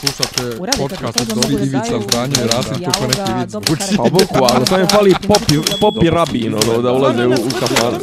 Slušate 0.00 0.56
podcast 0.78 1.20
od 1.20 1.50
da 1.50 1.64
Ivica 1.64 2.00
Zdanje 2.08 2.34
i 2.44 2.46
Rasim 2.46 2.84
kako 2.84 3.06
neki 3.06 3.32
vic. 3.40 3.50
zvuči. 3.50 3.96
Pa 3.96 4.02
bukvalno, 4.02 4.66
samo 4.66 4.80
mi 4.82 4.88
fali 4.88 5.14
popi, 5.28 5.54
popi 5.80 6.10
rabin, 6.10 6.54
ono, 6.54 6.82
da 6.82 6.92
ulaze 6.92 7.26
u, 7.26 7.30
u 7.30 7.50
kafan. 7.60 8.00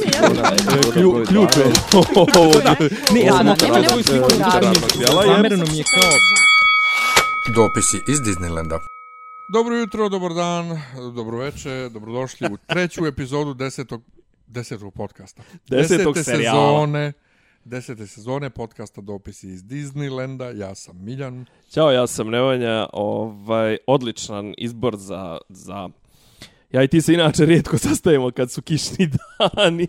Klju, 0.93 1.25
ključ 1.27 1.57
je. 1.59 1.65
Ne, 3.13 3.21
ja 3.21 3.33
sam 3.33 3.55
svoju 3.89 4.03
sliku. 4.03 4.29
Zamereno 5.27 5.65
mi 5.71 5.77
je 5.77 5.83
kao... 5.83 6.11
Dopisi 7.55 7.97
iz 8.07 8.19
Disneylanda. 8.19 8.79
Dobro 9.53 9.75
jutro, 9.75 10.09
dobar 10.09 10.33
dan, 10.33 10.81
dobro 11.15 11.37
veče, 11.37 11.89
dobrodošli 11.89 12.47
u 12.51 12.57
treću 12.67 13.05
epizodu 13.05 13.53
desetog, 13.53 14.01
desetog 14.47 14.93
podcasta. 14.93 15.43
Desetog 15.69 16.13
Desete 16.13 16.31
serijala. 16.31 16.85
Sezone, 16.85 17.13
desete 17.65 18.07
sezone 18.07 18.49
podcasta 18.49 19.01
Dopisi 19.01 19.47
iz 19.47 19.63
Disneylanda. 19.63 20.59
Ja 20.59 20.75
sam 20.75 21.03
Miljan. 21.03 21.45
Ćao, 21.69 21.91
ja 21.91 22.07
sam 22.07 22.29
Nevanja, 22.29 22.87
ovaj, 22.93 23.77
odličan 23.87 24.53
izbor 24.57 24.95
za, 24.97 25.37
za... 25.49 25.89
Ja 26.71 26.83
i 26.83 26.87
ti 26.87 27.01
se 27.01 27.13
inače 27.13 27.45
rijetko 27.45 27.77
sastajemo 27.77 28.31
kad 28.31 28.51
su 28.51 28.61
kišni 28.61 29.09
dani. 29.55 29.87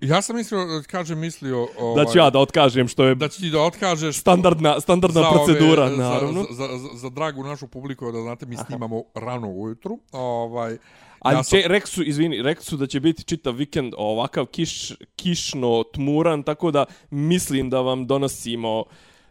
Ja 0.00 0.22
sam 0.22 0.36
mislio, 0.36 0.82
kažem, 0.86 1.18
mislio... 1.18 1.68
Ovaj, 1.78 2.04
Da 2.04 2.10
ću 2.10 2.18
ja 2.18 2.30
da 2.30 2.38
otkažem 2.38 2.88
što 2.88 3.04
je 3.04 3.14
Da 3.14 3.28
ću 3.28 3.40
ti 3.40 3.50
da 3.50 3.60
otkažeš 3.60 4.16
standardna, 4.16 4.80
standardna 4.80 5.22
za 5.22 5.30
procedura, 5.30 5.82
ove, 5.82 5.96
naravno. 5.96 6.46
Za, 6.50 6.66
za, 6.66 6.78
za, 6.78 6.88
za 6.96 7.10
dragu 7.10 7.42
našu 7.44 7.66
publiku, 7.66 8.12
da 8.12 8.20
znate, 8.20 8.46
mi 8.46 8.56
snimamo 8.56 9.02
rano 9.14 9.48
ujutru. 9.48 9.98
Ovaj, 10.12 10.78
Ali 11.24 11.36
ja 11.36 11.42
sam, 11.42 11.60
če, 11.60 11.68
rekli 11.68 11.90
su, 11.90 12.02
izvini, 12.02 12.42
rekli 12.42 12.64
su 12.64 12.76
da 12.76 12.86
će 12.86 13.00
biti 13.00 13.24
čitav 13.24 13.54
vikend 13.54 13.94
ovakav 13.96 14.46
kiš, 14.46 14.92
kišno, 15.16 15.84
tmuran, 15.94 16.42
tako 16.42 16.70
da 16.70 16.84
mislim 17.10 17.70
da 17.70 17.80
vam 17.80 18.06
donosimo 18.06 18.84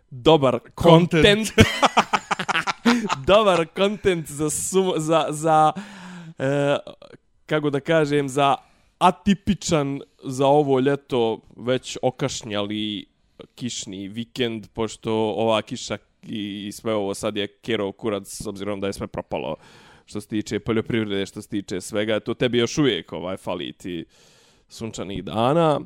dobar 0.10 0.60
Content. 0.82 1.24
content. 1.24 1.68
dobar 3.28 3.66
content 3.78 4.28
za, 4.28 4.50
sum, 4.50 4.94
za, 4.98 5.26
za 5.30 5.72
e, 6.40 6.78
kako 7.46 7.70
da 7.70 7.80
kažem, 7.80 8.30
za 8.30 8.56
atipičan 8.98 10.02
za 10.24 10.48
ovo 10.48 10.80
ljeto 10.80 11.40
već 11.56 11.98
okašnjali 12.02 13.06
kišni 13.56 14.08
vikend, 14.08 14.68
pošto 14.74 15.14
ova 15.14 15.62
kiša 15.62 15.98
i, 16.24 16.72
sve 16.72 16.94
ovo 16.94 17.14
sad 17.14 17.38
je 17.38 17.48
kerov 17.48 17.92
kurac, 17.92 18.28
s 18.28 18.48
obzirom 18.48 18.80
da 18.80 18.88
je 18.88 18.94
sve 18.94 19.08
propalo 19.08 19.56
što 20.06 20.22
se 20.22 20.28
tiče 20.28 20.60
poljoprivrede, 20.60 21.26
što 21.26 21.42
se 21.42 21.48
tiče 21.50 21.82
svega, 21.82 22.20
to 22.20 22.34
tebi 22.34 22.58
još 22.58 22.78
uvijek 22.78 23.14
ovaj, 23.14 23.38
fali 23.38 23.74
ti 23.74 24.06
sunčanih 24.68 25.24
dana. 25.24 25.80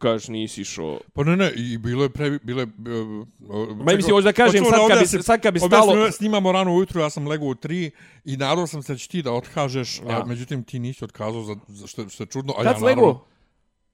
Kažeš, 0.00 0.28
nisi 0.28 0.60
išao... 0.60 0.98
Pa 1.12 1.24
ne, 1.24 1.36
ne, 1.36 1.52
i 1.56 1.78
bilo 1.78 2.02
je 2.02 2.08
pre... 2.08 2.38
Bilo 2.42 2.60
je, 2.60 2.66
uh, 2.66 3.76
Ma 3.76 3.92
mislim, 3.96 4.14
hoću 4.14 4.24
da 4.24 4.32
kažem, 4.32 4.64
sad 4.64 4.88
kad 4.88 4.98
bi, 5.00 5.22
sad 5.22 5.40
kad 5.40 5.54
bi 5.54 5.60
stalo... 5.60 5.92
Objasnimo, 5.92 6.12
snimamo 6.12 6.52
rano 6.52 6.74
ujutru, 6.74 7.00
ja 7.00 7.10
sam 7.10 7.28
legao 7.28 7.48
u 7.48 7.54
tri 7.54 7.90
i 8.24 8.36
nadao 8.36 8.66
sam 8.66 8.82
se 8.82 8.92
da 8.92 8.98
će 8.98 9.08
ti 9.08 9.22
da 9.22 9.32
otkažeš, 9.32 10.00
a, 10.00 10.12
Ja. 10.12 10.24
međutim 10.26 10.64
ti 10.64 10.78
nisi 10.78 11.04
otkazao, 11.04 11.42
za, 11.42 11.56
za 11.68 11.86
što, 11.86 12.08
što 12.08 12.22
je 12.22 12.26
čudno. 12.26 12.52
A 12.52 12.56
Kad 12.56 12.64
ja, 12.64 12.72
naravno, 12.72 12.86
legao? 12.86 13.24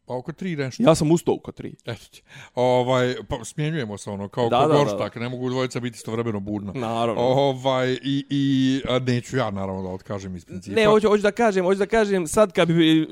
Pa 0.06 0.14
oko 0.14 0.32
tri 0.32 0.56
nešto. 0.56 0.82
Ja 0.82 0.94
sam 0.94 1.10
ustao 1.10 1.34
oko 1.34 1.52
tri. 1.52 1.74
Eto 1.84 2.04
ti. 2.10 2.22
Ovaj, 2.54 3.14
pa 3.28 3.44
smjenjujemo 3.44 3.98
se 3.98 4.10
ono, 4.10 4.28
kao 4.28 4.48
Da, 4.48 4.58
da, 4.58 5.08
da, 5.14 5.20
ne 5.20 5.28
mogu 5.28 5.50
dvojica 5.50 5.80
biti 5.80 5.96
istovremeno 5.96 6.40
budna. 6.40 6.72
Naravno. 6.72 7.22
Ovaj, 7.22 7.92
i, 8.02 8.26
i 8.30 8.80
a 8.88 8.98
neću 8.98 9.36
ja 9.36 9.50
naravno 9.50 9.82
da 9.82 9.88
otkažem 9.88 10.36
iz 10.36 10.44
principa. 10.44 10.80
Ne, 10.80 10.86
hoću, 10.86 11.08
hoću 11.08 11.22
da 11.22 11.32
kažem, 11.32 11.64
hoću 11.64 11.78
da 11.78 11.86
kažem, 11.86 12.26
sad 12.26 12.52
kad 12.52 12.68
bi 12.68 13.08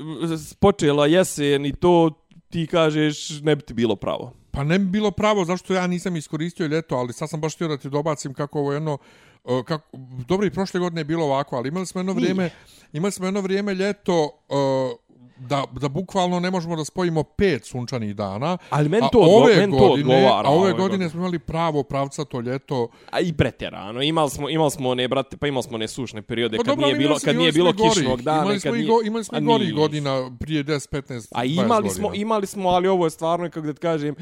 počela 0.59 1.05
jesen 1.05 1.65
i 1.65 1.73
to 1.75 2.11
ti 2.49 2.67
kažeš, 2.67 3.41
ne 3.41 3.55
bi 3.55 3.61
ti 3.61 3.73
bilo 3.73 3.95
pravo. 3.95 4.33
Pa 4.51 4.63
ne 4.63 4.79
bi 4.79 4.85
bilo 4.85 5.11
pravo 5.11 5.45
zašto 5.45 5.73
ja 5.73 5.87
nisam 5.87 6.15
iskoristio 6.15 6.67
ljeto, 6.67 6.95
ali 6.95 7.13
sad 7.13 7.29
sam 7.29 7.41
baš 7.41 7.55
htio 7.55 7.67
da 7.67 7.77
ti 7.77 7.89
dobacim 7.89 8.33
kako 8.33 8.59
ovo 8.59 8.73
jedno 8.73 8.97
uh, 9.43 9.65
kako, 9.65 9.97
dobro 10.27 10.47
i 10.47 10.51
prošle 10.51 10.79
godine 10.79 11.01
je 11.01 11.05
bilo 11.05 11.25
ovako, 11.25 11.55
ali 11.55 11.67
imali 11.67 11.85
smo 11.85 11.99
jedno 11.99 12.13
vrijeme, 12.13 12.49
imali 12.93 13.11
smo 13.11 13.25
jedno 13.25 13.41
vrijeme 13.41 13.73
ljeto 13.73 14.23
uh, 14.23 14.99
da, 15.41 15.63
da 15.73 15.89
bukvalno 15.89 16.39
ne 16.39 16.51
možemo 16.51 16.75
da 16.75 16.85
spojimo 16.85 17.23
pet 17.23 17.65
sunčanih 17.65 18.15
dana. 18.15 18.57
Ali 18.69 18.89
meni 18.89 19.07
to, 19.11 19.19
odgo 19.19 19.35
ove 19.35 19.55
meni 19.55 19.73
to 19.73 19.79
godine, 19.79 20.15
odgovara. 20.15 20.47
A 20.47 20.51
ove 20.51 20.73
godine 20.73 21.09
smo 21.09 21.19
imali 21.19 21.39
pravo 21.39 21.83
pravca 21.83 22.25
to 22.25 22.39
ljeto. 22.41 22.87
A 23.11 23.19
i 23.19 23.33
pretjerano. 23.33 24.01
Imali 24.01 24.29
smo, 24.29 24.49
imali 24.49 24.71
smo 24.71 24.89
one, 24.89 25.07
brate, 25.07 25.37
pa 25.37 25.47
imali 25.47 25.63
smo 25.63 25.75
one 25.75 25.87
sušne 25.87 26.21
periode 26.21 26.57
Pa 26.57 26.63
kad 26.63 26.67
dobro, 26.67 26.85
nije 26.85 26.97
bilo, 26.97 27.15
kad 27.15 27.35
nije 27.35 27.51
bilo 27.51 27.71
smo 27.71 27.75
i 27.75 27.79
gorih. 27.79 27.93
kišnog 27.95 28.21
dana. 28.21 28.37
Imali 28.37 28.53
kad 28.53 28.61
smo 28.61 28.71
i, 28.71 28.77
nije- 28.77 28.87
go, 28.87 28.99
imali 29.03 29.23
smo 29.23 29.37
i 29.37 29.41
gorih 29.41 29.67
nisu. 29.67 29.75
godina 29.77 30.31
prije 30.39 30.63
10, 30.63 30.89
15, 30.91 31.27
A 31.31 31.39
20 31.39 31.53
imali 31.55 31.67
godina. 31.77 31.93
smo, 31.93 32.13
imali 32.15 32.47
smo, 32.47 32.69
ali 32.69 32.87
ovo 32.87 33.05
je 33.05 33.11
stvarno, 33.11 33.45
kako 33.45 33.61
da 33.61 33.73
ti 33.73 33.79
kažem, 33.79 34.15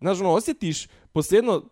znaš, 0.00 0.20
ono, 0.20 0.30
osjetiš 0.30 0.86
poslije 1.12 1.38
jedno 1.38 1.62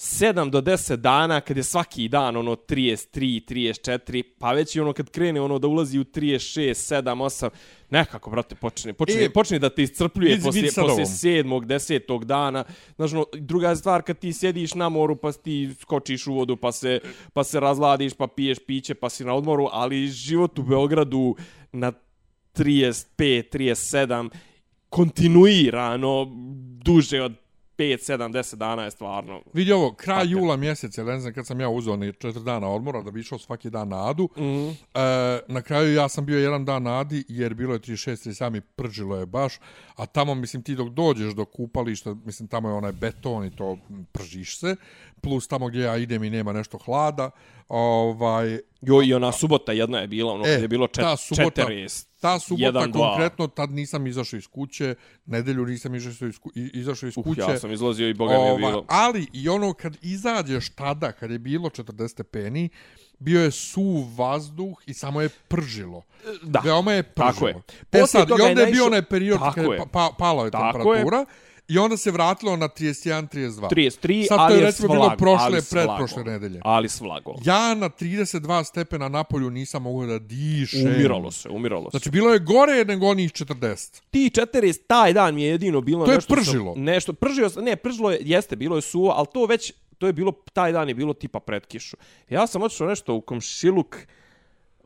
7 0.00 0.50
do 0.50 0.60
10 0.60 0.96
dana, 0.96 1.40
kad 1.40 1.56
je 1.56 1.62
svaki 1.62 2.08
dan, 2.08 2.36
ono, 2.36 2.56
33, 2.56 3.44
34, 3.44 4.22
pa 4.38 4.52
već 4.52 4.76
i 4.76 4.80
ono, 4.80 4.92
kad 4.92 5.10
krene, 5.10 5.40
ono, 5.40 5.58
da 5.58 5.68
ulazi 5.68 5.98
u 5.98 6.04
36, 6.04 6.94
7, 7.02 7.02
8, 7.02 7.50
nekako, 7.90 8.30
brate, 8.30 8.54
počne, 8.54 8.92
počne, 8.92 9.24
E, 9.24 9.30
počne 9.30 9.58
da 9.58 9.70
te 9.70 9.82
iscrpljuje 9.82 10.40
poslije, 10.40 10.62
vidi 10.62 10.72
sad 10.72 10.84
poslije 10.84 11.04
ovo. 11.06 11.16
sedmog, 11.16 11.66
desetog 11.66 12.24
dana. 12.24 12.64
Znaš, 12.96 13.12
ono, 13.12 13.24
druga 13.32 13.76
stvar, 13.76 14.02
kad 14.02 14.18
ti 14.18 14.32
sjediš 14.32 14.74
na 14.74 14.88
moru, 14.88 15.16
pa 15.16 15.32
ti 15.32 15.74
skočiš 15.80 16.26
u 16.26 16.34
vodu, 16.34 16.56
pa 16.56 16.72
se, 16.72 17.00
pa 17.32 17.44
se 17.44 17.60
razladiš, 17.60 18.14
pa 18.14 18.26
piješ 18.26 18.58
piće, 18.66 18.94
pa 18.94 19.10
si 19.10 19.24
na 19.24 19.34
odmoru, 19.34 19.68
ali 19.72 20.06
život 20.06 20.58
u 20.58 20.62
Beogradu 20.62 21.36
na 21.72 21.92
35, 22.54 23.04
37, 23.18 24.30
kontinuirano, 24.88 26.26
duže 26.84 27.22
od 27.22 27.47
5, 27.78 28.12
7, 28.12 28.32
10 28.32 28.56
dana 28.56 28.84
je 28.84 28.90
stvarno. 28.90 29.42
Vidi 29.52 29.72
ovo, 29.72 29.92
kraj 29.92 30.16
Fakat. 30.16 30.30
jula 30.30 30.56
mjeseca, 30.56 31.04
ne 31.04 31.20
znam 31.20 31.32
kad 31.34 31.46
sam 31.46 31.60
ja 31.60 31.68
uzeo 31.68 31.96
ni 31.96 32.12
četiri 32.12 32.42
dana 32.44 32.68
odmora 32.68 33.02
da 33.02 33.10
bi 33.10 33.20
išao 33.20 33.38
svaki 33.38 33.70
dan 33.70 33.88
na 33.88 34.10
Adu. 34.10 34.28
Mm 34.36 34.42
-hmm. 34.42 34.74
E, 34.94 35.40
na 35.48 35.62
kraju 35.62 35.94
ja 35.94 36.08
sam 36.08 36.26
bio 36.26 36.38
jedan 36.38 36.64
dan 36.64 36.82
na 36.82 37.00
Adi 37.00 37.24
jer 37.28 37.54
bilo 37.54 37.74
je 37.74 37.80
36, 37.80 38.28
37 38.28 38.56
i 38.56 38.60
pržilo 38.60 39.16
je 39.16 39.26
baš. 39.26 39.54
A 39.96 40.06
tamo, 40.06 40.34
mislim, 40.34 40.62
ti 40.62 40.74
dok 40.74 40.88
dođeš 40.88 41.34
do 41.34 41.44
kupališta, 41.44 42.14
mislim, 42.24 42.48
tamo 42.48 42.68
je 42.68 42.74
onaj 42.74 42.92
beton 42.92 43.44
i 43.44 43.56
to 43.56 43.78
pržiš 44.12 44.58
se. 44.58 44.76
Plus 45.20 45.48
tamo 45.48 45.68
gdje 45.68 45.80
ja 45.80 45.96
idem 45.96 46.24
i 46.24 46.30
nema 46.30 46.52
nešto 46.52 46.78
hlada. 46.78 47.30
Ovaj, 47.68 48.58
Jo, 48.80 49.02
i 49.02 49.14
ona 49.14 49.32
subota 49.32 49.72
jedna 49.72 49.98
je 49.98 50.06
bila, 50.06 50.32
ono, 50.32 50.46
E, 50.46 50.50
je 50.50 50.68
bilo 50.68 50.86
čet, 50.86 50.94
ta 50.96 51.16
subota- 51.16 51.62
40. 51.62 52.06
ta 52.20 52.38
subota 52.38 52.64
Jedan, 52.64 52.90
dva. 52.92 53.08
konkretno, 53.08 53.46
tad 53.48 53.70
nisam 53.70 54.06
izašao 54.06 54.36
iz 54.36 54.46
kuće, 54.46 54.94
nedelju 55.26 55.66
nisam 55.66 55.94
izašao 55.94 56.28
iz, 56.28 56.38
ku, 56.38 56.50
izašao 56.54 57.06
iz 57.08 57.14
Uh, 57.16 57.24
kuće. 57.24 57.40
ja 57.42 57.58
sam 57.58 57.72
izlazio 57.72 58.08
i 58.08 58.14
boga 58.14 58.32
mi 58.32 58.38
je 58.38 58.50
Ova, 58.50 58.58
bilo. 58.58 58.84
Ali 58.88 59.26
i 59.32 59.48
ono 59.48 59.72
kad 59.72 59.96
izađeš 60.02 60.68
tada, 60.68 61.12
kad 61.12 61.30
je 61.30 61.38
bilo 61.38 61.68
40 61.68 62.08
stepeni, 62.08 62.68
bio 63.18 63.42
je 63.42 63.50
suv 63.50 63.84
vazduh 64.16 64.76
i 64.86 64.94
samo 64.94 65.20
je 65.20 65.28
pržilo. 65.28 66.02
Da. 66.42 66.60
Veoma 66.60 66.92
je 66.92 67.02
pržilo. 67.04 67.32
Tako 67.32 67.48
je. 67.48 67.54
E 67.82 67.84
Poslije 67.92 68.06
sad, 68.06 68.28
i 68.30 68.32
je 68.32 68.48
onda 68.48 68.60
je 68.60 68.66
bio 68.66 68.74
naišao- 68.74 68.86
onaj 68.86 69.02
period 69.02 69.38
Tako 69.38 69.54
kad 69.54 69.64
je 69.64 69.70
je. 69.70 69.78
pa, 69.78 69.84
pa, 69.86 70.10
pala 70.18 70.44
je 70.44 70.50
Tako 70.50 70.72
temperatura 70.72 71.24
i 71.68 71.78
onda 71.78 71.96
se 71.96 72.10
vratilo 72.10 72.56
na 72.56 72.68
31, 72.68 73.28
32. 73.28 73.68
33, 73.70 74.28
Sad 74.28 74.36
to 74.38 74.42
ali 74.42 74.54
je 74.54 74.58
je 74.58 74.64
recimo 74.66 74.88
bilo 74.88 75.14
prošle, 75.18 75.60
vlagom. 75.84 76.08
nedelje. 76.26 76.60
Ali 76.64 76.88
s 76.88 77.00
vlagom. 77.00 77.36
Ja 77.44 77.74
na 77.74 77.88
32 77.88 78.64
stepena 78.64 79.08
na 79.08 79.24
polju 79.24 79.50
nisam 79.50 79.82
mogao 79.82 80.06
da 80.06 80.18
dišem. 80.18 80.86
Umiralo 80.86 81.30
se, 81.30 81.48
umiralo 81.48 81.90
se. 81.90 81.90
Znači, 81.90 82.10
bilo 82.10 82.32
je 82.32 82.38
gore 82.38 82.84
nego 82.84 83.06
onih 83.06 83.32
40. 83.32 84.00
ti 84.10 84.30
40 84.34 84.80
taj 84.86 85.12
dan 85.12 85.34
mi 85.34 85.42
je 85.42 85.50
jedino 85.50 85.80
bilo 85.80 86.04
To 86.04 86.10
je 86.10 86.16
nešto 86.16 86.34
pržilo. 86.34 86.74
Sam, 86.74 86.82
nešto 86.82 87.12
pržio 87.12 87.48
sam, 87.48 87.64
ne, 87.64 87.76
pržilo 87.76 88.10
je, 88.10 88.18
jeste, 88.20 88.56
bilo 88.56 88.76
je 88.76 88.82
suvo, 88.82 89.10
ali 89.16 89.26
to 89.32 89.46
već 89.46 89.72
to 89.98 90.06
je 90.06 90.12
bilo 90.12 90.32
taj 90.52 90.72
dan 90.72 90.88
je 90.88 90.94
bilo 90.94 91.14
tipa 91.14 91.40
pred 91.40 91.66
kišu. 91.66 91.96
Ja 92.30 92.46
sam 92.46 92.62
otišao 92.62 92.88
nešto 92.88 93.14
u 93.14 93.20
komšiluk 93.20 93.96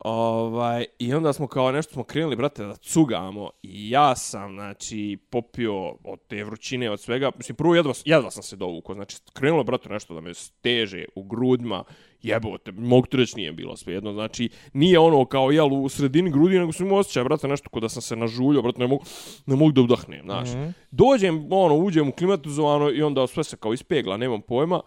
Ovaj, 0.03 0.85
I 0.99 1.13
onda 1.13 1.33
smo 1.33 1.47
kao 1.47 1.71
nešto 1.71 1.93
smo 1.93 2.03
krenuli, 2.03 2.35
brate, 2.35 2.63
da 2.63 2.75
cugamo. 2.75 3.49
I 3.63 3.89
ja 3.89 4.15
sam, 4.15 4.53
znači, 4.53 5.17
popio 5.29 5.89
od 5.89 6.19
te 6.27 6.43
vrućine, 6.43 6.91
od 6.91 6.99
svega. 6.99 7.31
Mislim, 7.37 7.55
prvo 7.55 7.75
jedva, 7.75 7.93
jedva 8.05 8.31
sam 8.31 8.43
se 8.43 8.55
dovukao. 8.55 8.95
Znači, 8.95 9.17
krenulo, 9.33 9.63
brate, 9.63 9.89
nešto 9.89 10.13
da 10.13 10.21
me 10.21 10.33
steže 10.33 11.05
u 11.15 11.23
grudima. 11.23 11.83
Jebote, 12.21 12.71
mogu 12.71 13.07
ti 13.07 13.17
reći 13.17 13.35
nije 13.35 13.51
bilo 13.51 13.77
sve 13.77 13.93
jedno. 13.93 14.13
Znači, 14.13 14.49
nije 14.73 14.99
ono 14.99 15.25
kao, 15.25 15.51
jel, 15.51 15.73
u 15.73 15.89
sredini 15.89 16.31
grudi, 16.31 16.59
nego 16.59 16.71
sam 16.71 16.85
imao 16.85 16.99
osjećaj, 16.99 17.23
brate, 17.23 17.47
nešto 17.47 17.69
kod 17.69 17.81
da 17.81 17.89
sam 17.89 18.01
se 18.01 18.15
nažuljio, 18.15 18.61
brate, 18.61 18.79
ne 18.79 18.87
mogu, 18.87 19.03
ne 19.45 19.55
mogu 19.55 19.71
da 19.71 19.81
udahnem, 19.81 20.21
znaš. 20.25 20.49
Mm 20.49 20.57
-hmm. 20.57 20.73
Dođem, 20.91 21.47
ono, 21.51 21.75
uđem 21.75 22.07
u 22.07 22.11
klimatizovano 22.11 22.91
i 22.91 23.01
onda 23.01 23.27
sve 23.27 23.43
se 23.43 23.57
kao 23.57 23.73
ispegla, 23.73 24.17
nemam 24.17 24.41
pojma. 24.41 24.81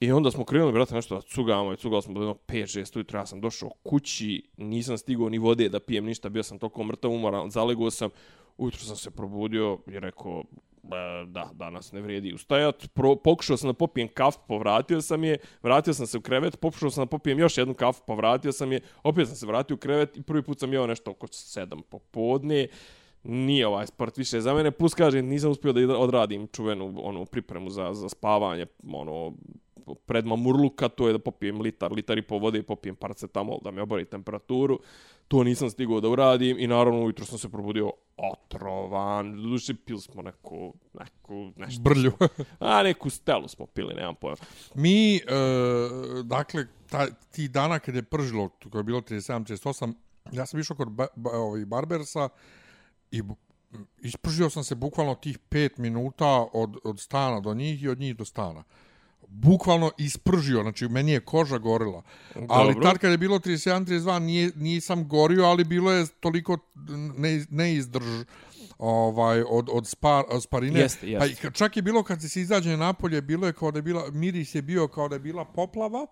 I 0.00 0.12
onda 0.12 0.30
smo 0.30 0.44
krenuli, 0.44 0.72
brate, 0.72 0.94
nešto 0.94 1.14
da 1.14 1.20
cugamo 1.20 1.72
i 1.72 1.76
cugali 1.76 2.02
smo 2.02 2.14
do 2.14 2.20
jednog 2.20 2.38
5-6 2.48 2.96
ujutro. 2.96 3.18
Ja 3.18 3.26
sam 3.26 3.40
došao 3.40 3.70
kući, 3.82 4.42
nisam 4.56 4.98
stigao 4.98 5.28
ni 5.28 5.38
vode 5.38 5.68
da 5.68 5.80
pijem 5.80 6.04
ništa, 6.04 6.28
bio 6.28 6.42
sam 6.42 6.58
toliko 6.58 6.84
mrtav 6.84 7.10
umoran, 7.10 7.50
zalegao 7.50 7.90
sam. 7.90 8.10
Ujutro 8.58 8.80
sam 8.80 8.96
se 8.96 9.10
probudio 9.10 9.78
i 9.86 10.00
rekao, 10.00 10.44
e, 10.84 11.26
da, 11.26 11.50
danas 11.52 11.92
ne 11.92 12.00
vrijedi 12.00 12.34
ustajat. 12.34 12.86
Pro, 12.94 13.16
pokušao 13.16 13.56
sam 13.56 13.68
da 13.68 13.72
popijem 13.72 14.08
kafu, 14.08 14.38
povratio 14.48 15.00
sam 15.00 15.24
je, 15.24 15.38
vratio 15.62 15.94
sam 15.94 16.06
se 16.06 16.18
u 16.18 16.20
krevet, 16.20 16.60
pokušao 16.60 16.90
sam 16.90 17.04
da 17.04 17.10
popijem 17.10 17.38
još 17.38 17.58
jednu 17.58 17.74
kafu, 17.74 18.02
povratio 18.06 18.52
sam 18.52 18.72
je, 18.72 18.80
opet 19.02 19.26
sam 19.26 19.36
se 19.36 19.46
vratio 19.46 19.74
u 19.74 19.78
krevet 19.78 20.16
i 20.16 20.22
prvi 20.22 20.42
put 20.42 20.60
sam 20.60 20.72
jeo 20.72 20.86
nešto 20.86 21.10
oko 21.10 21.26
7 21.26 21.82
popodne. 21.82 22.68
Nije 23.22 23.66
ovaj 23.66 23.86
sport 23.86 24.18
više 24.18 24.40
za 24.40 24.54
mene, 24.54 24.70
plus 24.70 24.94
kažem, 24.94 25.26
nisam 25.26 25.50
uspio 25.50 25.72
da 25.72 25.98
odradim 25.98 26.46
čuvenu 26.46 26.94
onu 26.96 27.26
pripremu 27.26 27.70
za, 27.70 27.94
za 27.94 28.08
spavanje, 28.08 28.66
ono, 28.92 29.32
pred 30.06 30.26
mamurluka, 30.26 30.88
to 30.88 31.06
je 31.06 31.12
da 31.12 31.18
popijem 31.18 31.60
litar, 31.60 31.92
litar 31.92 32.18
i 32.18 32.22
po 32.22 32.38
vode 32.38 32.58
i 32.58 32.62
popijem 32.62 32.96
paracetamol 32.96 33.58
da 33.64 33.70
mi 33.70 33.80
obori 33.80 34.04
temperaturu. 34.04 34.80
To 35.28 35.44
nisam 35.44 35.70
stigao 35.70 36.00
da 36.00 36.08
uradim 36.08 36.58
i 36.58 36.66
naravno 36.66 37.04
ujutro 37.04 37.24
sam 37.24 37.38
se 37.38 37.48
probudio 37.48 37.92
otrovan. 38.16 39.42
Duše 39.42 39.74
pili 39.74 40.00
smo 40.00 40.22
neku, 40.22 40.74
neku, 40.92 41.52
nešto. 41.56 41.82
Brlju. 41.82 42.12
A 42.60 42.82
neku 42.82 43.10
stelu 43.10 43.48
smo 43.48 43.66
pili, 43.66 43.94
nemam 43.94 44.14
pojma. 44.14 44.36
Mi, 44.74 45.16
e, 45.16 45.20
dakle, 46.24 46.66
ta, 46.90 47.06
ti 47.30 47.48
dana 47.48 47.78
kad 47.78 47.94
je 47.94 48.02
pržilo, 48.02 48.48
kada 48.48 48.78
je 48.78 48.84
bilo 48.84 49.00
37-38, 49.00 49.94
ja 50.32 50.46
sam 50.46 50.60
išao 50.60 50.76
kod 50.76 50.90
ba, 50.90 51.06
ba, 51.16 51.30
ovaj, 51.30 51.64
Barbersa 51.64 52.28
i 53.10 53.22
ispržio 54.02 54.50
sam 54.50 54.64
se 54.64 54.74
bukvalno 54.74 55.14
tih 55.14 55.38
5 55.50 55.78
minuta 55.78 56.46
od, 56.52 56.76
od 56.84 57.00
stana 57.00 57.40
do 57.40 57.54
njih 57.54 57.82
i 57.82 57.88
od 57.88 57.98
njih 57.98 58.16
do 58.16 58.24
stana. 58.24 58.64
Bukvalno 59.28 59.90
ispržio, 59.98 60.62
znači 60.62 60.88
meni 60.88 61.12
je 61.12 61.20
koža 61.20 61.58
gorila. 61.58 62.02
Ali 62.48 62.74
Dobro. 62.74 62.88
tad 62.88 62.98
kad 62.98 63.10
je 63.10 63.18
bilo 63.18 63.38
37-32 63.38 64.18
nije, 64.18 64.50
nisam 64.56 65.08
gorio, 65.08 65.44
ali 65.44 65.64
bilo 65.64 65.92
je 65.92 66.06
toliko 66.20 66.58
ne, 67.16 67.46
neizdrž 67.50 68.24
ovaj, 68.78 69.42
od, 69.48 69.68
od 69.72 69.86
spar, 69.86 70.24
od 70.28 70.42
sparine. 70.42 70.80
Jeste, 70.80 71.10
jeste. 71.10 71.42
Pa 71.42 71.50
čak 71.50 71.76
je 71.76 71.82
bilo 71.82 72.02
kad 72.02 72.22
se 72.22 72.40
izađe 72.40 72.76
napolje, 72.76 73.22
bilo 73.22 73.46
je 73.46 73.52
kao 73.52 73.70
da 73.70 73.78
je 73.78 73.82
bila, 73.82 74.10
miris 74.10 74.54
je 74.54 74.62
bio 74.62 74.88
kao 74.88 75.08
da 75.08 75.14
je 75.14 75.20
bila 75.20 75.44
poplava, 75.44 76.06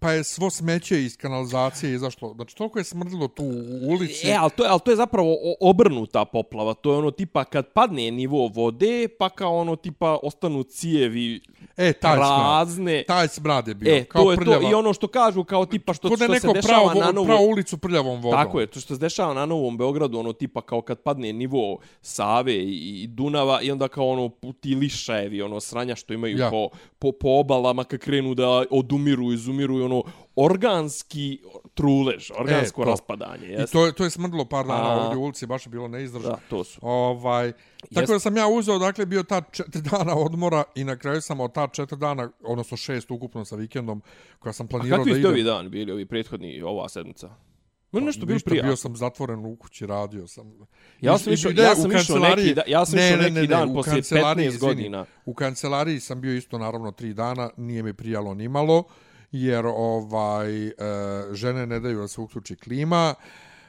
pa 0.00 0.12
je 0.12 0.24
svo 0.24 0.50
smeće 0.50 1.04
iz 1.04 1.16
kanalizacije 1.16 1.94
izašlo. 1.94 2.34
Znači, 2.34 2.56
toliko 2.56 2.78
je 2.78 2.84
smrdilo 2.84 3.28
tu 3.28 3.42
u 3.42 3.88
ulici. 3.88 4.28
E, 4.28 4.36
ali 4.40 4.50
to, 4.50 4.64
je, 4.64 4.70
ali 4.70 4.80
to 4.80 4.90
je 4.90 4.96
zapravo 4.96 5.36
obrnuta 5.60 6.24
poplava. 6.24 6.74
To 6.74 6.92
je 6.92 6.98
ono 6.98 7.10
tipa 7.10 7.44
kad 7.44 7.66
padne 7.66 8.10
nivo 8.10 8.48
vode, 8.48 9.08
pa 9.18 9.28
kao 9.28 9.56
ono 9.56 9.76
tipa 9.76 10.18
ostanu 10.22 10.62
cijevi 10.62 11.40
E, 11.76 11.92
taj 11.92 12.14
smrad. 12.14 12.40
prazne. 12.40 13.04
Taj 13.06 13.28
smrad 13.28 13.68
je 13.68 13.74
bio. 13.74 13.94
E, 13.96 14.04
kao 14.04 14.22
to 14.24 14.30
je 14.30 14.36
prljava. 14.36 14.62
to. 14.62 14.70
I 14.70 14.74
ono 14.74 14.92
što 14.92 15.06
kažu 15.08 15.44
kao 15.44 15.66
tipa 15.66 15.94
što, 15.94 16.08
što 16.08 16.16
se 16.16 16.26
dešava 16.28 16.60
pravo, 16.62 16.94
na 16.94 17.12
novo... 17.12 17.26
pravo 17.26 17.44
ulicu 17.46 17.78
prljavom 17.78 18.20
vodom. 18.20 18.40
Tako 18.40 18.60
je, 18.60 18.66
to 18.66 18.80
što 18.80 18.94
se 18.94 19.00
dešava 19.00 19.34
na 19.34 19.46
Novom 19.46 19.76
Beogradu, 19.78 20.18
ono 20.18 20.32
tipa 20.32 20.60
kao 20.60 20.82
kad 20.82 20.98
padne 21.00 21.32
nivo 21.32 21.78
Save 22.02 22.54
i, 22.54 23.02
i 23.02 23.06
Dunava 23.06 23.62
i 23.62 23.70
onda 23.70 23.88
kao 23.88 24.08
ono 24.08 24.30
ti 24.60 24.74
lišajevi, 24.74 25.42
ono 25.42 25.60
sranja 25.60 25.94
što 25.96 26.12
imaju 26.14 26.38
Ja. 26.38 26.50
po, 26.50 26.68
po, 26.98 27.12
po 27.12 27.28
obalama 27.28 27.84
kad 27.84 28.00
krenu 28.00 28.34
da 28.34 28.64
odumiru, 28.70 29.32
izumiru 29.32 29.78
i 29.78 29.82
ono 29.92 30.02
organski 30.36 31.38
trulež, 31.74 32.30
organsko 32.32 32.82
E, 32.82 32.84
to. 32.84 32.90
raspadanje. 32.90 33.46
I 33.48 33.50
Jest? 33.50 33.72
to, 33.72 33.86
je- 33.86 33.92
to 33.92 34.04
je 34.04 34.10
smrdilo 34.10 34.44
par 34.44 34.66
dana 34.66 34.92
A. 34.92 34.96
ovdje 34.96 35.18
u 35.18 35.22
ulici, 35.22 35.46
baš 35.46 35.66
je 35.66 35.70
bilo 35.70 35.88
neizdržno. 35.88 36.28
Da, 36.28 36.38
to 36.50 36.64
su. 36.64 36.78
Ovaj, 36.82 37.52
tako 37.94 38.12
da 38.12 38.18
sam 38.18 38.36
ja 38.36 38.48
uzeo, 38.48 38.78
dakle, 38.78 39.06
bio 39.06 39.22
ta 39.22 39.40
četiri 39.42 39.82
dana 39.82 40.16
odmora 40.16 40.64
i 40.74 40.84
na 40.84 40.96
kraju 40.96 41.20
sam 41.20 41.40
od 41.40 41.52
ta 41.52 41.68
četiri 41.68 41.98
dana, 41.98 42.30
odnosno 42.42 42.76
šest 42.76 43.10
ukupno 43.10 43.44
sa 43.44 43.56
vikendom, 43.56 44.02
koja 44.38 44.52
sam 44.52 44.66
A 44.66 44.68
planirao 44.68 44.98
kakvi 44.98 45.12
da 45.12 45.18
ste 45.18 45.28
ovi 45.28 45.40
idem. 45.40 45.46
dani 45.46 45.68
bili, 45.68 45.92
ovi 45.92 46.06
prethodni, 46.06 46.62
ova 46.62 46.88
sedmica? 46.88 47.30
Meni 47.92 48.06
nešto 48.06 48.26
bilo 48.26 48.38
prija. 48.44 48.62
bio 48.62 48.76
sam 48.76 48.96
zatvoren 48.96 49.46
u 49.46 49.56
kući, 49.56 49.86
radio 49.86 50.26
sam. 50.26 50.52
Ja 51.00 51.14
I- 51.14 51.18
sam 51.18 51.30
i- 51.30 51.34
išao- 51.34 51.52
ne, 51.52 51.62
ja 51.62 51.74
sam 51.74 51.92
išao 51.92 52.18
neki 52.18 52.54
da- 52.54 52.62
ja 52.66 52.86
sam 52.86 52.96
ne, 52.96 53.06
išao 53.06 53.16
ne, 53.16 53.22
neki 53.22 53.34
ne, 53.34 53.40
ne, 53.40 53.46
dan 53.46 53.74
poslije 53.74 53.94
kancelariji, 53.94 54.46
15 54.46 54.48
izvini, 54.48 54.68
godina. 54.68 55.04
U 55.24 55.34
kancelariji 55.34 56.00
sam 56.00 56.20
bio 56.20 56.34
isto 56.34 56.58
naravno 56.58 56.90
tri 56.92 57.14
dana, 57.14 57.50
nije 57.56 57.82
mi 57.82 57.92
prijalo 57.94 58.34
ni 58.34 58.48
malo, 58.48 58.84
jer 59.32 59.66
ovaj, 59.66 60.66
e, 60.66 60.72
žene 61.32 61.66
ne 61.66 61.80
daju 61.80 61.98
da 61.98 62.08
se 62.08 62.20
uključi 62.20 62.56
klima. 62.56 63.14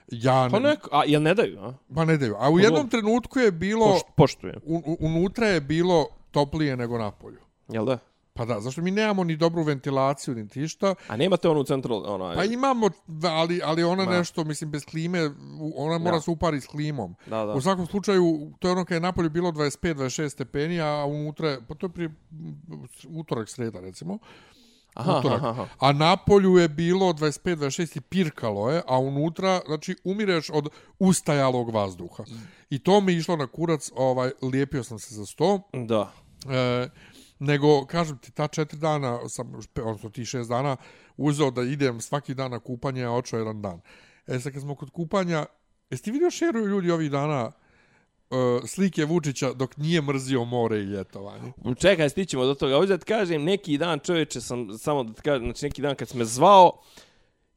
Ja 0.07 0.47
Pa 0.51 0.59
ne, 0.59 0.75
a 0.91 1.03
jel 1.05 1.21
ne 1.21 1.33
daju, 1.33 1.59
a? 1.59 1.73
pa 1.95 2.05
ne 2.05 2.17
daju. 2.17 2.35
A 2.35 2.49
u 2.49 2.55
Pa 2.55 2.61
jednom 2.61 2.89
trenutku 2.89 3.39
je 3.39 3.51
bilo, 3.51 3.85
Poš, 3.87 4.01
poštujem. 4.17 4.55
u, 4.65 4.97
unutra 4.99 5.47
je 5.47 5.61
bilo 5.61 6.07
toplije 6.31 6.77
nego 6.77 6.97
napolju. 6.97 7.39
Jel 7.67 7.85
da? 7.85 7.97
Pa 8.33 8.45
da, 8.45 8.59
zašto 8.59 8.81
mi 8.81 8.91
nemamo 8.91 9.23
ni 9.23 9.35
dobru 9.35 9.63
ventilaciju, 9.63 10.35
ni 10.35 10.47
tišta. 10.47 10.95
A 11.07 11.17
nemate 11.17 11.49
onu 11.49 11.63
central, 11.63 12.03
ona... 12.05 12.33
Pa 12.33 12.43
imamo, 12.45 12.89
ali, 13.23 13.61
ali 13.63 13.83
ona 13.83 14.05
Ma. 14.05 14.11
nešto, 14.11 14.43
mislim, 14.43 14.71
bez 14.71 14.85
klime, 14.85 15.31
ona 15.75 15.97
mora 15.97 16.11
Da. 16.11 16.21
se 16.21 16.31
upari 16.31 16.61
s 16.61 16.67
klimom. 16.67 17.15
Da, 17.25 17.45
da. 17.45 17.53
U 17.53 17.61
svakom 17.61 17.87
slučaju, 17.87 18.51
to 18.59 18.67
je 18.67 18.71
ono 18.71 18.85
kad 18.85 18.95
je 18.95 18.99
napolju 19.01 19.29
bilo 19.29 19.51
25-26 19.51 20.29
stepeni, 20.29 20.81
a 20.81 21.05
unutra, 21.05 21.57
pa 21.67 21.75
to 21.75 21.85
je 21.85 21.91
prije 21.91 22.09
utorak 23.09 23.49
sreda, 23.49 23.79
recimo. 23.79 24.17
Aha, 24.93 25.19
utorak. 25.19 25.39
aha, 25.39 25.49
aha. 25.49 25.67
A 25.79 25.93
napolju 25.93 26.57
je 26.57 26.67
bilo 26.67 27.13
25-26 27.13 27.97
i 27.97 28.01
pirkalo 28.01 28.69
je, 28.69 28.81
a 28.87 28.99
unutra, 28.99 29.61
znači, 29.65 29.95
umireš 30.03 30.49
od 30.49 30.69
ustajalog 30.99 31.69
vazduha. 31.69 32.23
I 32.69 32.79
to 32.79 33.01
mi 33.01 33.13
išlo 33.13 33.35
na 33.35 33.47
kurac, 33.47 33.91
ovaj, 33.95 34.31
lijepio 34.41 34.83
sam 34.83 34.99
se 34.99 35.15
za 35.15 35.25
sto. 35.25 35.61
Da. 35.73 36.11
E, 36.49 36.89
nego, 37.39 37.85
kažem 37.85 38.17
ti, 38.17 38.31
ta 38.31 38.47
četiri 38.47 38.79
dana, 38.79 39.29
sam, 39.29 39.53
odnosno 39.75 40.09
ti 40.09 40.25
šest 40.25 40.49
dana, 40.49 40.77
uzeo 41.17 41.51
da 41.51 41.61
idem 41.61 42.01
svaki 42.01 42.33
dan 42.33 42.51
na 42.51 42.59
kupanje, 42.59 43.03
a 43.03 43.11
očeo 43.11 43.39
jedan 43.39 43.61
dan. 43.61 43.81
E 44.27 44.39
sad 44.39 44.53
kad 44.53 44.61
smo 44.61 44.75
kod 44.75 44.89
kupanja, 44.89 45.45
jesi 45.89 46.03
ti 46.03 46.11
vidio 46.11 46.31
šeruju 46.31 46.67
ljudi 46.67 46.91
ovih 46.91 47.11
dana 47.11 47.51
uh, 48.31 48.67
slike 48.67 49.05
Vučića 49.05 49.53
dok 49.53 49.77
nije 49.77 50.01
mrzio 50.01 50.43
more 50.45 50.77
i 50.77 50.83
ljetovanje? 50.83 51.51
Čekaj, 51.79 52.09
stićemo 52.09 52.45
do 52.45 52.53
toga. 52.53 52.77
Ovdje 52.77 52.97
da 52.97 52.97
ti 52.97 53.05
kažem, 53.05 53.43
neki 53.43 53.77
dan 53.77 53.99
čovječe 53.99 54.41
sam, 54.41 54.77
samo 54.77 55.03
da 55.03 55.13
ti 55.13 55.21
kažem, 55.21 55.45
znači 55.45 55.65
neki 55.65 55.81
dan 55.81 55.95
kad 55.95 56.09
si 56.09 56.17
me 56.17 56.25
zvao, 56.25 56.71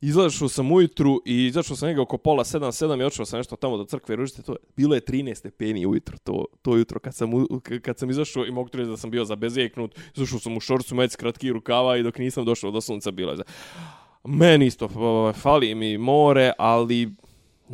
izašao 0.00 0.48
sam 0.48 0.72
ujutru 0.72 1.22
i 1.26 1.46
izašao 1.46 1.76
sam 1.76 1.86
negdje 1.86 2.02
oko 2.02 2.18
pola 2.18 2.44
sedam, 2.44 2.72
sedam 2.72 3.00
i 3.00 3.04
otišao 3.04 3.26
sam 3.26 3.38
nešto 3.38 3.56
tamo 3.56 3.76
do 3.76 3.84
crkve 3.84 4.16
ružite. 4.16 4.42
To 4.42 4.52
je, 4.52 4.58
bilo 4.76 4.94
je 4.94 5.00
13 5.00 5.34
stepeni 5.34 5.86
ujutro, 5.86 6.18
to, 6.24 6.44
to 6.62 6.76
jutro 6.76 7.00
kad 7.00 7.14
sam, 7.14 7.34
u- 7.34 7.60
kad 7.82 7.98
sam 7.98 8.10
izašao 8.10 8.46
i 8.46 8.50
mogu 8.50 8.68
reći 8.72 8.90
da 8.90 8.96
sam 8.96 9.10
bio 9.10 9.24
zabezeknut. 9.24 9.98
Izašao 10.16 10.38
sam 10.38 10.56
u 10.56 10.60
šorcu, 10.60 10.94
mec 10.94 11.16
kratki 11.16 11.52
rukava 11.52 11.96
i 11.96 12.02
dok 12.02 12.18
nisam 12.18 12.44
došao 12.44 12.70
do 12.70 12.80
sunca 12.80 13.10
bilo 13.10 13.30
je 13.30 13.36
za... 13.36 13.44
Meni 14.24 14.66
isto, 14.66 14.88
fali 15.34 15.74
mi 15.74 15.98
more, 15.98 16.52
ali 16.58 17.14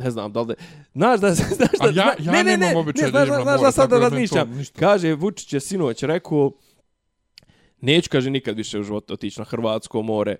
ne 0.03 0.11
znam 0.11 0.31
da 0.33 0.41
li. 0.41 0.55
Znaš 0.93 1.19
da... 1.19 1.33
Znaš 1.33 1.69
da 1.79 1.89
ja- 2.01 2.15
ja 2.33 2.43
nemam 2.43 2.75
običaj 2.75 3.03
da 3.03 3.09
znaš, 3.09 3.23
idem 3.23 3.37
na 3.37 3.43
znaš 3.43 3.55
more, 3.55 3.67
da 3.67 3.71
sad 3.71 3.89
tako 3.89 3.89
da 3.89 3.95
to 3.99 4.09
razmišljam. 4.09 4.63
Kaže, 4.79 5.13
Vučić 5.13 5.53
je 5.53 5.59
sinoć 5.59 6.03
rekao, 6.03 6.51
neću, 7.81 8.09
kaže, 8.09 8.29
nikad 8.29 8.57
više 8.57 8.79
u 8.79 8.83
životu 8.83 9.13
otići 9.13 9.39
na 9.39 9.45
Hrvatsko 9.45 10.01
more. 10.01 10.35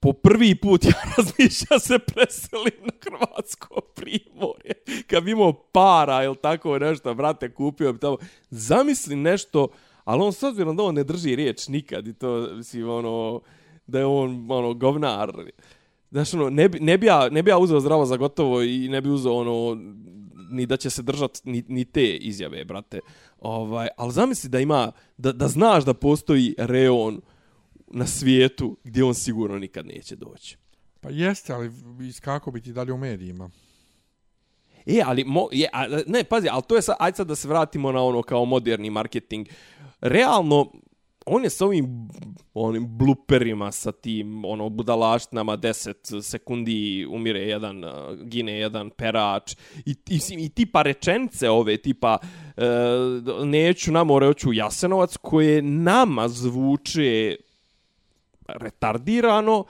Po 0.00 0.12
prvi 0.12 0.54
put 0.54 0.84
ja 0.84 0.92
razmišljam 1.16 1.80
se 1.80 1.98
preselim 1.98 2.80
na 2.80 2.92
Hrvatsko 3.02 3.80
primorje. 3.94 4.72
Kad 5.06 5.24
bi 5.24 5.30
imao 5.30 5.52
para 5.52 6.24
ili 6.24 6.36
tako 6.36 6.78
nešto, 6.78 7.14
brate, 7.14 7.54
kupio 7.54 7.92
bi 7.92 7.98
tamo. 7.98 8.16
Zamisli 8.50 9.16
nešto, 9.16 9.68
ali 10.04 10.22
on 10.22 10.32
s 10.32 10.42
obzirom 10.42 10.76
da 10.76 10.82
on 10.82 10.94
ne 10.94 11.04
drži 11.04 11.36
riječ 11.36 11.68
nikad 11.68 12.06
i 12.08 12.14
to, 12.14 12.48
mislim, 12.54 12.88
ono, 12.90 13.40
da 13.86 13.98
je 13.98 14.06
on, 14.06 14.46
ono, 14.50 14.74
govnar. 14.74 15.32
Znaš, 16.12 16.34
ono, 16.34 16.50
ne 16.50 16.68
bi, 16.68 16.80
ne 16.80 16.98
bi, 16.98 17.06
ja, 17.06 17.28
ne 17.28 17.42
bi 17.42 17.50
ja 17.50 17.58
uzeo 17.58 17.80
zdravo 17.80 18.06
za 18.06 18.16
gotovo 18.16 18.62
i 18.62 18.88
ne 18.88 19.00
bi 19.00 19.10
uzeo, 19.10 19.32
ono, 19.32 19.80
ni 20.50 20.66
da 20.66 20.76
će 20.76 20.90
se 20.90 21.02
držati 21.02 21.40
ni, 21.44 21.64
ni 21.68 21.84
te 21.84 22.16
izjave, 22.16 22.64
brate. 22.64 23.00
Ovaj, 23.38 23.88
ali 23.96 24.12
zamisli 24.12 24.50
da 24.50 24.60
ima, 24.60 24.92
da, 25.16 25.32
da 25.32 25.48
znaš 25.48 25.84
da 25.84 25.94
postoji 25.94 26.54
reon 26.58 27.20
na 27.86 28.06
svijetu 28.06 28.76
gdje 28.84 29.04
on 29.04 29.14
sigurno 29.14 29.58
nikad 29.58 29.86
neće 29.86 30.16
doći. 30.16 30.56
Pa 31.00 31.10
jeste, 31.10 31.52
ali 31.52 31.72
iskako 32.08 32.50
bi 32.50 32.60
ti 32.60 32.72
dalje 32.72 32.92
u 32.92 32.98
medijima. 32.98 33.50
E, 34.86 35.02
ali, 35.06 35.24
mo, 35.24 35.48
je, 35.52 35.68
a, 35.72 35.86
ne, 36.06 36.24
pazi, 36.24 36.48
ali 36.50 36.62
to 36.68 36.76
je 36.76 36.82
sad, 36.82 36.96
ajde 36.98 37.16
sad 37.16 37.26
da 37.26 37.34
se 37.34 37.48
vratimo 37.48 37.92
na 37.92 38.02
ono 38.02 38.22
kao 38.22 38.44
moderni 38.44 38.90
marketing. 38.90 39.46
Realno, 40.00 40.72
on 41.26 41.44
je 41.44 41.50
sa 41.50 41.64
ovim 41.66 42.08
onim 42.54 42.98
bluperima, 42.98 43.72
sa 43.72 43.92
tim 43.92 44.44
ono 44.44 44.68
budalaštinama 44.68 45.56
10 45.56 46.22
sekundi 46.22 47.06
umire 47.10 47.40
jedan, 47.40 47.84
eh, 47.84 47.90
gine 48.24 48.52
jedan 48.52 48.90
perač. 48.90 49.54
I, 49.86 49.96
i, 50.08 50.20
i 50.38 50.48
tipa 50.48 50.82
rečence 50.82 51.50
ove, 51.50 51.76
tipa 51.76 52.18
e, 52.56 52.64
neću 53.44 53.92
na 53.92 54.04
more, 54.04 54.26
hoću 54.26 54.52
Jasenovac, 54.52 55.16
koje 55.16 55.62
nama 55.62 56.28
zvuče 56.28 57.36
retardirano, 58.48 59.64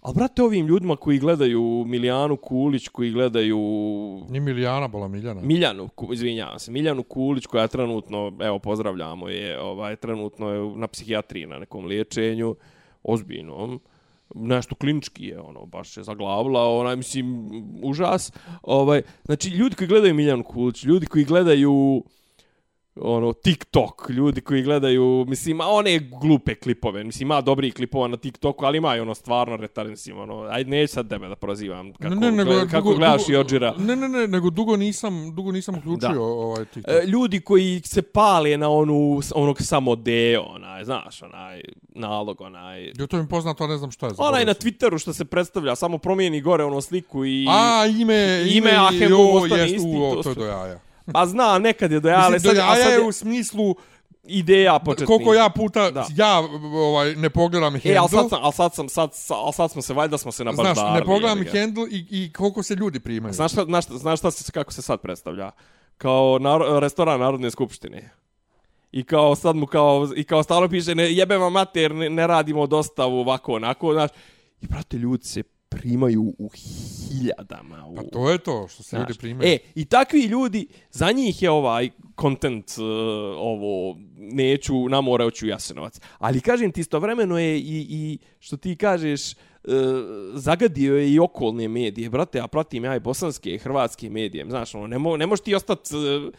ali 0.00 0.14
brate 0.14 0.42
ovim 0.42 0.66
ljudima 0.66 0.96
koji 0.96 1.18
gledaju 1.18 1.84
Milijanu 1.86 2.36
Kulić, 2.36 2.88
koji 2.88 3.10
gledaju 3.10 3.58
Ni 4.28 4.40
Milijana, 4.40 4.88
bola 4.88 5.08
Miljana. 5.08 5.40
Miljanu, 5.40 5.88
izvinjavam 6.12 6.58
se, 6.58 6.70
Miljanu 6.70 7.02
Kulić 7.02 7.46
koja 7.46 7.66
trenutno, 7.66 8.32
evo 8.40 8.58
pozdravljamo 8.58 9.28
je, 9.28 9.60
ovaj, 9.60 9.96
trenutno 9.96 10.50
je 10.50 10.76
na 10.76 10.86
psihijatriji 10.86 11.46
na 11.46 11.58
nekom 11.58 11.84
liječenju, 11.84 12.56
ozbiljnom, 13.02 13.80
nešto 14.34 14.74
klinički 14.74 15.24
je, 15.24 15.40
ono, 15.40 15.66
baš 15.66 15.96
je 15.96 16.02
zaglavila, 16.02 16.68
onaj, 16.68 16.96
mislim, 16.96 17.50
užas. 17.82 18.32
Ovaj, 18.62 19.02
znači, 19.24 19.48
ljudi 19.48 19.76
koji 19.76 19.88
gledaju 19.88 20.14
Miljanu 20.14 20.44
Kulić, 20.44 20.84
ljudi 20.84 21.06
koji 21.06 21.24
gledaju 21.24 22.04
ono 23.00 23.32
TikTok, 23.32 24.10
ljudi 24.10 24.40
koji 24.40 24.62
gledaju, 24.62 25.24
mislim, 25.28 25.56
ima 25.56 25.66
one 25.66 25.98
glupe 25.98 26.54
klipove, 26.54 27.04
mislim, 27.04 27.26
ima 27.26 27.40
dobrih 27.40 27.74
klipova 27.74 28.08
na 28.08 28.16
TikToku, 28.16 28.64
ali 28.64 28.78
ima 28.78 28.96
i 28.96 29.00
ono 29.00 29.14
stvarno 29.14 29.56
retarden, 29.56 29.90
mislim, 29.90 30.18
ono, 30.18 30.42
ajde, 30.50 30.70
neću 30.70 30.92
sad 30.92 31.08
tebe 31.08 31.28
da 31.28 31.36
prozivam, 31.36 31.92
kako, 31.92 32.14
ne, 32.14 32.30
ne, 32.32 32.44
nego, 32.44 32.60
kako 32.70 32.88
dugo, 32.88 32.96
gledaš 32.96 33.20
dugo, 33.26 33.32
i 33.32 33.36
Odžira. 33.36 33.74
Ne, 33.78 33.96
ne, 33.96 34.08
ne, 34.08 34.26
nego 34.26 34.50
dugo 34.50 34.76
nisam, 34.76 35.34
dugo 35.34 35.52
nisam 35.52 35.74
uključio 35.74 36.08
Da. 36.08 36.20
ovaj 36.20 36.64
TikTok. 36.64 36.94
E, 36.94 37.06
ljudi 37.06 37.40
koji 37.40 37.80
se 37.84 38.02
pale 38.02 38.56
na 38.56 38.70
onu, 38.70 39.20
onog 39.34 39.62
samo 39.62 39.96
deo, 39.96 40.42
onaj, 40.42 40.84
znaš, 40.84 41.22
onaj, 41.22 41.62
nalog, 41.94 42.40
onaj, 42.40 42.92
Jo, 42.98 43.06
to 43.06 43.22
mi 43.22 43.28
poznato, 43.28 43.66
ne 43.66 43.78
znam 43.78 43.90
šta 43.90 44.06
je. 44.06 44.12
onaj 44.18 44.44
na. 44.44 44.54
Twitteru 44.54 44.98
što 44.98 45.12
se 45.12 45.24
predstavlja, 45.24 45.76
samo 45.76 45.98
promijeni 45.98 46.40
gore 46.40 46.64
ono 46.64 46.80
sliku 46.80 47.24
i... 47.24 47.46
A, 47.48 47.86
ime, 47.86 48.44
ime 48.48 48.70
joj, 49.08 49.30
ostane 49.34 49.62
jest, 49.62 49.74
isti, 49.74 49.88
u, 49.88 50.14
to 50.14 50.22
to 50.22 50.28
je 50.28 50.34
do 50.34 50.44
jaja. 50.44 50.80
Pa 51.12 51.26
zna, 51.26 51.58
nekad 51.58 51.92
je 51.92 52.00
do 52.00 52.08
ja, 52.08 52.20
ali 52.24 52.40
sad, 52.40 52.54
do 52.54 52.62
a 52.62 52.64
jaja 52.64 52.84
sad 52.84 52.92
je 52.92 52.98
je 52.98 53.04
u 53.04 53.12
smislu, 53.12 53.76
ideja 54.28 54.78
početnih. 54.78 55.06
koliko 55.06 55.34
ja 55.34 55.48
puta, 55.48 55.90
Da. 55.90 56.06
ja 56.16 56.38
ovaj, 56.74 57.14
ne 57.14 57.30
pogledam 57.30 57.72
handle. 57.72 57.92
E, 57.92 57.96
ali 57.96 58.08
sad, 58.08 58.28
sam, 58.30 58.38
ali 58.42 58.52
sad, 58.52 58.74
sam, 58.74 58.88
sad, 58.88 59.10
al 59.30 59.52
sad 59.52 59.70
smo 59.70 59.82
se, 59.82 59.94
valjda 59.94 60.18
smo 60.18 60.32
se 60.32 60.44
na 60.44 60.52
Znaš, 60.52 60.78
ne 60.94 61.04
pogledam 61.04 61.38
handle 61.52 61.86
i, 61.90 62.06
i 62.10 62.32
koliko 62.32 62.62
se 62.62 62.74
ljudi 62.74 63.00
primaju. 63.00 63.34
Znaš 63.34 63.52
šta, 63.52 63.64
znaš, 63.64 63.84
znaš 63.86 64.18
šta 64.18 64.30
se, 64.30 64.52
kako 64.52 64.72
se 64.72 64.82
sad 64.82 65.00
predstavlja? 65.00 65.50
Kao 65.98 66.38
naro, 66.40 66.80
restoran 66.80 67.20
Narodne 67.20 67.50
skupštine. 67.50 68.10
I 68.92 69.04
kao 69.04 69.34
sad 69.34 69.56
mu 69.56 69.66
kao, 69.66 70.08
i 70.16 70.24
kao 70.24 70.42
stalo 70.42 70.68
piše, 70.68 70.94
ne, 70.94 71.12
jebe 71.12 71.36
vam 71.36 71.52
mater, 71.52 71.94
ne, 71.94 72.10
ne 72.10 72.26
radimo 72.26 72.66
dostavu 72.66 73.20
ovako, 73.20 73.52
onako, 73.52 73.92
znaš. 73.92 74.10
I 74.60 74.66
brate, 74.66 74.96
ljudi 74.96 75.24
se 75.24 75.42
primaju 75.68 76.34
u 76.38 76.48
hiljadama. 76.48 77.86
U, 77.86 77.94
Pa 77.94 78.02
to 78.02 78.30
je 78.30 78.38
to 78.38 78.68
što 78.68 78.82
se 78.82 78.96
Znaš, 78.96 79.08
ljudi 79.08 79.18
primaju. 79.18 79.50
E, 79.50 79.58
i 79.74 79.84
takvi 79.84 80.22
ljudi, 80.22 80.66
za 80.90 81.12
njih 81.12 81.42
je 81.42 81.50
ovaj 81.50 81.90
content, 82.20 82.70
uh, 82.78 82.84
ovo, 83.36 83.96
neću 84.16 84.88
na 84.88 85.00
more, 85.00 85.24
hoću 85.24 85.46
u 85.46 85.48
Jasenovac. 85.48 86.00
Ali 86.18 86.40
kažem 86.40 86.72
ti, 86.72 86.80
istovremeno 86.80 87.38
je 87.38 87.58
i, 87.58 87.86
i 87.90 88.18
što 88.38 88.56
ti 88.56 88.76
kažeš, 88.76 89.32
uh, 89.32 89.72
zagadio 90.34 90.96
je 90.96 91.12
i 91.12 91.18
okolne 91.18 91.68
medije. 91.68 92.10
Brate, 92.10 92.38
ja 92.38 92.46
pratim 92.46 92.84
ja 92.84 92.96
i 92.96 93.00
bosanske 93.00 93.54
i 93.54 93.58
hrvatske 93.58 94.10
medije. 94.10 94.46
Znaš, 94.48 94.74
ono, 94.74 94.86
ne, 94.86 94.98
mo, 94.98 95.16
ne 95.16 95.26
možeš 95.26 95.44
ti 95.44 95.54
ostati... 95.54 95.96
Uh, 95.96 96.32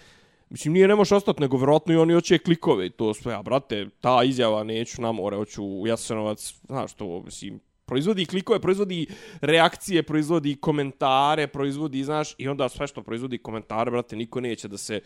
Mislim, 0.51 0.73
nije 0.73 0.87
ne 0.87 0.95
možeš 0.95 1.11
ostati, 1.11 1.41
nego 1.41 1.57
vjerojatno 1.57 1.93
i 1.93 1.97
oni 1.97 2.13
hoće 2.13 2.37
klikove 2.37 2.85
i 2.85 2.89
to 2.89 3.13
sve. 3.13 3.33
A, 3.33 3.41
brate, 3.41 3.89
ta 4.01 4.23
izjava 4.23 4.63
neću 4.63 5.01
na 5.01 5.11
more, 5.11 5.37
hoću 5.37 5.63
u 5.63 5.87
Jasenovac, 5.87 6.53
znaš 6.67 6.93
to, 6.93 7.21
mislim, 7.25 7.59
proizvodi 7.89 8.25
klikove, 8.25 8.59
proizvodi 8.59 9.07
reakcije, 9.41 10.03
proizvodi 10.03 10.55
komentare, 10.55 11.47
proizvodi, 11.47 12.03
znaš, 12.03 12.35
i 12.37 12.47
onda 12.47 12.69
sve 12.69 12.87
što 12.87 13.01
proizvodi 13.03 13.37
komentare, 13.37 13.91
brate, 13.91 14.15
niko 14.15 14.41
neće 14.41 14.67
da 14.67 14.77
se... 14.77 15.01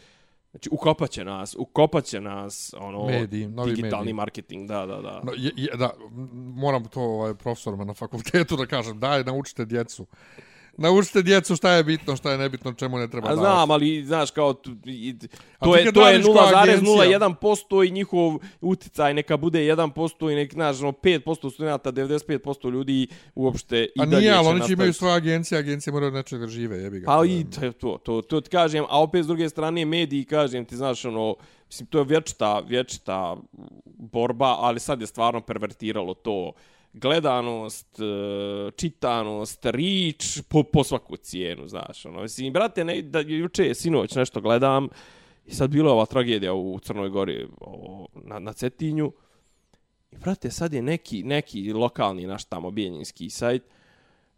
Znači, 0.52 0.70
ukopaće 0.72 1.24
nas, 1.26 1.56
ukopaće 1.60 2.22
nas, 2.22 2.74
ono, 2.78 3.06
Mediji, 3.06 3.48
novi 3.48 3.74
digitalni 3.74 4.04
mediji. 4.04 4.14
marketing, 4.14 4.68
da, 4.68 4.86
da, 4.86 5.02
da. 5.02 5.22
No, 5.24 5.32
je, 5.38 5.52
je, 5.56 5.78
da, 5.78 5.90
moram 6.56 6.86
to 6.86 7.02
ovaj, 7.02 7.34
profesorima 7.34 7.84
na 7.84 7.94
fakultetu 7.94 8.56
da 8.56 8.66
kažem, 8.66 9.00
daj, 9.00 9.24
naučite 9.24 9.66
djecu. 9.66 10.06
Naučite 10.78 11.22
djecu 11.22 11.56
šta 11.56 11.72
je 11.72 11.84
bitno, 11.84 12.16
šta 12.16 12.32
je 12.32 12.38
nebitno, 12.38 12.74
čemu 12.74 12.98
ne 12.98 13.08
treba 13.08 13.28
A 13.28 13.36
davati. 13.36 13.46
znam, 13.56 13.72
ali 13.72 14.04
znaš 14.06 14.32
kao 14.32 14.54
to 14.54 14.70
je 15.76 15.92
to 15.94 16.08
je 16.08 16.14
radiš 16.14 16.26
kao 16.26 16.48
agencija- 16.56 17.20
0,01% 17.20 17.88
i 17.88 17.92
njihov 17.92 18.34
uticaj 18.62 19.14
neka 19.14 19.38
bude 19.38 19.60
1% 19.60 20.32
i 20.32 20.36
nek 20.36 20.54
znaš 20.54 20.82
ono 20.82 20.92
5% 20.92 21.50
studenata, 21.50 21.92
95% 21.92 22.70
ljudi 22.70 23.08
uopšte 23.36 23.88
i 23.96 24.02
A 24.02 24.06
dalje 24.06 24.20
nije, 24.22 24.34
ali 24.34 24.48
oni 24.48 24.68
će 24.68 24.74
imaju 24.74 24.94
svoje 24.94 25.16
agencije, 25.16 25.60
agencije 25.60 25.94
moraju 25.94 26.08
od 26.08 26.14
nečega 26.14 26.42
da 26.42 26.48
žive, 26.48 26.78
jebi 26.78 27.00
ga. 27.00 27.06
Pa 27.06 27.26
i 27.26 27.46
to, 27.52 27.72
to, 27.72 27.98
to, 27.98 28.22
to 28.22 28.42
ti 28.42 28.50
kažem, 28.50 28.84
a 28.90 29.02
opet 29.02 29.24
s 29.24 29.28
druge 29.28 29.50
strane 29.50 29.86
mediji, 29.86 30.26
kažem 30.26 30.66
ti, 30.66 30.76
znaš, 30.76 31.06
ono, 31.06 31.36
mislim, 31.68 31.88
to 31.88 31.98
je 32.00 32.06
vječita, 32.06 32.60
vječita 32.60 33.38
borba, 33.86 34.56
ali 34.60 34.80
sad 34.80 35.02
je 35.02 35.08
stvarno 35.08 35.42
pervertiralo 35.42 36.14
to 36.14 36.52
gledanost, 36.94 38.00
e, 38.00 38.72
čitanost, 38.72 39.66
rič, 39.66 40.42
po, 40.50 40.64
po 40.64 40.84
svaku 40.84 41.18
cijenu, 41.18 41.68
znaš, 41.68 42.06
ono, 42.06 42.22
mislim, 42.22 42.54
brate, 42.54 42.84
ne, 42.84 43.02
da, 43.02 43.20
juče, 43.20 43.74
sinoć 43.74 44.16
nešto 44.16 44.42
gledam, 44.42 44.88
i 45.46 45.54
sad 45.54 45.70
bila 45.70 45.90
je 45.90 45.94
ova 45.94 46.06
tragedija 46.06 46.54
u 46.54 46.80
Crnoj 46.80 47.10
Gori, 47.10 47.48
o, 47.62 48.06
na, 48.14 48.40
na 48.40 48.54
Cetinju, 48.54 49.12
i 50.12 50.18
brate, 50.18 50.52
sad 50.52 50.74
je 50.74 50.82
neki, 50.82 51.24
neki 51.24 51.74
lokalni 51.74 52.28
naš 52.28 52.44
tamo 52.44 52.72
bijeljinski 52.72 53.30
sajt, 53.30 53.64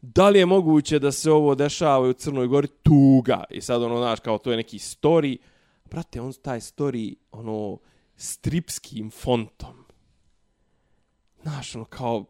da 0.02 0.30
li 0.30 0.40
je 0.40 0.46
moguće 0.46 1.00
da 1.00 1.12
se 1.12 1.32
ovo 1.32 1.56
dešava 1.56 2.10
u 2.10 2.14
Crnoj 2.14 2.48
Gori? 2.48 2.68
Tuga. 2.68 3.44
I 3.50 3.62
sad 3.62 3.84
ono, 3.84 3.98
znaš, 3.98 4.20
kao 4.20 4.38
to 4.38 4.52
je 4.52 4.58
neki 4.58 4.78
story. 4.78 5.38
Brate, 5.92 6.22
on 6.22 6.34
taj 6.34 6.60
story, 6.60 7.16
ono, 7.32 7.78
stripskim 8.16 9.12
fontom. 9.12 9.86
Znaš, 11.42 11.76
ono, 11.76 11.86
kao, 11.86 12.26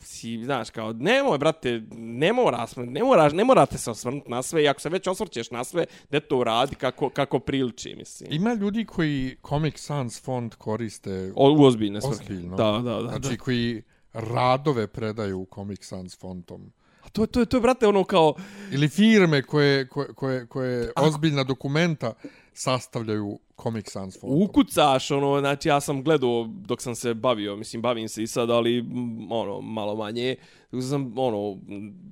si, 0.00 0.44
znaš, 0.44 0.70
kao, 0.70 0.92
nemoj, 0.92 1.38
brate, 1.38 1.82
ne 1.96 2.32
mora, 2.32 2.66
ne, 2.76 3.02
moraš, 3.02 3.32
ne 3.32 3.44
morate 3.44 3.78
se 3.78 3.90
osvrnuti 3.90 4.30
na 4.30 4.42
sve, 4.42 4.62
i 4.62 4.68
ako 4.68 4.80
se 4.80 4.88
već 4.88 5.06
osvrćeš 5.06 5.50
na 5.50 5.64
sve, 5.64 5.84
da 6.10 6.20
to 6.20 6.38
uradi 6.38 6.74
kako, 6.74 7.10
kako 7.10 7.38
priliči, 7.38 7.94
mislim. 7.98 8.32
Ima 8.32 8.54
ljudi 8.54 8.84
koji 8.84 9.36
Comic 9.48 9.80
Sans 9.80 10.22
font 10.22 10.54
koriste, 10.54 11.32
O, 11.36 11.52
u 11.52 11.64
ozbiljne 11.64 12.00
svrhe. 12.00 12.22
Ozbiljno. 12.22 12.56
Da, 12.56 12.80
da, 12.84 13.02
da. 13.02 13.08
znači 13.08 13.36
da. 13.36 13.44
koji 13.44 13.82
radove 14.12 14.86
predaju 14.86 15.46
Comic 15.54 15.84
Sans 15.84 16.18
fontom. 16.18 16.72
A 17.02 17.08
to, 17.08 17.26
to, 17.26 17.44
to 17.44 17.56
je, 17.56 17.60
brate, 17.60 17.86
ono 17.86 18.04
kao, 18.04 18.34
Ili 18.72 18.88
firme 18.88 19.42
koje, 19.42 19.88
koje, 19.88 20.14
koje, 20.14 20.46
koje 20.46 20.92
ozbiljna 20.96 21.44
dokumenta 21.44 22.12
sastavljaju 22.54 23.38
Comic 23.62 23.90
Sans 23.90 24.20
fontom. 24.20 24.42
ukucaš, 24.42 25.10
ono, 25.10 25.40
znači 25.40 25.68
ja 25.68 25.80
sam 25.80 26.02
gledao 26.02 26.46
dok 26.48 26.82
sam 26.82 26.94
se 26.94 27.14
bavio, 27.14 27.56
mislim, 27.56 27.82
bavim 27.82 28.08
se 28.08 28.22
i 28.22 28.26
sad, 28.26 28.50
ali, 28.50 28.82
mm, 28.82 29.32
ono, 29.32 29.60
malo 29.60 29.96
manje, 29.96 30.36
dok 30.72 30.82
sam, 30.82 31.18
ono, 31.18 31.58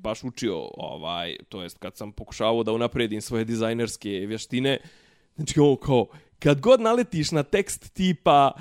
baš 0.02 0.24
učio, 0.24 0.70
ovaj, 0.76 1.36
to 1.48 1.62
jest 1.62 1.78
kad 1.78 1.96
sam 1.96 2.12
pokušavao 2.12 2.62
da 2.62 2.72
unapredim 2.72 3.20
svoje 3.20 3.44
dizajnerske 3.44 4.10
vještine, 4.10 4.78
znači, 5.36 5.60
ovo 5.60 5.76
kao, 5.76 6.06
kad 6.38 6.60
god 6.60 6.80
naletiš 6.80 7.30
na 7.30 7.42
tekst 7.42 7.92
tipa 7.92 8.52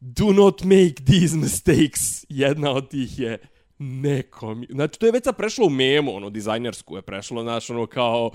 do 0.00 0.32
not 0.32 0.62
make 0.62 1.04
these 1.06 1.36
mistakes, 1.36 2.24
jedna 2.28 2.70
od 2.70 2.88
tih 2.88 3.18
je 3.18 3.38
nekom, 3.78 4.64
znači 4.70 4.98
to 4.98 5.06
je 5.06 5.12
već 5.12 5.24
sad 5.24 5.36
prešlo 5.36 5.66
u 5.66 5.70
memu, 5.70 6.16
ono, 6.16 6.30
dizajnersku 6.30 6.96
je 6.96 7.02
prešlo, 7.02 7.42
znaš, 7.42 7.70
ono, 7.70 7.86
kao 7.86 8.30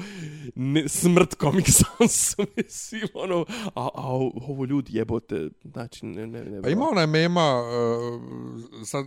ne, 0.56 0.90
smrt 0.90 1.36
Comic 1.40 1.66
Sansu, 1.68 2.44
mislim, 2.58 3.02
ono, 3.14 3.46
a, 3.76 3.90
a 3.96 4.08
ovo 4.48 4.66
ljudi 4.66 4.98
jebote, 4.98 5.50
znači, 5.64 6.06
ne, 6.06 6.28
ne, 6.28 6.44
ne, 6.44 6.62
Pa 6.62 6.70
ima 6.70 6.86
onaj 6.92 7.08
mema, 7.08 7.62
uh, 7.62 8.86
sad 8.86 9.06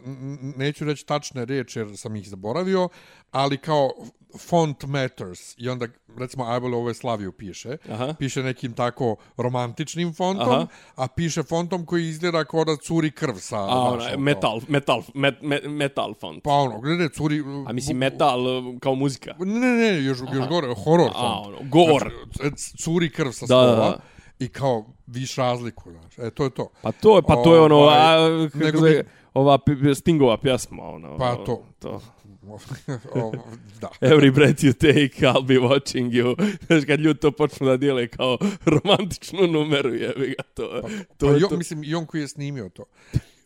neću 0.57 0.85
reći 0.85 1.07
tačne 1.07 1.45
riječi 1.45 1.79
jer 1.79 1.97
sam 1.97 2.17
ih 2.17 2.29
zaboravio, 2.29 2.89
ali 3.31 3.59
kao 3.59 3.91
font 4.39 4.85
matters 4.85 5.55
i 5.57 5.69
onda 5.69 5.87
recimo 6.19 6.45
Ajbol 6.45 6.75
ovo 6.75 6.89
je 6.89 6.95
Slaviju 6.95 7.33
piše, 7.33 7.77
Aha. 7.91 8.15
piše 8.19 8.43
nekim 8.43 8.73
tako 8.73 9.17
romantičnim 9.37 10.15
fontom, 10.15 10.49
Aha. 10.49 10.67
a 10.97 11.09
piše 11.09 11.43
fontom 11.43 11.87
koji 11.87 12.09
izgleda 12.09 12.45
kao 12.45 12.65
da 12.65 12.77
curi 12.77 13.11
krv 13.11 13.35
sa... 13.35 13.59
a, 13.59 13.93
onaj, 13.93 14.17
metal, 14.17 14.61
metal, 14.69 15.03
met, 15.15 15.35
met, 15.43 15.65
metal 15.67 16.15
font. 16.27 16.43
Pa 16.43 16.51
ono, 16.51 16.81
gledaj, 16.81 17.09
curi... 17.09 17.43
A 17.67 17.73
mislim, 17.73 17.97
metal 17.97 18.41
uh, 18.47 18.79
kao 18.81 18.95
muzika. 18.95 19.35
Ne, 19.39 19.61
ne, 19.61 19.77
ne, 19.93 20.05
još, 20.05 20.19
još 20.35 20.49
gore, 20.49 20.75
horror 20.85 21.11
A, 21.15 21.43
font. 21.43 21.47
ono, 21.47 21.71
gore. 21.71 22.11
Znači, 22.37 22.77
curi 22.79 23.11
krv 23.11 23.31
sa 23.31 23.47
Da, 23.47 23.57
da, 23.57 23.77
da. 23.77 23.99
i 24.39 24.49
kao 24.49 24.87
viš 25.07 25.37
razliku, 25.37 25.91
znaš. 25.91 26.19
E, 26.19 26.31
to 26.31 26.45
je 26.45 26.51
to. 26.51 26.69
Pa 26.83 26.93
to 26.93 27.17
je, 27.17 27.23
pa 27.23 27.43
to 27.43 27.55
je 27.55 27.61
ono, 27.61 27.77
Ovaj, 27.77 27.99
a, 27.99 28.29
nego 28.55 28.79
se, 28.79 28.91
bi- 28.91 29.09
ova 29.35 29.59
Stingova 29.95 30.37
pjesma, 30.39 30.83
ono. 30.83 31.19
Pa 31.19 31.37
to. 31.37 31.63
to. 31.79 32.01
o, 33.15 33.33
da. 33.81 33.89
Every 34.01 34.31
breath 34.35 34.63
you 34.65 34.73
take, 34.73 35.27
I'll 35.27 35.43
be 35.47 35.59
watching 35.59 36.13
you. 36.13 36.55
Znaš, 36.67 36.85
kad 36.87 37.01
ljudi 37.01 37.21
to 37.21 37.31
počnu 37.31 37.67
da 37.67 37.77
dijele 37.77 38.09
kao 38.09 38.39
romantičnu 38.65 39.47
numeru, 39.47 39.95
jebi 39.95 40.27
ga, 40.29 40.43
to, 40.55 40.81
to, 41.17 41.27
Pa, 41.27 41.33
je 41.33 41.41
jo, 41.41 41.49
to. 41.49 41.57
mislim, 41.57 41.85
i 41.85 41.95
on 41.95 42.07
koji 42.07 42.21
je 42.21 42.29
snimio 42.29 42.69
to. 42.69 42.85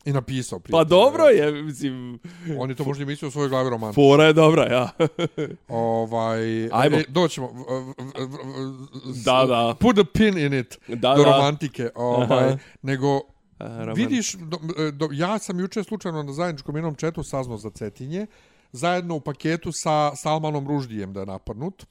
I 0.04 0.12
napisao 0.12 0.59
prije. 0.59 0.73
Pa 0.73 0.85
dobro 0.85 1.25
je, 1.25 1.62
mislim, 1.62 2.19
On 2.59 2.71
je 2.71 2.76
to 2.76 2.85
možda 2.85 3.04
mislio 3.04 3.28
u 3.28 3.33
svojoj 3.33 3.49
glavi 3.49 3.71
roman. 3.71 3.95
fora 3.95 4.25
je 4.25 4.33
dobra, 4.33 4.73
ja. 4.73 4.90
Ovaj, 5.69 6.69
Ajmo. 6.73 6.97
E, 6.97 7.04
doćemo. 7.09 7.50
Da, 9.25 9.45
da. 9.47 9.75
Put 9.80 9.99
a 9.99 10.04
pin 10.04 10.38
in 10.38 10.54
it. 10.54 10.78
Da, 10.88 11.14
do 11.14 11.25
da. 11.25 11.30
romantike. 11.30 11.90
Ovaj, 11.95 12.45
Aha. 12.45 12.57
nego, 12.83 13.16
A, 13.59 13.64
roman- 13.66 13.97
vidiš, 13.97 14.33
do, 14.35 14.59
do, 14.92 15.09
ja 15.12 15.38
sam 15.38 15.61
juče 15.61 15.85
slučajno 15.85 16.23
na 16.23 16.33
zajedničkom 16.33 16.76
jednom 16.76 16.95
četu 16.95 17.23
saznao 17.23 17.59
za 17.59 17.71
Cetinje, 17.71 18.26
zajedno 18.73 19.14
u 19.14 19.21
paketu 19.21 19.73
sa 19.73 20.16
Salmanom 20.16 20.69
Ruždijem 20.69 21.12
da 21.12 21.21
je 21.21 21.26
napadnut. 21.26 21.87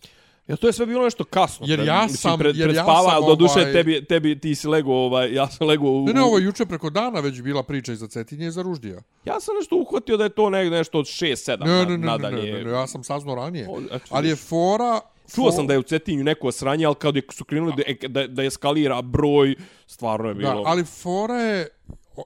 Ja, 0.50 0.56
to 0.56 0.68
je 0.68 0.74
sve 0.74 0.86
bilo 0.86 1.04
nešto 1.04 1.24
kasno. 1.24 1.66
Jer 1.68 1.80
pred- 1.80 1.88
ja 1.88 2.02
mislim, 2.04 2.18
sam- 2.18 2.40
Pred, 2.40 2.56
jer 2.56 2.66
pred 2.66 2.76
ja 2.76 2.84
spava, 2.84 3.12
sam, 3.12 3.26
do 3.26 3.36
duše 3.36 3.54
ovaj- 3.56 3.74
tebi, 3.74 4.06
tebi, 4.06 4.40
ti 4.40 4.56
si 4.56 4.68
lego, 4.68 4.94
ovaj, 4.94 5.34
ja 5.34 5.48
sam 5.48 5.68
lego 5.68 5.88
u... 5.88 6.06
Ne, 6.06 6.14
ne, 6.14 6.22
ovo 6.22 6.38
je 6.38 6.44
juče 6.44 6.66
preko 6.66 6.90
dana 6.90 7.20
već 7.20 7.42
bila 7.42 7.64
priča 7.64 7.92
i 7.92 7.96
za 7.96 8.08
Cetinje 8.08 8.48
i 8.48 8.52
za 8.52 8.62
Ruždija. 8.62 9.02
Ja 9.26 9.40
sam 9.40 9.56
nešto 9.56 9.76
uhvatio 9.78 10.18
da 10.18 10.24
je 10.24 10.30
to 10.32 10.50
ne, 10.50 10.70
nešto 10.70 11.00
od 11.00 11.06
6-7 11.06 11.58
Ne, 11.60 11.68
ne, 11.68 11.78
ne, 11.78 11.86
ne, 11.88 11.98
ne, 11.98 12.06
nadalje. 12.08 12.54
ne, 12.54 12.64
ne, 12.64 12.72
ja 12.72 12.88
sam 12.88 13.04
saznao 13.04 13.36
ranije. 13.36 13.68
O, 13.70 13.74
actually, 13.74 14.00
Ali 14.10 14.30
je 14.30 14.36
fora, 14.36 15.00
Čuo 15.36 15.52
sam 15.52 15.68
da 15.68 15.74
je 15.74 15.80
u 15.80 15.84
Cetinju 15.84 16.24
neko 16.24 16.52
sranje, 16.52 16.86
ali 16.86 16.96
kad 16.96 17.16
je- 17.16 17.22
su 17.32 17.46
krenuli 17.46 17.74
da, 18.02 18.08
da, 18.10 18.28
da 18.28 18.44
eskalira 18.44 19.02
broj, 19.02 19.56
stvarno 19.88 20.28
je 20.30 20.36
bilo... 20.36 20.54
Da, 20.54 20.62
ali 20.66 20.84
fora 20.86 21.36
je, 21.36 21.68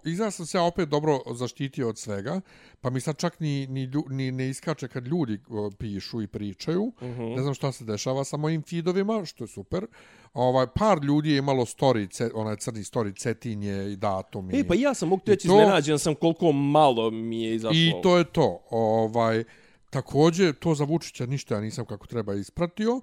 izgleda 0.05 0.31
sam 0.31 0.45
se 0.45 0.57
ja 0.57 0.63
opet 0.63 0.89
dobro 0.89 1.19
zaštitio 1.31 1.89
od 1.89 1.97
svega, 1.97 2.41
pa 2.81 2.89
mi 2.89 2.99
sad 2.99 3.17
čak 3.17 3.39
ni, 3.39 3.67
ni, 3.67 3.89
ni 4.09 4.31
ne 4.31 4.49
iskače 4.49 4.87
kad 4.87 5.07
ljudi 5.07 5.39
pišu 5.77 6.21
i 6.21 6.27
pričaju. 6.27 6.83
Uh 6.83 7.03
Mhm. 7.03 7.21
-huh. 7.21 7.35
Ne 7.35 7.41
znam 7.41 7.53
šta 7.53 7.71
se 7.71 7.85
dešava 7.85 8.23
sa 8.23 8.37
mojim 8.37 8.63
feedovima, 8.63 9.25
što 9.25 9.43
je 9.43 9.47
super. 9.47 9.85
Ovaj, 10.33 10.67
par 10.69 10.99
ljudi 10.99 11.31
je 11.31 11.37
imalo 11.37 11.65
story, 11.65 12.03
onaj 12.33 12.55
crni 12.55 12.79
story, 12.81 13.15
cetinje 13.15 13.91
i 13.91 13.95
datum. 13.95 14.49
E, 14.51 14.63
pa 14.63 14.75
ja 14.75 14.93
sam 14.93 15.09
mogu 15.09 15.21
I 15.25 15.29
reći, 15.29 15.47
to- 15.47 15.53
iznenađen 15.53 15.99
sam 15.99 16.15
koliko 16.15 16.51
malo 16.51 17.11
mi 17.11 17.43
je 17.43 17.55
izašlo. 17.55 17.75
I 17.75 17.93
to 18.03 18.17
je 18.17 18.23
to. 18.23 18.59
Ovaj, 18.69 19.43
također, 19.89 20.53
to 20.53 20.75
za 20.75 20.83
Vučića 20.83 21.25
ništa 21.25 21.55
ja 21.55 21.61
nisam 21.61 21.85
kako 21.85 22.07
treba 22.07 22.33
ispratio. 22.33 23.01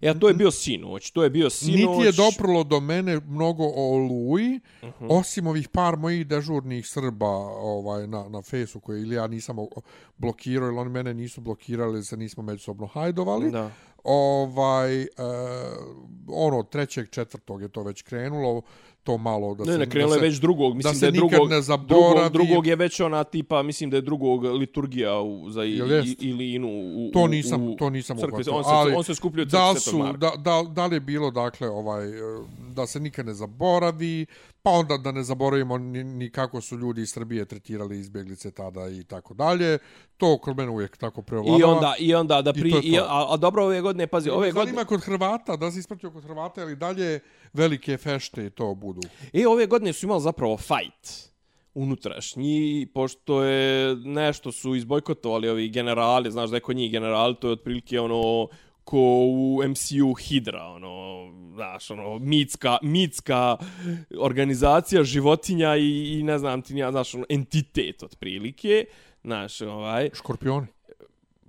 E, 0.00 0.08
a 0.08 0.14
to 0.14 0.28
je 0.28 0.34
bio 0.34 0.50
sinoć, 0.50 1.10
to 1.10 1.24
je 1.24 1.30
bio 1.30 1.50
sinoć. 1.50 1.80
Niti 1.80 2.06
je 2.06 2.12
doprlo 2.12 2.64
do 2.64 2.80
mene 2.80 3.20
mnogo 3.26 3.64
o 3.64 3.94
Oluji, 3.94 4.60
uh 4.82 4.88
-huh. 4.88 5.06
osim 5.10 5.46
ovih 5.46 5.68
par 5.68 5.96
mojih 5.96 6.26
dežurnih 6.26 6.86
Srba 6.86 7.30
ovaj, 7.60 8.06
na, 8.06 8.28
na 8.28 8.42
fesu 8.42 8.80
koje 8.80 9.02
ili 9.02 9.14
ja 9.14 9.26
nisam 9.26 9.56
blokirao, 10.18 10.68
ili 10.68 10.78
oni 10.78 10.90
mene 10.90 11.14
nisu 11.14 11.40
blokirali, 11.40 12.04
se 12.04 12.16
nismo 12.16 12.42
međusobno 12.42 12.86
hajdovali. 12.86 13.50
Da. 13.50 13.70
Ovaj, 14.04 15.02
e, 15.02 15.06
ono, 16.28 16.62
trećeg, 16.62 17.10
četvrtog 17.10 17.62
je 17.62 17.68
to 17.68 17.82
već 17.82 18.02
krenulo, 18.02 18.62
to 19.04 19.18
malo 19.18 19.54
da 19.54 19.64
Ne, 19.64 19.72
se... 19.72 19.78
ne, 19.78 19.90
krenulo 19.90 20.14
je 20.14 20.20
da 20.20 20.26
već 20.26 20.36
drugog, 20.40 20.76
mislim 20.76 20.92
da, 20.92 20.98
se 20.98 21.06
je 21.06 21.12
nikad 21.12 21.30
drugog, 21.30 21.48
ne 21.50 21.60
drugog, 21.60 21.62
zaboravi. 21.64 22.30
drugog 22.32 22.66
je 22.66 22.76
već 22.76 23.00
ona 23.00 23.24
tipa, 23.24 23.62
mislim 23.62 23.90
da 23.90 23.96
je 23.96 24.00
drugog 24.00 24.44
liturgija 24.44 25.20
u, 25.20 25.50
za 25.50 25.64
i, 25.64 25.70
i, 25.70 26.28
Ilinu 26.28 26.68
u, 26.68 27.10
To 27.12 27.26
nisam, 27.26 27.68
u 27.68 27.76
to 27.76 27.90
nisam 27.90 28.16
crkvi. 28.16 28.32
uhvatio. 28.32 28.52
On 28.54 28.64
se, 28.64 28.70
ali 28.72 28.94
on 28.94 29.04
se 29.04 29.14
skupljio 29.14 29.44
da 29.44 29.68
crkvi 29.74 29.80
su, 29.80 30.12
da, 30.18 30.32
da, 30.38 30.62
da 30.70 30.86
li 30.86 30.96
je 30.96 31.00
bilo, 31.00 31.30
dakle, 31.30 31.68
ovaj, 31.68 32.06
da 32.74 32.86
se 32.86 33.00
nikad 33.00 33.26
ne 33.26 33.34
zaboravi, 33.34 34.26
pa 34.62 34.70
onda 34.70 34.96
da 34.96 35.12
ne 35.12 35.22
zaboravimo 35.22 35.78
ni, 35.78 36.04
ni 36.04 36.30
kako 36.30 36.60
su 36.60 36.76
ljudi 36.76 37.02
iz 37.02 37.10
Srbije 37.10 37.44
tretirali 37.44 37.98
izbjeglice 37.98 38.50
tada 38.50 38.88
i 38.88 39.04
tako 39.04 39.34
dalje. 39.34 39.78
To 40.16 40.38
kod 40.38 40.56
mene 40.56 40.70
uvijek 40.70 40.96
tako 40.96 41.22
prevladava. 41.22 41.58
I 41.58 41.62
onda, 41.62 41.94
i 41.98 42.14
onda 42.14 42.42
da 42.42 42.52
I 42.56 42.60
pri... 42.60 42.70
to 42.70 42.76
je 42.76 42.82
I 42.84 42.96
to. 42.96 43.04
a, 43.08 43.34
a 43.34 43.36
dobro 43.36 43.64
ove 43.64 43.80
godine, 43.80 44.06
pazi, 44.06 44.30
ove 44.30 44.52
godine... 44.52 44.64
Zanima 44.72 44.84
kod 44.84 45.00
Hrvata, 45.04 45.56
da 45.56 45.70
se 45.70 45.78
ispratio 45.78 46.10
kod 46.10 46.22
Hrvata 46.24 46.62
ili 46.62 46.76
dalje 46.76 47.20
velike 47.54 47.96
fešte 47.96 48.46
i 48.46 48.50
to 48.50 48.74
budu. 48.74 49.00
E, 49.32 49.46
ove 49.46 49.66
godine 49.66 49.92
su 49.92 50.06
imali 50.06 50.20
zapravo 50.20 50.56
fight 50.56 51.34
unutrašnji, 51.74 52.86
pošto 52.94 53.42
je 53.42 53.96
nešto 53.96 54.52
su 54.52 54.74
izbojkotovali 54.74 55.48
ovi 55.48 55.68
generali, 55.68 56.30
znaš 56.30 56.50
da 56.50 56.56
je 56.56 56.60
kod 56.60 56.76
njih 56.76 56.92
generali, 56.92 57.36
to 57.40 57.48
je 57.48 57.52
otprilike 57.52 58.00
ono 58.00 58.48
ko 58.84 58.98
u 59.26 59.60
MCU 59.68 60.14
Hydra, 60.14 60.74
ono, 60.74 61.24
znaš, 61.54 61.90
ono, 61.90 62.18
mitska, 62.18 62.78
mitska 62.82 63.56
organizacija 64.18 65.04
životinja 65.04 65.76
i, 65.76 66.18
i 66.18 66.22
ne 66.22 66.38
znam 66.38 66.62
ti, 66.62 66.76
ja, 66.76 66.90
znaš, 66.90 67.14
ono, 67.14 67.24
entitet 67.28 68.02
otprilike, 68.02 68.84
znaš, 69.22 69.60
ovaj, 69.60 70.10
Škorpioni. 70.14 70.66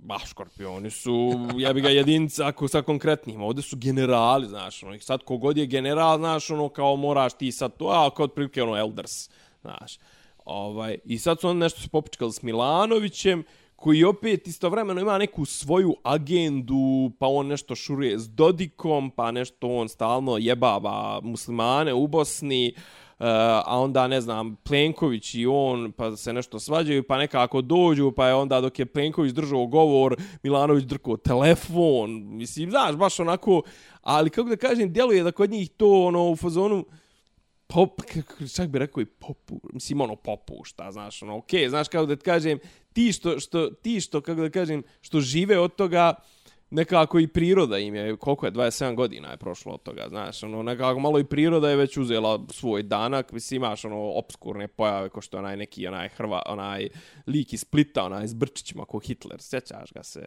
Ba, 0.06 0.18
škorpioni 0.18 0.90
su, 0.90 1.32
ja 1.58 1.72
bi 1.72 1.80
ga 1.80 1.88
jedinca 1.88 2.46
ako 2.46 2.68
sa 2.68 2.82
konkretnim, 2.82 3.42
ovdje 3.42 3.62
su 3.62 3.76
generali, 3.76 4.46
znaš, 4.46 4.82
ono, 4.82 5.00
sad 5.00 5.24
kogod 5.24 5.56
je 5.56 5.66
general, 5.66 6.18
znaš, 6.18 6.50
ono, 6.50 6.68
kao 6.68 6.96
moraš 6.96 7.32
ti 7.32 7.52
sad 7.52 7.76
to, 7.76 7.86
a 7.86 8.10
kao 8.10 8.24
otprilike, 8.24 8.62
ono, 8.62 8.76
elders, 8.76 9.30
znaš. 9.60 9.98
Ovaj, 10.44 10.98
I 11.04 11.18
sad 11.18 11.40
su 11.40 11.48
oni 11.48 11.60
nešto 11.60 11.80
se 11.80 11.88
popičkali 11.88 12.32
s 12.32 12.42
Milanovićem, 12.42 13.44
koji 13.76 14.04
opet 14.04 14.46
istovremeno 14.46 15.00
ima 15.00 15.18
neku 15.18 15.44
svoju 15.44 15.96
agendu, 16.02 17.10
pa 17.18 17.26
on 17.26 17.46
nešto 17.46 17.74
šuruje 17.74 18.18
s 18.18 18.28
Dodikom, 18.28 19.10
pa 19.10 19.30
nešto 19.30 19.68
on 19.68 19.88
stalno 19.88 20.38
jebava 20.38 21.20
muslimane 21.22 21.94
u 21.94 22.06
Bosni, 22.06 22.74
Uh, 22.76 23.05
Eh, 23.18 23.24
a 23.64 23.78
onda, 23.80 24.08
ne 24.08 24.20
znam, 24.20 24.56
Plenković 24.56 25.34
i 25.34 25.46
on, 25.46 25.92
pa 25.92 26.16
se 26.16 26.32
nešto 26.32 26.60
svađaju, 26.60 27.02
pa 27.02 27.18
nekako 27.18 27.60
dođu, 27.60 28.12
pa 28.12 28.28
je 28.28 28.34
onda 28.34 28.60
dok 28.60 28.78
je 28.78 28.86
Plenković 28.86 29.32
držao 29.32 29.66
govor, 29.66 30.16
Milanović 30.42 30.84
drko 30.84 31.16
telefon, 31.16 32.36
mislim, 32.36 32.70
znaš, 32.70 32.96
baš 32.96 33.20
onako, 33.20 33.62
ali 34.00 34.30
kako 34.30 34.48
da 34.48 34.56
kažem, 34.56 34.92
djeluje 34.92 35.22
da 35.22 35.32
kod 35.32 35.50
njih 35.50 35.70
to, 35.70 36.04
ono, 36.04 36.30
u 36.30 36.36
fazonu, 36.36 36.84
pop, 37.66 38.00
čak 38.56 38.68
bi 38.68 38.78
rekao 38.78 39.00
i 39.00 39.06
popu, 39.06 39.60
mislim, 39.72 40.00
ono, 40.00 40.16
popušta, 40.16 40.92
znaš, 40.92 41.22
ono, 41.22 41.36
okej, 41.36 41.60
okay, 41.60 41.68
znaš, 41.68 41.88
kako 41.88 42.06
da 42.06 42.16
ti 42.16 42.24
kažem, 42.24 42.58
ti 42.92 43.12
što, 43.12 43.40
što, 43.40 43.70
ti 43.70 44.00
što, 44.00 44.20
kako 44.20 44.40
da 44.40 44.50
kažem, 44.50 44.82
što 45.00 45.20
žive 45.20 45.58
od 45.58 45.74
toga, 45.74 46.14
nekako 46.70 47.18
i 47.18 47.26
priroda 47.26 47.78
im 47.78 47.94
je, 47.94 48.16
koliko 48.16 48.46
je, 48.46 48.52
27 48.52 48.94
godina 48.94 49.30
je 49.30 49.36
prošlo 49.36 49.74
od 49.74 49.82
toga, 49.82 50.06
znaš, 50.08 50.42
ono, 50.42 50.62
nekako 50.62 51.00
malo 51.00 51.18
i 51.18 51.24
priroda 51.24 51.70
je 51.70 51.76
već 51.76 51.96
uzela 51.96 52.40
svoj 52.50 52.82
danak, 52.82 53.32
mislim, 53.32 53.62
imaš, 53.62 53.84
ono, 53.84 53.96
obskurne 53.96 54.68
pojave, 54.68 55.08
ko 55.08 55.20
što 55.20 55.36
je 55.36 55.38
onaj 55.38 55.56
neki, 55.56 55.86
onaj 55.86 56.08
Hrva, 56.08 56.42
onaj 56.46 56.88
lik 57.26 57.52
iz 57.52 57.60
Splita, 57.60 58.04
onaj 58.04 58.26
s 58.26 58.34
Brčićima, 58.34 58.84
ko 58.84 58.98
Hitler, 58.98 59.42
sjećaš 59.42 59.92
ga 59.92 60.02
se, 60.02 60.24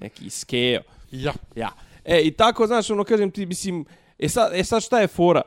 neki 0.00 0.30
skeo. 0.30 0.82
Ja. 1.10 1.32
Ja. 1.56 1.70
E, 2.04 2.20
i 2.22 2.30
tako, 2.30 2.66
znaš, 2.66 2.90
ono, 2.90 3.04
kažem 3.04 3.30
ti, 3.30 3.46
mislim, 3.46 3.84
e 4.18 4.28
sad, 4.28 4.52
e 4.54 4.64
sad 4.64 4.82
šta 4.82 5.00
je 5.00 5.06
fora? 5.06 5.42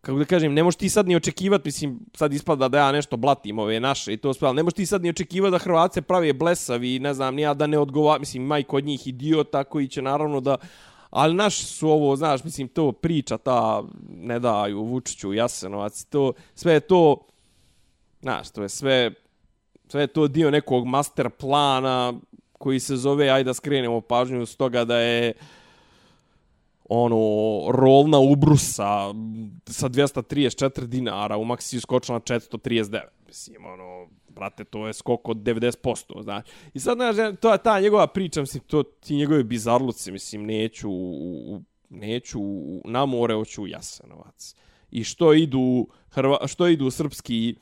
Kako 0.00 0.18
da 0.18 0.24
kažem, 0.24 0.54
ne 0.54 0.62
možeš 0.62 0.76
ti 0.76 0.88
sad 0.88 1.08
ni 1.08 1.16
očekivati, 1.16 1.68
mislim, 1.68 2.00
sad 2.14 2.32
ispada 2.32 2.68
da 2.68 2.78
ja 2.78 2.92
nešto 2.92 3.16
blatim 3.16 3.58
ove 3.58 3.80
naše 3.80 4.12
i 4.12 4.16
to 4.16 4.34
sve, 4.34 4.48
ali 4.48 4.56
ne 4.56 4.62
možeš 4.62 4.74
ti 4.74 4.86
sad 4.86 5.02
ni 5.02 5.08
očekivati 5.08 5.52
da 5.52 5.58
Hrvatske 5.58 6.02
prave 6.02 6.32
blesavi 6.32 6.94
i 6.94 6.98
ne 6.98 7.14
znam, 7.14 7.34
nija 7.34 7.54
da 7.54 7.66
ne 7.66 7.78
odgovara, 7.78 8.18
mislim, 8.18 8.42
ima 8.42 8.58
i 8.58 8.64
kod 8.64 8.84
njih 8.84 9.06
idiota 9.06 9.64
koji 9.64 9.88
će 9.88 10.02
naravno 10.02 10.40
da, 10.40 10.56
ali 11.10 11.34
naš 11.34 11.56
su 11.56 11.88
ovo, 11.88 12.16
znaš, 12.16 12.44
mislim, 12.44 12.68
to 12.68 12.92
priča 12.92 13.38
ta, 13.38 13.82
ne 14.08 14.38
daju 14.38 14.82
Vučiću, 14.82 15.32
Jasenovac, 15.32 16.04
to, 16.04 16.32
sve 16.54 16.72
je 16.72 16.80
to, 16.80 17.16
znaš, 18.22 18.50
to 18.50 18.62
je 18.62 18.68
sve, 18.68 19.10
sve 19.88 20.00
je 20.00 20.06
to 20.06 20.28
dio 20.28 20.50
nekog 20.50 20.86
master 20.86 21.30
plana 21.30 22.12
koji 22.58 22.80
se 22.80 22.96
zove, 22.96 23.28
ajde 23.28 23.44
da 23.44 23.54
skrenemo 23.54 24.00
pažnju 24.00 24.46
s 24.46 24.56
toga 24.56 24.84
da 24.84 24.98
je 24.98 25.32
ono, 26.94 27.16
rolna 27.72 28.18
ubrusa 28.18 29.14
sa 29.66 29.88
234 29.88 30.86
dinara 30.86 31.36
u 31.36 31.44
Maxi 31.44 31.80
skočila 31.80 32.18
na 32.18 32.20
439. 32.20 33.00
Mislim, 33.26 33.66
ono, 33.66 34.06
brate, 34.28 34.64
to 34.64 34.86
je 34.86 34.92
skok 34.92 35.28
od 35.28 35.36
90%, 35.36 36.22
znači 36.22 36.50
I 36.74 36.80
sad, 36.80 36.96
znaš, 36.96 37.16
to 37.40 37.52
je 37.52 37.58
ta 37.58 37.80
njegova 37.80 38.06
priča, 38.06 38.40
mislim, 38.40 38.62
to 38.66 38.82
ti 38.82 39.16
njegove 39.16 39.44
bizarluci, 39.44 40.12
mislim, 40.12 40.46
neću, 40.46 40.90
u- 40.90 41.62
neću 41.90 42.40
na 42.84 43.06
more, 43.06 43.34
hoću 43.34 43.62
u 43.62 43.66
Jasenovac. 43.66 44.54
I 44.90 45.04
što 45.04 45.34
idu, 45.34 45.86
Hrva, 46.08 46.46
što 46.46 46.68
idu 46.68 46.90
srpski 46.90 47.54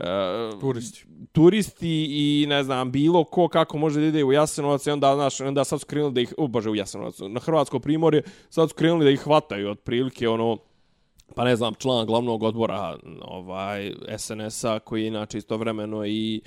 uh, 0.00 0.60
Turisti. 0.60 1.04
turisti 1.32 2.06
i 2.10 2.46
ne 2.48 2.62
znam 2.64 2.90
bilo 2.90 3.24
ko 3.24 3.48
kako 3.48 3.78
može 3.78 4.00
da 4.00 4.06
ide 4.06 4.24
u 4.24 4.32
Jasenovac 4.32 4.86
i 4.86 4.90
onda 4.90 5.14
znaš 5.14 5.40
onda 5.40 5.64
sad 5.64 5.80
su 5.80 5.86
krenuli 5.86 6.12
da 6.12 6.20
ih 6.20 6.34
o 6.38 6.46
bože 6.46 6.70
u 6.70 6.74
Jasenovac 6.74 7.18
na 7.18 7.40
hrvatsko 7.40 7.78
primorje 7.78 8.22
sad 8.50 8.68
su 8.68 8.74
krenuli 8.74 9.04
da 9.04 9.10
ih 9.10 9.20
hvataju 9.20 9.70
otprilike 9.70 10.28
ono 10.28 10.56
pa 11.34 11.44
ne 11.44 11.56
znam 11.56 11.74
član 11.74 12.06
glavnog 12.06 12.42
odbora 12.42 12.96
ovaj 13.20 13.92
SNS-a 14.18 14.78
koji 14.78 15.02
je 15.02 15.08
inače 15.08 15.38
istovremeno 15.38 16.06
i 16.06 16.40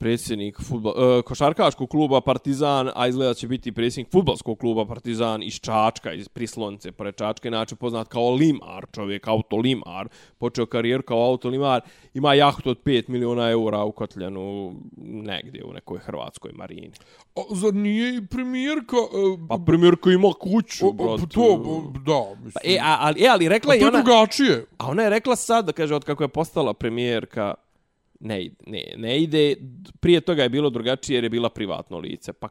predsjednik 0.00 0.60
fudbal, 0.62 1.18
e, 1.18 1.22
košarkaškog 1.22 1.90
kluba 1.90 2.20
Partizan, 2.20 2.90
a 2.94 3.08
izgleda 3.08 3.34
će 3.34 3.48
biti 3.48 3.72
predsjednik 3.72 4.12
fudbalskog 4.12 4.58
kluba 4.58 4.86
Partizan 4.86 5.42
iz 5.42 5.60
Čačka, 5.60 6.12
iz 6.12 6.28
Prislonice, 6.28 6.92
pored 6.92 7.16
Čačka, 7.16 7.48
inače 7.48 7.76
poznat 7.76 8.08
kao 8.08 8.30
Limar, 8.34 8.86
čovjek, 8.92 9.28
autolimar, 9.28 10.08
počeo 10.38 10.66
karijeru 10.66 11.02
kao 11.02 11.24
autolimar, 11.24 11.80
ima 12.14 12.34
jahtu 12.34 12.70
od 12.70 12.78
5 12.84 13.08
miliona 13.08 13.50
eura 13.50 13.84
u 13.84 13.92
Kotljanu 13.92 14.74
negdje 14.96 15.64
u 15.64 15.72
nekoj 15.72 15.98
hrvatskoj 15.98 16.52
marini. 16.54 16.90
A, 17.36 17.40
zar 17.50 17.74
nije 17.74 18.16
i 18.16 18.26
premijerka... 18.26 18.96
e, 18.96 19.46
Pa 19.48 19.58
primjerko 19.66 20.10
ima 20.10 20.32
kuću, 20.40 20.88
o, 20.88 20.92
brate. 20.92 21.34
to, 21.34 21.42
o, 21.42 21.92
da, 22.06 22.42
mislim. 22.44 22.52
Pa, 22.54 22.60
e, 22.64 22.78
a, 22.82 22.96
ali, 23.00 23.24
e, 23.24 23.28
ali 23.28 23.48
rekla 23.48 23.72
a 23.72 23.76
i 23.76 23.78
to 23.80 23.84
je 23.84 23.88
ona... 23.88 24.02
drugačije. 24.02 24.66
A 24.78 24.86
ona 24.86 25.02
je 25.02 25.10
rekla 25.10 25.36
sad, 25.36 25.66
da 25.66 25.72
kaže, 25.72 25.94
od 25.94 26.04
kako 26.04 26.24
je 26.24 26.28
postala 26.28 26.74
premijerka, 26.74 27.54
ne, 28.20 28.36
ne, 28.66 28.84
ne 28.96 29.20
ide, 29.20 29.56
prije 30.00 30.20
toga 30.20 30.42
je 30.42 30.48
bilo 30.48 30.70
drugačije 30.70 31.14
jer 31.14 31.24
je 31.24 31.30
bila 31.30 31.48
privatno 31.50 31.98
lice, 31.98 32.32
pa 32.32 32.48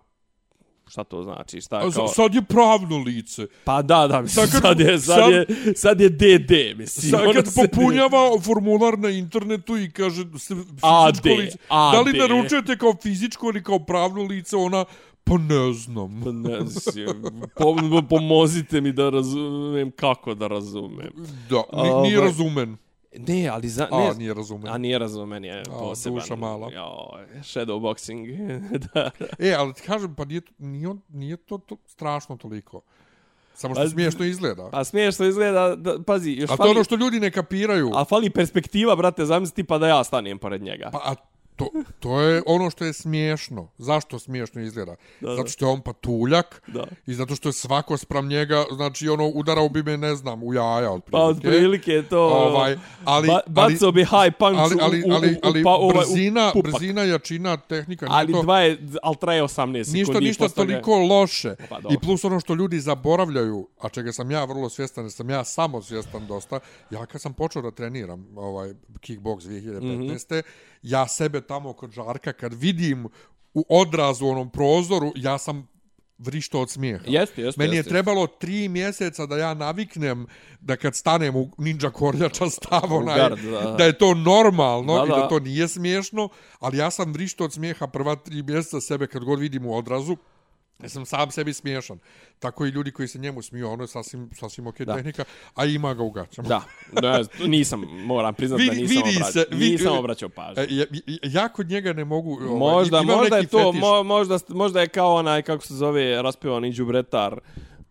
šta 0.88 1.04
to 1.04 1.24
znači, 1.24 1.62
šta 1.62 1.76
A, 1.78 1.82
kao... 1.82 1.90
za- 1.92 2.08
sad 2.08 2.36
je 2.36 2.42
pravno 2.42 2.98
lice. 2.98 3.48
Pa 3.64 3.82
da, 3.82 4.08
da, 4.08 4.22
mislim, 4.22 4.42
Sad 4.42 4.52
sad, 4.52 4.62
kad- 4.62 4.80
je, 4.80 5.00
sad, 5.00 5.18
sad- 5.18 5.32
je, 5.32 5.46
sad 5.76 6.02
je 6.02 6.10
DD, 6.10 6.52
mislim. 6.78 7.12
Sad 7.12 7.34
kad 7.34 7.48
se- 7.48 7.62
popunjava 7.62 8.40
formular 8.40 9.00
na 9.00 9.10
internetu 9.10 9.78
i 9.78 9.92
kaže 9.92 10.24
se 10.38 10.54
AD, 10.82 11.26
lice, 11.28 11.58
da 11.70 12.02
li 12.02 12.10
AD. 12.12 12.18
naručujete 12.20 12.78
kao 12.78 12.94
fizičko 12.94 13.46
ili 13.48 13.64
kao 13.64 13.80
pravno 13.80 14.24
lice, 14.24 14.56
ona, 14.56 14.86
pa 15.24 15.38
ne 15.38 15.74
znam. 15.74 16.22
Pa 16.24 16.32
ne 16.32 16.60
znam, 16.62 17.42
pom- 17.56 18.08
pomozite 18.10 18.82
mi 18.82 18.92
da 18.92 19.10
razumem 19.10 19.92
kako 19.92 20.34
da 20.34 20.48
razumem. 20.48 21.10
Da, 21.50 21.64
ni, 21.74 22.02
nije 22.02 22.18
Ovaj. 22.18 22.30
razumen. 22.30 22.78
Ne, 23.18 23.48
ali 23.48 23.70
za... 23.70 23.88
A, 23.92 23.98
ne, 24.00 24.14
nije 24.14 24.34
razumen. 24.34 24.68
A 24.68 24.78
nije 24.78 25.00
razumen 25.00 25.46
je 25.46 25.64
poseban. 25.70 26.20
duša 26.20 26.36
mala. 26.36 26.72
Jo, 26.72 27.10
shadowboxing. 27.36 28.28
da. 28.86 29.12
E, 29.40 29.54
ali 29.54 29.74
ti 29.74 29.82
kažem, 29.82 30.16
pa 30.16 30.26
nije, 30.26 30.42
to- 30.42 30.54
nije, 30.58 30.90
nije 31.10 31.38
to, 31.38 31.58
to 31.58 31.78
strašno 31.86 32.38
toliko. 32.38 32.82
Samo 33.54 33.76
što 33.76 33.84
Pa- 33.84 33.90
smiješno 33.90 34.26
izgleda. 34.26 34.70
A 34.72 34.84
smiješno 34.84 35.26
izgleda, 35.26 35.76
da, 35.76 36.04
pazi, 36.04 36.32
još 36.32 36.50
A 36.50 36.54
to 36.54 36.58
fali, 36.58 36.70
ono 36.70 36.84
što 36.84 36.96
ljudi 36.96 37.20
ne 37.20 37.32
kapiraju. 37.32 37.92
a 37.96 38.06
fali 38.06 38.30
perspektiva, 38.30 38.96
brate, 38.96 39.26
zamisli 39.26 39.56
ti 39.56 39.64
pa 39.64 39.78
da 39.78 39.88
ja 39.88 40.04
stanem 40.04 40.38
pored 40.38 40.62
njega. 40.62 40.90
Pa, 40.92 40.98
a 41.00 41.16
to, 41.60 41.70
to 42.00 42.22
je 42.22 42.42
ono 42.46 42.70
što 42.70 42.86
je 42.86 42.94
smiješno. 42.94 43.72
Zašto 43.78 44.20
smiješno 44.20 44.62
izgleda? 44.62 44.96
Da. 45.22 45.36
Zato 45.36 45.48
što 45.50 45.66
je 45.66 45.70
on 45.72 45.82
patuljak 45.82 46.62
Da. 46.68 46.86
i 47.08 47.14
zato 47.14 47.36
što 47.36 47.50
je 47.50 47.54
svako 47.54 47.98
sprem 47.98 48.28
njega, 48.28 48.66
znači 48.76 49.10
ono, 49.10 49.28
udarao 49.28 49.70
bi 49.70 49.84
me, 49.84 49.98
ne 49.98 50.16
znam, 50.16 50.44
u 50.44 50.54
jaja, 50.54 50.92
otprilike. 50.92 51.12
Pa 51.12 51.24
otprilike 51.24 51.92
je 51.92 52.10
to... 52.10 52.22
Ovaj, 52.28 52.78
ali, 53.06 53.28
ba, 53.28 53.40
bacao 53.48 53.92
bi 53.92 54.02
high 54.06 54.36
punch 54.40 54.60
ali, 54.60 54.76
ali, 54.82 55.04
u, 55.04 55.10
u, 55.10 55.14
ali, 55.14 55.38
ali, 55.44 55.64
pa, 55.64 55.70
ovaj, 55.70 55.98
brzina, 55.98 56.50
u 56.50 56.54
pupak. 56.54 56.72
brzina, 56.72 57.04
jačina, 57.04 57.58
tehnika, 57.58 58.06
Ali 58.10 58.34
to... 58.34 58.42
dva 58.42 58.60
je, 58.60 58.78
ali 59.04 59.16
traje 59.16 59.44
18 59.44 59.84
sekundi. 59.84 60.00
Ništa, 60.00 60.20
ništa 60.20 60.44
posle 60.44 60.56
toga- 60.56 60.82
toliko 60.82 60.96
loše. 60.96 61.56
Pa, 61.70 61.80
I 61.90 61.98
plus 62.02 62.24
ono 62.24 62.40
što 62.40 62.54
ljudi 62.56 62.80
zaboravljaju, 62.80 63.68
a 63.82 63.90
čega 63.90 64.12
sam 64.12 64.32
ja 64.32 64.46
vrlo 64.46 64.70
svjestan, 64.70 65.04
jer 65.04 65.12
sam 65.12 65.30
ja 65.30 65.44
samo 65.44 65.82
svjestan 65.82 66.28
dosta, 66.28 66.60
ja 66.92 67.06
kad 67.06 67.22
sam 67.22 67.34
počeo 67.34 67.62
da 67.62 67.72
treniram 67.72 68.28
ovaj 68.36 68.74
kickbox 69.02 69.40
2015. 69.42 69.82
Mm. 69.82 70.02
-hmm. 70.02 70.42
Ja 70.82 71.08
sebe 71.08 71.42
tamo 71.42 71.74
kod 71.74 71.92
Žarka, 71.92 72.34
kad 72.34 72.54
vidim 72.54 73.08
u 73.54 73.66
odrazu 73.70 74.28
onom 74.28 74.50
prozoru, 74.50 75.12
ja 75.16 75.38
sam 75.38 75.68
vrišto 76.18 76.62
od 76.62 76.70
smijeha. 76.70 77.04
Jeste, 77.08 77.42
jeste, 77.42 77.62
Meni 77.62 77.76
je 77.76 77.80
jeste. 77.80 77.90
trebalo 77.90 78.28
tri 78.28 78.68
mjeseca 78.70 79.26
da 79.26 79.38
ja 79.38 79.54
naviknem 79.54 80.28
da 80.60 80.76
kad 80.76 80.96
stanem 80.96 81.36
u 81.36 81.50
ninja 81.58 81.90
korljača 81.90 82.50
stav 82.50 82.94
onaj, 82.94 83.18
da. 83.30 83.76
da 83.78 83.84
je 83.84 83.98
to 83.98 84.14
normalno 84.14 84.98
Da, 84.98 85.06
i 85.06 85.10
da 85.10 85.16
da. 85.16 85.28
to 85.28 85.40
nije 85.40 85.68
smiješno, 85.68 86.30
ali 86.60 86.78
ja 86.78 86.92
sam 86.92 87.14
vrišto 87.14 87.44
od 87.46 87.54
smijeha 87.54 87.88
prva 87.88 88.16
tri 88.16 88.44
mjeseca 88.44 88.82
sebe 88.82 89.08
kad 89.08 89.24
god 89.24 89.40
vidim 89.40 89.66
u 89.66 89.78
odrazu, 89.78 90.18
ja 90.80 90.90
sam 90.90 91.06
sam 91.06 91.32
sebi 91.32 91.54
smiješan. 91.54 92.00
Tako 92.40 92.66
i 92.66 92.70
ljudi 92.70 92.92
koji 92.92 93.08
se 93.08 93.20
njemu 93.20 93.42
smiju, 93.42 93.70
ono 93.70 93.84
je 93.84 93.88
sasvim, 93.88 94.30
sasvim 94.34 94.68
ok 94.68 94.80
Da. 94.80 94.96
tehnika, 94.96 95.24
a 95.56 95.66
ima 95.66 95.94
ga 95.94 96.04
u 96.04 96.12
gaćama. 96.12 96.48
Da, 96.48 96.62
ne, 96.94 97.48
nisam, 97.48 97.82
moram 98.06 98.34
priznati 98.34 98.66
da 98.66 98.72
Vidi- 98.72 98.82
nisam, 98.82 98.98
vidi 98.98 99.10
obraćao, 99.10 99.32
se, 99.34 99.46
vi- 99.52 99.70
nisam 99.70 99.98
obraćao 99.98 100.30
pažnju. 100.30 100.64
E, 100.64 100.68
ja, 100.70 100.86
ja 101.24 101.50
kod 101.50 101.70
njega 101.70 101.94
ne 101.94 102.06
mogu... 102.06 102.34
Ovaj, 102.34 102.58
Možda, 102.60 103.02
možda 103.04 103.38
je 103.38 103.48
to, 103.48 103.58
fetiš. 103.64 103.82
mo, 103.82 104.04
možda, 104.04 104.40
možda 104.50 104.82
je 104.82 104.88
kao 104.88 105.16
onaj, 105.16 105.42
kako 105.42 105.64
se 105.64 105.74
zove, 105.74 106.22
raspevani 106.22 106.72
đubretar 106.72 107.40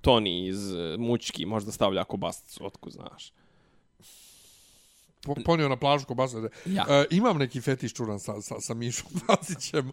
Toni 0.00 0.46
iz 0.46 0.72
e, 0.72 0.96
Mučki, 0.98 1.46
možda 1.46 1.72
stavlja 1.72 2.04
kobasicu, 2.04 2.66
otku 2.66 2.90
znaš. 2.90 3.32
Po- 5.28 5.42
ponio 5.42 5.68
na 5.68 5.76
plažu 5.76 6.06
ko 6.06 6.14
bazare. 6.14 6.48
Ja. 6.66 6.84
E, 6.90 7.04
imam 7.10 7.38
neki 7.38 7.60
fetiš 7.60 7.94
čudan 7.94 8.18
sa, 8.18 8.40
sa, 8.40 8.54
sa 8.58 8.74
Mišom 8.74 9.08
Vacićem. 9.28 9.92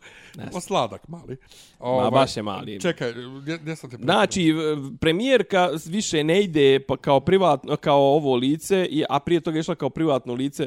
O, 0.53 0.59
sladak 0.59 1.07
mali. 1.07 1.37
Ovaj, 1.79 2.11
baš 2.11 2.37
je 2.37 2.43
mali. 2.43 2.81
Čekaj, 2.81 3.11
gdje, 3.41 3.57
gdje 3.57 3.75
sam 3.75 3.89
te 3.89 3.97
prekinuo? 3.97 4.13
Znači, 4.13 4.53
premijerka 4.99 5.69
više 5.85 6.23
ne 6.23 6.41
ide 6.41 6.79
pa 6.79 6.97
kao 6.97 7.19
privatno, 7.19 7.77
kao 7.77 7.99
ovo 7.99 8.35
lice, 8.35 8.85
i- 8.85 9.03
a 9.09 9.19
prije 9.19 9.41
toga 9.41 9.57
je 9.57 9.61
išla 9.61 9.75
kao 9.75 9.89
privatno 9.89 10.33
lice. 10.33 10.65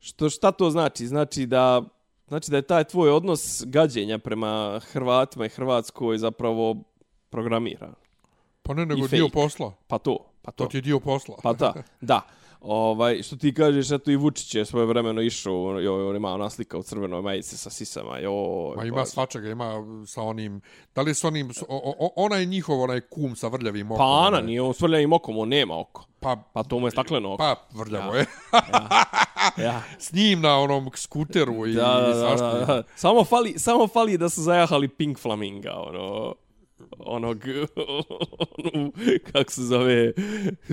Što, 0.00 0.30
šta 0.30 0.52
to 0.52 0.70
znači? 0.70 1.06
Znači 1.06 1.46
da, 1.46 1.82
znači 2.28 2.50
da 2.50 2.56
je 2.56 2.62
taj 2.62 2.84
tvoj 2.84 3.10
odnos 3.10 3.40
gađenja 3.64 4.18
prema 4.18 4.80
Hrvatima 4.82 5.46
i 5.46 5.50
Hrvatskoj 5.50 6.18
zapravo 6.18 6.76
programiran. 7.30 7.94
Pa 8.62 8.74
ne, 8.74 8.86
nego 8.86 9.08
dio 9.08 9.28
posla. 9.28 9.72
Pa 9.86 9.98
to, 9.98 10.18
pa 10.42 10.50
to. 10.52 10.64
To 10.64 10.70
ti 10.70 10.76
je 10.76 10.82
dio 10.82 11.00
posla. 11.00 11.36
Pa 11.42 11.52
da, 11.52 11.72
da. 12.00 12.20
Ovaj, 12.60 13.22
što 13.22 13.36
ti 13.36 13.54
kažeš, 13.54 13.90
eto 13.90 14.10
i 14.10 14.16
Vučić 14.16 14.54
je 14.54 14.64
svoje 14.64 14.86
vremeno 14.86 15.20
išao, 15.22 15.52
joj, 15.74 16.04
on 16.04 16.16
ima 16.16 16.28
ona 16.30 16.50
slika 16.50 16.78
u 16.78 16.82
crvenoj 16.82 17.22
majici 17.22 17.56
sa 17.56 17.70
sisama, 17.70 18.18
joj. 18.18 18.76
Ma 18.76 18.84
ima 18.84 18.96
pa- 18.96 19.04
svačega, 19.04 19.48
ima 19.48 19.72
sa 20.06 20.22
onim... 20.22 20.60
Da 20.94 21.02
li 21.02 21.14
s 21.14 21.24
onim... 21.24 21.50
O, 21.68 21.94
o, 21.98 22.12
onaj 22.16 22.46
njihov, 22.46 22.80
onaj 22.80 23.00
kum 23.00 23.36
sa 23.36 23.48
vrljavim 23.48 23.86
okom. 23.86 23.98
Pa 23.98 24.04
onaj. 24.04 24.42
nije 24.42 24.62
on 24.62 24.74
s 24.74 24.80
vrljavim 24.80 25.12
okom, 25.12 25.38
on 25.38 25.48
nema 25.48 25.80
oko. 25.80 26.04
Pa, 26.20 26.36
Pa 26.52 26.62
to 26.62 26.78
mu 26.78 26.86
je 26.86 26.90
stakleno 26.90 27.28
oko. 27.28 27.38
pa 27.38 27.54
vrljavo 27.72 28.14
Ja. 28.14 28.18
je. 28.18 28.26
Ja. 29.58 29.82
S 29.98 30.12
njim 30.12 30.40
na 30.40 30.58
onom 30.58 30.90
skuteru 30.94 31.66
i, 31.66 31.72
Da, 31.72 31.82
da, 31.94 32.06
i 32.06 32.12
da, 32.12 32.20
svašta. 32.20 32.52
da, 32.54 32.64
da. 32.66 32.82
Samo 32.96 33.24
fali, 33.24 33.58
samo 33.58 33.86
fali 33.88 34.18
da 34.18 34.28
su 34.28 34.42
zajahali 34.42 34.88
Pink 34.88 35.18
Flaminga, 35.18 35.72
ono 35.76 36.34
onog 36.98 37.44
onu, 38.64 38.92
kako 39.32 39.52
se 39.52 39.62
zove 39.62 40.12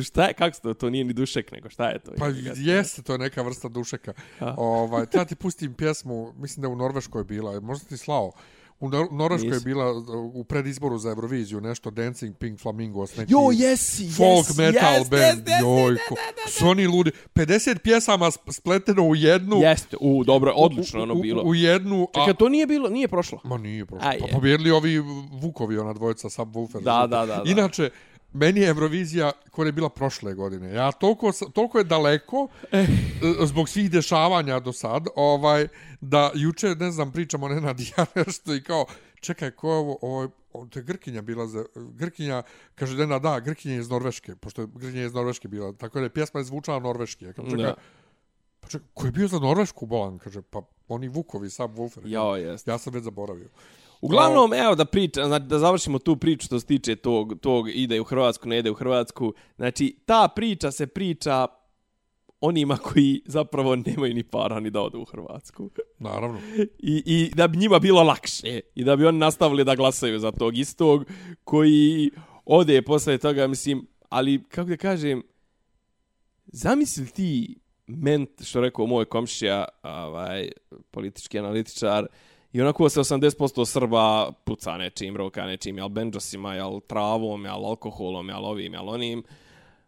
šta 0.04 0.26
je 0.26 0.34
kako 0.34 0.56
se 0.56 0.62
to 0.62 0.74
to 0.74 0.90
nije 0.90 1.04
ni 1.04 1.14
dušek 1.14 1.52
nego 1.52 1.70
šta 1.70 1.90
je 1.90 2.00
to 2.00 2.12
Pa 2.18 2.28
jeste, 2.56 3.02
to 3.02 3.18
neka 3.18 3.42
vrsta 3.42 3.68
dušeka. 3.68 4.14
Ovaj, 4.58 5.06
treba 5.06 5.26
ti 5.26 5.36
pustim 5.36 5.74
pjesmu, 5.74 6.34
mislim 6.38 6.62
da 6.62 6.68
je 6.68 6.72
u 6.74 6.76
Norveškoj 6.76 7.24
bila, 7.24 7.60
možda 7.60 7.86
ti 7.86 7.98
slao. 7.98 8.32
U 8.80 8.90
Nor 8.90 9.08
Norveškoj 9.12 9.54
je 9.54 9.60
bila 9.60 9.94
u 10.34 10.44
predizboru 10.44 10.98
za 10.98 11.10
Euroviziju 11.10 11.62
nešto 11.62 11.90
Dancing 11.92 12.36
Pink 12.38 12.60
Flamingos, 12.60 13.16
neki 13.18 13.34
jo 13.34 13.40
jesi 13.54 14.10
folk 14.10 14.48
yes, 14.48 14.58
metal 14.58 14.94
yes, 14.94 15.10
band. 15.10 15.48
yes, 15.48 15.52
yes, 15.52 15.62
Joj, 15.62 15.98
ko, 16.10 16.16
su 16.50 16.68
oni 16.68 16.88
ludi. 16.88 17.12
50 17.36 17.78
pjesama 17.80 18.26
sp- 18.26 18.52
spleteno 18.52 19.04
u 19.04 19.16
jednu. 19.16 19.58
jeste 19.58 19.98
u 20.00 20.24
dobro 20.24 20.54
odlično 20.56 21.00
u, 21.00 21.04
ono 21.04 21.14
u, 21.14 21.22
bilo 21.22 21.44
U, 21.44 21.48
u 21.48 21.56
jednu, 21.56 22.08
a... 22.14 22.20
čekaj 22.20 22.34
to 22.34 22.50
nije 22.50 22.68
bilo 22.68 22.90
nije 22.90 23.08
prošlo 23.08 23.40
Ma 23.44 23.58
nije 23.58 23.86
prošlo. 23.86 24.08
A, 24.10 24.14
Pa 24.20 24.26
je. 24.26 24.32
pobjedili 24.34 24.72
ovi 24.72 25.00
Vukovi, 25.32 25.78
ona 25.78 25.94
dvojica, 25.94 26.30
Subwoofer. 26.30 26.82
Da, 26.82 27.08
da, 27.08 27.26
da, 27.26 27.26
da. 27.26 27.44
Inače, 27.46 27.90
meni 28.36 28.60
je 28.60 28.70
Eurovizija 28.70 29.32
koja 29.52 29.66
je 29.66 29.72
bila 29.72 29.90
prošle 29.90 30.34
godine. 30.34 30.70
Ja 30.70 30.92
toliko, 30.92 31.32
toliko 31.50 31.78
je 31.78 31.84
daleko 31.84 32.48
Eh. 32.72 32.78
e, 32.80 32.88
zbog 33.42 33.70
svih 33.70 33.92
dešavanja 33.92 34.60
do 34.60 34.74
sad, 34.74 35.08
ovaj, 35.16 35.68
da 36.02 36.32
juče, 36.36 36.68
ne 36.70 36.92
znam, 36.92 37.12
pričamo 37.12 37.48
ne 37.48 37.62
ja 37.90 38.06
nešto 38.18 38.54
i 38.54 38.64
kao, 38.64 38.86
čekaj, 39.18 39.52
ko 39.52 39.70
je 39.70 39.76
ovo, 39.76 39.98
ovo, 40.02 40.22
je- 40.22 40.30
to 40.66 40.80
je 40.80 40.84
Grkinja 40.84 41.22
bila 41.22 41.48
za, 41.48 41.66
Grkinja, 41.76 42.44
kaže 42.76 42.98
Dena, 42.98 43.20
da, 43.20 43.40
Grkinja 43.40 43.74
je 43.74 43.80
iz 43.80 43.90
Norveške, 43.90 44.36
pošto 44.36 44.62
je 44.62 44.68
Grkinja 44.70 45.06
iz 45.06 45.14
Norveške 45.14 45.48
bila, 45.48 45.74
tako 45.74 46.00
da 46.00 46.06
je 46.06 46.10
pjesma 46.12 46.40
je 46.40 46.44
zvučala 46.44 46.80
norveški. 46.80 47.26
Ja 47.26 47.34
kažem, 47.34 47.50
čekaj, 47.52 47.66
Da. 47.66 47.76
pa 48.60 48.68
čekaj, 48.68 48.88
ko 48.94 49.06
je 49.06 49.12
bio 49.12 49.28
za 49.28 49.40
Norvešku 49.40 49.86
bolan? 49.86 50.18
Kaže, 50.18 50.42
pa 50.42 50.62
oni 50.88 51.08
Vukovi, 51.08 51.48
Subwoofer. 51.50 52.02
jo 52.06 52.36
jeste 52.36 52.72
Ja 52.72 52.78
sam 52.78 52.94
već 52.94 53.04
zaboravio. 53.04 53.48
Uglavnom, 54.02 54.54
evo 54.54 54.76
da 54.76 54.86
pričam, 54.86 55.28
znači 55.28 55.46
da 55.46 55.60
završimo 55.60 56.00
tu 56.00 56.16
priču 56.16 56.46
što 56.46 56.60
se 56.60 56.66
tiče 56.66 56.96
tog, 56.96 57.40
tog 57.42 57.70
ide 57.70 58.02
u 58.02 58.04
Hrvatsku, 58.04 58.50
ne 58.50 58.60
ide 58.60 58.72
u 58.72 58.74
Hrvatsku. 58.74 59.34
Znači, 59.56 59.98
ta 60.06 60.28
priča 60.36 60.72
se 60.72 60.88
priča 60.88 61.48
onima 62.42 62.78
koji 62.78 63.22
zapravo 63.26 63.76
nemaju 63.76 64.14
ni 64.14 64.24
para 64.24 64.60
ni 64.60 64.70
da 64.70 64.82
odu 64.82 65.00
u 65.00 65.06
Hrvatsku. 65.06 65.70
Naravno. 66.00 66.40
I, 66.80 67.04
I 67.06 67.32
da 67.36 67.48
bi 67.48 67.58
njima 67.58 67.80
bilo 67.80 68.04
lakše. 68.04 68.60
I 68.76 68.84
da 68.84 68.96
bi 68.96 69.06
oni 69.06 69.18
nastavili 69.18 69.64
da 69.64 69.76
glasaju 69.76 70.20
za 70.20 70.32
tog 70.32 70.58
istog 70.58 71.06
koji 71.44 72.12
ode 72.46 72.82
posle 72.82 73.18
toga, 73.18 73.48
mislim, 73.48 73.88
ali 74.10 74.44
kako 74.50 74.70
da 74.70 74.78
kažem, 74.78 75.24
zamisli 76.46 77.08
ti 77.08 77.60
ment, 77.88 78.30
što 78.44 78.62
rekao 78.62 78.86
moj 78.86 79.06
komšija, 79.06 79.66
ovaj, 79.84 80.52
politički 80.92 81.40
analitičar, 81.40 82.08
i 82.56 82.62
onako 82.62 82.90
se 82.90 83.00
80% 83.00 83.66
Srba 83.66 84.32
puca 84.44 84.78
nečim, 84.78 85.18
roka 85.18 85.46
nečim, 85.46 85.78
jel 85.78 85.90
benđosima, 85.90 86.54
jel 86.54 86.80
travom, 86.88 87.46
jel 87.46 87.66
alkoholom, 87.66 88.30
jel 88.30 88.46
ovim, 88.46 88.74
jel 88.74 88.90
onim. 88.90 89.24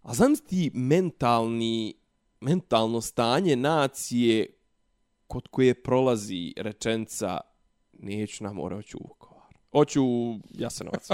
A 0.02 0.14
zamisli 0.14 0.48
ti 0.48 0.72
mentalni, 0.74 1.94
mentalno 2.42 3.02
stanje 3.02 3.56
nacije 3.56 4.46
kod 5.28 5.48
koje 5.48 5.74
prolazi 5.74 6.54
rečenca 6.58 7.40
neću 7.94 8.44
na 8.44 8.54
more, 8.54 8.76
hoću 8.76 8.98
u 8.98 9.08
Vukovar. 9.08 9.54
Hoću 9.72 10.04
u 10.04 10.40
Jasenovac. 10.50 11.08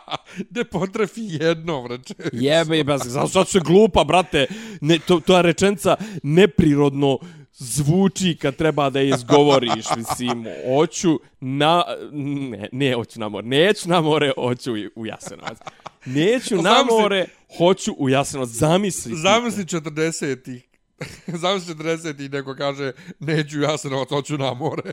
ne 0.54 0.64
potrefi 0.64 1.22
jednom, 1.24 1.86
reče. 1.86 2.14
Jebe, 2.32 2.76
jebe, 2.76 2.98
zato 2.98 3.28
što 3.28 3.44
se 3.44 3.60
glupa, 3.60 4.04
brate. 4.04 4.46
Ne, 4.80 4.98
to, 5.06 5.20
to 5.20 5.36
je 5.36 5.42
rečenca 5.42 5.96
neprirodno 6.22 7.18
zvuči 7.60 8.36
kad 8.36 8.56
treba 8.56 8.90
da 8.90 9.00
je 9.00 9.08
izgovoriš. 9.08 9.84
Mislim, 9.96 10.44
hoću 10.68 11.20
na... 11.40 11.84
Ne, 12.12 12.68
ne 12.72 12.94
hoću 12.94 13.20
na 13.20 13.28
more. 13.28 13.46
Neću 13.46 13.88
na 13.88 14.00
more, 14.00 14.32
hoću 14.36 14.76
i- 14.76 14.90
u 14.96 15.06
Jasenovac. 15.06 15.58
Neću 16.04 16.56
na 16.56 16.84
more, 16.90 17.26
hoću 17.58 17.92
u 17.98 18.08
Jasenovac. 18.08 18.50
Zamisli. 18.50 19.12
Zamisli 19.16 19.64
40-ih. 19.64 20.62
Zamisli 21.42 21.74
40-ih 21.74 22.30
neko 22.30 22.54
kaže 22.54 22.92
neću 23.20 23.60
Jasenovac, 23.60 24.08
hoću 24.08 24.38
na 24.38 24.54
more. 24.54 24.82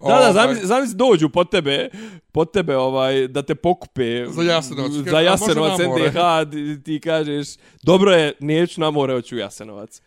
Da, 0.00 0.06
da, 0.06 0.14
Ovaj, 0.14 0.32
zamisli, 0.32 0.66
zamisli 0.66 0.96
dođu 0.96 1.28
po 1.28 1.44
tebe, 1.44 1.88
po 2.32 2.44
tebe 2.44 2.76
ovaj, 2.76 3.28
da 3.28 3.42
te 3.42 3.54
pokupe 3.54 4.26
Za 4.26 4.42
Jasenovac. 4.42 4.92
za 4.92 5.20
Jasenovac? 5.20 5.78
NDH, 5.80 6.18
ti, 6.52 6.82
ti 6.84 7.00
kažeš, 7.00 7.48
dobro 7.82 8.12
je, 8.12 8.32
neću 8.40 8.80
na 8.80 8.90
more, 8.90 9.14
hoću 9.14 9.34
u 9.34 9.38
Jasenovac. 9.38 10.00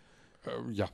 Ja. 0.71 0.87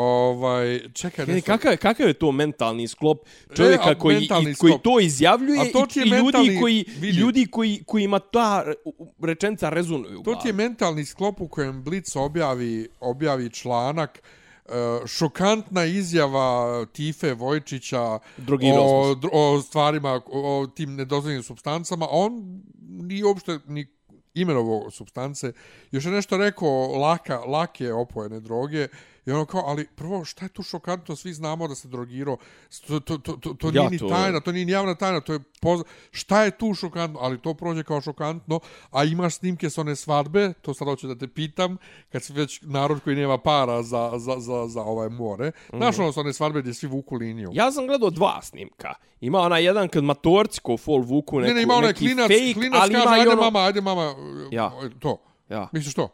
Ovaj, 0.00 0.80
čekaj, 0.92 1.26
Ne, 1.26 1.40
kakav, 1.40 1.76
kakav 1.76 2.06
je 2.06 2.12
to 2.12 2.32
mentalni 2.32 2.88
sklop 2.88 3.18
čovjeka 3.56 3.90
a 3.90 3.94
koji, 3.94 4.18
mentalni 4.18 4.50
i, 4.50 4.54
koji 4.54 4.70
sklop. 4.70 4.82
to 4.82 5.00
izjavljuje 5.00 5.60
A 5.60 5.72
to 5.72 5.86
i, 5.96 5.98
i 5.98 6.08
ljudi 6.08 6.58
koji 6.60 6.84
vidi. 6.98 7.18
ljudi 7.18 7.46
koji 7.46 7.82
kojima 7.86 8.18
ta 8.18 8.64
rečenica 9.22 9.68
rezonuje 9.68 10.16
u 10.16 10.22
To 10.22 10.34
ti 10.34 10.48
je 10.48 10.52
mentalni 10.52 11.04
sklop 11.04 11.40
u 11.40 11.48
kojem 11.48 11.82
Blitz 11.82 12.16
objavi, 12.16 12.88
objavi 13.00 13.50
članak 13.50 14.22
e, 14.66 14.70
šokantna 15.06 15.84
izjava 15.84 16.86
Tife 16.86 17.34
Vojčića 17.34 18.18
Drogirao 18.36 19.00
o, 19.00 19.14
dr- 19.14 19.30
o 19.32 19.62
stvarima, 19.62 20.20
o 20.26 20.66
tim 20.74 20.94
nedozvoljenim 20.94 21.42
substancama, 21.42 22.06
on 22.10 22.62
nije 22.82 23.24
uopšte 23.24 23.58
ni 23.66 23.86
imenovo 24.34 24.90
substance. 24.90 25.52
Još 25.90 26.04
je 26.04 26.10
nešto 26.10 26.36
rekao 26.36 26.98
laka, 26.98 27.38
lake 27.38 27.92
opojene 27.92 28.40
droge 28.40 28.88
i 29.26 29.30
ono 29.32 29.44
kao, 29.44 29.62
ali 29.66 29.86
prvo, 29.86 30.24
šta 30.24 30.44
je 30.44 30.48
tu 30.48 30.62
šokantno? 30.62 31.16
Svi 31.16 31.32
znamo 31.32 31.68
da 31.68 31.74
se 31.74 31.88
drogirao. 31.88 32.36
To, 32.86 33.00
to, 33.00 33.18
to, 33.18 33.32
to, 33.32 33.54
to 33.54 33.66
Ja, 33.66 33.72
nije 33.72 33.90
ni 33.90 33.98
to- 33.98 34.08
tajna, 34.08 34.40
to 34.40 34.52
nije 34.52 34.64
ni 34.66 34.72
javna 34.72 34.94
tajna, 34.94 35.20
to 35.20 35.32
je 35.32 35.40
poz... 35.60 35.80
Šta 36.10 36.42
je 36.44 36.50
tu 36.50 36.74
šokantno? 36.74 37.18
Ali 37.22 37.40
to 37.40 37.54
prođe 37.54 37.82
kao 37.82 38.00
šokantno, 38.00 38.60
a 38.90 39.04
imaš 39.04 39.34
snimke 39.34 39.70
s 39.70 39.78
one 39.78 39.96
svadbe, 39.96 40.52
to 40.62 40.74
sad 40.74 40.88
hoću 40.88 41.06
da 41.08 41.14
te 41.14 41.28
pitam, 41.28 41.76
kad 42.12 42.22
si 42.22 42.32
već 42.32 42.60
narod 42.62 43.00
koji 43.04 43.16
nema 43.16 43.38
para 43.38 43.82
za, 43.82 44.12
za, 44.16 44.34
za, 44.38 44.66
za 44.68 44.82
ovaj 44.82 45.08
more. 45.08 45.52
Znaš 45.72 45.98
ono 45.98 46.12
s 46.12 46.16
one 46.16 46.32
svadbe 46.32 46.60
gdje 46.60 46.74
svi 46.74 46.86
vuku 46.88 47.16
liniju? 47.16 47.50
Ja 47.52 47.72
sam 47.72 47.86
gledao 47.86 48.10
dva 48.10 48.42
snimka. 48.42 48.94
Ima 49.20 49.38
ona 49.38 49.58
jedan 49.58 49.88
kad 49.88 50.04
matorci 50.04 50.60
ko 50.60 50.76
fol 50.76 51.00
vuku 51.00 51.40
neku, 51.40 51.48
ne, 51.48 51.54
ne, 51.54 51.62
ima 51.62 51.74
onaj 51.74 51.88
neki 51.88 51.98
klinac, 52.04 52.26
fake, 52.28 52.54
klinac 52.54 52.80
ali 52.82 52.94
kaže, 52.94 53.04
ima 53.04 53.12
ajde 53.14 53.30
ono... 53.30 53.40
mama, 53.42 53.58
ajde 53.58 53.80
mama, 53.80 54.14
Ja. 54.50 54.72
to. 55.00 55.16
Ja. 55.48 55.68
Misliš 55.72 55.94
to? 55.94 56.08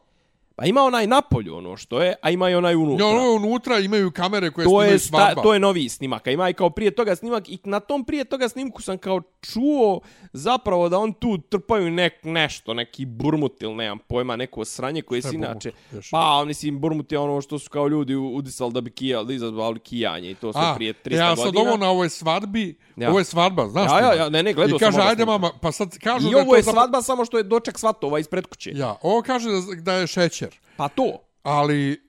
Pa 0.56 0.64
ima 0.66 0.82
onaj 0.82 1.06
napolju 1.06 1.56
ono 1.56 1.76
što 1.76 2.02
je, 2.02 2.14
a 2.22 2.30
ima 2.30 2.50
i 2.50 2.54
onaj 2.54 2.74
unutra. 2.74 3.06
Ja, 3.06 3.12
ono 3.12 3.34
unutra 3.36 3.78
imaju 3.78 4.10
kamere 4.10 4.50
koje 4.50 4.64
to 4.64 4.68
snimaju 4.70 4.92
je, 4.92 4.98
sta, 4.98 5.18
svadba. 5.18 5.42
to 5.42 5.54
je 5.54 5.60
novi 5.60 5.88
snimak. 5.88 6.26
A 6.26 6.30
ima 6.30 6.48
i 6.48 6.52
kao 6.52 6.70
prije 6.70 6.90
toga 6.90 7.16
snimak 7.16 7.48
i 7.48 7.58
na 7.64 7.80
tom 7.80 8.04
prije 8.04 8.24
toga 8.24 8.48
snimku 8.48 8.82
sam 8.82 8.98
kao 8.98 9.22
čuo 9.40 10.00
zapravo 10.32 10.88
da 10.88 10.98
on 10.98 11.12
tu 11.12 11.38
trpaju 11.38 11.90
nek, 11.90 12.12
nešto, 12.22 12.74
neki 12.74 13.04
burmut 13.04 13.62
ili 13.62 13.74
nemam 13.74 13.98
pojma, 13.98 14.36
neko 14.36 14.64
sranje 14.64 15.02
koje 15.02 15.18
je 15.18 15.22
se 15.22 15.28
burmut? 15.28 15.48
inače... 15.48 15.72
Još. 15.92 16.10
Pa, 16.10 16.44
mislim, 16.44 16.80
burmut 16.80 17.12
je 17.12 17.18
ono 17.18 17.40
što 17.40 17.58
su 17.58 17.70
kao 17.70 17.88
ljudi 17.88 18.14
udisali 18.14 18.72
da 18.72 18.80
bi 18.80 18.90
kijali, 18.90 19.26
da 19.26 19.32
izazvali 19.32 19.80
kijanje 19.80 20.30
i 20.30 20.34
to 20.34 20.52
sve 20.52 20.62
A, 20.64 20.74
prije 20.74 20.94
300 21.04 21.14
ja 21.16 21.28
godina. 21.28 21.46
sad 21.46 21.56
ovo 21.56 21.76
na 21.76 21.90
ovoj 21.90 22.08
svadbi, 22.08 22.78
Ja. 22.96 23.10
ovo 23.10 23.18
je 23.18 23.24
svadba, 23.24 23.68
znaš 23.68 23.90
Ja, 23.90 24.00
ja, 24.00 24.14
ja, 24.14 24.28
ne, 24.28 24.42
ne, 24.42 24.52
gledao 24.52 24.76
I 24.76 24.78
kaže, 24.78 24.92
sam 24.92 25.00
oba 25.00 25.10
ajde 25.10 25.24
mama, 25.24 25.50
pa 25.60 25.72
sad 25.72 25.98
kažu 25.98 26.28
I 26.28 26.32
da 26.32 26.38
ovo 26.38 26.56
je 26.56 26.62
to 26.62 26.70
svadba 26.70 27.02
samo 27.02 27.24
što 27.24 27.36
je 27.36 27.42
doček 27.42 27.78
svatova 27.78 28.18
ispred 28.18 28.46
kuće. 28.46 28.70
Ja, 28.74 28.96
ovo 29.02 29.22
kaže 29.22 29.48
da, 29.50 29.60
da 29.82 29.92
je 29.92 30.06
šećer, 30.06 30.43
Pa 30.76 30.88
to. 30.88 31.18
ali 31.42 32.04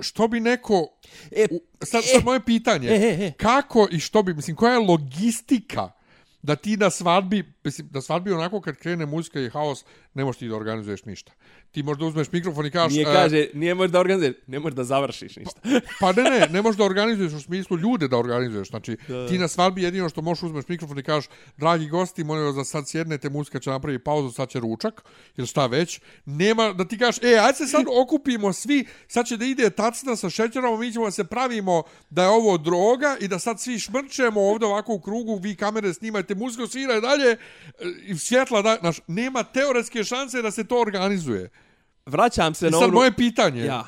što 0.00 0.28
bi 0.28 0.40
neko... 0.40 0.88
E, 1.30 1.46
U, 1.50 1.60
sad, 1.84 2.04
sad 2.04 2.24
moje 2.24 2.40
pitanje, 2.44 2.88
E, 2.88 2.94
e, 2.94 3.26
e. 3.26 3.32
kako 3.36 3.88
i 3.90 4.00
što 4.00 4.22
bi, 4.22 4.34
mislim, 4.34 4.56
koja 4.56 4.72
je 4.72 4.78
logistika 4.78 5.90
da 6.42 6.56
ti 6.56 6.76
na 6.76 6.90
svadbi, 6.90 7.52
mislim, 7.64 7.88
na 7.92 8.00
svadbi 8.00 8.32
onako 8.32 8.60
kad 8.60 8.76
krene 8.76 9.06
muzika 9.06 9.40
i 9.40 9.48
haos, 9.50 9.84
ne 10.14 10.24
možeš 10.24 10.38
ti 10.38 10.48
da 10.48 10.56
organizuješ 10.56 11.04
ništa. 11.04 11.32
Ti 11.74 11.82
možda 11.82 12.04
uzmeš 12.04 12.32
mikrofon 12.32 12.66
i 12.66 12.70
kažeš... 12.70 12.96
Nije 12.96 13.10
e, 13.10 13.12
kaže, 13.12 13.46
nije 13.54 13.74
možeš 13.74 13.92
da 13.92 14.00
organizuješ, 14.00 14.34
ne 14.46 14.58
možeš 14.58 14.76
da 14.76 14.84
završiš 14.84 15.36
ništa. 15.36 15.60
Pa 16.00 16.12
ne, 16.12 16.22
ne, 16.22 16.48
ne 16.50 16.62
možeš 16.62 16.78
da 16.78 16.84
organizuješ 16.84 17.32
u 17.32 17.40
smislu 17.40 17.78
ljude 17.78 18.08
da 18.08 18.16
organizuješ. 18.16 18.68
Znači, 18.68 18.96
da. 19.08 19.28
ti 19.28 19.38
na 19.38 19.48
svadbi 19.48 19.82
jedino 19.82 20.08
što 20.08 20.22
možeš 20.22 20.42
uzmeš 20.42 20.68
mikrofon 20.68 20.98
i 20.98 21.02
kažeš, 21.02 21.30
dragi 21.56 21.88
gosti, 21.88 22.24
molim 22.24 22.44
vas 22.44 22.54
da 22.54 22.64
sad 22.64 22.88
sjednete, 22.88 23.30
muzika 23.30 23.58
će 23.58 23.70
napraviti 23.70 24.04
pauzu, 24.04 24.30
sad 24.30 24.48
će 24.48 24.60
ručak, 24.60 25.02
ili 25.36 25.46
šta 25.46 25.66
već. 25.66 26.00
Nema 26.24 26.72
da 26.72 26.84
ti 26.88 26.98
kažeš, 26.98 27.22
e, 27.22 27.38
ajde 27.38 27.56
se 27.56 27.66
sad 27.66 27.84
okupimo 28.02 28.52
svi, 28.52 28.86
sad 29.08 29.26
će 29.26 29.36
da 29.36 29.44
ide 29.44 29.70
tacna 29.70 30.16
sa 30.16 30.30
šećerom, 30.30 30.80
mi 30.80 30.92
ćemo 30.92 31.04
da 31.04 31.10
se 31.10 31.24
pravimo 31.24 31.82
da 32.10 32.22
je 32.22 32.28
ovo 32.28 32.58
droga 32.58 33.16
i 33.20 33.28
da 33.28 33.38
sad 33.38 33.60
svi 33.60 33.78
šmrčemo 33.78 34.40
ovdje 34.40 34.68
ovako 34.68 34.92
u 34.92 35.00
krugu, 35.00 35.38
vi 35.42 35.56
kamere 35.56 35.94
snimajte, 35.94 36.34
muzika 36.34 36.66
svira 36.66 36.96
i 36.96 37.00
dalje, 37.00 37.30
e, 37.30 37.36
i 38.06 38.18
svjetla, 38.18 38.62
da, 38.62 38.76
znaš, 38.80 39.00
nema 39.06 39.42
teoretske 39.42 40.04
šanse 40.04 40.42
da 40.42 40.50
se 40.50 40.64
to 40.64 40.80
organizuje. 40.80 41.50
Vraćam 42.06 42.54
se 42.54 42.66
I 42.66 42.70
na 42.70 42.78
sad 42.78 42.88
onu... 42.88 42.94
moje 42.94 43.12
pitanje, 43.16 43.64
Ja. 43.64 43.84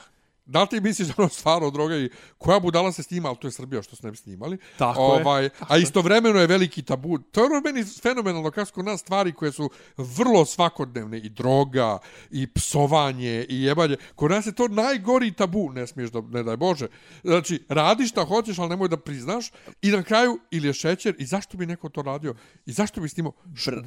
Da 0.47 0.63
li 0.63 0.69
ti 0.69 0.81
misliš 0.81 1.09
da 1.09 1.15
ono 1.17 1.29
stvarno 1.29 1.71
droga 1.71 1.97
i 1.97 2.11
koja 2.39 2.61
budala 2.61 2.93
se 2.93 3.03
snima, 3.03 3.29
ali 3.29 3.39
to 3.41 3.47
je 3.47 3.51
Srbija 3.51 3.83
što 3.83 3.97
se 3.97 4.07
ne 4.07 4.11
bi 4.11 4.17
snimali. 4.17 4.59
Tako 4.79 5.01
je. 5.03 5.21
ovaj, 5.21 5.49
A 5.59 5.77
istovremeno 5.77 6.41
je 6.41 6.47
veliki 6.47 6.83
tabu. 6.83 7.19
To 7.19 7.41
je 7.41 7.47
ono 7.47 7.61
meni 7.61 7.85
fenomenalno 8.03 8.51
kako 8.51 8.67
su 8.67 8.73
kod 8.73 8.85
nas 8.85 9.01
stvari 9.01 9.33
koje 9.33 9.53
su 9.53 9.71
vrlo 9.97 10.45
svakodnevne 10.45 11.19
i 11.19 11.29
droga 11.29 11.99
i 12.31 12.47
psovanje 12.47 13.47
i 13.49 13.63
jebanje. 13.63 13.97
Kod 14.15 14.31
nas 14.31 14.47
je 14.47 14.55
to 14.55 14.69
najgori 14.69 15.33
tabu, 15.33 15.71
ne 15.73 15.87
smiješ 15.87 16.11
da, 16.11 16.21
ne 16.21 16.43
daj 16.43 16.57
Bože. 16.57 16.87
Znači, 17.25 17.65
radi 17.69 18.07
šta 18.07 18.25
hoćeš, 18.25 18.59
ali 18.59 18.69
nemoj 18.69 18.89
da 18.89 18.97
priznaš 18.97 19.51
i 19.83 19.91
na 19.91 20.03
kraju 20.03 20.39
ili 20.51 20.69
je 20.69 20.73
šećer 20.73 21.15
i 21.19 21.27
zašto 21.27 21.57
bi 21.57 21.67
neko 21.67 21.89
to 21.89 22.03
radio 22.03 22.35
i 22.67 22.73
zašto 22.73 23.01
bi 23.01 23.09
snimao 23.09 23.33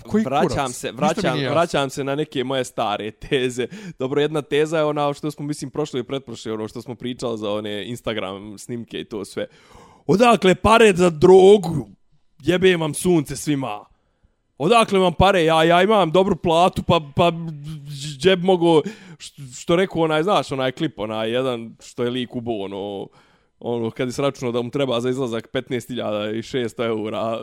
koji 0.04 0.24
vraćam 0.24 0.48
kurac? 0.48 0.76
se, 0.76 0.91
vraćam, 0.91 1.39
vraćam 1.39 1.89
se 1.89 2.04
na 2.04 2.15
neke 2.15 2.43
moje 2.43 2.65
stare 2.65 3.12
teze. 3.12 3.67
Dobro, 4.00 4.22
jedna 4.22 4.41
teza 4.41 4.78
je 4.78 4.84
ona 4.84 5.13
što 5.13 5.32
smo, 5.32 5.45
mislim, 5.45 5.72
prošli 5.72 6.00
i 6.00 6.04
pretprošli, 6.04 6.49
Znači 6.50 6.60
ono 6.60 6.68
što 6.68 6.82
smo 6.82 6.96
pričali 6.96 7.38
za 7.38 7.52
one 7.52 7.86
Instagram 7.86 8.58
snimke 8.58 9.00
i 9.00 9.06
to 9.06 9.26
sve. 9.26 9.48
Odakle 10.08 10.56
pare 10.56 10.94
za 10.96 11.10
drogu? 11.10 11.90
Jebe 12.44 12.78
vam 12.78 12.94
sunce 12.94 13.36
svima. 13.36 13.86
Odakle 14.58 15.00
vam 15.00 15.14
pare? 15.14 15.44
Ja, 15.44 15.64
ja 15.64 15.84
imam 15.84 16.12
dobru 16.12 16.36
platu, 16.36 16.84
pa, 16.84 17.02
pa 17.16 17.32
džeb 18.20 18.44
mogu, 18.44 18.82
što, 19.18 19.42
što 19.60 19.76
rekao 19.76 20.02
onaj, 20.02 20.24
znaš, 20.24 20.52
onaj 20.52 20.72
klip, 20.72 21.00
onaj 21.00 21.32
jedan 21.32 21.76
što 21.80 22.04
je 22.04 22.10
lik 22.10 22.36
ubo, 22.36 22.52
ono, 22.52 23.08
ono, 23.60 23.91
kad 23.91 24.08
je 24.08 24.12
sračunao 24.12 24.52
da 24.52 24.62
mu 24.62 24.69
treba 24.72 25.02
za 25.02 25.10
izlazak 25.10 25.50
15.600 25.54 26.86
eura 26.86 27.39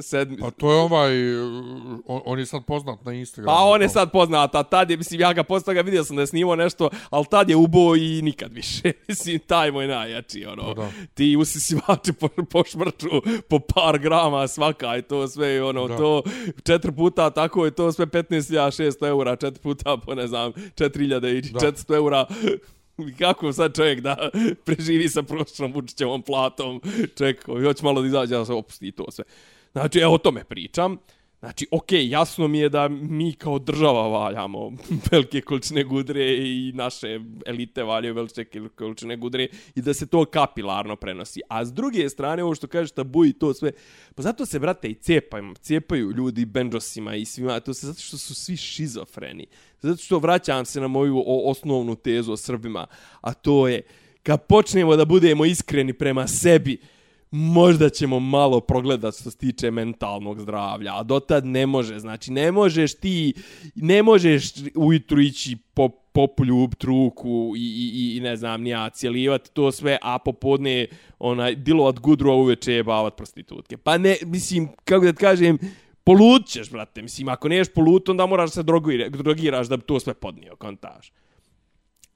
sedmi, 0.00 0.36
Pa 0.40 0.50
to 0.50 0.72
je 0.72 0.78
ovaj, 0.78 1.12
on, 2.06 2.20
on 2.24 2.38
je 2.38 2.46
sad 2.46 2.64
poznat 2.66 3.04
na 3.04 3.12
Instagramu. 3.12 3.56
Pa 3.56 3.64
on 3.64 3.82
je 3.82 3.88
sad 3.88 4.12
poznat, 4.12 4.54
a 4.54 4.62
tad 4.62 4.90
je, 4.90 4.96
mislim, 4.96 5.20
ja 5.20 5.32
ga 5.32 5.42
posle 5.42 5.64
toga 5.64 5.80
vidio 5.80 6.04
sam 6.04 6.16
da 6.16 6.22
je 6.22 6.26
snimao 6.26 6.56
nešto, 6.56 6.90
ali 7.10 7.26
tad 7.30 7.50
je 7.50 7.56
ubo 7.56 7.96
i 7.96 8.22
nikad 8.22 8.52
više. 8.52 8.92
mislim, 9.08 9.38
taj 9.38 9.70
moj 9.70 9.86
najjači, 9.86 10.44
ono. 10.46 10.74
Pa 10.74 10.82
da. 10.82 10.88
Ti 11.14 11.36
usisivači 11.36 12.12
po, 12.12 12.28
po 12.28 12.64
šmrču, 12.64 13.08
po 13.48 13.58
par 13.58 13.98
grama 13.98 14.48
svaka 14.48 14.96
i 14.96 15.02
to 15.02 15.28
sve, 15.28 15.54
i 15.54 15.60
ono, 15.60 15.88
Da. 15.88 15.96
to 15.96 16.22
četiri 16.64 16.92
puta 16.92 17.30
tako 17.30 17.64
je 17.64 17.70
to 17.70 17.92
sve 17.92 18.06
15.600 18.06 19.08
eura, 19.08 19.36
četiri 19.36 19.62
puta 19.62 19.96
po, 19.96 20.14
ne 20.14 20.26
znam, 20.26 20.52
4.000 20.52 21.38
i 21.38 21.52
Da. 21.52 21.58
400 21.58 21.94
eura. 21.96 22.26
Kako 23.18 23.52
sad 23.52 23.76
čovjek 23.76 24.00
da 24.00 24.30
preživi 24.66 25.08
sa 25.08 25.22
prošlom 25.22 25.72
Vučićevom 25.72 26.22
platom, 26.22 26.80
čovjek 27.18 27.44
koji 27.44 27.64
hoće 27.64 27.84
malo 27.84 28.00
da 28.00 28.06
izađe 28.06 28.36
da 28.36 28.44
se 28.44 28.52
opusti 28.52 28.88
i 28.88 28.92
to 28.92 29.04
sve. 29.10 29.24
Znači, 29.72 29.98
evo 29.98 30.14
o 30.14 30.18
tome 30.18 30.44
pričam. 30.44 30.98
Znači, 31.42 31.66
okej, 31.70 32.08
jasno 32.08 32.48
mi 32.48 32.58
je 32.58 32.68
da 32.68 32.88
mi 32.88 33.32
kao 33.32 33.58
država 33.58 34.08
valjamo 34.08 34.72
velike 35.10 35.40
količine 35.40 35.84
gudre 35.84 36.36
i 36.36 36.72
naše 36.74 37.20
elite 37.46 37.82
valjaju 37.82 38.14
velike 38.14 38.60
količine 38.74 39.16
gudre 39.16 39.48
i 39.74 39.82
da 39.82 39.94
se 39.94 40.06
to 40.06 40.24
kapilarno 40.24 40.96
prenosi. 40.96 41.40
A 41.48 41.64
s 41.64 41.72
druge 41.72 42.08
strane, 42.08 42.44
ovo 42.44 42.54
što 42.54 42.66
kažeš 42.66 42.90
tabu 42.90 43.24
i 43.24 43.32
to 43.32 43.54
sve, 43.54 43.72
pa 44.14 44.22
zato 44.22 44.46
se, 44.46 44.58
brate, 44.58 44.88
i 44.88 44.94
cepaju, 44.94 45.54
cepaju 45.60 46.10
ljudi 46.10 46.44
benđosima 46.44 47.14
i 47.14 47.24
svima, 47.24 47.60
to 47.60 47.74
se 47.74 47.86
zato 47.86 48.00
što 48.00 48.18
su 48.18 48.34
svi 48.34 48.56
šizofreni. 48.56 49.46
Zato 49.80 50.02
što 50.02 50.18
vraćam 50.18 50.64
se 50.64 50.80
na 50.80 50.88
moju 50.88 51.22
osnovnu 51.26 51.96
tezu 51.96 52.32
o 52.32 52.36
Srbima, 52.36 52.86
a 53.20 53.34
to 53.34 53.68
je, 53.68 53.82
kad 54.22 54.46
počnemo 54.46 54.96
da 54.96 55.04
budemo 55.04 55.44
iskreni 55.44 55.92
prema 55.92 56.26
sebi, 56.26 56.80
možda 57.32 57.90
ćemo 57.90 58.20
malo 58.20 58.60
progledat 58.60 59.14
što 59.14 59.30
se 59.30 59.36
tiče 59.36 59.70
mentalnog 59.70 60.40
zdravlja, 60.40 60.92
a 60.94 61.02
dotad 61.02 61.46
ne 61.46 61.66
može, 61.66 61.98
znači 61.98 62.32
ne 62.32 62.52
možeš 62.52 62.94
ti, 62.94 63.34
ne 63.74 64.02
možeš 64.02 64.52
ujutru 64.74 65.20
ići 65.20 65.56
po 65.74 65.88
popljub 65.88 66.74
truku 66.74 67.54
i, 67.56 67.60
i, 67.60 68.16
i 68.16 68.20
ne 68.20 68.36
znam, 68.36 68.62
nija 68.62 68.90
cijelivati 68.90 69.50
to 69.52 69.72
sve, 69.72 69.98
a 70.02 70.18
popodne 70.18 70.86
onaj, 71.18 71.54
dilovat 71.54 71.98
gudru, 71.98 72.30
a 72.30 72.34
uveče 72.34 72.72
jebavat 72.72 73.16
prostitutke. 73.16 73.76
Pa 73.76 73.98
ne, 73.98 74.16
mislim, 74.24 74.68
kako 74.84 75.04
da 75.04 75.12
ti 75.12 75.18
kažem, 75.18 75.58
polut 76.04 76.46
ćeš, 76.46 76.70
brate, 76.70 77.02
mislim, 77.02 77.28
ako 77.28 77.48
neš 77.48 77.68
polut, 77.74 78.08
onda 78.08 78.26
moraš 78.26 78.50
da 78.50 78.54
se 78.54 78.62
drogiraš, 78.62 79.08
drogiraš 79.08 79.68
da 79.68 79.76
bi 79.76 79.82
to 79.82 80.00
sve 80.00 80.14
podnio, 80.14 80.56
kontaš. 80.56 81.12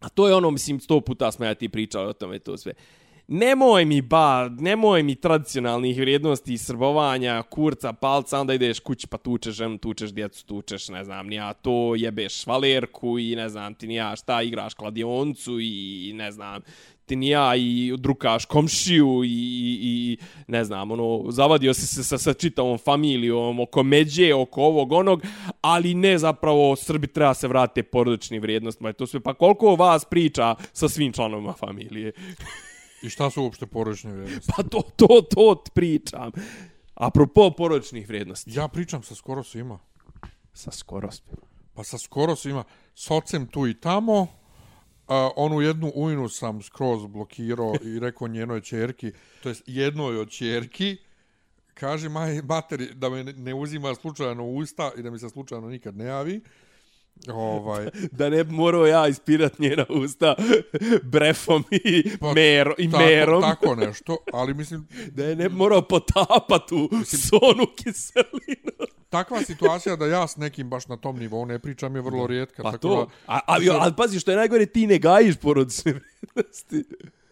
A 0.01 0.09
to 0.09 0.29
je 0.29 0.35
ono, 0.35 0.51
mislim, 0.51 0.81
sto 0.81 1.01
puta 1.01 1.33
smo 1.33 1.45
ja 1.45 1.55
ti 1.55 1.69
pričali 1.69 2.09
o 2.09 2.13
tome 2.13 2.39
to 2.39 2.57
sve. 2.57 2.73
Nemoj 3.29 3.85
mi 3.85 4.03
ba, 4.03 4.49
nemoj 4.49 5.03
mi 5.03 5.15
tradicionalnih 5.15 5.99
vrijednosti 5.99 6.53
i 6.53 6.59
srbovanja, 6.59 7.43
kurca, 7.43 7.93
palca, 7.93 8.41
onda 8.41 8.55
ideš 8.55 8.81
kući 8.81 9.07
pa 9.07 9.17
tučeš 9.19 9.55
ženu, 9.55 9.79
tučeš 9.79 10.11
djecu, 10.11 10.47
tučeš, 10.47 10.89
ne 10.89 11.05
znam, 11.05 11.27
nija 11.27 11.53
to, 11.53 11.95
jebeš 11.97 12.47
valerku 12.47 13.19
i 13.19 13.37
ne 13.37 13.49
znam 13.49 13.75
ti 13.75 13.87
nija 13.87 14.17
šta, 14.17 14.43
igraš 14.43 14.75
kladioncu 14.75 15.61
i 15.61 16.13
ne 16.15 16.33
znam, 16.33 16.63
ti 17.07 17.17
nija 17.17 17.57
i 17.57 17.95
drukaš 17.99 18.45
komšiju 18.45 19.25
i, 19.25 19.29
i, 19.29 19.79
i 19.83 20.19
ne 20.47 20.65
znam, 20.65 20.91
ono, 20.91 21.31
zavadio 21.31 21.75
si 21.75 21.87
se 21.87 22.05
sa, 22.05 22.19
sa 22.19 22.35
čitavom 22.35 22.79
familijom 22.79 23.61
oko 23.61 23.83
međe, 23.83 24.35
oko 24.35 24.63
ovog 24.63 24.93
onog, 24.93 25.23
ali 25.61 25.95
ne 25.95 26.19
zapravo 26.19 26.77
Srbi 26.77 27.07
treba 27.07 27.35
se 27.35 27.49
vratiti 27.49 27.83
porodičnim 27.83 28.43
vrijednostima 28.43 28.91
i 28.91 28.93
to 28.93 29.07
sve. 29.07 29.21
Pa 29.21 29.35
koliko 29.35 29.75
vas 29.75 30.05
priča 30.05 30.55
sa 30.73 30.89
svim 30.89 31.13
članovima 31.13 31.53
familije? 31.53 32.13
I 33.03 33.11
šta 33.11 33.31
su 33.31 33.43
uopšte 33.43 33.67
porodične 33.67 34.13
vrijednosti? 34.13 34.53
Pa 34.57 34.63
to, 34.63 34.83
to, 34.97 35.23
to 35.35 35.55
ti 35.65 35.71
pričam. 35.75 36.33
Apropo 36.95 37.51
porodičnih 37.51 38.09
vrijednosti. 38.09 38.51
Ja 38.55 38.69
pričam 38.69 39.03
sa 39.03 39.15
skoro 39.15 39.43
svima. 39.43 39.79
Sa 40.55 40.71
skoro 40.71 41.09
Pa 41.75 41.85
sa 41.85 41.99
skoro 41.99 42.37
svima. 42.37 42.65
S 42.95 43.11
ocem 43.11 43.47
tu 43.47 43.67
i 43.67 43.81
tamo. 43.81 44.21
Uh, 44.21 45.15
onu 45.37 45.61
jednu 45.61 45.93
ujnu 45.95 46.29
sam 46.29 46.63
skroz 46.63 47.07
blokirao 47.07 47.75
i 47.83 47.99
rekao 47.99 48.29
njenoj 48.29 48.61
čerki, 48.61 49.13
to 49.43 49.49
jest 49.49 49.63
jednoj 49.67 50.19
od 50.19 50.31
čerki, 50.31 50.97
kaže 51.75 52.09
maj, 52.09 52.43
materi 52.43 52.95
da 52.95 53.11
me 53.11 53.25
ne 53.25 53.55
uzima 53.55 53.95
slučajno 53.95 54.45
u 54.45 54.57
usta 54.57 54.91
i 54.99 55.03
da 55.03 55.11
mi 55.11 55.19
se 55.19 55.29
slučajno 55.29 55.69
nikad 55.69 55.97
ne 55.97 56.05
javi. 56.05 56.41
Ovaj, 57.29 57.89
da 58.19 58.31
ne 58.31 58.45
bi 58.45 58.53
morao 58.53 58.87
ja 58.87 59.09
ispirat 59.09 59.59
njena 59.59 59.85
usta 59.89 60.35
brefom 61.13 61.65
i, 61.71 62.17
Pa, 62.21 62.33
mero, 62.33 62.75
i 62.79 62.91
tako, 62.91 63.05
merom. 63.05 63.43
Tako 63.43 63.75
nešto, 63.75 64.17
ali 64.33 64.55
mislim, 64.55 64.87
Da 65.17 65.25
je 65.25 65.37
ne 65.37 65.49
bi 65.49 65.55
morao 65.55 65.83
potapat 65.83 66.73
u 66.73 66.89
sonu 67.05 67.67
kiselinu. 67.77 68.87
takva 69.09 69.43
situacija 69.43 69.97
da 69.97 70.07
ja 70.07 70.27
s 70.29 70.37
nekim 70.37 70.71
baš 70.71 70.87
na 70.89 70.97
tom 70.97 71.19
nivou 71.19 71.47
ne 71.47 71.59
pričam 71.59 71.97
je 71.97 72.03
vrlo 72.03 72.27
rijetka. 72.27 72.63
Pa 72.63 72.71
tako 72.73 72.89
to. 72.89 73.05
Da, 73.05 73.33
A, 73.33 73.37
a, 73.47 73.57
ali 73.81 73.93
pazi, 73.97 74.21
što 74.21 74.31
je 74.31 74.37
najgore, 74.37 74.67
ti 74.67 74.87
ne 74.87 74.99
gajiš 74.99 75.37
porodične 75.37 75.93
vrijednosti. 75.93 76.85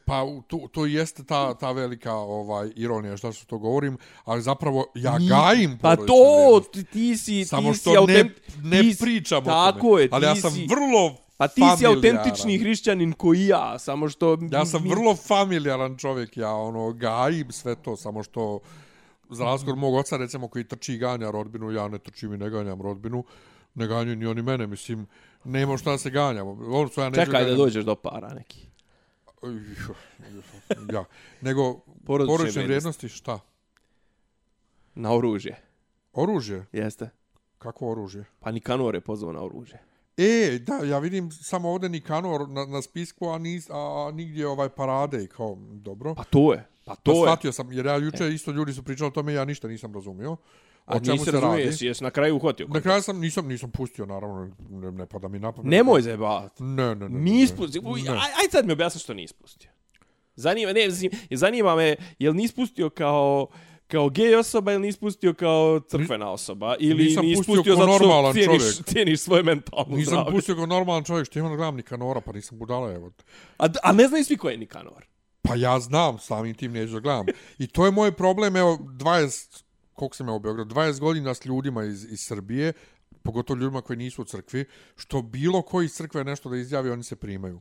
Pa 0.04 0.20
to, 0.46 0.68
to 0.72 0.86
jeste 0.86 1.24
ta, 1.24 1.54
ta 1.54 1.72
velika 1.72 2.12
ovaj 2.14 2.70
ironija 2.76 3.16
što 3.16 3.32
što 3.32 3.46
to 3.46 3.58
govorim, 3.58 3.96
ali 4.24 4.42
zapravo 4.42 4.86
ja 4.94 5.18
Ni- 5.18 5.28
gajim 5.28 5.78
Pa 5.78 5.96
to, 5.96 6.14
ti, 6.72 6.84
ti 6.84 7.16
si, 7.16 7.44
Samo 7.44 7.72
ti 7.72 7.78
što 7.78 7.82
si 7.82 7.90
ne, 7.90 7.96
autent, 7.96 8.32
ne 8.62 8.84
si- 8.84 9.00
pričam 9.00 9.38
o 9.38 9.46
tako 9.46 9.78
tome. 9.80 10.02
je, 10.02 10.08
ali 10.12 10.24
ja 10.24 10.36
sam 10.36 10.50
si- 10.50 10.66
vrlo 10.66 11.16
Pa 11.36 11.48
ti 11.48 11.60
si 11.78 11.86
autentični 11.86 12.58
hrišćanin 12.58 13.12
koji 13.12 13.46
ja, 13.46 13.78
samo 13.78 14.08
što... 14.08 14.38
Ja 14.52 14.64
sam 14.64 14.82
mi- 14.82 14.88
vrlo 14.88 15.16
familijaran 15.16 15.96
čovjek, 15.96 16.36
ja 16.36 16.50
ono 16.50 16.92
gajim 16.92 17.52
sve 17.52 17.74
to, 17.74 17.96
samo 17.96 18.22
što 18.22 18.60
za 19.30 19.44
razliku 19.44 19.72
od 19.72 19.78
mog 19.78 19.94
oca, 19.94 20.16
recimo, 20.16 20.48
koji 20.48 20.64
trči 20.64 20.94
i 20.94 20.98
ganja 20.98 21.30
rodbinu, 21.30 21.70
ja 21.70 21.88
ne 21.88 21.98
trčim 21.98 22.34
i 22.34 22.38
ne 22.38 22.50
ganjam 22.50 22.82
rodbinu, 22.82 23.24
ne 23.74 23.86
ganjaju 23.86 24.16
ni 24.16 24.26
oni 24.26 24.42
mene, 24.42 24.66
mislim, 24.66 25.06
nema 25.44 25.76
šta 25.76 25.90
da 25.90 25.98
se 25.98 26.10
ganjamo. 26.10 26.50
Ono 26.50 26.88
ja 26.96 27.10
Čekaj 27.10 27.24
da 27.24 27.24
ganjam- 27.40 27.56
dođeš 27.56 27.84
do 27.84 27.94
para 27.94 28.34
neki. 28.34 28.66
Ja, 30.92 31.04
nego 31.40 31.74
Porodične 32.06 32.36
porodične 32.36 32.62
vrijednosti. 32.64 33.08
šta? 33.08 33.40
Na 34.94 35.14
oružje. 35.14 35.56
Oružje? 36.12 36.66
Jeste. 36.72 37.10
Kakvo 37.58 37.90
oružje? 37.92 38.24
Pa 38.40 38.50
Nikanor 38.50 38.94
je 38.94 39.00
pozvao 39.00 39.32
na 39.32 39.42
oružje. 39.42 39.78
E, 40.16 40.58
da, 40.58 40.74
ja 40.74 40.98
vidim 40.98 41.30
samo 41.32 41.70
ovdje 41.70 41.88
Nikanor 41.88 42.48
na, 42.48 42.66
na 42.66 42.82
spisku, 42.82 43.28
a, 43.28 43.38
nis, 43.38 43.70
a 43.70 44.10
nigdje 44.14 44.48
ovaj 44.48 44.68
parade 44.68 45.24
i 45.24 45.26
kao, 45.26 45.56
dobro. 45.72 46.14
Pa 46.14 46.24
to 46.24 46.52
je. 46.52 46.66
Pa 46.84 46.94
To 46.94 47.00
to 47.02 47.12
pa, 47.12 47.18
je. 47.18 47.22
shvatio 47.22 47.52
sam, 47.52 47.72
jer 47.72 47.86
ja 47.86 47.96
juče 47.96 48.28
isto 48.34 48.50
ljudi 48.50 48.72
su 48.72 48.82
pričali 48.82 49.08
o 49.08 49.10
tome, 49.10 49.32
ja 49.32 49.44
ništa 49.44 49.68
nisam 49.68 49.94
razumio. 49.94 50.36
A 50.86 50.96
O 50.96 51.00
čemu 51.00 51.12
nisi 51.12 51.24
se 51.24 51.30
razumiješ, 51.30 51.80
radi? 51.80 52.04
na 52.04 52.10
kraju 52.10 52.36
uhvatio. 52.36 52.66
Na 52.68 52.80
kraju 52.80 53.02
sam, 53.02 53.20
nisam, 53.20 53.48
nisam 53.48 53.70
pustio, 53.70 54.06
naravno, 54.06 54.50
ne, 54.70 54.92
ne 54.92 55.06
pada 55.06 55.28
mi 55.28 55.38
napamet. 55.38 55.70
Nemoj 55.70 56.02
zajebavati. 56.02 56.62
Ne, 56.62 56.94
ne, 56.94 57.08
ne. 57.08 57.20
Ne, 57.20 57.46
pustio. 57.56 57.82
Ne. 57.82 58.10
aj, 58.10 58.16
aj 58.16 58.50
sad 58.50 58.66
mi 58.66 58.72
objasni 58.72 59.00
što 59.00 59.14
nis 59.14 59.32
pustio. 59.32 59.70
Zanima, 60.36 60.72
ne, 60.72 60.80
zanima, 61.30 61.76
me, 61.76 61.96
jel 62.18 62.34
nis 62.34 62.52
pustio 62.52 62.90
kao 62.90 63.46
kao 63.86 64.08
gej 64.08 64.34
osoba 64.34 64.72
ili 64.72 64.82
nis 64.82 64.96
pustio 64.96 65.34
kao 65.34 65.80
crkvena 65.88 66.30
osoba 66.30 66.76
ili 66.78 67.04
Nisam 67.04 67.26
nis 67.26 67.38
pustio 67.38 67.54
pustio 67.54 67.76
zato 67.76 67.92
što 67.92 68.04
normalan 68.04 68.32
cijeniš, 68.32 68.62
čovjek. 68.62 68.86
cijeniš 68.92 69.20
svoje 69.20 69.42
mentalno 69.42 69.96
Nisam 69.96 70.10
zdravlje. 70.10 70.32
pustio 70.32 70.54
kao 70.54 70.66
normalan 70.66 71.04
čovjek, 71.04 71.26
što 71.26 71.38
ima 71.38 71.48
na 71.48 71.56
gledam 71.56 71.76
Nikanora, 71.76 72.20
pa 72.20 72.32
nisam 72.32 72.58
budala, 72.58 72.92
evo. 72.92 73.10
A, 73.58 73.68
a 73.82 73.92
ne 73.92 74.08
znaju 74.08 74.24
svi 74.24 74.36
ko 74.36 74.50
je 74.50 74.56
Nikanor. 74.56 75.06
Pa 75.42 75.54
ja 75.54 75.80
znam, 75.80 76.18
samim 76.18 76.54
tim 76.54 76.72
neću 76.72 76.92
da 76.92 77.00
gledam. 77.00 77.26
I 77.58 77.66
to 77.66 77.84
je 77.86 77.90
moj 77.92 78.12
problem, 78.12 78.56
evo, 78.56 78.78
20, 78.80 79.63
koliko 79.94 80.16
sam 80.16 80.28
ja 80.28 80.34
u 80.34 80.38
Beogradu, 80.38 80.74
20 80.74 81.00
godina 81.00 81.34
s 81.34 81.44
ljudima 81.44 81.84
iz, 81.84 82.04
iz 82.04 82.20
Srbije, 82.20 82.72
pogotovo 83.22 83.60
ljudima 83.60 83.82
koji 83.82 83.96
nisu 83.96 84.22
u 84.22 84.24
crkvi, 84.24 84.64
što 84.96 85.22
bilo 85.22 85.62
koji 85.62 85.84
iz 85.84 85.92
crkve 85.92 86.24
nešto 86.24 86.50
da 86.50 86.56
izjavi, 86.56 86.90
oni 86.90 87.02
se 87.02 87.16
primaju. 87.16 87.60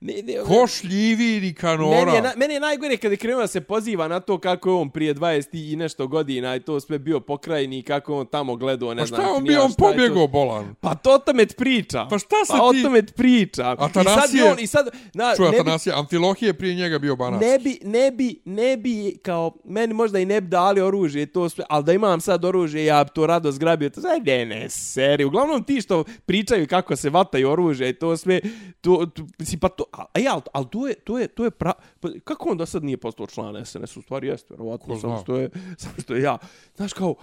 Ne, 0.00 0.14
ne, 0.14 0.34
Ko 0.38 0.66
šljivi 0.68 1.40
Nikanora? 1.40 1.96
Meni 1.96 2.12
je, 2.12 2.22
na, 2.22 2.32
meni 2.36 2.54
je 2.54 2.60
najgore 2.60 2.96
kada 2.96 3.12
je 3.12 3.16
krenuo 3.16 3.40
da 3.40 3.46
se 3.46 3.60
poziva 3.60 4.08
na 4.08 4.20
to 4.20 4.38
kako 4.38 4.68
je 4.70 4.74
on 4.74 4.90
prije 4.90 5.14
20 5.14 5.72
i 5.72 5.76
nešto 5.76 6.06
godina 6.06 6.56
i 6.56 6.60
to 6.60 6.80
sve 6.80 6.98
bio 6.98 7.20
pokrajni 7.20 7.78
i 7.78 7.82
kako 7.82 8.14
on 8.14 8.26
tamo 8.26 8.56
gledao, 8.56 8.94
ne 8.94 9.02
Pa 9.02 9.06
znam. 9.06 9.20
šta 9.20 9.30
on 9.30 9.36
ti 9.36 9.42
ni 9.42 9.48
ja 9.48 9.50
bio, 9.50 9.64
on 9.64 9.70
šta 9.70 9.84
je 9.84 9.88
to. 9.88 9.94
pobjegao 9.94 10.26
bolan? 10.28 10.74
Pa 10.80 10.94
to 10.94 11.10
o 11.10 11.18
tome 11.18 11.46
ti 11.46 11.54
pričam. 11.56 12.08
Pa 12.08 12.18
šta 12.18 12.36
se 12.44 12.52
pa 12.52 12.62
o 12.62 12.72
ti- 12.72 12.82
tome 12.82 13.02
ti 13.02 13.12
pričam. 13.12 13.74
I 13.74 13.78
sad 13.78 13.90
Atanasije- 13.90 14.32
bi 14.34 14.50
on, 14.50 14.58
i 14.58 14.66
sad, 14.66 14.84
na, 15.14 15.32
Čuj, 15.36 15.44
ne 15.44 15.50
bi, 15.50 15.56
Atanasija, 15.56 15.98
Amfilohije 15.98 16.52
prije 16.54 16.74
njega 16.74 16.98
bio 16.98 17.16
banat. 17.16 17.40
ne 17.40 17.58
bi, 17.58 17.78
ne 17.84 18.10
bi, 18.10 18.42
ne 18.44 18.76
bi, 18.76 18.88
kao, 19.18 19.52
meni 19.64 19.94
možda 19.94 20.18
i 20.18 20.24
ne 20.24 20.40
bi 20.40 20.48
dali 20.48 20.80
oružje 20.80 21.26
to 21.26 21.48
sve, 21.48 21.64
ali 21.68 21.84
da 21.84 21.92
imam 21.92 22.20
sad 22.20 22.44
oružje, 22.44 22.84
ja 22.84 23.04
bi 23.04 23.10
to 23.10 23.26
rado 23.26 23.52
zgrabio, 23.52 23.90
to 23.90 24.00
sve, 24.00 24.10
ne, 24.26 24.46
ne, 24.46 24.70
seri. 24.70 25.24
Uglavnom 25.24 25.64
ti 25.64 25.80
što 25.80 26.04
pričaju 26.26 26.66
kako 26.66 26.96
se 26.96 27.10
vataju 27.10 27.50
oružje 27.50 27.88
i 27.88 27.94
to 27.94 28.16
sve, 28.16 28.40
to, 28.80 29.06
to 29.06 29.22
mislim, 29.58 29.60
pa 29.60 29.68
to, 29.68 29.84
a, 29.92 30.18
ja, 30.18 30.40
ali 30.52 30.66
to 30.70 30.88
je, 30.88 30.94
to 30.94 31.18
je, 31.18 31.28
to 31.28 31.44
je 31.44 31.50
pra, 31.50 31.72
pa, 32.00 32.08
kako 32.24 32.48
on 32.48 32.56
do 32.56 32.66
sad 32.66 32.84
nije 32.84 32.96
postao 32.96 33.26
član 33.26 33.64
SNS, 33.66 33.96
u 33.96 34.02
stvari 34.02 34.28
jeste, 34.28 34.54
verovatno, 34.54 34.94
zna? 34.94 35.00
samo 35.00 35.22
što 35.22 35.36
je, 35.36 35.50
samo 35.82 35.94
što 35.98 36.14
je 36.14 36.22
ja, 36.22 36.38
znaš 36.76 36.92
kao, 36.92 37.14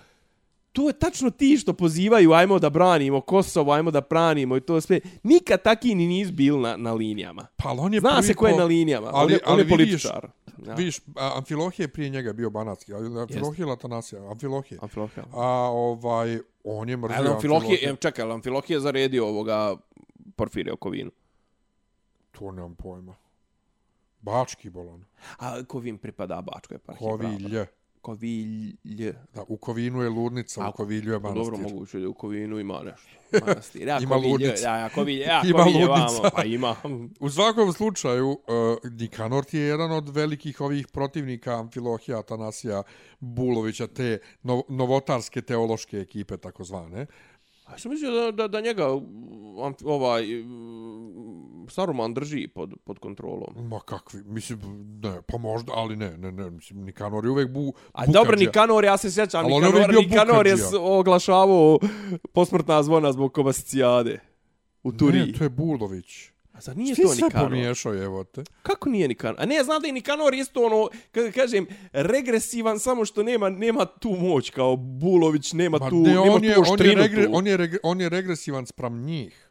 to 0.72 0.88
je 0.88 0.94
tačno 0.94 1.30
ti 1.30 1.58
što 1.58 1.74
pozivaju 1.74 2.34
ajmo 2.34 2.60
da 2.60 2.70
branimo 2.70 3.22
Kosovo, 3.22 3.72
ajmo 3.72 3.92
da 3.92 4.02
branimo 4.02 4.58
i 4.58 4.62
to 4.62 4.82
sve. 4.82 5.00
Nikad 5.24 5.64
taki 5.64 5.96
ni 5.96 6.08
nis 6.08 6.32
bil 6.32 6.60
na, 6.60 6.78
na 6.78 6.94
linijama. 6.94 7.48
Pa 7.56 7.70
ali 7.70 7.80
on 7.80 7.94
je 7.94 8.00
Zna 8.00 8.10
prvi 8.10 8.24
se 8.28 8.34
ko 8.34 8.48
je 8.48 8.58
na 8.58 8.64
linijama. 8.64 9.10
Ali, 9.14 9.26
on 9.26 9.32
je, 9.32 9.40
on 9.46 9.52
ali 9.54 9.62
je 9.62 9.64
vidiš, 9.64 9.78
političar. 9.78 10.28
Ja. 10.68 10.74
Vidiš, 10.74 11.00
a, 11.16 11.32
Amfilohije 11.38 11.88
prije 11.88 12.10
njega 12.10 12.34
bio 12.34 12.50
banatski, 12.50 12.94
ali 12.94 13.22
Amfilohije 13.22 13.64
ili 13.64 13.72
Atanasija? 13.72 14.32
Amfilohije. 14.32 14.80
Amfilohija. 14.82 15.26
A 15.34 15.48
ovaj, 15.72 16.40
on 16.64 16.90
je 16.90 16.98
mrzio 16.98 17.18
Ali 17.18 17.30
Amfilohije, 17.30 17.74
Amfilohije. 17.74 17.96
čekaj, 17.96 18.24
ali 18.24 18.34
Amfilohije 18.34 18.76
je 18.76 18.80
zaredio 18.80 19.28
ovoga 19.28 19.76
Porfirija 20.36 20.76
Kovinu. 20.76 21.12
To 22.40 22.52
nemam 22.52 22.76
pojma. 22.76 23.16
Bački 24.22 24.70
bolan. 24.70 25.06
A 25.40 25.64
Kovin 25.64 25.98
pripada 25.98 26.42
Bačkoj 26.42 26.76
eparhiji. 26.76 27.08
Kovilje. 27.08 27.66
Kovilje. 28.02 29.14
Da, 29.34 29.44
u 29.48 29.58
Kovinu 29.58 30.02
je 30.02 30.10
ludnica, 30.10 30.62
A, 30.66 30.70
u 30.70 30.72
Kovilju 30.72 31.14
je 31.14 31.22
Pa 31.22 31.30
manastir. 31.30 31.54
Dobro, 31.54 31.70
moguće 31.70 32.00
da 32.00 32.10
u 32.10 32.14
Kovinu 32.14 32.60
ima 32.60 32.82
nešto. 32.84 33.10
Manastir. 33.48 33.88
Ja, 33.88 34.00
Ima 34.00 34.16
Kovilje, 34.16 34.32
ludnica. 34.32 34.68
Ja, 34.68 34.78
ja, 34.78 34.90
Kovilje, 34.90 35.22
ja, 35.22 35.42
Ima 35.46 35.60
Kovilje, 35.64 35.86
ludnica. 35.86 36.18
vamo. 36.18 36.30
Pa 36.36 36.44
ima. 36.44 36.76
U 37.20 37.30
svakom 37.30 37.74
slučaju, 37.74 38.30
uh, 38.30 38.38
Nikanor 38.92 39.44
ti 39.44 39.58
je 39.58 39.66
jedan 39.66 39.92
od 39.92 40.10
velikih 40.10 40.62
ovih 40.62 40.88
protivnika 40.88 41.60
Amfilohija, 41.60 42.20
Atanasija, 42.20 42.84
Bulovića, 43.20 43.88
te 43.88 44.20
nov 44.44 44.62
novotarske 44.70 45.42
teološke 45.42 45.98
ekipe, 45.98 46.38
takozvane. 46.38 47.06
A 47.66 47.72
ja 47.72 47.78
sam 47.78 47.92
mislio 47.92 48.12
da, 48.12 48.32
da, 48.32 48.48
da 48.48 48.62
njega 48.62 48.88
ovaj 49.86 50.42
um, 50.42 51.68
Saruman 51.70 52.14
drži 52.14 52.48
pod, 52.48 52.74
pod 52.84 53.00
kontrolom. 53.00 53.68
Ma 53.70 53.80
kakvi, 53.80 54.24
mislim, 54.26 54.60
ne, 55.04 55.22
pa 55.28 55.38
možda, 55.38 55.74
ali 55.76 55.96
ne, 55.96 56.18
ne, 56.18 56.32
ne, 56.32 56.50
mislim, 56.50 56.84
Nikanor 56.84 57.26
je 57.26 57.32
uvek 57.32 57.50
bu, 57.52 57.74
A 57.92 58.06
dobro. 58.06 58.36
Nikanor, 58.36 58.84
ja 58.84 58.98
se 58.98 59.12
sjećam, 59.12 59.50
je 59.50 59.56
Nikanor, 59.56 59.90
bio 59.90 60.02
Nikanor 60.02 60.48
je 60.48 60.56
oglašavao 60.80 61.80
posmrtna 62.34 62.84
zvona 62.84 63.12
zbog 63.12 63.34
kobasicijade 63.34 64.20
u 64.84 64.92
Turiji. 64.92 65.26
Ne, 65.26 65.34
to 65.34 65.44
je 65.44 65.50
Bulović. 65.50 66.35
A 66.56 66.62
zar 66.62 66.78
nije 66.78 66.96
Ti 66.96 67.02
to 67.02 67.08
sve 67.10 67.24
Nikanor? 67.24 67.48
pomiješao, 67.48 67.96
evo 67.96 68.24
te. 68.24 68.44
Kako 68.64 68.90
nije 68.90 69.08
Nikanor? 69.08 69.36
A 69.40 69.46
ne, 69.46 69.64
znam 69.64 69.82
da 69.82 69.88
je 69.88 69.94
Nikanor 69.94 70.34
isto 70.34 70.62
ono, 70.62 70.90
kada 71.12 71.32
kažem, 71.32 71.68
regresivan 71.94 72.80
samo 72.80 73.06
što 73.06 73.24
nema 73.24 73.50
nema 73.50 73.86
tu 73.86 74.10
moć 74.12 74.50
kao 74.50 74.76
Bulović, 74.76 75.54
nema 75.54 75.78
Ma 75.80 75.90
tu, 75.90 75.96
ne, 75.98 76.10
nema 76.10 76.22
on 76.24 76.44
je, 76.44 76.54
tu 76.54 76.62
on, 76.62 76.66
je 76.66 76.74
oštrinu 76.74 77.02
regre, 77.02 77.26
tu. 77.26 77.32
on, 77.34 77.48
je 77.48 77.58
regre, 77.58 77.80
on 77.84 78.02
je 78.02 78.10
regresivan 78.10 78.66
spram 78.66 78.98
njih. 78.98 79.42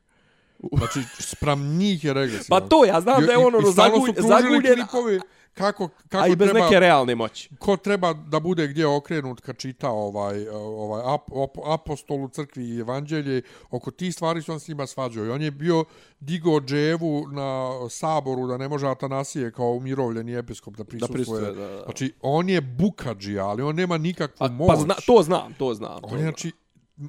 Znači, 0.72 1.00
spram 1.20 1.66
njih 1.68 2.04
je 2.04 2.14
regresivan. 2.14 2.60
Pa 2.60 2.68
to, 2.68 2.84
ja 2.84 3.00
znam 3.00 3.26
da 3.26 3.32
je 3.32 3.34
I- 3.34 3.36
on 3.36 3.52
i 3.52 3.56
ono 3.56 3.72
stalno 3.72 3.96
su 3.96 4.02
zagulj, 4.02 4.12
pružili 4.14 4.28
zaguljen, 4.30 4.74
klipovi 4.76 5.20
kako, 5.54 5.88
kako 6.08 6.24
a 6.24 6.28
i 6.28 6.36
bez 6.36 6.50
treba, 6.50 6.64
neke 6.64 6.80
realne 6.80 7.14
moći. 7.14 7.48
ko 7.58 7.76
treba 7.76 8.12
da 8.12 8.40
bude 8.40 8.66
gdje 8.66 8.86
okrenut 8.86 9.40
kad 9.40 9.56
čita 9.56 9.90
ovaj, 9.90 10.48
ovaj 10.48 11.02
ap, 11.14 11.20
ap, 11.20 11.58
apostol 11.74 12.24
u 12.24 12.28
crkvi 12.28 12.64
i 12.64 12.78
evanđelje, 12.78 13.42
oko 13.70 13.90
tih 13.90 14.14
stvari 14.14 14.42
su 14.42 14.52
on 14.52 14.60
s 14.60 14.68
njima 14.68 14.86
svađao. 14.86 15.24
I 15.24 15.30
on 15.30 15.42
je 15.42 15.50
bio 15.50 15.84
digo 16.20 16.60
dževu 16.60 17.26
na 17.32 17.70
saboru 17.90 18.46
da 18.46 18.56
ne 18.56 18.68
može 18.68 18.88
Atanasije 18.88 19.52
kao 19.52 19.70
umirovljeni 19.70 20.34
episkop 20.34 20.76
da 20.76 20.84
prisustuje. 20.84 21.14
prisustuje, 21.14 21.52
da, 21.52 21.74
da. 21.74 21.82
Znači, 21.82 22.12
on 22.20 22.48
je 22.48 22.60
bukađija, 22.60 23.46
ali 23.46 23.62
on 23.62 23.76
nema 23.76 23.98
nikakvu 23.98 24.44
A, 24.44 24.48
moć. 24.48 24.68
pa 24.68 24.76
zna, 24.76 24.94
to 25.06 25.22
znam, 25.22 25.54
to 25.58 25.74
znam. 25.74 26.00
To 26.00 26.08
On 26.12 26.18
je, 26.18 26.22
znači, 26.22 26.52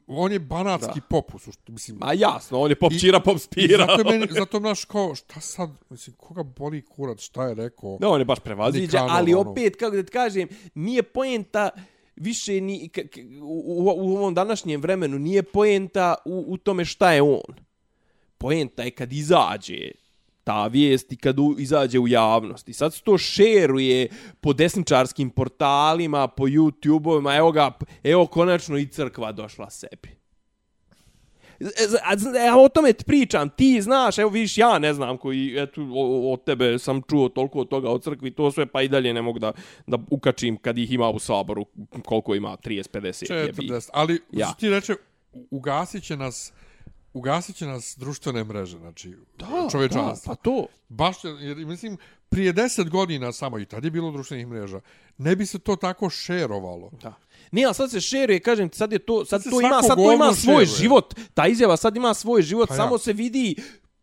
on 0.08 0.32
je 0.32 0.40
banatski 0.40 1.00
Da. 1.00 1.06
pop, 1.10 1.34
u 1.36 1.40
mislim. 1.68 1.98
Ma 1.98 2.14
jasno, 2.14 2.60
on 2.60 2.70
je 2.72 2.76
pop 2.76 2.94
čira, 3.00 3.20
pop 3.20 3.40
spira. 3.40 3.86
zato, 3.86 4.10
meni, 4.10 4.28
zato 4.40 4.60
naš 4.60 4.86
kao, 4.86 5.16
šta 5.16 5.40
sad, 5.40 5.70
mislim, 5.90 6.16
koga 6.16 6.44
boli 6.44 6.86
kurac, 6.86 7.22
šta 7.22 7.48
je 7.48 7.56
rekao? 7.56 7.98
Da, 8.02 8.10
on 8.10 8.22
je 8.22 8.26
baš 8.26 8.40
prevaziđa, 8.40 9.06
ali 9.10 9.34
ono. 9.34 9.52
opet, 9.52 9.76
kako 9.76 9.96
da 9.96 10.04
ti 10.04 10.12
kažem, 10.12 10.48
nije 10.74 11.04
poenta 11.04 11.70
više 12.16 12.62
ni, 12.62 12.90
k, 12.90 13.08
k, 13.08 13.20
u, 13.42 13.64
u, 13.66 13.94
u 13.98 14.18
ovom 14.18 14.34
današnjem 14.34 14.82
vremenu, 14.82 15.20
nije 15.20 15.44
poenta 15.44 16.16
u, 16.26 16.46
u 16.48 16.58
tome 16.58 16.86
šta 16.86 17.12
je 17.12 17.22
on. 17.22 17.56
Poenta 18.38 18.84
je 18.84 18.92
kad 18.92 19.14
izađe 19.14 19.92
ta 20.46 20.68
vijest 20.68 21.12
i 21.12 21.16
kad 21.16 21.40
u, 21.40 21.56
izađe 21.60 22.00
u 22.00 22.08
javnost. 22.08 22.70
I 22.70 22.74
sad 22.74 22.94
se 22.94 23.02
to 23.04 23.18
šeruje 23.18 24.08
po 24.42 24.54
desničarskim 24.54 25.30
portalima, 25.30 26.28
po 26.28 26.44
YouTube-ovima, 26.44 27.38
evo 27.38 27.52
ga, 27.52 27.72
evo 28.04 28.28
konačno 28.28 28.78
i 28.78 28.88
crkva 28.88 29.32
došla 29.32 29.70
sebi. 29.70 30.10
Ja 32.46 32.58
o 32.58 32.70
tome 32.70 32.94
ti 32.94 33.06
pričam, 33.06 33.50
ti 33.50 33.82
znaš, 33.82 34.18
evo 34.18 34.30
vidiš, 34.30 34.58
ja 34.58 34.80
ne 34.80 34.94
znam 34.94 35.18
koji, 35.18 35.56
eto, 35.58 35.82
od 36.32 36.44
tebe 36.44 36.80
sam 36.80 37.02
čuo 37.10 37.30
toliko 37.30 37.60
od 37.60 37.70
toga 37.70 37.90
o 37.90 38.00
crkvi, 38.00 38.32
to 38.32 38.52
sve, 38.52 38.66
pa 38.66 38.82
i 38.82 38.88
dalje 38.88 39.14
ne 39.14 39.22
mogu 39.22 39.40
da, 39.40 39.52
da 39.88 39.98
ukačim 40.10 40.58
kad 40.58 40.78
ih 40.78 40.92
ima 40.92 41.10
u 41.10 41.20
saboru, 41.20 41.66
koliko 42.06 42.36
ima, 42.36 42.58
30, 42.58 42.90
50, 42.92 43.52
40, 43.54 43.90
ali 43.94 44.22
ja. 44.32 44.54
ti 44.60 44.70
reče, 44.70 44.96
ugasit 45.52 46.04
će 46.04 46.18
nas 46.18 46.54
ugasit 47.16 47.56
će 47.56 47.66
nas 47.66 47.96
društvene 47.98 48.44
mreže, 48.44 48.78
znači 48.78 49.14
da, 49.38 49.68
čovječanstvo. 49.72 50.34
Da, 50.34 50.36
pa 50.36 50.44
to. 50.44 50.66
Baš, 50.90 51.16
jer 51.24 51.58
mislim, 51.58 51.98
prije 52.30 52.54
deset 52.54 52.90
godina 52.90 53.32
samo 53.32 53.60
i 53.60 53.66
tad 53.66 53.84
je 53.84 53.92
bilo 53.92 54.12
društvenih 54.12 54.48
mreža, 54.48 54.80
ne 55.18 55.36
bi 55.36 55.46
se 55.46 55.60
to 55.60 55.76
tako 55.76 56.10
šerovalo. 56.10 56.92
Da. 57.02 57.14
Nije, 57.52 57.74
sad 57.74 57.92
se 57.92 58.02
šeruje, 58.02 58.40
kažem 58.40 58.70
sad 58.74 58.92
je 58.92 59.00
to, 59.00 59.26
sad, 59.26 59.44
sad 59.44 59.52
to 59.52 59.62
ima, 59.62 59.82
sad 59.82 59.98
to 59.98 60.14
ima 60.14 60.34
svoj 60.34 60.66
šeruje. 60.66 60.80
život. 60.82 61.14
Ta 61.34 61.48
izjava 61.48 61.78
sad 61.78 61.96
ima 61.96 62.14
svoj 62.14 62.42
život, 62.42 62.70
pa 62.70 62.76
samo 62.76 62.96
ja. 62.96 63.00
se 63.00 63.14
vidi 63.14 63.56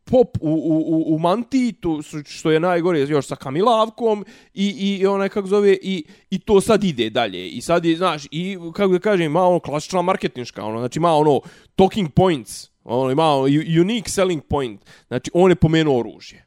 pop 0.04 0.36
u, 0.40 0.50
u, 0.50 0.76
u, 0.96 1.14
u 1.14 1.18
mantiji, 1.18 1.72
to, 1.72 2.00
što 2.24 2.50
je 2.50 2.60
najgore 2.60 3.00
još 3.00 3.26
sa 3.26 3.36
Kamilavkom 3.36 4.24
i, 4.54 4.98
i 5.00 5.06
onaj 5.06 5.28
kako 5.28 5.48
zove 5.48 5.78
i, 5.82 6.04
i 6.30 6.38
to 6.38 6.60
sad 6.60 6.84
ide 6.84 7.10
dalje 7.10 7.48
i 7.48 7.60
sad 7.60 7.84
je 7.84 7.96
znaš 7.96 8.26
i 8.30 8.58
kako 8.74 8.92
da 8.92 8.98
kažem 8.98 9.26
ima 9.26 9.42
ono 9.42 9.60
klasična 9.60 10.02
marketinška 10.02 10.64
ono 10.64 10.78
znači 10.78 10.98
ima 10.98 11.12
ono 11.12 11.40
talking 11.76 12.10
points 12.12 12.71
On 12.84 13.12
ima 13.12 13.36
unique 13.80 14.08
selling 14.08 14.42
point 14.48 14.80
znači 15.08 15.30
on 15.34 15.50
je 15.50 15.56
pomenuo 15.56 15.98
oružje 15.98 16.46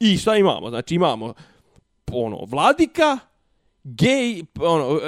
i 0.00 0.16
šta 0.16 0.36
imamo 0.36 0.68
znači 0.70 0.94
imamo 0.94 1.34
ono 2.12 2.44
vladika 2.46 3.18
gay, 3.84 4.44
ono, 4.60 5.00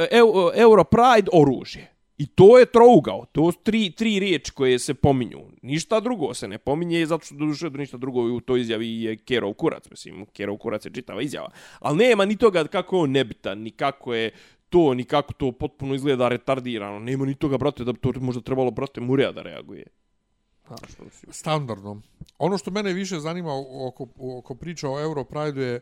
Euro 0.54 0.84
Pride 0.84 1.28
oružje. 1.32 1.90
I 2.18 2.26
to 2.26 2.58
je 2.58 2.66
trougao, 2.66 3.24
to 3.32 3.52
su 3.52 3.58
tri, 3.62 3.90
tri 3.90 4.18
riječi 4.18 4.52
koje 4.52 4.78
se 4.78 4.94
pominju. 4.94 5.40
Ništa 5.62 6.00
drugo 6.00 6.34
se 6.34 6.48
ne 6.48 6.58
pominje, 6.58 7.06
zato 7.06 7.24
što 7.24 7.34
duše 7.34 7.70
ništa 7.70 7.96
drugo 7.96 8.20
u 8.20 8.40
toj 8.40 8.60
izjavi 8.60 9.02
je 9.02 9.16
Kerov 9.16 9.52
kurac, 9.52 9.90
mislim, 9.90 10.26
Kerov 10.26 10.56
kurac 10.56 10.84
je 10.84 10.92
čitava 10.92 11.22
izjava. 11.22 11.50
Ali 11.78 11.98
nema 11.98 12.24
ni 12.24 12.36
toga 12.36 12.64
kako 12.64 12.96
je 12.96 13.02
on 13.02 13.10
nebitan, 13.10 13.58
ni 13.58 13.70
kako 13.70 14.14
je 14.14 14.30
to, 14.68 14.94
ni 14.94 15.04
kako 15.04 15.32
to 15.32 15.52
potpuno 15.52 15.94
izgleda 15.94 16.28
retardirano. 16.28 16.98
Nema 16.98 17.24
ni 17.24 17.34
toga, 17.34 17.58
brate, 17.58 17.84
da 17.84 17.92
bi 17.92 17.98
to 17.98 18.12
možda 18.20 18.42
trebalo, 18.42 18.70
brate, 18.70 19.00
Murija 19.00 19.32
da 19.32 19.42
reaguje. 19.42 19.86
Standardno. 21.30 22.00
Ono 22.38 22.58
što 22.58 22.70
mene 22.70 22.92
više 22.92 23.20
zanima 23.20 23.50
oko, 23.88 24.06
oko 24.38 24.54
priča 24.54 24.90
o 24.90 25.00
Euro 25.00 25.24
Pride 25.24 25.62
je 25.62 25.80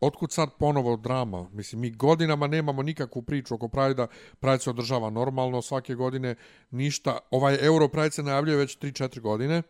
otkud 0.00 0.32
sad 0.32 0.48
ponovo 0.58 0.96
drama? 0.96 1.48
Mislim, 1.52 1.80
mi 1.80 1.90
godinama 1.90 2.46
nemamo 2.46 2.82
nikakvu 2.82 3.22
priču 3.22 3.54
oko 3.54 3.68
Pride-a. 3.68 4.06
Pride 4.40 4.58
se 4.58 4.70
održava 4.70 5.10
normalno 5.10 5.62
svake 5.62 5.94
godine. 5.94 6.34
Ništa. 6.70 7.18
Ovaj 7.30 7.58
Euro 7.60 7.88
Pride 7.88 8.10
se 8.10 8.22
najavljuje 8.22 8.56
već 8.56 8.78
3-4 8.78 9.20
godine. 9.20 9.62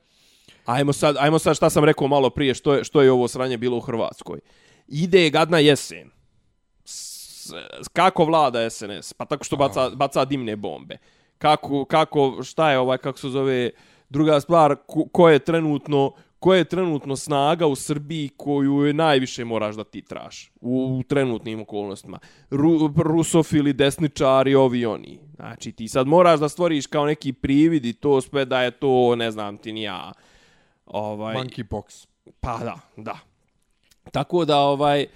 Ajmo 0.65 0.93
sad, 0.93 1.17
ajmo 1.19 1.39
sad 1.39 1.57
šta 1.57 1.71
sam 1.71 1.85
rekao 1.85 2.09
malo 2.09 2.31
prije, 2.31 2.55
što 2.55 2.75
je, 2.75 2.85
što 2.85 3.03
je 3.03 3.12
ovo 3.12 3.29
sranje 3.29 3.59
bilo 3.59 3.77
u 3.77 3.81
Hrvatskoj. 3.81 4.41
Ide 4.89 5.31
gadna 5.31 5.59
jesen. 5.59 6.11
S, 6.85 7.53
kako 7.93 8.25
vlada 8.25 8.71
SNS? 8.71 9.12
Pa 9.12 9.25
tako 9.25 9.45
što 9.45 9.57
baca, 9.57 9.91
baca 9.91 10.25
dimne 10.25 10.57
bombe. 10.57 10.99
Kako, 11.39 11.85
kako, 11.85 12.43
šta 12.43 12.71
je 12.71 12.79
ovaj, 12.79 12.99
kako 12.99 13.19
se 13.19 13.29
zove, 13.29 13.71
druga 14.09 14.40
stvar, 14.40 14.76
ko, 14.86 15.09
ko 15.12 15.28
je 15.28 15.38
trenutno 15.38 16.12
koja 16.44 16.59
je 16.59 16.64
trenutno 16.64 17.16
snaga 17.16 17.66
u 17.66 17.74
Srbiji 17.74 18.28
koju 18.36 18.80
je 18.80 18.92
najviše 18.92 19.44
moraš 19.44 19.76
da 19.76 19.84
ti 19.84 20.02
traš 20.02 20.52
u, 20.61 20.98
u 20.98 21.02
trenutnim 21.02 21.61
okolnostima. 21.61 22.18
Ru, 22.50 22.92
rusofili, 22.96 23.72
desničari, 23.72 24.55
ovi 24.55 24.86
oni. 24.86 25.20
Znači 25.34 25.72
ti 25.72 25.88
sad 25.88 26.07
moraš 26.07 26.40
da 26.40 26.48
stvoriš 26.48 26.86
kao 26.86 27.07
neki 27.07 27.32
privid 27.32 27.84
i 27.84 27.92
to 27.92 28.20
sve 28.20 28.44
da 28.44 28.62
je 28.62 28.70
to, 28.70 29.16
ne 29.16 29.30
znam 29.30 29.57
ti 29.57 29.72
ni 29.72 29.82
ja. 29.82 30.12
Ovaj, 30.86 31.36
Monkeypox. 31.36 32.07
Pa 32.40 32.59
da, 32.59 32.78
da. 32.96 33.18
Tako 34.11 34.44
da, 34.44 34.59
ovaj, 34.59 35.07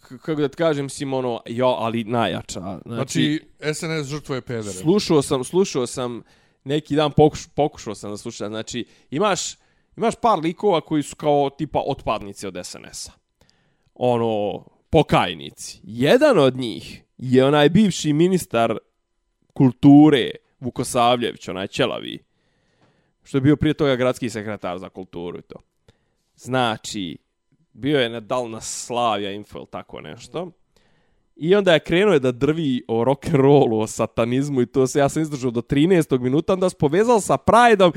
kako 0.00 0.34
da 0.34 0.48
ti 0.48 0.56
kažem, 0.56 0.88
Simono, 0.88 1.40
jo, 1.46 1.66
ali 1.66 2.04
najjača. 2.04 2.60
Znači, 2.60 2.80
znači 2.86 3.74
SNS 3.74 4.06
žrtvuje 4.06 4.40
pedere. 4.40 4.72
Slušao 4.72 5.22
sam, 5.22 5.44
slušao 5.44 5.86
sam, 5.86 6.22
neki 6.66 6.96
dan 6.96 7.12
pokuš, 7.12 7.46
pokušao 7.54 7.94
sam 7.94 8.10
da 8.10 8.16
slušam. 8.16 8.48
Znači, 8.48 8.84
imaš 9.10 9.56
imaš 9.96 10.14
par 10.22 10.38
likova 10.38 10.80
koji 10.80 11.02
su 11.02 11.16
kao 11.16 11.50
tipa 11.50 11.82
otpadnici 11.86 12.46
od 12.46 12.56
SNS-a. 12.64 13.12
Ono, 13.94 14.64
pokajnici. 14.90 15.80
Jedan 15.82 16.38
od 16.38 16.56
njih 16.56 17.02
je 17.18 17.44
onaj 17.44 17.68
bivši 17.68 18.12
ministar 18.12 18.78
kulture 19.52 20.30
Vukosavljević, 20.60 21.48
onaj 21.48 21.66
Ćelavi, 21.66 22.18
što 23.22 23.36
je 23.36 23.42
bio 23.42 23.56
prije 23.56 23.74
toga 23.74 23.96
gradski 23.96 24.30
sekretar 24.30 24.78
za 24.78 24.88
kulturu 24.88 25.38
i 25.38 25.42
to. 25.42 25.56
Znači, 26.36 27.18
bio 27.72 28.00
je 28.00 28.08
nedal 28.08 28.50
na 28.50 28.60
Slavija 28.60 29.32
Info 29.32 29.58
ili 29.58 29.66
tako 29.70 30.00
nešto. 30.00 30.50
I 31.36 31.54
onda 31.54 31.72
je 31.72 31.80
krenuo 31.80 32.18
da 32.18 32.32
drvi 32.32 32.82
o 32.88 33.04
rock 33.04 33.26
and 33.26 33.34
rollu, 33.34 33.80
o 33.80 33.86
satanizmu 33.86 34.62
i 34.62 34.66
to 34.66 34.86
se 34.86 34.98
ja 34.98 35.08
sam 35.08 35.22
izdržao 35.22 35.50
do 35.50 35.60
13. 35.60 36.18
minuta, 36.18 36.52
onda 36.52 36.70
se 36.70 36.76
povezao 36.78 37.20
sa 37.20 37.36
Prideom 37.36 37.92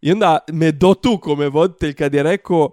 i 0.00 0.12
onda 0.12 0.38
me 0.52 0.72
dotuko 0.72 1.36
me 1.36 1.48
voditelj 1.48 1.94
kad 1.94 2.14
je 2.14 2.22
rekao 2.22 2.70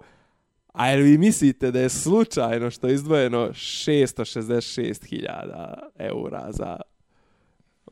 a 0.72 0.88
jel 0.88 1.02
vi 1.02 1.18
mislite 1.18 1.70
da 1.70 1.80
je 1.80 1.88
slučajno 1.88 2.70
što 2.70 2.88
je 2.88 2.94
izdvojeno 2.94 3.48
666.000 3.48 5.74
eura 5.98 6.52
za 6.52 6.80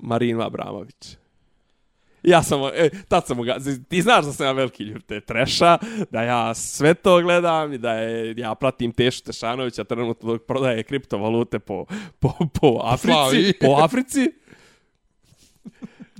Marinu 0.00 0.42
Abramović? 0.42 1.16
Ja 2.22 2.42
sam, 2.42 2.60
e, 2.74 2.90
tad 3.08 3.26
sam 3.26 3.42
ga, 3.42 3.56
ti 3.88 4.02
znaš 4.02 4.24
da 4.24 4.32
sam 4.32 4.46
ja 4.46 4.52
veliki 4.52 4.84
ljub 4.84 5.02
te 5.06 5.20
treša, 5.20 5.78
da 6.10 6.22
ja 6.22 6.54
sve 6.54 6.94
to 6.94 7.22
gledam 7.22 7.72
i 7.72 7.78
da 7.78 7.92
je, 7.92 8.34
ja 8.36 8.54
pratim 8.54 8.92
Tešu 8.92 9.22
Tešanovića 9.22 9.84
trenutno 9.84 10.32
dok 10.32 10.46
prodaje 10.46 10.82
kriptovalute 10.82 11.58
po, 11.58 11.84
po, 12.18 12.32
po 12.60 12.80
Africi. 12.84 13.52
Po 13.60 13.76
Africi. 13.82 14.32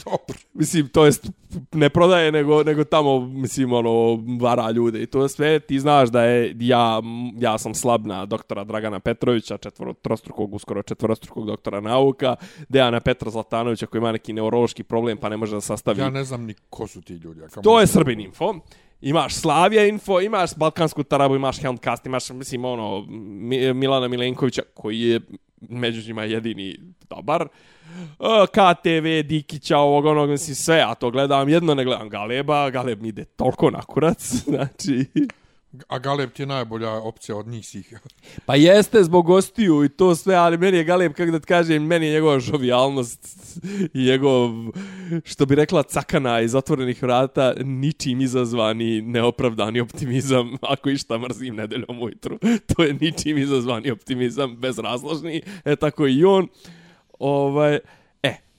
Dobro. 0.04 0.38
Mislim, 0.54 0.88
to 0.88 1.04
jest 1.06 1.30
ne 1.72 1.88
prodaje, 1.88 2.32
nego, 2.32 2.64
nego 2.64 2.84
tamo, 2.84 3.20
mislim, 3.20 3.72
ono, 3.72 4.18
vara 4.40 4.70
ljude 4.70 5.02
i 5.02 5.06
to 5.06 5.28
sve. 5.28 5.60
Ti 5.60 5.80
znaš 5.80 6.08
da 6.08 6.24
je, 6.24 6.56
ja, 6.60 7.02
ja 7.38 7.58
sam 7.58 7.74
slab 7.74 8.06
na 8.06 8.26
doktora 8.26 8.64
Dragana 8.64 9.00
Petrovića, 9.00 9.58
četvoro, 9.58 9.92
trostrukog, 9.92 10.54
uskoro 10.54 10.82
četvorostrukog 10.82 11.46
doktora 11.46 11.80
nauka, 11.80 12.36
Dejana 12.68 13.00
Petra 13.00 13.30
Zlatanovića 13.30 13.86
koji 13.86 13.98
ima 14.00 14.12
neki 14.12 14.32
neurološki 14.32 14.82
problem 14.82 15.18
pa 15.18 15.28
ne 15.28 15.36
može 15.36 15.56
da 15.56 15.60
sastavi. 15.60 16.00
Ja 16.00 16.10
ne 16.10 16.24
znam 16.24 16.44
ni 16.44 16.54
ko 16.70 16.86
su 16.86 17.00
ti 17.02 17.14
ljudi. 17.14 17.40
To 17.62 17.80
je 17.80 17.86
Srbin 17.86 18.20
Info. 18.20 18.54
Imaš 19.00 19.34
Slavija 19.34 19.86
Info, 19.86 20.20
imaš 20.20 20.56
Balkansku 20.56 21.02
Tarabu, 21.02 21.36
imaš 21.36 21.60
Helmcast, 21.60 22.06
imaš, 22.06 22.30
mislim, 22.30 22.64
ono, 22.64 23.06
Milana 23.74 24.08
Milenkovića 24.08 24.62
koji 24.74 25.00
je 25.00 25.20
među 25.60 26.06
njima 26.06 26.24
jedini 26.24 26.76
dobar. 27.10 27.48
KTV, 28.50 29.28
Dikića, 29.28 29.78
ovog 29.78 30.04
onog, 30.04 30.30
mislim, 30.30 30.54
sve, 30.54 30.84
a 30.86 30.94
to 30.94 31.10
gledam 31.10 31.48
jedno, 31.48 31.74
ne 31.74 31.84
gledam 31.84 32.08
Galeba, 32.08 32.70
Galeb 32.70 33.02
mi 33.02 33.08
ide 33.08 33.24
toliko 33.24 33.70
na 33.70 33.82
kurac, 33.82 34.34
znači... 34.48 35.06
A 35.88 35.98
Galeb 35.98 36.32
ti 36.32 36.42
je 36.42 36.46
najbolja 36.46 36.90
opcija 36.90 37.36
od 37.36 37.46
njih 37.46 37.66
svih. 37.66 38.00
pa 38.46 38.54
jeste 38.54 39.04
zbog 39.04 39.26
gostiju 39.26 39.84
i 39.84 39.88
to 39.88 40.14
sve, 40.14 40.34
ali 40.34 40.58
meni 40.58 40.76
je 40.76 40.84
Galeb, 40.84 41.12
kako 41.12 41.30
da 41.30 41.38
ti 41.38 41.46
kažem, 41.46 41.86
meni 41.86 42.06
je 42.06 42.12
njegova 42.12 42.40
žovijalnost 42.40 43.48
i 43.94 44.04
njegov, 44.04 44.50
što 45.24 45.46
bi 45.46 45.54
rekla, 45.54 45.82
cakana 45.82 46.40
iz 46.40 46.54
otvorenih 46.54 47.02
vrata, 47.02 47.54
ničim 47.64 48.20
izazvani 48.20 49.02
neopravdani 49.02 49.80
optimizam, 49.80 50.56
ako 50.62 50.90
išta 50.90 51.18
mrzim 51.18 51.56
nedeljom 51.56 52.02
ujutru. 52.02 52.38
To 52.74 52.82
je 52.82 52.94
ničim 52.94 53.38
izazvani 53.38 53.90
optimizam, 53.90 54.56
bezrazložni, 54.56 55.42
e 55.64 55.76
tako 55.76 56.06
i 56.06 56.24
on. 56.24 56.48
Ovaj, 57.18 57.78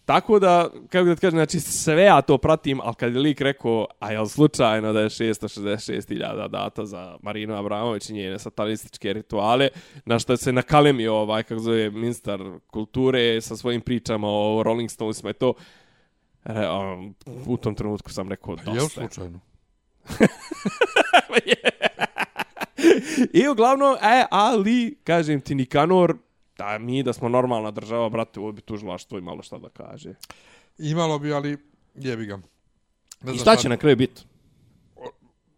tako 0.06 0.40
da, 0.40 0.70
kako 0.90 1.06
da 1.06 1.16
ti 1.16 1.22
kažem, 1.22 1.38
znači 1.38 1.60
sve 1.60 2.04
ja 2.04 2.22
to 2.22 2.38
pratim, 2.38 2.82
ali 2.84 2.96
kad 2.96 3.14
je 3.14 3.20
lik 3.20 3.42
rekao, 3.42 3.88
a 4.00 4.12
je 4.12 4.28
slučajno 4.28 4.94
da 4.94 5.00
je 5.00 5.10
666.000 5.10 6.48
data 6.48 6.86
za 6.86 7.18
Marinu 7.22 7.56
Abramović 7.56 8.10
i 8.10 8.14
njene 8.14 8.40
satanističke 8.40 9.14
rituale, 9.14 9.70
na 10.06 10.20
što 10.20 10.38
se 10.38 10.52
nakalemio 10.52 11.16
ovaj, 11.16 11.44
kako 11.44 11.62
zove, 11.62 11.90
ministar 11.90 12.40
kulture 12.72 13.42
sa 13.42 13.56
svojim 13.56 13.82
pričama 13.82 14.28
o 14.30 14.64
Rolling 14.64 14.92
Stonesima 14.92 15.30
i 15.30 15.34
to, 15.34 15.54
re, 16.44 16.70
um, 16.70 17.16
u 17.46 17.58
tom 17.58 17.76
trenutku 17.76 18.12
sam 18.12 18.30
rekao, 18.30 18.56
dosta. 18.56 18.72
Je 18.72 18.90
slučajno? 18.90 19.40
I 23.34 23.48
uglavnom, 23.48 23.96
e, 24.02 24.26
ali, 24.32 24.98
kažem 25.04 25.42
ti, 25.42 25.56
Nikanor, 25.56 26.18
da 26.62 26.78
mi 26.78 27.04
da 27.04 27.14
smo 27.14 27.30
normalna 27.30 27.72
država, 27.72 28.10
brate, 28.10 28.40
ovo 28.40 28.52
bi 28.52 28.62
tužilaštvo 28.62 29.18
i 29.18 29.22
malo 29.22 29.44
šta 29.44 29.58
da 29.58 29.70
kaže. 29.70 30.14
Imalo 30.78 31.20
bi, 31.20 31.34
ali 31.34 31.58
jebi 31.96 32.26
ga. 32.26 32.38
Ne 33.22 33.36
I 33.36 33.38
šta 33.38 33.56
će 33.56 33.70
na 33.70 33.78
kraju 33.78 33.96
biti? 33.96 34.22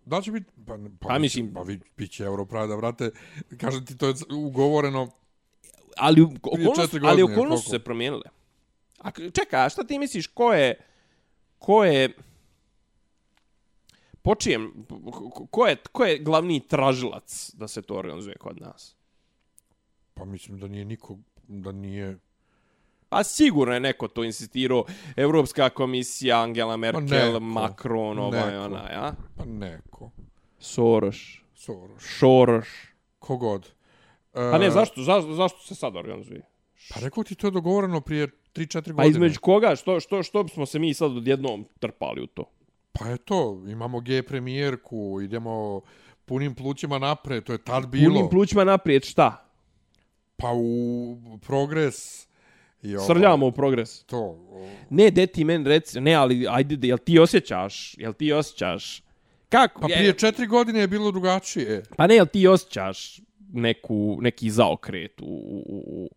Da 0.06 0.22
će 0.22 0.32
biti... 0.32 0.52
Pa, 0.68 0.78
pa, 1.00 1.08
Pa 1.08 1.20
mislim- 1.20 1.54
Pa 1.54 1.62
vi, 1.62 1.80
bit 1.98 2.12
će 2.12 2.24
Europrada, 2.24 2.76
vrate. 2.76 3.12
Kažem 3.58 3.86
ti, 3.86 3.98
to 3.98 4.08
je 4.08 4.14
ugovoreno... 4.32 5.10
ali 5.98 6.22
okolnosti, 6.22 6.82
četiri 6.82 7.08
ali 7.08 7.24
okolnosti 7.24 7.66
su 7.66 7.70
se 7.70 7.80
promijenile. 7.80 8.30
A 8.98 9.12
čekaj, 9.12 9.66
a 9.66 9.70
šta 9.70 9.84
ti 9.84 10.00
misliš 10.00 10.28
ko 10.28 10.54
je 10.54 10.76
ko 11.64 11.84
je 11.84 12.12
po 14.22 14.36
čijem, 14.36 14.86
ko 15.52 15.68
je, 15.68 15.76
ko 15.92 16.06
je 16.06 16.20
glavni 16.20 16.60
tražilac 16.60 17.52
da 17.54 17.68
se 17.68 17.82
to 17.82 17.96
organizuje 17.96 18.36
kod 18.36 18.62
nas? 18.62 18.96
Pa 20.14 20.26
mislim 20.26 20.60
da 20.60 20.68
nije 20.68 20.86
niko... 20.86 21.18
Da 21.48 21.72
nije... 21.72 22.18
Pa 23.10 23.24
sigurno 23.24 23.74
je 23.74 23.80
neko 23.80 24.08
to 24.08 24.24
insistirao. 24.24 24.86
Evropska 25.16 25.70
komisija, 25.70 26.42
Angela 26.42 26.78
Merkel, 26.78 27.04
neko. 27.04 27.40
Macron, 27.40 28.20
ovaj, 28.20 28.52
Neko. 28.52 28.66
ona, 28.66 28.90
ja? 28.92 29.14
Pa 29.38 29.46
neko. 29.46 30.12
Soros. 30.60 31.18
Soros. 31.56 32.04
Soros. 32.20 32.68
Kogod. 33.20 33.66
E, 34.34 34.52
Pa 34.52 34.58
ne, 34.58 34.72
zašto, 34.72 35.02
zašto, 35.02 35.34
zašto 35.34 35.60
se 35.60 35.76
sad 35.76 35.96
organizuje? 35.96 36.42
Pa 36.94 37.00
rekao 37.00 37.24
ti, 37.24 37.36
to 37.36 37.48
je 37.48 37.52
dogovoreno 37.52 38.02
prije 38.02 38.28
3-4 38.28 38.74
godine. 38.74 38.96
Pa 38.96 39.06
između 39.06 39.40
koga? 39.40 39.76
Što, 39.76 40.00
što, 40.00 40.24
što 40.24 40.44
bismo 40.44 40.66
se 40.66 40.80
mi 40.80 40.94
sad 40.94 41.18
odjednom 41.18 41.66
trpali 41.80 42.22
u 42.22 42.28
to? 42.28 42.50
Pa 42.92 43.08
je 43.08 43.18
to, 43.18 43.64
imamo 43.68 44.00
G 44.00 44.24
premijerku, 44.24 45.20
idemo 45.24 45.82
punim 46.26 46.56
plućima 46.56 47.00
napred, 47.00 47.44
to 47.44 47.52
je 47.52 47.58
tad 47.58 47.88
bilo. 47.88 48.14
Punim 48.14 48.30
plućima 48.30 48.64
naprijed, 48.64 49.04
šta? 49.04 49.46
Pa 50.44 50.52
u 50.54 51.18
progres. 51.42 52.28
I 52.82 52.96
ovo, 52.96 53.06
Srljamo 53.08 53.48
u 53.48 53.52
progres. 53.52 54.04
To. 54.04 54.38
Ne, 54.90 55.12
de 55.12 55.28
ti 55.28 55.44
meni 55.44 55.70
reci, 55.70 56.02
ne, 56.02 56.14
ali 56.14 56.48
ajde, 56.50 56.88
jel 56.88 56.98
ti 56.98 57.20
osjećaš, 57.20 57.96
jel 57.98 58.14
ti 58.14 58.34
osjećaš, 58.34 59.04
kako, 59.50 59.82
Pa 59.82 59.88
je- 59.88 59.96
prije 59.96 60.14
četiri 60.14 60.48
godine 60.48 60.80
je 60.80 60.88
bilo 60.88 61.12
drugačije. 61.12 61.84
pa 61.98 62.08
ne, 62.08 62.16
jel 62.16 62.26
ti 62.26 62.48
osjećaš 62.48 63.20
neku, 63.54 64.18
neki 64.22 64.50
zaokret 64.50 65.22
u, 65.22 65.26
u, 65.26 65.84
u, 65.88 66.10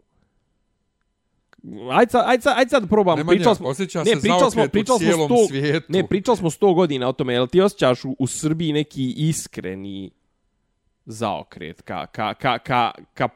Ajde 1.92 2.10
sad, 2.10 2.24
ajde 2.26 2.42
sad, 2.42 2.58
ajde 2.58 2.68
sad 2.68 2.82
da 2.82 2.88
probam. 2.88 3.18
Nemanja, 3.18 3.36
pričali 3.36 3.56
smo, 3.56 3.68
osjeća 3.68 3.98
ne, 3.98 4.04
se 4.04 4.20
pričali 4.20 4.50
smo, 4.50 4.68
pričali 4.68 5.00
smo 5.00 5.26
sto, 5.26 5.46
svijetu. 5.48 5.86
Ne, 5.92 6.06
pričali 6.06 6.36
smo 6.36 6.50
100 6.50 6.74
godina 6.74 7.08
o 7.08 7.12
tome. 7.12 7.32
Jel 7.32 7.46
ti 7.46 7.60
osjećaš 7.60 8.04
u, 8.04 8.16
u 8.18 8.26
Srbiji 8.26 8.72
neki 8.72 9.14
iskreni 9.16 10.10
zaokret 11.06 11.82
ka, 11.82 12.06
ka, 12.06 12.34
ka, 12.34 12.58
ka, 12.58 12.92
ka 13.14 13.28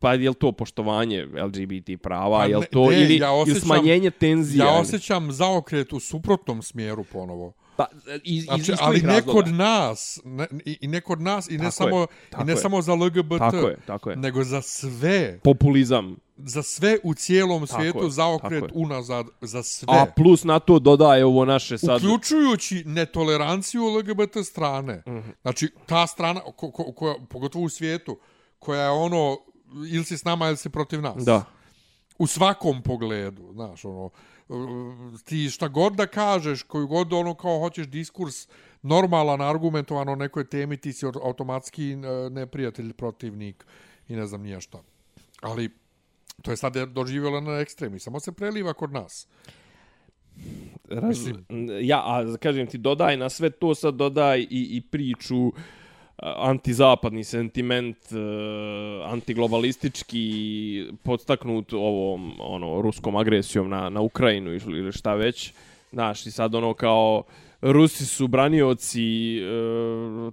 pa 0.00 0.14
je 0.14 0.28
li 0.28 0.34
to 0.34 0.52
poštovanje 0.52 1.24
LGBT 1.36 2.02
prava, 2.02 2.38
Pa 2.38 2.44
je 2.44 2.56
li 2.56 2.60
ne, 2.60 2.66
to, 2.66 2.90
ne, 2.90 3.02
ili, 3.02 3.16
ja 3.16 3.28
ili 3.28 3.42
osjećam- 3.42 3.60
smanjenje 3.60 4.10
tenzija? 4.10 4.64
Ja 4.64 4.70
ili- 4.70 4.80
osjećam 4.80 5.32
zaokret 5.32 5.92
u 5.92 6.00
suprotnom 6.00 6.62
smjeru 6.62 7.04
ponovo. 7.04 7.52
Pa, 7.76 7.86
iz, 8.24 8.36
iz, 8.36 8.44
Znači, 8.44 8.72
ali 8.80 9.00
ne 9.00 9.22
kod 9.22 9.48
nas, 9.48 10.20
ne, 10.24 10.46
i, 10.64 10.78
i 10.80 10.88
ne 10.88 11.00
kod 11.00 11.20
nas, 11.20 11.48
i 11.48 11.52
ne 11.52 11.58
Tako 11.58 11.66
je, 11.66 11.72
samo, 11.72 12.06
i 12.32 12.44
ne 12.44 12.52
je. 12.52 12.56
samo 12.56 12.82
za 12.82 12.94
LGBT, 12.94 13.38
Tako 13.38 13.56
je, 13.58 13.76
tako 13.86 14.10
je. 14.10 14.16
nego 14.16 14.44
za 14.44 14.62
sve, 14.62 15.38
Populizam. 15.40 16.16
za 16.36 16.62
sve 16.62 16.98
u 17.02 17.14
cijelom 17.14 17.66
Tako 17.66 17.80
svijetu 17.80 18.04
je, 18.04 18.10
zaokret 18.10 18.60
tako 18.62 18.74
unazad, 18.74 19.26
za 19.40 19.62
sve. 19.62 19.86
A 19.90 20.06
plus 20.06 20.44
na 20.44 20.58
to 20.58 20.78
dodaje 20.78 21.24
ovo 21.24 21.44
naše 21.44 21.78
sad... 21.78 21.96
Uključujući 21.96 22.82
netoleranciju 22.86 23.82
LGBT 23.86 24.44
strane. 24.44 25.02
Mhm. 25.08 25.28
Znači, 25.42 25.68
ta 25.86 26.06
strana, 26.06 26.40
ko, 26.46 26.70
ko, 26.70 26.92
koja, 26.92 27.14
pogotovo 27.30 27.64
u 27.64 27.68
svijetu, 27.68 28.18
koja 28.58 28.82
je 28.82 28.90
ono, 28.90 29.38
ili 29.90 30.04
si 30.04 30.18
s 30.18 30.24
nama 30.24 30.48
ili 30.48 30.56
si 30.56 30.70
protiv 30.70 31.02
nas. 31.02 31.24
Da. 31.24 31.44
U 32.18 32.26
svakom 32.26 32.82
pogledu, 32.82 33.52
znaš, 33.52 33.84
ono, 33.84 34.10
uh, 34.48 35.20
ti 35.24 35.50
šta 35.50 35.68
god 35.68 35.92
da 35.92 36.06
kažeš, 36.06 36.62
koju 36.62 36.86
god 36.86 37.12
ono 37.12 37.34
kao 37.34 37.58
hoćeš 37.58 37.86
diskurs, 37.86 38.48
normalan, 38.82 39.40
argumentovan 39.40 40.08
o 40.08 40.14
nekoj 40.14 40.44
temi, 40.44 40.76
ti 40.76 40.92
si 40.92 41.06
automatski 41.06 41.94
uh, 41.94 42.32
neprijatelj, 42.32 42.92
protivnik 42.92 43.66
i 44.08 44.16
ne 44.16 44.26
znam 44.26 44.42
nija 44.42 44.60
šta. 44.60 44.82
Ali, 45.40 45.70
to 46.42 46.50
je 46.50 46.56
sad 46.56 46.76
doživjelo 46.76 47.40
na 47.40 47.58
ekstremi, 47.58 47.98
samo 47.98 48.20
se 48.20 48.32
preliva 48.32 48.72
kod 48.72 48.92
nas. 48.92 49.26
Raz, 50.88 51.18
ja, 51.80 51.98
a 51.98 52.36
kažem 52.36 52.66
ti, 52.66 52.78
dodaj 52.78 53.16
na 53.16 53.28
sve 53.28 53.50
to 53.50 53.74
sad 53.74 53.94
dodaj 53.94 54.40
i, 54.40 54.46
i 54.50 54.80
priču 54.90 55.48
a, 55.48 55.50
antizapadni 56.22 57.24
sentiment, 57.24 57.96
e, 58.12 58.16
antiglobalistički 59.04 60.84
podstaknut 61.02 61.72
ovom 61.72 62.32
ono 62.38 62.80
ruskom 62.82 63.16
agresijom 63.16 63.68
na, 63.68 63.88
na 63.88 64.00
Ukrajinu 64.00 64.52
ili 64.52 64.92
šta 64.92 65.14
već. 65.14 65.52
Znaš, 65.92 66.26
i 66.26 66.30
sad 66.30 66.54
ono 66.54 66.74
kao 66.74 67.22
Rusi 67.60 68.06
su 68.06 68.28
branioci 68.28 69.38
e, 69.38 69.42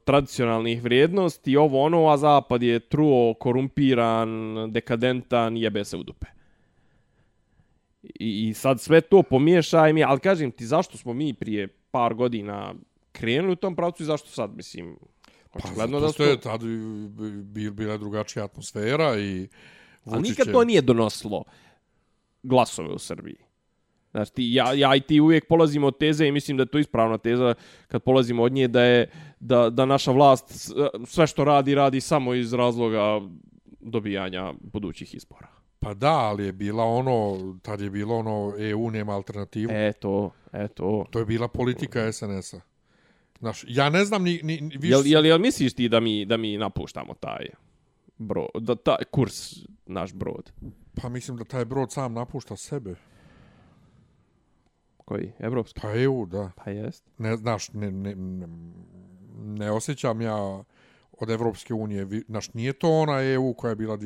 tradicionalnih 0.04 0.84
vrijednosti, 0.84 1.58
ovo 1.58 1.82
ono, 1.82 2.08
a 2.08 2.18
Zapad 2.18 2.64
je 2.64 2.80
truo, 2.80 3.34
korumpiran, 3.34 4.56
dekadentan, 4.72 5.58
jebe 5.58 5.86
se 5.86 5.98
u 5.98 6.04
dupe. 6.04 6.26
I, 8.04 8.48
I 8.48 8.54
sad 8.54 8.82
sve 8.82 9.02
to 9.02 9.24
pomiješaj 9.24 9.94
mi, 9.94 10.04
ali 10.04 10.20
kažem 10.20 10.52
ti 10.52 10.66
zašto 10.66 10.98
smo 10.98 11.14
mi 11.14 11.34
prije 11.34 11.68
par 11.92 12.14
godina 12.14 12.74
krenuli 13.12 13.54
u 13.54 13.56
tom 13.56 13.76
pravcu 13.76 14.04
i 14.04 14.06
zašto 14.06 14.30
sad, 14.30 14.56
mislim, 14.56 14.98
očigledno 15.64 16.00
da 16.00 16.06
Pa, 16.06 16.12
zato 16.12 16.14
su 16.14 16.14
što 16.14 16.24
je 16.24 16.42
tad 16.42 16.62
bil, 17.44 17.72
bila 17.72 17.98
drugačija 17.98 18.46
atmosfera 18.46 19.20
i 19.20 19.48
Ali 20.06 20.18
Vučić 20.18 20.30
nikad 20.30 20.54
to 20.54 20.64
nije 20.64 20.82
donosilo 20.82 21.44
glasove 22.44 22.90
u 22.90 23.00
Srbiji. 23.00 23.38
Znači, 24.12 24.34
ti, 24.34 24.54
ja, 24.54 24.74
ja 24.74 24.96
i 24.96 25.02
ti 25.02 25.20
uvijek 25.20 25.48
polazimo 25.48 25.88
od 25.88 25.98
teze 25.98 26.28
i 26.28 26.32
mislim 26.32 26.58
da 26.58 26.64
je 26.64 26.68
to 26.68 26.78
ispravna 26.78 27.18
teza 27.18 27.54
kad 27.88 28.04
polazimo 28.04 28.44
od 28.44 28.52
nje 28.52 28.68
da 28.68 28.82
je 28.82 29.10
da, 29.40 29.70
da 29.70 29.86
naša 29.86 30.12
vlast 30.12 30.72
sve 31.06 31.28
što 31.28 31.44
radi, 31.44 31.76
radi 31.76 32.02
samo 32.02 32.34
iz 32.34 32.54
razloga 32.54 33.22
dobijanja 33.80 34.54
budućih 34.62 35.16
izbora. 35.16 35.48
Pa 35.80 35.94
da, 35.94 36.14
ali 36.14 36.46
je 36.46 36.52
bila 36.52 36.84
ono, 36.84 37.38
tad 37.62 37.82
je 37.82 37.90
bilo 37.90 38.16
ono, 38.16 38.54
EU 38.58 38.92
nema 38.92 39.14
alternativu. 39.14 39.72
E. 39.72 39.88
Eto, 39.88 40.32
eto. 40.54 41.06
To 41.12 41.20
je 41.20 41.26
bila 41.26 41.48
politika 41.48 42.12
SNS-a. 42.12 42.77
Znaš, 43.40 43.66
ja 43.68 43.90
ne 43.90 44.06
znam 44.06 44.24
ni, 44.24 44.40
ni, 44.44 44.62
ni 44.62 44.78
više... 44.78 44.94
Jel, 44.94 45.08
jel, 45.08 45.26
jel 45.26 45.40
misliš 45.40 45.74
ti 45.74 45.90
da 45.90 46.00
mi, 46.00 46.26
da 46.26 46.38
mi 46.38 46.58
napuštamo 46.58 47.14
taj 47.14 47.48
bro, 48.18 48.48
da 48.60 48.76
taj 48.76 49.04
kurs 49.12 49.56
naš 49.86 50.14
brod? 50.14 50.52
Pa 51.02 51.10
mislim 51.10 51.38
da 51.38 51.44
taj 51.44 51.66
brod 51.66 51.92
sam 51.92 52.14
napušta 52.14 52.56
sebe. 52.56 52.96
Koji? 54.98 55.32
Evropski? 55.40 55.80
Pa 55.82 55.94
EU, 55.94 56.26
da. 56.26 56.52
Pa 56.56 56.72
jest. 56.72 57.04
Ne, 57.18 57.38
znaš, 57.38 57.74
ne, 57.74 57.92
ne, 57.92 58.16
ne, 58.16 58.48
ne 59.38 59.72
osjećam 59.72 60.22
ja 60.22 60.64
od 61.12 61.30
Evropske 61.30 61.74
unije. 61.74 62.08
Znaš, 62.28 62.54
nije 62.54 62.74
to 62.74 62.92
ona 62.92 63.24
EU 63.24 63.54
koja 63.54 63.70
je 63.70 63.76
bila 63.76 63.98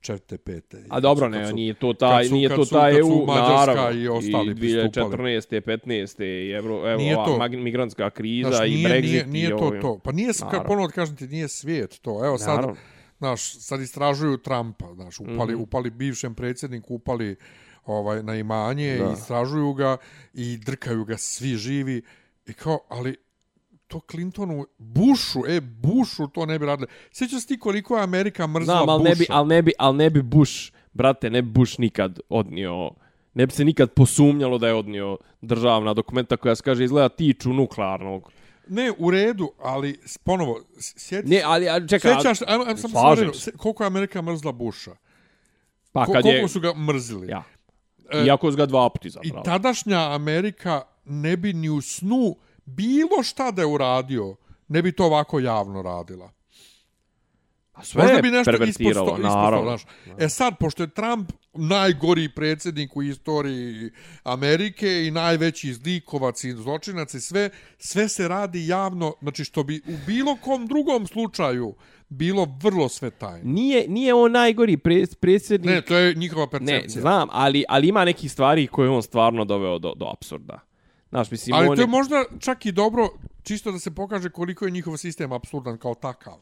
2004. 0.00 0.38
5. 0.38 0.86
A 0.88 1.00
dobro, 1.00 1.28
ne, 1.28 1.52
nije 1.52 1.74
to 1.74 1.92
taj, 1.92 2.18
kad 2.18 2.28
su- 2.28 2.34
nije 2.34 2.48
kad 2.48 2.56
to 2.56 2.64
su- 2.64 2.74
taj 2.74 2.92
kad 2.92 3.00
su 3.00 3.10
EU, 3.10 3.26
naravno. 3.26 3.90
i 3.92 4.08
ostali 4.08 4.54
pristupali. 4.54 5.16
2014. 5.16 5.60
15. 5.60 6.20
i 6.24 6.50
Evro, 6.50 6.90
evo, 6.90 6.98
Nije 6.98 7.16
ova 7.16 7.48
to. 7.48 7.56
migrantska 7.56 8.10
kriza 8.10 8.50
Znaš, 8.50 8.68
i 8.68 8.70
nije, 8.70 8.88
Brexit. 8.88 9.02
nije, 9.02 9.26
nije 9.26 9.46
i 9.46 9.50
to 9.50 9.56
ovo. 9.56 9.70
to. 9.72 9.98
Pa 9.98 10.12
nije, 10.12 10.28
kad 10.30 10.42
Naravno. 10.42 10.64
ponovno 10.64 10.88
kažem 10.88 11.16
ti, 11.16 11.26
nije 11.26 11.48
svijet 11.48 12.00
to. 12.00 12.24
Evo 12.24 12.38
sad, 12.38 12.54
Naravno. 12.54 12.76
znaš, 13.18 13.54
sad 13.54 13.80
istražuju 13.80 14.36
Trumpa, 14.38 14.94
znaš, 14.94 15.20
upali, 15.20 15.52
Mhm. 15.52 15.62
upali 15.62 15.90
bivšem 15.90 16.34
predsjedniku, 16.34 16.94
upali 16.94 17.36
ovaj, 17.84 18.22
na 18.22 18.34
imanje, 18.36 18.96
da. 18.96 19.12
istražuju 19.12 19.72
ga 19.72 19.96
i 20.34 20.56
drkaju 20.56 21.04
ga 21.04 21.16
svi 21.16 21.48
živi. 21.48 22.02
I 22.46 22.52
kao, 22.52 22.78
ali 22.88 23.16
to 23.88 24.00
Clintonu, 24.02 24.66
Bushu, 24.78 25.46
e, 25.48 25.60
Bushu 25.62 26.26
to 26.26 26.46
ne 26.46 26.58
bi 26.58 26.66
radili. 26.66 26.88
Sjećaš 27.12 27.46
ti 27.46 27.58
koliko 27.58 27.96
je 27.96 28.02
Amerika 28.02 28.46
mrzla 28.46 28.74
Znam, 28.74 28.88
ali 28.88 29.04
ne, 29.04 29.10
bi, 29.10 29.16
Busha? 29.18 29.32
al 29.32 29.46
ne, 29.46 29.62
bi, 29.62 29.72
al 29.78 29.96
ne 29.96 30.10
bi 30.10 30.22
Bush, 30.22 30.52
brate, 30.92 31.30
ne 31.30 31.42
bi 31.42 31.50
Bush 31.50 31.80
nikad 31.80 32.20
odnio, 32.28 32.90
ne 33.34 33.46
bi 33.46 33.52
se 33.52 33.64
nikad 33.64 33.90
posumnjalo 33.90 34.58
da 34.58 34.68
je 34.68 34.74
odnio 34.74 35.18
državna 35.42 35.94
dokumenta 35.94 36.36
koja 36.36 36.54
se 36.54 36.62
kaže 36.62 36.84
izgleda 36.84 37.08
tiču 37.08 37.52
nuklearnog. 37.52 38.32
Ne, 38.68 38.92
u 38.98 39.10
redu, 39.10 39.50
ali 39.60 40.00
ponovo, 40.24 40.60
sjeti, 40.78 41.28
Ne, 41.28 41.42
ali, 41.44 41.68
ali 41.68 41.88
čekaj, 41.88 42.14
Sjećaš, 42.14 42.38
ajmo, 42.42 42.64
ajmo 42.64 42.76
samo 42.76 42.92
slažem 42.92 43.24
samo 43.24 43.34
se. 43.34 43.52
koliko 43.52 43.82
je 43.82 43.86
Amerika 43.86 44.22
mrzla 44.22 44.52
Busha? 44.52 44.90
pa 45.92 46.04
Ko, 46.04 46.12
kad 46.12 46.22
koliko 46.22 46.40
je, 46.40 46.48
su 46.48 46.60
ga 46.60 46.74
mrzili? 46.74 47.28
ja, 47.28 47.42
E, 48.12 48.24
iako 48.24 48.50
su 48.50 48.56
ga 48.56 48.66
dva 48.66 48.88
puta 48.90 49.04
I 49.04 49.08
izabrali. 49.08 49.44
tadašnja 49.44 50.14
Amerika 50.14 50.82
ne 51.04 51.36
bi 51.36 51.52
ni 51.52 51.68
u 51.68 51.80
snu 51.80 52.36
bilo 52.68 53.22
šta 53.22 53.50
da 53.50 53.62
je 53.62 53.66
uradio, 53.66 54.36
ne 54.68 54.82
bi 54.82 54.92
to 54.92 55.04
ovako 55.04 55.40
javno 55.40 55.82
radila. 55.82 56.32
A 57.72 57.84
sve 57.84 58.02
Možda 58.02 58.22
bi 58.22 58.30
nešto 58.30 58.64
isposto, 58.64 59.16
naravno. 59.18 59.78
E 60.18 60.28
sad, 60.28 60.54
pošto 60.58 60.82
je 60.82 60.90
Trump 60.90 61.32
najgori 61.54 62.28
predsjednik 62.28 62.96
u 62.96 63.02
istoriji 63.02 63.90
Amerike 64.22 65.06
i 65.06 65.10
najveći 65.10 65.74
zlikovac 65.74 66.44
i 66.44 66.52
zločinac 66.52 67.14
i 67.14 67.20
sve, 67.20 67.50
sve 67.78 68.08
se 68.08 68.28
radi 68.28 68.66
javno, 68.66 69.14
znači 69.22 69.44
što 69.44 69.62
bi 69.62 69.82
u 69.86 69.92
bilo 70.06 70.36
kom 70.36 70.66
drugom 70.66 71.06
slučaju 71.06 71.74
bilo 72.08 72.48
vrlo 72.62 72.88
sve 72.88 73.10
tajno. 73.10 73.52
Nije, 73.52 73.88
nije 73.88 74.14
on 74.14 74.32
najgori 74.32 74.76
pre, 74.76 75.04
predsjednik. 75.20 75.70
Ne, 75.70 75.82
to 75.82 75.96
je 75.96 76.14
njihova 76.14 76.44
Ne, 76.44 76.50
percepcija. 76.50 77.00
znam, 77.00 77.28
ali, 77.32 77.64
ali 77.68 77.88
ima 77.88 78.04
nekih 78.04 78.32
stvari 78.32 78.66
koje 78.66 78.86
je 78.86 78.90
on 78.90 79.02
stvarno 79.02 79.44
doveo 79.44 79.78
do, 79.78 79.94
do 79.94 80.06
absurda. 80.12 80.67
Znaš, 81.10 81.30
mislim, 81.30 81.54
Ali 81.54 81.68
on 81.68 81.76
to 81.76 81.82
je 81.82 81.86
možda 81.88 82.24
čak 82.40 82.66
i 82.66 82.72
dobro, 82.72 83.08
čisto 83.42 83.72
da 83.72 83.78
se 83.78 83.90
pokaže 83.90 84.30
koliko 84.30 84.64
je 84.64 84.70
njihov 84.70 84.96
sistem 84.96 85.32
apsurdan 85.32 85.78
kao 85.78 85.94
takav. 85.94 86.34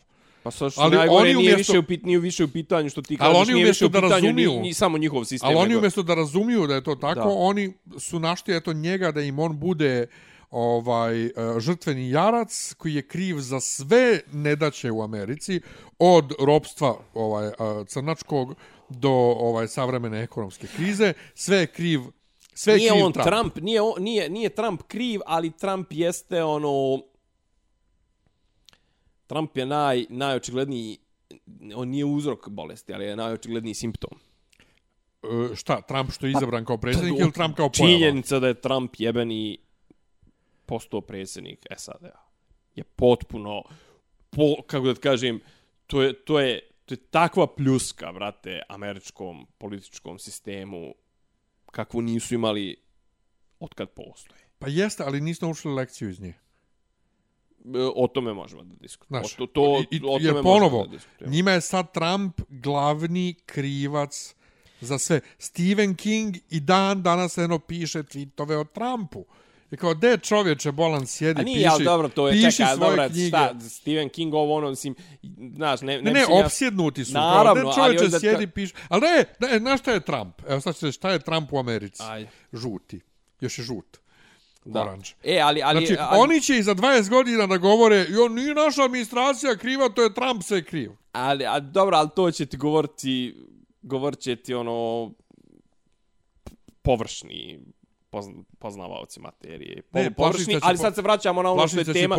Pa 0.42 0.50
sa 0.50 0.70
što 0.70 0.80
Ali 0.80 0.96
najgore 0.96 1.18
oni 1.20 1.34
nije, 1.34 1.38
umjesto- 1.48 1.58
više 1.58 1.78
u 1.78 1.82
pit, 1.82 2.02
nije 2.04 2.18
više 2.18 2.44
u 2.44 2.48
pitanju 2.48 2.90
što 2.90 3.02
ti 3.02 3.16
Ali 3.20 3.32
kažeš, 3.32 3.42
oni 3.42 3.54
nije 3.54 3.66
više 3.66 3.86
u 3.86 3.88
da 3.88 4.00
pitanju 4.00 4.22
ni, 4.22 4.42
razumiju- 4.42 4.60
ni 4.60 4.74
samo 4.74 4.98
njihov 4.98 5.24
sistem. 5.24 5.48
Ali 5.48 5.56
oni 5.56 5.68
nego- 5.68 5.78
umjesto 5.78 6.02
da 6.02 6.14
razumiju 6.14 6.66
da 6.66 6.74
je 6.74 6.84
to 6.84 6.94
tako, 6.94 7.20
Da. 7.20 7.28
oni 7.28 7.72
su 7.98 8.20
našli 8.20 8.56
eto 8.56 8.72
njega 8.72 9.12
da 9.12 9.20
im 9.20 9.38
on 9.38 9.58
bude 9.58 10.06
ovaj 10.50 11.24
e, 11.24 11.30
žrtveni 11.58 12.10
jarac 12.10 12.50
koji 12.74 12.94
je 12.94 13.02
kriv 13.02 13.36
za 13.38 13.60
sve 13.60 14.20
nedaće 14.32 14.90
u 14.90 15.02
Americi 15.02 15.60
od 15.98 16.32
ropstva 16.40 16.98
ovaj 17.14 17.46
e, 17.46 17.52
crnačkog 17.86 18.54
do 18.88 19.10
ovaj 19.40 19.68
savremene 19.68 20.22
ekonomske 20.22 20.66
krize 20.66 21.12
sve 21.34 21.56
je 21.56 21.66
kriv 21.68 22.00
sve 22.56 22.72
je 22.72 22.78
nije 22.78 22.90
kriv 22.90 23.04
on 23.04 23.12
Trump. 23.12 23.26
Trump, 23.26 23.56
nije, 23.56 23.80
on, 23.80 24.02
nije, 24.02 24.30
nije 24.30 24.48
Trump 24.48 24.82
kriv, 24.82 25.20
ali 25.26 25.50
Trump 25.50 25.86
jeste 25.90 26.44
ono... 26.44 27.02
Trump 29.26 29.56
je 29.56 29.66
naj, 29.66 30.06
najočigledniji, 30.08 30.98
on 31.74 31.88
nije 31.88 32.04
uzrok 32.04 32.48
bolesti, 32.48 32.94
ali 32.94 33.04
je 33.04 33.16
najočigledniji 33.16 33.74
simptom. 33.74 34.18
E, 35.22 35.54
šta 35.54 35.80
Trump 35.80 36.10
što 36.10 36.26
je 36.26 36.32
izabran 36.32 36.64
kao 36.64 36.78
predsjednik 36.78 37.18
Pa, 37.18 37.22
ili 37.22 37.32
Trump 37.32 37.56
kao 37.56 37.70
pojava 37.70 37.96
Činjenica 37.96 38.38
da 38.38 38.46
je 38.46 38.60
Trump 38.60 38.94
jebeni 38.98 39.58
postao 40.66 41.00
predsjednik 41.00 41.66
SAD-a 41.76 42.26
je 42.76 42.84
potpuno, 42.84 43.62
po, 44.30 44.62
kako 44.66 44.86
da 44.86 44.94
kažem, 44.94 45.40
to 45.86 46.02
je, 46.02 46.12
to 46.24 46.40
je, 46.40 46.60
to 46.84 46.94
je 46.94 46.98
takva 46.98 47.46
pljuska, 47.46 48.12
brate, 48.12 48.62
američkom 48.68 49.46
političkom 49.58 50.18
sistemu 50.18 50.94
kakvu 51.70 52.00
nisu 52.02 52.34
imali 52.34 52.76
otkad 53.60 53.88
postoje. 53.90 54.40
pa 54.58 54.68
jeste 54.68 55.02
ali 55.06 55.20
nismo 55.20 55.48
učili 55.48 55.74
lekciju 55.74 56.10
iz 56.10 56.20
nje 56.20 56.34
O 57.94 58.08
tome 58.08 58.32
možemo 58.32 58.62
da 58.64 58.74
diskutujemo. 58.74 59.24
Znaš, 59.26 59.34
O, 59.34 59.46
to, 59.46 59.46
to, 59.46 59.84
i, 59.90 60.00
o 60.04 60.18
jer 60.20 60.32
tome 60.32 60.42
ponovo, 60.42 60.84
da 60.86 60.90
diskutujemo. 60.90 61.32
njima 61.34 61.50
je 61.50 61.60
sad 61.60 61.92
Trump 61.92 62.40
glavni 62.48 63.34
krivac 63.46 64.34
za 64.80 64.98
sve. 64.98 65.20
Stephen 65.38 65.94
King 65.94 66.36
i 66.50 66.60
dan 66.60 67.02
danas 67.02 67.38
eno 67.38 67.58
piše 67.58 68.02
tweetove 68.02 68.54
o 68.60 68.64
Trumpu. 68.64 69.24
I 69.70 69.76
kao, 69.76 69.94
de 69.94 70.18
čovječe, 70.18 70.72
bolan, 70.72 71.06
sjedi, 71.06 71.40
A 71.40 71.44
nije, 71.44 71.56
piši, 71.56 71.68
ali 71.70 71.84
dobro, 71.84 72.08
to 72.08 72.28
je, 72.28 72.32
piši 72.32 72.56
čekaj, 72.56 72.76
svoje 72.76 72.90
dobro, 72.90 73.08
knjige. 73.08 73.28
šta, 73.28 73.54
Stephen 73.60 74.08
King 74.08 74.34
ovo 74.34 74.54
ono, 74.54 74.70
mislim, 74.70 74.94
znaš, 75.54 75.80
ne, 75.80 76.02
ne, 76.02 76.12
Ne, 76.12 76.12
ne, 76.12 76.44
opsjednuti 76.44 77.04
su. 77.04 77.12
Naravno, 77.12 77.62
kao, 77.62 77.82
ali 77.82 77.92
de 77.92 77.98
čovječe, 77.98 78.04
onda- 78.04 78.20
sjedi, 78.20 78.46
piši. 78.46 78.74
Ali 78.88 79.00
ne, 79.00 79.24
ne, 79.48 79.58
znaš 79.58 79.80
šta 79.80 79.92
je 79.92 80.00
Trump? 80.00 80.42
Evo 80.48 80.60
sad 80.60 80.74
reći, 80.82 80.92
šta 80.92 81.10
je 81.10 81.18
Trump 81.18 81.52
u 81.52 81.58
Americi? 81.58 82.02
Ajde. 82.06 82.28
Žuti. 82.52 83.00
Još 83.40 83.58
je 83.58 83.64
žut. 83.64 83.96
Da. 84.64 84.82
Orange. 84.82 85.08
E, 85.24 85.40
ali, 85.40 85.62
ali, 85.62 85.86
Znači, 85.86 86.00
ali, 86.00 86.20
oni 86.20 86.40
će 86.40 86.56
i 86.58 86.62
za 86.62 86.74
20 86.74 87.08
godina 87.08 87.46
da 87.46 87.56
govore, 87.56 88.06
jo, 88.08 88.28
nije 88.28 88.54
naša 88.54 88.82
administracija 88.82 89.56
kriva, 89.56 89.88
to 89.88 90.02
je 90.02 90.14
Trump 90.14 90.42
se 90.42 90.64
kriv. 90.64 90.90
ali, 91.12 91.46
a, 91.46 91.60
dobro, 91.60 91.96
ali 91.96 92.08
to 92.16 92.30
će 92.30 92.46
ti 92.46 92.56
govoriti, 92.56 93.36
govorit 93.82 94.18
će 94.20 94.36
ti 94.36 94.54
ono, 94.54 95.10
površni 96.82 97.60
poznavaoci 98.58 99.20
materije. 99.20 99.82
Po, 99.82 99.98
Ne, 99.98 100.10
površni, 100.10 100.54
će 100.54 100.60
ali 100.62 100.78
sad 100.78 100.94
se 100.94 101.02
vraćamo 101.02 101.42
na 101.42 101.52
ono 101.52 101.68
što 101.68 101.78
je 101.78 101.84
tema, 101.84 102.16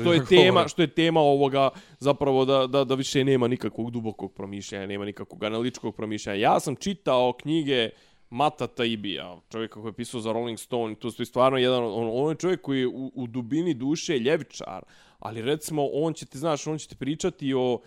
što 0.00 0.12
je 0.12 0.26
tema, 0.26 0.68
što 0.68 0.82
je 0.82 0.88
tema 0.88 1.20
ovoga, 1.20 1.70
zapravo 1.98 2.44
da, 2.44 2.66
da, 2.66 2.84
da 2.84 2.94
više 2.94 3.24
nema 3.24 3.48
nikakvog 3.48 3.90
dubokog 3.90 4.34
promišljanja, 4.34 4.86
nema 4.86 5.04
nikakvog 5.04 5.44
analitičkog 5.44 5.96
promišljanja. 5.96 6.38
Ja 6.38 6.60
sam 6.60 6.76
čitao 6.76 7.32
knjige 7.32 7.90
Mata 8.30 8.66
Taibija, 8.66 9.40
čovjeka 9.52 9.80
koji 9.80 9.88
je 9.88 9.96
pisao 9.96 10.20
za 10.20 10.32
Rolling 10.32 10.58
Stone, 10.58 10.94
to 10.94 11.10
je 11.18 11.26
stvarno 11.26 11.58
jedan, 11.58 11.84
on, 11.84 12.10
on 12.12 12.30
je 12.30 12.36
čovjek 12.36 12.60
koji 12.60 12.80
je 12.80 12.86
u, 12.86 13.12
u 13.14 13.26
dubini 13.26 13.74
duše 13.74 14.18
ljevičar, 14.18 14.82
ali 15.18 15.42
recimo 15.42 15.88
on 15.92 16.12
će 16.12 16.26
ti, 16.26 16.38
znaš, 16.38 16.66
on 16.66 16.78
će 16.78 16.88
ti 16.88 16.96
pričati 16.96 17.54
o 17.54 17.80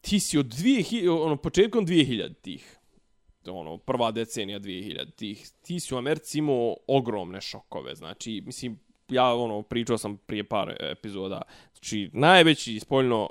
ti 0.00 0.20
si 0.20 0.38
od 0.38 0.46
2000, 0.46 1.24
ono, 1.24 1.36
početkom 1.36 1.86
2000 1.86 2.34
tih, 2.42 2.79
ono, 3.50 3.78
prva 3.78 4.10
decenija 4.10 4.60
2000 4.60 5.14
tih, 5.16 5.50
ti 5.62 5.80
si 5.80 5.94
u 5.94 5.98
Americi 5.98 6.38
imao 6.38 6.76
ogromne 6.86 7.40
šokove, 7.40 7.94
znači, 7.94 8.42
mislim, 8.46 8.80
ja, 9.08 9.34
ono, 9.34 9.62
pričao 9.62 9.98
sam 9.98 10.16
prije 10.16 10.44
par 10.44 10.76
epizoda, 10.80 11.42
znači, 11.72 12.10
najveći 12.12 12.80
spoljno 12.80 13.30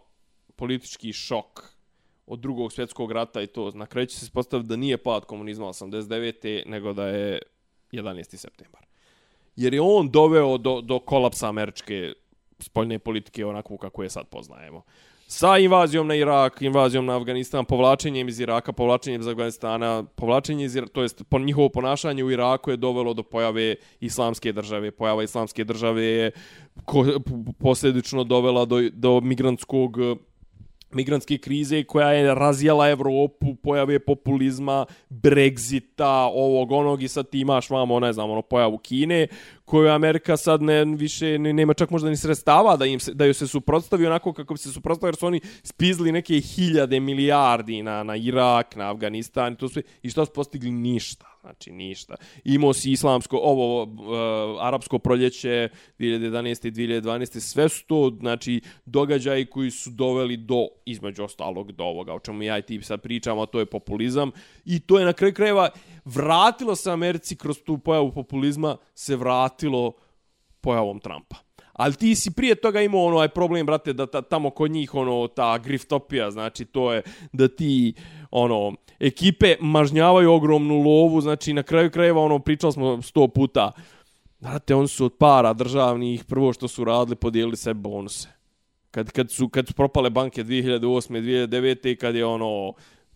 politički 0.55 1.13
šok 1.13 1.80
od 2.26 2.39
drugog 2.39 2.74
svjetskog 2.74 3.11
rata 3.11 3.41
i 3.41 3.47
to, 3.47 3.72
na 3.72 3.86
kraju 3.86 4.07
će 4.07 4.20
se 4.20 4.32
postaviti 4.32 4.70
da 4.70 4.76
nije 4.76 4.97
pad 4.97 5.26
komunizma 5.26 5.65
89. 5.65 6.63
nego 6.65 6.93
da 6.93 7.07
je 7.07 7.39
11. 7.91 8.36
septembar. 8.36 8.86
Jer 9.55 9.74
je 9.74 9.82
on 9.82 10.09
doveo 10.09 10.57
do, 10.57 10.82
do 10.82 10.99
kolapsa 10.99 11.49
američke 11.49 12.13
spoljne 12.59 12.99
politike 12.99 13.45
onakvu 13.45 13.78
kako 13.78 14.03
je 14.03 14.09
sad 14.09 14.28
poznajemo. 14.28 14.84
Sa 15.32 15.57
invazijom 15.57 16.07
na 16.07 16.15
Irak, 16.15 16.61
invazijom 16.61 17.05
na 17.05 17.17
Afganistan, 17.17 17.65
povlačenjem 17.65 18.27
iz 18.27 18.39
Iraka, 18.39 18.73
povlačenjem 18.73 19.21
iz 19.21 19.27
Afganistana, 19.27 20.03
povlačenje 20.15 20.65
iz 20.65 20.75
Iraka, 20.75 20.93
to 20.93 21.01
jest 21.01 21.23
po 21.30 21.39
njihovo 21.39 21.69
ponašanje 21.69 22.23
u 22.23 22.32
Iraku 22.32 22.71
je 22.71 22.77
dovelo 22.77 23.13
do 23.13 23.23
pojave 23.23 23.75
islamske 23.99 24.51
države. 24.51 24.91
Pojava 24.91 25.23
islamske 25.23 25.63
države 25.63 26.05
je 26.05 26.32
ko, 26.86 27.05
posljedično 27.59 28.23
dovela 28.23 28.65
do, 28.65 28.82
do 28.93 29.21
migrantskog 29.21 29.97
migrantske 30.91 31.38
krize 31.38 31.84
koja 31.84 32.11
je 32.11 32.36
razjela 32.36 32.89
Evropu, 32.89 33.55
pojave 33.55 33.99
populizma, 33.99 34.86
Brexita, 35.09 36.30
ovog 36.34 36.71
onog 36.71 37.03
i 37.03 37.07
sad 37.07 37.30
ti 37.30 37.39
imaš 37.39 37.69
vamo, 37.69 37.99
ne 37.99 38.13
znam, 38.13 38.30
ono, 38.30 38.41
pojavu 38.41 38.77
Kine, 38.77 39.27
koju 39.70 39.89
Amerika 39.89 40.38
sad 40.38 40.61
ne, 40.61 40.86
više 40.86 41.39
ne, 41.39 41.53
nema 41.53 41.74
čak 41.74 41.89
možda 41.89 42.09
ni 42.09 42.17
sredstava 42.17 42.76
da, 42.78 42.86
im 42.86 42.99
se, 42.99 43.13
da 43.13 43.26
joj 43.26 43.34
se 43.34 43.47
suprotstavi 43.47 44.05
onako 44.05 44.34
kako 44.34 44.53
bi 44.53 44.57
se 44.57 44.72
suprotstavili, 44.72 45.09
jer 45.09 45.15
su 45.15 45.26
oni 45.28 45.41
spizli 45.63 46.11
neke 46.11 46.39
hiljade 46.39 46.99
milijardi 46.99 47.84
na, 47.84 48.03
na 48.03 48.15
Irak, 48.15 48.76
na 48.76 48.91
Afganistan 48.91 49.53
i 49.53 49.57
to 49.57 49.70
sve, 49.70 49.82
i 50.03 50.09
što 50.09 50.26
su 50.26 50.32
postigli? 50.34 50.72
Ništa. 50.72 51.26
Znači, 51.41 51.72
ništa. 51.72 52.15
Imao 52.43 52.74
si 52.74 52.91
islamsko, 52.91 53.38
ovo, 53.38 53.84
uh, 53.84 54.65
arapsko 54.65 54.99
proljeće 54.99 55.70
2011. 55.99 56.67
i 56.67 56.72
2012. 56.72 57.39
Sve 57.39 57.70
su 57.70 57.86
to, 57.88 58.17
znači, 58.20 58.61
događaji 58.86 59.45
koji 59.45 59.72
su 59.72 59.89
doveli 59.89 60.38
do, 60.38 60.67
između 60.86 61.24
ostalog, 61.24 61.72
do 61.72 61.84
ovoga, 61.84 62.13
o 62.13 62.20
čemu 62.20 62.43
ja 62.43 62.57
i 62.57 62.61
ti 62.61 62.82
sad 62.82 63.01
pričamo, 63.01 63.41
a 63.41 63.45
to 63.45 63.59
je 63.59 63.65
populizam. 63.65 64.32
I 64.65 64.80
to 64.80 64.99
je 64.99 65.05
na 65.05 65.13
kraju 65.13 65.34
krajeva 65.34 65.70
vratilo 66.05 66.76
se 66.76 66.91
Americi 66.91 67.36
kroz 67.36 67.57
tu 67.65 67.78
pojavu 67.78 68.11
populizma, 68.11 68.78
se 68.95 69.15
vratilo 69.15 69.59
pojavom 70.62 70.99
Trumpa. 70.99 71.36
Ali 71.74 71.95
ti 71.95 72.16
si 72.16 72.32
prije 72.32 72.55
toga 72.55 72.82
imao 72.82 73.05
onaj 73.05 73.30
problem, 73.30 73.66
brate, 73.66 73.93
da 73.93 74.05
ta, 74.05 74.22
tamo 74.22 74.49
kod 74.49 74.72
njih, 74.72 74.95
ono, 74.95 75.28
ta 75.28 75.57
griftopija, 75.57 76.32
znači, 76.32 76.66
to 76.66 76.93
je 76.93 77.01
da 77.32 77.47
ti, 77.47 77.93
ono, 78.32 78.74
ekipe 78.99 79.55
mažnjavaju 79.62 80.32
ogromnu 80.32 80.82
lovu, 80.82 81.22
znači, 81.22 81.53
na 81.53 81.64
kraju 81.64 81.91
krajeva, 81.91 82.22
ono, 82.22 82.39
pričali 82.39 82.74
smo 82.74 83.01
sto 83.01 83.28
puta, 83.28 83.72
brate, 84.39 84.76
oni 84.76 84.88
su 84.88 85.05
od 85.05 85.14
para 85.18 85.53
državnih, 85.53 86.24
prvo 86.24 86.53
što 86.53 86.68
su 86.68 86.84
radili, 86.84 87.16
podijelili 87.16 87.57
se 87.57 87.74
bonuse. 87.74 88.28
Kad, 88.91 89.12
kad, 89.12 89.32
su, 89.32 89.49
kad 89.49 89.68
su 89.68 89.74
propale 89.74 90.10
banke 90.10 90.43
2008. 90.43 91.22
2009. 91.22 91.91
i 91.91 91.95
kad 91.95 92.16
je 92.16 92.26
ono, 92.26 92.74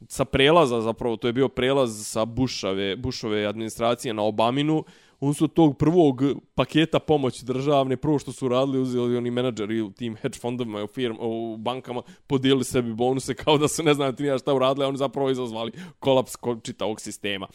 sa 0.07 0.25
prelaza 0.25 0.81
zapravo, 0.81 1.17
to 1.17 1.27
je 1.27 1.33
bio 1.33 1.47
prelaz 1.47 2.07
sa 2.07 2.25
Bushove, 2.25 2.95
Bushove 2.95 3.45
administracije 3.45 4.13
na 4.13 4.23
Obaminu, 4.23 4.83
on 5.27 5.33
su 5.33 5.43
od 5.43 5.53
tog 5.53 5.77
prvog 5.77 6.21
paketa 6.55 6.99
pomoći 6.99 7.45
državne, 7.45 7.97
prvo 7.97 8.19
što 8.19 8.31
su 8.31 8.47
radili, 8.47 8.79
uzeli 8.79 9.17
oni 9.17 9.31
menadžeri 9.31 9.81
u 9.81 9.91
tim 9.91 10.15
hedge 10.15 10.39
fondovima 10.39 10.79
i 10.79 10.83
u, 10.83 10.87
firm, 10.87 11.15
u 11.19 11.57
bankama, 11.57 12.01
podijelili 12.27 12.63
sebi 12.63 12.93
bonuse 12.93 13.33
kao 13.43 13.57
da 13.57 13.67
su 13.67 13.83
ne 13.83 13.93
znam 13.93 14.15
ti 14.15 14.23
nija 14.23 14.37
šta 14.37 14.53
uradili, 14.53 14.85
a 14.85 14.89
oni 14.89 14.97
zapravo 14.97 15.29
izazvali 15.29 15.71
kolaps 15.99 16.33
čitavog 16.63 17.01
sistema. 17.01 17.47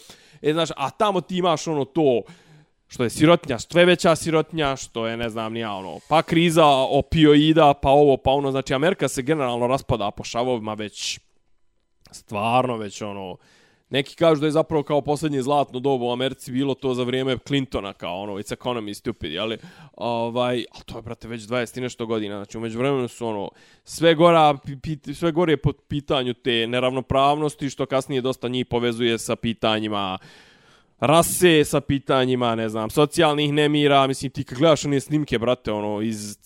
E, 0.42 0.52
znaš, 0.52 0.68
a 0.76 0.90
tamo 0.90 1.20
ti 1.20 1.36
imaš 1.36 1.66
ono 1.66 1.84
to, 1.84 2.22
što 2.86 3.04
je 3.04 3.10
sirotnja, 3.10 3.58
sve 3.58 3.84
veća 3.84 4.16
sirotnja, 4.16 4.76
što 4.76 5.06
je, 5.06 5.16
ne 5.16 5.28
znam, 5.28 5.52
nija 5.52 5.72
ono, 5.72 5.98
pa 6.08 6.22
kriza 6.22 6.66
opioida, 6.66 7.74
pa 7.74 7.90
ovo, 7.90 8.16
pa 8.16 8.30
ono, 8.30 8.50
znači 8.50 8.74
Amerika 8.74 9.08
se 9.08 9.22
generalno 9.22 9.66
raspada 9.66 10.10
po 10.10 10.24
šavovima 10.24 10.74
već, 10.74 11.20
stvarno 12.10 12.76
već 12.76 13.02
ono, 13.02 13.36
neki 13.90 14.16
kažu 14.16 14.40
da 14.40 14.46
je 14.46 14.50
zapravo 14.50 14.82
kao 14.82 15.00
posljednje 15.00 15.42
zlatno 15.42 15.80
doba 15.80 16.04
u 16.04 16.12
Americi 16.12 16.52
bilo 16.52 16.74
to 16.74 16.94
za 16.94 17.02
vrijeme 17.02 17.38
Clintona, 17.46 17.92
kao 17.92 18.20
ono, 18.20 18.32
it's 18.32 18.56
economy 18.56 18.94
stupid, 18.94 19.36
ali, 19.36 19.58
ovaj, 19.92 20.64
ali 20.74 20.84
to 20.86 20.98
je, 20.98 21.02
brate, 21.02 21.28
već 21.28 21.42
20 21.42 21.78
i 21.78 21.80
nešto 21.80 22.06
godina, 22.06 22.36
znači 22.36 22.58
umeđu 22.58 22.78
vremenu 22.78 23.08
su 23.08 23.26
ono, 23.26 23.50
sve 23.84 24.14
gora, 24.14 24.54
pi, 24.82 25.14
sve 25.14 25.32
gore 25.32 25.52
je 25.52 25.56
po 25.56 25.72
pitanju 25.72 26.34
te 26.34 26.66
neravnopravnosti, 26.66 27.70
što 27.70 27.86
kasnije 27.86 28.20
dosta 28.20 28.48
njih 28.48 28.66
povezuje 28.66 29.18
sa 29.18 29.36
pitanjima 29.36 30.18
rase 31.00 31.64
sa 31.64 31.80
pitanjima, 31.80 32.54
ne 32.54 32.68
znam, 32.68 32.90
socijalnih 32.90 33.52
nemira, 33.52 34.06
mislim, 34.06 34.30
ti 34.30 34.44
kad 34.44 34.58
gledaš 34.58 34.84
one 34.84 35.00
snimke, 35.00 35.38
brate, 35.38 35.72
ono, 35.72 36.00
iz 36.02 36.36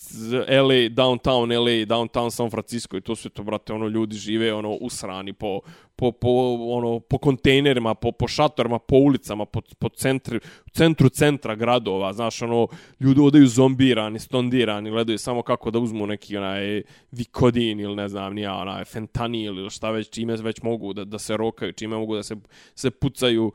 LA, 0.47 0.89
downtown 0.89 1.59
LA, 1.59 1.85
downtown 1.85 2.29
San 2.29 2.49
Francisco 2.49 2.97
i 2.97 3.01
to 3.01 3.15
sve 3.15 3.31
to, 3.31 3.43
brate, 3.43 3.73
ono, 3.73 3.87
ljudi 3.87 4.15
žive, 4.15 4.53
ono, 4.53 4.69
usrani 4.71 5.33
po, 5.33 5.59
po, 5.95 6.11
po, 6.11 6.57
ono, 6.69 6.99
po 6.99 7.17
kontejnerima, 7.17 7.95
po, 7.95 8.11
po 8.11 8.27
šatorima, 8.27 8.79
po 8.79 8.95
ulicama, 8.95 9.45
po, 9.45 9.61
po 9.79 9.89
centri, 9.89 10.39
centru 10.71 11.09
centra 11.09 11.55
gradova, 11.55 12.13
znaš, 12.13 12.41
ono, 12.41 12.67
ljudi 12.99 13.21
odaju 13.21 13.47
zombirani, 13.47 14.19
stondirani, 14.19 14.89
gledaju 14.89 15.17
samo 15.17 15.41
kako 15.41 15.71
da 15.71 15.79
uzmu 15.79 16.07
neki, 16.07 16.37
onaj, 16.37 16.81
vikodin 17.11 17.79
ili 17.79 17.95
ne 17.95 18.07
znam, 18.07 18.33
nija, 18.33 18.55
onaj, 18.55 18.85
fentanil 18.85 19.57
ili 19.57 19.69
šta 19.69 19.91
već, 19.91 20.09
čime 20.09 20.35
već 20.35 20.61
mogu 20.61 20.93
da, 20.93 21.05
da 21.05 21.19
se 21.19 21.37
rokaju, 21.37 21.73
čime 21.73 21.97
mogu 21.97 22.15
da 22.15 22.23
se, 22.23 22.35
se 22.75 22.91
pucaju, 22.91 23.51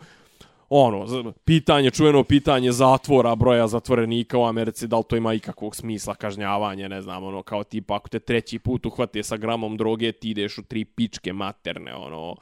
ono, 0.69 1.33
pitanje, 1.45 1.91
čujeno 1.91 2.25
pitanje 2.25 2.73
zatvora, 2.73 3.35
broja 3.35 3.67
zatvorenika 3.67 4.39
u 4.39 4.45
Americi, 4.45 4.87
da 4.87 4.99
li 4.99 5.05
to 5.09 5.17
ima 5.17 5.35
ikakvog 5.35 5.77
smisla 5.77 6.15
kažnjavanje, 6.15 6.89
ne 6.89 7.03
znam, 7.03 7.25
ono, 7.25 7.43
kao 7.43 7.65
tipa, 7.65 7.97
ako 7.97 8.09
te 8.09 8.19
treći 8.19 8.59
put 8.59 8.87
uhvate 8.87 9.23
sa 9.23 9.37
gramom 9.37 9.77
droge, 9.77 10.13
ti 10.13 10.31
ideš 10.31 10.59
u 10.59 10.63
tri 10.63 10.85
pičke 10.85 11.33
materne, 11.33 11.95
ono, 11.95 12.37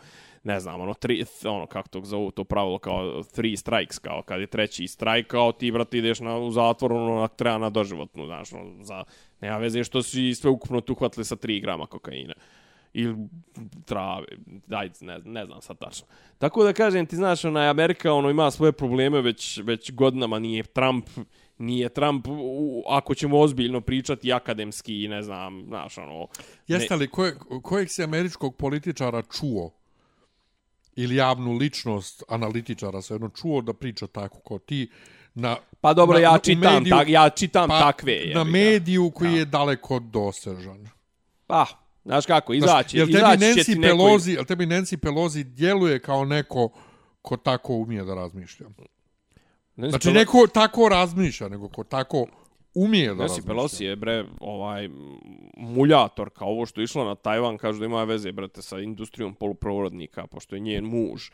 ne 0.44 0.60
znam, 0.60 0.80
ono, 0.80 0.94
tri, 0.94 1.24
ono, 1.44 1.66
kako 1.66 1.88
to 1.88 2.00
zovu, 2.00 2.30
to 2.30 2.44
pravilo, 2.44 2.78
kao 2.78 3.22
three 3.22 3.56
strikes, 3.56 3.98
kao 3.98 4.22
kad 4.22 4.40
je 4.40 4.46
treći 4.46 4.86
strike, 4.86 5.28
kao 5.28 5.52
ti, 5.52 5.72
brate, 5.72 5.98
ideš 5.98 6.20
na, 6.20 6.38
u 6.38 6.50
zatvor, 6.50 6.92
ono, 6.92 7.28
treba 7.28 7.58
na 7.58 7.70
doživotnu, 7.70 8.26
znaš, 8.26 8.52
ono, 8.52 8.84
za, 8.84 9.04
nema 9.40 9.56
veze 9.56 9.84
što 9.84 10.02
si 10.02 10.34
sve 10.34 10.50
ukupno 10.50 10.80
tu 10.80 10.92
uhvatili 10.92 11.24
sa 11.24 11.36
3 11.36 11.62
grama 11.62 11.86
kokaina 11.86 12.34
ili 12.96 13.16
trave, 13.84 14.26
daj, 14.66 14.90
ne, 15.00 15.18
ne 15.24 15.46
znam 15.46 15.62
sad 15.62 15.78
tačno. 15.78 16.06
Tako 16.38 16.64
da 16.64 16.72
kažem, 16.72 17.06
ti 17.06 17.16
znaš, 17.16 17.44
ona 17.44 17.60
Amerika 17.60 18.12
ono, 18.12 18.30
ima 18.30 18.50
svoje 18.50 18.72
probleme 18.72 19.20
već, 19.20 19.60
već 19.64 19.92
godinama, 19.92 20.38
nije 20.38 20.62
Trump, 20.62 21.06
nije 21.58 21.88
Trump, 21.88 22.26
u, 22.28 22.84
ako 22.88 23.14
ćemo 23.14 23.40
ozbiljno 23.40 23.80
pričati 23.80 24.32
akademski, 24.32 25.04
i 25.04 25.08
ne 25.08 25.22
znam, 25.22 25.64
znaš, 25.66 25.98
ono... 25.98 26.26
Jeste 26.66 26.96
li, 26.96 27.08
koje, 27.08 27.34
kojeg 27.62 27.88
si 27.90 28.02
američkog 28.02 28.56
političara 28.56 29.22
čuo, 29.22 29.70
ili 30.96 31.16
javnu 31.16 31.52
ličnost 31.52 32.22
analitičara 32.28 33.02
se 33.02 33.14
jedno 33.14 33.28
čuo 33.28 33.60
da 33.60 33.72
priča 33.72 34.06
tako 34.06 34.40
kao 34.40 34.58
ti, 34.58 34.90
na, 35.34 35.56
pa 35.80 35.94
dobro, 35.94 36.14
na, 36.14 36.22
ja 36.22 36.38
čitam, 36.38 36.74
mediju, 36.74 36.90
tak, 36.90 37.08
ja 37.08 37.30
čitam 37.30 37.68
pa, 37.68 37.80
takve. 37.80 38.32
Na 38.34 38.44
mediju 38.44 39.10
koji 39.10 39.32
ja. 39.32 39.38
je 39.38 39.44
daleko 39.44 39.98
dosežan. 39.98 40.88
Pa, 41.46 41.66
Znaš 42.06 42.26
kako, 42.26 42.54
izaći, 42.54 42.98
jel 42.98 43.10
izaći 43.10 43.44
Nancy 43.44 43.54
će 43.54 43.64
ti 43.64 43.78
neko... 43.78 43.96
Pelosi, 43.96 44.32
jel 44.32 44.44
tebi 44.44 44.66
Nancy 44.66 44.96
Pelosi 44.96 45.44
djeluje 45.44 45.98
kao 45.98 46.24
neko 46.24 46.68
ko 47.22 47.36
tako 47.36 47.74
umije 47.74 48.04
da 48.04 48.14
razmišlja? 48.14 48.66
Nancy 49.76 49.88
znači, 49.88 50.04
Pelosi... 50.04 50.18
neko 50.18 50.46
tako 50.46 50.88
razmišlja, 50.88 51.48
nego 51.48 51.68
ko 51.68 51.84
tako 51.84 52.26
umije 52.74 53.08
da 53.08 53.14
Nancy 53.14 53.18
razmišlja. 53.18 53.42
Nancy 53.42 53.46
Pelosi 53.46 53.84
je, 53.84 53.96
bre, 53.96 54.24
ovaj, 54.40 54.88
muljator, 55.56 56.30
kao 56.30 56.48
ovo 56.48 56.66
što 56.66 56.80
je 56.80 56.84
išlo 56.84 57.04
na 57.04 57.14
Tajvan, 57.14 57.58
kažu 57.58 57.78
da 57.78 57.86
ima 57.86 58.04
veze, 58.04 58.32
brate, 58.32 58.62
sa 58.62 58.78
industrijom 58.78 59.34
poluprovodnika, 59.34 60.26
pošto 60.26 60.56
je 60.56 60.60
njen 60.60 60.84
muž 60.84 61.30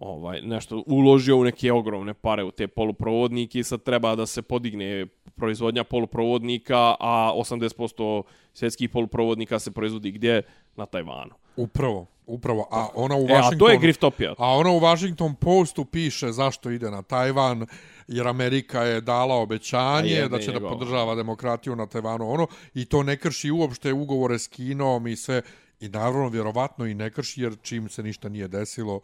ovaj 0.00 0.40
nešto 0.42 0.82
uložio 0.86 1.36
u 1.36 1.44
neke 1.44 1.72
ogromne 1.72 2.14
pare 2.14 2.44
u 2.44 2.50
te 2.50 2.66
poluprovodnike 2.66 3.58
i 3.58 3.64
sad 3.64 3.82
treba 3.82 4.14
da 4.14 4.26
se 4.26 4.42
podigne 4.42 5.06
proizvodnja 5.36 5.84
poluprovodnika, 5.84 6.94
a 7.00 7.32
80% 7.36 8.22
svjetskih 8.52 8.90
poluprovodnika 8.90 9.58
se 9.58 9.70
proizvodi 9.70 10.10
gdje? 10.10 10.42
Na 10.76 10.86
Tajvanu. 10.86 11.34
Upravo, 11.56 12.06
upravo. 12.26 12.68
A 12.70 12.88
ona 12.94 13.16
u 13.16 13.26
Washington, 13.26 13.52
e, 13.52 13.56
a 13.56 13.58
to 13.58 13.68
je 13.68 13.78
Griftopia. 13.78 14.34
A 14.38 14.46
ona 14.46 14.70
u 14.70 14.80
Washington 14.80 15.34
Postu 15.34 15.84
piše 15.84 16.32
zašto 16.32 16.70
ide 16.70 16.90
na 16.90 17.02
Tajvan, 17.02 17.66
jer 18.08 18.28
Amerika 18.28 18.82
je 18.82 19.00
dala 19.00 19.34
obećanje 19.34 20.10
je, 20.10 20.28
da 20.28 20.38
će 20.38 20.52
da 20.52 20.60
podržava 20.60 21.14
demokratiju 21.14 21.76
na 21.76 21.86
Tajvanu. 21.86 22.30
Ono, 22.30 22.46
I 22.74 22.84
to 22.84 23.02
ne 23.02 23.16
krši 23.16 23.50
uopšte 23.50 23.92
ugovore 23.92 24.38
s 24.38 24.46
Kinom 24.46 25.06
i 25.06 25.16
sve. 25.16 25.42
I 25.80 25.88
naravno, 25.88 26.28
vjerovatno 26.28 26.86
i 26.86 26.94
ne 26.94 27.10
krši, 27.10 27.42
jer 27.42 27.56
čim 27.62 27.88
se 27.88 28.02
ništa 28.02 28.28
nije 28.28 28.48
desilo, 28.48 29.00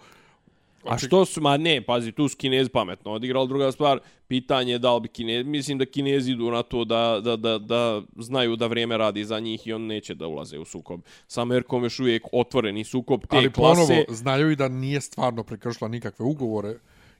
A 0.86 0.98
što 0.98 1.24
su, 1.24 1.40
ma 1.40 1.56
ne, 1.56 1.82
pazi, 1.82 2.12
tu 2.12 2.28
su 2.28 2.36
Kinezi 2.36 2.70
pametno 2.70 3.12
odigrali. 3.12 3.48
Druga 3.48 3.72
stvar, 3.72 3.98
pitanje 4.28 4.72
je 4.72 4.78
da 4.78 4.94
li 4.94 5.00
bi 5.00 5.08
Kinezi, 5.08 5.48
mislim 5.48 5.78
da 5.78 5.86
Kinezi 5.86 6.32
idu 6.32 6.50
na 6.50 6.62
to 6.62 6.84
da, 6.84 7.20
da, 7.24 7.36
da, 7.36 7.58
da 7.58 8.02
znaju 8.16 8.56
da 8.56 8.66
vrijeme 8.66 8.96
radi 8.96 9.24
za 9.24 9.40
njih 9.40 9.66
i 9.66 9.72
on 9.72 9.86
neće 9.86 10.14
da 10.14 10.26
ulaze 10.26 10.58
u 10.58 10.64
sukob. 10.64 11.00
Sa 11.26 11.42
Amerikom 11.42 11.84
još 11.84 12.00
uvijek 12.00 12.22
otvoreni 12.32 12.84
sukob 12.84 13.20
te 13.20 13.36
Ali 13.36 13.52
klase. 13.52 13.80
Ali 13.80 13.88
ponovo, 13.88 14.04
znaju 14.08 14.50
i 14.50 14.56
da 14.56 14.68
nije 14.68 15.00
stvarno 15.00 15.42
prekršila 15.42 15.88
nikakve 15.88 16.24
ugovore 16.24 16.74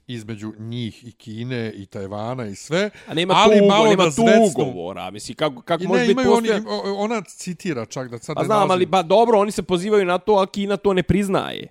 između 0.07 0.53
njih 0.59 1.05
i 1.09 1.13
Kine 1.13 1.73
i 1.77 1.87
Tajvana 1.87 2.47
i 2.47 2.55
sve. 2.55 2.91
A 3.07 3.15
nema 3.15 3.35
ali 3.37 3.59
tu, 3.59 3.65
malo 3.65 3.91
nema 3.91 4.05
tu 4.05 4.23
ugovora. 4.51 5.11
Mislim, 5.11 5.37
kako, 5.37 5.63
kako 5.63 5.85
može 5.85 6.07
biti 6.07 6.25
postoje... 6.25 6.55
Oni, 6.57 6.67
ona 6.97 7.23
citira 7.23 7.87
čak 7.87 8.11
da 8.11 8.19
sad 8.19 8.37
pa 8.37 8.45
znam, 8.45 8.71
ali 8.71 8.87
ba, 8.87 9.03
dobro, 9.03 9.39
oni 9.39 9.51
se 9.51 9.63
pozivaju 9.63 10.05
na 10.05 10.19
to, 10.19 10.33
a 10.33 10.47
Kina 10.47 10.77
to 10.77 10.93
ne 10.93 11.03
priznaje. 11.03 11.69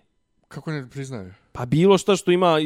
Kako 0.48 0.72
ne 0.72 0.90
priznaje? 0.90 1.36
Pa 1.54 1.66
bilo 1.66 1.98
šta 1.98 2.16
što 2.16 2.32
ima, 2.32 2.58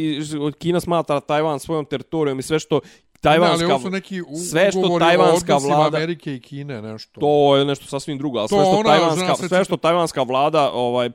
Kina 0.59 0.79
smatra 0.79 1.19
Tajvan 1.19 1.59
svojom 1.59 1.85
teritorijom 1.85 2.39
i 2.39 2.43
sve 2.43 2.59
što 2.59 2.79
Tajvanska, 3.21 3.67
ne, 3.67 3.73
ali 3.73 3.81
su 3.81 3.89
neki 3.89 4.21
sve 4.51 4.71
što 4.71 4.99
tajvanska 4.99 5.57
vlada 5.57 5.97
Amerike 5.97 6.35
i 6.35 6.39
Kine 6.39 6.81
nešto. 6.81 7.19
To 7.19 7.57
je 7.57 7.65
nešto 7.65 7.85
sasvim 7.85 8.17
drugo, 8.17 8.39
al 8.39 8.47
sve 8.47 8.59
što 8.59 8.69
ona, 8.69 8.89
tajvanska 8.89 9.35
sve, 9.35 9.47
sve 9.47 9.63
što 9.65 9.77
tajvanska 9.77 10.21
vlada 10.23 10.71
ovaj 10.73 11.09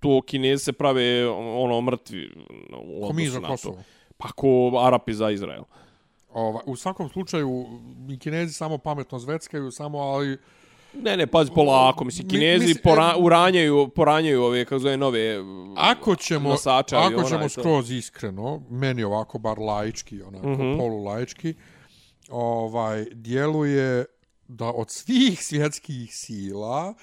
to 0.00 0.20
Kinezi 0.26 0.64
se 0.64 0.72
prave 0.72 1.28
ono 1.28 1.80
mrtvi 1.80 2.30
ko 3.06 3.12
mi 3.12 3.26
za 3.26 3.40
Kosovo. 3.40 3.78
Pa 4.16 4.28
ko 4.28 4.72
Arapi 4.82 5.14
za 5.14 5.30
Izrael. 5.30 5.62
Ova, 6.32 6.60
u 6.66 6.76
svakom 6.76 7.08
slučaju 7.08 7.66
i 8.10 8.18
Kinezi 8.18 8.52
samo 8.52 8.78
pametno 8.78 9.18
zveckaju, 9.18 9.70
samo 9.70 9.98
ali 9.98 10.38
Ne, 11.02 11.16
ne, 11.16 11.26
pazi 11.26 11.50
polako, 11.54 12.04
mislim, 12.04 12.28
kinezi 12.28 12.66
mis, 12.66 12.82
pora, 12.82 13.14
uranjaju, 13.18 13.88
poranjaju 13.88 14.42
ove, 14.42 14.64
kako 14.64 14.78
zove, 14.78 14.96
nove 14.96 15.36
ako 15.76 16.16
ćemo, 16.16 16.48
nosača. 16.48 16.98
Ako 16.98 17.22
ćemo 17.22 17.48
skroz 17.48 17.88
to. 17.88 17.94
iskreno, 17.94 18.62
meni 18.70 19.04
ovako, 19.04 19.38
bar 19.38 19.58
laički, 19.58 20.22
onako, 20.22 20.48
mm 20.48 20.56
-hmm. 20.56 20.78
polulaički, 20.78 21.54
ovaj, 22.28 23.04
djeluje 23.12 24.04
da 24.48 24.66
od 24.66 24.90
svih 24.90 25.44
svjetskih 25.44 26.14
sila 26.14 26.94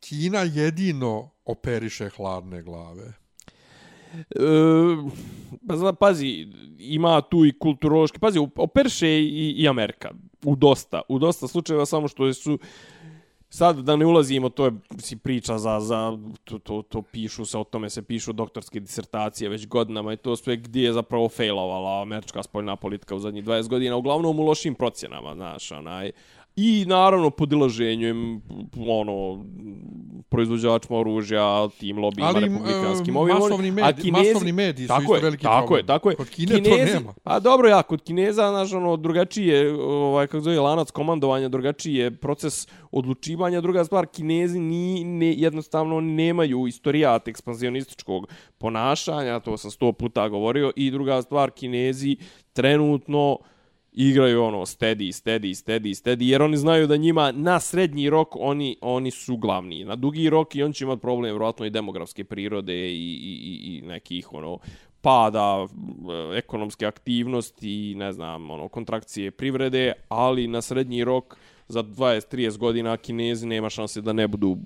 Kina 0.00 0.40
jedino 0.40 1.30
operiše 1.44 2.08
hladne 2.08 2.62
glave. 2.62 3.12
E, 4.14 4.24
pa 5.68 5.76
zna, 5.76 5.92
pazi, 5.92 6.46
ima 6.78 7.20
tu 7.20 7.44
i 7.46 7.58
kulturološki, 7.58 8.18
pazi, 8.18 8.38
operiše 8.56 9.08
i, 9.08 9.54
i 9.58 9.68
Amerika, 9.68 10.10
u 10.44 10.56
dosta, 10.56 11.02
u 11.08 11.18
dosta 11.18 11.48
slučajeva, 11.48 11.86
samo 11.86 12.08
što 12.08 12.32
su 12.32 12.58
sad 13.50 13.76
da 13.76 13.96
ne 13.96 14.06
ulazimo, 14.06 14.48
to 14.48 14.64
je 14.64 14.72
si 14.98 15.16
priča 15.16 15.58
za, 15.58 15.80
za 15.80 16.18
to, 16.44 16.58
to, 16.58 16.82
to 16.82 17.02
pišu 17.02 17.44
se, 17.44 17.58
o 17.58 17.64
tome 17.64 17.90
se 17.90 18.02
pišu 18.02 18.32
doktorske 18.32 18.80
disertacije 18.80 19.48
već 19.50 19.66
godinama 19.66 20.12
i 20.12 20.16
to 20.16 20.36
sve 20.36 20.56
gdje 20.56 20.82
je 20.82 20.92
zapravo 20.92 21.28
failovala 21.28 22.02
američka 22.02 22.42
spoljna 22.42 22.76
politika 22.76 23.14
u 23.14 23.18
zadnjih 23.18 23.44
20 23.44 23.68
godina, 23.68 23.96
uglavnom 23.96 24.38
u 24.38 24.42
lošim 24.42 24.74
procjenama, 24.74 25.34
znaš, 25.34 25.72
onaj, 25.72 26.12
I 26.56 26.84
naravno 26.88 27.30
podilaženjem 27.30 28.40
ono 28.76 29.44
proizvođačima 30.30 30.98
oružja, 30.98 31.68
tim 31.68 31.98
lobijima 31.98 32.28
Ali, 32.34 32.40
republikanskim 32.40 33.16
ovim 33.16 33.34
masovni 33.34 33.70
mediji, 33.70 33.90
a 33.90 34.02
kinezi, 34.02 34.28
masovni 34.28 34.52
mediji 34.52 34.86
su 34.86 34.94
isto 35.00 35.14
je, 35.14 35.20
veliki 35.22 35.42
tako 35.42 35.66
problem. 35.66 35.84
Je, 35.84 35.86
tako 35.86 36.10
je, 36.10 36.16
Kod 36.16 36.28
Kine 36.28 36.62
kinezi, 36.62 36.92
to 36.92 36.98
nema. 36.98 37.14
A 37.24 37.40
dobro 37.40 37.68
ja, 37.68 37.82
kod 37.82 38.02
Kineza 38.02 38.48
znaš 38.48 38.72
ono 38.72 38.96
drugačije, 38.96 39.74
ovaj 39.82 40.26
kako 40.26 40.40
zove 40.40 40.60
lanac 40.60 40.90
komandovanja, 40.90 41.48
drugačije 41.48 42.10
proces 42.10 42.68
odlučivanja, 42.90 43.60
druga 43.60 43.84
stvar 43.84 44.06
Kinezi 44.06 44.58
ni 44.58 45.04
ne, 45.04 45.32
jednostavno 45.32 46.00
nemaju 46.00 46.66
istorijat 46.66 47.28
ekspanzionističkog 47.28 48.28
ponašanja, 48.58 49.40
to 49.40 49.56
sam 49.56 49.70
sto 49.70 49.92
puta 49.92 50.28
govorio 50.28 50.72
i 50.76 50.90
druga 50.90 51.22
stvar 51.22 51.50
Kinezi 51.50 52.16
trenutno 52.52 53.38
igraju 53.92 54.42
ono 54.42 54.66
steady, 54.66 55.12
steady, 55.12 55.54
steady, 55.54 55.94
steady, 55.94 56.22
jer 56.22 56.42
oni 56.42 56.56
znaju 56.56 56.86
da 56.86 56.96
njima 56.96 57.32
na 57.32 57.60
srednji 57.60 58.10
rok 58.10 58.28
oni 58.36 58.76
oni 58.80 59.10
su 59.10 59.36
glavni. 59.36 59.84
Na 59.84 59.96
dugi 59.96 60.30
rok 60.30 60.54
i 60.54 60.62
on 60.62 60.72
će 60.72 60.84
imati 60.84 61.00
problem 61.00 61.32
vjerojatno 61.32 61.66
i 61.66 61.70
demografske 61.70 62.24
prirode 62.24 62.74
i, 62.74 62.94
i, 62.94 63.40
i, 63.42 63.76
i 63.76 63.82
nekih 63.82 64.32
ono 64.32 64.58
pada 65.00 65.66
e, 65.66 66.38
ekonomske 66.38 66.86
aktivnosti 66.86 67.90
i 67.90 67.94
ne 67.94 68.12
znam, 68.12 68.50
ono 68.50 68.68
kontrakcije 68.68 69.30
privrede, 69.30 69.92
ali 70.08 70.46
na 70.46 70.62
srednji 70.62 71.04
rok 71.04 71.36
za 71.68 71.82
20-30 71.82 72.58
godina 72.58 72.96
Kinezi 72.96 73.46
nema 73.46 73.70
šanse 73.70 74.00
da 74.00 74.12
ne 74.12 74.28
budu 74.28 74.58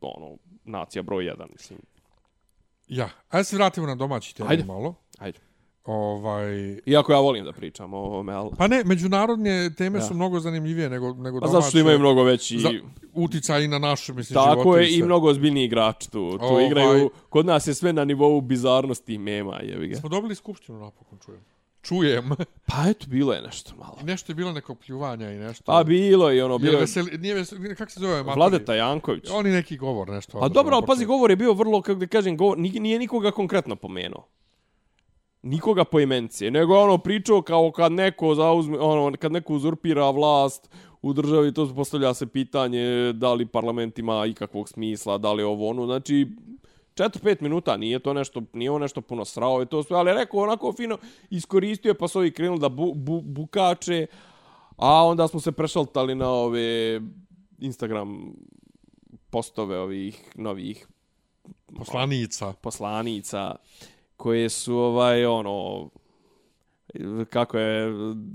ono 0.00 0.36
nacija 0.64 1.02
broj 1.02 1.24
1, 1.24 1.52
mislim. 1.52 1.78
Ja, 2.88 3.10
ajde 3.28 3.44
se 3.44 3.56
vratimo 3.56 3.86
na 3.86 3.94
domaći 3.94 4.36
teren 4.36 4.66
malo. 4.66 4.94
Ajde. 5.18 5.38
Ovaj, 5.88 6.78
Iako 6.86 7.12
ja 7.12 7.18
volim 7.18 7.44
da 7.44 7.52
pričam 7.52 7.94
o 7.94 7.96
ovome, 7.96 8.32
ali... 8.32 8.50
pa 8.58 8.66
ne, 8.66 8.82
međunarodne 8.84 9.74
teme 9.74 9.98
Da. 9.98 10.04
su 10.04 10.14
mnogo 10.14 10.40
zanimljivije 10.40 10.90
nego, 10.90 11.14
nego 11.14 11.40
Pa 11.40 11.46
zato 11.48 11.66
što 11.68 11.78
imaju 11.78 11.98
mnogo 11.98 12.22
veći... 12.22 12.58
za, 12.58 12.70
uticaj 13.14 13.64
i 13.64 13.68
na 13.68 13.78
naše, 13.78 14.12
mislim, 14.12 14.34
Tako 14.34 14.62
živote 14.62 14.80
je, 14.80 14.88
i 14.90 14.96
sve. 14.96 15.06
mnogo 15.06 15.28
ozbiljniji 15.28 15.64
igrači 15.64 16.10
tu. 16.10 16.38
Tu 16.38 16.44
Ovaj. 16.44 16.66
igraju... 16.66 17.10
Kod 17.28 17.46
nas 17.46 17.66
je 17.66 17.74
sve 17.74 17.92
na 17.92 18.04
nivou 18.04 18.40
bizarnosti 18.40 19.14
i 19.14 19.18
mema, 19.18 19.58
jevi 19.62 19.88
ga. 19.88 19.96
Smo 19.96 20.08
dobili 20.08 20.34
skupštinu 20.34 20.78
napokon, 20.80 21.18
čujem. 21.24 21.40
Čujem. 21.82 22.30
Pa 22.68 22.74
eto, 22.88 23.06
bilo 23.08 23.32
je 23.32 23.42
nešto 23.42 23.76
malo. 23.76 23.96
I 24.00 24.04
nešto 24.04 24.32
je 24.32 24.36
bilo 24.36 24.52
neko 24.52 24.74
pljuvanja 24.74 25.30
i 25.30 25.38
nešto. 25.38 25.64
Pa 25.66 25.84
bilo 25.84 26.30
je 26.30 26.44
ono, 26.44 26.58
Bilo 26.58 26.72
je 26.72 26.80
veseli, 26.80 27.18
nije 27.18 27.34
veseli, 27.34 27.76
kako 27.76 27.90
se 27.90 28.00
zove? 28.00 28.22
Vladeta 28.22 28.74
Janković. 28.74 29.24
Oni 29.32 29.50
neki 29.50 29.76
govor, 29.76 30.08
nešto. 30.08 30.38
A 30.38 30.40
ono, 30.40 30.48
dobro, 30.48 30.76
ali 30.76 30.86
pazi, 30.86 31.04
govor 31.04 31.30
je 31.30 31.36
bio 31.36 31.52
vrlo, 31.52 31.82
kako 31.82 31.98
da 31.98 32.06
kažem, 32.06 32.36
govor, 32.36 32.58
nije, 32.58 32.80
nije 32.80 32.98
nikoga 32.98 33.30
konkretno 33.30 33.76
pomenuo. 33.76 34.26
Nikoga 35.42 35.84
po 35.84 36.00
imenci. 36.00 36.50
Nego 36.50 36.74
je 36.74 36.82
ono 36.82 36.98
pričao 36.98 37.42
kao 37.42 37.70
kad 37.70 37.92
neko 37.92 38.34
zauzme, 38.34 38.78
ono, 38.78 39.16
kad 39.16 39.32
neko 39.32 39.54
uzurpira 39.54 40.10
vlast 40.10 40.70
u 41.02 41.12
državi, 41.12 41.54
to 41.54 41.74
postavlja 41.74 42.14
se 42.14 42.26
pitanje 42.26 43.12
da 43.12 43.34
li 43.34 43.46
parlament 43.46 43.98
ima 43.98 44.26
ikakvog 44.26 44.68
smisla, 44.68 45.18
da 45.18 45.32
li 45.32 45.42
ovo 45.42 45.68
ono. 45.68 45.86
Znači, 45.86 46.26
4-5 46.94 47.42
minuta, 47.42 47.76
nije 47.76 47.98
to 47.98 48.14
nešto, 48.14 48.42
nije 48.52 48.70
on 48.70 48.80
nešto 48.80 49.00
puno 49.00 49.24
srao 49.24 49.62
i 49.62 49.66
to 49.66 49.82
sve, 49.82 49.96
ali 49.96 50.12
rekao 50.12 50.40
onako 50.40 50.72
fino, 50.72 50.98
iskoristio 51.30 51.90
je 51.90 51.98
pa 51.98 52.08
su 52.08 52.18
ovi 52.18 52.30
krenuli 52.30 52.60
da 52.60 52.68
bu, 52.68 52.94
bu, 52.94 53.20
bukače, 53.20 54.06
a 54.76 55.06
onda 55.06 55.28
smo 55.28 55.40
se 55.40 55.52
prešaltali 55.52 56.14
na 56.14 56.30
ove 56.30 57.00
Instagram 57.58 58.34
postove 59.30 59.78
ovih 59.78 60.32
novih 60.34 60.88
Poslanica. 61.76 62.52
poslanica 62.52 63.54
koje 64.18 64.48
su 64.48 64.76
ovaj 64.76 65.26
ono 65.26 65.88
kako 67.26 67.58
je 67.58 67.92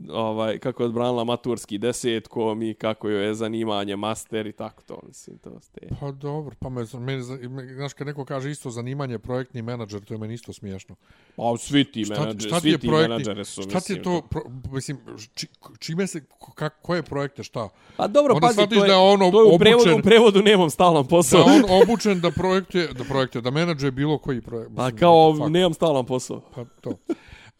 ovaj 0.09 0.59
kako 0.59 0.83
je 0.83 0.87
odbranila 0.87 1.23
maturski 1.23 1.77
desetkom 1.77 2.61
i 2.61 2.73
kako 2.73 3.09
joj 3.09 3.25
je 3.25 3.33
zanimanje 3.33 3.95
master 3.95 4.47
i 4.47 4.51
tako 4.51 4.83
to 4.83 4.99
mislim 5.03 5.37
to 5.37 5.59
ste 5.61 5.79
Pa 5.99 6.11
dobro, 6.11 6.55
pa 6.59 6.69
me, 6.69 6.83
meni, 6.95 7.17
me- 7.49 7.67
znaš, 7.67 7.93
kad 7.93 8.07
neko 8.07 8.25
kaže 8.25 8.51
isto 8.51 8.69
zanimanje 8.69 9.19
projektni 9.19 9.61
menadžer, 9.61 10.01
to 10.01 10.13
je 10.13 10.17
meni 10.17 10.33
isto 10.33 10.53
smiješno. 10.53 10.95
pa 11.35 11.43
svi 11.59 11.83
ti 11.83 12.05
menadžeri 12.09 12.53
svi 12.53 12.69
je 12.69 12.77
ti 12.77 12.87
projektni, 12.87 13.09
menadžeri 13.09 13.45
su 13.45 13.61
šta 13.61 13.79
ti 13.79 13.93
je 13.93 14.01
to, 14.01 14.21
pro, 14.21 14.41
mislim, 14.71 14.97
či, 15.33 15.47
čime 15.79 16.07
se, 16.07 16.21
ko- 16.29 16.69
koje 16.81 17.03
projekte, 17.03 17.43
šta? 17.43 17.69
pa 17.97 18.07
dobro 18.07 18.33
Onda 18.33 18.41
pazi 18.41 18.53
shvatiš 18.53 18.77
to 18.77 18.83
je, 18.83 18.87
da 18.87 18.93
je 18.93 18.99
ono 18.99 19.31
to 19.31 19.41
je 19.41 19.55
u 19.55 19.59
prevodu 19.59 19.83
obučen- 19.83 19.99
u 19.99 20.03
prevodu 20.03 20.41
nemam 20.41 20.69
stalan 20.69 21.03
Da 21.03 21.09
posao 21.09 21.39
je 21.39 21.45
on 21.45 21.81
obučen 21.83 22.19
da 22.19 22.31
projekte, 22.31 22.87
da 22.89 23.03
projekte, 23.03 23.41
da 23.41 23.51
menadžuje 23.51 23.91
bilo 23.91 24.17
koji 24.17 24.41
projekt. 24.41 24.71
pa 24.75 24.83
mislim, 24.83 24.97
kao 24.97 25.35
fuck, 25.35 25.49
nemam 25.49 25.73
stalan 25.73 26.05
posao 26.05 26.41
Pa 26.55 26.65
to. 26.81 26.91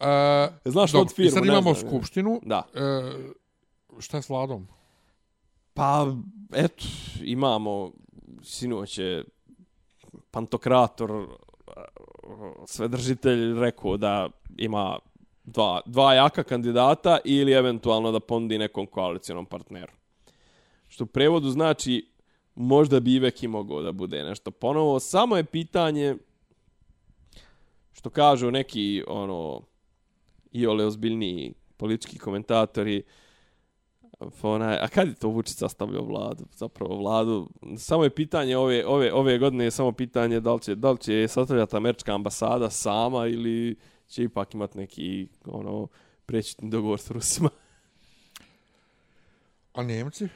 Uh, 0.04 0.54
Znaš 0.64 0.92
dobro, 0.92 1.02
od 1.02 1.14
firmu, 1.14 1.30
sad 1.30 1.42
ne 1.42 1.48
imamo 1.48 1.74
znam, 1.74 1.88
skupštinu. 1.90 2.40
da 2.42 2.62
Uh, 2.74 4.00
šta 4.00 4.16
je 4.16 4.22
s 4.22 4.28
vladom? 4.28 4.68
Pa, 5.74 6.06
eto, 6.52 6.84
imamo, 7.22 7.92
sinoć 8.42 8.98
je 8.98 9.24
pantokrator, 10.30 11.10
eh, 11.10 11.72
svedržitelj 12.66 13.60
rekao 13.60 13.96
da 13.96 14.28
ima 14.56 14.98
dva, 15.44 15.80
dva 15.86 16.14
jaka 16.14 16.42
kandidata 16.42 17.18
ili 17.24 17.52
eventualno 17.52 18.12
da 18.12 18.20
ponudi 18.20 18.58
nekom 18.58 18.86
koalicijonom 18.86 19.46
partneru. 19.46 19.92
Što 20.88 21.04
u 21.04 21.06
prevodu 21.06 21.50
znači 21.50 22.08
možda 22.54 23.00
bi 23.00 23.14
Ivek 23.14 23.42
i 23.42 23.48
mogao 23.48 23.82
da 23.82 23.92
bude 23.92 24.22
nešto 24.22 24.50
ponovo. 24.50 25.00
Samo 25.00 25.36
je 25.36 25.44
pitanje 25.44 26.16
što 27.92 28.10
kažu 28.10 28.50
neki 28.50 29.04
ono 29.08 29.62
i 30.54 30.66
ole 30.66 30.86
ozbiljniji 30.86 31.54
politički 31.76 32.18
komentatori 32.18 33.02
onaj, 34.42 34.76
a 34.76 34.88
kad 34.88 35.08
je 35.08 35.14
to 35.14 35.28
Vučić 35.28 35.56
sastavljao 35.56 36.04
vladu? 36.04 36.44
Zapravo 36.52 36.96
vladu. 36.96 37.48
Samo 37.78 38.04
je 38.04 38.10
pitanje 38.10 38.56
ove, 38.56 38.86
ove, 38.86 39.12
ove 39.12 39.38
godine 39.38 39.64
je 39.64 39.70
samo 39.70 39.92
pitanje 39.92 40.40
da 40.40 40.54
li 40.54 40.60
će, 40.60 40.74
da 40.74 40.90
li 40.90 40.98
će 40.98 41.28
sastavljati 41.28 41.76
američka 41.76 42.14
ambasada 42.14 42.70
sama 42.70 43.26
ili 43.26 43.76
će 44.08 44.22
ipak 44.22 44.54
imati 44.54 44.78
neki 44.78 45.28
ono 45.44 45.88
prećitni 46.26 46.70
dogovor 46.70 47.00
s 47.00 47.10
Rusima. 47.10 47.48
A 49.74 49.82
Njemci? 49.82 50.28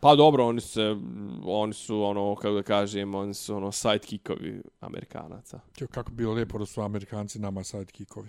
Pa 0.00 0.14
dobro, 0.14 0.46
oni 0.46 0.60
se 0.60 0.96
oni 1.44 1.72
su 1.72 2.02
ono 2.02 2.34
kako 2.34 2.54
da 2.54 2.62
kažem, 2.62 3.14
oni 3.14 3.34
su 3.34 3.56
ono 3.56 3.72
sidekickovi 3.72 4.62
Amerikanaca. 4.80 5.60
Kako 5.90 6.10
bi 6.10 6.16
bilo 6.16 6.32
lijepo 6.32 6.58
da 6.58 6.66
su 6.66 6.80
Amerikanci 6.80 7.38
nama 7.38 7.64
sidekickovi. 7.64 8.28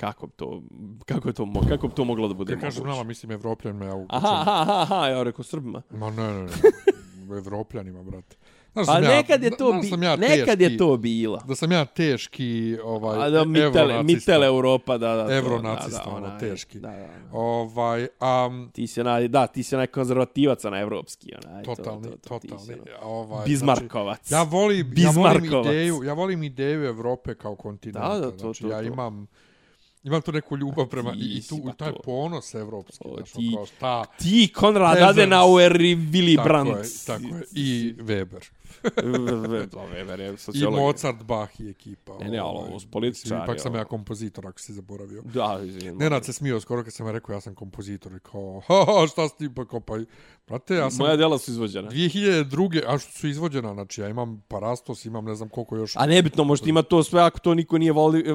Kako 0.00 0.26
bi 0.26 0.32
to 0.32 0.62
kako 1.06 1.28
je 1.28 1.34
to 1.34 1.44
mo- 1.44 1.68
kako 1.68 1.88
bi 1.88 1.94
to 1.94 2.04
moglo 2.04 2.28
da 2.28 2.34
bude 2.34 2.52
Kad 2.52 2.60
kažem 2.62 2.86
nama, 2.86 3.02
mislim 3.04 3.30
Evropljanima, 3.32 3.84
ja 3.84 4.04
Aha, 4.08 4.28
aha, 4.30 4.60
aha, 4.62 4.82
aha, 4.82 5.06
ja 5.06 5.22
rekao 5.22 5.44
Srbima. 5.44 5.82
Ma 5.90 6.10
ne, 6.10 6.22
ne, 6.24 6.42
ne. 6.42 6.48
Evropljanima, 7.38 8.02
brate. 8.02 8.36
Znaš, 8.72 8.86
Pa 8.86 8.92
sam 8.92 9.04
ja- 9.04 9.08
nekad 9.10 9.42
je 9.42 9.50
to 9.50 9.72
bi, 9.72 9.88
ja 9.98 10.16
nekad 10.18 10.60
je 10.60 10.68
teški- 10.68 10.78
to 10.78 10.96
bilo. 10.96 11.38
Da 11.38 11.54
sam 11.54 11.72
ja 11.72 11.84
teški, 11.86 12.50
ovaj, 12.84 13.18
A 13.18 13.30
da, 13.30 13.44
mitele, 13.44 14.02
mitele 14.04 14.46
Europa, 14.46 14.98
da, 14.98 15.14
da. 15.14 15.26
to, 15.26 15.32
Evronacista, 15.32 16.04
da, 16.04 16.10
da, 16.10 16.16
ono, 16.16 16.38
teški. 16.40 16.78
Da, 16.80 16.88
da, 16.88 16.96
da. 16.96 17.08
Ovaj, 17.32 18.08
um, 18.46 18.70
Ti 18.72 18.86
si 18.86 19.00
onaj, 19.00 19.28
da, 19.28 19.46
ti 19.46 19.62
si 19.62 19.74
onaj 19.74 19.86
konzervativac, 19.88 20.64
onaj 20.64 20.82
evropski, 20.82 21.32
onaj. 21.36 21.62
to, 21.64 21.74
totalni, 21.74 22.02
to, 22.02 22.10
to, 22.18 22.40
si 22.40 22.48
totalni. 22.48 22.74
ono- 22.74 23.10
Ovaj, 23.10 23.44
Bizmarkovac. 23.44 24.18
Znači, 24.20 24.34
ja 24.36 24.50
volim, 24.50 24.92
ja 24.96 25.10
volim 25.12 25.44
ideju, 25.46 26.04
ja 26.04 26.12
volim 26.14 26.42
ideju 26.42 26.84
Evrope 26.84 27.34
kao 27.34 27.56
kontinenta. 27.56 28.08
Da, 28.08 28.14
da, 28.16 28.30
to, 28.30 28.38
znači, 28.38 28.62
to, 28.62 28.68
ja 28.68 28.78
to. 28.80 28.84
Imam 30.02 30.22
tu 30.22 30.32
neku 30.32 30.56
ljubav 30.56 30.86
prema 30.86 31.12
ti 31.12 31.18
i, 31.18 31.38
i 31.38 31.42
tu 31.42 31.62
pa 31.66 31.72
taj 31.74 31.92
to. 31.92 31.98
ponos 31.98 32.54
evropski, 32.54 32.98
O, 33.00 33.22
ti- 33.22 33.52
kao 33.54 33.66
šta 33.66 34.04
Ti, 34.18 34.52
Konrad. 34.54 34.98
Adenauer 34.98 35.80
i 35.80 35.96
Willy 35.96 36.36
tako 36.36 36.48
Brandt. 36.48 36.70
je, 36.78 36.90
tako 37.06 37.22
je, 37.26 37.42
i 37.52 37.94
Weber. 37.98 38.50
Je 40.54 40.68
I. 40.68 40.70
Mozart, 40.70 41.22
Bach 41.22 41.60
i 41.60 41.70
ekipa. 41.70 42.18
Ne, 42.18 42.30
ne, 42.30 42.38
ali 42.38 42.58
ovaj, 42.58 42.68
ovo 42.70 42.80
s 42.80 42.86
političari, 42.86 43.40
Ipak 43.44 43.60
sam 43.60 43.74
ja 43.74 43.84
kompozitor, 43.84 44.46
ako 44.46 44.60
si 44.60 44.72
zaboravio. 44.72 45.22
Da, 45.22 45.60
izvijem. 45.64 45.96
Nenad 45.96 46.24
se 46.24 46.32
smio 46.32 46.60
skoro 46.60 46.84
kad 46.84 46.92
sam 46.92 47.06
ja 47.06 47.12
rekao 47.12 47.34
ja 47.34 47.40
sam 47.40 47.54
kompozitor 47.54 48.12
i 48.12 48.20
kao, 48.20 48.60
ha, 48.66 48.84
ha, 48.86 49.06
šta 49.06 49.28
si 49.28 49.38
ti 49.38 49.54
pa 49.54 49.64
kao, 49.64 49.80
pa, 49.80 49.98
brate, 50.46 50.74
ja 50.74 50.90
sam 50.90 50.98
Moja 50.98 51.16
djela 51.16 51.38
su 51.38 51.50
izvođena. 51.50 51.90
2002. 51.90 52.82
a 52.86 52.98
što 52.98 53.12
su 53.12 53.28
izvođena, 53.28 53.74
znači 53.74 54.00
ja 54.00 54.08
imam 54.08 54.42
Parastos, 54.48 55.04
imam 55.04 55.24
ne 55.24 55.34
znam 55.34 55.48
koliko 55.48 55.76
još. 55.76 55.96
A 55.96 56.06
nebitno, 56.06 56.44
možda 56.44 56.68
ima 56.68 56.82
to 56.82 57.02
sve 57.02 57.22
ako 57.22 57.38
to 57.38 57.54
niko 57.54 57.78
nije 57.78 57.92
vali, 57.92 58.20
e, 58.20 58.30
e, 58.30 58.34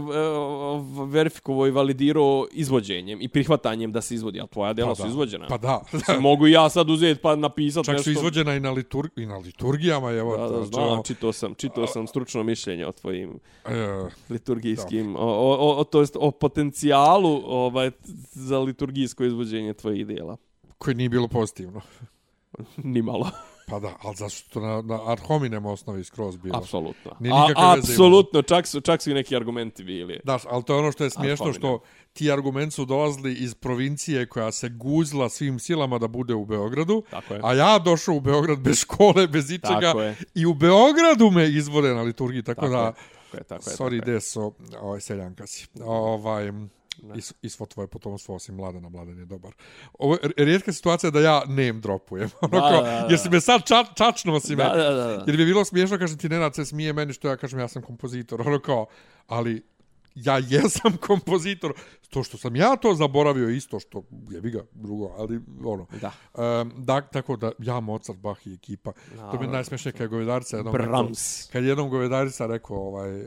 verifikovao 1.05 1.67
i 1.67 1.71
validirao 1.71 2.47
izvođenjem 2.51 3.21
i 3.21 3.27
prihvatanjem 3.27 3.91
da 3.91 4.01
se 4.01 4.15
izvodi, 4.15 4.39
ali 4.39 4.49
tvoja 4.49 4.73
djela 4.73 4.91
Pa 4.91 4.95
su 4.95 5.03
da, 5.03 5.09
izvođena. 5.09 5.47
Pa 5.47 5.57
da, 5.57 5.81
Mogu 6.19 6.47
i 6.47 6.51
ja 6.51 6.69
sad 6.69 6.89
uzeti 6.89 7.21
pa 7.21 7.35
napisati 7.35 7.85
čak 7.85 7.93
nešto. 7.93 8.03
su 8.03 8.11
izvođena 8.11 8.55
i 8.55 8.59
na, 8.59 8.71
litur, 8.71 9.09
i 9.15 9.25
na 9.25 9.37
liturgijama, 9.37 10.11
evo. 10.33 10.37
Da, 10.37 10.49
da, 10.49 10.57
znači, 10.57 10.73
znam, 10.73 10.91
ono, 10.91 11.03
čitao 11.03 11.31
sam, 11.33 11.53
čitao 11.55 11.87
sam 11.87 12.07
stručno 12.07 12.43
mišljenje 12.43 12.87
o 12.87 12.91
tvojim 12.91 13.39
e, 13.65 13.69
liturgijskim, 14.29 15.15
o, 15.15 15.19
o, 15.19 15.79
o, 15.79 15.83
to 15.83 15.99
jest 15.99 16.17
o 16.19 16.31
potencijalu 16.31 17.41
ovaj, 17.45 17.91
za 18.31 18.59
liturgijsko 18.59 19.23
izvođenje 19.23 19.73
tvojih 19.73 20.07
dijela. 20.07 20.37
koje 20.77 20.95
nije 20.95 21.09
bilo 21.09 21.27
pozitivno. 21.27 21.81
Ni 22.83 23.01
malo. 23.01 23.29
Pa 23.67 23.79
da, 23.79 23.93
ali 24.01 24.15
zašto 24.15 24.49
to 24.53 24.59
na, 24.59 24.81
na 24.81 25.11
ad 25.11 25.19
hominem 25.19 25.65
osnovi 25.65 26.03
skroz 26.03 26.37
bilo. 26.37 26.57
Apsolutno. 26.57 27.11
Nije 27.19 27.33
A, 27.55 27.75
apsolutno, 27.77 28.41
čak 28.41 28.67
su, 28.67 28.81
čak 28.81 29.01
su 29.01 29.11
i 29.11 29.13
neki 29.13 29.35
argumenti 29.35 29.83
bili. 29.83 30.19
Da, 30.23 30.39
ali 30.49 30.63
to 30.63 30.73
je 30.73 30.79
ono 30.79 30.91
što 30.91 31.03
je 31.03 31.09
smiješno, 31.09 31.53
što 31.53 31.79
ti 32.15 32.31
argumenti 32.31 32.75
su 32.75 32.85
dolazili 32.85 33.33
iz 33.33 33.55
provincije 33.55 34.25
koja 34.25 34.51
se 34.51 34.69
guzla 34.69 35.29
svim 35.29 35.59
silama 35.59 35.97
da 35.97 36.07
bude 36.07 36.33
u 36.33 36.45
Beogradu, 36.45 37.03
Tako 37.11 37.33
je. 37.33 37.39
a 37.43 37.53
ja 37.53 37.79
došao 37.79 38.15
u 38.15 38.19
Beograd 38.19 38.59
bez 38.59 38.79
škole, 38.79 39.27
bez 39.27 39.51
ičega, 39.51 40.15
i 40.35 40.45
u 40.45 40.53
Beogradu 40.53 41.31
me 41.31 41.49
izvode 41.49 41.93
na 41.93 42.01
liturgiji, 42.01 42.43
tako, 42.43 42.61
Tako 42.61 42.73
da, 42.73 42.85
je, 42.85 42.93
tako 42.93 43.37
je, 43.37 43.43
tako 43.43 43.69
je, 43.69 43.75
sorry 43.75 43.99
tako 43.99 44.11
deso, 44.11 44.51
ovaj, 44.81 45.01
seljanka 45.01 45.47
si. 45.47 45.67
Ovaj, 45.83 46.51
is, 47.15 47.33
i 47.41 47.49
svo 47.49 47.65
tvoje 47.65 47.87
potomstvo 47.87 48.35
osim 48.35 48.55
mladena, 48.55 48.89
mladen 48.89 49.19
je 49.19 49.25
dobar. 49.25 49.51
Ovo 49.99 50.13
je 50.13 50.45
rijetka 50.45 50.73
situacija 50.73 51.11
da 51.11 51.19
ja 51.19 51.43
name 51.45 51.73
dropujem. 51.73 52.29
Ono 52.41 52.59
Da, 52.59 52.69
kao, 52.69 52.81
da, 52.81 52.89
da. 52.89 53.07
Jer 53.09 53.19
si 53.19 53.29
me 53.29 53.41
sad 53.41 53.65
ča, 53.65 53.83
čačno 53.95 54.39
si 54.39 54.55
me. 54.55 54.63
Da, 54.63 54.69
da, 54.75 54.83
da, 54.83 55.03
da. 55.03 55.23
Jer 55.27 55.35
bi 55.37 55.41
je 55.41 55.45
bilo 55.45 55.65
smiješno, 55.65 55.97
kaže 55.97 56.17
ti 56.17 56.29
Nenad 56.29 56.55
se 56.55 56.65
smije 56.65 56.93
meni 56.93 57.13
što 57.13 57.27
ja 57.27 57.37
kažem 57.37 57.59
ja 57.59 57.67
sam 57.67 57.81
kompozitor. 57.81 58.41
Ono 58.47 58.59
kao, 58.59 58.85
ali 59.27 59.63
ja 60.15 60.37
jesam 60.49 60.97
kompozitor. 61.07 61.73
To 62.09 62.23
što 62.23 62.37
sam 62.37 62.55
ja 62.55 62.75
to 62.75 62.93
zaboravio 62.93 63.49
isto 63.49 63.79
što 63.79 64.03
je 64.29 64.41
ga 64.41 64.63
drugo, 64.73 65.15
ali 65.17 65.41
ono. 65.63 65.87
Da. 66.01 66.11
Um, 66.61 66.71
da, 66.77 67.01
tako 67.01 67.35
da 67.35 67.51
ja 67.59 67.79
Mozart, 67.79 68.19
Bach 68.19 68.47
i 68.47 68.53
ekipa. 68.53 68.91
to 69.31 69.39
mi 69.39 69.45
je 69.45 69.51
najsmešnije 69.51 69.91
kad 69.91 70.01
je 70.01 70.07
govedarica 70.07 70.57
jednom 70.57 70.75
rekao- 70.75 71.09
kad 71.51 71.63
je 71.63 71.69
jednom 71.69 71.89
govedarica 71.89 72.45
rekao 72.47 72.77
ovaj, 72.77 73.25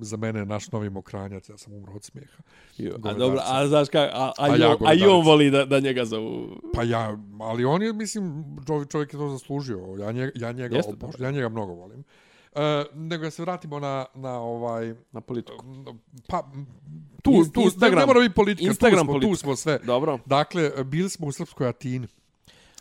za 0.00 0.16
mene 0.16 0.46
naš 0.46 0.72
novi 0.72 0.90
mokranjac, 0.90 1.48
ja 1.48 1.58
sam 1.58 1.72
umro 1.72 1.92
od 1.94 2.04
smijeha. 2.04 2.42
Jo, 2.78 2.94
A 3.04 3.12
dobro, 3.14 3.40
a 3.44 3.66
znaš 3.66 3.88
kako, 3.88 4.10
a, 4.14 4.24
a, 4.26 4.32
A 4.38 4.56
ja 4.56 4.70
on, 4.70 4.86
a 4.86 4.94
i 4.94 5.02
on 5.02 5.24
voli 5.24 5.50
da, 5.50 5.64
da 5.64 5.80
njega 5.80 6.04
zovu. 6.04 6.60
Pa 6.74 6.82
ja, 6.82 7.18
ali 7.40 7.64
on 7.64 7.82
je, 7.82 7.92
mislim, 7.92 8.44
čovjek, 8.66 8.90
čovjek 8.90 9.12
je 9.12 9.18
to 9.18 9.28
zaslužio. 9.28 9.96
Ja 9.98 10.12
njega, 10.12 10.32
ja 10.34 10.52
njega, 10.52 10.76
Jeste, 10.76 10.92
obož, 10.92 11.14
ja 11.18 11.30
njega 11.30 11.48
mnogo 11.48 11.72
volim. 11.72 12.04
E, 12.54 12.84
nego 12.94 13.24
da 13.24 13.30
se 13.30 13.42
vratimo 13.42 13.80
na, 13.80 14.06
na 14.14 14.40
ovaj, 14.40 14.94
Na 15.12 15.20
politiku. 15.20 15.64
pa, 16.28 16.42
Tu, 17.22 17.30
Ins- 17.30 17.52
tu, 17.52 17.60
ne, 17.60 17.64
Instagram. 17.64 17.98
ne 18.00 18.06
mora 18.06 18.20
biti 18.20 18.34
politika, 18.34 18.68
Instagram 18.68 18.98
tu, 18.98 19.04
smo, 19.04 19.14
tu 19.14 19.20
politika. 19.20 19.36
smo 19.36 19.56
sve. 19.56 19.78
Dobro. 19.78 20.18
Dakle, 20.26 20.72
bili 20.84 21.10
smo 21.10 21.26
u 21.26 21.32
Srpskoj 21.32 21.68
Atini 21.68 22.06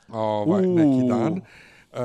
ovaj, 0.09 0.65
Uuu. 0.65 0.75
neki 0.75 1.07
dan. 1.09 1.41
Uh, 1.93 1.99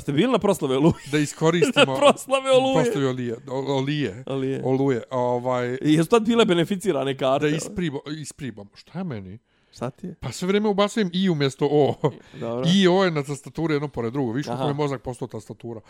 Ste 0.00 0.12
bili 0.12 0.32
na 0.32 0.38
proslave 0.38 0.76
Oluje? 0.76 0.94
da 1.12 1.18
iskoristimo... 1.18 1.96
Proslave 2.00 2.50
Oluje. 2.50 2.84
Proslave 2.84 3.08
olije. 3.08 3.36
Olije. 3.48 4.22
Olije. 4.26 4.60
Oluje. 4.64 5.02
Ovaj, 5.10 5.78
I 5.82 5.94
jesu 5.94 6.10
tad 6.10 6.22
bile 6.22 6.44
beneficirane 6.44 7.16
karte? 7.16 7.50
da 7.50 7.56
ispribo, 7.56 7.98
ispribamo. 8.20 8.70
Šta 8.74 8.98
je 8.98 9.04
meni? 9.04 9.38
Šta 9.72 9.90
ti 9.90 10.06
je? 10.06 10.14
Pa 10.20 10.32
sve 10.32 10.48
vrijeme 10.48 10.68
ubacujem 10.68 11.10
i 11.12 11.30
umjesto 11.30 11.68
o. 11.70 11.94
Dobro. 12.40 12.64
I 12.68 12.88
o 12.88 13.04
je 13.04 13.10
na 13.10 13.22
tastaturi 13.22 13.74
jedno 13.74 13.88
pored 13.88 14.12
drugo. 14.12 14.32
Viš 14.32 14.46
Aha. 14.48 14.56
kako 14.56 14.68
je 14.68 14.74
mozak 14.74 15.02
postao 15.02 15.28
tastatura. 15.28 15.80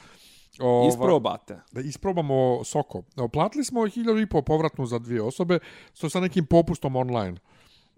Ova, 0.58 0.88
Isprobate. 0.88 1.60
Da 1.72 1.80
isprobamo 1.80 2.64
soko. 2.64 3.02
Platili 3.32 3.64
smo 3.64 3.86
hiljadu 3.86 4.20
i 4.20 4.26
po 4.26 4.42
povratnu 4.42 4.86
za 4.86 4.98
dvije 4.98 5.22
osobe, 5.22 5.58
što 5.94 6.08
sa 6.08 6.20
nekim 6.20 6.46
popustom 6.46 6.96
online. 6.96 7.36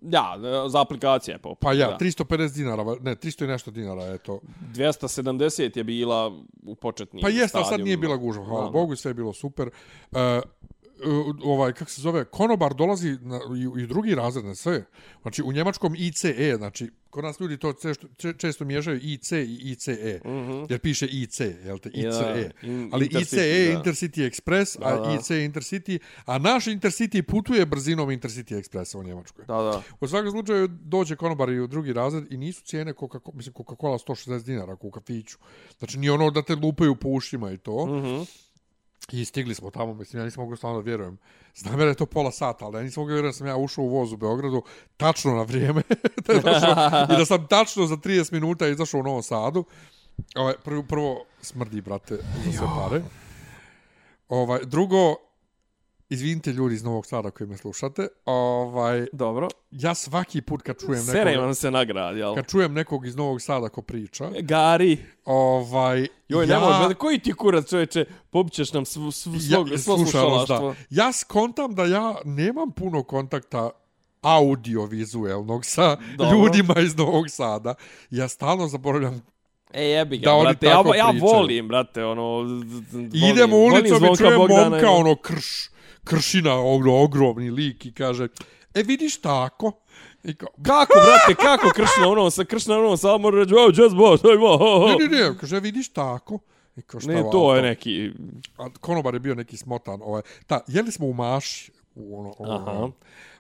Ja, 0.03 0.37
za 0.69 0.81
aplikacije 0.81 1.35
je 1.35 1.39
poput. 1.39 1.59
Pa 1.61 1.73
ja, 1.73 1.89
da. 1.89 1.99
350 1.99 2.55
dinara, 2.55 2.85
ne, 2.85 3.17
300 3.17 3.45
i 3.45 3.47
nešto 3.47 3.71
dinara, 3.71 4.03
eto. 4.15 4.41
270 4.75 5.77
je 5.77 5.85
bila 5.85 6.33
u 6.63 6.75
početnim 6.75 7.23
Pa 7.23 7.29
jeste, 7.29 7.59
ali 7.59 7.67
sad 7.67 7.81
nije 7.81 7.97
bila 7.97 8.17
gužva, 8.17 8.45
hvala 8.45 8.65
Da. 8.65 8.71
Bogu, 8.71 8.97
sve 8.97 9.11
je 9.11 9.15
bilo 9.15 9.33
super. 9.33 9.71
Uh, 10.11 10.19
ovaj, 11.45 11.73
kako 11.73 11.91
se 11.91 12.01
zove, 12.01 12.25
konobar 12.25 12.75
dolazi 12.75 13.19
na, 13.21 13.41
i, 13.79 13.83
i 13.83 13.87
drugi 13.87 14.15
razred 14.15 14.45
na 14.45 14.55
sve. 14.55 14.85
Znači, 15.23 15.43
u 15.43 15.53
njemačkom 15.53 15.95
ICE, 15.99 16.55
znači, 16.57 16.91
kod 17.11 17.25
nas 17.25 17.41
ljudi 17.41 17.57
to 17.57 17.73
često, 17.73 18.07
če- 18.17 18.33
često 18.33 18.65
miješaju 18.65 19.01
IC 19.03 19.33
i 19.33 19.71
ICE, 19.71 20.21
mm 20.25 20.29
-hmm. 20.29 20.67
jer 20.71 20.81
piše 20.81 21.07
IC, 21.07 21.41
jel 21.41 21.79
te, 21.79 21.89
ICE. 21.89 22.07
Ja, 22.07 22.51
in- 22.63 22.91
Ali 22.93 23.07
Intercity, 23.07 23.21
ICE 23.23 23.41
je 23.41 23.73
da. 23.73 23.79
Intercity 23.83 24.31
Express, 24.31 24.79
a 24.83 24.97
Da, 24.97 25.03
da. 25.03 25.15
IC 25.15 25.31
je 25.31 25.49
Intercity, 25.51 25.99
a 26.25 26.39
naš 26.39 26.65
Intercity 26.65 27.23
putuje 27.23 27.67
brzinom 27.67 28.09
Intercity 28.09 28.63
Expressa 28.63 28.99
u 28.99 29.03
Njemačkoj. 29.03 29.45
Da, 29.47 29.55
da. 29.55 29.83
U 30.01 30.09
svakom 30.09 30.31
slučaju 30.31 30.69
dođe 30.69 31.17
konobar 31.17 31.49
i 31.51 31.61
u 31.61 31.67
drugi 31.67 31.93
razred 31.93 32.25
i 32.33 32.37
nisu 32.37 32.63
cijene 32.65 32.93
Coca, 33.01 33.19
mislim, 33.35 33.55
Coca-Cola 33.55 33.99
160 33.99 34.45
dinara 34.45 34.77
u 34.81 34.91
kafiću. 34.91 35.39
Znači 35.79 35.99
nije 35.99 36.13
ono 36.13 36.31
da 36.31 36.43
te 36.43 36.55
lupaju 36.55 36.97
po 36.97 37.09
ušima 37.09 37.53
i 37.53 37.59
to. 37.59 37.87
Mm. 37.87 37.91
-hmm. 37.91 38.27
I 39.13 39.25
stigli 39.25 39.55
smo 39.55 39.71
tamo, 39.71 39.95
mislim, 39.95 40.21
ja 40.21 40.25
nisam 40.25 40.43
mogu 40.43 40.57
stvarno 40.57 40.79
da 40.79 40.85
vjerujem. 40.85 41.19
Znam 41.55 41.81
jer 41.81 41.89
je 41.89 41.95
to 41.95 42.07
pola 42.07 42.33
sata, 42.33 42.65
ali 42.65 42.77
ja 42.77 42.83
nisam 42.83 43.01
mogu 43.01 43.09
da 43.09 43.15
vjerujem 43.15 43.33
da 43.33 43.37
sam 43.37 43.47
ja 43.47 43.57
ušao 43.57 43.85
u 43.85 43.89
voz 43.89 44.13
u 44.13 44.17
Beogradu 44.17 44.63
tačno 44.97 45.35
na 45.35 45.43
vrijeme. 45.43 45.83
da 46.27 46.35
došao, 46.35 47.07
I 47.15 47.17
da 47.19 47.25
sam 47.25 47.47
tačno 47.47 47.87
za 47.87 47.97
30 47.97 48.33
minuta 48.33 48.69
izašao 48.69 49.01
u 49.01 49.03
Novom 49.03 49.23
Sadu. 49.23 49.65
Ovaj, 50.37 50.55
prvo, 50.65 50.83
prvo 50.83 51.25
smrdi, 51.41 51.81
brate, 51.81 52.19
za 52.45 52.53
sve 52.53 52.67
pare. 52.77 53.03
Ovaj, 54.29 54.61
drugo, 54.65 55.15
izvinite 56.09 56.53
ljudi 56.53 56.75
iz 56.75 56.83
Novog 56.85 57.07
Sada 57.07 57.31
koji 57.31 57.49
me 57.49 57.57
slušate. 57.57 58.09
Ovaj, 58.25 59.07
Dobro. 59.13 59.49
ja 59.71 59.95
svaki 59.95 60.41
put 60.41 60.63
kad 60.63 60.77
čujem 60.87 61.03
Sere 61.03 61.25
nekog, 61.25 61.45
vam 61.45 61.55
se 61.55 61.71
nagrad, 61.71 62.17
jel? 62.17 62.35
kad 62.35 62.47
čujem 62.47 62.73
nekog 62.73 63.07
iz 63.07 63.17
Novog 63.17 63.43
Sada 63.43 63.69
ko 63.69 63.83
priča, 63.83 64.31
Gari. 64.41 64.99
ovaj, 65.25 66.07
Joj, 66.29 66.47
ja, 66.47 66.61
nemoj, 66.61 66.95
koji 66.95 67.19
ti 67.19 67.33
kurac, 67.33 67.69
čoveče, 67.69 68.05
pobićeš 68.31 68.73
nam 68.73 68.85
svu, 68.85 69.11
svu, 69.11 69.41
svog, 69.41 69.69
ja, 69.69 69.79
svo 69.79 69.97
slušalaštvo. 69.97 70.59
da. 70.59 70.75
Ja 70.91 71.13
skontam 71.13 71.75
da 71.75 71.85
ja 71.85 72.15
nemam 72.25 72.71
puno 72.71 73.03
kontakta 73.03 73.71
audiovizuelnog 74.23 75.65
sa 75.65 75.97
Dobro. 76.17 76.39
ljudima 76.39 76.75
iz 76.81 76.97
Novog 76.97 77.31
Sada. 77.31 77.75
Ja 78.11 78.29
stalno 78.29 78.69
zaboravljam. 78.69 79.23
E, 79.73 79.85
jebi 79.85 80.19
ga, 80.19 80.31
Da 80.31 80.41
brate, 80.41 80.67
ja, 80.67 80.83
ja 80.97 81.13
volim, 81.21 81.69
brate, 81.69 82.05
ono... 82.05 82.23
volim, 82.23 83.11
Idem 83.33 83.53
u 83.53 83.57
volim 83.57 83.73
ulicom 83.73 84.05
i 84.05 84.17
čujem 84.17 84.37
Bogdana, 84.37 84.71
momka, 84.71 84.91
ono, 84.91 85.17
krš, 85.17 85.71
kršina, 86.09 86.61
ono, 86.61 87.03
ogromni 87.03 87.51
lik 87.51 87.87
i 87.87 87.93
kaže, 87.93 88.29
e, 88.75 88.83
vidiš 88.83 89.21
tako? 89.21 89.73
I 90.25 90.35
kao, 90.35 90.49
Kako, 90.63 90.95
brate, 90.95 91.35
kako 91.35 91.71
kršna 91.75 92.09
ono, 92.09 92.31
sa 92.31 92.45
kršna 92.45 92.79
ono, 92.79 92.97
samo 92.97 93.19
mora 93.19 93.39
reći, 93.39 93.55
oh, 93.55 93.73
just 93.75 93.97
boss, 93.97 94.25
ajmo, 94.25 94.57
ho, 94.57 94.79
ho. 94.79 94.87
ne, 94.87 95.07
ne, 95.07 95.29
ne, 95.29 95.39
kaže, 95.39 95.61
vidiš 95.61 95.89
tako? 95.89 96.39
I 96.77 96.83
kao, 96.83 97.01
šta 97.01 97.13
Ne, 97.13 97.23
to 97.33 97.55
je 97.57 97.63
neki... 97.63 98.11
A 98.59 98.69
konobar 98.81 99.15
je 99.15 99.21
bio 99.21 99.35
neki 99.35 99.57
smotan. 99.57 100.01
Ovaj, 100.03 100.23
ta, 100.47 100.61
jeli 100.67 100.93
smo 100.93 101.07
u 101.07 101.15
Maši, 101.15 101.73
u 101.95 102.21
ono, 102.21 102.35
ono, 102.39 102.55
Aha. 102.55 102.89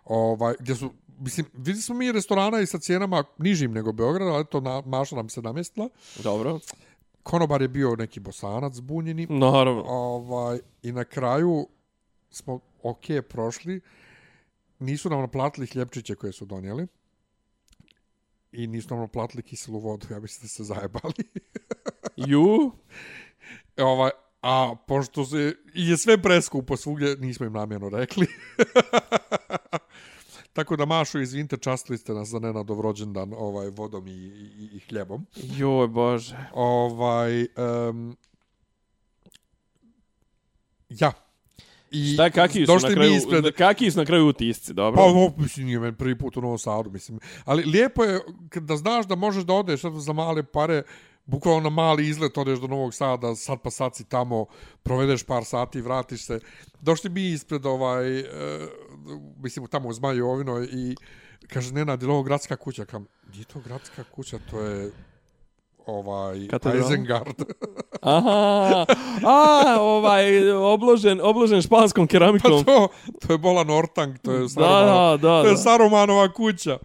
ovaj, 0.04 0.54
gdje 0.58 0.74
su, 0.74 0.90
mislim, 1.18 1.46
vidjeli 1.52 1.82
smo 1.82 1.94
mi 1.94 2.12
restorana 2.12 2.60
i 2.60 2.66
sa 2.66 2.78
cijenama 2.78 3.24
nižim 3.38 3.72
nego 3.72 3.92
Beograd, 3.92 4.28
ali 4.28 4.44
to 4.44 4.60
na, 4.60 4.82
Maša 4.86 5.16
nam 5.16 5.28
se 5.28 5.42
namestila. 5.42 5.88
Dobro. 6.22 6.58
Konobar 7.22 7.62
je 7.62 7.68
bio 7.68 7.96
neki 7.96 8.20
bosanac 8.20 8.74
zbunjeni. 8.74 9.26
Naravno. 9.30 9.84
Ovaj, 9.86 10.58
I 10.82 10.92
na 10.92 11.04
kraju 11.04 11.66
smo 12.30 12.60
ok 12.82 13.04
prošli. 13.28 13.80
Nisu 14.78 15.10
nam 15.10 15.20
naplatili 15.20 15.66
hljepčiće 15.66 16.14
koje 16.14 16.32
su 16.32 16.44
donijeli. 16.44 16.86
I 18.52 18.66
nisu 18.66 18.88
nam 18.90 18.98
naplatili 18.98 19.42
kiselu 19.42 19.78
vodu. 19.78 20.06
Ja 20.10 20.20
mislim 20.20 20.42
da 20.44 20.48
se 20.48 20.64
zajebali. 20.64 21.24
Ju? 22.30 22.72
E, 23.76 23.82
ovaj, 23.82 24.10
a 24.42 24.74
pošto 24.86 25.24
se, 25.24 25.54
je 25.74 25.96
sve 25.96 26.22
preskupo 26.22 26.76
svugdje, 26.76 27.16
nismo 27.16 27.46
im 27.46 27.52
namjerno 27.52 27.88
rekli. 27.88 28.26
Tako 30.52 30.76
da 30.76 30.84
Mašo, 30.84 31.18
izvinite, 31.18 31.56
častili 31.56 31.98
ste 31.98 32.14
nas 32.14 32.28
za 32.28 32.38
nenadov 32.38 32.80
rođendan 32.80 33.34
ovaj, 33.36 33.70
vodom 33.70 34.08
i, 34.08 34.12
i, 34.12 34.68
i 34.72 34.78
hljebom. 34.88 35.26
Joj, 35.36 35.88
bože. 35.88 36.36
Ovaj, 36.52 37.42
um, 37.42 38.16
ja. 40.88 41.27
I 41.90 42.14
Šta, 42.14 42.30
kakvi 42.30 42.66
su, 42.66 42.72
na 42.72 42.94
kraju, 42.94 43.14
ispred, 43.14 43.54
kakvi 43.54 43.90
su 43.90 43.98
na 43.98 44.04
kraju 44.04 44.26
utisci, 44.26 44.72
dobro? 44.72 44.96
Pa, 44.96 45.02
ovo, 45.02 45.34
mislim, 45.36 45.66
nije 45.66 45.80
meni 45.80 45.96
prvi 45.96 46.18
put 46.18 46.36
u 46.36 46.40
Novom 46.40 46.58
Sadu, 46.58 46.90
mislim. 46.90 47.20
Ali 47.44 47.64
lijepo 47.64 48.04
je 48.04 48.20
da 48.54 48.76
znaš 48.76 49.06
da 49.06 49.14
možeš 49.14 49.44
da 49.44 49.52
odeš 49.52 49.80
sad 49.80 49.92
za 49.94 50.12
male 50.12 50.42
pare, 50.42 50.82
bukvalno 51.26 51.60
na 51.60 51.70
mali 51.70 52.08
izlet 52.08 52.38
odeš 52.38 52.58
do 52.58 52.66
Novog 52.66 52.94
Sada, 52.94 53.34
sad 53.34 53.58
pa 53.62 53.70
sad 53.70 53.96
si 53.96 54.04
tamo, 54.04 54.46
provedeš 54.82 55.22
par 55.22 55.44
sati, 55.44 55.80
vratiš 55.80 56.24
se. 56.24 56.40
Došli 56.80 57.10
mi 57.10 57.30
ispred 57.30 57.66
ovaj, 57.66 58.18
e, 58.18 58.24
mislim, 59.42 59.66
tamo 59.66 59.88
u 59.88 59.92
Zmajovinoj 59.92 60.68
i 60.72 60.94
kaže, 61.46 61.72
Nenad, 61.72 62.02
je 62.02 62.08
ovo 62.08 62.22
gradska 62.22 62.56
kuća? 62.56 62.84
Kam, 62.84 63.06
nije 63.32 63.44
to 63.44 63.60
gradska 63.60 64.04
kuća, 64.04 64.38
to 64.50 64.60
je 64.60 64.90
ovaj 65.88 66.48
Katedrala? 66.48 66.86
Isengard. 66.86 67.36
Aha, 68.02 68.86
a, 69.24 69.76
ovaj, 69.80 70.50
obložen, 70.52 71.20
obložen 71.22 71.62
španskom 71.62 72.06
pa 72.06 72.10
keramikom. 72.10 72.64
to, 72.64 72.88
to 73.26 73.32
je 73.32 73.38
Bola 73.38 73.64
Nortang, 73.64 74.18
to 74.22 74.32
je 74.32 74.40
da, 74.40 74.48
Sarumanova, 74.48 75.16
da, 75.16 75.28
da, 75.28 75.42
to 75.42 75.48
je 75.48 75.54
da. 75.54 75.56
Sarumanova 75.56 76.32
kuća. 76.32 76.78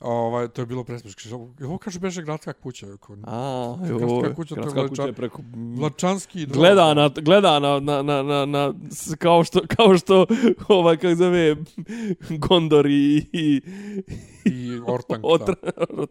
Ovaj, 0.00 0.48
to 0.48 0.62
je 0.62 0.66
bilo 0.66 0.84
presmešno. 0.84 1.16
Kaže, 1.22 1.34
Ovo, 1.66 1.78
kaže 1.78 1.98
beže 1.98 2.22
gradska 2.22 2.52
kuća. 2.52 2.86
Ako, 2.94 3.16
A, 3.24 3.76
Gradska 3.80 4.34
kuća, 4.34 4.54
to 4.54 4.60
je 4.60 4.64
gradska 4.64 4.88
kuća 4.88 5.02
je 5.02 5.12
preko... 5.12 5.42
Vlačanski 5.76 6.46
dom. 6.46 6.58
Gleda 6.58 6.94
na, 6.94 7.08
gleda 7.16 7.58
na, 7.60 7.80
na, 7.80 8.02
na, 8.02 8.22
na, 8.22 8.46
na, 8.46 8.74
kao 9.18 9.44
što, 9.44 9.60
kao 9.76 9.98
što, 9.98 10.26
ovaj, 10.68 10.96
kako 10.96 11.14
zove, 11.14 11.56
Gondor 12.30 12.86
i, 12.86 13.26
i, 13.32 13.60
I 14.44 14.80
Ortang. 14.86 15.20
Otra, 15.24 15.54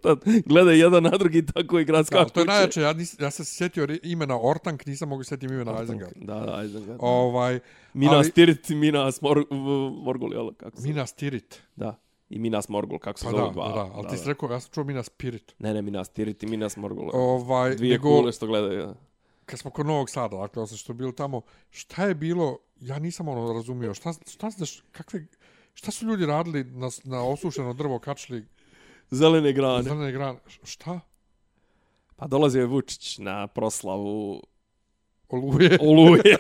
da. 0.03 0.15
gleda 0.45 0.71
jedan 0.71 1.03
na 1.03 1.09
drugi, 1.09 1.45
tako 1.45 1.79
i 1.79 1.86
gradska 1.86 2.17
Da, 2.17 2.23
kuća. 2.23 2.33
to 2.33 2.39
je 2.39 2.45
najjače. 2.45 2.81
Ja, 2.81 2.93
nis, 2.93 3.19
ja 3.19 3.31
sam 3.31 3.45
se 3.45 3.55
sjetio 3.55 3.88
imena 4.03 4.39
Ortang, 4.41 4.81
nisam 4.86 5.09
mogu 5.09 5.23
sjetiti 5.23 5.53
imena 5.53 5.83
Isengard. 5.83 6.13
Da, 6.15 6.39
da, 6.39 6.63
Isengard. 6.63 6.97
Ovaj, 7.01 7.59
Minas 7.93 8.13
ali- 8.15 8.31
Tirith, 8.31 8.71
Minas 8.71 9.21
Mor, 9.21 9.45
Morgul, 10.03 10.33
jel? 10.33 10.51
Kako 10.53 10.77
se? 10.77 10.88
Minas 10.88 11.13
Tirith. 11.13 11.57
Da. 11.75 12.05
I 12.36 12.39
Minas 12.39 12.69
Morgul, 12.69 12.99
kako 12.99 13.19
se 13.19 13.25
Pa 13.25 13.31
zove 13.31 13.43
da, 13.43 13.49
dva. 13.51 13.67
da, 13.67 13.73
da, 13.73 13.89
ali 13.93 14.07
ti 14.07 14.17
si 14.17 14.27
rekao, 14.27 14.51
ja 14.51 14.59
sam 14.59 14.71
čuo 14.73 14.83
Minas 14.83 15.05
Spirit. 15.05 15.55
Ne, 15.59 15.73
ne, 15.73 15.81
Minas 15.81 16.09
Tirith 16.09 16.43
i 16.43 16.47
Minas 16.47 16.77
Morgul. 16.77 17.09
Ovaj, 17.13 17.75
Dvije 17.75 17.91
nego, 17.91 18.09
kule 18.09 18.31
što 18.31 18.47
gledaju. 18.47 18.86
da. 18.86 18.93
kad 19.45 19.59
smo 19.59 19.71
kod 19.71 19.86
Novog 19.86 20.09
Sada, 20.09 20.38
dakle, 20.38 20.63
osim 20.63 20.77
što 20.77 20.91
je 20.91 20.95
bilo 20.95 21.11
tamo, 21.11 21.41
šta 21.69 22.05
je 22.05 22.15
bilo, 22.15 22.57
ja 22.79 22.99
nisam 22.99 23.27
ono 23.27 23.53
razumio, 23.53 23.93
šta, 23.93 24.13
šta, 24.27 24.49
šta, 24.51 24.65
kakve, 24.91 25.25
šta 25.73 25.91
su 25.91 26.05
ljudi 26.05 26.25
radili 26.25 26.63
na, 26.63 26.89
na 27.03 27.23
osušeno 27.23 27.73
drvo, 27.73 27.99
kačli, 27.99 28.45
Zelene 29.11 29.53
grane. 29.53 29.83
zelene 29.83 30.11
grane, 30.11 30.39
šta? 30.63 30.99
Pa 32.15 32.27
dolazio 32.27 32.59
je 32.59 32.65
Vučić 32.65 33.17
na 33.17 33.47
proslavu 33.47 34.41
Oluje. 35.29 35.77
Oluje. 35.89 36.38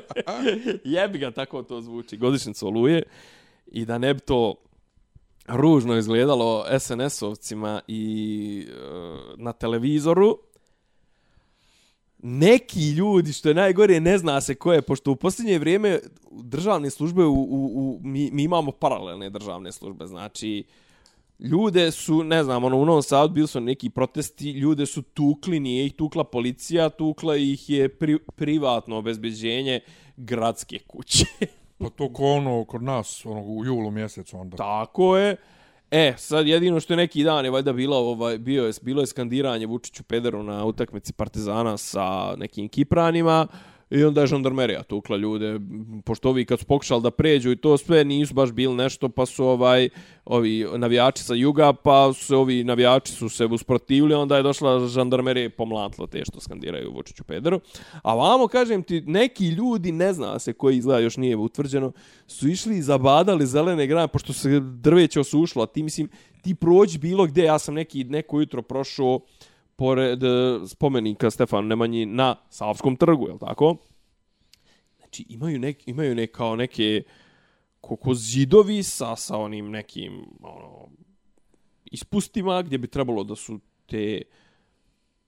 Jebi 0.84 1.18
ga, 1.18 1.30
tako 1.30 1.62
to 1.62 1.80
zvuči. 1.80 2.16
Godišnjica 2.16 2.66
Oluje. 2.66 3.02
I 3.66 3.84
da 3.84 3.98
ne 3.98 4.14
bi 4.14 4.20
to 4.20 4.54
ružno 5.52 5.96
izgledalo 5.96 6.64
SNS-ovcima 6.78 7.80
i 7.88 8.66
e, 8.68 8.74
na 9.36 9.52
televizoru, 9.52 10.38
neki 12.22 12.90
ljudi, 12.90 13.32
što 13.32 13.48
je 13.48 13.54
najgore, 13.54 14.00
ne 14.00 14.18
zna 14.18 14.40
se 14.40 14.54
ko 14.54 14.72
je, 14.72 14.82
pošto 14.82 15.10
u 15.12 15.16
posljednje 15.16 15.58
vrijeme 15.58 16.00
državne 16.30 16.90
službe, 16.90 17.24
u, 17.24 17.32
u, 17.32 17.70
u, 17.74 18.00
mi, 18.02 18.30
mi 18.32 18.42
imamo 18.42 18.72
paralelne 18.72 19.30
državne 19.30 19.72
službe, 19.72 20.06
znači 20.06 20.64
ljude 21.38 21.90
su, 21.90 22.24
ne 22.24 22.44
znam, 22.44 22.64
ono, 22.64 22.76
u 22.76 22.84
Novom 22.84 23.02
Sadu 23.02 23.34
bili 23.34 23.48
su 23.48 23.60
neki 23.60 23.90
protesti, 23.90 24.50
ljude 24.50 24.86
su 24.86 25.02
tukli, 25.02 25.60
nije 25.60 25.86
ih 25.86 25.92
tukla 25.92 26.24
policija, 26.24 26.88
tukla 26.88 27.36
ih 27.36 27.70
je 27.70 27.88
pri, 27.88 28.18
privatno 28.36 28.96
obezbeđenje 28.96 29.80
gradske 30.16 30.78
kuće. 30.78 31.24
Pa 31.82 31.90
to 31.90 32.12
ko 32.12 32.24
ono 32.24 32.64
kod 32.64 32.82
nas, 32.82 33.26
ono, 33.26 33.40
u 33.40 33.64
julu 33.64 33.90
mjesecu 33.90 34.38
onda. 34.38 34.56
Tako 34.56 35.16
je. 35.16 35.36
E, 35.90 36.14
sad 36.16 36.46
jedino 36.46 36.80
što 36.80 36.92
je 36.92 36.96
neki 36.96 37.24
dan 37.24 37.44
je 37.44 37.50
valjda 37.50 37.72
bilo, 37.72 37.96
ovaj, 37.96 38.38
bio 38.38 38.66
je, 38.66 38.72
bilo 38.82 39.02
je 39.02 39.06
skandiranje 39.06 39.66
Vučiću 39.66 40.02
Pederu 40.02 40.42
na 40.42 40.64
utakmici 40.64 41.12
Partizana 41.12 41.76
sa 41.76 42.34
nekim 42.36 42.68
Kipranima. 42.68 43.46
I 43.92 44.04
onda 44.04 44.20
je 44.20 44.26
žandarmerija 44.26 44.82
tukla 44.82 45.16
ljude, 45.16 45.60
pošto 46.04 46.28
ovi 46.28 46.44
kad 46.44 46.58
su 46.58 46.66
pokušali 46.66 47.02
da 47.02 47.10
pređu 47.10 47.50
i 47.50 47.56
to 47.56 47.78
sve 47.78 48.04
nisu 48.04 48.34
baš 48.34 48.52
bili 48.52 48.74
nešto, 48.74 49.08
pa 49.08 49.26
su 49.26 49.44
ovaj 49.44 49.88
ovi 50.24 50.66
navijači 50.76 51.22
sa 51.22 51.34
juga, 51.34 51.72
pa 51.72 52.12
su 52.12 52.38
ovi 52.38 52.64
navijači 52.64 53.12
su 53.12 53.28
se 53.28 53.46
usprotivili, 53.46 54.14
onda 54.14 54.36
je 54.36 54.42
došla 54.42 54.88
žandarmerija 54.88 55.44
i 55.44 55.48
pomlatila 55.48 56.06
te 56.06 56.24
što 56.24 56.40
skandiraju 56.40 56.92
Vučiću 56.92 57.24
Pederu. 57.24 57.60
A 58.02 58.14
vamo, 58.14 58.48
kažem 58.48 58.82
ti, 58.82 59.00
neki 59.00 59.48
ljudi, 59.48 59.92
ne 59.92 60.12
zna 60.12 60.38
se 60.38 60.52
koji 60.52 60.76
izgleda 60.76 61.00
još 61.00 61.16
nije 61.16 61.36
utvrđeno, 61.36 61.92
su 62.26 62.48
išli 62.48 62.78
i 62.78 62.82
zabadali 62.82 63.46
zelene 63.46 63.86
grane, 63.86 64.08
pošto 64.08 64.32
se 64.32 64.60
drveće 64.60 65.20
osušlo, 65.20 65.62
a 65.62 65.66
ti 65.66 65.82
mislim, 65.82 66.08
ti 66.42 66.54
prođi 66.54 66.98
bilo 66.98 67.26
gdje, 67.26 67.44
ja 67.44 67.58
sam 67.58 67.74
neki, 67.74 68.04
neko 68.04 68.40
jutro 68.40 68.62
prošao, 68.62 69.20
pored 69.76 70.22
e, 70.22 70.28
spomenika 70.66 71.30
Stefanu 71.30 71.68
Nemanji 71.68 72.06
na 72.06 72.36
Savskom 72.50 72.96
trgu, 72.96 73.28
je 73.28 73.38
tako? 73.38 73.76
Znači, 74.98 75.26
imaju, 75.28 75.58
nek, 75.58 75.88
imaju 75.88 76.14
ne, 76.14 76.26
kao 76.26 76.56
neke 76.56 77.02
koko 77.80 78.14
zidovi 78.14 78.82
sa, 78.82 79.16
sa 79.16 79.36
onim 79.36 79.70
nekim 79.70 80.24
ono, 80.40 80.88
ispustima 81.84 82.62
gdje 82.62 82.78
bi 82.78 82.88
trebalo 82.88 83.24
da 83.24 83.36
su 83.36 83.60
te 83.86 84.22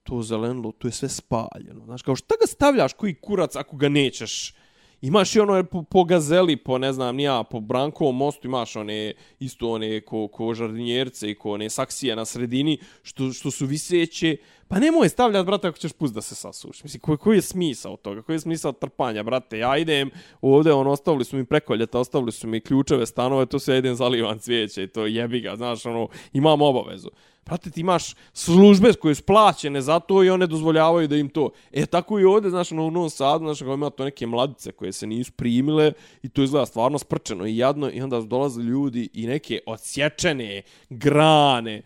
to 0.03 0.23
zelenilo, 0.23 0.73
to 0.73 0.89
je 0.89 0.93
sve 0.93 1.09
spaljeno. 1.09 1.85
Znaš, 1.85 2.03
kao 2.03 2.17
šta 2.17 2.35
ga 2.41 2.47
stavljaš 2.47 2.93
koji 2.93 3.15
kurac 3.15 3.57
ako 3.57 3.77
ga 3.77 3.89
nećeš 3.89 4.55
Imaš 5.01 5.37
i 5.37 5.41
ono 5.41 5.65
po, 5.65 5.83
po 5.83 6.05
gazeli, 6.05 6.57
po 6.57 6.79
ne 6.79 6.93
znam, 6.93 7.17
nija, 7.17 7.43
po 7.43 7.61
Brankovom 7.61 8.17
mostu 8.17 8.47
imaš 8.47 8.77
one, 8.77 9.13
isto 9.41 9.71
one 9.71 10.01
ko, 10.01 10.29
ko 10.29 10.55
žardinjerce 10.55 11.31
i 11.31 11.35
ko 11.35 11.51
one 11.51 11.71
saksije 11.71 12.17
na 12.17 12.25
sredini, 12.25 12.79
što, 13.03 13.33
što 13.33 13.51
su 13.51 13.67
viseće. 13.67 14.37
Pa 14.69 14.79
nemoj 14.79 15.09
stavljati, 15.09 15.47
brate, 15.47 15.69
ako 15.69 15.79
ćeš 15.79 15.93
pust 15.93 16.15
da 16.15 16.21
se 16.21 16.35
sasuši. 16.35 16.81
Mislim, 16.85 17.01
koji, 17.01 17.19
koji 17.19 17.37
je 17.37 17.43
smisao 17.43 17.97
toga? 17.97 18.23
Koji 18.23 18.37
je 18.37 18.41
smisao 18.41 18.73
trpanja, 18.73 19.23
brate? 19.23 19.59
Ja 19.59 19.79
idem 19.79 20.11
ovdje, 20.41 20.73
on, 20.73 20.87
ostavili 20.87 21.25
su 21.25 21.37
mi 21.37 21.45
prekoljeta, 21.45 21.99
ostavili 21.99 22.33
su 22.33 22.49
mi 22.49 22.61
ključeve 22.61 23.07
stanove, 23.07 23.47
to 23.47 23.59
se 23.59 23.73
ja 23.73 23.79
idem 23.79 23.95
zalivan 23.95 24.39
cvijeće 24.39 24.83
i 24.83 24.89
to 24.89 25.07
jebi 25.07 25.41
ga, 25.41 25.57
znaš, 25.57 25.87
ono, 25.87 26.09
imam 26.33 26.63
obavezu. 26.63 27.11
Prate, 27.45 27.71
ti 27.71 27.81
imaš 27.81 28.15
službe 28.33 28.93
koje 28.93 29.15
su 29.15 29.23
plaćene 29.23 29.81
za 29.81 30.01
to 30.01 30.25
i 30.25 30.31
one 30.31 30.47
dozvoljavaju 30.47 31.09
da 31.09 31.17
im 31.17 31.29
to. 31.29 31.51
E, 31.73 31.87
tako 31.87 32.21
i 32.21 32.25
ovdje, 32.25 32.51
znaš, 32.51 32.73
ono, 32.73 32.87
u 32.87 32.91
Novom 32.91 33.11
Sadu, 33.11 33.45
znaš, 33.45 33.59
kao 33.59 33.75
ima 33.75 33.91
to 33.91 34.05
neke 34.05 34.27
mladice 34.27 34.73
koje 34.73 34.93
se 34.93 35.07
nisu 35.07 35.33
primile 35.33 35.93
i 36.23 36.29
to 36.29 36.43
izgleda 36.43 36.67
stvarno 36.67 36.99
sprčeno 36.99 37.47
i 37.47 37.57
jadno 37.57 37.91
i 37.91 38.01
onda 38.01 38.21
dolaze 38.21 38.63
ljudi 38.63 39.09
i 39.13 39.27
neke 39.27 39.61
odsječene 39.67 40.63
grane 40.91 41.83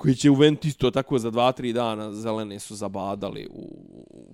koji 0.00 0.14
će 0.14 0.30
u 0.30 0.36
isto 0.64 0.90
tako 0.90 1.18
za 1.18 1.30
dva, 1.30 1.52
tri 1.52 1.72
dana 1.72 2.12
zelene 2.12 2.58
su 2.58 2.74
zabadali, 2.74 3.48
u, 3.52 3.76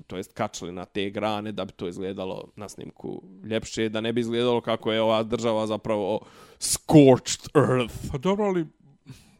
to 0.06 0.16
jest 0.16 0.32
kačali 0.32 0.72
na 0.72 0.84
te 0.84 1.10
grane 1.10 1.52
da 1.52 1.64
bi 1.64 1.72
to 1.72 1.88
izgledalo 1.88 2.44
na 2.56 2.68
snimku 2.68 3.22
ljepše, 3.44 3.88
da 3.88 4.00
ne 4.00 4.12
bi 4.12 4.20
izgledalo 4.20 4.60
kako 4.60 4.92
je 4.92 5.02
ova 5.02 5.22
država 5.22 5.66
zapravo 5.66 6.20
scorched 6.58 7.48
earth. 7.54 7.94
Pa 8.12 8.18
dobro, 8.18 8.44
ali 8.44 8.66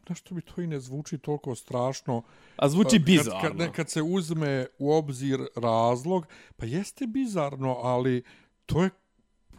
nešto 0.09 0.35
mi 0.35 0.41
to 0.41 0.61
i 0.61 0.67
ne 0.67 0.79
zvuči 0.79 1.17
toliko 1.17 1.55
strašno. 1.55 2.21
A 2.55 2.69
zvuči 2.69 2.99
bizarno. 2.99 3.41
Kad, 3.41 3.57
kad, 3.57 3.71
kad 3.71 3.89
se 3.89 4.01
uzme 4.01 4.67
u 4.79 4.91
obzir 4.91 5.39
razlog, 5.55 6.27
pa 6.55 6.65
jeste 6.65 7.07
bizarno, 7.07 7.73
ali 7.73 8.23
to 8.65 8.83
je 8.83 8.89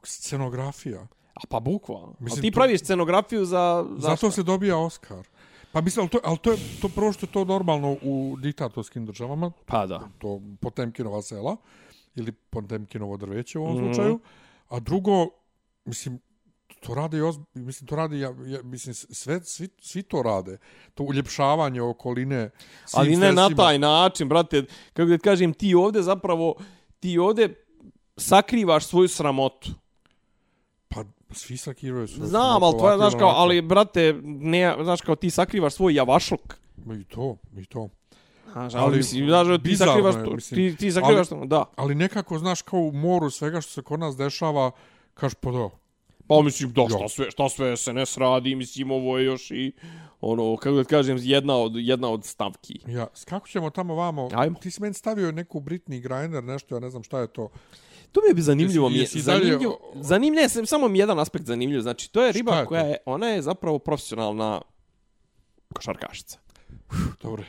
scenografija. 0.04 1.06
A 1.34 1.40
pa 1.48 1.60
bukvalno. 1.60 2.14
Mislim, 2.20 2.42
ti 2.42 2.50
to, 2.50 2.54
praviš 2.54 2.80
scenografiju 2.80 3.44
za... 3.44 3.86
za 3.90 4.00
zato 4.00 4.16
šta? 4.16 4.30
se 4.30 4.42
dobija 4.42 4.78
Oscar. 4.78 5.26
Pa 5.72 5.80
mislim, 5.80 6.02
ali 6.02 6.10
to, 6.10 6.18
ali 6.24 6.38
to 6.38 6.50
je 6.52 6.58
to 6.82 6.88
prvo 6.88 7.12
što 7.12 7.26
je 7.26 7.32
to 7.32 7.44
normalno 7.44 7.96
u 8.02 8.36
diktatorskim 8.40 9.06
državama. 9.06 9.52
Pa 9.66 9.86
da. 9.86 10.08
To 10.18 10.40
Potemkinova 10.60 11.22
sela 11.22 11.56
ili 12.14 12.32
Potemkinovo 12.32 13.16
drveće 13.16 13.58
u 13.58 13.62
ovom 13.62 13.76
mm 13.76 13.80
-hmm. 13.80 13.94
slučaju. 13.94 14.20
A 14.68 14.80
drugo, 14.80 15.28
mislim, 15.84 16.20
to 16.80 16.94
rade 16.94 17.18
i 17.18 17.20
ozb... 17.20 17.42
mislim 17.54 17.86
to 17.86 17.96
radi 17.96 18.20
ja, 18.20 18.34
ja 18.46 18.62
mislim 18.62 18.94
sve 18.94 19.40
svi, 19.44 19.68
svi 19.80 20.02
to 20.02 20.22
rade. 20.22 20.58
To 20.94 21.02
uljepšavanje 21.02 21.82
okoline 21.82 22.50
ali 22.92 23.16
ne 23.16 23.32
na 23.32 23.50
taj 23.56 23.78
način 23.78 24.28
brate 24.28 24.64
kako 24.92 25.08
da 25.08 25.18
kažem 25.18 25.54
ti 25.54 25.74
ovde 25.74 26.02
zapravo 26.02 26.54
ti 27.00 27.18
ovde 27.18 27.54
sakrivaš 28.16 28.86
svoju 28.86 29.08
sramotu. 29.08 29.70
Pa 30.88 31.04
svi 31.30 31.56
sakrivaju 31.56 32.08
svoju 32.08 32.28
znam 32.28 32.62
ali 32.62 32.78
to 32.78 32.90
je 32.90 32.96
znaš 32.96 33.14
kao 33.18 33.28
ali 33.28 33.62
brate 33.62 34.20
ne 34.22 34.76
znaš 34.82 35.00
kao 35.00 35.16
ti 35.16 35.30
sakrivaš 35.30 35.74
svoj 35.74 35.94
javašluk. 35.94 36.54
I 37.00 37.04
to 37.04 37.36
i 37.56 37.66
to. 37.66 37.88
Znaš, 38.52 38.74
ali, 38.74 38.84
ali 38.84 38.96
mislim, 38.96 39.26
znaš, 39.26 39.46
ti 39.64 39.76
sakrivaš 39.76 40.14
to, 40.14 40.36
ti, 40.54 40.76
ti 40.76 40.92
sakrivaš 40.92 41.32
ali, 41.32 41.40
to, 41.40 41.46
da. 41.46 41.64
Ali 41.76 41.94
nekako, 41.94 42.38
znaš, 42.38 42.62
kao 42.62 42.80
u 42.80 42.92
moru 42.92 43.30
svega 43.30 43.60
što 43.60 43.72
se 43.72 43.82
kod 43.82 44.00
nas 44.00 44.16
dešava, 44.16 44.70
kaš, 45.14 45.34
pa 45.34 45.50
da, 45.50 45.68
Pa 46.28 46.42
mislim, 46.42 46.72
da, 46.72 46.86
šta 46.88 47.08
sve, 47.08 47.30
šta 47.30 47.48
sve 47.48 47.76
se 47.76 47.92
ne 47.92 48.06
sradi, 48.06 48.54
mislim, 48.54 48.90
ovo 48.90 49.18
je 49.18 49.24
još 49.24 49.50
i, 49.50 49.72
ono, 50.20 50.56
kako 50.56 50.76
da 50.76 50.84
kažem, 50.84 51.18
jedna 51.20 51.56
od, 51.56 51.72
jedna 51.76 52.08
od 52.08 52.24
stavki. 52.24 52.80
Ja, 52.86 53.06
kako 53.24 53.48
ćemo 53.48 53.70
tamo 53.70 53.94
vamo? 53.94 54.28
Ajmo. 54.34 54.58
Ti 54.58 54.70
si 54.70 54.82
meni 54.82 54.94
stavio 54.94 55.32
neku 55.32 55.60
Britney 55.60 56.00
Griner, 56.00 56.44
nešto, 56.44 56.74
ja 56.74 56.80
ne 56.80 56.90
znam 56.90 57.02
šta 57.02 57.20
je 57.20 57.26
to. 57.26 57.48
To 58.12 58.20
mi 58.20 58.30
je 58.30 58.34
bi 58.34 58.42
zanimljivo. 58.42 58.88
Jesi, 58.88 59.00
jesi 59.00 59.20
zanimljivo, 59.20 59.78
dalje... 59.92 60.04
zanimljivo, 60.04 60.48
sam, 60.48 60.66
samo 60.66 60.88
mi 60.88 60.98
jedan 60.98 61.18
aspekt 61.18 61.46
zanimljiv. 61.46 61.80
Znači, 61.80 62.12
to 62.12 62.22
je 62.22 62.32
riba 62.32 62.56
je 62.56 62.66
koja 62.66 62.82
je, 62.82 62.96
ona 63.06 63.26
je 63.26 63.42
zapravo 63.42 63.78
profesionalna 63.78 64.60
košarkašica. 65.74 66.38
Dobro. 67.22 67.44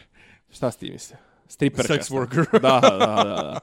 Šta 0.50 0.72
si 0.72 0.80
ti 0.80 0.92
mislio? 0.92 1.18
Striperka. 1.48 1.94
Sex 1.94 2.12
worker. 2.12 2.52
da, 2.52 2.80
da, 2.82 2.98
da, 2.98 3.24
da. 3.24 3.60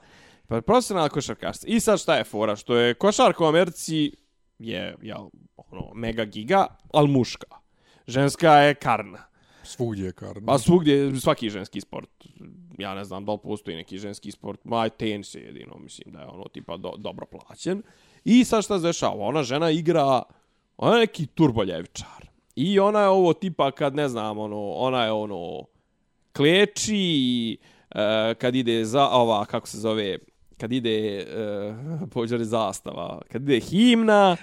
Pa 0.48 0.60
profesionalna 0.60 1.08
košarkašica. 1.08 1.66
I 1.66 1.80
sad 1.80 2.00
šta 2.00 2.16
je 2.16 2.24
fora? 2.24 2.56
Što 2.56 2.76
je 2.76 2.94
košarka 2.94 3.44
u 3.44 3.46
Americi 3.46 4.12
je, 4.58 4.96
jel, 5.02 5.28
ono, 5.56 5.94
mega 5.94 6.24
giga, 6.24 6.66
al 6.92 7.06
muška. 7.06 7.46
Ženska 8.06 8.52
je 8.52 8.74
karna. 8.74 9.18
Svugdje 9.62 10.04
je 10.04 10.12
karna. 10.12 10.46
Pa 10.46 10.58
svugdje, 10.58 11.20
svaki 11.20 11.50
ženski 11.50 11.80
sport. 11.80 12.10
Ja 12.78 12.94
ne 12.94 13.04
znam 13.04 13.24
da 13.24 13.32
li 13.32 13.38
postoji 13.42 13.76
neki 13.76 13.98
ženski 13.98 14.30
sport. 14.30 14.60
Ma, 14.64 14.88
tenis 14.88 15.34
je 15.34 15.42
jedino, 15.42 15.78
mislim 15.78 16.14
da 16.14 16.20
je 16.20 16.26
ono 16.26 16.44
tipa 16.48 16.76
do, 16.76 16.92
dobro 16.98 17.26
plaćen. 17.26 17.82
I 18.24 18.44
sad 18.44 18.64
šta 18.64 18.78
se 18.78 18.86
dešava? 18.86 19.26
Ona 19.26 19.42
žena 19.42 19.70
igra, 19.70 20.22
ona 20.76 20.94
je 20.94 21.00
neki 21.00 21.26
turboljevičar. 21.26 22.30
I 22.56 22.78
ona 22.78 23.00
je 23.00 23.08
ovo 23.08 23.32
tipa 23.32 23.70
kad, 23.70 23.94
ne 23.94 24.08
znam, 24.08 24.38
ono, 24.38 24.70
ona 24.70 25.04
je 25.04 25.12
ono, 25.12 25.64
kleči, 26.32 27.58
uh, 27.94 28.00
kad 28.38 28.54
ide 28.54 28.84
za, 28.84 29.08
ova, 29.08 29.44
kako 29.44 29.68
se 29.68 29.78
zove, 29.78 30.18
kad 30.58 30.72
ide 30.72 31.26
uh, 32.02 32.08
pođer 32.08 32.44
zastava, 32.44 33.20
kad 33.32 33.42
ide 33.42 33.60
himna. 33.60 34.36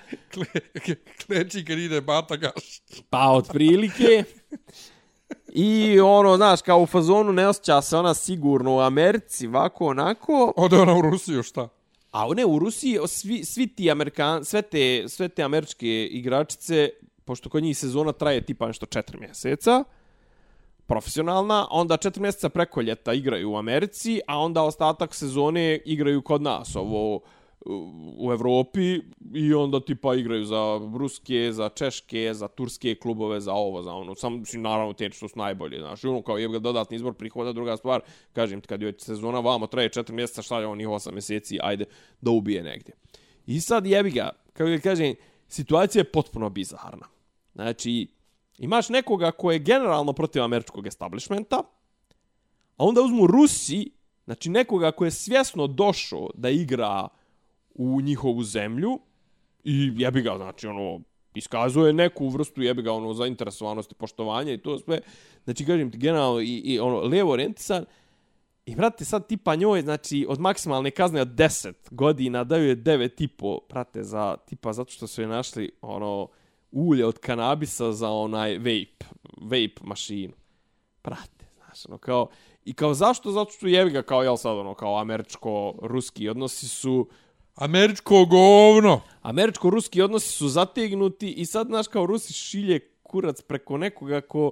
Kleči 1.25 1.65
kad 1.65 1.79
ide 1.79 2.01
batagaš. 2.01 2.81
Pa, 3.09 3.29
od 3.29 3.47
prilike. 3.47 4.23
I 5.53 5.99
ono, 5.99 6.37
znaš, 6.37 6.61
kao 6.61 6.81
u 6.81 6.85
fazonu 6.85 7.33
ne 7.33 7.47
osjeća 7.47 7.81
se 7.81 7.97
ona 7.97 8.13
sigurno 8.13 8.75
u 8.75 8.79
Americi, 8.79 9.47
ovako, 9.47 9.87
onako. 9.87 10.53
Ode 10.57 10.77
ona 10.77 10.97
u 10.97 11.01
Rusiju, 11.01 11.43
šta? 11.43 11.69
A 12.11 12.27
ne, 12.35 12.45
u 12.45 12.59
Rusiji, 12.59 12.99
svi, 13.07 13.45
svi 13.45 13.67
ti 13.67 13.91
Amerikan, 13.91 14.45
sve 14.45 14.61
te, 14.61 15.05
sve 15.07 15.29
te 15.29 15.43
američke 15.43 16.05
igračice, 16.05 16.89
pošto 17.25 17.49
kod 17.49 17.63
njih 17.63 17.77
sezona 17.77 18.11
traje 18.11 18.45
tipa 18.45 18.67
nešto 18.67 18.85
četiri 18.85 19.19
mjeseca, 19.19 19.83
profesionalna, 20.93 21.67
onda 21.71 21.97
četiri 21.97 22.21
mjeseca 22.21 22.49
preko 22.49 22.81
ljeta 22.81 23.13
igraju 23.13 23.51
u 23.51 23.57
Americi, 23.57 24.19
a 24.27 24.39
onda 24.39 24.63
ostatak 24.63 25.15
sezone 25.15 25.79
igraju 25.85 26.21
kod 26.21 26.41
nas, 26.41 26.75
ovo 26.75 27.21
u 28.17 28.31
Evropi 28.31 29.01
i 29.33 29.53
onda 29.53 29.79
tipa 29.79 30.15
igraju 30.15 30.45
za 30.45 30.81
ruske, 30.97 31.49
za 31.51 31.69
češke, 31.69 32.33
za 32.33 32.47
turske 32.47 32.95
klubove, 32.95 33.39
za 33.41 33.53
ovo, 33.53 33.81
za 33.81 33.93
ono. 33.93 34.15
Samo, 34.15 34.37
mislim, 34.37 34.61
naravno, 34.61 34.93
te 34.93 35.09
što 35.09 35.27
su 35.27 35.39
najbolje, 35.39 35.79
znaš. 35.79 36.03
I 36.03 36.07
ono, 36.07 36.21
kao 36.21 36.37
je 36.37 36.59
dodatni 36.59 36.95
izbor 36.95 37.13
prihoda, 37.13 37.53
druga 37.53 37.77
stvar, 37.77 38.01
kažem 38.33 38.61
ti, 38.61 38.67
kad 38.67 38.81
joj 38.81 38.93
sezona 38.97 39.39
vamo, 39.39 39.67
traje 39.67 39.89
četiri 39.89 40.15
mjeseca, 40.15 40.41
šta 40.41 40.59
je 40.59 40.67
onih 40.67 40.89
osam 40.89 41.13
mjeseci, 41.13 41.59
ajde, 41.61 41.85
da 42.21 42.31
ubije 42.31 42.63
negdje. 42.63 42.95
I 43.45 43.61
sad 43.61 43.85
jebi 43.85 44.11
ga, 44.11 44.29
kako 44.53 44.69
ga 44.69 44.77
kažem, 44.77 45.15
situacija 45.47 45.99
je 45.99 46.11
potpuno 46.11 46.49
bizarna. 46.49 47.07
Znači, 47.55 48.07
imaš 48.57 48.89
nekoga 48.89 49.31
ko 49.31 49.51
je 49.51 49.59
generalno 49.59 50.13
protiv 50.13 50.43
američkog 50.43 50.87
establishmenta, 50.87 51.63
a 52.77 52.85
onda 52.85 53.01
uzmu 53.01 53.27
Rusi, 53.27 53.91
znači 54.25 54.49
nekoga 54.49 54.91
ko 54.91 55.05
je 55.05 55.11
svjesno 55.11 55.67
došao 55.67 56.29
da 56.33 56.49
igra 56.49 57.07
u 57.75 58.01
njihovu 58.01 58.43
zemlju 58.43 58.99
i 59.63 59.91
jebi 59.97 60.21
ga, 60.21 60.37
znači 60.37 60.67
ono, 60.67 61.01
iskazuje 61.35 61.93
neku 61.93 62.29
vrstu 62.29 62.61
jebi 62.61 62.81
ga 62.81 62.91
ono 62.91 63.13
zainteresovanosti, 63.13 63.95
poštovanja 63.95 64.53
i 64.53 64.57
to 64.57 64.79
sve. 64.79 64.99
Znači 65.43 65.65
kažem 65.65 65.91
ti 65.91 65.97
generalno 65.97 66.41
i, 66.41 66.57
i 66.57 66.79
ono 66.79 66.99
levo 66.99 67.31
orientisan 67.31 67.85
I, 68.65 68.75
brate, 68.75 69.05
sad 69.05 69.27
tipa 69.27 69.55
njoj, 69.55 69.81
znači, 69.81 70.25
od 70.29 70.39
maksimalne 70.39 70.91
kazne 70.91 71.21
od 71.21 71.27
10 71.27 71.73
godina 71.91 72.43
daju 72.43 72.67
je 72.67 72.77
9,5, 72.77 73.59
brate, 73.69 74.03
za, 74.03 74.37
tipa, 74.45 74.73
zato 74.73 74.91
što 74.91 75.07
su 75.07 75.21
je 75.21 75.27
našli, 75.27 75.71
ono, 75.81 76.27
ulje 76.73 77.05
od 77.05 77.19
kanabisa 77.19 77.91
za 77.91 78.09
onaj 78.09 78.57
vape, 78.57 79.05
vape 79.37 79.81
mašinu. 79.81 80.33
Brate, 81.03 81.45
znaš, 81.57 81.85
ono, 81.85 81.97
kao, 81.97 82.27
i 82.65 82.73
kao 82.73 82.93
zašto? 82.93 83.31
Zato 83.31 83.51
što 83.51 83.67
jevi 83.67 83.91
ga, 83.91 84.01
kao, 84.01 84.23
jel 84.23 84.37
sad, 84.37 84.57
ono, 84.57 84.73
kao 84.73 85.01
američko-ruski 85.01 86.29
odnosi 86.29 86.67
su, 86.67 87.07
Američko 87.55 88.25
govno. 88.25 89.01
američko-ruski 89.21 90.01
odnosi 90.01 90.29
su 90.29 90.47
zategnuti 90.47 91.31
i 91.31 91.45
sad, 91.45 91.67
znaš, 91.67 91.87
kao 91.87 92.05
Rusi 92.05 92.33
šilje 92.33 92.79
kurac 93.03 93.41
preko 93.41 93.77
nekoga 93.77 94.21
ko... 94.21 94.51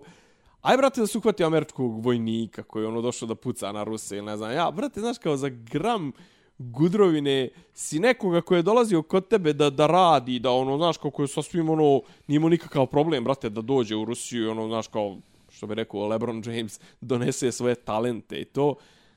Aj, 0.62 0.78
brate, 0.78 1.02
da 1.02 1.08
se 1.08 1.18
uhvati 1.18 1.44
američkog 1.44 2.06
vojnika 2.06 2.64
koji 2.64 2.84
je 2.84 2.88
ono 2.88 3.02
došao 3.02 3.28
da 3.28 3.36
puca 3.36 3.72
na 3.72 3.84
Ruse 3.84 4.18
ili 4.18 4.26
ne 4.26 4.38
znam. 4.38 4.52
Ja, 4.52 4.72
brate, 4.72 5.00
znaš, 5.00 5.18
kao 5.18 5.38
za 5.38 5.50
gram 5.50 6.12
gudrovine 6.62 7.50
si 7.74 8.00
nekoga 8.00 8.42
koji 8.42 8.60
je 8.60 8.64
dolazio 8.64 9.02
kod 9.02 9.28
tebe 9.28 9.54
da, 9.54 9.70
da 9.70 9.88
radi, 9.88 10.40
da 10.40 10.52
ono, 10.52 10.78
znaš, 10.78 10.98
kako 10.98 11.22
je 11.22 11.28
sasvim 11.28 11.70
ono, 11.70 12.02
nije 12.28 12.36
imao 12.36 12.50
nikakav 12.50 12.86
problem, 12.86 13.24
brate, 13.24 13.50
da 13.50 13.62
dođe 13.62 13.96
u 13.96 14.06
Rusiju 14.06 14.44
i 14.44 14.48
ono, 14.48 14.68
znaš, 14.68 14.88
kao, 14.88 15.18
što 15.50 15.68
bi 15.68 15.76
rekao 15.76 16.08
LeBron 16.08 16.44
James, 16.46 16.80
donese 17.02 17.52
svoje 17.52 17.76
talente 17.76 18.42
i 18.42 18.46
to. 18.46 18.76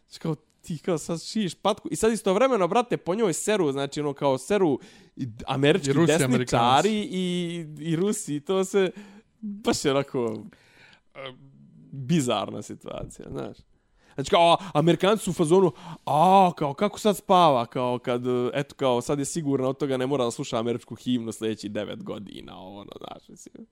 Znaš, 0.08 0.18
kao, 0.18 0.34
ti 0.60 0.78
kao 0.78 0.98
sad 0.98 1.22
šiješ 1.22 1.54
patku. 1.54 1.88
I 1.90 1.96
sad 1.96 2.12
istovremeno, 2.12 2.68
brate, 2.68 2.96
po 2.96 3.14
njoj 3.14 3.32
seru, 3.32 3.72
znači 3.72 4.00
ono 4.00 4.12
kao 4.12 4.38
seru 4.38 4.78
i 5.16 5.26
američki 5.46 5.90
I 5.90 5.92
Rusi, 5.92 6.12
desničari 6.18 7.08
i, 7.10 7.66
i 7.78 7.96
Rusi. 7.96 8.40
To 8.40 8.64
se 8.64 8.90
baš 9.40 9.84
je 9.84 9.90
onako 9.90 10.44
bizarna 11.92 12.62
situacija, 12.62 13.26
znaš. 13.30 13.56
Znači 14.14 14.30
kao, 14.30 14.52
a, 14.52 14.56
Amerikanci 14.72 15.24
su 15.24 15.30
u 15.30 15.34
fazonu, 15.34 15.72
a, 16.06 16.50
kao, 16.56 16.74
kako 16.74 16.98
sad 16.98 17.16
spava, 17.16 17.66
kao, 17.66 17.98
kad, 17.98 18.22
eto, 18.54 18.74
kao, 18.74 19.00
sad 19.00 19.18
je 19.18 19.24
sigurno 19.24 19.68
od 19.68 19.78
toga 19.78 19.96
ne 19.96 20.06
mora 20.06 20.24
da 20.24 20.30
sluša 20.30 20.58
američku 20.58 20.94
himnu 20.94 21.32
sljedeći 21.32 21.68
devet 21.68 22.02
godina, 22.02 22.58
ovo, 22.58 22.80
ono, 22.80 22.92
znaš, 22.98 23.28
mislim. 23.28 23.66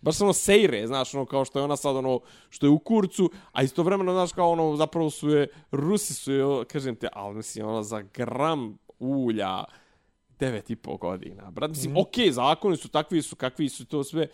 Baš 0.00 0.20
ono 0.20 0.32
sejre, 0.32 0.86
znaš, 0.86 1.14
ono, 1.14 1.26
kao 1.26 1.44
što 1.44 1.58
je 1.58 1.64
ona 1.64 1.76
sad, 1.76 1.96
ono, 1.96 2.20
što 2.50 2.66
je 2.66 2.70
u 2.70 2.78
kurcu, 2.78 3.30
a 3.52 3.62
istovremeno, 3.62 4.12
znaš, 4.12 4.32
kao, 4.32 4.50
ono, 4.50 4.76
zapravo 4.76 5.10
su 5.10 5.28
je, 5.28 5.48
Rusi 5.70 6.14
su 6.14 6.32
je, 6.32 6.64
kažem 6.64 6.96
te, 6.96 7.08
ali, 7.12 7.34
mislim, 7.34 7.66
ono, 7.66 7.82
za 7.82 8.02
gram 8.14 8.78
ulja, 8.98 9.64
devet 10.38 10.70
i 10.70 10.76
pol 10.76 10.96
godina. 10.96 11.50
Brat, 11.50 11.70
mislim, 11.70 11.92
mm. 11.92 11.96
okej, 11.96 12.26
okay, 12.26 12.30
zakoni 12.30 12.76
su 12.76 12.88
takvi 12.88 13.22
su, 13.22 13.36
kakvi 13.36 13.68
su 13.68 13.86
to 13.86 14.04
sve, 14.04 14.28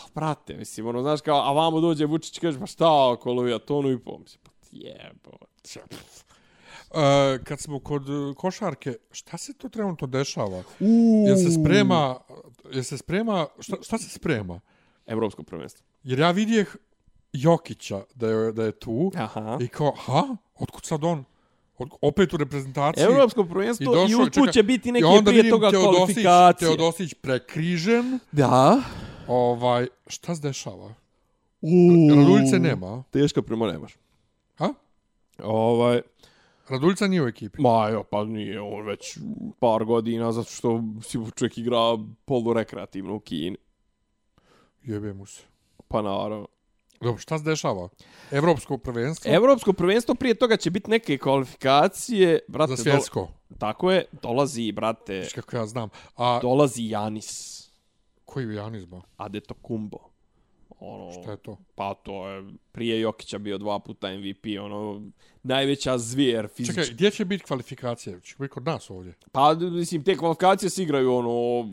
Ali, 0.00 0.10
brate, 0.14 0.56
mislim, 0.56 0.86
ono, 0.86 1.02
znaš, 1.02 1.20
kao, 1.20 1.40
a 1.40 1.52
vamo 1.52 1.80
dođe 1.80 2.06
Vučić 2.06 2.36
i 2.36 2.40
kaže, 2.40 2.58
pa 2.58 2.66
šta, 2.66 3.12
ako 3.12 3.32
lovija 3.32 3.58
tonu 3.58 3.90
i 3.90 3.98
pol, 3.98 4.18
mislim, 4.18 4.40
pa 4.44 4.50
jebo. 4.72 5.30
Uh, 6.90 7.44
kad 7.44 7.60
smo 7.60 7.80
kod 7.80 8.08
uh, 8.08 8.36
košarke, 8.36 8.94
šta 9.10 9.38
se 9.38 9.52
to 9.52 9.68
trenutno 9.68 10.06
dešava? 10.06 10.62
Jel 11.26 11.36
se 11.36 11.50
sprema, 11.50 12.18
jel 12.72 12.82
se 12.82 12.98
sprema, 12.98 13.46
šta, 13.60 13.76
šta 13.82 13.98
se 13.98 14.08
sprema? 14.08 14.60
Evropsko 15.06 15.42
prvenstvo. 15.42 15.86
Jer 16.04 16.18
ja 16.18 16.30
vidjeh 16.30 16.76
Jokića 17.32 18.02
da 18.14 18.28
je, 18.28 18.52
da 18.52 18.64
je 18.64 18.72
tu 18.72 19.12
Aha. 19.16 19.58
i 19.60 19.68
kao, 19.68 19.92
ha, 19.98 20.36
otkud 20.58 20.84
sad 20.84 21.04
on? 21.04 21.24
Od, 21.78 21.88
opet 22.00 22.34
u 22.34 22.36
reprezentaciji. 22.36 23.04
Evropsko 23.04 23.44
prvenstvo 23.44 24.06
i, 24.08 24.14
usput 24.14 24.34
čekaj, 24.34 24.52
će 24.52 24.62
biti 24.62 24.88
i 24.88 24.92
neke 24.92 25.04
onda 25.04 25.30
prije 25.30 25.42
vidim 25.42 25.50
toga 25.50 25.70
Teodosić- 25.70 25.96
kvalifikacije. 25.96 26.68
Teodosić 26.68 27.14
prekrižen. 27.14 28.18
Da. 28.32 28.80
Ovaj, 29.28 29.86
šta 30.06 30.34
se 30.34 30.42
dešava? 30.42 30.94
Uuu. 31.60 32.10
Raduljice 32.16 32.58
nema. 32.58 33.02
Teško 33.10 33.42
prema 33.42 33.72
nemaš. 33.72 33.92
Ovaj, 35.38 36.02
Raduljica 36.68 37.06
nije 37.06 37.22
u 37.22 37.28
ekipi. 37.28 37.62
ma 37.62 37.88
jo, 37.88 38.04
pa 38.04 38.24
nije 38.24 38.60
on 38.60 38.86
već 38.86 39.18
par 39.58 39.84
godina, 39.84 40.32
zato 40.32 40.50
što 40.50 40.82
si 41.02 41.18
čovjek 41.36 41.58
igra 41.58 41.78
polurekreativno 42.24 43.14
u 43.14 43.20
Kini. 43.20 43.56
Jebe 44.82 45.12
mu 45.12 45.26
se. 45.26 45.42
Pa 45.88 46.02
naravno. 46.02 46.48
Dobro, 47.00 47.18
šta 47.18 47.38
se 47.38 47.44
dešava? 47.44 47.88
Evropsko 48.30 48.78
prvenstvo 48.78 49.32
Evropsko 49.34 49.72
prvenstvo 49.72 50.14
prije 50.14 50.34
toga 50.34 50.56
će 50.56 50.70
biti 50.70 50.90
neke 50.90 51.18
kvalifikacije, 51.18 52.38
brate. 52.48 52.76
za 52.76 52.82
svjetsko. 52.82 53.20
Dol... 53.20 53.58
Tako 53.58 53.90
je, 53.92 54.04
dolazi, 54.22 54.72
brate, 54.72 55.18
Viš 55.18 55.32
kako 55.32 55.56
ja 55.56 55.66
znam. 55.66 55.88
A 56.16 56.38
dolazi 56.42 56.88
Janis 56.88 57.62
koji 58.24 58.48
je 58.48 58.54
Janis 58.54 58.84
ba? 58.84 59.00
Adetokumbo. 59.16 60.11
Ono, 60.84 61.12
Šta 61.12 61.30
je 61.30 61.36
to? 61.36 61.58
Pa 61.74 61.94
to 61.94 62.28
je 62.28 62.44
prije 62.72 63.00
Jokića 63.00 63.38
bio 63.38 63.58
dva 63.58 63.78
puta 63.78 64.08
MVP, 64.18 64.44
ono, 64.60 65.02
najveća 65.42 65.98
zvijer 65.98 66.48
fizički. 66.48 66.80
Čekaj, 66.80 66.94
gdje 66.94 67.10
će 67.10 67.24
biti 67.24 67.44
kvalifikacije? 67.44 68.20
Će 68.20 68.34
biti 68.38 68.48
kod 68.48 68.64
nas 68.64 68.90
ovdje? 68.90 69.14
Pa, 69.32 69.54
mislim, 69.54 70.04
te 70.04 70.16
kvalifikacije 70.16 70.70
se 70.70 70.82
igraju, 70.82 71.14
ono, 71.14 71.68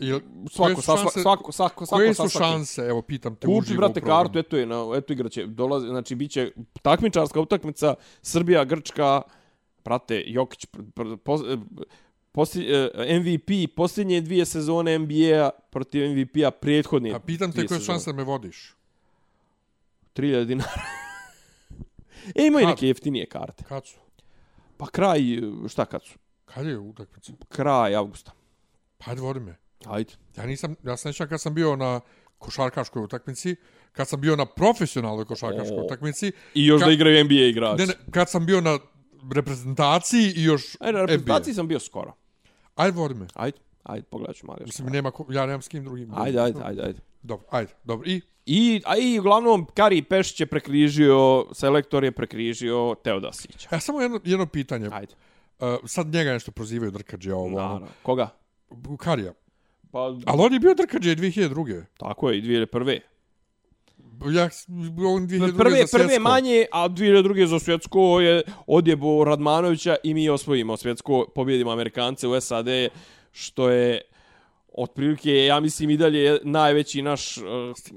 Ili, 0.00 0.20
svako, 0.50 0.82
sa, 0.82 0.96
svako, 0.96 1.10
svako, 1.10 1.52
svako, 1.52 1.86
svako, 1.86 2.00
koje 2.00 2.14
su 2.14 2.28
šanse? 2.28 2.82
Evo, 2.82 3.02
pitam 3.02 3.36
te 3.36 3.46
Kupi, 3.46 3.58
uživo 3.58 3.78
brate, 3.78 4.00
kartu, 4.00 4.38
eto 4.38 4.56
je, 4.56 4.66
na, 4.66 4.92
eto 4.96 5.12
igraće, 5.12 5.46
dolazi, 5.46 5.86
znači, 5.86 6.14
bit 6.14 6.30
će 6.30 6.52
takmičarska 6.82 7.40
utakmica, 7.40 7.94
Srbija, 8.22 8.64
Grčka, 8.64 9.22
brate, 9.84 10.22
Jokić, 10.26 10.66
pr, 12.34 12.40
pr, 12.40 12.40
pos, 12.40 12.50
poslj, 12.50 12.64
eh, 12.74 13.20
MVP, 13.20 13.74
posljednje 13.76 14.20
dvije 14.20 14.44
sezone 14.44 14.98
NBA 14.98 15.50
protiv 15.70 16.10
MVP-a 16.10 16.50
prethodne 16.50 17.10
A 17.14 17.18
pitam 17.18 17.52
te 17.52 17.66
koje 17.66 17.80
šanse 17.80 18.12
me 18.12 18.24
vodiš? 18.24 18.74
3000 20.14 20.44
dinara. 20.44 20.82
e, 22.34 22.46
imaju 22.46 22.66
Kad? 22.66 22.70
neke 22.74 22.86
jeftinije 22.86 23.26
karte. 23.26 23.64
Kad 23.64 23.86
su? 23.86 23.96
Pa 24.76 24.86
kraj, 24.86 25.20
šta 25.68 25.84
kad 25.84 26.02
su? 26.04 26.18
Kad 26.44 26.66
je 26.66 26.78
utakmica? 26.78 27.32
Kraj 27.48 27.94
avgusta. 27.94 28.32
Pa 28.98 29.10
ajde, 29.10 29.20
vodi 29.20 29.40
me. 29.40 29.56
Ajde. 29.84 30.12
Ja 30.36 30.46
nisam, 30.46 30.76
ja 30.84 30.96
sam 30.96 31.08
nećan 31.08 31.28
kad 31.28 31.40
sam 31.40 31.54
bio 31.54 31.76
na 31.76 32.00
košarkaškoj 32.38 33.02
utakmici, 33.04 33.56
kad 33.92 34.08
sam 34.08 34.20
bio 34.20 34.36
na 34.36 34.46
profesionalnoj 34.46 35.24
košarkaškoj 35.24 35.78
O. 35.78 35.84
utakmici, 35.84 36.32
I 36.54 36.66
još 36.66 36.82
Ka- 36.82 36.86
da 36.86 36.92
igraju 36.92 37.24
NBA 37.24 37.34
igrači. 37.34 37.80
ne, 37.80 37.86
ne, 37.86 37.94
kad 38.10 38.30
sam 38.30 38.46
bio 38.46 38.60
na 38.60 38.78
reprezentaciji 39.34 40.32
i 40.36 40.42
još 40.44 40.76
Ajde, 40.80 40.92
na 40.92 40.98
NBA. 40.98 41.00
reprezentaciji 41.06 41.54
sam 41.54 41.68
bio 41.68 41.80
skoro. 41.80 42.12
Ajde, 42.74 42.96
vodi 42.96 43.14
me. 43.14 43.26
Ajde, 43.34 43.58
ajde, 43.82 44.02
pogledat 44.02 44.36
ću 44.36 44.46
još. 44.60 44.66
Mislim, 44.66 44.88
nema, 44.88 45.10
ko- 45.10 45.26
ja 45.30 45.46
nemam 45.46 45.62
s 45.62 45.68
kim 45.68 45.84
drugim. 45.84 46.14
Ajde, 46.14 46.40
ajde, 46.40 46.60
ajde, 46.64 46.82
ajde. 46.82 46.98
Dobro, 47.22 47.46
ajde, 47.50 47.72
dobro. 47.84 48.08
I? 48.08 48.20
I, 48.46 48.82
a 48.86 48.96
i 48.96 49.18
uglavnom, 49.18 49.66
Kari 49.74 50.02
Pešić 50.02 50.40
je 50.40 50.46
prekrižio, 50.46 51.46
selektor 51.52 52.04
je 52.04 52.12
prekrižio 52.12 52.96
Teodosića. 53.04 53.68
Ja 53.72 53.80
samo 53.80 54.00
jedno, 54.00 54.20
jedno 54.24 54.46
pitanje. 54.46 54.88
Ajde. 54.92 55.14
Uh, 55.60 55.66
sad 55.84 56.06
njega 56.06 56.32
nešto 56.32 56.50
prozivaju 56.52 56.90
drkađe 56.90 57.34
ovo. 57.34 57.50
Naravno. 57.50 57.86
Koga? 58.02 58.28
Karija. 58.98 59.32
Pa, 59.90 59.98
Ali 60.00 60.22
on 60.26 60.52
je 60.52 60.60
bio 60.60 60.74
drkađe 60.74 61.16
2002. 61.16 61.84
tako 61.98 62.30
je, 62.30 62.38
i 62.38 62.42
2001. 62.42 63.00
Ja, 64.32 64.48
on 65.06 65.28
2002. 65.28 65.56
Prve, 65.56 65.86
za 65.86 65.98
prve 65.98 66.18
manje, 66.18 66.66
a 66.72 66.88
2002. 66.88 67.46
za 67.46 67.58
svjetsko 67.58 68.20
je 68.20 68.42
odjebo 68.66 69.24
Radmanovića 69.24 69.96
i 70.02 70.14
mi 70.14 70.28
osvojimo 70.28 70.76
svjetsko, 70.76 71.26
pobjedimo 71.34 71.70
Amerikance 71.70 72.28
u 72.28 72.40
SAD, 72.40 72.66
što 73.32 73.70
je 73.70 74.00
otprilike, 74.72 75.44
ja 75.44 75.60
mislim, 75.60 75.90
i 75.90 75.96
dalje 75.96 76.38
najveći 76.42 77.02
naš 77.02 77.36
uh, 77.36 77.44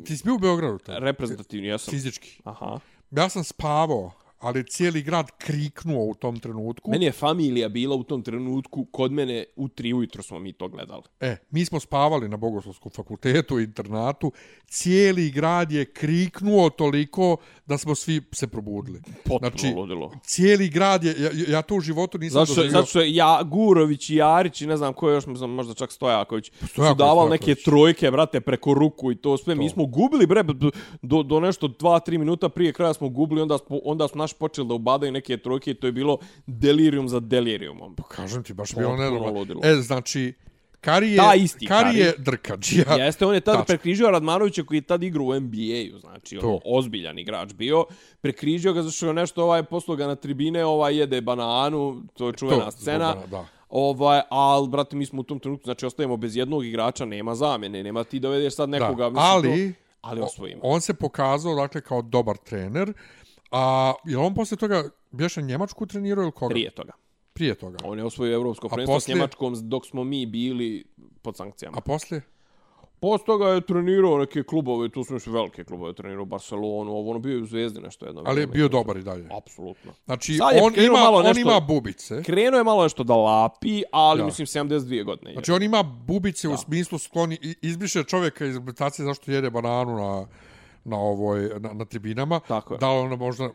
Ti 0.06 0.18
si 0.18 0.24
bio 0.24 0.36
u 0.36 0.40
Beogradu? 0.40 0.78
tad? 0.78 1.04
reprezentativni, 1.04 1.68
jesam. 1.68 1.92
Fizički. 1.92 2.42
Aha. 2.44 2.80
Ja 3.12 3.30
sam 3.30 3.44
spavao, 3.44 4.12
ali 4.40 4.60
je 4.60 4.64
cijeli 4.64 5.02
grad 5.02 5.32
kriknuo 5.38 6.06
u 6.06 6.14
tom 6.16 6.40
trenutku. 6.40 6.92
Meni 6.92 7.06
je 7.06 7.12
familija 7.12 7.70
bila 7.70 7.96
u 7.96 8.04
tom 8.04 8.22
trenutku, 8.22 8.86
kod 8.86 9.12
mene 9.12 9.46
u 9.56 9.68
tri 9.68 9.94
ujutro 9.94 10.24
smo 10.24 10.40
mi 10.40 10.54
to 10.54 10.68
gledali. 10.68 11.04
E, 11.20 11.38
mi 11.52 11.66
smo 11.66 11.80
spavali 11.80 12.30
na 12.30 12.38
Bogoslovskom 12.38 12.92
fakultetu, 12.92 13.60
internatu. 13.60 14.32
Cijeli 14.68 15.32
grad 15.32 15.72
je 15.72 15.86
kriknuo 15.86 16.70
toliko 16.70 17.38
da 17.66 17.78
smo 17.78 17.96
svi 17.96 18.22
se 18.32 18.48
probudili. 18.48 19.02
Potpuno 19.24 19.40
Znači, 19.40 19.74
ludilo. 19.76 20.12
cijeli 20.24 20.70
grad 20.70 21.04
je, 21.04 21.16
ja, 21.20 21.32
ja 21.56 21.62
to 21.62 21.76
u 21.76 21.82
životu 21.82 22.18
nisam 22.18 22.34
Zato 22.34 22.46
što, 22.46 22.56
doživio. 22.56 22.72
zato 22.72 22.86
što 22.88 23.02
je 23.02 23.16
ja, 23.16 23.44
Gurović 23.44 24.10
i 24.10 24.16
Jarić 24.16 24.62
i 24.62 24.68
ne 24.68 24.78
znam 24.78 24.94
ko 24.94 25.10
je 25.10 25.16
još, 25.16 25.26
mislim, 25.26 25.50
možda 25.50 25.74
čak 25.74 25.92
Stojaković, 25.92 26.52
su 26.60 26.68
Stojaković, 26.68 26.98
davali 26.98 27.30
neke 27.30 27.56
trojke, 27.56 28.12
brate, 28.12 28.42
preko 28.42 28.74
ruku 28.74 29.12
i 29.12 29.16
to 29.16 29.38
sve. 29.38 29.56
Mi 29.56 29.70
smo 29.70 29.86
gubili, 29.86 30.28
bre, 30.28 30.44
do, 31.02 31.24
do, 31.24 31.40
nešto 31.40 31.68
2-3 31.68 32.18
minuta 32.18 32.50
prije 32.50 32.74
kraja 32.74 32.94
smo 32.94 33.10
gubili, 33.10 33.42
onda, 33.42 33.58
smo, 33.58 33.80
onda 33.84 34.08
su 34.08 34.18
naši 34.28 34.36
počeli 34.36 34.68
da 34.68 34.74
ubadaju 34.74 35.12
neke 35.12 35.38
trojke 35.38 35.72
i 35.72 35.76
to 35.76 35.88
je 35.88 35.92
bilo 35.94 36.18
delirium 36.48 37.10
za 37.10 37.20
deliriumom. 37.22 37.96
Kažem 38.08 38.44
ti, 38.44 38.54
baš 38.54 38.76
bilo 38.76 38.96
nenormalno. 38.98 39.40
ludilo. 39.40 39.62
E, 39.64 39.76
znači, 39.76 40.34
Kari 40.82 41.12
je, 41.12 41.20
isti 41.38 41.66
Kari 41.68 41.84
Kari. 41.86 42.00
je 42.00 42.14
drkađija. 42.18 42.94
Jeste, 42.96 43.26
on 43.26 43.34
je 43.34 43.42
tad 43.42 43.54
Tačno. 43.54 43.66
prekrižio 43.66 44.12
Radmanovića 44.12 44.64
koji 44.64 44.78
je 44.78 44.82
tad 44.84 45.04
igrao 45.04 45.26
u 45.26 45.34
NBA-u, 45.36 46.00
znači 46.00 46.38
To. 46.38 46.48
ono, 46.48 46.60
ozbiljan 46.68 47.20
igrač 47.20 47.54
bio. 47.54 47.86
Prekrižio 48.22 48.74
ga 48.74 48.82
zašto 48.82 49.08
je 49.08 49.14
nešto 49.14 49.44
ovaj 49.44 49.64
poslao 49.64 49.98
ga 49.98 50.08
na 50.08 50.16
tribine, 50.16 50.66
ovaj 50.66 50.96
jede 50.96 51.22
bananu, 51.22 52.04
to 52.14 52.28
je 52.28 52.34
čuvena 52.34 52.66
To, 52.66 52.72
scena. 52.72 53.12
zbog 53.12 53.24
bana- 53.24 53.28
da. 53.34 53.46
Ovaj, 53.70 54.22
al 54.30 54.66
brate, 54.66 54.96
mi 54.96 55.06
smo 55.06 55.20
u 55.20 55.26
tom 55.26 55.40
trenutku, 55.40 55.66
znači 55.66 55.86
ostajemo 55.86 56.18
bez 56.18 56.36
jednog 56.36 56.66
igrača, 56.66 57.06
nema 57.06 57.36
zamjene, 57.36 57.84
nema 57.84 58.04
ti 58.04 58.20
dovedeš 58.20 58.56
sad 58.56 58.70
nekoga, 58.70 59.04
Da, 59.04 59.10
mislim, 59.10 59.26
ali, 59.26 59.74
to, 59.74 59.80
ali 60.02 60.22
osvojimo. 60.22 60.60
on 60.64 60.82
se 60.82 60.94
pokazao 60.94 61.56
dakle 61.56 61.82
kao 61.82 62.02
dobar 62.02 62.38
trener. 62.38 62.94
A 63.52 63.94
je 64.06 64.18
on 64.18 64.34
posle 64.36 64.58
toga 64.58 64.84
Bješe 65.12 65.42
Njemačku 65.42 65.86
trenirao 65.86 66.24
ili 66.24 66.32
koga? 66.32 66.54
Prije 66.54 66.72
toga. 66.72 66.92
Prije 67.34 67.56
toga. 67.56 67.78
On 67.84 67.98
je 67.98 68.06
osvojio 68.06 68.36
evropsko 68.36 68.70
prvenstvo 68.70 68.94
s 68.94 68.98
poslije? 68.98 69.16
Njemačkom 69.16 69.54
dok 69.62 69.86
smo 69.86 70.04
mi 70.04 70.26
bili 70.26 70.84
pod 71.22 71.38
sankcijama. 71.38 71.78
A 71.78 71.82
poslije? 71.82 72.22
Post 73.00 73.26
toga 73.26 73.48
je 73.48 73.62
trenirao 73.62 74.18
neke 74.18 74.44
klubove, 74.44 74.90
tu 74.90 75.04
smo 75.04 75.16
još 75.16 75.28
velike 75.28 75.64
klubove, 75.64 75.94
trenirao 75.94 76.26
Barcelonu, 76.26 76.92
ovo 76.92 77.10
ono 77.12 77.20
bio 77.20 77.36
je 77.36 77.42
u 77.42 77.46
Zvezdi 77.46 77.82
nešto 77.82 78.06
jedno. 78.06 78.24
Ali 78.26 78.42
je 78.42 78.48
bio 78.48 78.68
dobar 78.68 78.98
i 78.98 79.04
dalje. 79.04 79.28
Apsolutno. 79.38 79.92
Znači, 80.06 80.34
je 80.34 80.40
on 80.64 80.74
ima, 80.78 80.94
malo 80.94 81.18
on 81.18 81.24
nešto- 81.26 81.42
ima 81.42 81.60
bubice. 81.60 82.24
Krenuo 82.24 82.58
je 82.58 82.64
malo 82.64 82.84
nešto 82.84 83.04
da 83.04 83.16
lapi, 83.16 83.84
ali 83.92 84.20
Ja. 84.20 84.26
mislim 84.26 84.46
72 84.46 85.04
godine. 85.04 85.32
je. 85.32 85.34
Znači, 85.34 85.52
on 85.52 85.64
ima 85.64 85.84
bubice 85.84 86.48
u 86.48 86.58
smislu 86.58 86.98
skloni, 86.98 87.38
izbriše 87.62 88.04
čovjeka 88.04 88.46
iz 88.46 88.56
reprezentacije 88.56 89.06
zašto 89.06 89.32
jede 89.32 89.50
bananu 89.50 89.96
na 89.96 90.28
na 90.88 90.98
ovoj 90.98 91.50
na, 91.60 91.74
na 91.74 91.86
tribinama. 91.86 92.40
Tako 92.40 92.74
je. 92.74 92.78
Da 92.78 92.92
li 92.92 93.00
ono 93.00 93.16
možda 93.16 93.50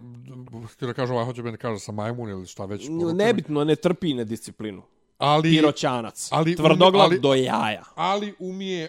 htio 0.67 0.89
da 0.89 0.95
kaže 0.95 1.13
ovaj 1.13 1.25
hoće 1.25 1.43
meni 1.43 1.57
kaže 1.59 1.81
sa 1.81 1.93
majmun 1.93 2.31
ili 2.31 2.47
šta 2.47 2.65
već. 2.65 2.87
Nebitno, 3.15 3.65
ne 3.65 3.77
trpi 3.77 4.15
nedisciplinu. 4.15 4.83
ali 5.19 5.51
Piroćanac. 5.51 6.29
ali- 6.33 6.57
Tvrdoglav 6.57 7.05
ali- 7.05 7.21
do 7.21 7.35
jaja. 7.35 7.85
ali 7.95 8.35
umije 8.39 8.89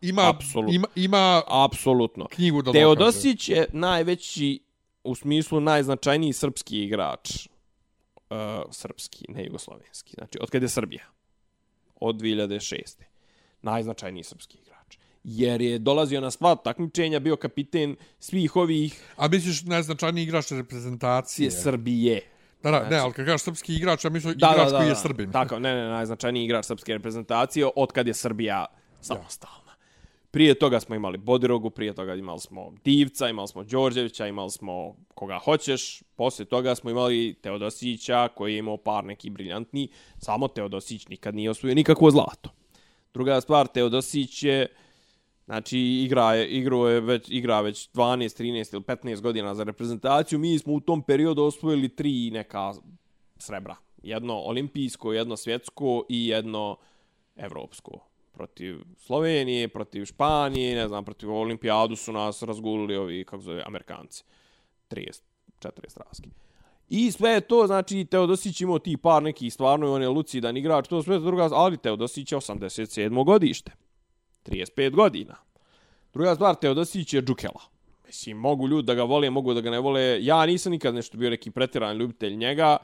ima 0.00 0.28
Apsolutno. 0.28 0.74
ima 0.74 0.86
ima 0.94 1.42
Apsolutno. 1.46 2.26
knjigu 2.26 2.62
da 2.62 2.66
dokaže. 2.66 2.80
Teodosić 2.80 3.48
je 3.48 3.66
najveći, 3.72 4.60
u 5.04 5.14
smislu 5.14 5.60
najznačajniji 5.60 6.32
srpski 6.32 6.84
igrač. 6.84 7.48
Uh, 8.30 8.36
srpski, 8.70 9.24
ne 9.28 9.44
jugoslovenski. 9.44 10.14
Znači, 10.18 10.38
od 10.40 10.50
kada 10.50 10.64
je 10.64 10.68
Srbija? 10.68 11.04
Od 12.00 12.16
2006. 12.16 13.02
Najznačajniji 13.62 14.22
srpski. 14.24 14.58
Jer 15.28 15.60
je 15.60 15.78
dolazio 15.78 16.20
na 16.20 16.30
sva 16.30 16.54
takmičenja, 16.54 17.20
bio 17.20 17.36
kapiten 17.36 17.96
svih 18.18 18.56
ovih 18.56 19.14
A 19.16 19.28
misliš 19.28 19.62
najznačajniji 19.62 20.22
igrač 20.22 20.50
reprezentacije? 20.50 21.50
Srbije. 21.50 22.20
Da, 22.62 22.70
da, 22.70 22.88
ne, 22.88 22.96
ali 22.96 23.12
kad 23.12 23.26
kažeš 23.26 23.42
srpski 23.42 23.74
igrač, 23.74 24.04
ja 24.04 24.10
mislim 24.10 24.34
Da, 24.38 24.52
igrač 24.52 24.66
da, 24.66 24.70
da, 24.72 24.78
koji 24.78 24.86
je 24.86 24.94
da. 24.94 25.00
Srbin. 25.00 25.32
Tako, 25.32 25.58
ne, 25.58 25.74
ne, 25.74 25.88
najznačajniji 25.88 26.44
igrač 26.44 26.64
srpske 26.64 26.92
reprezentacije 26.92 27.66
od 27.76 27.92
kad 27.92 28.06
je 28.06 28.14
Srbija 28.14 28.66
samostalna. 29.00 29.74
Prije 30.30 30.54
toga 30.54 30.80
smo 30.80 30.94
imali 30.94 31.18
Bodirogu, 31.18 31.70
prije 31.70 31.94
toga 31.94 32.14
imali 32.14 32.40
smo 32.40 32.72
Divca, 32.84 33.28
imali 33.28 33.48
smo 33.48 33.64
Đorđevića, 33.64 34.26
imali 34.26 34.50
smo 34.50 34.96
koga 35.14 35.38
hoćeš. 35.38 36.02
Poslije 36.16 36.46
toga 36.46 36.74
smo 36.74 36.90
imali 36.90 37.34
Teodosića 37.42 38.28
koji 38.28 38.52
je 38.52 38.58
imao 38.58 38.76
par 38.76 39.04
neki 39.04 39.30
briljantni. 39.30 39.88
Samo 40.18 40.48
Teodosić 40.48 41.08
nikad 41.08 41.34
nije 41.34 41.50
osvojio 41.50 41.74
nikakvo 41.74 42.10
zlato. 42.10 42.50
Druga 43.14 43.40
stvar, 43.40 43.66
Teodosić 43.66 44.42
je 44.42 44.66
Znači, 45.46 45.78
igra 45.78 46.34
je, 46.34 46.48
igrao 46.48 46.88
je 46.88 47.00
već, 47.00 47.30
igra 47.30 47.60
već 47.60 47.90
12, 47.90 48.42
13 48.42 48.74
ili 48.74 48.82
15 48.82 49.20
godina 49.20 49.54
za 49.54 49.64
reprezentaciju. 49.64 50.38
Mi 50.38 50.58
smo 50.58 50.72
u 50.72 50.80
tom 50.80 51.02
periodu 51.02 51.42
osvojili 51.42 51.88
tri 51.88 52.30
neka 52.30 52.72
srebra. 53.38 53.76
Jedno 54.02 54.34
olimpijsko, 54.34 55.12
jedno 55.12 55.36
svjetsko 55.36 56.04
i 56.08 56.26
jedno 56.26 56.76
evropsko. 57.36 57.98
Protiv 58.32 58.78
Slovenije, 58.96 59.68
protiv 59.68 60.04
Španije, 60.04 60.76
ne 60.76 60.88
znam, 60.88 61.04
protiv 61.04 61.32
olimpijadu 61.32 61.96
su 61.96 62.12
nas 62.12 62.42
razgulili 62.42 62.96
ovi, 62.96 63.24
kako 63.24 63.42
zove, 63.42 63.62
Amerikanci. 63.66 64.24
30, 64.90 65.20
40 65.60 65.98
razki. 66.06 66.30
I 66.88 67.12
sve 67.12 67.30
je 67.30 67.40
to, 67.40 67.66
znači, 67.66 68.04
Teodosić 68.04 68.60
imao 68.60 68.78
ti 68.78 68.96
par 68.96 69.22
nekih 69.22 69.52
stvarno, 69.52 69.86
i 69.86 69.90
on 69.90 70.02
je 70.02 70.08
lucidan 70.08 70.56
igrač, 70.56 70.88
to 70.88 71.02
sve 71.02 71.18
druga, 71.18 71.48
ali 71.52 71.76
Teodosić 71.76 72.32
je 72.32 72.38
87. 72.38 73.24
godište. 73.24 73.85
35 74.48 74.90
godina. 74.90 75.36
Druga 76.12 76.34
stvar, 76.34 76.54
Teodosić 76.54 77.14
je 77.14 77.22
džukela. 77.22 77.60
Mislim, 78.06 78.36
mogu 78.36 78.68
ljudi 78.68 78.86
da 78.86 78.94
ga 78.94 79.02
vole, 79.02 79.30
mogu 79.30 79.54
da 79.54 79.60
ga 79.60 79.70
ne 79.70 79.78
vole. 79.80 80.24
Ja 80.24 80.46
nisam 80.46 80.72
nikad 80.72 80.94
nešto 80.94 81.18
bio 81.18 81.30
neki 81.30 81.50
pretjeran 81.50 81.96
ljubitelj 81.96 82.36
njega. 82.36 82.76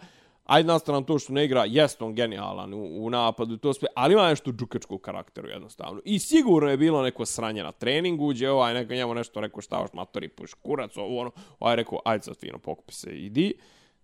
Ajde 0.46 0.66
nastavno 0.66 1.00
to 1.00 1.18
što 1.18 1.32
ne 1.32 1.44
igra, 1.44 1.64
jest 1.64 2.02
on 2.02 2.14
genijalan 2.14 2.74
u, 2.74 3.06
u 3.06 3.10
napadu, 3.10 3.56
to 3.56 3.74
sve, 3.74 3.88
ali 3.94 4.12
ima 4.12 4.28
nešto 4.28 4.52
džukačkog 4.52 5.00
karakteru 5.00 5.48
jednostavno. 5.48 6.00
I 6.04 6.18
sigurno 6.18 6.70
je 6.70 6.76
bilo 6.76 7.02
neko 7.02 7.26
sranje 7.26 7.62
na 7.62 7.72
treningu, 7.72 8.28
gdje 8.28 8.50
ovaj 8.50 8.74
neko 8.74 8.94
njemu 8.94 9.14
nešto 9.14 9.40
rekao 9.40 9.62
šta 9.62 9.78
vaš 9.78 9.92
matori 9.92 10.28
puš 10.28 10.54
kurac, 10.54 10.96
ovo 10.96 11.20
ono, 11.20 11.30
ovaj 11.60 11.76
rekao 11.76 11.98
ajde 12.04 12.24
sad 12.24 12.36
fino 12.36 12.58
pokupi 12.58 12.94
se, 12.94 13.10
idi. 13.10 13.54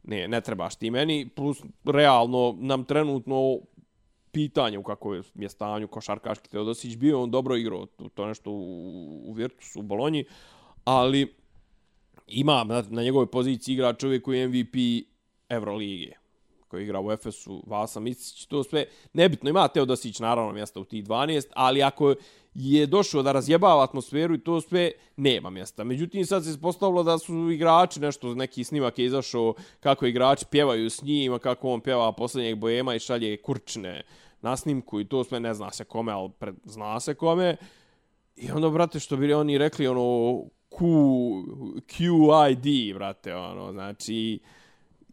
Ne, 0.02 0.28
ne 0.28 0.40
trebaš 0.40 0.76
ti 0.76 0.90
meni, 0.90 1.28
plus 1.28 1.62
realno 1.84 2.56
nam 2.58 2.84
trenutno 2.84 3.58
pitanje 4.32 4.78
u 4.78 4.82
kakvom 4.82 5.22
je 5.34 5.48
stanju 5.48 5.88
košarkaški 5.88 6.50
Teodosić 6.50 6.96
bio, 6.96 7.22
on 7.22 7.30
dobro 7.30 7.56
igrao 7.56 7.86
to, 7.86 8.08
to 8.08 8.26
nešto 8.26 8.50
u, 8.50 9.22
u 9.30 9.32
Virtusu, 9.32 9.80
u 9.80 9.82
Bolonji, 9.82 10.24
ali 10.84 11.34
ima 12.26 12.64
na, 12.64 12.84
na 12.90 13.02
njegovoj 13.02 13.26
poziciji 13.26 13.72
igra 13.72 13.92
čovjek 13.92 14.24
koji 14.24 14.38
je 14.38 14.48
MVP 14.48 15.06
Evrolige 15.48 16.12
koji 16.68 16.82
igra 16.82 17.00
u 17.00 17.12
Efesu, 17.12 17.64
Vasa 17.66 18.00
Micić, 18.00 18.46
to 18.46 18.64
sve 18.64 18.84
nebitno. 19.12 19.50
Ima 19.50 19.68
Teodosić 19.68 20.20
naravno 20.20 20.52
mjesta 20.52 20.80
u 20.80 20.84
tih 20.84 21.04
12, 21.04 21.46
ali 21.54 21.82
ako 21.82 22.14
je 22.54 22.86
došao 22.86 23.22
da 23.22 23.32
razjebava 23.32 23.84
atmosferu 23.84 24.34
i 24.34 24.40
to 24.40 24.60
sve, 24.60 24.90
nema 25.16 25.50
mjesta. 25.50 25.84
Međutim, 25.84 26.26
sad 26.26 26.44
se 26.44 26.50
ispostavilo 26.50 27.02
da 27.02 27.18
su 27.18 27.50
igrači, 27.50 28.00
nešto, 28.00 28.34
neki 28.34 28.64
snimak 28.64 28.98
je 28.98 29.04
izašao 29.04 29.54
kako 29.80 30.06
igrači 30.06 30.44
pjevaju 30.50 30.90
s 30.90 31.02
njim, 31.02 31.38
kako 31.38 31.70
on 31.70 31.80
pjeva 31.80 32.12
posljednjeg 32.12 32.58
bojema 32.58 32.94
i 32.94 32.98
šalje 32.98 33.36
kurčne 33.36 34.02
na 34.40 34.56
snimku 34.56 35.00
i 35.00 35.04
to 35.04 35.24
sve 35.24 35.40
ne 35.40 35.54
zna 35.54 35.70
se 35.70 35.84
kome, 35.84 36.12
ali 36.12 36.30
pred, 36.38 36.54
zna 36.64 37.00
se 37.00 37.14
kome. 37.14 37.56
I 38.36 38.50
onda, 38.50 38.70
brate, 38.70 39.00
što 39.00 39.16
bi 39.16 39.34
oni 39.34 39.58
rekli, 39.58 39.86
ono, 39.86 40.44
Q, 40.70 40.84
QID, 41.86 42.94
brate, 42.94 43.34
ono, 43.34 43.72
znači, 43.72 44.38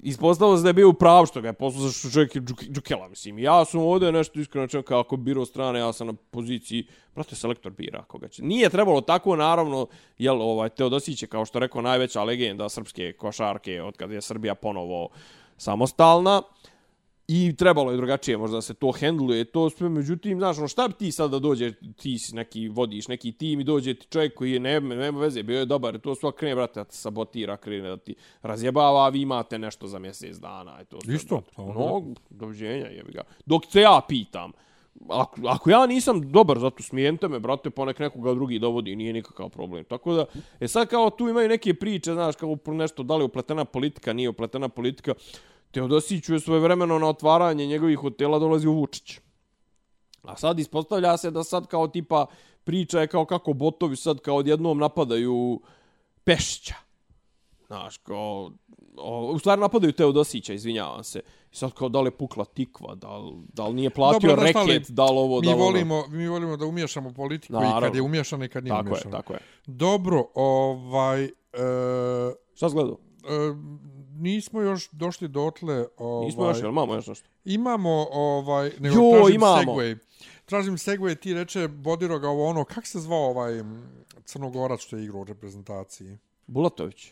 ispostavilo 0.05 0.57
se 0.57 0.63
da 0.63 0.69
je 0.69 0.73
bio 0.73 0.89
u 0.89 1.25
što 1.25 1.41
ga 1.41 1.47
je 1.47 1.53
poslao 1.53 1.89
što 1.89 2.09
čovjek 2.09 2.35
je 2.35 2.41
džuk- 2.41 2.71
džukela, 2.71 3.07
mislim. 3.07 3.39
Ja 3.39 3.65
sam 3.65 3.79
ovdje 3.79 4.11
nešto 4.11 4.39
iskreno 4.39 4.67
čovjek 4.67 4.87
kako 4.87 5.17
biro 5.17 5.45
strane, 5.45 5.79
ja 5.79 5.93
sam 5.93 6.07
na 6.07 6.13
poziciji, 6.31 6.87
brate, 7.15 7.35
selektor 7.35 7.71
bira 7.71 8.03
koga 8.03 8.27
će. 8.27 8.43
Nije 8.43 8.69
trebalo 8.69 9.01
tako, 9.01 9.35
naravno, 9.35 9.87
jel, 10.17 10.41
ovaj, 10.41 10.69
Teodosić 10.69 11.21
je, 11.21 11.27
kao 11.27 11.45
što 11.45 11.59
rekao, 11.59 11.81
najveća 11.81 12.23
legenda 12.23 12.69
srpske 12.69 13.13
košarke 13.13 13.81
od 13.81 13.97
kada 13.97 14.13
je 14.13 14.21
Srbija 14.21 14.55
ponovo 14.55 15.09
samostalna. 15.57 16.41
I 17.27 17.55
trebalo 17.57 17.91
je 17.91 17.97
drugačije 17.97 18.37
možda 18.37 18.57
da 18.57 18.61
se 18.61 18.73
to 18.73 18.91
hendluje, 18.91 19.45
to 19.45 19.69
sve, 19.69 19.89
međutim, 19.89 20.39
znaš, 20.39 20.57
ono, 20.57 20.67
šta 20.67 20.87
bi 20.87 20.93
ti 20.93 21.11
sad 21.11 21.31
da 21.31 21.39
dođe, 21.39 21.71
ti 21.71 22.19
si 22.19 22.35
neki, 22.35 22.67
vodiš 22.67 23.07
neki 23.07 23.31
tim 23.31 23.59
i 23.59 23.63
dođe 23.63 23.93
ti 23.93 24.07
čovjek 24.09 24.33
koji 24.33 24.51
je, 24.51 24.59
nema, 24.59 24.95
nema 24.95 25.19
veze, 25.19 25.43
bio 25.43 25.59
je 25.59 25.65
dobar, 25.65 25.99
to 25.99 26.15
sve 26.15 26.31
krene, 26.31 26.55
brate, 26.55 26.79
da 26.79 26.83
te 26.83 26.95
sabotira, 26.95 27.57
krene 27.57 27.89
da 27.89 27.97
ti 27.97 28.15
razjebava, 28.41 29.05
a 29.05 29.09
vi 29.09 29.21
imate 29.21 29.59
nešto 29.59 29.87
za 29.87 29.99
mjesec 29.99 30.37
dana. 30.37 30.81
I 30.81 30.85
to 30.85 31.01
sve, 31.01 31.15
Isto, 31.15 31.35
brate. 31.35 31.55
samo 31.55 31.73
No, 31.73 32.13
doviđenja, 32.29 32.85
jebi 32.85 33.11
ga. 33.11 33.23
Dok 33.45 33.65
se 33.65 33.81
ja 33.81 34.01
pitam, 34.07 34.51
ako, 35.09 35.41
ako 35.47 35.69
ja 35.69 35.85
nisam 35.85 36.31
dobar, 36.31 36.59
zato 36.59 36.83
smijenite 36.83 37.27
me, 37.27 37.39
brate, 37.39 37.69
ponek 37.69 37.99
nekoga 37.99 38.33
drugi 38.33 38.59
dovodi, 38.59 38.95
nije 38.95 39.13
nikakav 39.13 39.49
problem. 39.49 39.83
Tako 39.83 40.13
da, 40.13 40.25
e 40.59 40.67
sad 40.67 40.87
kao 40.87 41.09
tu 41.09 41.29
imaju 41.29 41.49
neke 41.49 41.73
priče, 41.73 42.13
znaš, 42.13 42.35
kao 42.35 42.57
nešto, 42.67 43.03
da 43.03 43.15
li 43.15 43.21
je 43.21 43.25
upletena 43.25 43.65
politika, 43.65 44.13
nije 44.13 44.29
upletena 44.29 44.69
politika, 44.69 45.13
Teodosiću 45.75 46.33
je 46.33 46.39
svoje 46.39 46.59
vremeno 46.59 46.99
na 46.99 47.07
otvaranje 47.09 47.67
njegovih 47.67 47.99
hotela 47.99 48.39
dolazi 48.39 48.67
u 48.67 48.73
Vučić. 48.73 49.19
A 50.23 50.35
sad 50.37 50.59
ispostavlja 50.59 51.17
se 51.17 51.31
da 51.31 51.43
sad 51.43 51.67
kao 51.67 51.87
tipa 51.87 52.25
priča 52.63 53.01
je 53.01 53.07
kao 53.07 53.25
kako 53.25 53.53
botovi 53.53 53.95
sad 53.95 54.19
kao 54.19 54.35
odjednom 54.35 54.77
napadaju 54.77 55.61
Pešića. 56.23 56.75
Znaš, 57.67 57.97
kao... 57.97 58.51
O, 58.97 59.31
u 59.31 59.39
stvari 59.39 59.61
napadaju 59.61 59.93
Teodosića, 59.93 60.53
izvinjavam 60.53 61.03
se. 61.03 61.19
I 61.51 61.55
sad 61.55 61.73
kao 61.73 61.89
da 61.89 62.01
li 62.01 62.07
je 62.07 62.17
pukla 62.17 62.45
tikva, 62.45 62.95
da 62.95 63.17
li, 63.17 63.33
da 63.53 63.67
li 63.67 63.73
nije 63.73 63.89
platio 63.89 64.29
Dobro, 64.29 64.47
šta 64.47 64.61
li, 64.61 64.73
reket, 64.73 64.89
da 64.91 65.05
li 65.05 65.17
ovo, 65.17 65.39
Mi 65.39 65.45
da 65.47 65.51
li 65.51 65.55
ono. 65.55 65.63
volimo, 65.65 66.03
mi 66.07 66.27
volimo 66.27 66.57
da 66.57 66.65
umiješamo 66.65 67.13
politiku 67.13 67.53
i 67.53 67.55
Naravno. 67.55 67.81
kad 67.81 67.95
je 67.95 68.01
umiješana 68.01 68.45
i 68.45 68.49
kad 68.49 68.63
nije 68.63 68.71
Tako 68.71 68.87
je, 68.87 68.91
umiješana. 68.91 69.17
tako 69.17 69.33
je. 69.33 69.39
Dobro, 69.65 70.25
ovaj... 70.35 71.23
E, 71.23 71.29
Šta 72.55 72.69
si 72.69 72.75
gledao? 72.75 72.97
e, 73.23 73.55
nismo 74.15 74.61
još 74.61 74.89
došli 74.91 75.27
dotle. 75.27 75.85
Ovaj, 75.97 76.25
Nismo 76.25 76.45
još, 76.45 76.57
jel 76.57 76.69
imamo 76.69 76.93
još 76.95 77.07
nešto? 77.07 77.29
Imamo, 77.45 78.07
ovaj, 78.11 78.71
nego 78.79 78.95
Jo, 78.95 79.11
tražim 79.11 79.35
imamo. 79.35 79.57
segway. 79.73 79.97
Tražim 80.45 80.77
segway, 80.77 81.19
ti 81.19 81.33
reče 81.33 81.67
Bodiroga 81.67 82.29
ovo 82.29 82.45
ono, 82.45 82.63
kak 82.63 82.87
se 82.87 82.99
zvao 82.99 83.29
ovaj 83.29 83.63
crnogorac 84.25 84.79
što 84.79 84.97
je 84.97 85.03
igrao 85.03 85.21
u 85.21 85.23
reprezentaciji? 85.23 86.17
Bulatović. 86.47 87.11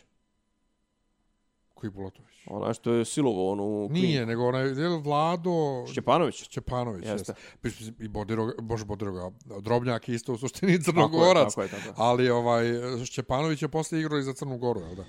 Koji 1.74 1.90
Bulatović? 1.90 2.34
Ona 2.46 2.74
što 2.74 2.92
je 2.92 3.04
silovo, 3.04 3.52
onu... 3.52 3.88
Nije, 3.90 4.26
nego 4.26 4.46
onaj, 4.46 4.66
je 4.68 4.88
li 4.88 5.00
Vlado... 5.00 5.86
Šćepanović. 5.92 6.34
Šćepanović, 6.34 7.06
Jeste. 7.06 7.34
jeste. 7.62 7.92
I 8.04 8.08
Bodiroga, 8.08 8.52
bože 8.62 8.84
Bodiroga, 8.84 9.30
Drobnjak 9.60 10.08
isto 10.08 10.32
u 10.32 10.38
suštini 10.38 10.82
Crnogorac. 10.82 11.54
Tako 11.54 11.62
je, 11.62 11.68
tako 11.68 11.76
je, 11.76 11.84
tako 11.84 12.02
je. 12.02 12.06
Ali 12.06 12.30
ovaj, 12.30 12.64
Šćepanović 13.06 13.62
je 13.62 13.68
posle 13.68 14.00
igrao 14.00 14.18
i 14.18 14.22
za 14.22 14.32
Crnu 14.32 14.58
Goru, 14.58 14.80
jel 14.80 14.94
da? 14.94 15.04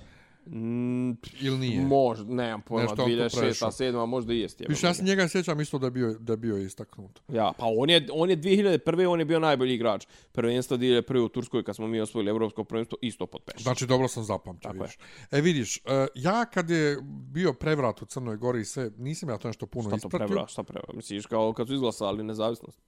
Mm, 0.46 1.10
Ili 1.40 1.58
nije? 1.58 1.80
Možda, 1.80 2.34
nemam 2.34 2.62
pojma, 2.62 2.82
Nešto 2.82 3.02
on 3.02 3.10
to 3.10 3.16
2006. 3.16 3.40
prešao. 3.40 3.70
7. 3.70 4.06
možda 4.06 4.32
i 4.32 4.38
jest. 4.38 4.62
Više, 4.68 4.86
ja 4.86 4.94
se 4.94 5.02
njega 5.04 5.28
sjećam 5.28 5.60
isto 5.60 5.78
da 5.78 5.86
je 5.86 5.90
bio, 5.90 6.14
da 6.18 6.32
je 6.32 6.36
bio 6.36 6.56
istaknut. 6.56 7.20
Ja, 7.28 7.52
pa 7.58 7.64
on 7.78 7.90
je, 7.90 8.08
on 8.12 8.30
je 8.30 8.36
2001. 8.36 9.06
on 9.08 9.18
je 9.18 9.24
bio 9.24 9.38
najbolji 9.40 9.74
igrač. 9.74 10.06
Prvenstvo 10.32 10.76
2001. 10.76 11.18
u 11.18 11.28
Turskoj 11.28 11.64
kad 11.64 11.76
smo 11.76 11.86
mi 11.86 12.00
osvojili 12.00 12.30
evropsko 12.30 12.64
prvenstvo 12.64 12.98
isto 13.02 13.26
pod 13.26 13.42
peš. 13.42 13.62
Znači, 13.62 13.86
dobro 13.86 14.08
sam 14.08 14.24
zapamtio, 14.24 14.70
Tako 14.70 14.82
vidiš. 14.82 14.98
E, 15.30 15.40
vidiš, 15.40 15.76
e, 15.76 16.06
ja 16.14 16.44
kad 16.44 16.70
je 16.70 16.98
bio 17.32 17.52
prevrat 17.52 18.02
u 18.02 18.06
Crnoj 18.06 18.36
Gori 18.36 18.60
i 18.60 18.64
sve, 18.64 18.90
nisam 18.98 19.28
ja 19.28 19.38
to 19.38 19.48
nešto 19.48 19.66
puno 19.66 19.82
Šta 19.90 19.90
to 19.90 19.96
ispratio. 19.96 20.26
prevra, 20.26 20.46
šta 20.46 20.62
prevra? 20.62 20.92
Misliš 20.94 21.26
kao 21.26 21.52
kad 21.52 21.66
su 21.66 21.74
izglasali 21.74 22.22
nezavisnost? 22.24 22.78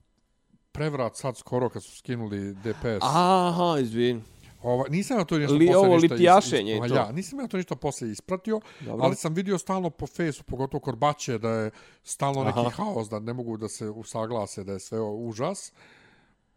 Prevrat 0.73 1.17
sad 1.17 1.37
skoro 1.37 1.69
kad 1.69 1.83
su 1.85 1.97
skinuli 1.97 2.55
DPS. 2.55 3.03
Aha, 3.03 3.77
izvin. 3.81 4.23
Ova, 4.63 4.85
nisam 4.89 5.19
ja 5.19 5.25
to 5.25 5.39
nešto 5.39 5.55
Li- 5.55 5.75
ovo 5.75 5.95
ništa 5.97 6.15
litijašenje 6.15 6.77
i 6.77 6.81
Ma 6.81 6.89
to. 6.89 6.95
Ja, 6.95 7.13
nisam 7.13 7.41
ja 7.41 7.47
to 7.47 7.57
ništa 7.57 7.77
poslije 7.77 8.13
ispratio, 8.13 8.61
Dobro. 8.81 9.05
ali 9.05 9.17
sam 9.17 9.35
vidio 9.35 9.59
stalno 9.59 9.91
po 9.91 10.07
fesu, 10.07 10.45
pogotovo 10.45 10.81
kod 10.81 10.97
Baće, 10.97 11.39
da 11.39 11.51
je 11.51 11.71
stalno 12.05 12.45
neki 12.45 12.71
haos, 12.77 13.09
da 13.09 13.19
ne 13.21 13.33
mogu 13.33 13.57
da 13.57 13.69
se 13.69 13.89
usaglase, 13.89 14.65
da 14.65 14.73
je 14.73 14.81
sve 14.81 15.01
užas. 15.01 15.73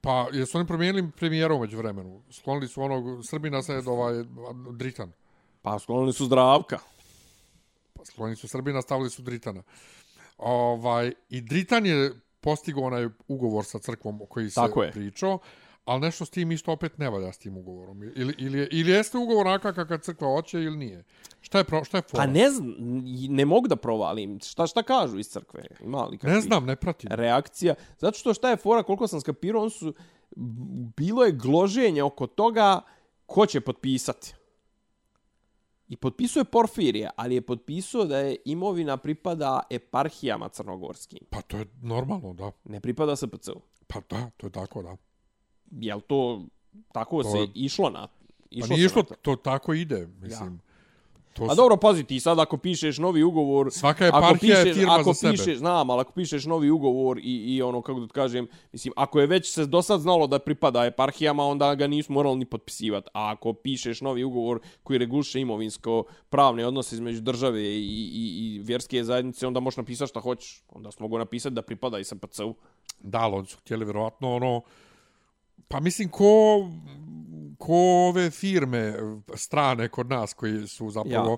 Pa, 0.02 0.28
jesu 0.34 0.58
oni 0.58 0.68
promijenili 0.68 1.12
premijeru 1.12 1.60
među 1.60 1.78
vremenu? 1.78 2.22
Sklonili 2.32 2.68
su 2.68 2.82
onog 2.84 3.26
Srbina 3.26 3.62
sad 3.64 3.88
ovaj 3.88 4.24
Dritan. 4.72 5.12
Pa 5.62 5.80
sklonili 5.80 6.14
su 6.14 6.26
zdravka. 6.26 6.80
Pa, 7.94 8.06
sklonili 8.06 8.36
su 8.36 8.48
Srbina, 8.48 8.82
stavili 8.82 9.10
su 9.10 9.22
Dritana. 9.22 9.64
Ovaj, 10.38 11.14
I 11.30 11.42
Dritan 11.42 11.86
je 11.86 12.14
postigao 12.40 12.84
onaj 12.84 13.08
ugovor 13.28 13.66
sa 13.66 13.80
crkvom 13.80 14.22
o 14.22 14.26
koji 14.26 14.50
se 14.50 14.56
Tako 14.56 14.84
je. 14.84 14.92
pričao, 14.92 15.40
ali 15.86 16.02
nešto 16.02 16.26
s 16.26 16.30
tim 16.30 16.52
isto 16.52 16.72
opet 16.72 16.98
ne 16.98 17.10
valja 17.10 17.34
s 17.34 17.38
tim 17.38 17.58
ugovorom. 17.58 18.04
Ili, 18.04 18.36
ili, 18.38 18.60
je, 18.60 18.68
ili 18.72 18.92
jeste 18.92 19.18
ugovor 19.18 19.48
onaka 19.48 19.74
kakav 19.74 19.98
crkva 19.98 20.28
hoće 20.28 20.64
ili 20.64 20.78
nije? 20.78 21.04
Šta 21.42 21.58
je, 21.58 21.64
pro, 21.64 21.84
šta 21.84 21.98
je 21.98 22.02
fora? 22.02 22.24
Pa 22.24 22.32
ne 22.32 22.50
znam, 22.50 22.76
ne 23.30 23.46
mogu 23.46 23.68
da 23.68 23.76
provalim. 23.76 24.40
Šta, 24.40 24.68
šta 24.68 24.84
kažu 24.84 25.20
iz 25.20 25.30
crkve? 25.30 25.64
Ima 25.84 26.04
li 26.04 26.20
ne 26.24 26.42
znam, 26.42 26.66
ne 26.66 26.76
pratim. 26.76 27.10
reakcija? 27.12 27.76
Zato 27.98 28.18
što 28.18 28.34
šta 28.34 28.50
je 28.50 28.58
fora, 28.58 28.84
koliko 28.84 29.08
sam 29.08 29.22
skapirao, 29.22 29.62
on 29.62 29.70
su, 29.70 29.94
bilo 30.98 31.24
je 31.24 31.32
gloženje 31.32 32.04
oko 32.04 32.28
toga 32.28 32.82
ko 33.26 33.46
će 33.46 33.62
potpisati. 33.62 34.34
I 35.88 35.96
potpisuje 35.96 36.44
Porfirije, 36.44 37.10
ali 37.16 37.36
je 37.36 37.42
potpisao 37.42 38.06
da 38.06 38.18
je 38.18 38.36
imovina 38.46 38.98
pripada 38.98 39.60
eparhijama 39.70 40.50
crnogorskim. 40.50 41.20
Pa 41.30 41.42
to 41.42 41.58
je 41.58 41.66
normalno, 41.82 42.34
da. 42.34 42.52
Ne 42.64 42.80
pripada 42.80 43.16
SPC-u. 43.16 43.62
Pa 43.88 44.00
da, 44.10 44.30
to 44.38 44.48
je 44.48 44.52
tako, 44.52 44.84
da. 44.84 44.98
Jel 45.72 46.02
to 46.02 46.42
tako 46.92 47.24
To 47.24 47.32
se 47.32 47.38
je- 47.38 47.48
išlo 47.54 47.90
na... 47.90 48.08
Pa 48.08 48.14
Išlo 48.50 48.68
nije 48.76 48.90
se 48.90 48.96
na 48.96 49.02
išlo, 49.02 49.04
to? 49.04 49.16
to 49.22 49.36
tako 49.36 49.74
ide, 49.74 50.08
mislim. 50.22 50.60
To 51.34 51.44
A 51.50 51.56
dobro, 51.56 51.78
pazi, 51.78 52.04
ti 52.04 52.20
sad 52.20 52.40
ako 52.40 52.58
pišeš 52.58 52.98
novi 52.98 53.24
ugovor... 53.24 53.72
Svaka 53.72 54.08
ako 54.08 54.18
eparhija 54.18 54.58
je 54.58 54.64
pišeš, 54.64 54.78
firma 54.78 54.94
ako 54.94 55.04
za 55.04 55.14
sebe. 55.14 55.32
pišeš, 55.32 55.58
Znam, 55.58 55.90
ali 55.90 56.02
ako 56.02 56.12
pišeš 56.12 56.46
novi 56.46 56.70
ugovor 56.70 57.18
i, 57.20 57.56
i 57.56 57.62
ono, 57.62 57.82
kako 57.82 58.00
da 58.00 58.08
kažem, 58.08 58.48
mislim, 58.72 58.94
ako 58.98 59.20
je 59.20 59.28
već 59.28 59.54
se 59.54 59.66
do 59.66 59.82
sad 59.82 60.02
znalo 60.02 60.28
da 60.28 60.40
pripada 60.40 60.86
eparhijama, 60.86 61.46
onda 61.46 61.76
ga 61.76 61.88
nisu 61.88 62.14
morali 62.14 62.38
ni 62.38 62.46
potpisivati. 62.46 63.10
A 63.14 63.32
ako 63.32 63.54
pišeš 63.54 64.02
novi 64.02 64.24
ugovor 64.24 64.60
koji 64.84 65.00
reguliše 65.00 65.40
imovinsko 65.42 66.04
pravne 66.30 66.66
odnose 66.66 66.96
između 66.96 67.22
države 67.22 67.62
i, 67.64 67.80
i, 68.14 68.56
i 68.56 68.60
vjerske 68.60 69.04
zajednice, 69.04 69.48
onda 69.48 69.60
možeš 69.60 69.78
napisati 69.78 70.10
šta 70.10 70.20
hoćeš. 70.20 70.64
Onda 70.70 70.92
smo 70.92 71.04
mogu 71.04 71.18
napisati 71.18 71.56
da 71.56 71.62
pripada 71.62 72.00
i 72.00 72.04
SPC-u. 72.04 72.56
Da, 73.00 73.20
ali 73.20 73.36
oni 73.36 73.48
su 73.48 73.58
htjeli 73.58 73.86
vjerovatno 73.86 74.36
ono... 74.36 74.62
Pa 75.72 75.80
mislim, 75.80 76.10
ko, 76.10 76.68
ko 77.58 77.74
ove 78.10 78.30
firme 78.32 78.96
strane 79.36 79.90
kod 79.90 80.10
nas 80.10 80.34
koji 80.34 80.68
su 80.68 80.90
zapravo 80.90 81.38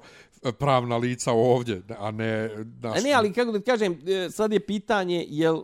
pravna 0.59 0.97
lica 0.97 1.31
ovdje, 1.31 1.81
a 1.99 2.11
ne... 2.11 2.49
Naš, 2.81 2.97
A 2.97 3.01
ne, 3.01 3.11
ali 3.13 3.33
kako 3.33 3.51
da 3.51 3.61
kažem, 3.61 3.99
e, 4.07 4.29
sad 4.29 4.53
je 4.53 4.59
pitanje, 4.59 5.25
jel, 5.29 5.63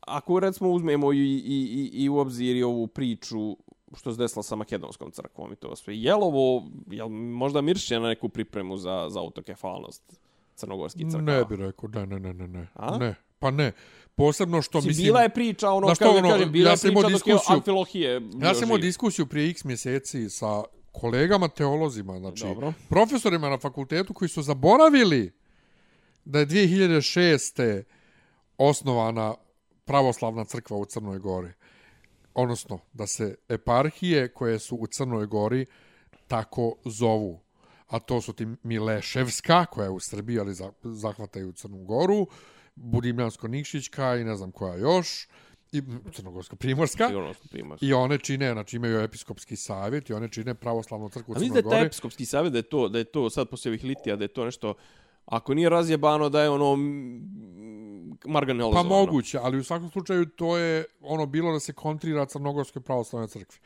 ako 0.00 0.40
recimo 0.40 0.70
uzmemo 0.70 1.12
i, 1.12 1.16
i, 1.16 1.90
i, 1.94 2.04
i 2.04 2.08
u 2.08 2.18
obzir 2.18 2.56
i 2.56 2.62
ovu 2.62 2.86
priču 2.86 3.56
što 3.96 4.12
se 4.12 4.18
desilo 4.18 4.42
sa 4.42 4.56
makedonskom 4.56 5.10
crkvom 5.10 5.52
i 5.52 5.56
to 5.56 5.76
sve, 5.76 5.96
jel 5.96 6.22
ovo, 6.22 6.64
jel 6.90 7.08
možda 7.08 7.60
mirše 7.60 8.00
na 8.00 8.08
neku 8.08 8.28
pripremu 8.28 8.76
za, 8.76 9.06
za 9.10 9.20
autokefalnost 9.20 10.20
crnogorskih 10.54 11.06
crkava? 11.06 11.22
Ne 11.22 11.44
bi 11.44 11.56
rekao, 11.56 11.88
ne, 11.88 12.06
ne, 12.06 12.20
ne, 12.20 12.34
ne, 12.34 12.48
ne. 12.48 12.68
A? 12.74 12.98
Ne, 12.98 13.14
pa 13.38 13.50
ne. 13.50 13.72
Posebno 14.18 14.62
što 14.62 14.80
Mislim, 14.80 15.04
bila 15.04 15.20
je 15.20 15.28
priča, 15.28 15.70
ono, 15.70 15.86
kako 15.88 16.10
ono, 16.10 16.28
kažem, 16.28 16.52
bila 16.52 16.68
ja 16.68 16.72
je 16.72 16.78
priča 16.78 16.94
dok 16.94 17.04
je 17.04 17.14
diskusiju- 17.14 17.54
Amfilohije 17.54 18.20
bio 18.20 18.38
Ja 18.40 18.54
sam 18.54 18.64
imao 18.64 18.78
diskusiju 18.78 19.26
prije 19.26 19.50
x 19.50 19.64
mjeseci 19.64 20.30
sa 20.30 20.62
kolegama 20.92 21.48
teolozima, 21.48 22.18
znači 22.18 22.44
Dobro. 22.44 22.72
profesorima 22.88 23.48
na 23.48 23.58
fakultetu 23.58 24.14
koji 24.14 24.28
su 24.28 24.42
zaboravili 24.42 25.32
da 26.24 26.38
je 26.38 26.46
2006. 26.46 27.82
osnovana 28.58 29.34
pravoslavna 29.84 30.44
crkva 30.44 30.76
u 30.76 30.84
Crnoj 30.84 31.18
Gori. 31.18 31.48
Odnosno, 32.34 32.78
da 32.92 33.06
se 33.06 33.34
eparhije 33.48 34.28
koje 34.28 34.58
su 34.58 34.76
u 34.76 34.86
Crnoj 34.86 35.26
Gori 35.26 35.66
tako 36.26 36.74
zovu. 36.84 37.40
A 37.86 37.98
to 37.98 38.20
su 38.20 38.32
ti 38.32 38.46
Mileševska, 38.62 39.64
koja 39.64 39.84
je 39.84 39.90
u 39.90 40.00
Srbiji, 40.00 40.38
ali 40.38 40.54
za- 40.54 40.72
zahvataju 40.84 41.52
Crnu 41.52 41.78
Goru, 41.78 42.26
Budimljansko-Nikšićka 42.84 44.20
i 44.20 44.24
ne 44.24 44.36
znam 44.36 44.50
koja 44.52 44.76
još, 44.76 45.28
i 45.72 45.82
Crnogorsko-Primorska. 46.12 47.06
Sigurno 47.08 47.34
su 47.34 47.48
primarski. 47.48 47.86
I 47.86 47.92
one 47.92 48.18
čine, 48.18 48.52
znači 48.52 48.76
imaju 48.76 49.00
episkopski 49.00 49.56
savjet 49.56 50.10
i 50.10 50.12
one 50.12 50.28
čine 50.28 50.54
pravoslavnu 50.54 51.08
crkvu 51.08 51.32
u 51.32 51.36
A 51.36 51.38
mislim 51.38 51.54
Crnoj 51.54 51.62
da 51.62 51.76
je 51.76 51.80
taj 51.80 51.86
episkopski 51.86 52.24
savjet 52.24 52.52
da 52.52 52.58
je 52.58 52.62
to, 52.62 52.88
da 52.88 52.98
je 52.98 53.04
to 53.04 53.30
sad 53.30 53.48
poslije 53.48 53.70
ovih 53.70 53.84
litija, 53.84 54.16
da 54.16 54.24
je 54.24 54.28
to 54.28 54.44
nešto, 54.44 54.74
ako 55.24 55.54
nije 55.54 55.68
razjebano, 55.68 56.28
da 56.28 56.42
je 56.42 56.50
ono 56.50 56.76
mm, 56.76 58.18
Pa 58.22 58.28
marginalizovano. 58.28 58.88
moguće, 58.88 59.38
ali 59.42 59.58
u 59.58 59.64
svakom 59.64 59.90
slučaju 59.90 60.26
to 60.26 60.56
je 60.56 60.84
ono 61.00 61.26
bilo 61.26 61.52
da 61.52 61.60
se 61.60 61.72
kontrira 61.72 62.26
Crnogorskoj 62.26 62.82
pravoslavnoj 62.82 63.28
crkvi. 63.28 63.58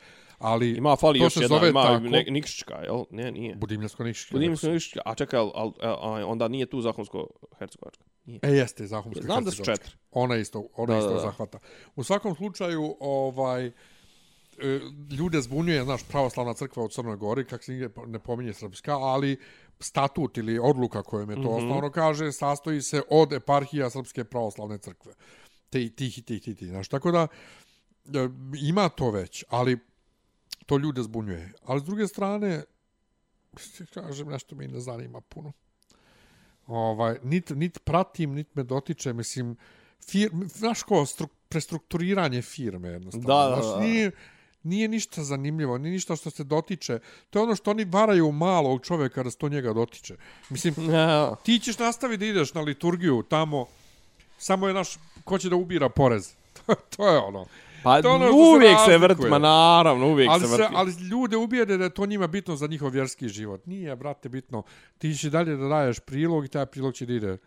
Ali 0.43 0.77
Ima, 0.77 0.95
fali 0.95 1.19
to 1.19 1.25
još 1.25 1.35
jedna, 1.35 1.47
zove 1.47 1.69
ima 1.69 1.83
tako, 1.83 1.99
ne, 1.99 2.25
Nikšićka, 2.29 2.75
jel? 2.75 3.03
Ne, 3.11 3.31
nije. 3.31 3.55
Budimljansko 3.55 4.03
nikšićka. 4.03 4.35
Budimljansko 4.35 4.67
Nikšićka, 4.67 4.99
a 5.05 5.15
čekaj, 5.15 5.39
al, 5.39 5.51
al, 5.55 5.71
a, 5.81 6.25
onda 6.25 6.47
nije 6.47 6.65
tu 6.65 6.81
Zahumsko-Hercegovačka. 6.81 8.03
Nije. 8.25 8.39
E, 8.41 8.49
jeste, 8.49 8.87
Zahumska 8.87 9.21
Znam 9.21 9.43
da 9.43 9.51
su 9.51 9.63
četiri. 9.63 9.91
Ona 10.11 10.37
isto, 10.37 10.67
ona 10.75 10.93
Da, 10.93 10.99
isto 10.99 11.09
da, 11.09 11.15
da. 11.15 11.21
zahvata. 11.21 11.59
U 11.95 12.03
svakom 12.03 12.35
slučaju, 12.35 12.95
ovaj, 12.99 13.65
e, 13.65 13.71
ljude 15.17 15.41
zbunjuje, 15.41 15.83
znaš, 15.83 16.03
pravoslavna 16.03 16.53
crkva 16.53 16.83
u 16.83 16.89
Crnoj 16.89 17.15
Gori, 17.15 17.45
kak 17.45 17.63
se 17.63 17.89
ne 18.07 18.19
pominje 18.19 18.53
srpska, 18.53 18.97
ali 18.97 19.37
statut 19.79 20.37
ili 20.37 20.59
odluka 20.59 21.03
kojom 21.03 21.29
je 21.29 21.35
to 21.35 21.41
mm. 21.41 21.45
-hmm. 21.45 21.57
osnovno 21.57 21.91
kaže, 21.91 22.31
sastoji 22.31 22.81
se 22.81 23.01
od 23.09 23.33
eparhija 23.33 23.89
Srpske 23.89 24.23
pravoslavne 24.23 24.77
crkve. 24.77 25.13
Te, 25.69 25.89
tih 25.89 26.17
i 26.17 26.21
tih, 26.21 26.41
tih, 26.41 26.57
tih, 26.57 26.67
znaš. 26.67 26.87
Tako 26.87 27.11
da, 27.11 27.27
e, 28.05 28.29
ima 28.61 28.89
to 28.89 29.11
već, 29.11 29.43
ali 29.49 29.79
to 30.65 30.77
ljude 30.77 31.03
zbunjuje. 31.03 31.53
Ali 31.65 31.79
s 31.79 31.83
druge 31.83 32.07
strane, 32.07 32.63
kažem, 33.93 34.27
nešto 34.27 34.55
mi 34.55 34.67
ne 34.67 34.79
zanima 34.79 35.21
puno. 35.21 35.51
Ovaj, 36.67 37.17
nit, 37.23 37.49
nit 37.49 37.79
pratim, 37.83 38.33
nit 38.33 38.55
me 38.55 38.63
dotiče, 38.63 39.13
mislim, 39.13 39.55
fir, 40.09 40.29
znaš 40.45 40.83
ko, 40.83 41.05
stru, 41.05 41.27
prestrukturiranje 41.49 42.41
firme 42.41 42.89
jednostavno. 42.89 43.27
Da, 43.27 43.55
da, 43.55 43.61
Znaš, 43.61 43.75
da. 43.75 43.79
nije, 43.81 44.11
nije 44.63 44.87
ništa 44.87 45.23
zanimljivo, 45.23 45.77
nije 45.77 45.91
ništa 45.91 46.15
što 46.15 46.29
se 46.29 46.43
dotiče. 46.43 46.99
To 47.29 47.39
je 47.39 47.43
ono 47.43 47.55
što 47.55 47.71
oni 47.71 47.85
varaju 47.85 48.31
malog 48.31 48.85
čovjeka 48.85 49.23
da 49.23 49.31
se 49.31 49.37
to 49.37 49.49
njega 49.49 49.73
dotiče. 49.73 50.15
Mislim, 50.49 50.75
Ja. 50.93 51.35
ti 51.35 51.59
ćeš 51.59 51.79
nastaviti 51.79 52.19
da 52.19 52.25
ideš 52.25 52.53
na 52.53 52.61
liturgiju 52.61 53.23
tamo, 53.29 53.65
samo 54.37 54.67
je 54.67 54.73
naš, 54.73 54.97
ko 55.23 55.37
će 55.37 55.49
da 55.49 55.55
ubira 55.55 55.89
porez. 55.89 56.33
to 56.97 57.09
je 57.09 57.17
ono. 57.17 57.45
Pa 57.83 58.01
To 58.01 58.13
ono 58.13 58.31
uvijek 58.31 58.77
se, 58.85 58.97
vrti, 58.97 59.27
ma 59.29 59.37
naravno, 59.39 60.07
uvijek 60.07 60.29
Ali, 60.29 60.41
se 60.41 60.47
se, 60.47 60.53
vrti. 60.53 60.73
ali 60.75 60.91
ljude 61.11 61.37
ubijede 61.37 61.77
da 61.77 61.83
je 61.83 61.89
to 61.89 62.05
njima 62.05 62.27
bitno 62.27 62.55
za 62.55 62.67
njihov 62.67 62.89
vjerski 62.89 63.29
život. 63.29 63.65
Nije, 63.65 63.95
brate, 63.95 64.29
bitno. 64.29 64.63
Ti 64.97 65.15
će 65.15 65.29
dalje 65.29 65.55
da 65.55 65.67
daješ 65.67 65.99
prilog 65.99 66.45
i 66.45 66.47
taj 66.47 66.65
prilog 66.65 66.93
će 66.93 67.05
da 67.05 67.13
ide 67.13 67.37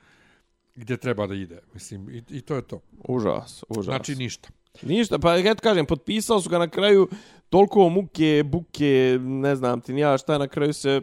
gdje 0.75 0.97
treba 0.97 1.27
da 1.27 1.35
ide. 1.35 1.59
Mislim, 1.75 2.11
i, 2.11 2.23
i 2.31 2.41
to 2.41 2.55
je 2.55 2.63
to. 2.63 2.81
Užas, 3.09 3.65
užas. 3.69 3.85
Znači, 3.85 4.15
ništa. 4.15 4.49
Ništa, 4.83 5.19
pa 5.19 5.37
ja 5.37 5.55
ti 5.55 5.61
kažem, 5.61 5.87
potpisao 5.87 6.41
su 6.41 6.51
ga 6.51 6.59
na 6.59 6.69
kraju 6.69 7.09
toliko 7.49 7.89
muke, 7.89 8.43
buke, 8.47 9.19
ne 9.21 9.57
znam 9.57 9.81
ti 9.81 9.93
ni 9.93 10.01
ja 10.01 10.19
šta, 10.19 10.39
na 10.39 10.49
kraju 10.49 10.73
se, 10.73 11.01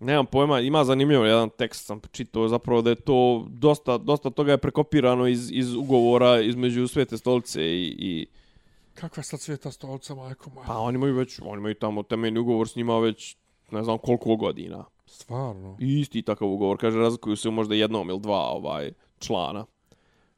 nemam 0.00 0.26
pojma, 0.26 0.60
ima 0.60 0.84
zanimljivo 0.84 1.24
jedan 1.24 1.50
tekst 1.50 1.86
sam 1.86 2.00
čitao 2.12 2.48
zapravo 2.48 2.82
da 2.82 2.90
je 2.90 2.96
to 2.96 3.46
dosta, 3.48 3.98
dosta 3.98 4.30
toga 4.30 4.52
je 4.52 4.58
prekopirano 4.58 5.26
iz, 5.26 5.50
iz 5.52 5.74
ugovora 5.74 6.40
između 6.40 6.88
Svete 6.88 7.18
stolice 7.18 7.62
i, 7.62 7.96
i 7.98 8.26
Kakva 8.94 9.22
sad 9.22 9.40
sveta 9.40 9.70
stolca, 9.70 10.14
majko 10.14 10.50
moja? 10.50 10.66
pa 10.66 10.78
oni 10.78 10.96
imaju 10.96 11.14
već, 11.14 11.40
oni 11.42 11.60
imaju 11.60 11.74
tamo 11.74 12.02
temeljni 12.02 12.38
ugovor 12.38 12.68
s 12.68 12.76
njima 12.76 12.98
već 12.98 13.36
ne 13.70 13.82
znam 13.82 13.98
koliko 13.98 14.36
godina. 14.36 14.84
Stvarno. 15.06 15.76
I 15.80 16.00
isti 16.00 16.22
takav 16.22 16.48
ugovor, 16.48 16.78
kaže, 16.78 16.98
razlikuju 16.98 17.36
se 17.36 17.50
možda 17.50 17.74
jednom 17.74 18.10
ili 18.10 18.20
dva 18.20 18.40
ovaj 18.40 18.92
člana. 19.18 19.66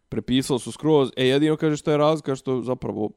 Prepisali 0.09 0.61
su 0.61 0.73
skroz, 0.73 1.11
e 1.17 1.27
jedino 1.27 1.57
kaže 1.57 1.77
što 1.77 1.91
je 1.91 1.97
razlika 1.97 2.37
što 2.37 2.63
zapravo 2.63 3.11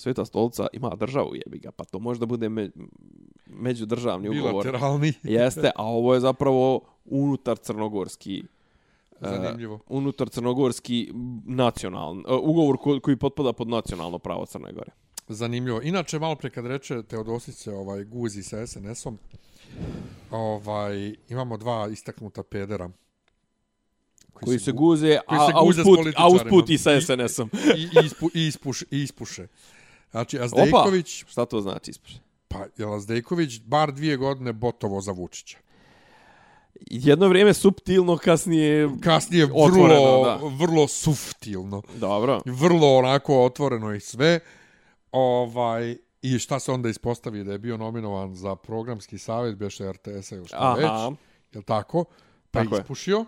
Sveta 0.00 0.24
stolca 0.24 0.66
ima 0.72 0.94
državu 0.96 1.34
jebi 1.34 1.58
ga, 1.58 1.70
pa 1.70 1.84
to 1.84 1.98
možda 1.98 2.26
bude 2.26 2.48
me, 2.48 2.70
međudržavni 3.46 4.28
ugovor. 4.28 4.50
Bilateralni. 4.50 5.12
Jeste, 5.22 5.70
a 5.76 5.84
ovo 5.84 6.14
je 6.14 6.20
zapravo 6.20 6.80
unutar 7.04 7.56
crnogorski 7.56 8.42
Zanimljivo. 9.20 9.74
Uh, 9.74 9.80
unutar 9.88 10.28
crnogorski 10.28 11.12
nacionalni 11.46 12.24
uh, 12.28 12.38
ugovor 12.42 12.76
ko, 12.76 13.00
koji 13.00 13.16
potpada 13.16 13.52
pod 13.52 13.68
nacionalno 13.68 14.18
pravo 14.18 14.46
Crne 14.46 14.72
Gore. 14.72 14.90
Zanimljivo. 15.28 15.82
Inače, 15.82 16.18
malo 16.18 16.36
pre 16.36 16.50
kad 16.50 16.66
reče 16.66 17.02
Teodosice 17.02 17.72
ovaj, 17.72 18.04
guzi 18.04 18.42
sa 18.42 18.66
SNS-om, 18.66 19.18
ovaj, 20.30 21.14
imamo 21.28 21.56
dva 21.56 21.88
istaknuta 21.92 22.42
pedera. 22.42 22.90
Koji, 24.32 24.58
se 24.58 24.72
guze, 24.72 25.18
koji 25.26 25.40
a, 25.40 25.46
se 25.46 25.52
a, 25.54 25.64
guze 25.64 25.82
s 25.82 25.86
usput, 25.86 26.14
a 26.16 26.28
usput 26.28 26.70
i 26.70 26.78
sa 26.78 27.00
SNS-om. 27.00 27.50
I, 27.76 27.80
i, 27.80 28.06
ispu, 28.06 28.30
i, 28.34 28.46
ispuš, 28.46 28.82
i 28.82 28.86
ispuše. 28.90 29.46
Znači, 30.10 30.40
Azdejković, 30.40 31.24
Šta 31.28 31.44
to 31.44 31.60
znači 31.60 31.90
ispuše? 31.90 32.18
pa 32.48 32.64
je 32.76 32.94
Azdejković 32.96 33.60
bar 33.60 33.92
dvije 33.92 34.16
godine 34.16 34.52
botovo 34.52 35.00
za 35.00 35.12
Vučića. 35.12 35.58
Jedno 36.86 37.28
vrijeme 37.28 37.54
subtilno, 37.54 38.16
kasnije... 38.16 38.88
Kasnije 39.02 39.44
vrlo, 39.46 39.64
Otvoreno, 39.64 40.22
da. 40.24 40.40
vrlo 40.64 40.88
suftilno. 40.88 41.82
Dobro. 41.94 42.40
Vrlo 42.44 42.96
onako 42.96 43.44
otvoreno 43.44 43.94
i 43.94 44.00
sve. 44.00 44.40
Ovaj, 45.12 45.96
I 46.22 46.38
šta 46.38 46.60
se 46.60 46.72
onda 46.72 46.88
ispostavi 46.88 47.44
da 47.44 47.52
je 47.52 47.58
bio 47.58 47.76
nominovan 47.76 48.34
za 48.34 48.56
programski 48.56 49.18
savjet 49.18 49.56
Beše 49.56 49.92
RTS-a 49.92 50.36
ili 50.36 50.46
šta 50.46 50.56
Aha. 50.60 50.74
već. 51.08 51.18
Jel 51.52 51.62
tako? 51.62 52.04
Pa 52.50 52.62
Tako 52.62 52.74
je. 52.74 52.80
ispušio. 52.80 53.24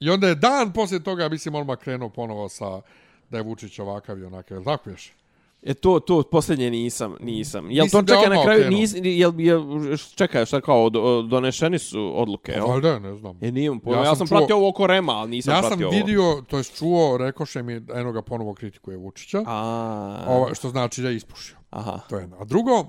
I 0.00 0.10
onda 0.10 0.28
je 0.28 0.34
dan 0.34 0.72
poslije 0.72 1.02
toga, 1.02 1.28
mislim, 1.28 1.54
odmah 1.54 1.78
krenuo 1.78 2.08
ponovo 2.08 2.48
sa 2.48 2.80
da 3.30 3.36
je 3.36 3.42
Vučić 3.42 3.78
ovakav 3.78 4.18
i 4.18 4.24
onakav. 4.24 4.56
Jel 4.56 4.64
tako 4.64 4.90
ješ? 4.90 5.12
E 5.62 5.74
to 5.74 6.00
to 6.00 6.22
posljednje 6.22 6.70
nisam, 6.70 7.16
nisam. 7.20 7.70
Jel 7.70 7.84
Mislim 7.84 8.06
to 8.06 8.14
čeka 8.16 8.28
na 8.30 8.42
kraju 8.42 8.70
nis 8.70 8.94
jel 8.96 9.32
jel 9.36 9.62
čekaj 10.14 10.46
šta 10.46 10.60
kao 10.60 10.90
do, 10.90 11.00
donešeni 11.22 11.78
su 11.78 12.12
odluke, 12.14 12.52
Pa 12.52 12.58
jel? 12.58 12.68
valjda, 12.68 12.98
ne 12.98 13.16
znam. 13.16 13.38
E 13.40 13.50
nijem 13.50 13.80
pojma. 13.80 13.96
Ja 13.96 14.02
Ja, 14.02 14.06
sam 14.06 14.16
sam 14.16 14.26
čuo- 14.28 14.38
pratio 14.38 14.56
ovo 14.56 14.68
oko 14.68 14.86
Rema, 14.86 15.12
ali 15.12 15.30
nisam 15.30 15.54
Ja 15.54 15.60
sam 15.60 15.68
pratio 15.70 15.88
ovo. 15.88 15.96
vidio, 15.96 16.42
to 16.48 16.56
jest 16.56 16.78
čuo, 16.78 17.16
rekoše 17.16 17.62
mi, 17.62 17.72
eno 17.94 18.12
ga 18.12 18.22
ponovo 18.22 18.54
kritikuje 18.54 18.96
Vučića, 18.96 19.42
A, 19.46 20.24
ovo, 20.28 20.54
što 20.54 20.68
znači 20.68 21.02
da 21.02 21.08
je 21.08 21.16
ispušio. 21.16 21.56
aha. 21.70 21.98
To 22.08 22.16
je 22.16 22.22
jedno. 22.22 22.36
A 22.40 22.44
drugo, 22.44 22.86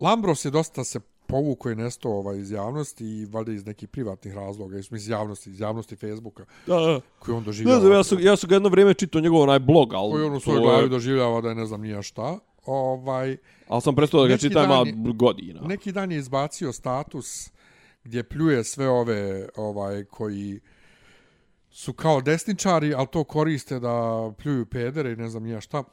Lambros 0.00 0.44
je 0.44 0.50
dosta 0.50 0.84
se 0.84 1.00
povukao 1.32 1.72
i 1.72 1.76
nestao 1.76 2.12
ovaj, 2.12 2.38
iz 2.38 2.50
javnosti 2.50 3.04
i 3.06 3.26
valjda 3.26 3.52
iz 3.52 3.66
nekih 3.66 3.88
privatnih 3.88 4.34
razloga, 4.34 4.78
iz, 4.78 4.88
iz 4.92 5.08
javnosti, 5.08 5.50
iz 5.50 5.60
javnosti 5.60 5.96
Facebooka, 5.96 6.44
Da, 6.66 6.76
da. 6.76 7.00
koji 7.18 7.34
on 7.34 7.42
Ne 7.42 7.46
doživljava. 7.46 7.80
znam, 7.80 7.92
ja 7.92 8.04
sam, 8.04 8.18
ja 8.20 8.36
sam 8.36 8.48
ga 8.48 8.56
jedno 8.56 8.68
vrijeme 8.68 8.94
čitao 8.94 9.20
njegov 9.20 9.40
onaj 9.40 9.58
blog, 9.60 9.94
ali... 9.94 10.12
koji 10.12 10.24
on 10.24 10.34
u 10.34 10.40
svojoj 10.40 10.58
je- 10.58 10.64
glavi 10.64 10.88
doživljava 10.88 11.40
da 11.40 11.48
je 11.48 11.54
ne 11.54 11.66
znam 11.66 11.80
nija 11.80 12.02
šta. 12.02 12.38
Ovaj, 12.66 13.36
Ali 13.68 13.82
sam 13.82 13.94
prestao 13.94 14.22
da 14.22 14.28
ga 14.28 14.36
čitam, 14.38 14.86
je- 14.86 14.94
godina. 15.14 15.60
neki 15.60 15.92
dan 15.92 16.12
je 16.12 16.18
izbacio 16.18 16.72
status 16.72 17.50
gdje 18.04 18.22
pljuje 18.22 18.64
sve 18.64 18.88
ove 18.88 19.48
ovaj 19.56 20.04
koji 20.04 20.60
su 21.70 21.92
kao 21.92 22.20
desničari, 22.20 22.94
ali 22.94 23.06
to 23.06 23.24
koriste 23.24 23.80
da 23.80 23.94
pljuju 24.38 24.66
pedere 24.66 25.12
i 25.12 25.16
ne 25.16 25.28
znam 25.28 25.42
nija 25.42 25.60
šta. 25.60 25.84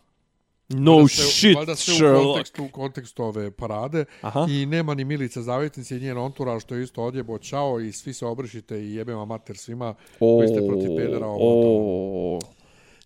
No 0.71 0.91
Valjda 0.93 1.07
sve- 1.07 1.25
shit, 1.25 1.55
valjda 1.55 1.75
sve 1.75 1.93
u 1.93 1.97
Sherlock. 1.97 2.25
kontekstu, 2.27 2.63
u 2.63 2.69
kontekstu 2.69 3.23
ove 3.23 3.51
parade. 3.51 4.05
Aha. 4.21 4.47
I 4.49 4.65
nema 4.65 4.93
ni 4.93 5.03
Milice 5.03 5.41
Zavetnice 5.41 5.97
i 5.97 6.01
njen 6.01 6.17
onturaž, 6.17 6.61
što 6.61 6.75
je 6.75 6.83
isto 6.83 7.03
odjebo 7.03 7.37
čao 7.37 7.79
i 7.79 7.91
svi 7.91 8.13
se 8.13 8.25
obrišite 8.25 8.79
i 8.79 8.93
jebema 8.93 9.25
mater 9.25 9.57
svima 9.57 9.93
koji 10.19 10.47
ste 10.47 10.67
protiv 10.67 10.89
pedera. 10.97 11.27
Ovo, 11.27 11.37
to. 11.39 11.69
o, 12.37 12.39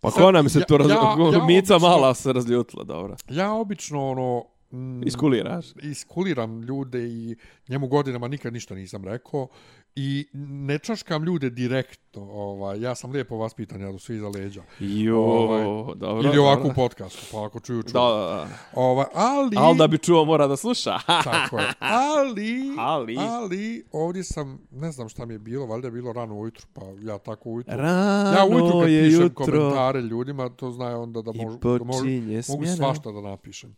Pa 0.02 0.12
Sad, 0.12 0.22
ko 0.22 0.32
nam 0.32 0.50
se 0.50 0.60
ja- 0.60 0.66
to 0.66 0.78
raz... 0.78 0.90
ja- 0.90 0.96
ja 1.34 1.46
Mica 1.46 1.76
obično- 1.76 1.80
mala 1.80 2.14
se 2.14 2.34
razljutila, 2.34 2.84
dobro. 2.84 3.16
Ja 3.30 3.54
obično 3.54 4.10
ono... 4.10 4.44
mm, 4.74 5.08
Iskuliraš. 5.08 5.66
iskuliram 5.82 6.62
ljude 6.62 7.08
i 7.08 7.36
njemu 7.68 7.88
godinama 7.88 8.28
nikad 8.28 8.54
ništa 8.54 8.76
nisam 8.76 9.06
rekao 9.06 9.48
i 9.96 10.28
ne 10.34 10.80
čaškam 10.80 11.24
ljude 11.24 11.50
direktno. 11.50 12.22
Ovaj, 12.22 12.82
ja 12.82 12.96
sam 12.96 13.12
lijepo 13.12 13.38
vaspitan, 13.38 13.82
ja 13.82 13.92
do 13.92 14.00
svi 14.00 14.18
za 14.20 14.30
leđa. 14.30 14.64
Jo, 14.80 15.20
Ovaj, 15.20 15.64
dobro. 15.96 16.30
Ili 16.30 16.38
ovako 16.38 16.68
u 16.68 16.72
podcastu, 16.76 17.26
pa 17.32 17.46
ako 17.46 17.60
čuju, 17.60 17.84
čuju. 17.84 17.94
Da, 17.94 18.00
da, 18.00 18.26
da. 18.36 18.48
Ovaj, 18.74 19.06
ali... 19.14 19.56
Ali 19.58 19.78
da 19.78 19.88
bi 19.88 19.98
čuo 19.98 20.26
mora 20.26 20.48
da 20.48 20.56
sluša. 20.56 20.98
Tako 21.32 21.60
je. 21.60 21.68
Ali, 21.80 22.76
Ali? 22.78 23.18
ali, 23.20 23.84
ovdje 23.92 24.24
sam, 24.24 24.60
ne 24.72 24.92
znam 24.92 25.10
šta 25.10 25.26
mi 25.26 25.34
je 25.34 25.40
bilo, 25.40 25.66
valjda 25.66 25.88
je 25.88 25.92
bilo 25.92 26.14
rano 26.14 26.36
ujutru, 26.40 26.68
pa 26.74 26.82
ja 27.02 27.18
tako 27.18 27.50
ujutru. 27.50 27.78
Rano 27.78 28.38
ja 28.38 28.46
ujutru 28.46 28.80
kad 28.82 28.90
je 28.90 29.04
pišem 29.04 29.22
jutro. 29.22 29.46
komentare 29.46 30.02
ljudima, 30.02 30.50
to 30.50 30.72
znaju 30.72 31.02
onda 31.02 31.22
da, 31.22 31.32
mož, 31.32 31.56
da 31.62 31.70
mož, 31.70 31.98
mogu 31.98 32.42
smjena. 32.42 32.76
svašta 32.76 33.12
da 33.12 33.22
napišem. 33.22 33.76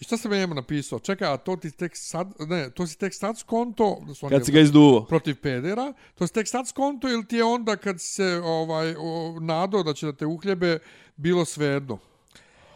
I 0.00 0.04
šta 0.04 0.16
sam 0.16 0.32
ja 0.32 0.38
njemu 0.38 0.54
napisao? 0.54 0.98
Čekaj, 0.98 1.28
a 1.28 1.36
to 1.36 1.56
ti 1.56 1.70
tek 1.70 1.96
sad, 1.96 2.32
ne, 2.48 2.70
to 2.70 2.86
si 2.86 2.98
tek 2.98 3.14
sad 3.14 3.38
skonto, 3.38 3.98
da 4.06 4.14
su 4.14 4.26
oni 4.26 4.36
Kad 4.36 4.46
si 4.46 4.52
ga 4.52 4.60
izduvo. 4.60 5.04
protiv 5.04 5.36
pedera, 5.42 5.92
to 6.14 6.26
si 6.26 6.32
tek 6.32 6.48
sad 6.48 6.68
skonto 6.68 7.08
ili 7.08 7.26
ti 7.26 7.36
je 7.36 7.44
onda 7.44 7.76
kad 7.76 8.00
se 8.00 8.40
ovaj, 8.44 8.94
o, 8.98 9.36
nado 9.40 9.82
da 9.82 9.94
će 9.94 10.06
da 10.06 10.12
te 10.12 10.26
uhljebe, 10.26 10.78
bilo 11.16 11.44
svejedno? 11.44 11.98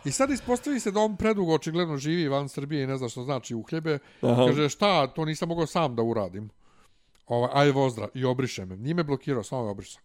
I 0.05 0.11
sad 0.11 0.31
ispostavi 0.31 0.81
se 0.81 0.91
da 0.91 1.01
on 1.01 1.17
predugo 1.17 1.55
očigledno 1.55 1.97
živi 1.97 2.29
van 2.29 2.49
Srbije 2.49 2.85
i 2.85 2.87
ne 2.87 2.97
zna 2.97 3.09
što 3.09 3.23
znači 3.23 3.55
uhljebe. 3.55 3.99
Aha. 4.21 4.47
Kaže, 4.47 4.69
šta, 4.69 5.07
to 5.07 5.25
nisam 5.25 5.49
mogao 5.49 5.67
sam 5.67 5.97
da 5.97 6.03
uradim. 6.03 6.51
Ovaj, 7.27 7.51
aj 7.53 7.71
vozdra, 7.71 8.09
i 8.15 8.25
obriše 8.25 8.65
me. 8.65 8.77
Nije 8.77 8.95
me 8.95 9.05
blokirao, 9.05 9.43
samo 9.43 9.65
me 9.65 9.71
obrisao. 9.71 10.03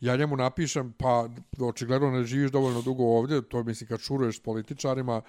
Ja 0.00 0.16
njemu 0.16 0.36
napišem, 0.36 0.92
pa 0.98 1.28
očigledno 1.60 2.10
ne 2.10 2.24
živiš 2.24 2.50
dovoljno 2.50 2.82
dugo 2.82 3.04
ovdje, 3.04 3.42
to 3.42 3.62
mislim 3.62 3.88
kad 3.88 4.00
šuruješ 4.00 4.36
s 4.36 4.40
političarima 4.40 5.22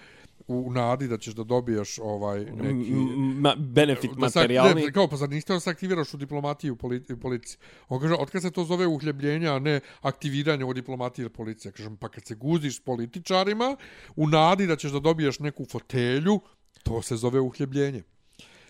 u 0.48 0.72
nadi 0.72 1.08
da 1.08 1.18
ćeš 1.18 1.34
da 1.34 1.44
dobiješ 1.44 2.00
ovaj 2.00 2.46
neki... 2.46 2.92
Ma, 3.36 3.56
benefit 3.58 4.12
Da 4.12 4.20
materijalni. 4.20 4.82
ne, 4.82 4.92
kao, 4.92 5.08
pa 5.08 5.16
zar 5.16 5.30
niste 5.30 5.60
se 5.60 5.70
aktiviraš 5.70 6.14
u 6.14 6.18
diplomatiji 6.18 6.72
u, 6.72 6.76
poli, 6.76 7.04
u 7.10 7.18
policiji? 7.18 7.58
On 7.90 8.00
kaže, 8.02 8.14
otkad 8.14 8.42
se 8.42 8.52
to 8.52 8.64
zove 8.64 8.88
uhljebljenje, 8.88 9.48
a 9.48 9.60
ne 9.60 9.80
aktiviranje 10.02 10.66
u 10.66 10.74
diplomatiji 10.74 11.24
ili 11.24 11.30
policiji? 11.30 11.72
Kažem, 11.72 11.98
pa 11.98 12.10
kad 12.10 12.26
se 12.26 12.36
guziš 12.36 12.76
s 12.76 12.80
političarima, 12.80 13.76
u 14.16 14.28
nadi 14.28 14.68
da 14.68 14.76
ćeš 14.76 14.92
da 14.92 15.00
dobiješ 15.00 15.40
neku 15.40 15.66
fotelju, 15.66 16.40
to 16.84 17.02
se 17.02 17.16
zove 17.16 17.40
uhljebljenje. 17.40 18.04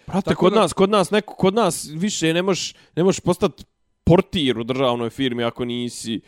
Brate, 0.08 0.26
Tako 0.26 0.40
kod 0.40 0.54
da- 0.54 0.60
nas, 0.60 0.74
kod 0.74 0.90
nas, 0.90 1.12
neko, 1.12 1.36
kod 1.36 1.54
nas 1.54 1.88
više 1.88 2.34
ne 2.34 2.42
možeš 2.42 2.74
ne 2.96 3.04
možeš 3.04 3.20
postati 3.20 3.64
portir 4.04 4.60
u 4.60 4.64
državnoj 4.64 5.10
firmi 5.10 5.44
ako 5.44 5.66
nisi 5.66 6.22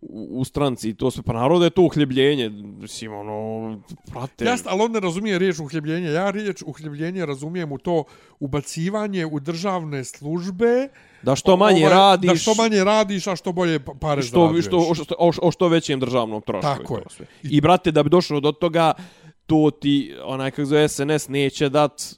u, 0.00 0.40
u 0.40 0.44
stranci 0.44 0.88
i 0.88 0.94
to 0.94 1.10
sve. 1.10 1.22
Pa 1.22 1.32
naravno 1.32 1.58
da 1.58 1.64
je 1.64 1.70
to 1.70 1.82
uhljebljenje. 1.82 2.48
Mislim, 2.80 3.12
ono, 3.12 3.80
brate. 4.12 4.44
Jasno, 4.44 4.70
ali 4.70 4.82
on 4.82 4.92
ne 4.92 5.00
razumije 5.00 5.38
riječ 5.38 5.58
uhljebljenje. 5.58 6.08
Ja 6.10 6.30
riječ 6.30 6.62
uhljebljenje 6.66 7.26
razumijem 7.26 7.72
u 7.72 7.78
to 7.78 8.04
ubacivanje 8.40 9.26
u 9.26 9.40
državne 9.40 10.04
službe. 10.04 10.88
Da 11.22 11.36
što 11.36 11.56
manje 11.56 11.86
ovaj, 11.86 11.94
radiš. 11.94 12.30
Da 12.30 12.36
što 12.36 12.54
manje 12.54 12.84
radiš, 12.84 13.26
a 13.26 13.36
što 13.36 13.52
bolje 13.52 13.78
pa- 13.78 13.94
pare 14.00 14.22
što, 14.22 14.40
zarađuješ. 14.40 14.66
što, 14.66 14.78
o, 14.78 14.94
što, 14.94 15.14
o, 15.18 15.32
o 15.42 15.50
što 15.50 15.68
većem 15.68 16.00
državnom 16.00 16.42
trošku. 16.42 16.62
Tako 16.62 16.96
je. 16.96 17.02
to 17.02 17.10
sve. 17.10 17.26
I, 17.42 17.60
brate, 17.60 17.90
da 17.90 18.02
bi 18.02 18.10
došlo 18.10 18.40
do 18.40 18.52
toga, 18.52 18.92
to 19.46 19.70
ti, 19.80 20.14
onaj 20.24 20.50
kako 20.50 20.64
zove 20.64 20.88
SNS, 20.88 21.28
neće 21.28 21.68
dat, 21.68 22.17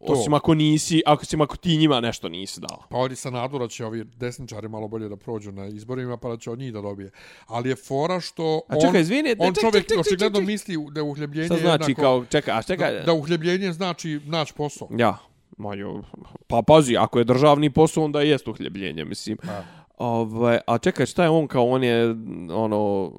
osim 0.00 0.34
ako 0.34 0.54
nisi, 0.54 1.02
ako, 1.06 1.22
osim 1.22 1.40
ako 1.40 1.56
ti 1.56 1.76
njima 1.76 2.00
nešto 2.00 2.28
nisi 2.28 2.60
dao. 2.60 2.82
Pa 2.88 2.96
ovdje 2.96 3.16
sa 3.16 3.30
nadu 3.30 3.58
da 3.58 3.68
će 3.68 3.84
ovi 3.86 4.04
desničari 4.04 4.68
malo 4.68 4.88
bolje 4.88 5.08
da 5.08 5.16
prođu 5.16 5.52
na 5.52 5.66
izborima, 5.66 6.16
pa 6.16 6.28
da 6.28 6.36
će 6.36 6.50
od 6.50 6.58
njih 6.58 6.72
da 6.72 6.80
dobije. 6.80 7.10
Ali 7.46 7.68
je 7.68 7.76
fora 7.76 8.20
što 8.20 8.60
A 8.68 8.74
on, 8.74 8.80
čekaj, 8.80 9.00
izvini, 9.00 9.36
on 9.38 9.54
čovjek 9.54 9.74
ček, 9.74 9.88
ček, 9.88 9.88
ček, 9.88 10.00
očigledno 10.00 10.40
misli 10.40 10.76
da 10.90 11.00
je 11.00 11.04
uhljebljenje 11.04 11.46
Šta 11.46 11.56
znači 11.56 11.90
jednako, 11.90 12.02
kao, 12.02 12.24
čekaj, 12.24 12.54
a 12.58 12.62
čekaj, 12.62 12.92
da, 12.94 13.00
da 13.00 13.12
uhljebljenje 13.12 13.72
znači 13.72 14.20
naći 14.26 14.54
posao. 14.54 14.88
Ja, 14.98 15.18
moju, 15.58 16.02
pa 16.46 16.62
pazi, 16.66 16.96
ako 16.96 17.18
je 17.18 17.24
državni 17.24 17.70
posao, 17.70 18.04
onda 18.04 18.20
jest 18.20 18.48
uhljebljenje, 18.48 19.04
mislim. 19.04 19.36
Pa. 19.36 19.62
Ovaj, 19.98 20.58
a 20.66 20.78
čekaj, 20.78 21.06
šta 21.06 21.22
je 21.22 21.30
on 21.30 21.48
kao, 21.48 21.68
on 21.68 21.84
je, 21.84 22.10
ono, 22.52 23.12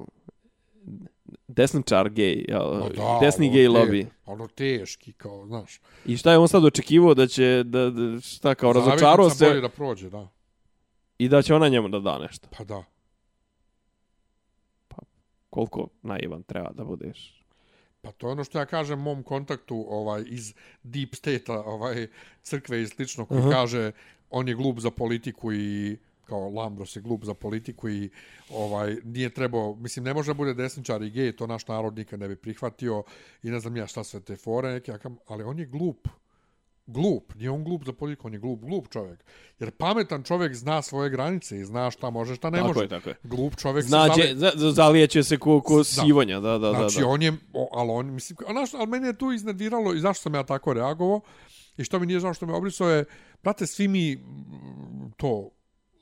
desničar 1.56 2.08
gej, 2.08 2.44
jel? 2.48 2.80
Da, 2.96 3.18
desni 3.20 3.46
ono 3.46 3.54
gej 3.54 3.68
lobby. 3.68 4.06
Ono 4.26 4.46
teški, 4.46 5.12
kao, 5.12 5.46
znaš. 5.46 5.80
I 6.06 6.16
šta 6.16 6.32
je 6.32 6.38
on 6.38 6.48
sad 6.48 6.64
očekivao 6.64 7.14
da 7.14 7.26
će, 7.26 7.62
da, 7.64 7.90
da 7.90 8.20
šta 8.20 8.54
kao, 8.54 8.72
razočarao 8.72 9.28
Zavetnica 9.28 9.44
bolje 9.44 9.54
se 9.54 9.60
da 9.60 9.68
prođe, 9.68 10.10
da. 10.10 10.28
i 11.18 11.28
da 11.28 11.42
će 11.42 11.54
ona 11.54 11.68
njemu 11.68 11.88
da 11.88 12.00
da 12.00 12.18
nešto. 12.18 12.48
Pa 12.58 12.64
da. 12.64 12.84
Koliko 15.50 15.88
naivan 16.02 16.42
treba 16.42 16.72
da 16.72 16.84
budeš. 16.84 17.44
Pa 18.02 18.12
to 18.12 18.26
je 18.26 18.32
ono 18.32 18.44
što 18.44 18.58
ja 18.58 18.66
kažem 18.66 18.98
mom 18.98 19.22
kontaktu 19.22 19.86
ovaj 19.88 20.24
iz 20.26 20.54
deep 20.82 21.14
state 21.14 21.52
ovaj 21.52 22.06
crkve 22.42 22.82
i 22.82 22.86
slično 22.86 23.26
koji 23.26 23.40
Aha. 23.40 23.50
kaže 23.50 23.92
on 24.30 24.48
je 24.48 24.54
glup 24.54 24.78
za 24.78 24.90
politiku 24.90 25.52
i 25.52 25.96
kao 26.32 26.50
Lambros 26.50 26.96
je 26.96 27.02
glup 27.02 27.24
za 27.24 27.34
politiku 27.34 27.88
i 27.88 28.10
ovaj 28.50 28.96
nije 29.04 29.30
trebao, 29.30 29.74
mislim 29.74 30.04
ne 30.04 30.14
može 30.14 30.30
da 30.30 30.34
bude 30.34 30.54
desničar 30.54 31.02
i 31.02 31.10
gej, 31.10 31.36
to 31.36 31.46
naš 31.46 31.66
narod 31.68 31.96
nikad 31.96 32.20
ne 32.20 32.28
bi 32.28 32.36
prihvatio 32.36 33.02
i 33.42 33.50
ne 33.50 33.60
znam 33.60 33.76
ja 33.76 33.86
šta 33.86 34.04
sve 34.04 34.20
te 34.20 34.36
fore 34.36 34.72
neke, 34.72 34.92
ali 35.26 35.44
on 35.44 35.58
je 35.58 35.66
glup. 35.66 36.08
Glup, 36.86 37.34
nije 37.34 37.50
on 37.50 37.64
glup 37.64 37.84
za 37.84 37.92
politiku, 37.92 38.26
on 38.26 38.32
je 38.32 38.38
glup, 38.38 38.60
glup 38.60 38.88
čovjek. 38.88 39.24
Jer 39.58 39.70
pametan 39.70 40.22
čovjek 40.22 40.54
zna 40.54 40.82
svoje 40.82 41.10
granice 41.10 41.60
i 41.60 41.64
zna 41.64 41.90
šta 41.90 42.10
može, 42.10 42.34
šta 42.34 42.50
ne 42.50 42.58
Tako 42.58 42.68
može. 42.68 42.80
je, 42.80 42.88
tako 42.88 43.08
je. 43.08 43.16
Glup 43.22 43.56
čovjek 43.56 43.84
se 43.84 43.88
Znaće, 43.88 44.22
zale- 44.22 44.36
za, 44.36 44.50
za, 44.54 44.70
zalijeće 44.70 45.22
se 45.22 45.38
ko, 45.38 45.60
ko 45.60 45.84
sivonja, 45.84 46.40
da, 46.40 46.58
da, 46.58 46.70
Znači, 46.70 46.96
da. 46.96 47.00
da. 47.00 47.08
on 47.08 47.22
je, 47.22 47.32
o, 47.52 47.68
ali 47.72 47.90
on, 47.90 48.12
mislim, 48.14 48.36
a 48.48 48.52
znaš, 48.52 48.74
ali 48.74 48.86
mene 48.86 49.08
je 49.08 49.18
tu 49.18 49.32
iznadviralo 49.32 49.94
i 49.94 50.00
zašto 50.00 50.22
sam 50.22 50.34
ja 50.34 50.42
tako 50.42 50.72
reagovao, 50.72 51.20
I 51.78 51.84
što 51.84 51.98
mi 51.98 52.06
nije 52.06 52.20
žao 52.20 52.34
što 52.34 52.46
me 52.46 52.52
obrisao 52.52 52.90
je, 52.90 53.04
brate, 53.42 53.66
svi 53.66 53.88
mi 53.88 54.18
to 55.16 55.50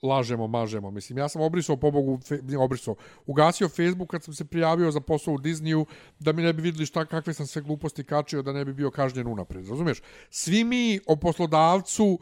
lažemo, 0.03 0.47
mažemo. 0.47 0.91
Mislim, 0.91 1.19
ja 1.19 1.29
sam 1.29 1.43
obrisao, 1.43 1.77
pobogu, 1.77 2.21
fe, 2.29 2.39
obrisao, 2.59 2.95
ugasio 3.27 3.69
Facebook 3.69 4.11
kad 4.11 4.25
sam 4.25 4.35
se 4.35 4.45
prijavio 4.45 4.91
za 4.91 5.01
posao 5.01 5.35
u 5.35 5.39
Disneyu, 5.39 5.85
da 6.19 6.33
mi 6.33 6.43
ne 6.43 6.53
bi 6.53 6.63
vidjeli 6.63 6.87
šta, 6.87 7.05
kakve 7.05 7.35
sam 7.35 7.47
sve 7.47 7.63
gluposti 7.63 8.05
kačio, 8.05 8.43
da 8.43 8.53
ne 8.53 8.65
bi 8.65 8.73
bio 8.73 8.91
kažnjen 8.91 9.27
unapred. 9.27 9.69
Razumiješ? 9.69 10.03
Svi 10.31 10.65
mi 10.65 11.01
o 11.07 11.17
poslodavcu 11.17 12.19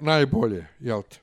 najbolje, 0.00 0.66
jel 0.80 1.02
te? 1.02 1.18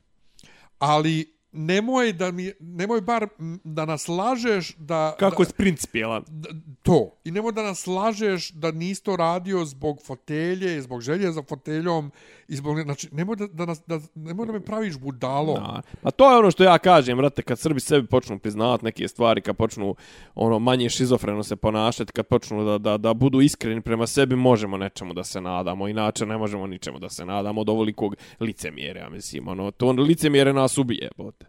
Ali 0.80 1.33
nemoj 1.54 2.14
da 2.14 2.32
mi 2.32 2.52
nemoj 2.60 3.02
bar 3.02 3.28
da 3.64 3.86
nas 3.86 4.08
lažeš 4.08 4.76
da 4.76 5.16
Kako 5.20 5.44
da, 5.44 5.50
je 5.50 5.54
principijelan. 5.54 6.24
d- 6.28 6.50
to 6.82 7.12
i 7.24 7.32
nemoj 7.32 7.52
da 7.52 7.64
nas 7.64 7.88
lažeš 7.88 8.52
da 8.52 8.72
nisi 8.72 9.04
to 9.04 9.16
radio 9.16 9.66
zbog 9.66 10.00
fotelje 10.06 10.82
zbog 10.82 11.02
želje 11.02 11.32
za 11.32 11.44
foteljom 11.44 12.12
i 12.48 12.56
zbog 12.56 12.82
znači 12.82 13.10
nemoj 13.12 13.36
da, 13.36 13.48
da 13.48 13.66
nas 13.66 13.82
da 13.88 14.00
nemoj 14.16 14.46
da 14.46 14.54
me 14.54 14.60
praviš 14.60 14.98
budalom 14.98 15.56
Da. 15.56 15.82
Pa 16.02 16.12
to 16.12 16.32
je 16.32 16.38
ono 16.38 16.52
što 16.52 16.64
ja 16.64 16.78
kažem, 16.78 17.18
brate, 17.18 17.42
kad 17.42 17.60
Srbi 17.60 17.80
sebi 17.80 18.08
počnu 18.08 18.40
priznavati 18.40 18.86
neke 18.86 19.08
stvari, 19.08 19.42
kad 19.42 19.56
počnu 19.56 19.96
ono 20.36 20.60
manje 20.60 20.90
šizofreno 20.90 21.44
se 21.44 21.56
ponašati, 21.56 22.12
kad 22.12 22.28
počnu 22.28 22.66
da, 22.66 22.78
da, 22.78 22.98
da 22.98 23.14
budu 23.14 23.42
iskreni 23.42 23.82
prema 23.82 24.08
sebi, 24.08 24.36
možemo 24.36 24.78
nečemu 24.78 25.14
da 25.14 25.24
se 25.24 25.42
nadamo, 25.42 25.88
inače 25.88 26.26
ne 26.26 26.38
možemo 26.38 26.68
ničemu 26.68 27.00
da 27.00 27.10
se 27.10 27.26
nadamo 27.26 27.62
od 27.62 27.70
ovolikog 27.70 28.16
licemjere, 28.40 29.00
ja 29.00 29.10
mislim, 29.10 29.48
ono, 29.48 29.72
to 29.72 29.92
licemjere 29.92 30.54
nas 30.54 30.78
ubije, 30.78 31.10
bote. 31.18 31.43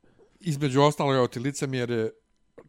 Između 0.44 0.82
ostalog 0.82 1.14
evo 1.16 1.26
ti 1.26 1.38
licemjer 1.38 1.90
je 1.90 2.10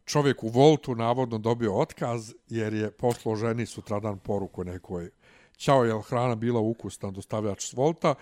čovjek 0.04 0.42
u 0.44 0.48
Voltu 0.48 0.94
navodno 0.94 1.38
dobio 1.38 1.78
otkaz 1.78 2.32
jer 2.48 2.74
je 2.74 2.90
poslao 2.90 3.36
ženi 3.36 3.66
sutradan 3.66 4.18
poruku 4.18 4.64
nekoj 4.64 5.10
Ćao, 5.58 5.84
je 5.84 6.02
hrana 6.08 6.34
bila 6.34 6.60
ukusna, 6.60 7.10
dostavljač 7.10 7.64
s 7.64 7.72
Volta. 7.72 8.14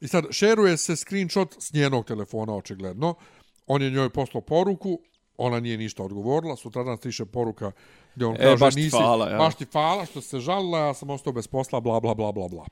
I 0.00 0.08
sad, 0.08 0.24
šeruje 0.30 0.76
se 0.76 0.96
screenshot 0.96 1.56
s 1.58 1.72
njenog 1.72 2.06
telefona, 2.06 2.54
očigledno. 2.56 3.14
On 3.66 3.82
je 3.82 3.90
njoj 3.90 4.10
poslao 4.10 4.40
poruku, 4.40 5.00
ona 5.36 5.60
nije 5.60 5.76
ništa 5.78 6.02
odgovorila, 6.02 6.56
sutradan 6.56 6.96
stiše 6.96 7.24
poruka 7.24 7.72
gdje 8.14 8.26
on 8.26 8.34
E, 8.34 8.38
kaže, 8.38 8.56
baš 8.56 8.74
ti 8.74 8.80
nisi, 8.80 8.96
hvala, 8.96 9.30
ja." 9.30 9.38
baš 9.38 9.54
ti 9.54 9.66
hvala 9.72 10.06
što 10.06 10.20
se 10.20 10.38
žalila, 10.38 10.78
ja 10.78 10.94
sam 10.94 11.10
ostao 11.10 11.32
bez 11.32 11.46
posla, 11.46 11.80
bla, 11.80 12.00
bla, 12.00 12.14
bla, 12.14 12.32
bla, 12.32 12.48
bla. 12.48 12.66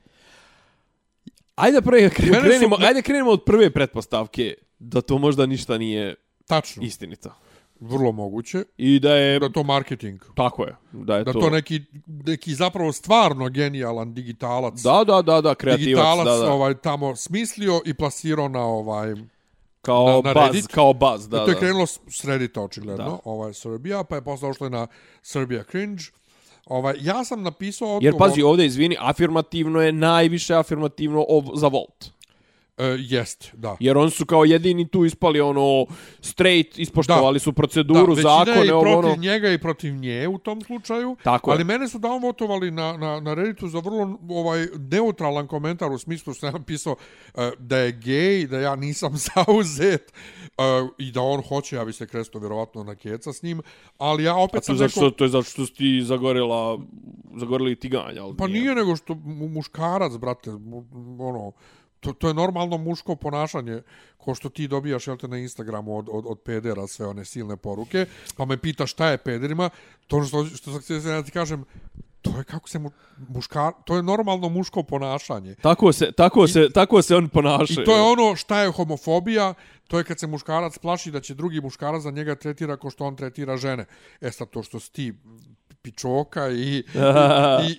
Ajde 1.55 1.81
prvo 1.81 2.09
kre, 2.09 2.25
Mene 2.25 2.41
su- 2.41 2.47
krenimo, 2.47 2.75
ajde 2.79 3.01
krenimo 3.01 3.31
od 3.31 3.43
prve 3.45 3.69
pretpostavke 3.69 4.53
da 4.79 5.01
to 5.01 5.17
možda 5.17 5.45
ništa 5.45 5.77
nije 5.77 6.15
Tačno, 6.45 6.83
istinito. 6.83 7.29
vrlo 7.79 8.11
moguće. 8.11 8.63
I 8.77 8.99
da 8.99 9.11
je 9.11 9.39
Da 9.39 9.49
to 9.49 9.63
marketing. 9.63 10.21
tako 10.35 10.63
je, 10.63 10.75
da 10.93 11.17
je 11.17 11.23
Da 11.23 11.33
to. 11.33 11.39
to 11.39 11.49
neki, 11.49 11.81
neki 12.07 12.53
zapravo 12.53 12.91
stvarno 12.91 13.49
genijalan 13.49 14.13
digitalac. 14.13 14.73
Da, 14.75 15.03
da, 15.03 15.21
da, 15.21 15.41
da, 15.41 15.55
kreativac, 15.55 15.79
digitalac 15.81 16.25
da, 16.25 16.37
da. 16.37 16.51
ovaj 16.51 16.73
tamo 16.75 17.15
smislio 17.15 17.81
i 17.85 17.93
plasirao 17.93 18.47
na 18.47 18.61
ovaj 18.61 19.13
kao 19.81 20.21
na- 20.23 20.33
na 20.33 20.45
Reddit. 20.45 20.67
kao 20.67 20.93
buzz, 20.93 21.29
da, 21.29 21.37
da, 21.37 21.45
to 21.45 21.51
je 21.51 21.57
krenulo 21.57 21.85
s 21.85 22.23
Reddita 22.23 22.61
očigledno, 22.61 23.03
Da. 23.05 23.17
ovaj 23.25 23.53
Srbija, 23.53 24.03
pa 24.03 24.15
je 24.15 24.21
posle 24.21 24.47
došlo 24.49 24.67
i 24.67 24.71
na 24.71 24.87
Serbia 25.21 25.63
Cringe. 25.63 26.03
Ovaj 26.65 26.95
ja 26.99 27.23
sam 27.23 27.43
napisao 27.43 27.87
odgovor. 27.87 28.03
Jer 28.03 28.17
pazi, 28.19 28.41
ovdje, 28.41 28.65
izvini, 28.65 28.97
afirmativno 28.99 29.81
je 29.81 29.91
najviše 29.91 30.55
afirmativno 30.55 31.25
ov, 31.29 31.43
za 31.55 31.67
Volt. 31.67 32.05
E, 32.77 32.97
jest, 32.99 33.49
da. 33.53 33.77
Jer 33.79 33.97
oni 33.97 34.11
su 34.11 34.25
kao 34.25 34.45
jedini 34.45 34.87
tu 34.87 35.05
ispali 35.05 35.41
ono 35.41 35.85
straight, 36.21 36.79
ispoštovali 36.79 37.35
Da. 37.35 37.39
su 37.39 37.53
proceduru, 37.53 38.15
da, 38.15 38.21
zakone, 38.21 38.57
je 38.57 38.67
i 38.67 38.71
ovo 38.71 38.81
protiv 38.81 38.97
ono. 38.99 39.15
njega 39.15 39.49
i 39.51 39.57
protiv 39.57 39.95
nje 39.95 40.27
u 40.27 40.37
tom 40.37 40.61
slučaju. 40.61 41.17
Tako 41.23 41.51
je. 41.51 41.55
ali 41.55 41.63
mene 41.63 41.87
su 41.87 41.99
downvotovali 41.99 42.71
na, 42.71 42.97
na, 42.97 43.19
na 43.19 43.33
Redditu 43.33 43.67
za 43.67 43.79
vrlo 43.79 44.19
ovaj 44.29 44.67
neutralan 44.81 45.47
komentar 45.47 45.91
u 45.91 45.97
smislu 45.97 46.33
što 46.33 46.39
sam 46.41 46.53
napisao 46.53 46.95
uh, 47.33 47.41
da 47.59 47.77
je 47.77 47.91
gej, 47.91 48.47
da 48.47 48.59
ja 48.59 48.75
nisam 48.75 49.13
zauzet 49.27 50.13
uh, 50.57 50.63
i 50.97 51.11
da 51.11 51.21
on 51.21 51.41
hoće, 51.41 51.75
ja 51.75 51.85
bi 51.85 51.93
se 51.93 52.07
kresto 52.07 52.39
vjerovatno 52.39 52.83
na 52.83 52.95
keca 52.95 53.33
s 53.33 53.43
njim, 53.43 53.61
ali 53.97 54.23
ja 54.23 54.33
A 54.35 54.37
opet 54.37 54.59
to, 54.59 54.65
sam 54.65 54.75
je 54.75 54.79
zato 54.79 54.89
što, 54.89 54.99
rekao, 54.99 55.11
to 55.11 55.23
je 55.23 55.29
zato 55.29 55.43
što 55.43 55.65
si 55.65 55.73
ti 55.73 56.01
zagorela, 56.03 56.79
zagoreli 57.35 57.75
ti 57.75 57.89
ganja, 57.89 58.23
ali 58.23 58.35
pa 58.37 58.47
nije 58.47 58.75
nego 58.75 58.95
što 58.95 59.15
mu- 59.15 59.47
muškarac, 59.47 60.13
brate, 60.13 60.49
ono, 61.19 61.51
to, 61.99 62.13
to 62.13 62.27
je 62.27 62.33
normalno 62.33 62.77
muško 62.77 63.15
ponašanje, 63.15 63.81
ko 64.17 64.35
što 64.35 64.49
ti 64.49 64.67
dobijaš 64.67 65.07
jel 65.07 65.17
te, 65.17 65.27
na 65.27 65.37
Instagramu 65.37 65.97
od, 65.97 66.09
od, 66.11 66.25
od 66.27 66.39
pedera 66.39 66.87
sve 66.87 67.07
one 67.07 67.25
silne 67.25 67.57
poruke, 67.57 68.05
pa 68.37 68.45
me 68.45 68.57
pita 68.57 68.87
šta 68.87 69.09
je 69.09 69.17
pederima, 69.17 69.69
to 70.07 70.23
što, 70.23 70.45
što 70.45 70.71
sam 70.71 70.81
htio 70.81 70.99
da 70.99 71.23
ti 71.23 71.31
kažem, 71.31 71.65
to 72.21 72.37
je 72.37 72.43
kako 72.43 72.69
se 72.69 72.79
mu, 72.79 72.91
muškar, 73.27 73.73
to 73.85 73.95
je 73.95 74.03
normalno 74.03 74.49
muško 74.49 74.83
ponašanje. 74.83 75.55
Tako 75.61 75.93
se, 75.93 76.11
tako 76.11 76.47
se, 76.47 76.69
tako 76.73 77.01
se 77.01 77.15
on 77.15 77.29
ponaša. 77.29 77.81
I 77.81 77.85
to 77.85 77.95
je 77.95 78.01
ono 78.01 78.35
šta 78.35 78.61
je 78.61 78.71
homofobija, 78.71 79.53
to 79.87 79.97
je 79.97 80.03
kad 80.03 80.19
se 80.19 80.27
muškarac 80.27 80.77
plaši 80.77 81.11
da 81.11 81.21
će 81.21 81.33
drugi 81.33 81.61
muškarac 81.61 82.01
za 82.01 82.11
njega 82.11 82.35
tretira 82.35 82.77
kao 82.77 82.89
što 82.89 83.05
on 83.05 83.15
tretira 83.15 83.57
žene. 83.57 83.85
E 84.21 84.31
sad 84.31 84.49
to 84.49 84.63
što 84.63 84.79
si 84.79 84.91
ti 84.91 85.13
pičoka 85.81 86.49
i, 86.49 86.53
i, 86.57 86.83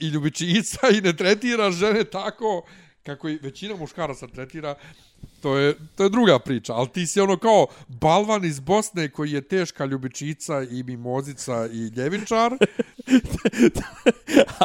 i 0.06 0.08
ljubičica 0.08 0.88
i 0.98 1.00
ne 1.00 1.16
tretira 1.16 1.70
žene 1.70 2.04
tako 2.04 2.62
kako 3.06 3.28
i 3.28 3.38
većina 3.42 3.76
muškaraca 3.76 4.26
tretira, 4.26 4.74
to 5.42 5.56
je, 5.56 5.74
to 5.96 6.02
je 6.02 6.10
druga 6.10 6.38
priča. 6.38 6.74
Ali 6.74 6.88
ti 6.88 7.06
si 7.06 7.20
ono 7.20 7.36
kao 7.36 7.66
balvan 7.88 8.44
iz 8.44 8.60
Bosne 8.60 9.08
koji 9.08 9.32
je 9.32 9.40
teška 9.40 9.84
ljubičica 9.84 10.62
i 10.62 10.82
mimozica 10.82 11.66
i 11.66 11.90
ljevičar. 11.96 12.52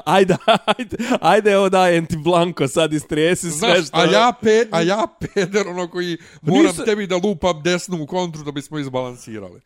ajde, 0.05 0.35
ajde, 0.67 0.97
ajde, 1.21 1.51
evo 1.51 1.69
dajem 1.69 2.05
ti 2.05 2.17
blanko, 2.17 2.67
sad 2.67 2.93
istresi 2.93 3.49
sve 3.49 3.57
Znaš, 3.59 3.87
što... 3.87 3.97
a 3.97 4.03
ja, 4.03 4.33
pe, 4.41 4.65
a 4.71 4.81
ja 4.81 5.07
peder 5.19 5.67
ono 5.67 5.87
koji 5.87 6.17
moram 6.41 6.65
Nisam- 6.65 6.85
tebi 6.85 7.07
da 7.07 7.15
lupam 7.17 7.61
desnu 7.63 8.03
u 8.03 8.07
kontru 8.07 8.43
da 8.43 8.51
bismo 8.51 8.79
izbalansirali. 8.79 9.61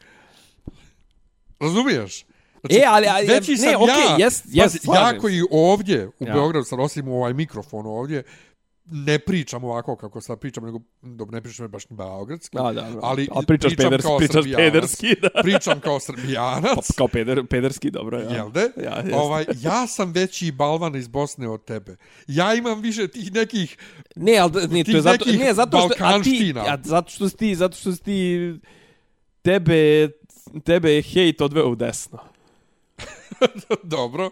Razumiješ? 1.60 2.26
Znači, 2.60 2.76
E, 2.76 2.84
ali- 2.88 3.07
ali- 3.07 3.27
veći 3.27 3.52
ne, 3.52 3.57
sam 3.57 3.76
okej, 3.76 3.95
ja, 4.10 4.15
jest- 4.19 4.43
jest, 4.47 4.64
pazi, 4.65 4.80
slažem 4.80 5.15
ja 5.15 5.22
koji 5.22 5.41
ovdje 5.52 6.07
u 6.19 6.26
Ja. 6.26 6.34
Beogradu, 6.34 6.65
sad 6.65 6.80
osim 6.80 7.07
u 7.07 7.18
ovaj 7.18 7.34
mikrofon 7.34 7.85
ovdje, 7.85 8.23
ne 8.88 9.20
pričam 9.20 9.64
ovako 9.64 9.95
kako 9.95 10.22
sad 10.22 10.40
pričam, 10.40 10.64
nego 10.64 10.80
dobro, 11.02 11.34
ne 11.34 11.41
pričam 11.41 11.68
baš 11.68 11.90
ni 11.90 11.95
beogradski, 11.98 12.57
Da, 12.57 12.72
da, 12.74 12.90
ali, 13.02 13.28
Ali 13.32 13.45
pričaš 13.45 13.70
pričam 13.70 13.86
pederski- 13.86 14.03
kao 14.03 14.18
pričaš 14.18 14.34
srbijanac. 14.34 14.66
pederski, 14.66 15.16
da. 15.16 15.30
Pričam 15.44 15.80
kao 15.80 15.99
srbijanac. 15.99 16.91
Kao 16.91 17.07
peder, 17.07 17.45
pederski, 17.45 17.91
dobro, 17.91 18.20
ja. 18.20 18.30
Jel 18.30 18.52
de? 18.52 18.70
Ja, 18.78 19.03
ovaj, 19.14 19.45
ja 19.56 19.88
sam 19.88 20.12
veći 20.12 20.52
balvan 20.52 20.95
iz 20.95 21.07
Bosne 21.07 21.49
od 21.49 21.64
tebe. 21.64 21.95
Ja 22.28 22.53
imam 22.53 22.82
više 22.82 23.07
tih 23.07 23.34
nekih 23.34 23.78
Ne, 24.16 24.34
da- 24.49 24.68
ne, 24.68 24.84
to 24.84 24.91
je 24.91 25.02
zato, 25.02 25.26
ne, 25.30 25.53
zato 25.53 25.78
što, 25.80 26.06
a 26.06 26.22
ti, 26.22 26.53
a 26.60 26.78
zato 26.84 27.10
što 27.10 27.30
si 27.30 27.38
ti, 27.38 27.56
zato 27.56 27.78
što 27.78 27.91
si 27.91 28.03
ti, 28.03 28.53
tebe, 29.41 30.10
tebe 30.64 30.91
je 30.91 31.02
hejt 31.03 31.41
odveo 31.41 31.68
u 31.68 31.76
desno. 31.76 32.20
dobro. 33.84 34.30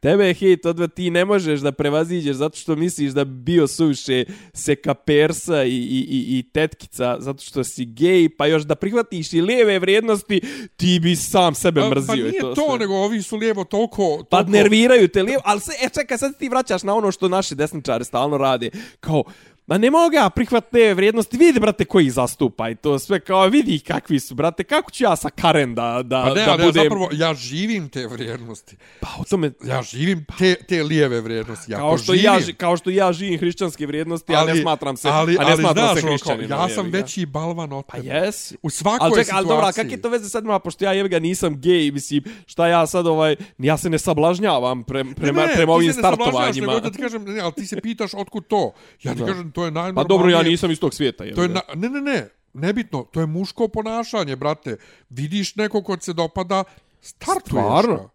Tebe 0.00 0.26
je 0.26 0.34
hejt 0.34 0.66
odveo, 0.66 0.88
ti 0.88 1.10
ne 1.10 1.24
možeš 1.24 1.60
da 1.60 1.72
prevaziđeš 1.72 2.36
zato 2.36 2.56
što 2.56 2.76
misliš 2.76 3.12
da 3.12 3.24
bi 3.24 3.42
bio 3.42 3.66
suviše 3.66 4.24
seka 4.54 4.94
persa 4.94 5.64
i, 5.64 5.70
i, 5.70 6.06
i, 6.08 6.38
i 6.38 6.42
tetkica 6.52 7.16
zato 7.20 7.42
što 7.42 7.64
si 7.64 7.84
gej, 7.84 8.28
pa 8.28 8.46
još 8.46 8.62
da 8.62 8.74
prihvatiš 8.74 9.32
i 9.32 9.40
lijeve 9.40 9.78
vrijednosti, 9.78 10.40
ti 10.76 11.00
bi 11.02 11.16
sam 11.16 11.54
sebe 11.54 11.80
Pa, 11.80 11.88
mrzio. 11.88 12.06
pa 12.06 12.16
i 12.16 12.22
nije 12.22 12.40
to, 12.40 12.54
sve. 12.54 12.78
nego 12.78 12.94
ovi 12.94 13.22
su 13.22 13.36
lijevo 13.36 13.64
toliko... 13.64 13.96
toliko 13.96 14.24
Pa 14.30 14.42
nerviraju 14.42 15.08
te 15.08 15.22
lijevo, 15.22 15.42
ali 15.44 15.60
se, 15.60 15.72
e 15.82 15.88
čekaj, 15.88 16.18
sad 16.18 16.38
ti 16.38 16.48
vraćaš 16.48 16.82
na 16.82 16.94
ono 16.94 17.12
što 17.12 17.28
naši 17.28 17.54
desničari 17.54 18.04
stalno 18.04 18.38
rade. 18.38 18.70
Kao, 19.00 19.24
ma 19.66 19.78
ne 19.78 19.90
mogu 19.90 20.14
ja 20.14 20.30
prihvat 20.30 20.64
te 20.70 20.94
vrijednosti, 20.94 21.36
vidi, 21.36 21.60
brate, 21.60 21.84
koji 21.84 22.10
zastupa 22.10 22.70
i 22.70 22.74
to 22.74 22.98
sve, 22.98 23.20
kao, 23.20 23.46
vidi 23.46 23.78
kakvi 23.78 24.20
su, 24.20 24.34
brate, 24.34 24.64
kako 24.64 24.90
ću 24.90 25.04
ja 25.04 25.16
sa 25.16 25.30
Karen 25.30 25.74
da, 25.74 26.00
da, 26.04 26.22
Pa 26.22 26.28
ne, 26.30 26.34
da 26.36 26.52
ali 26.52 26.62
ja 26.62 26.66
budem... 26.66 26.82
zapravo, 26.84 27.08
ja 27.12 27.34
živim 27.34 27.88
te 27.88 28.06
vrijednosti. 28.06 28.76
Pa 29.00 29.08
o 29.18 29.24
tome, 29.24 29.50
Ja 29.64 29.82
živim 29.82 30.26
te, 30.38 30.54
te 30.58 30.82
lijeve 30.82 31.20
vrijednosti. 31.20 31.72
Ja 31.72 31.78
kao 31.78 31.90
to 31.90 31.98
što, 31.98 32.12
živim. 32.12 32.24
ja, 32.26 32.38
kao 32.56 32.76
što 32.76 32.90
ja 32.90 33.12
živim 33.12 33.38
hrišćanske 33.38 33.86
vrijednosti, 33.86 34.34
ali, 34.34 34.50
a 34.50 34.54
ne 34.54 34.60
smatram 34.60 34.96
se, 34.96 35.08
ali, 35.08 35.36
a 35.36 35.44
ne 35.44 35.50
ali 35.52 35.62
smatram 35.62 35.86
znaš, 35.86 36.00
se 36.00 36.06
hrišćaninom. 36.06 36.50
ja 36.50 36.68
sam 36.68 36.90
veći 36.90 37.26
balvan 37.26 37.72
od 37.72 37.84
Pa 37.86 37.96
tebe. 37.96 38.08
jes. 38.08 38.52
U 38.62 38.70
svakoj 38.70 38.98
Ali 39.00 39.12
čekaj, 39.12 39.24
situaciji. 39.24 39.38
ali 39.38 39.46
dobra, 39.48 39.72
kak 39.72 39.90
je 39.92 40.02
to 40.02 40.08
veze 40.08 40.28
sad 40.28 40.44
ima, 40.44 40.58
pošto 40.58 40.84
ja 40.84 40.92
jebi 40.92 41.08
ga 41.08 41.18
nisam 41.18 41.60
gej, 41.60 41.90
mislim, 41.90 42.24
šta 42.46 42.68
ja 42.68 42.86
sad 42.86 43.06
ovaj, 43.06 43.36
ja 43.58 43.76
se 43.76 43.90
ne 43.90 43.98
sablažnjavam 43.98 44.84
pre, 44.84 45.04
prema, 45.16 45.40
ne, 45.40 45.46
ne, 45.46 45.54
prema 45.54 45.72
ovim 45.72 45.88
ti 45.88 45.92
se 45.92 45.98
ne 45.98 46.02
sablažnjavaš, 46.02 46.32
startovanjima. 46.32 46.66
Nego 46.66 46.80
da 46.80 46.90
ti 46.90 47.02
kažem, 47.02 47.24
ne, 47.24 47.40
ali 47.40 47.52
ti 47.52 47.66
se 47.66 47.80
pitaš 47.80 48.10
otkud 48.14 48.46
to. 48.46 48.72
Ja 49.02 49.14
ti 49.14 49.20
Da. 49.20 49.26
kažem, 49.26 49.52
to 49.56 49.64
je 49.64 49.70
Pa 49.70 49.80
najnormalnije. 49.80 50.08
dobro, 50.08 50.30
ja 50.30 50.42
nisam 50.42 50.70
iz 50.70 50.80
tog 50.80 50.94
svijeta. 50.94 51.24
jebi 51.24 51.36
To 51.36 51.42
je 51.42 51.48
na, 51.48 51.60
ne, 51.74 51.88
ne, 51.88 52.00
ne, 52.00 52.28
nebitno, 52.52 53.06
to 53.12 53.20
je 53.20 53.26
muško 53.26 53.68
ponašanje, 53.68 54.36
brate. 54.36 54.76
Vidiš 55.10 55.56
neko 55.56 55.82
ko 55.82 55.96
se 56.00 56.12
dopada, 56.12 56.64
startuješ 57.00 57.64
Stvarno? 57.64 58.10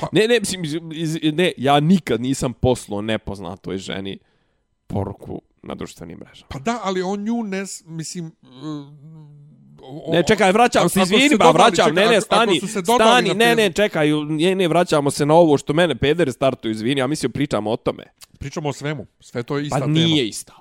ga. 0.00 0.06
Ne, 0.12 0.28
ne, 0.28 0.40
mislim, 0.40 0.62
ne, 1.34 1.52
ja 1.56 1.80
nikad 1.80 2.20
nisam 2.20 2.52
poslao 2.52 3.02
nepoznatoj 3.02 3.78
ženi 3.78 4.18
poruku 4.86 5.42
na 5.62 5.74
društvenim 5.74 6.18
mrežama. 6.18 6.46
Pa 6.48 6.58
da, 6.58 6.80
ali 6.84 7.02
on 7.02 7.22
nju 7.24 7.42
ne, 7.42 7.64
mislim... 7.86 8.32
o- 9.84 10.12
Ne, 10.12 10.22
čekaj, 10.22 10.52
vraćam 10.52 10.88
se, 10.88 11.00
izvini, 11.02 11.28
ba, 11.30 11.36
dodali, 11.36 11.52
vraćam, 11.54 11.88
čekaj, 11.88 12.04
ne, 12.04 12.10
ne, 12.10 12.20
stani, 12.20 12.60
stani, 12.96 13.34
ne, 13.34 13.56
ne, 13.56 13.72
čekaj, 13.72 14.08
ne, 14.28 14.54
ne, 14.54 14.68
vraćamo 14.68 15.10
se 15.10 15.26
na 15.26 15.34
ovo 15.34 15.58
što 15.58 15.72
mene 15.72 15.94
pedere 15.94 16.32
startuju, 16.32 16.72
izvini, 16.72 17.00
ja 17.00 17.06
mislim, 17.06 17.32
pričamo 17.32 17.70
o 17.70 17.76
tome. 17.76 18.04
Pričamo 18.38 18.68
o 18.68 18.72
svemu. 18.72 19.06
Sve 19.20 19.42
to 19.42 19.58
je 19.58 19.64
ista 19.64 19.76
Pa 19.76 19.80
tema. 19.80 19.92
nije 19.94 20.28
ista. 20.28 20.52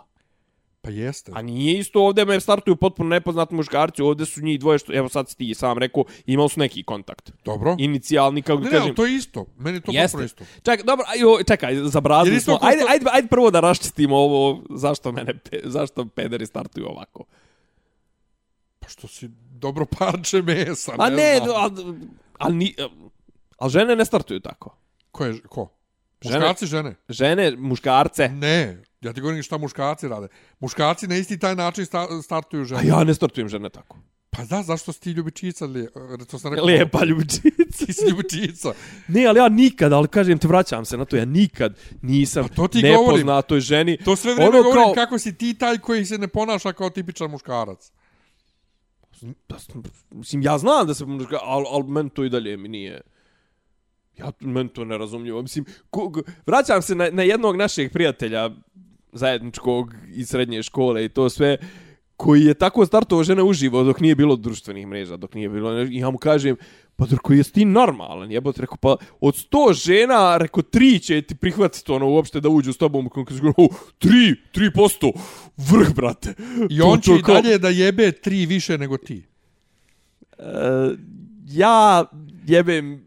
Pa 0.82 0.90
jeste. 0.90 1.32
A 1.36 1.42
nije 1.42 1.80
isto 1.80 2.02
ovdje 2.02 2.26
me 2.26 2.40
startuju 2.40 2.76
potpuno 2.76 3.10
nepoznati 3.10 3.56
muškarci, 3.56 4.02
ovdje 4.02 4.26
su 4.26 4.42
njih 4.42 4.60
dvoje, 4.60 4.80
što, 4.80 4.94
evo 4.94 5.10
sad 5.10 5.30
si 5.30 5.38
ti 5.38 5.54
sam 5.54 5.78
rekao, 5.78 6.04
imali 6.26 6.50
su 6.50 6.60
neki 6.60 6.84
kontakt. 6.84 7.32
Dobro. 7.46 7.76
Inicijalni, 7.80 8.42
kako 8.42 8.58
Ne, 8.58 8.64
ne, 8.64 8.72
kažem. 8.72 8.84
ali 8.84 8.96
to 8.96 9.06
je 9.06 9.16
isto. 9.16 9.46
Meni 9.58 9.78
je 9.78 9.82
to 9.82 9.92
Jeste. 9.92 10.06
potpuno 10.08 10.26
isto. 10.26 10.44
Čekaj, 10.56 10.84
dobro, 10.86 11.06
ajo, 11.10 11.44
čekaj, 11.44 11.76
zabrazili 11.76 12.40
smo. 12.40 12.58
Ajde, 12.62 12.84
ajde, 12.90 13.06
ajde 13.12 13.28
prvo 13.28 13.52
da 13.52 13.60
raščistimo 13.60 14.18
ovo, 14.18 14.64
zašto 14.70 15.12
mene, 15.12 15.34
zašto 15.64 16.06
pederi 16.06 16.46
startuju 16.46 16.86
ovako. 16.88 17.24
Pa 18.84 18.90
što 18.90 19.08
si 19.08 19.30
dobro 19.52 19.86
parče 19.86 20.42
mesa, 20.42 20.92
A 20.98 21.10
ne, 21.10 21.16
ne, 21.16 21.38
znam. 21.44 22.02
ali, 22.40 22.56
ni, 22.56 22.76
ali 23.58 23.72
žene 23.72 23.96
ne 23.96 24.06
startuju 24.06 24.40
tako. 24.40 24.78
Ko 25.12 25.26
je, 25.26 25.42
ko? 25.42 25.70
Žene. 26.22 26.38
Muškarci, 26.40 26.66
žene? 26.66 26.96
Žene, 27.10 27.52
muškarce. 27.58 28.30
Ne, 28.30 28.84
ja 29.02 29.14
ti 29.14 29.22
govorim 29.22 29.44
šta 29.44 29.58
muškarci 29.58 30.08
rade. 30.08 30.28
Muškarci 30.60 31.08
na 31.08 31.16
isti 31.16 31.40
taj 31.40 31.56
način 31.56 31.86
sta, 31.86 32.08
startuju 32.24 32.66
žene. 32.66 32.82
A 32.82 32.84
ja 32.86 33.04
ne 33.04 33.14
startujem 33.14 33.50
žene 33.50 33.70
tako. 33.70 33.98
Pa 34.30 34.46
da, 34.46 34.64
zašto 34.64 34.94
si 34.94 35.00
ti 35.02 35.12
ljubičica? 35.12 35.66
Li, 35.66 35.88
to 36.32 36.40
sam 36.40 36.52
rekao. 36.54 36.66
Lijepa 36.66 37.06
ljubičica. 37.06 37.42
Ti 37.78 37.94
si 37.94 38.06
ljubičica. 38.10 38.74
Ne, 39.08 39.26
ali 39.26 39.40
ja 39.40 39.50
nikad, 39.50 39.94
ali 39.94 40.08
kažem 40.08 40.38
ti, 40.38 40.48
vraćam 40.48 40.86
se 40.86 40.98
na 40.98 41.06
to, 41.06 41.16
ja 41.16 41.26
nikad 41.26 41.78
nisam 42.02 42.48
Pa 42.48 42.56
to 42.56 42.68
ti 42.68 42.82
nepoznatoj 42.82 43.60
ženi. 43.60 43.98
To 43.98 44.16
sve 44.16 44.34
vrijeme 44.34 44.50
Ono 44.50 44.64
govorim 44.64 44.84
kao- 44.84 44.94
kako 44.94 45.20
si 45.20 45.38
ti 45.38 45.54
taj 45.54 45.78
koji 45.78 46.06
se 46.06 46.18
ne 46.18 46.28
ponaša 46.28 46.74
kao 46.74 46.90
tipičan 46.90 47.32
muškarac. 47.32 47.92
Da, 49.50 49.58
mislim, 50.12 50.42
ja 50.42 50.58
znam 50.58 50.88
da 50.88 50.94
se 50.94 51.06
pomoći, 51.06 51.28
ali, 51.42 51.66
al, 51.70 51.84
men 51.84 52.10
to 52.10 52.24
i 52.24 52.30
dalje 52.30 52.58
mi 52.58 52.68
nije... 52.68 53.02
Ja, 54.18 54.32
men 54.40 54.68
to 54.68 54.86
ne 54.86 54.98
razumljivo. 54.98 55.42
Mislim, 55.42 55.66
ko, 55.90 56.12
ko- 56.12 56.22
vraćam 56.46 56.82
se 56.82 56.96
na, 56.96 57.10
na 57.12 57.24
jednog 57.24 57.56
našeg 57.56 57.92
prijatelja 57.92 58.50
zajedničkog 59.14 59.94
iz 60.14 60.30
srednje 60.30 60.64
škole 60.64 61.06
i 61.06 61.10
to 61.10 61.30
sve, 61.30 61.58
koji 62.18 62.42
je 62.42 62.54
tako 62.54 62.86
startovao 62.86 63.24
žene 63.24 63.44
uživo 63.44 63.84
dok 63.84 64.00
nije 64.00 64.16
bilo 64.16 64.36
društvenih 64.36 64.88
mreža, 64.88 65.18
dok 65.18 65.34
nije 65.34 65.50
bilo... 65.50 65.72
Ja 65.90 66.10
mu 66.10 66.18
kažem, 66.18 66.56
pa 66.96 67.06
Drko, 67.06 67.34
jesi 67.34 67.54
ti 67.54 67.66
normalan? 67.66 68.32
Jebote, 68.32 68.62
rekao, 68.62 68.78
pa 68.78 68.96
od 69.22 69.36
sto 69.38 69.74
žena, 69.76 70.38
rekao, 70.38 70.64
tri 70.64 71.00
će 71.00 71.22
ti 71.22 71.36
prihvatiti 71.36 71.92
ono 71.92 72.10
uopšte 72.10 72.40
da 72.40 72.50
uđu 72.50 72.74
s 72.74 72.78
tobom. 72.78 73.06
Kako 73.06 73.26
kaže, 73.26 73.42
oh, 73.58 73.68
tri, 74.00 74.12
tri 74.52 74.74
posto, 74.74 75.12
vrh, 75.60 75.94
brate. 75.94 76.34
I 76.70 76.78
To- 76.80 76.86
on 76.86 77.02
će 77.02 77.12
to 77.12 77.16
i 77.16 77.22
dalje 77.24 77.58
da 77.58 77.70
jebe 77.70 78.12
tri 78.12 78.46
više 78.46 78.78
nego 78.78 78.98
ti. 78.98 79.24
E, 80.34 80.44
ja 81.48 82.06
jebem 82.46 83.04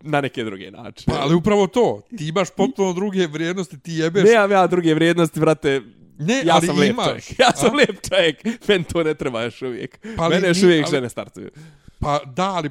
na 0.00 0.20
neke 0.20 0.44
druge 0.44 0.70
načine. 0.70 1.04
Pa, 1.08 1.22
ali 1.22 1.34
upravo 1.34 1.66
to. 1.66 2.02
Ti 2.18 2.28
imaš 2.28 2.48
potpuno 2.50 2.92
druge 2.92 3.26
vrijednosti, 3.26 3.78
ti 3.78 3.92
jebeš... 3.92 4.24
Nemam 4.24 4.50
ja 4.50 4.66
druge 4.66 4.94
vrijednosti, 4.94 5.40
brate. 5.40 5.80
ne 6.18 6.42
Ja 6.44 6.54
ali 6.54 6.66
sam 6.66 6.78
lijep 6.78 6.90
imaš. 6.90 7.06
čovjek. 7.06 7.38
Ja 7.38 7.52
sam 7.52 7.70
A? 7.70 7.74
lijep 7.74 7.96
čovjek. 8.08 8.36
Meni 8.68 8.84
to 8.84 9.02
ne 9.02 9.14
treba 9.14 9.42
još 9.42 9.62
uvijek. 9.62 9.98
Pa 10.16 10.28
Mene 10.28 10.48
još 10.48 10.62
uvijek 10.62 10.84
ali- 10.84 10.90
žene 10.90 11.08
startuju. 11.08 11.50
Pa 11.98 12.20
da, 12.26 12.44
ali 12.46 12.70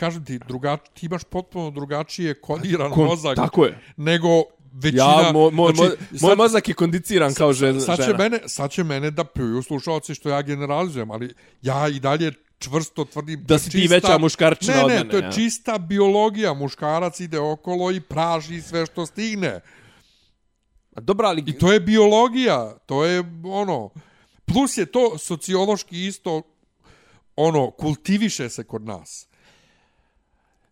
kažem 0.00 0.24
ti, 0.24 0.38
drugač, 0.48 0.80
ti 0.94 1.06
imaš 1.06 1.24
potpuno 1.24 1.70
drugačije 1.70 2.40
kodiran 2.40 2.92
Kon- 2.92 3.06
mozak 3.06 3.36
Tako 3.36 3.64
je. 3.64 3.78
nego 3.96 4.28
većina... 4.72 5.04
Ja, 5.26 5.32
moj, 5.32 5.50
moj, 5.52 5.72
znači, 5.74 5.88
moj, 5.88 5.96
sad- 6.10 6.22
moj 6.22 6.36
mozak 6.36 6.68
je 6.68 6.74
kondiciran 6.74 7.34
kao 7.34 7.52
žen, 7.52 7.80
sad 7.80 7.96
će, 7.96 8.02
žena. 8.02 8.18
mene, 8.18 8.40
sad 8.46 8.70
će 8.70 8.84
mene 8.84 9.10
da 9.10 9.24
pljuju 9.24 9.62
slušalci 9.62 10.14
što 10.14 10.28
ja 10.28 10.42
generalizujem, 10.42 11.10
ali 11.10 11.34
ja 11.62 11.88
i 11.88 12.00
dalje 12.00 12.32
čvrsto 12.58 13.04
tvrdim... 13.04 13.44
Da 13.44 13.58
si 13.58 13.70
ti 13.70 13.86
veća 13.88 14.18
muškarčina 14.18 14.76
ne, 14.76 14.84
od 14.84 14.90
ne, 14.90 14.96
mene, 14.96 15.10
to 15.10 15.16
je 15.16 15.22
ja. 15.22 15.32
čista 15.32 15.78
biologija. 15.78 16.54
Muškarac 16.54 17.20
ide 17.20 17.38
okolo 17.38 17.90
i 17.92 18.00
praži 18.00 18.60
sve 18.62 18.86
što 18.86 19.06
stigne. 19.06 19.60
A 20.96 21.00
Dobro, 21.00 21.28
ali... 21.28 21.44
I 21.46 21.58
to 21.58 21.72
je 21.72 21.80
biologija. 21.80 22.78
To 22.86 23.04
je 23.04 23.24
ono... 23.44 23.90
Plus 24.44 24.76
je 24.78 24.86
to 24.86 25.18
sociološki 25.18 26.06
isto 26.06 26.42
ono, 27.36 27.70
kultiviše 27.70 28.48
se 28.48 28.64
kod 28.64 28.84
nas. 28.84 29.29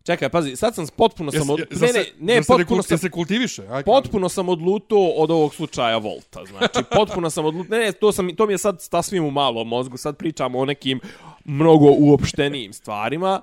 Čekaj, 0.08 0.28
pazi, 0.28 0.56
sad 0.56 0.74
sam 0.74 0.86
potpuno 0.96 1.32
sam... 1.32 1.50
Od... 1.50 1.58
Ne, 1.58 1.92
ne, 1.92 2.04
ne, 2.20 2.42
se 2.42 2.46
potpuno 2.46 2.82
sam... 2.82 2.98
se 2.98 3.10
kultiviše? 3.10 3.62
Aj, 3.70 3.82
Potpuno 3.82 4.28
sam 4.28 4.48
odlutao 4.48 5.08
od 5.08 5.30
ovog 5.30 5.54
slučaja 5.54 5.96
Volta, 5.96 6.44
znači 6.44 6.88
potpuno 6.96 7.30
sam 7.30 7.44
odlutao, 7.44 7.78
ne, 7.78 7.84
ne, 7.84 7.92
to, 7.92 8.12
sam, 8.12 8.36
to 8.36 8.46
mi 8.46 8.52
je 8.52 8.58
sad 8.58 8.82
sasvim 8.82 9.24
u 9.24 9.30
malom 9.30 9.68
mozgu, 9.68 9.96
sad 9.96 10.16
pričamo 10.16 10.58
o 10.58 10.64
nekim 10.64 11.00
mnogo 11.44 11.86
uopštenijim 11.98 12.72
stvarima. 12.72 13.40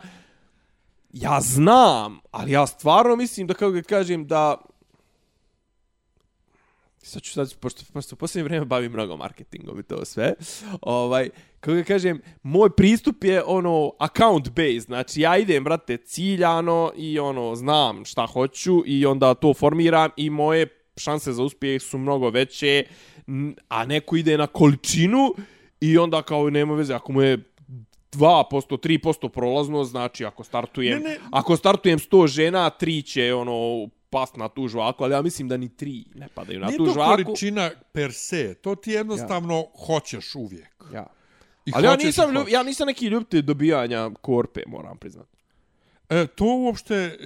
Ja 1.14 1.42
znam, 1.42 2.20
ali 2.32 2.52
ja 2.52 2.68
stvarno 2.68 3.16
mislim 3.16 3.48
da, 3.48 3.54
kako 3.54 3.72
ga 3.72 3.82
kažem, 3.82 4.28
da... 4.28 4.58
Sad 7.06 7.22
ću 7.22 7.32
sad, 7.34 7.56
pošto, 7.56 7.82
pošto 7.94 8.16
u 8.16 8.18
posljednje 8.18 8.44
vrijeme 8.44 8.66
bavim 8.66 8.92
mnogo 8.92 9.18
marketingom 9.18 9.80
i 9.80 9.84
to 9.84 10.06
sve, 10.06 10.34
ovaj, 10.82 11.30
kako 11.60 11.76
ga 11.76 11.84
kažem, 11.84 12.22
moj 12.44 12.70
pristup 12.70 13.24
je 13.24 13.44
ono 13.44 13.92
account 14.00 14.50
based, 14.50 14.82
znači 14.82 15.22
ja 15.22 15.38
idem, 15.38 15.64
brate, 15.64 15.98
ciljano 15.98 16.92
i 16.98 17.20
ono, 17.20 17.56
znam 17.56 18.06
šta 18.06 18.26
hoću 18.26 18.84
i 18.86 19.06
onda 19.06 19.34
to 19.34 19.54
formiram 19.54 20.10
i 20.18 20.30
moje 20.30 20.68
šanse 20.98 21.34
za 21.34 21.44
uspjeh 21.44 21.82
su 21.82 21.98
mnogo 21.98 22.30
veće, 22.30 22.84
a 23.68 23.86
neko 23.86 24.16
ide 24.16 24.38
na 24.38 24.48
količinu 24.48 25.36
i 25.82 25.98
onda 25.98 26.22
kao 26.22 26.50
nema 26.50 26.76
veze, 26.76 26.94
ako 26.94 27.12
mu 27.12 27.22
je 27.22 27.38
2%, 28.12 28.78
3% 28.78 29.30
prolazno, 29.30 29.84
znači 29.84 30.26
ako 30.26 30.44
startujem, 30.44 31.04
Ne, 31.04 31.10
ne. 31.10 31.18
ako 31.32 31.56
startujem 31.56 32.00
100 32.00 32.28
žena, 32.28 32.72
3 32.80 33.06
će 33.06 33.34
ono 33.34 33.90
past 34.10 34.38
na 34.38 34.50
tu 34.50 34.68
žvaku, 34.68 35.04
ali 35.04 35.14
ja 35.14 35.22
mislim 35.22 35.48
da 35.48 35.58
ni 35.58 35.70
3 35.70 36.06
ne 36.16 36.28
padaju 36.34 36.60
na 36.60 36.68
Nije 36.68 36.78
tu 36.78 36.86
to 36.86 36.94
žvaku. 36.94 37.24
količina 37.24 37.72
per 37.92 38.14
se, 38.14 38.54
to 38.54 38.76
ti 38.76 38.92
jednostavno 38.92 39.66
hoćeš 39.86 40.36
uvijek. 40.36 40.84
Ja. 40.94 41.06
I 41.66 41.72
Ali 41.76 41.88
ja 41.88 41.96
nisam, 41.96 42.34
ljub, 42.34 42.48
ja 42.50 42.64
nisam 42.64 42.88
neki 42.88 43.08
ljubitelj 43.08 43.42
dobijanja 43.42 44.12
korpe, 44.22 44.62
moram 44.68 44.98
priznati. 44.98 45.30
E, 46.10 46.28
to 46.28 46.46
uopšte, 46.46 47.18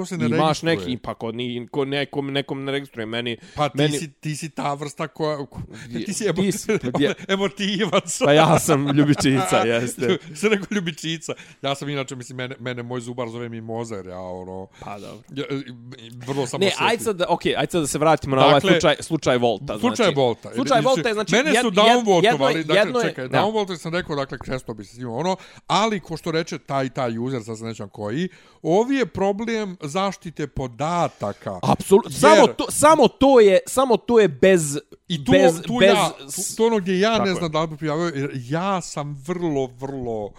to 0.00 0.06
se 0.06 0.18
ne 0.18 0.26
Imaš 0.26 0.38
registruje. 0.60 0.76
neki, 0.88 0.96
pa 0.98 1.14
kod 1.14 1.34
ni, 1.34 1.44
ko 1.68 1.84
nekom, 1.86 2.32
nekom 2.32 2.64
ne 2.64 2.72
registruje. 2.72 3.06
Meni, 3.06 3.36
Pa 3.54 3.68
ti, 3.68 3.78
meni, 3.78 3.98
si, 3.98 4.10
ti 4.10 4.36
si 4.36 4.48
ta 4.50 4.74
vrsta 4.74 5.08
koja... 5.08 5.36
ko- 5.38 5.62
ti 6.06 6.12
si, 6.12 6.24
emo, 6.26 6.42
Ti 6.42 6.52
si- 6.52 6.66
pa 6.84 7.00
ja- 7.00 7.14
emotivac. 7.28 8.18
pa 8.18 8.32
ja 8.32 8.58
sam 8.58 8.88
ljubičica, 8.88 9.56
jeste. 9.72 10.18
Se 10.34 10.48
rekao 10.48 10.66
ljubičica. 10.70 11.32
Ja 11.62 11.74
sam 11.74 11.88
inače, 11.88 12.16
mislim, 12.16 12.36
mene, 12.36 12.56
mene 12.58 12.82
moj 12.82 13.00
zubar 13.00 13.28
zove 13.28 13.48
mi 13.48 13.60
mozer, 13.62 14.06
ja 14.06 14.18
ono... 14.20 14.66
Pa 14.80 14.98
dobro. 14.98 15.22
Ja, 15.30 15.44
e, 15.46 15.62
vrlo 16.16 16.46
sam 16.46 16.60
Ne, 16.60 16.72
ajde 16.78 17.04
sad, 17.04 17.20
okay, 17.20 17.54
ajde 17.56 17.70
sad 17.70 17.80
da 17.80 17.86
se 17.86 17.98
vratimo 17.98 18.36
na 18.36 18.42
ovaj 18.42 18.54
Dakle, 18.54 18.70
slučaj, 18.70 18.96
slučaj 19.00 19.38
Volta. 19.38 19.78
Slučaj 19.78 19.96
znači, 19.96 20.14
Volta. 20.16 20.50
Slučaj 20.54 20.80
Volta 20.80 21.08
je, 21.08 21.14
znači, 21.14 21.32
Mene 21.32 21.50
su 21.52 21.56
jed- 21.58 21.64
jed- 21.66 21.74
downvotovali, 21.74 22.24
jedno- 22.56 22.64
dakle, 22.66 22.76
jedno 22.78 22.98
je- 23.00 23.08
čekaj, 23.08 23.24
downvotovali 23.26 23.76
sam 23.78 23.94
rekao, 23.94 24.16
dakle, 24.16 24.38
kresto 24.38 24.74
bi 24.74 24.84
se 24.84 24.98
njima 24.98 25.12
ono, 25.12 25.36
ali, 25.66 26.00
ko 26.00 26.16
što 26.16 26.30
reče 26.30 26.58
taj 26.60 26.88
taj 26.90 27.18
user, 27.18 27.42
sad 27.42 27.58
se 27.58 27.64
nećam 27.64 27.88
koji, 27.88 28.28
ovi 28.62 28.96
je 28.96 29.06
problem 29.06 29.76
zaštite 29.82 30.46
podataka. 30.46 31.58
Apsolutno, 31.62 32.10
Jer- 32.10 32.20
samo 32.20 32.46
to, 32.46 32.70
samo 32.70 33.08
to 33.08 33.40
je, 33.40 33.58
samo 33.66 33.96
to 33.96 34.20
je 34.20 34.28
bez, 34.28 34.78
I 35.08 35.24
tu, 35.24 35.32
bez, 35.32 35.62
tu 35.62 35.78
bez, 35.80 35.88
ja, 35.88 36.10
tu, 36.18 36.56
to 36.56 36.66
ono 36.66 36.78
gdje 36.78 37.00
ja 37.00 37.12
Tako 37.12 37.24
ne 37.24 37.30
je. 37.30 37.34
znam 37.34 37.50
da 37.52 37.60
li 37.60 37.66
bi 37.68 37.76
prijavio, 37.76 38.06
jer 38.14 38.30
ja 38.34 38.80
sam 38.80 39.22
vrlo, 39.26 39.66
vrlo 39.66 40.32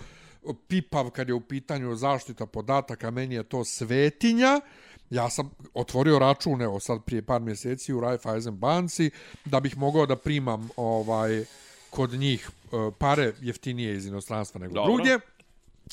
pipav 0.68 1.10
kad 1.10 1.28
je 1.28 1.34
u 1.34 1.42
pitanju 1.42 1.96
zaštita 1.96 2.46
podataka, 2.46 3.12
meni 3.12 3.36
je 3.36 3.44
to 3.44 3.66
svetinja. 3.66 4.62
Ja 5.10 5.30
sam 5.30 5.52
otvorio 5.74 6.20
račun, 6.20 6.62
evo 6.62 6.80
sad 6.80 7.04
prije 7.04 7.22
par 7.22 7.42
mjeseci 7.42 7.94
u 7.94 8.00
Raiffeisen 8.00 8.56
banci, 8.56 9.12
da 9.46 9.60
bih 9.60 9.78
mogao 9.78 10.06
da 10.06 10.16
primam 10.16 10.70
ovaj 10.76 11.44
kod 11.90 12.12
njih 12.12 12.50
e, 12.50 12.92
pare 12.98 13.34
jeftinije 13.42 13.96
iz 13.96 14.06
inostranstva 14.06 14.60
nego 14.60 14.74
Dobro. 14.74 14.94
drugdje. 14.94 15.20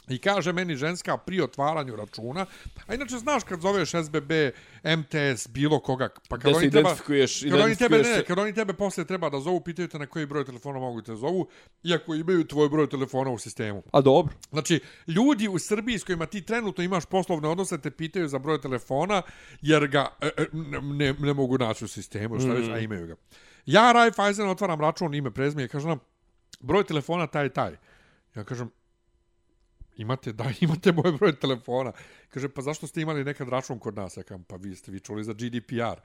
I 0.08 0.18
kaže 0.18 0.52
meni 0.52 0.76
ženska 0.76 1.16
pri 1.16 1.40
otvaranju 1.40 1.96
računa, 1.96 2.46
a 2.86 2.94
inače 2.94 3.18
znaš 3.18 3.44
kad 3.44 3.60
zoveš 3.60 3.90
SBB, 3.90 4.30
MTS, 4.84 5.48
bilo 5.48 5.80
koga, 5.80 6.08
pa 6.28 6.38
kad 6.38 6.52
Da 6.52 6.58
oni 6.58 6.70
treba, 6.70 6.94
kad 7.50 7.60
oni 7.60 7.76
tebe, 7.76 7.98
ne, 7.98 8.24
kad 8.24 8.38
oni 8.38 8.54
tebe 8.54 8.72
posle 8.72 9.04
treba 9.04 9.30
da 9.30 9.40
zovu, 9.40 9.60
pitaju 9.60 9.88
te 9.88 9.98
na 9.98 10.06
koji 10.06 10.26
broj 10.26 10.44
telefona 10.44 10.78
mogu 10.78 11.02
te 11.02 11.16
zovu, 11.16 11.48
iako 11.82 12.14
imaju 12.14 12.44
tvoj 12.44 12.68
broj 12.68 12.88
telefona 12.88 13.30
u 13.30 13.38
sistemu. 13.38 13.82
A 13.92 14.00
dobro. 14.00 14.34
Znači, 14.50 14.80
ljudi 15.06 15.48
u 15.48 15.58
Srbiji 15.58 15.98
s 15.98 16.04
kojima 16.04 16.26
ti 16.26 16.42
trenutno 16.42 16.84
imaš 16.84 17.04
poslovne 17.04 17.48
odnose 17.48 17.78
te 17.78 17.90
pitaju 17.90 18.28
za 18.28 18.38
broj 18.38 18.60
telefona, 18.60 19.22
jer 19.60 19.86
ga 19.86 20.08
e, 20.20 20.30
e, 20.36 20.46
ne, 20.82 21.12
ne 21.12 21.32
mogu 21.32 21.58
naći 21.58 21.84
u 21.84 21.88
sistemu, 21.88 22.40
šta 22.40 22.52
već, 22.52 22.68
a 22.68 22.78
imaju 22.78 23.06
ga. 23.06 23.14
Ja, 23.66 23.92
Raiffeisen, 23.92 24.48
otvaram 24.48 24.80
račun, 24.80 25.14
ime, 25.14 25.30
prezme, 25.30 25.64
i 25.64 25.68
kažem 25.68 25.88
nam, 25.88 25.98
broj 26.60 26.84
telefona 26.84 27.26
taj 27.26 27.48
taj. 27.48 27.76
Ja 28.34 28.44
kažem, 28.44 28.70
imate, 29.98 30.32
da, 30.32 30.44
imate 30.60 30.92
moj 30.92 31.12
broj 31.12 31.36
telefona. 31.36 31.92
Kaže, 32.28 32.48
pa 32.48 32.62
zašto 32.62 32.86
ste 32.86 33.00
imali 33.00 33.24
nekad 33.24 33.48
račun 33.48 33.78
kod 33.78 33.96
nas? 33.96 34.16
Ja 34.16 34.22
kažem, 34.22 34.44
pa 34.44 34.56
vi 34.56 34.76
ste 34.76 34.92
vi 34.92 35.00
čuli 35.00 35.24
za 35.24 35.32
GDPR. 35.32 36.00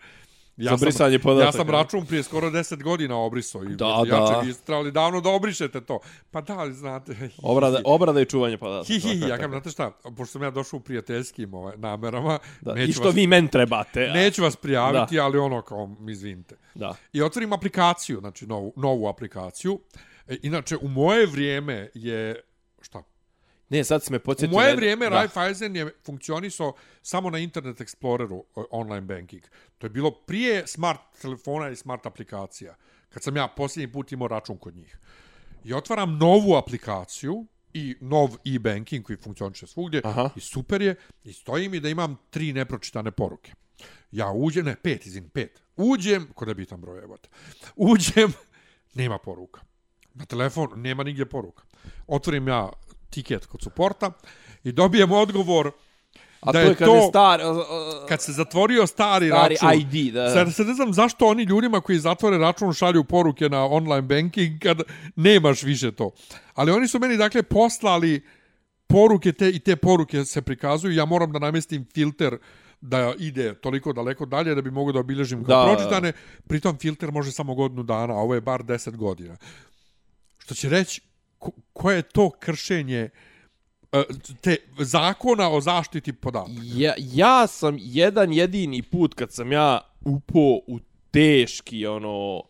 Za 0.58 0.78
brisanje 0.78 1.20
podataka. 1.20 1.48
Ja 1.48 1.52
sam 1.52 1.70
račun 1.70 2.06
prije 2.06 2.24
skoro 2.24 2.50
10 2.50 2.84
godina 2.84 3.18
obrisao. 3.18 3.64
I 3.64 3.76
Da, 3.76 4.04
ja 4.08 4.20
da. 4.20 4.34
čak 4.34 4.46
vi 4.46 4.54
trebali 4.66 4.92
davno 4.92 5.22
da 5.22 5.30
obrišete 5.30 5.82
to. 5.82 6.00
Pa 6.32 6.42
da, 6.42 6.60
ali 6.60 6.74
znate... 6.74 7.30
Obrada, 7.44 7.82
obrada 7.86 8.22
i 8.22 8.26
čuvanje 8.26 8.58
podataka. 8.58 8.94
Hi, 8.94 9.00
hi, 9.00 9.10
hi, 9.10 9.30
ja 9.30 9.36
kažem, 9.38 9.52
znate 9.52 9.70
šta, 9.70 9.92
pošto 10.04 10.26
sam 10.26 10.44
ja 10.44 10.52
došao 10.52 10.78
u 10.78 10.80
prijateljskim 10.80 11.54
ovaj, 11.54 11.78
namerama, 11.78 12.40
Da. 12.62 12.74
neću, 12.74 12.90
I 12.90 12.94
što 12.94 13.04
vas, 13.04 13.16
vi 13.16 13.28
men 13.28 13.48
trebate. 13.48 14.08
a? 14.10 14.14
neću 14.14 14.44
vas 14.44 14.56
prijaviti, 14.56 15.20
ali 15.20 15.38
ono 15.38 15.62
kao, 15.62 15.96
izvinite. 16.10 16.56
Da. 16.76 16.96
I 17.14 17.22
otvorim 17.22 17.54
aplikaciju, 17.54 18.20
znači 18.20 18.48
novu, 18.48 18.74
novu 18.76 19.08
aplikaciju. 19.08 19.80
E, 20.28 20.38
inače, 20.42 20.78
u 20.78 20.88
moje 20.88 21.26
vrijeme 21.26 21.90
je, 21.94 22.42
šta, 22.82 23.04
Ne, 23.70 23.84
sad 23.84 24.04
si 24.04 24.12
me 24.12 24.18
U 24.18 24.22
podsjetio. 24.22 24.54
moje 24.54 24.70
na- 24.70 24.76
vrijeme 24.76 25.06
da. 25.06 25.16
Raiffeisen 25.16 25.76
je 25.76 25.92
funkcionisao 26.06 26.74
samo 27.02 27.30
na 27.30 27.38
Internet 27.38 27.78
Exploreru 27.78 28.44
online 28.72 29.02
banking. 29.02 29.42
To 29.78 29.86
je 29.86 29.92
bilo 29.92 30.12
prije 30.12 30.68
smart 30.68 31.00
telefona 31.22 31.70
i 31.70 31.76
smart 31.76 32.06
aplikacija. 32.06 32.76
Kad 33.10 33.24
sam 33.24 33.38
ja 33.38 33.48
posljednji 33.48 33.92
put 33.92 34.12
imao 34.12 34.28
račun 34.28 34.58
kod 34.58 34.76
njih. 34.76 34.98
I 35.64 35.74
otvaram 35.74 36.18
novu 36.18 36.56
aplikaciju 36.56 37.46
i 37.74 37.96
nov 38.02 38.30
e-banking 38.46 39.06
koji 39.06 39.18
funkcioniše 39.18 39.68
svugdje 39.68 40.02
Aha. 40.04 40.30
i 40.36 40.40
super 40.40 40.82
je 40.82 40.96
i 41.24 41.34
stoji 41.34 41.70
mi 41.70 41.80
da 41.80 41.90
imam 41.90 42.18
tri 42.30 42.54
nepročitane 42.54 43.12
poruke. 43.12 43.52
Ja 44.12 44.32
uđem, 44.32 44.66
ne, 44.66 44.76
pet, 44.76 45.06
izvin, 45.06 45.30
pet. 45.30 45.62
Uđem, 45.78 46.28
kod 46.36 46.48
je 46.48 46.56
bitan 46.56 46.82
broj, 46.82 47.04
evo. 47.04 47.18
Uđem, 47.76 48.34
nema 48.94 49.18
poruka. 49.18 49.62
Na 50.14 50.26
telefon 50.26 50.70
nema 50.76 51.04
nigdje 51.04 51.26
poruka. 51.26 51.64
Otvorim 52.08 52.48
ja 52.48 52.70
tiket 53.14 53.46
kod 53.46 53.62
suporta 53.62 54.12
i 54.64 54.72
dobijem 54.72 55.12
odgovor 55.12 55.72
A 56.42 56.52
da 56.52 56.60
to 56.64 56.70
je 56.70 56.76
kad 56.76 56.88
je 56.88 57.02
star... 57.10 57.42
uh, 57.42 57.58
uh, 57.58 57.64
kad 58.08 58.22
se 58.22 58.32
zatvorio 58.32 58.88
stari, 58.88 59.28
Stari 59.28 59.56
račun. 59.62 59.80
ID, 59.82 60.14
da. 60.14 60.30
Sad 60.30 60.54
se 60.54 60.64
ne 60.64 60.74
znam 60.74 60.94
zašto 60.94 61.28
oni 61.28 61.44
ljudima 61.44 61.82
koji 61.82 62.00
zatvore 62.00 62.38
račun 62.38 62.74
šalju 62.74 63.04
poruke 63.04 63.50
na 63.50 63.66
online 63.66 64.02
banking 64.02 64.60
kad 64.60 64.82
nemaš 65.16 65.64
više 65.64 65.92
to. 65.92 66.12
Ali 66.54 66.72
oni 66.72 66.88
su 66.88 67.00
meni 67.00 67.18
dakle 67.18 67.44
poslali 67.44 68.26
poruke 68.88 69.32
te 69.32 69.50
i 69.50 69.60
te 69.60 69.76
poruke 69.76 70.26
se 70.26 70.42
prikazuju. 70.42 70.94
Ja 70.96 71.06
moram 71.06 71.32
da 71.32 71.40
namestim 71.40 71.86
filter 71.94 72.38
da 72.82 73.14
ide 73.20 73.54
toliko 73.56 73.94
daleko 73.94 74.26
dalje 74.26 74.56
da 74.56 74.62
bi 74.62 74.72
mogo 74.72 74.92
da 74.92 75.00
obilježim 75.00 75.44
kao 75.44 75.66
Da. 75.66 75.74
pročitane. 75.76 76.12
Pritom 76.48 76.78
filter 76.78 77.12
može 77.12 77.32
samo 77.32 77.56
godinu 77.56 77.84
dana, 77.84 78.14
a 78.14 78.18
ovo 78.18 78.36
je 78.36 78.42
bar 78.42 78.64
10 78.64 78.96
godina. 78.96 79.38
Što 80.38 80.56
će 80.56 80.70
reći 80.70 81.02
ko, 81.44 81.52
koje 81.74 81.96
je 81.96 82.02
to 82.02 82.30
kršenje 82.30 83.10
e, 83.92 84.04
te 84.42 84.58
zakona 84.80 85.50
o 85.50 85.62
zaštiti 85.62 86.14
podataka. 86.14 86.62
Ja, 86.64 86.94
ja 86.98 87.48
sam 87.48 87.78
jedan 87.80 88.34
jedini 88.34 88.82
put 88.82 89.14
kad 89.14 89.32
sam 89.32 89.52
ja 89.52 89.82
upo 90.02 90.60
u 90.68 90.80
teški 91.12 91.86
ono 91.88 92.44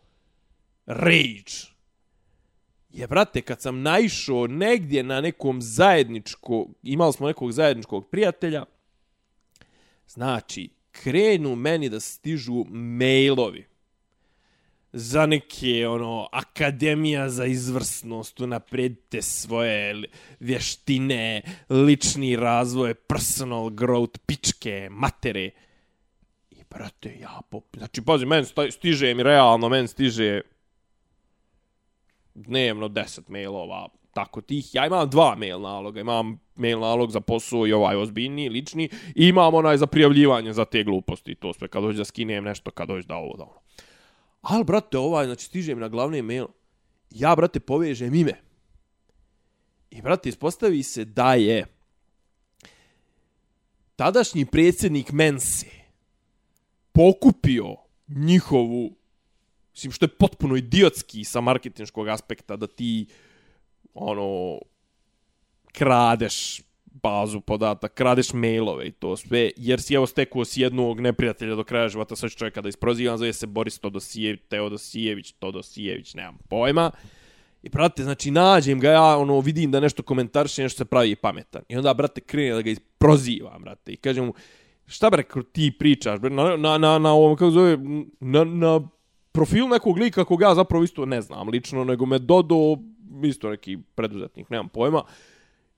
rage. 0.86 1.74
Je, 2.90 3.08
brate, 3.08 3.42
kad 3.42 3.62
sam 3.62 3.82
naišao 3.82 4.48
negdje 4.48 5.04
na 5.04 5.22
nekom 5.22 5.62
zajedničko, 5.62 6.68
imali 6.84 7.14
smo 7.14 7.28
nekog 7.28 7.52
zajedničkog 7.52 8.10
prijatelja, 8.10 8.66
znači, 10.08 10.70
krenu 10.92 11.56
meni 11.56 11.90
da 11.90 12.00
stižu 12.00 12.64
mailovi 12.70 13.73
za 14.94 15.26
neke 15.26 15.88
ono 15.88 16.28
akademija 16.32 17.30
za 17.30 17.46
izvrsnost, 17.46 18.40
unapredite 18.40 19.22
svoje 19.22 20.04
vještine, 20.40 21.42
lični 21.70 22.36
razvoj, 22.36 22.94
personal 22.94 23.64
growth, 23.64 24.18
pičke, 24.26 24.88
matere. 24.92 25.50
I 26.52 26.64
brate, 26.70 27.18
ja 27.22 27.42
pop... 27.50 27.78
Znači, 27.78 28.02
pazi, 28.02 28.26
men 28.26 28.46
stiže 28.72 29.14
mi 29.14 29.24
realno, 29.24 29.70
men 29.70 29.88
stiže 29.88 30.42
dnevno 32.34 32.88
10 32.88 33.22
mailova, 33.28 33.88
tako 34.14 34.42
tih. 34.42 34.76
Ja 34.76 34.86
imam 34.86 35.10
dva 35.10 35.36
mail 35.36 35.62
naloga. 35.62 36.02
Imam 36.02 36.40
mail 36.56 36.80
nalog 36.80 37.12
za 37.12 37.20
posao 37.20 37.68
i 37.68 37.74
ovaj 37.74 37.96
ozbiljni, 37.96 38.50
lični. 38.50 38.90
I 39.16 39.28
imam 39.28 39.54
onaj 39.54 39.78
za 39.78 39.88
prijavljivanje 39.88 40.54
za 40.54 40.66
te 40.66 40.84
gluposti. 40.84 41.36
To 41.36 41.54
sve 41.54 41.68
kad 41.68 41.84
hoću 41.84 41.98
da 41.98 42.06
skinem 42.06 42.44
nešto, 42.44 42.72
kad 42.72 42.90
hoću 42.90 43.08
da 43.08 43.16
ovo, 43.16 43.38
da 43.38 43.44
ono. 43.44 43.63
Ali, 44.44 44.64
brate, 44.64 44.98
ovaj, 44.98 45.26
znači, 45.26 45.46
stiže 45.46 45.76
na 45.76 45.88
glavni 45.88 46.22
mail. 46.22 46.48
Ja, 47.12 47.36
brate, 47.36 47.60
povežem 47.60 48.14
ime. 48.14 48.34
I, 49.92 50.02
brate, 50.02 50.30
ispostavi 50.30 50.84
se 50.84 51.06
da 51.06 51.34
je 51.34 51.66
tadašnji 53.96 54.46
predsjednik 54.46 55.12
Mense 55.12 55.68
pokupio 56.92 57.76
njihovu, 58.08 58.96
mislim, 59.72 59.92
što 59.92 60.06
je 60.06 60.18
potpuno 60.18 60.56
idiotski 60.56 61.24
sa 61.24 61.42
marketinškog 61.42 62.08
aspekta, 62.08 62.56
da 62.56 62.68
ti, 62.68 63.06
ono, 63.94 64.60
kradeš 65.72 66.62
bazu 66.94 67.42
podataka, 67.42 67.96
kradeš 67.96 68.34
mailove 68.34 68.88
i 68.88 68.92
to 68.92 69.18
sve, 69.18 69.52
jer 69.58 69.82
si 69.82 69.94
evo 69.94 70.06
stekuo 70.06 70.46
si 70.46 70.62
jednog 70.62 71.00
neprijatelja 71.00 71.56
do 71.56 71.64
kraja 71.64 71.90
života, 71.90 72.16
sve 72.16 72.30
čovjeka 72.30 72.62
da 72.62 72.70
isprozivam, 72.70 73.18
zove 73.18 73.34
se 73.34 73.48
Boris 73.48 73.80
Todosijević, 73.80 74.42
Teodosijević, 74.50 75.32
Todosijević, 75.32 76.14
nemam 76.14 76.38
pojma. 76.50 76.92
I, 77.64 77.70
brate, 77.70 78.04
znači, 78.04 78.32
nađem 78.32 78.80
ga, 78.80 78.92
ja, 78.92 79.18
ono, 79.18 79.40
vidim 79.40 79.72
da 79.72 79.80
nešto 79.80 80.04
komentarše, 80.04 80.64
nešto 80.64 80.78
se 80.78 80.86
pravi 80.86 81.16
pametan. 81.16 81.62
I 81.70 81.78
onda, 81.78 81.94
brate, 81.94 82.22
krene 82.22 82.56
da 82.56 82.62
ga 82.62 82.70
isprozivam, 82.70 83.62
brate, 83.62 83.92
i 83.92 83.98
kažem 83.98 84.26
mu, 84.26 84.34
šta, 84.88 85.10
bre, 85.10 85.24
ti 85.52 85.72
pričaš, 85.80 86.20
bre, 86.20 86.30
na, 86.30 86.58
na, 86.58 86.78
na, 86.78 87.00
na 87.00 87.14
ovom, 87.14 87.36
kako 87.36 87.52
zove, 87.52 87.78
na, 88.20 88.44
na 88.44 88.82
profil 89.32 89.68
nekog 89.68 89.98
lika 89.98 90.26
koga 90.26 90.46
ja 90.46 90.56
zapravo 90.56 90.84
isto 90.84 91.06
ne 91.06 91.22
znam 91.22 91.50
lično, 91.50 91.84
nego 91.84 92.06
me 92.06 92.20
dodo, 92.20 92.78
isto 93.24 93.50
neki 93.50 93.78
preduzetnik, 93.96 94.50
nemam 94.50 94.70
pojma. 94.70 95.04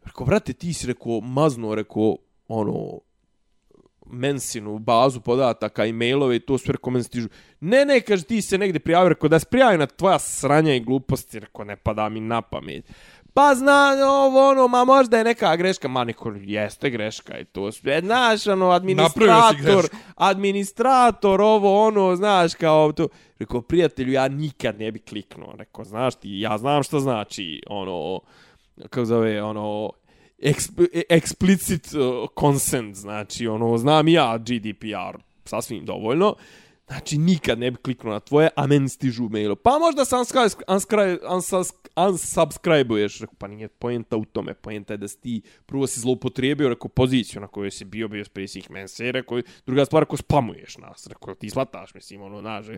Rekao, 0.06 0.26
brate, 0.26 0.54
ti 0.54 0.74
si 0.74 0.88
rekao, 0.88 1.22
mazno, 1.22 1.76
rekao, 1.76 2.18
ono, 2.48 3.00
mensinu 4.06 4.80
bazu 4.80 5.22
podataka 5.22 5.86
i 5.86 5.94
mailove 5.94 6.36
i 6.36 6.40
to 6.40 6.58
sve 6.58 6.72
rekao, 6.72 6.92
meni 6.92 7.04
stižu. 7.04 7.30
Ne, 7.60 7.86
ne, 7.86 8.02
kaže, 8.02 8.24
ti 8.24 8.42
se 8.42 8.58
negdje 8.58 8.80
prijavio, 8.80 9.10
rekao, 9.10 9.30
da 9.30 9.40
se 9.40 9.46
prijavi 9.46 9.78
na 9.78 9.86
tvoja 9.86 10.20
sranja 10.20 10.76
i 10.76 10.80
gluposti, 10.80 11.40
rekao, 11.40 11.66
ne 11.66 11.76
pada 11.76 12.10
mi 12.10 12.20
na 12.20 12.42
pamet. 12.42 12.92
Pa 13.34 13.56
zna, 13.56 13.96
ovo, 14.10 14.50
ono, 14.50 14.68
ma 14.68 14.86
možda 14.86 15.18
je 15.18 15.24
neka 15.24 15.56
greška, 15.56 15.88
ma 15.88 16.04
neko, 16.04 16.34
jeste 16.36 16.90
greška 16.90 17.40
i 17.40 17.46
to 17.46 17.72
sve, 17.72 18.02
znaš, 18.02 18.48
ono, 18.48 18.70
administrator, 18.70 19.86
administrator, 20.16 21.42
ovo, 21.42 21.88
ono, 21.88 22.16
znaš, 22.16 22.54
kao 22.54 22.92
to. 22.92 23.08
Rekao, 23.40 23.62
prijatelju, 23.62 24.12
ja 24.12 24.28
nikad 24.28 24.80
ne 24.80 24.92
bi 24.92 25.00
kliknuo, 25.00 25.54
rekao, 25.58 25.86
znaš 25.86 26.16
ti, 26.16 26.40
ja 26.40 26.58
znam 26.58 26.84
što 26.84 27.00
znači, 27.00 27.62
ono, 27.68 28.20
kako 28.82 29.06
zove, 29.06 29.44
ono, 29.44 29.92
exp, 30.40 30.88
explicit 31.10 31.98
uh, 31.98 32.30
consent, 32.40 32.96
znači, 32.96 33.48
ono, 33.48 33.78
znam 33.78 34.08
ja 34.08 34.38
GDPR 34.38 35.18
sasvim 35.46 35.86
dovoljno, 35.86 36.36
znači, 36.88 37.18
nikad 37.18 37.60
ne 37.60 37.72
bi 37.72 37.78
kliknuo 37.78 38.14
na 38.14 38.20
tvoje, 38.20 38.50
a 38.56 38.68
meni 38.68 38.90
stižu 38.90 39.30
mailo. 39.30 39.56
Pa 39.56 39.80
možda 39.80 40.06
se 40.06 40.16
unsubscribe, 40.16 40.66
unsubscribe, 40.68 41.18
unsubscribe, 41.28 41.86
unsubscribe-uješ, 41.96 43.22
rekao, 43.22 43.36
pa 43.38 43.48
nije 43.48 43.68
poenta 43.68 44.18
u 44.18 44.26
tome, 44.26 44.54
poenta 44.54 44.94
je 44.94 44.98
da 44.98 45.08
si 45.08 45.22
ti 45.22 45.42
prvo 45.66 45.88
si 45.88 46.00
zloupotrijebio, 46.00 46.70
rekao, 46.70 46.90
poziciju 46.90 47.42
na 47.42 47.48
kojoj 47.48 47.72
si 47.72 47.86
bio, 47.86 48.08
bio 48.08 48.26
svih 48.48 48.72
mense, 48.72 49.12
rekao, 49.12 49.42
druga 49.66 49.86
stvar, 49.86 50.04
ako 50.04 50.18
spamuješ 50.18 50.78
nas, 50.78 51.08
rekao, 51.08 51.36
ti 51.36 51.50
slataš, 51.50 51.94
mislim, 51.94 52.22
ono, 52.22 52.42
znaš, 52.42 52.70
e, 52.70 52.78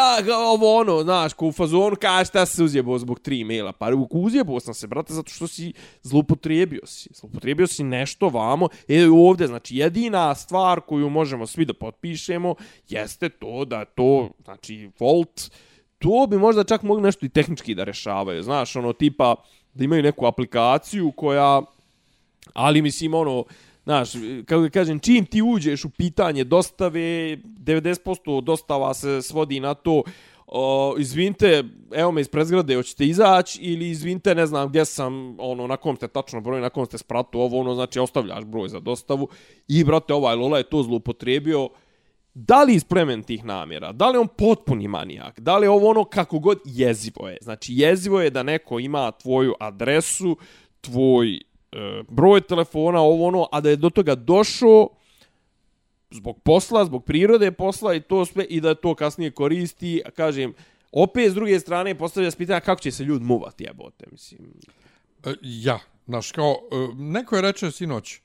a, 0.00 0.36
ovo, 0.36 0.76
ono, 0.80 1.02
znaš, 1.02 1.32
ko 1.32 1.46
u 1.46 1.52
fazonu, 1.52 1.96
kaže, 2.00 2.28
šta 2.28 2.46
se 2.46 2.62
uzjebao 2.62 2.98
zbog 2.98 3.20
tri 3.20 3.44
maila, 3.44 3.72
pa 3.72 3.90
uzjebao 4.10 4.60
sam 4.60 4.74
se, 4.74 4.86
brate, 4.86 5.14
zato 5.14 5.30
što 5.30 5.46
si 5.46 5.72
zloupotrijebio 6.02 6.86
si, 6.86 7.10
zloupotrijebio 7.14 7.66
si 7.66 7.84
nešto 7.84 8.28
vamo, 8.28 8.68
e, 8.88 9.08
ovdje, 9.08 9.46
znači, 9.46 9.76
jedina 9.76 10.34
stvar 10.34 10.80
koju 10.80 11.10
možemo 11.10 11.46
svi 11.46 11.64
da 11.64 11.74
potpišemo, 11.74 12.54
jeste 12.88 13.28
to 13.44 13.64
da 13.64 13.84
to, 13.84 14.28
znači, 14.44 14.90
Volt, 14.98 15.50
to 15.98 16.26
bi 16.30 16.38
možda 16.38 16.64
čak 16.64 16.82
mogli 16.82 17.02
nešto 17.02 17.26
i 17.26 17.28
tehnički 17.28 17.74
da 17.74 17.84
rešavaju, 17.84 18.42
znaš, 18.42 18.76
ono, 18.76 18.92
tipa, 18.92 19.34
da 19.74 19.84
imaju 19.84 20.02
neku 20.02 20.26
aplikaciju 20.26 21.12
koja, 21.16 21.62
ali 22.52 22.82
mislim, 22.82 23.14
ono, 23.14 23.44
znaš, 23.84 24.12
kako 24.46 24.62
da 24.62 24.70
kažem, 24.70 24.98
čim 24.98 25.26
ti 25.26 25.42
uđeš 25.42 25.84
u 25.84 25.90
pitanje 25.90 26.44
dostave, 26.44 27.00
90% 27.00 28.40
dostava 28.40 28.94
se 28.94 29.22
svodi 29.22 29.60
na 29.60 29.74
to, 29.74 30.02
o, 30.46 30.94
izvinite, 30.98 31.64
evo 31.92 32.12
me 32.12 32.20
iz 32.20 32.28
prezgrade, 32.28 32.76
hoćete 32.76 33.06
izaći, 33.06 33.60
ili 33.62 33.90
izvinite, 33.90 34.34
ne 34.34 34.46
znam 34.46 34.68
gdje 34.68 34.84
sam, 34.84 35.36
ono, 35.40 35.66
na 35.66 35.76
kom 35.76 35.96
ste 35.96 36.08
tačno 36.08 36.40
broj, 36.40 36.60
na 36.60 36.70
kom 36.70 36.86
ste 36.86 36.98
spratu, 36.98 37.40
ovo, 37.40 37.60
ono, 37.60 37.74
znači, 37.74 37.98
ostavljaš 37.98 38.44
broj 38.44 38.68
za 38.68 38.80
dostavu, 38.80 39.28
i, 39.68 39.84
brate, 39.84 40.14
ovaj 40.14 40.36
Lola 40.36 40.58
je 40.58 40.70
to 40.70 40.82
zloupotrijebio, 40.82 41.68
da 42.34 42.62
li 42.62 42.74
iz 42.74 42.84
plementih 42.84 43.44
namjera, 43.44 43.92
da 43.92 44.10
li 44.10 44.18
on 44.18 44.28
potpuni 44.28 44.88
manijak, 44.88 45.40
da 45.40 45.58
li 45.58 45.66
je 45.66 45.70
ovo 45.70 45.90
ono 45.90 46.04
kako 46.04 46.38
god 46.38 46.60
jezivo 46.64 47.28
je. 47.28 47.38
Znači 47.40 47.72
jezivo 47.74 48.20
je 48.20 48.30
da 48.30 48.42
neko 48.42 48.78
ima 48.78 49.10
tvoju 49.10 49.54
adresu, 49.60 50.36
tvoj 50.80 51.34
e, 51.36 51.40
broj 52.08 52.40
telefona, 52.40 53.00
ovo 53.00 53.26
ono, 53.26 53.48
a 53.52 53.60
da 53.60 53.70
je 53.70 53.76
do 53.76 53.90
toga 53.90 54.14
došao 54.14 54.88
zbog 56.10 56.40
posla, 56.42 56.84
zbog 56.84 57.04
prirode 57.04 57.52
posla 57.52 57.94
i 57.94 58.00
to 58.00 58.24
sve 58.24 58.44
i 58.44 58.60
da 58.60 58.74
to 58.74 58.94
kasnije 58.94 59.30
koristi, 59.30 60.02
a 60.06 60.10
kažem, 60.10 60.54
opet 60.92 61.30
s 61.30 61.34
druge 61.34 61.60
strane 61.60 61.94
postavlja 61.94 62.30
se 62.30 62.36
pitanje 62.36 62.60
kako 62.60 62.80
će 62.80 62.90
se 62.90 63.04
ljudi 63.04 63.24
muvati, 63.24 63.64
jebote, 63.64 64.06
mislim. 64.12 64.40
E, 65.24 65.34
ja, 65.42 65.78
znaš, 66.06 66.32
kao, 66.32 66.56
e, 66.72 66.94
neko 66.94 67.36
je 67.36 67.42
reče 67.42 67.70
sinoć, 67.70 68.14
e, 68.14 68.20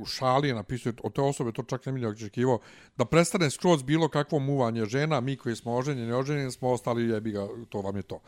u 0.00 0.04
šali 0.06 0.48
je 0.48 0.54
napisao, 0.54 0.92
od 1.02 1.12
te 1.14 1.20
osobe 1.20 1.52
to 1.52 1.62
čak 1.62 1.86
ne 1.86 1.92
mi 1.92 2.00
je 2.00 2.08
očekivao, 2.08 2.58
da 2.96 3.04
prestane 3.04 3.50
skroz 3.50 3.82
bilo 3.82 4.08
kakvo 4.08 4.38
muvanje 4.38 4.84
žena, 4.84 5.20
mi 5.20 5.36
koji 5.36 5.56
smo 5.56 5.74
oženjeni, 5.74 6.12
oženjeni 6.12 6.50
smo 6.50 6.70
ostali, 6.70 7.08
jebi 7.08 7.30
ga, 7.30 7.48
to 7.68 7.80
vam 7.80 7.96
je 7.96 8.02
to. 8.02 8.20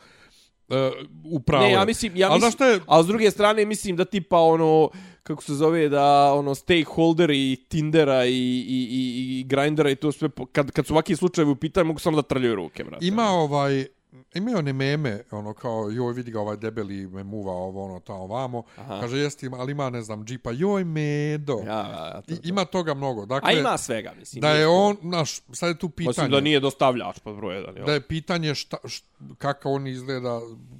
E, 0.69 0.91
upravo. 1.23 1.63
Ne, 1.63 1.71
ja 1.71 1.85
mislim, 1.85 2.11
ja 2.15 2.29
mislim, 2.35 2.69
je, 2.69 2.79
a 2.87 3.03
s 3.03 3.07
druge 3.07 3.31
strane 3.31 3.65
mislim 3.65 3.95
da 3.95 4.05
tipa 4.05 4.39
ono, 4.39 4.89
kako 5.23 5.43
se 5.43 5.53
zove, 5.53 5.89
da 5.89 6.33
ono 6.33 6.55
stakeholder 6.55 7.29
i 7.29 7.65
Tindera 7.67 8.25
i, 8.25 8.31
i, 8.31 8.87
i, 8.91 9.39
i 9.39 9.43
Grindera 9.43 9.89
i 9.89 9.95
to 9.95 10.11
sve, 10.11 10.29
kad, 10.51 10.71
kad 10.71 10.85
su 10.85 10.93
ovakvi 10.93 11.15
slučajevi 11.15 11.51
u 11.51 11.55
pitanju, 11.55 11.85
mogu 11.85 11.99
samo 11.99 12.15
da 12.15 12.21
trljaju 12.21 12.55
ruke, 12.55 12.83
brate. 12.83 13.05
ima 13.05 13.29
ovaj, 13.29 13.85
imaju 14.33 14.57
one 14.57 14.73
meme, 14.73 15.23
ono 15.31 15.53
kao, 15.53 15.89
joj 15.89 16.13
vidi 16.13 16.31
ga 16.31 16.39
ovaj 16.41 16.57
debeli 16.57 17.07
me 17.07 17.23
muva 17.23 17.51
ovo, 17.51 17.85
ono, 17.85 17.99
tamo 17.99 18.27
vamo, 18.27 18.63
Aha. 18.77 18.99
kaže, 19.01 19.17
jeste, 19.17 19.45
ima, 19.45 19.57
ali 19.57 19.71
ima, 19.71 19.89
ne 19.89 20.01
znam, 20.01 20.25
džipa, 20.25 20.51
joj 20.51 20.83
medo. 20.83 21.59
Ja, 21.65 21.73
ja, 21.73 22.05
ja, 22.05 22.21
to, 22.21 22.33
I, 22.33 22.37
ima 22.43 22.65
toga 22.65 22.93
mnogo. 22.93 23.25
Dakle, 23.25 23.49
A 23.49 23.59
ima 23.59 23.77
svega, 23.77 24.13
mislim. 24.19 24.41
da 24.41 24.49
je 24.49 24.65
to- 24.65 24.71
on, 24.71 24.97
naš, 25.01 25.41
sad 25.51 25.69
je 25.69 25.77
tu 25.77 25.89
pitanje. 25.89 26.09
Osim 26.09 26.31
da 26.31 26.39
nije 26.39 26.59
dostavljač 26.59 27.19
pod 27.19 27.35
broj 27.35 27.55
jedan, 27.55 27.75
da 27.85 27.93
je 27.93 28.01
pitanje 28.01 28.55
šta, 28.55 28.77
šta 28.85 29.07
kako 29.37 29.69
on 29.71 29.87
izgleda, 29.87 30.39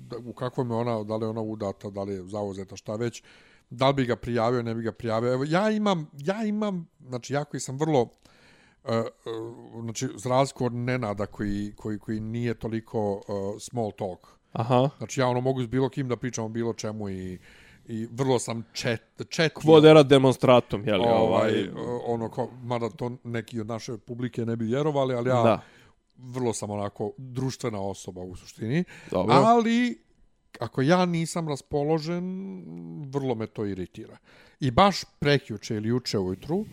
da, 0.10 0.18
u 0.18 0.34
kakvom 0.34 0.70
je 0.72 0.76
ona, 0.76 1.04
da 1.04 1.16
li 1.16 1.26
je 1.26 1.30
ona 1.30 1.42
udata, 1.42 1.90
da 1.90 2.04
li 2.04 2.14
je 2.14 2.24
zauzeta, 2.24 2.76
šta 2.76 2.96
već, 2.96 3.24
da 3.70 3.88
li 3.88 3.94
bi 3.94 4.06
ga 4.06 4.16
prijavio, 4.16 4.64
ne 4.64 4.76
bi 4.76 4.82
ga 4.84 4.92
prijavio. 4.92 5.34
Evo, 5.34 5.44
ja 5.48 5.70
imam, 5.72 6.10
ja 6.18 6.44
imam, 6.46 6.88
znači 7.08 7.34
ja 7.34 7.44
koji 7.44 7.62
sam 7.62 7.78
vrlo, 7.78 8.10
znači, 9.84 10.10
za 10.16 10.30
razliku 10.30 10.66
od 10.66 10.74
Nenada 10.74 11.26
koji, 11.26 11.74
koji, 11.76 12.00
koji 12.00 12.20
nije 12.20 12.54
toliko 12.54 13.14
uh, 13.14 13.22
small 13.60 13.92
talk. 13.92 14.28
Aha. 14.52 14.90
Znači 14.98 15.20
ja 15.20 15.28
ono 15.28 15.42
mogu 15.42 15.64
s 15.64 15.68
bilo 15.68 15.90
kim 15.90 16.08
da 16.08 16.16
pričam 16.16 16.46
o 16.46 16.50
bilo 16.50 16.74
čemu 16.74 17.10
i, 17.10 17.40
i 17.86 18.08
vrlo 18.12 18.40
sam 18.40 18.64
chat, 18.74 19.02
chat 19.32 19.54
Kvodera 19.54 20.04
demonstratum, 20.04 20.88
jel? 20.88 21.02
ovaj, 21.02 21.14
ovaj, 21.14 21.70
ono, 22.06 22.30
ko, 22.30 22.50
mada 22.64 22.90
to 22.90 23.12
neki 23.24 23.60
od 23.60 23.68
naše 23.68 23.98
publike 23.98 24.46
ne 24.46 24.56
bi 24.56 24.66
vjerovali, 24.66 25.16
ali 25.16 25.30
ja 25.30 25.44
Da. 25.44 25.62
vrlo 26.18 26.54
sam 26.54 26.70
onako 26.70 27.12
društvena 27.18 27.82
osoba 27.82 28.22
u 28.22 28.36
suštini. 28.36 28.84
Dobro. 29.12 29.36
Ali, 29.36 30.02
ako 30.60 30.82
ja 30.82 31.06
nisam 31.06 31.48
raspoložen, 31.48 32.26
vrlo 33.10 33.36
me 33.36 33.48
to 33.48 33.66
iritira. 33.66 34.18
I 34.60 34.72
baš 34.72 35.04
prekjuče 35.20 35.76
ili 35.76 35.90
juče 35.90 36.20
ujutru 36.20 36.66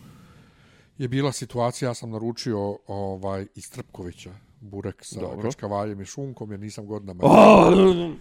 je 1.01 1.07
bila 1.07 1.31
situacija, 1.31 1.89
ja 1.89 1.93
sam 1.93 2.09
naručio 2.09 2.77
ovaj, 2.87 3.45
iz 3.55 3.71
Trpkovića 3.71 4.29
burek 4.61 4.95
sa 5.01 5.19
Dobro. 5.19 5.41
kačkavaljem 5.41 6.01
i 6.01 6.05
šunkom, 6.05 6.51
jer 6.51 6.59
nisam 6.59 6.85
godinama. 6.87 7.23
Oh, 7.23 8.11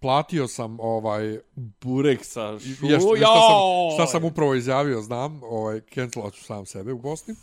Platio 0.00 0.48
sam 0.48 0.80
ovaj, 0.80 1.38
burek 1.80 2.24
sa 2.24 2.58
šu... 2.58 2.86
Jeste, 2.86 3.08
šta, 3.16 3.26
sam, 3.26 3.56
šta 3.94 4.06
sam 4.06 4.24
upravo 4.24 4.54
izjavio, 4.54 5.02
znam, 5.02 5.40
ovaj, 5.42 5.80
cancelat 5.94 6.34
ću 6.34 6.44
sam 6.44 6.66
sebe 6.66 6.92
u 6.92 6.98
Bosni. 6.98 7.34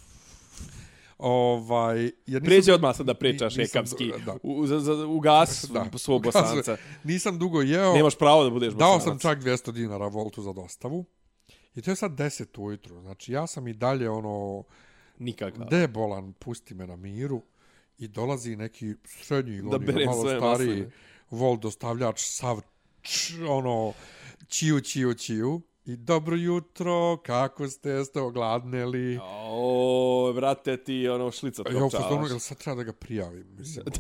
Ovaj, 1.18 1.98
jer 2.00 2.12
nisam, 2.28 2.46
Pređe 2.46 2.74
odmah 2.74 2.96
sad 2.96 3.06
da 3.06 3.14
pričaš 3.14 3.56
Nisam- 3.56 3.80
ekamski. 3.80 4.12
da. 4.26 4.36
U, 4.44 4.68
za, 4.68 4.80
za, 4.80 5.06
ugas 5.08 5.66
Da. 5.74 5.98
svog 5.98 6.24
bosanca. 6.24 6.78
nisam 7.04 7.40
dugo 7.40 7.62
jeo, 7.62 7.94
Nemaš 7.94 8.16
pravo 8.16 8.44
da 8.44 8.50
budeš 8.50 8.74
dao 8.74 8.94
bosanac. 8.94 9.22
sam 9.22 9.32
čak 9.32 9.44
200 9.44 9.72
dinara 9.72 10.08
voltu 10.08 10.42
za 10.42 10.54
dostavu. 10.54 11.06
I 11.76 11.82
to 11.82 11.92
je 11.92 11.96
sad 11.96 12.12
10 12.12 12.46
ujutru. 12.58 13.02
Znači, 13.02 13.34
ja 13.34 13.48
sam 13.48 13.68
i 13.68 13.74
dalje 13.74 14.10
ono, 14.10 14.64
Nikakav. 15.20 15.66
debolan, 15.66 16.34
pusti 16.34 16.74
me 16.74 16.88
na 16.88 16.96
miru. 16.96 17.42
I 17.98 18.08
dolazi 18.08 18.56
neki 18.56 18.94
srednji 19.06 19.56
Da 19.56 19.62
godina, 19.64 19.78
berem 19.88 20.06
malo 20.06 20.22
stariji 20.22 20.42
masline. 20.70 20.92
vol 21.32 21.58
dostavljač, 21.58 22.20
sav 22.22 22.62
č, 23.02 23.18
ono, 23.44 23.94
čiju, 24.48 24.82
čiju, 24.82 25.14
čiju. 25.16 25.62
I 25.86 25.96
dobro 25.98 26.36
jutro, 26.36 26.94
kako 27.18 27.68
ste, 27.68 27.90
jeste 27.90 28.22
ogladneli? 28.22 29.20
O, 29.24 30.34
brate, 30.36 30.78
ti 30.78 31.08
ono 31.08 31.32
šlica 31.32 31.62
Ja 31.62 31.78
u 31.78 31.80
fazonu, 31.82 31.90
tropčavaš. 31.92 32.30
jel 32.30 32.40
sad 32.40 32.58
treba 32.58 32.76
da 32.76 32.84
ga 32.84 32.94
prijavim? 32.94 33.46
Mislim, 33.50 33.86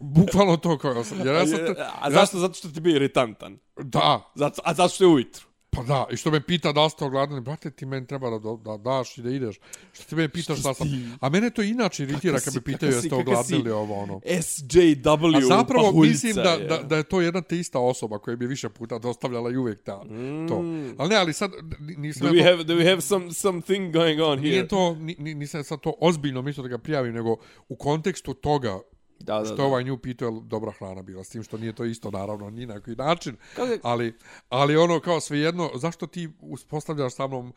Bukvalno 0.00 0.56
to 0.56 0.78
kao 0.78 1.04
sam. 1.04 1.18
Jer 1.18 1.26
ja 1.28 1.46
sam, 1.46 1.58
te- 1.58 1.74
A 2.00 2.10
zašto? 2.10 2.38
Zato 2.38 2.54
što 2.54 2.68
ti 2.68 2.80
bio 2.80 2.96
iritantan. 2.96 3.58
da, 3.76 4.32
Zato, 4.34 4.62
a 4.64 4.74
zato 4.74 4.88
što 4.88 5.04
je 5.04 5.08
ujutru. 5.08 5.46
Pa 5.76 5.82
da. 5.84 6.06
I 6.10 6.16
što 6.16 6.30
me 6.30 6.40
pita 6.42 6.72
da 6.72 6.84
li 6.84 6.90
ste 6.90 7.04
ogladneli, 7.04 7.40
brate, 7.40 7.70
ti 7.70 7.86
meni 7.86 8.06
treba 8.06 8.30
da, 8.30 8.38
da 8.64 8.76
daš 8.78 9.18
i 9.18 9.22
da 9.22 9.30
ideš. 9.30 9.56
Što 9.92 10.04
ti 10.04 10.14
meni 10.14 10.28
pitaš 10.28 10.58
šta 10.60 10.74
sam. 10.74 10.88
A 11.20 11.28
mene 11.28 11.50
to 11.50 11.62
inače 11.62 12.02
iritira 12.02 12.40
kad 12.40 12.54
me 12.54 12.60
pitaju 12.62 12.92
jeste 12.92 13.08
kakav 13.08 13.22
si- 13.24 13.30
ogladneli 13.54 13.70
ovo 13.72 13.94
ono. 13.94 14.20
SJW 14.24 15.36
A 15.36 15.40
zapravo 15.48 15.84
pahuljca 15.84 16.10
mislim 16.10 16.34
da, 16.34 16.50
je. 16.50 16.58
da, 16.60 16.78
da 16.78 16.96
je 16.96 17.02
to 17.02 17.20
jedna 17.20 17.40
te 17.42 17.58
ista 17.58 17.78
osoba 17.80 18.18
koja 18.18 18.36
bi 18.36 18.46
više 18.46 18.68
puta 18.68 18.98
dostavljala 18.98 19.50
i 19.50 19.56
uvijek 19.56 19.82
ta, 19.82 20.02
to. 20.48 20.56
Ali 20.98 21.08
ne, 21.08 21.16
ali 21.16 21.32
sad 21.32 21.50
nisam 21.80 22.26
Mm. 22.26 22.26
Do 22.26 22.34
we 22.34 22.38
to, 22.38 22.44
have, 22.46 22.64
do 22.64 22.74
we 22.74 22.84
have 22.84 23.00
some, 23.00 23.32
something 23.32 23.92
going 23.92 24.20
on 24.20 24.38
here? 24.38 24.50
nije 24.50 24.68
to, 24.68 24.94
ni, 24.94 25.16
ni- 25.18 25.34
nisam 25.34 25.64
sad 25.64 25.80
to 25.80 25.94
ozbiljno 26.00 26.42
mislio 26.42 26.62
da 26.62 26.68
ga 26.68 26.78
prijavim, 26.78 27.14
nego 27.14 27.36
u 27.68 27.76
kontekstu 27.76 28.34
toga 28.34 28.80
Da, 29.18 29.38
da, 29.38 29.44
što 29.44 29.54
da. 29.54 29.64
ovaj 29.64 29.84
nju 29.84 29.98
pitao, 29.98 30.28
je 30.28 30.40
dobra 30.42 30.72
hrana 30.72 31.02
bila, 31.02 31.24
s 31.24 31.28
tim 31.28 31.42
što 31.42 31.58
nije 31.58 31.72
to 31.72 31.84
isto, 31.84 32.10
naravno, 32.10 32.50
ni 32.50 32.66
na 32.66 32.80
koji 32.80 32.96
način, 32.96 33.36
Kako- 33.56 33.78
ali, 33.82 34.14
ali 34.48 34.76
ono, 34.76 35.00
kao 35.00 35.20
svejedno, 35.20 35.70
zašto 35.74 36.06
ti 36.06 36.28
uspostavljaš 36.40 37.14
sa 37.14 37.26
mnom 37.26 37.52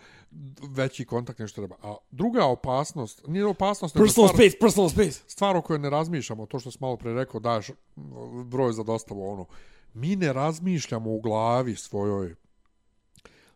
veći 0.62 1.06
kontakt 1.06 1.40
nešto 1.40 1.62
treba? 1.62 1.76
A 1.84 1.96
druga 2.12 2.46
opasnost, 2.46 3.28
nije 3.28 3.46
opasnost, 3.46 3.96
nego 3.96 4.06
Personal 4.06 4.28
stvar, 4.28 4.42
space, 4.42 4.60
personal 4.60 4.90
space. 4.90 5.20
stvar 5.28 5.56
o 5.56 5.62
kojoj 5.62 5.80
ne 5.80 5.90
razmišljamo, 5.90 6.46
to 6.46 6.60
što 6.60 6.72
sam 6.72 6.80
malo 6.82 6.98
pre 6.98 7.14
rekao, 7.14 7.40
daš 7.40 7.68
broj 8.46 8.74
za 8.74 8.84
dostavu, 8.84 9.30
ono, 9.30 9.46
mi 9.94 10.16
ne 10.16 10.34
razmišljamo 10.34 11.12
u 11.12 11.22
glavi 11.22 11.76
svojoj 11.76 12.36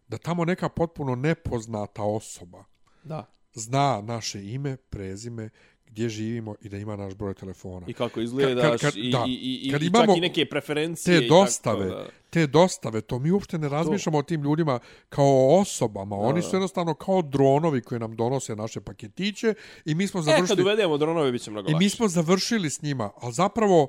da 0.07 0.17
tamo 0.17 0.45
neka 0.45 0.69
potpuno 0.69 1.15
nepoznata 1.15 2.03
osoba 2.03 2.63
Da. 3.03 3.25
zna 3.53 4.01
naše 4.01 4.43
ime, 4.45 4.77
prezime, 4.77 5.49
gdje 5.93 6.09
živimo 6.09 6.55
i 6.61 6.69
da 6.69 6.77
ima 6.77 6.95
naš 6.95 7.13
broj 7.15 7.33
telefona. 7.33 7.85
I 7.89 7.93
kako 7.93 8.19
izgledaš 8.21 8.71
Kad- 8.71 8.79
kad- 8.79 8.97
i, 8.97 9.11
da. 9.11 9.23
i, 9.27 9.31
i, 9.31 9.67
i, 9.67 9.71
Kad 9.71 9.83
i 9.83 9.91
čak 9.91 10.17
i 10.17 10.21
neke 10.21 10.45
preferencije. 10.45 11.19
te 11.19 11.25
i 11.25 11.29
tako, 11.29 11.41
dostave, 11.41 11.85
da. 11.85 12.05
te 12.29 12.47
dostave, 12.47 13.01
to 13.01 13.19
mi 13.19 13.31
uopšte 13.31 13.57
ne 13.57 13.69
razmišljamo 13.69 14.17
o 14.17 14.23
tim 14.23 14.43
ljudima 14.43 14.79
kao 15.09 15.59
osobama. 15.59 16.15
Oni 16.15 16.41
su 16.41 16.55
jednostavno 16.55 16.93
kao 16.93 17.21
dronovi 17.21 17.81
koji 17.81 17.99
nam 17.99 18.15
donose 18.15 18.55
naše 18.55 18.81
paketiće 18.81 19.53
i 19.85 19.95
mi 19.95 20.07
smo 20.07 20.19
E, 20.19 20.23
kad 20.23 20.35
završili 20.35 20.61
uvedemo 20.61 20.97
dronove, 20.97 21.31
bit 21.31 21.41
će 21.41 21.51
mnogo 21.51 21.69
i 21.71 21.75
mi 21.75 21.89
smo 21.89 22.07
završili 22.07 22.69
s 22.69 22.81
njima, 22.81 23.11
ali 23.21 23.33
zapravo 23.33 23.87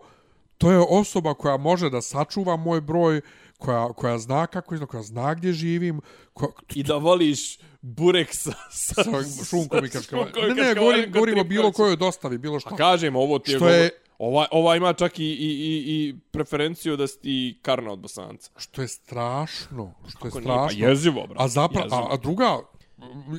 to 0.58 0.70
je 0.72 0.78
osoba 0.78 1.34
koja 1.34 1.56
može 1.56 1.90
da 1.90 2.02
sačuva 2.02 2.56
moj 2.56 2.80
broj, 2.80 3.20
koja, 3.64 3.88
koja 3.88 4.18
zna 4.18 4.46
kako 4.46 4.74
izgleda, 4.74 4.90
koja 4.90 5.02
zna 5.02 5.34
gdje 5.34 5.52
živim, 5.52 6.00
koja, 6.32 6.48
I 6.74 6.82
da 6.82 6.94
voliš 6.96 7.58
burek 7.80 8.28
sa, 8.32 8.52
sa, 8.70 8.94
sa 9.24 9.44
šunkom 9.44 9.84
i 9.84 9.88
i 9.88 10.48
Ne, 10.48 10.64
ne, 10.64 10.74
govorim, 10.74 11.12
govorim 11.12 11.38
o 11.38 11.44
bilo 11.44 11.72
kojoj 11.72 11.96
dostavi, 11.96 12.38
bilo 12.38 12.56
A 12.56 12.60
što. 12.60 12.76
kažem, 12.76 13.16
ovo 13.16 13.38
ti 13.38 13.52
je... 13.52 13.58
Što 13.58 13.68
je- 13.68 13.90
Ova, 14.18 14.46
ova 14.50 14.76
ima 14.76 14.92
čak 14.92 15.18
i, 15.18 15.24
i, 15.24 15.28
i, 15.28 15.84
i 15.86 16.14
preferenciju 16.30 16.96
da 16.96 17.06
si 17.06 17.58
karna 17.62 17.92
od 17.92 17.98
bosanca. 17.98 18.50
Što 18.56 18.82
je 18.82 18.88
strašno, 18.88 19.94
što 20.08 20.26
je 20.26 20.30
Kako 20.30 20.40
nije? 20.40 20.48
Pa 20.48 20.68
strašno. 20.68 20.88
jezivo, 20.88 21.26
brate. 21.26 21.44
A 21.44 21.48
zapravo, 21.48 21.84
jezivo. 21.84 22.02
a, 22.02 22.14
a 22.14 22.16
druga, 22.16 22.58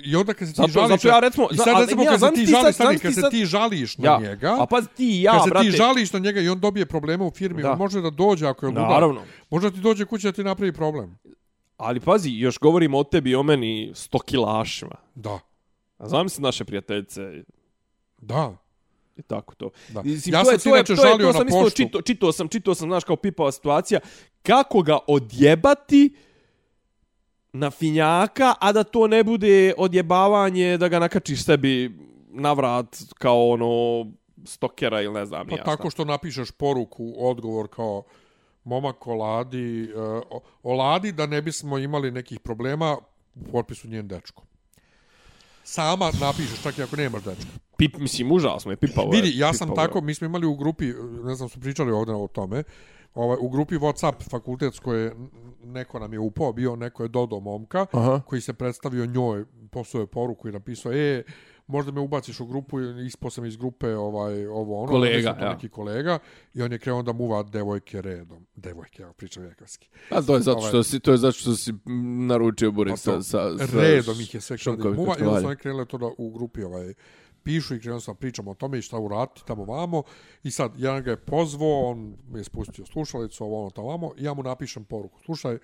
i 0.03 0.15
onda 0.15 0.34
kad 0.34 0.48
se 0.48 0.53
ti 0.53 0.57
Zato- 0.57 0.69
žališ... 0.69 0.90
zato 0.91 1.07
ja 1.07 1.19
recimo- 1.19 1.48
I 1.52 1.57
sad 1.57 1.80
recimo 1.80 2.03
kad 2.06 2.19
se 2.19 2.32
ti 2.36 2.45
sad- 2.48 2.73
stani, 2.73 2.99
kad 2.99 3.14
se 3.14 3.22
ti 3.32 3.45
žališ 3.45 3.98
na 3.98 4.06
Ja. 4.06 4.19
njega... 4.19 4.57
A 4.60 4.65
pa 4.65 4.82
ti 4.82 5.22
ja, 5.22 5.32
kad 5.32 5.44
se 5.44 5.49
brate. 5.49 5.65
ti 5.65 5.72
žališ 5.72 6.14
na 6.14 6.19
njega 6.19 6.41
i 6.41 6.49
on 6.49 6.60
dobije 6.60 6.86
probleme 6.86 7.23
u 7.23 7.32
firmi, 7.32 7.61
Da. 7.61 7.72
on 7.72 7.77
može 7.77 8.02
da 8.02 8.10
dođe 8.10 8.48
ako 8.48 8.65
je 8.65 8.69
ludak. 8.69 8.84
Naravno. 8.84 9.22
Može 9.49 9.69
da 9.69 9.76
ti 9.76 9.82
dođe 9.82 10.06
kući 10.06 10.27
da 10.27 10.32
ti 10.32 10.44
napravi 10.44 10.72
problem. 10.73 11.18
Ali 11.77 11.99
pazi, 11.99 12.30
još 12.32 12.60
govorimo 12.60 12.98
o 12.98 13.03
tebi 13.03 13.30
i 13.30 13.36
o 13.36 13.44
meni 13.44 13.91
sto 13.95 14.19
kilašima. 14.19 14.95
Da, 15.15 15.40
A 15.98 16.07
znam 16.07 16.30
se 16.30 16.41
naše 16.41 16.65
prijateljice 16.65 17.22
da. 18.19 18.57
i 19.18 19.22
tako 19.22 19.56
to. 19.56 19.69
Da. 19.90 20.02
Mislim, 20.02 20.34
Ja 20.34 20.40
to 20.40 20.45
sam 20.45 20.53
je, 20.53 20.60
se 20.60 20.64
to 20.64 20.76
je, 20.76 20.84
to 20.84 20.94
je, 20.94 20.98
žalio 20.98 21.18
to 21.23 21.34
na 21.34 21.34
sam 21.34 21.48
isto 21.48 21.69
čito, 21.69 22.02
čito 22.02 22.32
sam, 22.32 22.48
čito 22.48 22.76
sam, 22.76 22.90
znaš, 22.90 23.03
kao 23.03 23.15
pipava 23.15 23.52
situacija, 23.52 23.99
kako 24.44 24.82
ga 24.82 24.98
odjebati 25.07 26.15
na 27.56 27.72
finjaka, 27.72 28.53
a 28.60 28.72
da 28.72 28.84
to 28.84 29.07
ne 29.07 29.23
bude 29.23 29.73
odjebavanje 29.77 30.77
da 30.77 30.88
ga 30.88 30.99
nakačiš 30.99 31.44
sebi 31.45 31.98
na 32.30 32.53
vrat 32.53 32.98
kao 33.18 33.49
ono 33.49 34.06
stokera 34.45 35.02
ili 35.02 35.14
ne 35.14 35.26
znam 35.26 35.48
Pa 35.48 35.56
ja 35.56 35.64
tako 35.64 35.90
što 35.90 36.06
napišeš 36.06 36.52
poruku, 36.52 37.14
odgovor 37.18 37.68
kao 37.68 38.03
momak 38.64 39.07
Oladi, 39.07 39.90
uh, 39.95 40.41
Oladi 40.64 41.11
da 41.11 41.26
ne 41.26 41.41
bismo 41.41 41.77
imali 41.77 42.11
nekih 42.11 42.40
problema 42.40 42.98
u 43.36 43.52
potpisu 43.52 43.88
njen 43.88 44.07
dečko. 44.07 44.44
Sama 45.64 46.11
napišeš, 46.22 46.64
čak 46.64 46.77
i 46.77 46.84
ako 46.84 46.95
nemaš 46.95 47.23
dečka. 47.23 47.52
Pip, 47.77 47.98
mislim, 47.98 48.32
užasno 48.32 48.72
je 48.72 48.77
pipavo. 48.77 49.14
je, 49.14 49.22
Vidi, 49.22 49.38
ja 49.40 49.53
sam 49.53 49.68
pipavo 49.68 49.82
je. 49.82 49.88
tako, 49.88 50.02
mi 50.02 50.14
smo 50.14 50.26
imali 50.26 50.45
u 50.45 50.56
grupi, 50.56 50.86
ne 51.23 51.36
znam, 51.36 51.49
su 51.49 51.60
pričali 51.60 51.91
ovdje 51.91 52.15
o 52.15 52.27
tome, 52.27 52.64
ovaj, 53.16 53.38
u 53.42 53.50
grupi 53.50 53.76
Whatsapp 53.76 54.30
fakultetskoj 54.30 55.04
je 55.04 55.16
neko 55.64 56.00
nam 56.00 56.14
je 56.14 56.20
upao, 56.20 56.54
bio 56.54 56.76
neko 56.76 57.04
je 57.04 57.10
Dodo 57.10 57.40
momka, 57.40 57.86
Aha. 57.92 58.22
koji 58.28 58.42
se 58.42 58.54
predstavio 58.54 59.06
njoj, 59.06 59.46
poslao 59.72 60.02
je 60.02 60.08
poruku 60.08 60.48
i 60.48 60.52
napisao, 60.52 60.94
e, 60.94 61.24
možda 61.68 61.92
me 61.92 62.02
ubaciš 62.02 62.40
u 62.40 62.46
grupu, 62.46 62.80
ispao 62.82 63.30
sam 63.30 63.46
iz 63.46 63.58
grupe 63.58 63.96
ovaj, 63.96 64.48
ovo 64.48 64.82
ono, 64.82 64.92
Kolega, 64.92 65.38
ja. 65.42 65.52
neki 65.54 65.70
kolega, 65.70 66.20
i 66.54 66.62
on 66.62 66.72
je 66.72 66.80
krenuo 66.80 67.04
da 67.04 67.14
muva 67.14 67.44
devojke 67.44 68.02
redom. 68.02 68.46
Devojke, 68.56 69.04
evo, 69.04 69.14
pričam 69.14 69.44
jekarski. 69.44 69.90
A 70.10 70.22
to 70.22 70.36
je 70.36 70.42
zato 70.42 70.58
Ovaj- 70.58 70.70
što 70.70 70.84
si, 70.84 71.00
to 71.00 71.12
je 71.12 71.18
zato 71.18 71.32
što 71.38 71.56
si 71.56 71.74
naručio 72.28 72.72
burek 72.72 72.94
Pa 72.94 72.98
sa, 72.98 73.22
sa, 73.22 73.58
sa 73.58 73.80
redom 73.80 74.22
ih 74.22 74.34
je 74.34 74.42
sve 74.42 74.58
krenuo 74.58 74.78
da 74.78 74.90
muva, 74.90 75.16
i 75.20 75.24
onda 75.24 75.40
su 75.42 75.48
oni 75.48 75.56
krenuli 75.56 75.86
to 75.86 75.98
da 75.98 76.10
u 76.18 76.32
grupi 76.32 76.64
ovaj, 76.64 76.94
pišu 77.46 77.76
i 77.76 77.80
krenuo 77.80 78.00
sam 78.00 78.16
pričamo 78.16 78.52
o 78.52 78.54
tome 78.54 78.78
i 78.78 78.82
šta 78.82 79.00
uraditi 79.00 79.46
tamo 79.48 79.64
vamo. 79.64 80.04
I 80.44 80.52
sad, 80.52 80.72
jedan 80.78 81.04
ga 81.04 81.12
je 81.12 81.18
pozvao, 81.18 81.82
on 81.82 82.18
mi 82.28 82.40
je 82.40 82.44
spustio 82.44 82.86
slušalicu, 82.86 83.44
ovo 83.44 83.62
ono 83.62 83.70
tamo 83.70 83.88
vamo, 83.88 84.12
i 84.18 84.24
ja 84.24 84.34
mu 84.34 84.44
napišem 84.44 84.86
poruku. 84.86 85.20
Slušaj, 85.26 85.58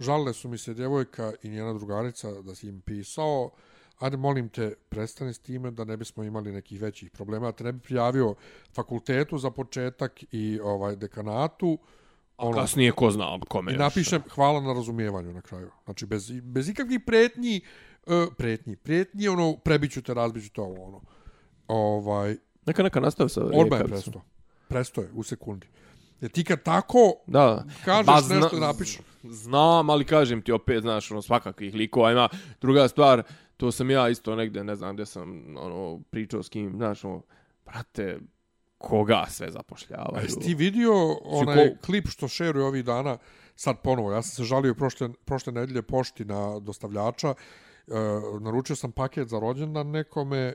žalile 0.00 0.32
su 0.32 0.48
mi 0.48 0.58
se 0.58 0.74
djevojka 0.74 1.32
i 1.42 1.48
njena 1.48 1.72
drugarica 1.72 2.32
da 2.42 2.54
si 2.54 2.68
im 2.68 2.80
pisao, 2.80 3.50
ajde 3.98 4.16
molim 4.16 4.48
te, 4.48 4.74
prestani 4.88 5.34
s 5.34 5.38
time 5.38 5.70
da 5.70 5.84
ne 5.84 5.96
bismo 5.96 6.24
imali 6.24 6.52
nekih 6.52 6.80
većih 6.80 7.10
problema, 7.10 7.46
da 7.46 7.52
te 7.52 7.64
ne 7.64 7.72
bi 7.72 7.80
prijavio 7.80 8.34
fakultetu 8.74 9.38
za 9.38 9.50
početak 9.50 10.24
i 10.32 10.60
ovaj 10.62 10.96
dekanatu, 10.96 11.78
A 12.40 12.52
kasnije 12.54 12.92
ko 12.92 13.10
zna 13.10 13.38
kome 13.48 13.72
I 13.72 13.74
još. 13.74 13.78
napišem 13.78 14.22
hvala 14.34 14.60
na 14.60 14.72
razumijevanju 14.72 15.32
na 15.32 15.40
kraju. 15.40 15.70
Znači, 15.84 16.06
bez, 16.06 16.32
bez 16.42 16.68
ikakvih 16.68 17.00
pretnji, 17.06 17.60
uh, 18.06 18.32
pretnji, 18.38 18.76
pretnji, 18.76 19.28
ono, 19.28 19.56
prebiću 19.56 20.02
te, 20.02 20.14
razbiću 20.14 20.52
te 20.52 20.60
ovo, 20.60 20.84
ono. 20.84 21.00
Ovaj, 21.70 22.36
Neka, 22.66 22.82
neka 22.82 23.00
nastavi 23.00 23.30
sa 23.30 23.40
odmah 23.44 23.80
je 23.80 23.84
presto. 23.86 24.20
Presto 24.68 25.00
je, 25.00 25.08
u 25.14 25.22
sekundi. 25.22 25.66
Jer 26.20 26.30
ti 26.30 26.44
kad 26.44 26.62
tako 26.62 26.98
Da. 27.26 27.64
kažeš 27.84 28.06
Ba, 28.06 28.34
nešto 28.34 28.56
i 28.56 28.60
napišeš. 28.60 29.00
Znam, 29.22 29.90
ali 29.90 30.04
kažem 30.04 30.42
ti 30.42 30.52
opet, 30.52 30.82
znaš, 30.82 31.10
ono, 31.10 31.22
svakakvih 31.22 31.74
likova 31.74 32.12
ima. 32.12 32.28
Druga 32.60 32.88
stvar, 32.88 33.22
to 33.56 33.72
sam 33.72 33.90
ja 33.90 34.08
isto 34.08 34.36
negde, 34.36 34.64
ne 34.64 34.76
znam 34.76 34.94
gdje 34.94 35.06
sam 35.06 35.28
ono, 35.56 36.00
pričao 36.10 36.42
s 36.42 36.48
kim, 36.48 36.72
znaš, 36.76 37.04
ono, 37.04 37.22
brate, 37.64 38.18
koga 38.78 39.24
sve 39.28 39.50
zapošljavaju? 39.50 40.22
Jesi 40.22 40.40
ti 40.40 40.54
vidio 40.54 40.92
onaj 41.14 41.56
ko- 41.58 41.76
klip 41.82 42.08
što 42.08 42.28
šeruje 42.28 42.64
ovih 42.66 42.84
dana, 42.84 43.18
sad 43.56 43.80
ponovo, 43.80 44.12
ja 44.12 44.22
sam 44.22 44.30
se 44.30 44.44
žalio 44.44 44.74
prošle, 44.74 45.08
prošle 45.24 45.52
nedelje 45.52 45.82
pošti 45.82 46.24
na 46.24 46.58
dostavljača, 46.58 47.28
e, 47.28 47.34
naručio 48.40 48.76
sam 48.76 48.92
paket 48.92 49.28
za 49.28 49.38
rođendan 49.38 49.86
nekome 49.86 50.54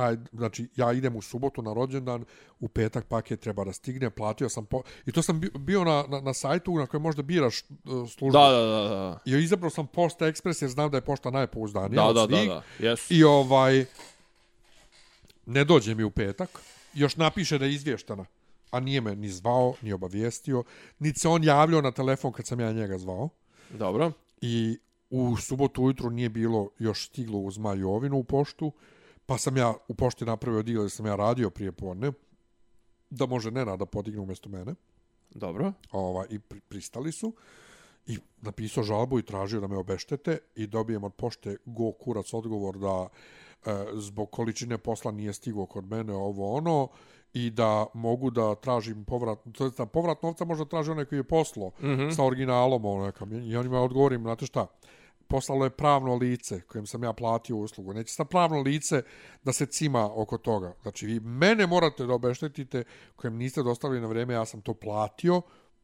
taj, 0.00 0.16
znači 0.32 0.68
ja 0.76 0.92
idem 0.92 1.16
u 1.16 1.22
subotu 1.22 1.62
na 1.62 1.72
rođendan, 1.72 2.24
u 2.60 2.68
petak 2.68 3.06
paket 3.06 3.40
treba 3.40 3.64
da 3.64 3.72
stigne, 3.72 4.10
platio 4.10 4.48
sam 4.48 4.66
po, 4.66 4.82
i 5.06 5.12
to 5.12 5.22
sam 5.22 5.40
bi- 5.40 5.50
bio 5.58 5.84
na, 5.84 6.04
na, 6.08 6.20
na 6.20 6.34
sajtu 6.34 6.74
na 6.74 6.86
kojem 6.86 7.02
možda 7.02 7.22
biraš 7.22 7.62
uh, 7.62 8.10
službu. 8.10 8.38
Da, 8.38 8.48
da, 8.50 8.64
da, 8.64 8.88
da. 8.88 9.18
I 9.24 9.42
izabrao 9.44 9.70
sam 9.70 9.86
Posta 9.86 10.24
Express 10.24 10.62
jer 10.62 10.70
znam 10.70 10.90
da 10.90 10.96
je 10.96 11.00
pošta 11.00 11.30
najpouzdanija 11.30 12.06
Da, 12.06 12.12
da, 12.12 12.26
da, 12.26 12.44
da. 12.44 12.62
Yes. 12.78 13.12
I 13.12 13.24
ovaj 13.24 13.84
ne 15.46 15.64
dođe 15.64 15.94
mi 15.94 16.04
u 16.04 16.10
petak, 16.10 16.60
još 16.94 17.16
napiše 17.16 17.58
da 17.58 17.64
je 17.64 17.74
izvještena, 17.74 18.24
a 18.70 18.80
nije 18.80 19.00
me 19.00 19.16
ni 19.16 19.28
zvao, 19.28 19.74
ni 19.82 19.92
obavijestio, 19.92 20.64
niti 20.98 21.20
se 21.20 21.28
on 21.28 21.44
javljao 21.44 21.80
na 21.80 21.92
telefon 21.92 22.32
kad 22.32 22.46
sam 22.46 22.60
ja 22.60 22.72
njega 22.72 22.98
zvao. 22.98 23.28
Dobro. 23.70 24.12
I 24.40 24.78
u 25.10 25.36
subotu 25.36 25.82
ujutru 25.82 26.10
nije 26.10 26.28
bilo 26.28 26.68
još 26.78 27.06
stiglo 27.06 27.38
uz 27.38 27.58
Majovinu 27.58 28.16
u 28.16 28.24
poštu, 28.24 28.72
pa 29.30 29.38
sam 29.38 29.56
ja 29.56 29.74
u 29.88 29.94
pošti 29.94 30.24
napravio 30.24 30.62
dio 30.62 30.82
da 30.82 30.88
sam 30.88 31.06
ja 31.06 31.16
radio 31.16 31.50
prije 31.50 31.72
podne, 31.72 32.12
da 33.10 33.26
može 33.26 33.50
Nenad 33.50 33.78
da 33.78 33.86
podigne 33.86 34.20
umjesto 34.20 34.48
mene 34.48 34.74
Dobro. 35.34 35.72
ovaj, 35.92 36.26
i 36.30 36.38
pri, 36.38 36.60
pristali 36.60 37.12
su 37.12 37.32
i 38.06 38.18
napisao 38.40 38.82
žalbu 38.82 39.18
i 39.18 39.22
tražio 39.22 39.60
da 39.60 39.66
me 39.66 39.76
obeštete 39.76 40.38
i 40.54 40.66
dobijem 40.66 41.04
od 41.04 41.14
pošte 41.14 41.56
go 41.64 41.92
kurac 41.92 42.34
odgovor 42.34 42.78
da 42.78 43.08
e, 43.66 43.86
zbog 43.94 44.30
količine 44.30 44.78
posla 44.78 45.12
nije 45.12 45.32
stigao 45.32 45.66
kod 45.66 45.84
mene 45.84 46.14
ovo 46.14 46.54
ono 46.54 46.88
i 47.32 47.50
da 47.50 47.86
mogu 47.94 48.30
da 48.30 48.54
tražim 48.54 49.04
povrat, 49.04 49.38
to 49.52 49.64
je 49.64 49.70
da 49.78 49.86
povrat 49.86 50.22
novca 50.22 50.44
možda 50.44 50.64
traži 50.64 50.90
onaj 50.90 51.04
koji 51.04 51.18
je 51.18 51.24
poslo 51.24 51.68
mm 51.68 51.86
-hmm. 51.86 52.16
sa 52.16 52.24
originalom 52.24 52.84
ono 52.84 53.06
neka, 53.06 53.26
i 53.44 53.56
on 53.56 53.66
ima 53.66 53.80
odgovorim, 53.80 54.22
znate 54.22 54.46
šta, 54.46 54.66
poslalo 55.30 55.64
je 55.64 55.70
pravno 55.70 56.14
lice 56.14 56.60
kojem 56.60 56.86
sam 56.86 57.04
ja 57.04 57.12
platio 57.12 57.56
uslugu. 57.56 57.92
Neće 57.92 58.14
sa 58.14 58.24
pravno 58.24 58.60
lice 58.60 59.02
da 59.44 59.52
se 59.52 59.66
cima 59.66 60.10
oko 60.14 60.38
toga. 60.38 60.74
Znači, 60.82 61.06
vi 61.06 61.20
mene 61.20 61.66
morate 61.66 62.06
da 62.06 62.14
obeštetite 62.14 62.84
kojem 63.16 63.36
niste 63.36 63.62
dostavili 63.62 64.00
na 64.00 64.06
vrijeme, 64.06 64.34
ja 64.34 64.44
sam 64.44 64.60
to 64.60 64.74
platio, 64.74 65.42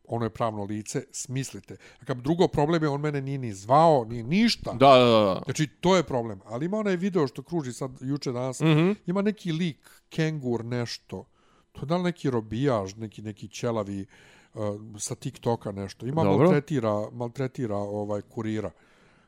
ono 0.09 0.27
je 0.27 0.31
pravno 0.31 0.65
lice, 0.65 1.05
smislite. 1.11 1.77
A 2.01 2.05
kad 2.05 2.17
drugo 2.17 2.49
problem 2.49 2.83
je, 2.83 2.89
on 2.89 3.01
mene 3.01 3.21
nije 3.21 3.39
ni 3.39 3.53
zvao, 3.53 4.05
ni 4.05 4.23
ništa. 4.23 4.73
Da, 4.73 4.99
da, 4.99 5.05
da, 5.05 5.21
da. 5.21 5.43
Znači, 5.45 5.67
to 5.67 5.97
je 5.97 6.03
problem. 6.03 6.41
Ali 6.45 6.67
ima 6.67 6.79
onaj 6.79 6.97
video 6.97 7.27
što 7.27 7.43
kruži 7.43 7.73
sad 7.73 7.91
juče 8.01 8.33
danas, 8.33 8.61
mm 8.61 8.65
-hmm. 8.65 8.95
ima 9.07 9.23
neki 9.23 9.53
lik, 9.53 9.91
kengur, 10.09 10.65
nešto. 10.65 11.25
To 11.73 11.81
je 11.81 11.87
da 11.87 11.97
li 11.97 12.03
neki 12.03 12.31
robijaž, 12.31 12.95
neki, 12.95 13.23
neki 13.23 13.49
ćelavi 13.49 14.07
uh, 14.55 14.61
sa 14.99 15.15
TikToka 15.15 15.73
nešto. 15.73 16.07
Ima 16.07 16.25
Dobro. 16.25 16.39
maltretira, 16.39 17.11
maltretira 17.11 17.77
ovaj 17.77 18.21
kurira 18.23 18.71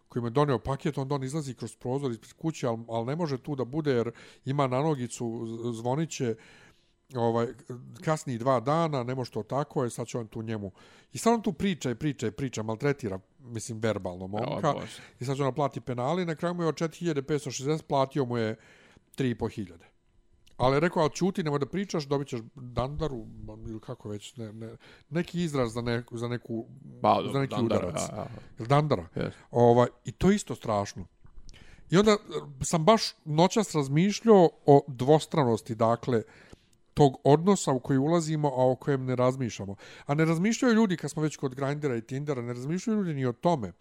koji 0.09 0.23
me 0.23 0.31
donio 0.31 0.59
paket, 0.59 0.99
onda 0.99 1.15
on 1.15 1.25
izlazi 1.25 1.55
kroz 1.55 1.77
prozor 1.77 2.11
ispred 2.11 2.33
kuće, 2.33 2.67
ali, 2.67 2.79
ali 2.89 3.07
ne 3.07 3.17
može 3.17 3.39
tu 3.39 3.57
da 3.57 3.65
bude 3.65 3.93
jer 3.93 4.11
ima 4.45 4.67
na 4.67 4.83
nogicu, 4.83 5.47
zvoniće 5.73 6.37
ovaj, 7.15 7.47
kasniji 8.05 8.39
dva 8.39 8.61
dana, 8.61 9.03
ne 9.03 9.15
može 9.15 9.31
to 9.31 9.43
tako, 9.43 9.85
je 9.85 9.91
sad 9.91 10.07
će 10.07 10.19
on 10.19 10.27
tu 10.27 10.43
njemu. 10.43 10.73
I 11.13 11.19
sad 11.19 11.35
on 11.35 11.43
tu 11.43 11.53
priča 11.53 11.91
i 11.91 11.95
priča 11.95 12.27
i 12.27 12.31
priča, 12.31 12.63
maltretira, 12.63 13.19
mislim, 13.39 13.79
verbalno 13.79 14.27
momka. 14.27 14.71
O. 14.71 14.83
I 15.21 15.25
sad 15.25 15.37
će 15.37 15.43
ona 15.43 15.53
plati 15.53 15.81
penali, 15.81 16.25
na 16.25 16.35
kraju 16.35 16.55
mu 16.55 16.63
je 16.63 16.69
od 16.69 16.75
4560, 16.75 17.83
platio 17.83 18.25
mu 18.25 18.37
je 18.37 18.57
3500. 19.17 19.98
Ali 20.59 20.81
rekao, 20.81 21.03
ali 21.03 21.11
čuti, 21.11 21.43
nemoj 21.43 21.59
da 21.59 21.67
pričaš, 21.67 22.07
dobit 22.07 22.29
ćeš 22.29 22.41
dandaru, 22.55 23.27
ili 23.69 23.81
kako 23.81 24.09
već, 24.09 24.37
ne, 24.37 24.53
ne, 24.53 24.77
neki 25.11 25.43
izraz 25.43 25.73
za, 25.73 25.81
ne, 25.83 26.03
za, 26.11 26.29
neku, 26.29 26.67
Ba, 27.03 27.23
za 27.33 27.41
neki 27.41 27.55
dandara, 27.55 27.87
udarac. 27.87 28.09
ja, 28.13 28.17
ja. 28.59 28.67
Dandara? 28.67 29.07
Yes. 29.15 29.31
Ovaj, 29.51 29.89
I 30.05 30.13
to 30.13 30.31
je 30.31 30.37
isto 30.37 30.55
strašno. 30.55 31.07
I 31.91 31.97
onda 31.97 32.17
sam 32.63 32.85
baš 32.85 33.03
noćas 33.25 33.75
razmišljao 33.75 34.51
o 34.67 34.85
dvostranosti, 34.87 35.75
dakle, 35.75 36.23
tog 36.95 37.17
odnosa 37.25 37.73
u 37.73 37.81
koji 37.81 37.99
ulazimo, 37.99 38.49
a 38.49 38.71
o 38.71 38.77
kojem 38.77 39.05
ne 39.05 39.17
razmišljamo. 39.17 39.77
A 40.07 40.15
ne 40.15 40.25
razmišljaju 40.25 40.75
ljudi, 40.75 40.97
kad 40.97 41.11
smo 41.11 41.23
već 41.23 41.37
kod 41.37 41.55
Grindera 41.55 41.97
i 41.97 42.03
Tindera, 42.03 42.43
ne 42.43 42.53
razmišljaju 42.53 42.99
ljudi 42.99 43.15
ni 43.15 43.27
o 43.27 43.33
tome. 43.33 43.73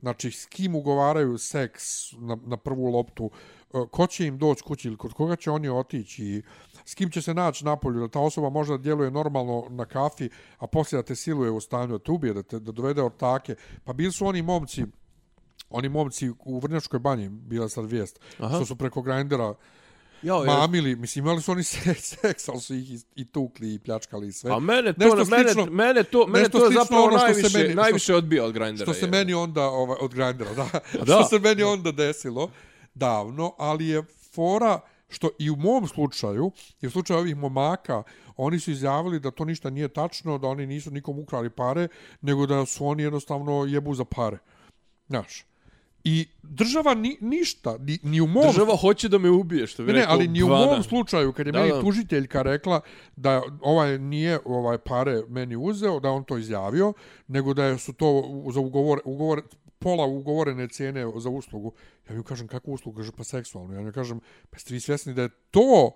Znači, 0.00 0.30
s 0.30 0.46
kim 0.46 0.74
ugovaraju 0.74 1.38
seks 1.38 2.12
na, 2.12 2.36
na 2.46 2.56
prvu 2.56 2.86
loptu, 2.86 3.30
e, 3.74 3.78
ko 3.90 4.06
će 4.06 4.26
im 4.26 4.38
doći 4.38 4.62
kući 4.62 4.88
ili 4.88 4.96
kod 4.96 5.12
koga 5.12 5.36
će 5.36 5.50
oni 5.50 5.68
otići, 5.68 6.24
i 6.24 6.42
s 6.84 6.94
kim 6.94 7.10
će 7.10 7.22
se 7.22 7.34
naći 7.34 7.64
napolju, 7.64 8.00
da 8.00 8.08
ta 8.08 8.20
osoba 8.20 8.50
možda 8.50 8.76
djeluje 8.76 9.10
normalno 9.10 9.66
na 9.70 9.84
kafi, 9.84 10.28
a 10.58 10.66
poslije 10.66 11.02
da 11.02 11.06
te 11.06 11.14
siluje 11.14 11.50
u 11.50 11.60
stanju 11.60 11.98
da 11.98 12.04
te 12.04 12.12
ubije, 12.12 12.34
da, 12.34 12.42
te, 12.42 12.60
da 12.60 12.72
dovede 12.72 13.02
ortake. 13.02 13.54
Pa 13.84 13.92
bili 13.92 14.12
su 14.12 14.26
oni 14.26 14.42
momci, 14.42 14.84
oni 15.70 15.88
momci 15.88 16.30
u 16.44 16.58
Vrnjačkoj 16.58 17.00
banji, 17.00 17.28
bila 17.28 17.68
sad 17.68 17.90
vijest, 17.90 18.20
Aha. 18.38 18.54
što 18.54 18.66
su 18.66 18.76
preko 18.76 19.02
Grindera 19.02 19.54
Jao, 20.22 20.44
mamili, 20.44 20.96
mislim, 20.96 21.24
imali 21.24 21.42
su 21.42 21.52
oni 21.52 21.62
seks, 22.12 22.48
ali 22.48 22.60
su 22.60 22.74
ih 22.74 22.92
i, 22.92 22.98
i 23.16 23.24
tukli 23.24 23.74
i 23.74 23.78
pljačkali 23.78 24.28
i 24.28 24.32
sve. 24.32 24.52
A 24.52 24.58
mene 24.58 24.92
to, 24.92 25.04
Nešto 25.04 25.24
mene, 25.26 25.44
slično- 25.44 25.66
mene 25.66 26.02
to, 26.04 26.26
mene 26.26 26.48
to 26.48 26.64
je 26.64 26.72
zapravo 26.72 27.04
ono 27.04 27.18
što 27.18 27.26
najviše, 27.26 27.58
meni- 27.58 27.68
što- 27.68 27.76
najviše 27.76 28.14
odbija 28.14 28.44
od 28.44 28.52
grindera. 28.52 28.84
Što 28.84 28.94
se 28.94 29.06
je. 29.06 29.10
meni 29.10 29.34
onda 29.34 29.62
ovaj, 29.62 29.96
od 30.00 30.14
Grindera, 30.14 30.54
da, 30.54 30.68
da. 30.94 31.04
što 31.04 31.24
se 31.24 31.38
meni 31.38 31.62
onda 31.62 31.92
desilo 31.92 32.50
davno, 32.94 33.54
ali 33.58 33.88
je 33.88 34.02
fora 34.32 34.80
što 35.08 35.30
i 35.38 35.50
u 35.50 35.56
mom 35.56 35.86
slučaju, 35.88 36.50
i 36.80 36.86
u 36.86 36.90
slučaju 36.90 37.18
ovih 37.20 37.36
momaka, 37.36 38.02
oni 38.36 38.60
su 38.60 38.70
izjavili 38.70 39.20
da 39.20 39.30
to 39.30 39.44
ništa 39.44 39.70
nije 39.70 39.88
tačno, 39.88 40.38
da 40.38 40.46
oni 40.46 40.66
nisu 40.66 40.90
nikom 40.90 41.18
ukrali 41.18 41.50
pare, 41.50 41.88
nego 42.20 42.46
da 42.46 42.66
su 42.66 42.86
oni 42.86 43.02
jednostavno 43.02 43.64
jebu 43.64 43.94
za 43.94 44.04
pare. 44.04 44.38
Znaš. 45.08 45.44
I 46.04 46.26
država 46.42 46.94
ni, 46.94 47.18
ništa, 47.20 47.76
ni, 47.78 47.98
ni 48.02 48.20
u 48.20 48.26
mom 48.26 48.46
Država 48.46 48.76
hoće 48.76 49.08
da 49.08 49.18
me 49.18 49.30
ubije, 49.30 49.66
što 49.66 49.82
bi 49.82 49.86
Ne, 49.86 49.92
ne, 49.92 49.98
rekao 50.00 50.14
ali 50.14 50.28
ni 50.28 50.42
u 50.42 50.48
mom 50.48 50.82
slučaju, 50.82 51.32
kad 51.32 51.46
je 51.46 51.52
Da, 51.52 51.60
meni 51.60 51.72
da. 51.72 51.80
tužiteljka 51.80 52.42
rekla 52.42 52.80
da 53.16 53.42
ovaj 53.60 53.98
nije 53.98 54.38
ovaj 54.44 54.78
pare 54.78 55.22
meni 55.28 55.56
uzeo, 55.56 56.00
da 56.00 56.10
on 56.10 56.24
to 56.24 56.38
izjavio, 56.38 56.92
nego 57.28 57.54
da 57.54 57.78
su 57.78 57.92
to 57.92 58.24
za 58.54 58.60
ugovor, 58.60 59.00
ugovor 59.04 59.42
pola 59.78 60.06
ugovorene 60.06 60.68
cijene 60.68 61.12
za 61.16 61.30
uslugu. 61.30 61.72
Ja 62.08 62.14
mi 62.14 62.24
kažem, 62.24 62.48
kakvu 62.48 62.72
uslugu? 62.72 62.96
Kaže, 62.98 63.12
pa 63.12 63.24
seksualnu. 63.24 63.74
Ja 63.74 63.80
mi 63.80 63.92
kažem, 63.92 64.20
pa 64.50 64.58
ste 64.58 64.74
vi 64.74 64.80
svjesni 64.80 65.14
da 65.14 65.22
je 65.22 65.28
to 65.50 65.92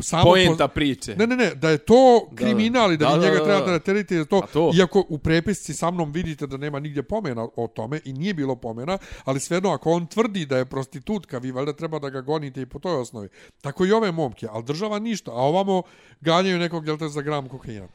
samo 0.00 0.24
Poenta 0.24 0.68
priče. 0.68 1.16
Ne, 1.16 1.26
ne, 1.26 1.36
ne, 1.36 1.54
da 1.54 1.70
je 1.70 1.78
to 1.78 2.28
Da, 2.30 2.36
kriminal 2.36 2.92
i 2.92 2.96
da, 2.96 3.06
da, 3.06 3.14
vi 3.14 3.20
da, 3.20 3.26
njega 3.26 3.38
da, 3.38 3.44
treba 3.44 3.66
da. 3.66 3.72
da 3.72 3.78
terite 3.78 4.16
za 4.16 4.24
to, 4.24 4.38
A 4.44 4.46
to? 4.46 4.70
iako 4.74 5.04
u 5.08 5.18
prepisci 5.18 5.74
sa 5.74 5.90
mnom 5.90 6.12
vidite 6.12 6.46
da 6.46 6.56
nema 6.56 6.80
nigdje 6.80 7.02
pomena 7.02 7.48
o 7.56 7.68
tome 7.68 8.00
i 8.04 8.12
nije 8.12 8.34
bilo 8.34 8.56
pomena, 8.56 8.98
ali 9.24 9.40
svejedno 9.40 9.70
ako 9.70 9.90
on 9.90 10.06
tvrdi 10.06 10.46
da 10.46 10.58
je 10.58 10.64
prostitutka, 10.64 11.38
vi 11.38 11.50
valjda 11.50 11.72
treba 11.72 11.98
da 11.98 12.10
ga 12.10 12.20
gonite 12.20 12.62
i 12.62 12.66
po 12.66 12.78
toj 12.78 12.96
osnovi. 13.00 13.28
Tako 13.60 13.86
i 13.86 13.92
ove 13.92 14.12
momke, 14.12 14.46
ali 14.50 14.64
država 14.64 14.98
ništa, 14.98 15.30
a 15.30 15.34
ovamo 15.34 15.82
ganjaju 16.20 16.58
nekog, 16.58 16.86
jel 16.86 16.98
te, 16.98 17.08
za 17.08 17.22
gram 17.22 17.48
kokaina. 17.48 17.88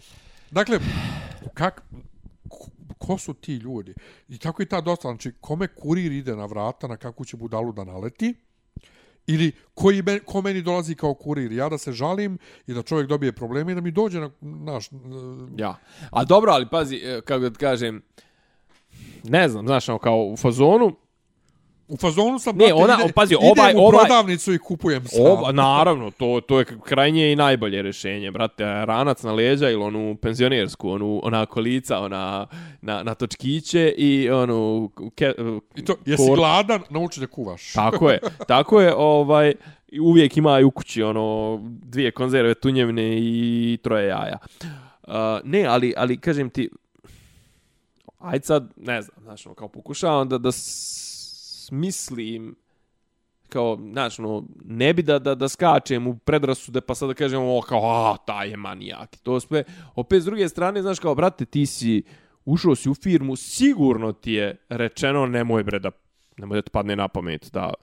Dakle, 0.51 0.79
kak, 1.53 1.83
ko, 2.97 3.17
su 3.17 3.33
ti 3.33 3.55
ljudi? 3.55 3.93
I 4.29 4.37
tako 4.37 4.61
i 4.61 4.65
ta 4.65 4.81
dosta, 4.81 5.07
znači, 5.07 5.31
kome 5.41 5.67
kurir 5.67 6.11
ide 6.11 6.35
na 6.35 6.45
vrata, 6.45 6.87
na 6.87 6.97
kakvu 6.97 7.25
će 7.25 7.37
budalu 7.37 7.71
da 7.71 7.83
naleti, 7.83 8.33
ili 9.27 9.51
koji 9.73 10.01
me, 10.01 10.19
ko 10.19 10.41
meni 10.41 10.61
dolazi 10.61 10.95
kao 10.95 11.13
kurir, 11.13 11.51
ja 11.51 11.69
da 11.69 11.77
se 11.77 11.91
žalim 11.91 12.37
i 12.67 12.73
da 12.73 12.81
čovjek 12.81 13.07
dobije 13.07 13.31
probleme 13.31 13.71
i 13.71 13.75
da 13.75 13.81
mi 13.81 13.91
dođe 13.91 14.19
na, 14.19 14.29
naš, 14.41 14.87
e, 14.87 14.95
Ja. 15.57 15.79
A 16.11 16.25
dobro, 16.25 16.51
ali 16.51 16.69
pazi, 16.69 16.95
e, 16.95 17.21
kako 17.21 17.49
da 17.49 17.57
kažem, 17.59 18.01
ne 19.23 19.49
znam, 19.49 19.67
znaš, 19.67 19.89
ono, 19.89 19.99
kao 19.99 20.25
u 20.25 20.37
fazonu, 20.37 20.95
U 21.87 21.97
fazonu 21.97 22.39
sam, 22.39 22.57
Ne, 22.57 22.73
ona- 22.73 22.97
ide, 23.03 23.13
pazi, 23.13 23.33
idem 23.33 23.49
ovaj- 23.51 23.73
u 23.75 23.79
ovaj- 23.79 23.99
prodavnicu 23.99 24.53
i 24.53 24.57
kupujem 24.57 25.05
sam. 25.05 25.25
Oba, 25.25 25.51
naravno, 25.51 26.11
to, 26.11 26.41
to 26.41 26.59
je 26.59 26.65
krajnje 26.83 27.31
i 27.31 27.35
najbolje 27.35 27.81
rješenje, 27.81 28.31
brate, 28.31 28.63
ranac 28.63 29.23
na 29.23 29.31
leđa 29.33 29.69
ili 29.69 29.83
onu 29.83 30.17
penzionersku, 30.21 30.89
onu, 30.89 31.19
ona 31.23 31.45
kolica, 31.45 31.99
ona, 31.99 32.47
na, 32.81 33.03
na 33.03 33.13
točkiće 33.15 33.93
i 33.97 34.29
onu, 34.29 34.91
ke, 35.15 35.33
I 35.75 35.85
to, 35.85 35.95
jesi 36.05 36.23
kor- 36.23 36.35
gladan, 36.35 36.81
nauči 36.89 37.19
da 37.19 37.27
kuvaš. 37.27 37.73
Tako 37.73 38.09
je, 38.09 38.19
tako 38.47 38.81
je, 38.81 38.93
ovaj, 38.95 39.53
uvijek 40.01 40.37
ima 40.37 40.59
u 40.65 40.71
kući, 40.71 41.03
ono, 41.03 41.57
dvije 41.63 42.11
konzerve 42.11 42.53
tunjevne 42.53 43.17
i 43.17 43.77
troje 43.83 44.07
jaja. 44.07 44.37
Uh, 45.07 45.13
ne, 45.43 45.65
ali, 45.65 45.93
ali, 45.97 46.17
kažem 46.17 46.49
ti, 46.49 46.69
ajde 48.19 48.45
sad, 48.45 48.71
ne 48.77 49.01
znam, 49.01 49.17
znaš, 49.23 49.45
ono, 49.45 49.55
kao 49.55 49.67
pokušavam 49.67 50.29
da, 50.29 50.37
da 50.37 50.51
mislim 51.71 52.55
kao, 53.49 53.77
znaš, 53.91 54.17
no, 54.17 54.43
ne 54.65 54.93
bi 54.93 55.03
da, 55.03 55.19
da, 55.19 55.35
da 55.35 55.49
skačem 55.49 56.07
u 56.07 56.17
predrasude, 56.17 56.81
pa 56.81 56.95
sad 56.95 57.09
da 57.09 57.13
kažem, 57.13 57.39
o, 57.41 57.61
kao, 57.61 57.81
a, 57.83 58.17
taj 58.25 58.49
je 58.49 58.57
manijak. 58.57 59.17
To 59.23 59.39
sve, 59.39 59.63
opet, 59.95 60.21
s 60.21 60.25
druge 60.25 60.49
strane, 60.49 60.81
znaš, 60.81 60.99
kao, 60.99 61.15
brate, 61.15 61.45
ti 61.45 61.65
si, 61.65 62.03
ušao 62.45 62.75
si 62.75 62.89
u 62.89 62.93
firmu, 62.93 63.35
sigurno 63.35 64.11
ti 64.11 64.31
je 64.31 64.55
rečeno, 64.69 65.25
nemoj 65.25 65.63
bre 65.63 65.79
da, 65.79 65.91
nemoj 66.37 66.57
da 66.57 66.61
ti 66.61 66.71
padne 66.71 66.95
na 66.95 67.07
pamet, 67.07 67.49
da 67.53 67.73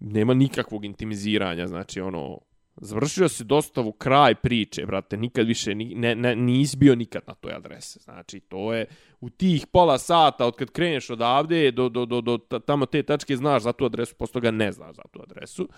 nema 0.00 0.34
nikakvog 0.34 0.84
intimiziranja, 0.84 1.66
znači, 1.66 2.00
ono, 2.00 2.38
završio 2.76 3.28
si 3.28 3.44
dostavu 3.44 3.92
kraj 3.92 4.34
priče, 4.34 4.86
brate, 4.86 5.16
nikad 5.16 5.46
više 5.46 5.74
ni, 5.74 5.94
ne, 5.94 6.14
ne, 6.14 6.36
nisi 6.36 6.76
bio 6.76 6.94
nikad 6.94 7.22
na 7.26 7.34
toj 7.34 7.52
adrese. 7.52 8.00
Znači, 8.00 8.40
to 8.40 8.74
je 8.74 8.86
u 9.20 9.30
tih 9.30 9.66
pola 9.66 9.98
sata 9.98 10.46
od 10.46 10.56
kad 10.56 10.70
kreneš 10.70 11.10
odavde 11.10 11.70
do, 11.70 11.88
do, 11.88 12.06
do, 12.06 12.20
do 12.20 12.38
tamo 12.38 12.86
te 12.86 13.02
tačke 13.02 13.36
znaš 13.36 13.62
za 13.62 13.72
tu 13.72 13.84
adresu, 13.84 14.14
posto 14.14 14.32
toga 14.32 14.50
ne 14.50 14.72
znaš 14.72 14.96
za 14.96 15.02
tu 15.10 15.22
adresu. 15.22 15.68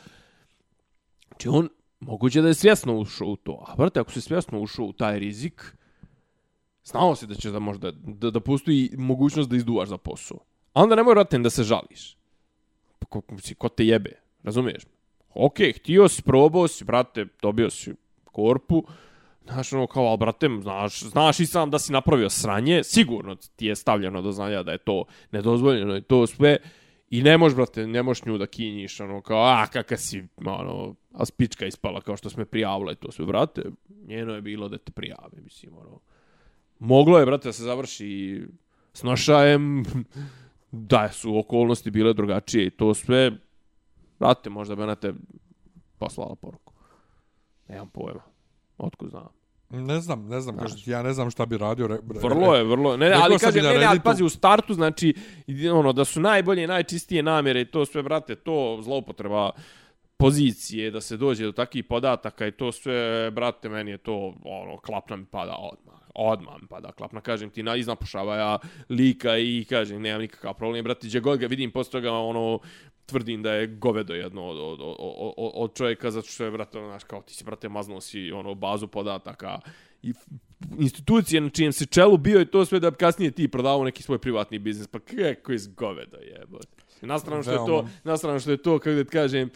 Znači, 1.29 1.49
on 1.49 1.69
moguće 2.01 2.43
da 2.43 2.49
je 2.49 2.55
svjesno 2.55 2.99
ušao 2.99 3.29
u 3.29 3.37
to. 3.37 3.65
A, 3.69 3.77
brate, 3.77 4.01
ako 4.01 4.13
si 4.13 4.21
svjesno 4.21 4.61
ušao 4.61 4.85
u 4.85 4.93
taj 4.93 5.19
rizik, 5.19 5.77
znao 6.85 7.17
si 7.17 7.27
da 7.27 7.35
će 7.35 7.51
da 7.51 7.59
možda, 7.59 7.91
da, 7.93 8.31
da 8.31 8.41
postoji 8.41 8.91
mogućnost 8.99 9.51
da 9.51 9.57
izduvaš 9.57 9.89
za 9.89 9.99
posao. 9.99 10.39
A 10.73 10.83
onda 10.83 10.97
nemoj, 10.97 11.15
roten 11.15 11.43
da 11.43 11.51
se 11.51 11.63
žališ. 11.63 12.17
Pa 12.99 13.07
Ko, 13.07 13.23
ko 13.59 13.69
te 13.69 13.87
jebe, 13.87 14.21
razumiješ? 14.43 14.83
Ok, 15.35 15.59
htio 15.77 16.09
si, 16.09 16.23
probao 16.23 16.69
si, 16.69 16.85
brate, 16.85 17.27
dobio 17.43 17.71
si 17.71 17.95
korpu, 18.25 18.85
Znaš, 19.45 19.73
ono, 19.73 19.87
kao, 19.87 20.05
ali, 20.05 20.19
brate, 20.19 20.49
znaš, 20.63 21.03
znaš 21.03 21.41
i 21.41 21.47
sam 21.47 21.71
da 21.71 21.79
si 21.79 21.93
napravio 21.93 22.31
sranje, 22.31 22.85
sigurno 22.85 23.35
ti 23.35 23.67
je 23.67 23.77
stavljeno 23.77 24.23
do 24.23 24.33
znanja 24.33 24.63
da 24.63 24.73
je 24.73 24.79
to 24.79 25.05
nedozvoljeno 25.33 25.97
i 25.97 26.03
to 26.03 26.27
sve, 26.27 26.57
i 27.11 27.23
ne 27.23 27.39
možeš, 27.39 27.57
brate, 27.57 27.87
ne 27.87 28.03
možeš 28.03 28.25
nju 28.25 28.39
da 28.39 28.47
kinjiš, 28.47 29.01
ono, 29.01 29.21
kao, 29.21 29.45
a, 29.45 29.67
kakav 29.67 29.99
si, 29.99 30.25
ono, 30.37 30.95
a 31.13 31.25
spička 31.25 31.67
ispala 31.67 32.01
kao 32.01 32.17
što 32.17 32.31
sme 32.31 32.45
prijavila 32.45 32.93
i 32.93 32.97
to 32.97 33.13
sve, 33.13 33.25
brate, 33.25 33.63
njeno 34.07 34.35
je 34.35 34.41
bilo 34.41 34.69
da 34.69 34.79
te 34.79 34.93
prijave, 34.93 35.43
mislim, 35.45 35.77
ono, 35.77 36.01
moglo 36.79 37.19
je, 37.19 37.27
brate, 37.27 37.49
da 37.49 37.53
se 37.53 37.63
završi 37.63 38.43
s 38.93 39.03
nošajem, 39.03 39.85
da 40.71 41.09
su 41.13 41.39
okolnosti 41.39 41.91
bile 41.91 42.13
drugačije 42.13 42.67
i 42.67 42.71
to 42.71 42.95
sve, 42.95 43.33
brate, 44.19 44.51
možda 44.51 44.75
bi 44.75 44.83
ona 44.83 44.95
te 44.95 45.13
poslala 45.99 46.35
poruku. 46.35 46.73
Nemam 47.69 47.89
pojma. 47.89 48.32
Otkud 48.83 49.11
znam. 49.11 49.29
Ne 49.71 50.01
znam, 50.01 50.29
ne 50.29 50.41
znam, 50.41 50.57
kažem 50.57 50.79
ti, 50.79 50.91
ja 50.91 51.03
ne 51.03 51.13
znam 51.13 51.31
šta 51.31 51.47
bi 51.47 51.59
radio. 51.59 51.87
Re, 51.87 51.95
re, 51.95 52.21
Vrlo 52.23 52.55
je, 52.55 52.65
vrlo 52.65 52.93
je. 52.93 52.99
Ne, 52.99 53.09
ne, 53.09 53.17
ali 53.23 53.39
kažem, 53.39 53.65
ne, 53.65 53.79
ne, 53.79 53.85
ali 53.85 54.01
pazi, 54.01 54.25
u 54.25 54.29
startu, 54.29 54.75
znači, 54.75 55.15
ono, 55.73 55.93
da 55.93 56.05
su 56.05 56.21
najbolje, 56.21 56.67
najčistije 56.67 57.23
namjere 57.23 57.61
i 57.61 57.65
to 57.65 57.87
sve, 57.87 58.03
brate, 58.03 58.35
to 58.35 58.79
zloupotreba 58.83 59.51
pozicije, 60.17 60.91
da 60.91 61.01
se 61.01 61.17
dođe 61.17 61.45
do 61.45 61.53
takvih 61.53 61.85
podataka 61.85 62.47
i 62.47 62.53
to 62.53 62.73
sve, 62.73 63.31
brate, 63.31 63.69
meni 63.69 63.91
je 63.91 63.99
to, 63.99 64.35
ono, 64.45 64.77
klapna 64.77 65.17
mi 65.17 65.25
pada 65.25 65.57
odmah. 65.57 66.01
Odmah 66.15 66.55
mi 66.63 66.69
pada 66.69 66.93
klapna, 66.93 67.21
kažem 67.21 67.51
ti, 67.51 67.63
na, 67.63 67.77
iznapušava 67.77 68.37
ja 68.37 68.59
lika 68.89 69.39
i 69.39 69.65
kažem, 69.69 70.03
nemam 70.03 70.21
nikakav 70.21 70.55
problem, 70.55 70.85
brate, 70.85 71.07
gdje 71.07 71.21
god 71.21 71.39
ga 71.39 71.47
vidim, 71.47 71.71
posle 71.71 71.93
toga, 71.93 72.13
ono, 72.13 72.59
tvrdim 73.13 73.43
da 73.43 73.53
je 73.53 73.67
govedo 73.67 74.15
jedno 74.15 74.45
od, 74.45 74.59
od, 74.59 74.81
od, 74.81 74.97
od, 75.37 75.53
od 75.55 75.75
čovjeka, 75.75 76.11
zato 76.11 76.29
što 76.29 76.45
je, 76.45 76.51
brate, 76.51 76.79
ono, 76.79 76.89
znaš, 76.89 77.05
kao 77.05 77.23
ti 77.23 77.35
si, 77.35 77.45
brate, 77.45 77.69
maznuo 77.69 78.01
si, 78.01 78.33
ono, 78.33 78.55
bazu 78.55 78.89
podataka 78.89 79.61
i 80.03 80.13
institucije 80.79 81.41
na 81.41 81.51
čijem 81.51 81.73
se 81.73 81.87
čelu 81.87 82.17
bio 82.17 82.41
i 82.41 82.47
to 82.47 82.65
sve 82.65 82.81
da 82.81 82.91
bi 82.91 82.97
kasnije 82.97 83.31
ti 83.31 83.49
prodavao 83.49 83.85
neki 83.85 84.03
svoj 84.03 84.19
privatni 84.19 84.59
biznis, 84.59 84.87
pa 84.87 84.99
kako 84.99 85.53
iz 85.53 85.67
govedo 85.67 86.17
jebote. 86.17 86.83
Na 87.03 87.19
stranu 87.19 87.43
što 87.43 87.53
je 87.53 87.57
to, 87.57 87.77
Veoma. 87.77 87.91
na 88.05 88.17
stranu 88.17 88.41
što 88.41 88.51
je 88.51 88.63
to, 88.63 88.79
kako 88.79 88.91
da 88.91 89.05
ti 89.05 89.11
kažem, 89.11 89.51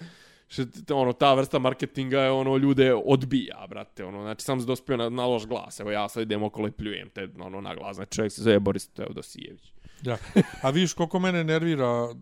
što 0.48 0.62
ono 0.90 1.12
ta 1.12 1.34
vrsta 1.34 1.58
marketinga 1.58 2.20
je 2.20 2.30
ono 2.30 2.56
ljude 2.56 2.94
odbija, 2.94 3.66
brate, 3.68 4.04
ono 4.04 4.22
znači 4.22 4.44
sam 4.44 4.60
se 4.60 4.66
dospio 4.66 4.96
na, 4.96 5.08
na 5.08 5.26
loš 5.26 5.46
glas. 5.46 5.80
Evo 5.80 5.90
ja 5.90 6.08
sad 6.08 6.22
idem 6.22 6.42
okolo 6.42 6.68
i 6.68 6.70
pljujem 6.70 7.08
te 7.10 7.28
ono 7.38 7.60
na 7.60 7.74
glas. 7.74 7.96
Znači 7.96 8.16
čovjek 8.16 8.32
se 8.32 8.42
zove 8.42 8.60
Boris 8.60 8.88
Teodosijević. 8.88 9.72
Ja. 10.02 10.16
A 10.62 10.70
vidiš 10.70 10.92
koliko 10.92 11.18
mene 11.18 11.44
nervira 11.44 12.08
e, 12.10 12.14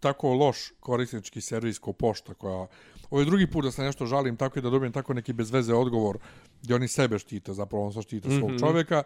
tako 0.00 0.34
loš 0.34 0.56
korisnički 0.80 1.40
servis 1.40 1.78
ko 1.78 1.92
pošta 1.92 2.34
koja... 2.34 2.66
Ovo 3.10 3.20
je 3.20 3.24
drugi 3.24 3.46
put 3.46 3.64
da 3.64 3.70
se 3.70 3.82
nešto 3.82 4.06
žalim 4.06 4.36
tako 4.36 4.58
i 4.58 4.62
da 4.62 4.70
dobijem 4.70 4.92
tako 4.92 5.14
neki 5.14 5.32
bez 5.32 5.50
veze 5.50 5.74
odgovor 5.74 6.18
gdje 6.62 6.74
oni 6.74 6.88
sebe 6.88 7.18
štite, 7.18 7.54
zapravo 7.54 7.86
on 7.86 7.92
sa 7.92 8.02
štite 8.02 8.28
svog 8.28 8.50
mm. 8.50 8.54
-hmm. 8.54 8.60
čovjeka. 8.60 9.02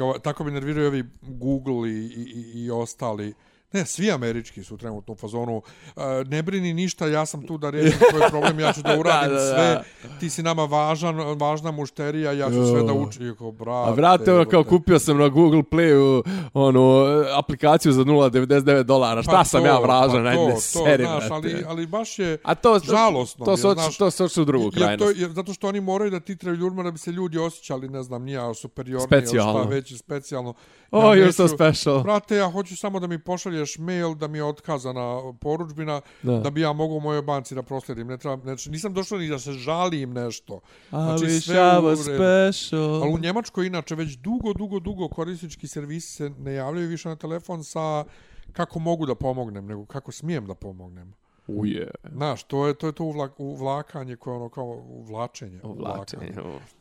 Ovo, 0.00 0.18
tako 0.18 0.44
me 0.44 0.50
nerviraju 0.50 0.88
ovi 0.88 1.04
Google 1.22 1.90
i, 1.90 1.92
i, 1.92 2.22
i, 2.34 2.64
i 2.64 2.70
ostali. 2.70 3.34
Ne, 3.72 3.86
svi 3.86 4.10
američki 4.10 4.64
su 4.64 4.76
trenutno 4.76 5.14
u 5.14 5.16
fazonu. 5.16 5.62
E, 5.88 6.00
ne 6.26 6.42
brini 6.42 6.74
ništa, 6.74 7.06
ja 7.06 7.26
sam 7.26 7.42
tu 7.42 7.58
da 7.58 7.70
riješim 7.70 7.98
tvoj 8.10 8.28
problem, 8.30 8.60
ja 8.60 8.72
ću 8.72 8.82
da 8.82 8.96
uradim 9.00 9.10
Da, 9.30 9.34
da, 9.34 9.44
da. 9.44 9.54
sve. 9.54 9.82
Ti 10.20 10.30
si 10.30 10.42
nama 10.42 10.64
važan, 10.64 11.16
važna 11.36 11.70
mušterija, 11.70 12.32
ja 12.32 12.48
ću 12.48 12.66
sve 12.66 12.82
da 12.82 12.92
učim. 12.94 13.26
I 13.26 13.36
kao, 13.36 13.52
brate, 13.52 13.90
A 13.90 13.92
vrate, 13.92 14.32
ono 14.32 14.44
kao 14.44 14.64
kupio 14.64 14.98
sam 14.98 15.18
na 15.18 15.28
Google 15.28 15.62
Playu 15.62 16.22
ono, 16.54 17.04
aplikaciju 17.34 17.92
za 17.92 18.04
0,99 18.04 18.82
dolara. 18.82 19.22
Šta 19.22 19.32
Pa 19.32 19.44
sam 19.44 19.60
to, 19.60 19.66
ja 19.66 19.78
vražan? 19.78 20.24
pa 20.24 20.28
Ajde, 20.28 20.36
to, 20.36 20.46
ne 20.46 20.54
to, 20.54 20.60
seri, 20.60 21.02
znaš, 21.02 21.18
brate. 21.18 21.34
ali, 21.34 21.64
ali 21.66 21.86
baš 21.86 22.18
je... 22.18 22.38
A 22.42 22.54
to, 22.54 22.78
žalosno 22.80 23.44
to, 23.44 23.56
to, 23.56 23.62
to, 23.64 23.74
znaš, 23.74 23.96
to, 23.96 24.10
to, 24.10 24.28
to, 24.28 24.42
u 24.42 24.44
drugu 24.44 24.64
Jer 24.66 24.72
to, 24.72 24.78
krajnost. 24.78 25.12
jer, 25.16 25.30
zato 25.30 25.54
što 25.54 25.68
oni 25.68 25.80
moraju 25.80 26.10
da 26.10 26.20
titraju 26.20 26.56
ljudima 26.56 26.82
da 26.82 26.90
bi 26.90 26.98
se 26.98 27.12
ljudi 27.12 27.38
osjećali, 27.38 27.88
ne 27.88 28.02
znam, 28.02 28.22
nija 28.22 28.54
superiorni 28.54 29.06
Specijalno. 29.06 29.60
šta 29.60 29.68
već 29.70 29.96
specijalno. 29.96 30.54
Oh, 30.90 31.04
Ja 31.04 31.10
you're 31.16 31.32
so 31.32 31.42
neću- 31.42 31.54
special. 31.54 32.02
Brate, 32.02 32.36
ja 32.36 32.50
hoću 32.50 32.76
samo 32.76 33.00
da 33.00 33.06
mi 33.06 33.18
pošalješ 33.60 33.78
mail 33.78 34.14
da 34.14 34.28
mi 34.28 34.38
je 34.38 34.44
otkazana 34.44 35.32
poručbina, 35.40 36.00
Da. 36.22 36.38
da, 36.38 36.50
bi 36.50 36.60
ja 36.60 36.72
mogao 36.72 36.96
u 36.96 37.00
mojoj 37.00 37.22
banci 37.22 37.54
da 37.54 37.62
proslijedim. 37.62 38.06
Ne 38.06 38.18
treba, 38.18 38.42
znači, 38.42 38.70
nisam 38.70 38.94
došao 38.94 39.18
ni 39.18 39.28
da 39.28 39.38
se 39.38 39.52
žalim 39.52 40.12
nešto. 40.12 40.60
Znači, 40.88 41.24
I 41.24 41.28
wish 41.28 41.44
sve 41.44 41.56
I 41.56 41.78
u 41.78 41.82
was 41.82 42.08
redu. 42.08 42.18
special. 42.52 43.02
Ali 43.02 43.12
u 43.12 43.18
Njemačkoj 43.18 43.66
inače 43.66 43.94
već 43.94 44.16
dugo, 44.16 44.52
dugo, 44.52 44.80
dugo 44.80 45.08
korisnički 45.08 45.68
servisi 45.68 46.12
se 46.12 46.30
ne 46.38 46.54
javljaju 46.54 46.88
više 46.88 47.08
na 47.08 47.16
telefon 47.16 47.64
sa 47.64 48.04
kako 48.52 48.78
mogu 48.78 49.06
da 49.06 49.14
pomognem, 49.14 49.66
nego 49.66 49.86
kako 49.86 50.12
smijem 50.12 50.46
da 50.46 50.54
pomognem. 50.54 51.12
Uje. 51.46 51.90
Znaš, 52.12 52.42
to 52.44 52.66
je 52.66 52.74
to 52.74 52.86
je 52.86 52.92
to 52.92 53.04
uvla, 53.04 53.28
uvlakanje 53.38 54.16
koje 54.16 54.32
je 54.32 54.36
ono 54.36 54.48
kao 54.48 54.64
uvlačenje. 54.88 55.60
Uvlačenje. 55.62 56.32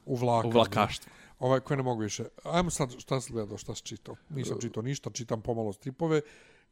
Uvlakanje. 0.06 0.54
Uvlakaštvo. 0.54 1.12
Ovaj, 1.40 1.60
koje 1.60 1.78
ne 1.78 1.84
mogu 1.84 2.02
više. 2.02 2.24
Ajmo 2.44 2.70
sad, 2.70 2.96
šta 2.98 3.22
si 3.22 3.34
gledao, 3.34 3.58
šta 3.58 3.76
si 3.76 3.84
čitao? 3.84 4.16
Nisam 4.30 4.58
čitao 4.62 4.84
ništa, 4.84 5.10
čitam 5.10 5.42
pomalo 5.42 5.74
stripove. 5.74 6.22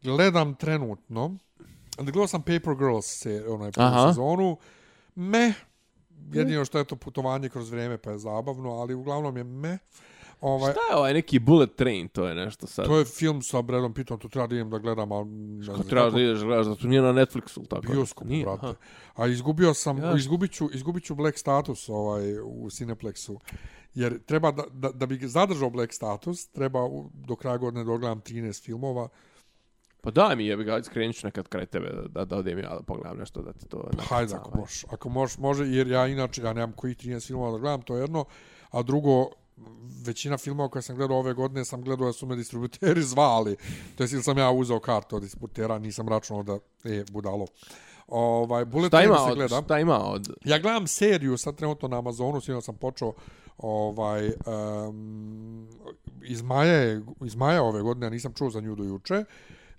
Gledam 0.04 0.56
trenutno. 0.56 1.38
Gledao 1.98 2.28
sam 2.28 2.42
Paper 2.42 2.76
Girls 2.76 3.06
se, 3.06 3.46
onaj 3.50 3.72
prvu 3.72 3.86
Aha. 3.86 4.08
sezonu. 4.08 4.58
Me, 5.16 5.54
jedino 6.34 6.66
što 6.66 6.78
je 6.78 6.86
to 6.86 6.96
putovanje 6.96 7.50
kroz 7.50 7.70
vrijeme, 7.72 7.98
pa 7.98 8.12
je 8.12 8.18
zabavno, 8.18 8.70
ali 8.72 8.94
uglavnom 8.94 9.38
je 9.38 9.44
me. 9.44 9.78
Ovaj, 10.42 10.72
Šta 10.72 10.82
je 10.92 10.98
ovaj 10.98 11.14
neki 11.14 11.40
bullet 11.40 11.76
train, 11.76 12.08
to 12.08 12.28
je 12.28 12.36
nešto 12.36 12.68
sad. 12.68 12.86
to 12.86 12.98
je 12.98 13.06
film 13.06 13.42
sa 13.42 13.62
Bradom 13.62 13.94
Pittom, 13.94 14.20
to 14.20 14.28
treba 14.28 14.48
da 14.48 14.56
idem 14.56 14.70
da 14.70 14.78
gledam, 14.78 15.12
ali 15.12 15.26
ne 15.28 15.64
znam 15.66 15.84
treba 15.84 16.10
da 16.10 16.22
ideš 16.22 16.40
gledaš, 16.40 16.66
da 16.66 16.76
to 16.76 16.88
nije 16.88 17.02
na 17.02 17.14
Netflixu, 17.14 17.68
tako? 17.68 17.92
Bioskopu, 17.92 18.30
Nije, 18.30 18.46
brate. 18.46 18.66
aha. 18.66 18.76
A 19.16 19.28
izgubio 19.28 19.74
sam, 19.74 19.98
Ja. 19.98 20.14
izgubit 20.18 20.52
ću, 20.52 20.70
izgubit 20.74 21.04
ću 21.04 21.16
Black 21.16 21.38
status 21.38 21.90
ovaj, 21.90 22.40
u 22.40 22.68
Cineplexu. 22.68 23.38
Jer 23.94 24.20
treba 24.20 24.52
da, 24.52 24.64
da, 24.72 24.92
da 24.92 25.06
bi 25.06 25.20
zadržao 25.20 25.70
Black 25.70 25.94
status, 25.94 26.48
treba 26.48 26.84
u- 26.84 27.10
do 27.14 27.36
kraja 27.36 27.58
godine 27.58 27.84
da 27.84 27.92
odgledam 27.92 28.22
13 28.22 28.64
filmova. 28.64 29.08
Pa 30.08 30.12
daj 30.12 30.36
mi 30.36 30.46
jebi 30.46 30.64
ga, 30.64 30.74
ajde 30.74 30.84
skrenut 30.84 31.16
ću 31.16 31.28
nekad 31.28 31.48
kraj 31.48 31.66
tebe 31.66 31.90
da, 31.90 32.02
da, 32.08 32.26
da 32.26 32.38
odem 32.38 32.60
ja 32.60 32.70
da 32.70 32.82
pogledam 32.82 33.18
nešto 33.18 33.42
da 33.42 33.54
ti 33.54 33.66
to... 33.68 33.90
Pa 33.98 34.04
hajde 34.04 34.36
ako 34.36 34.58
možeš. 34.58 34.86
Ako 34.92 35.10
možeš, 35.10 35.38
može, 35.38 35.66
jer 35.68 35.88
ja 35.88 36.08
inače, 36.08 36.42
ja 36.42 36.54
nemam 36.54 36.72
kojih 36.72 36.98
13 36.98 37.28
filmova 37.28 37.52
da 37.52 37.58
gledam, 37.58 37.82
to 37.82 37.96
je 37.96 38.02
jedno. 38.02 38.26
A 38.72 38.82
drugo, 38.82 39.30
većina 40.06 40.38
filmova 40.38 40.70
koje 40.70 40.82
sam 40.82 40.96
gledao 40.96 41.18
ove 41.18 41.34
godine 41.34 41.66
sam 41.66 41.82
gledao 41.82 42.08
da 42.08 42.14
su 42.14 42.26
me 42.26 42.36
distributeri 42.36 43.02
zvali. 43.14 43.56
To 43.96 44.04
je 44.04 44.10
ili 44.14 44.24
sam 44.24 44.38
ja 44.38 44.52
uzeo 44.52 44.80
kartu 44.80 45.16
od 45.16 45.22
distributera, 45.22 45.80
nisam 45.80 46.10
računao 46.10 46.44
da 46.44 46.60
je 46.84 47.06
budalo. 47.12 47.46
Ovaj, 48.08 48.66
Bullet 48.66 48.90
Šta 48.90 48.98
Train 48.98 49.10
ima 49.10 49.18
se 49.18 49.32
od, 49.32 49.36
gleda. 49.38 49.62
šta 49.62 49.80
ima 49.80 50.00
od... 50.00 50.30
Ja 50.46 50.60
gledam 50.60 50.88
seriju 50.88 51.38
sad 51.38 51.56
trenutno 51.56 51.88
na 51.88 51.98
Amazonu, 51.98 52.42
sinoć 52.42 52.64
sam 52.66 52.76
počeo 52.76 53.14
ovaj 53.58 54.32
um, 54.88 55.68
iz 56.24 56.42
maja, 56.42 56.74
je- 56.74 57.02
iz 57.26 57.36
maja 57.36 57.64
ove 57.64 57.82
godine, 57.82 58.06
ja 58.06 58.10
nisam 58.10 58.34
čuo 58.34 58.50
za 58.50 58.62
nju 58.62 58.76
do 58.76 58.84
juče. 58.84 59.24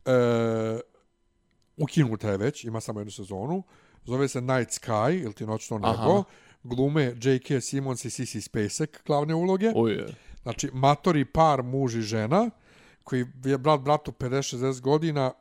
E, 0.08 0.80
ukinuta 1.76 2.30
je 2.30 2.36
već, 2.36 2.64
ima 2.64 2.80
samo 2.80 3.00
jednu 3.00 3.10
sezonu. 3.10 3.62
Zove 4.04 4.28
se 4.28 4.40
Night 4.40 4.70
Sky, 4.70 5.22
ili 5.22 5.34
ti 5.34 5.46
noćno 5.46 5.78
nebo. 5.78 5.88
Aha. 5.88 6.24
Glume 6.62 7.14
J.K. 7.22 7.60
Simmons 7.60 8.04
i 8.04 8.10
Sissy 8.10 8.40
Spacek 8.40 9.02
glavne 9.06 9.34
uloge. 9.34 9.72
Oj, 9.74 10.06
Znači, 10.42 10.70
matori 10.72 11.24
par, 11.24 11.62
muž 11.62 11.96
i 11.96 12.00
žena, 12.00 12.50
koji 13.04 13.26
je 13.44 13.58
brat 13.58 13.80
bratu 13.80 14.12
50-60 14.12 14.80
godina, 14.80 15.32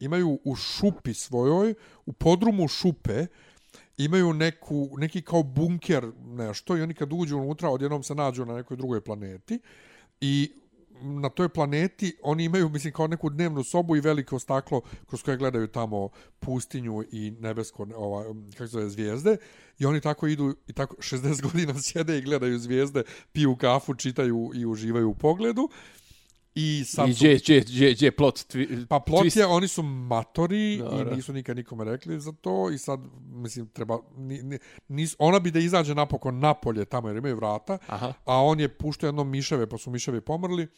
imaju 0.00 0.38
u 0.44 0.54
šupi 0.54 1.14
svojoj, 1.14 1.74
u 2.06 2.12
podrumu 2.12 2.68
šupe, 2.68 3.26
imaju 3.96 4.32
neku, 4.32 4.90
neki 4.98 5.22
kao 5.22 5.42
bunker, 5.42 6.12
nešto, 6.24 6.76
i 6.76 6.82
oni 6.82 6.94
kad 6.94 7.12
uđu 7.12 7.38
unutra, 7.38 7.70
odjednom 7.70 8.02
se 8.02 8.14
nađu 8.14 8.44
na 8.44 8.54
nekoj 8.54 8.76
drugoj 8.76 9.00
planeti. 9.00 9.60
I 10.20 10.52
na 11.02 11.28
toj 11.28 11.48
planeti 11.48 12.16
oni 12.22 12.44
imaju, 12.44 12.68
mislim, 12.68 12.92
kao 12.92 13.06
neku 13.06 13.30
dnevnu 13.30 13.64
sobu 13.64 13.96
i 13.96 14.00
veliko 14.00 14.38
staklo 14.38 14.80
kroz 15.06 15.22
koje 15.22 15.36
gledaju 15.36 15.66
tamo 15.66 16.08
pustinju 16.38 17.04
i 17.12 17.30
nebesko, 17.30 17.86
ovaj, 17.96 18.26
kako 18.52 18.66
se 18.66 18.72
zove, 18.72 18.88
zvijezde. 18.88 19.36
I 19.78 19.86
oni 19.86 20.00
tako 20.00 20.26
idu 20.26 20.54
i 20.66 20.72
tako 20.72 20.96
60 20.96 21.42
godina 21.42 21.74
sjede 21.82 22.18
i 22.18 22.22
gledaju 22.22 22.58
zvijezde, 22.58 23.02
piju 23.32 23.56
kafu, 23.56 23.94
čitaju 23.94 24.50
i 24.54 24.66
uživaju 24.66 25.10
u 25.10 25.14
pogledu. 25.14 25.68
I 26.58 26.84
sad 26.84 27.08
I 27.08 27.12
gdje, 27.12 27.36
gdje, 27.36 27.60
gdje, 27.60 27.92
gdje 27.94 28.06
je 28.06 28.16
plot 28.16 28.34
twi, 28.34 28.86
Pa 28.86 29.00
plot 29.00 29.24
twist? 29.24 29.38
je, 29.38 29.46
oni 29.46 29.68
su 29.68 29.82
matori 29.82 30.78
Dobro. 30.78 31.12
i 31.12 31.16
nisu 31.16 31.32
nikad 31.32 31.56
nikome 31.56 31.84
rekli 31.84 32.20
za 32.20 32.32
to 32.32 32.70
i 32.70 32.78
sad, 32.78 33.00
mislim, 33.20 33.66
treba, 33.68 33.98
ni, 34.16 34.42
ni, 34.42 34.58
nis, 34.88 35.16
ona 35.18 35.38
bi 35.38 35.50
da 35.50 35.58
izađe 35.58 35.94
napokon 35.94 36.38
napolje 36.38 36.84
tamo 36.84 37.08
jer 37.08 37.16
imaju 37.16 37.36
vrata, 37.36 37.78
Aha. 37.86 38.12
a 38.24 38.42
on 38.42 38.60
je 38.60 38.68
puštao 38.68 39.08
jednom 39.08 39.30
miševe, 39.30 39.66
pa 39.68 39.78
su 39.78 39.90
miševi 39.90 40.20
pomrli 40.20 40.68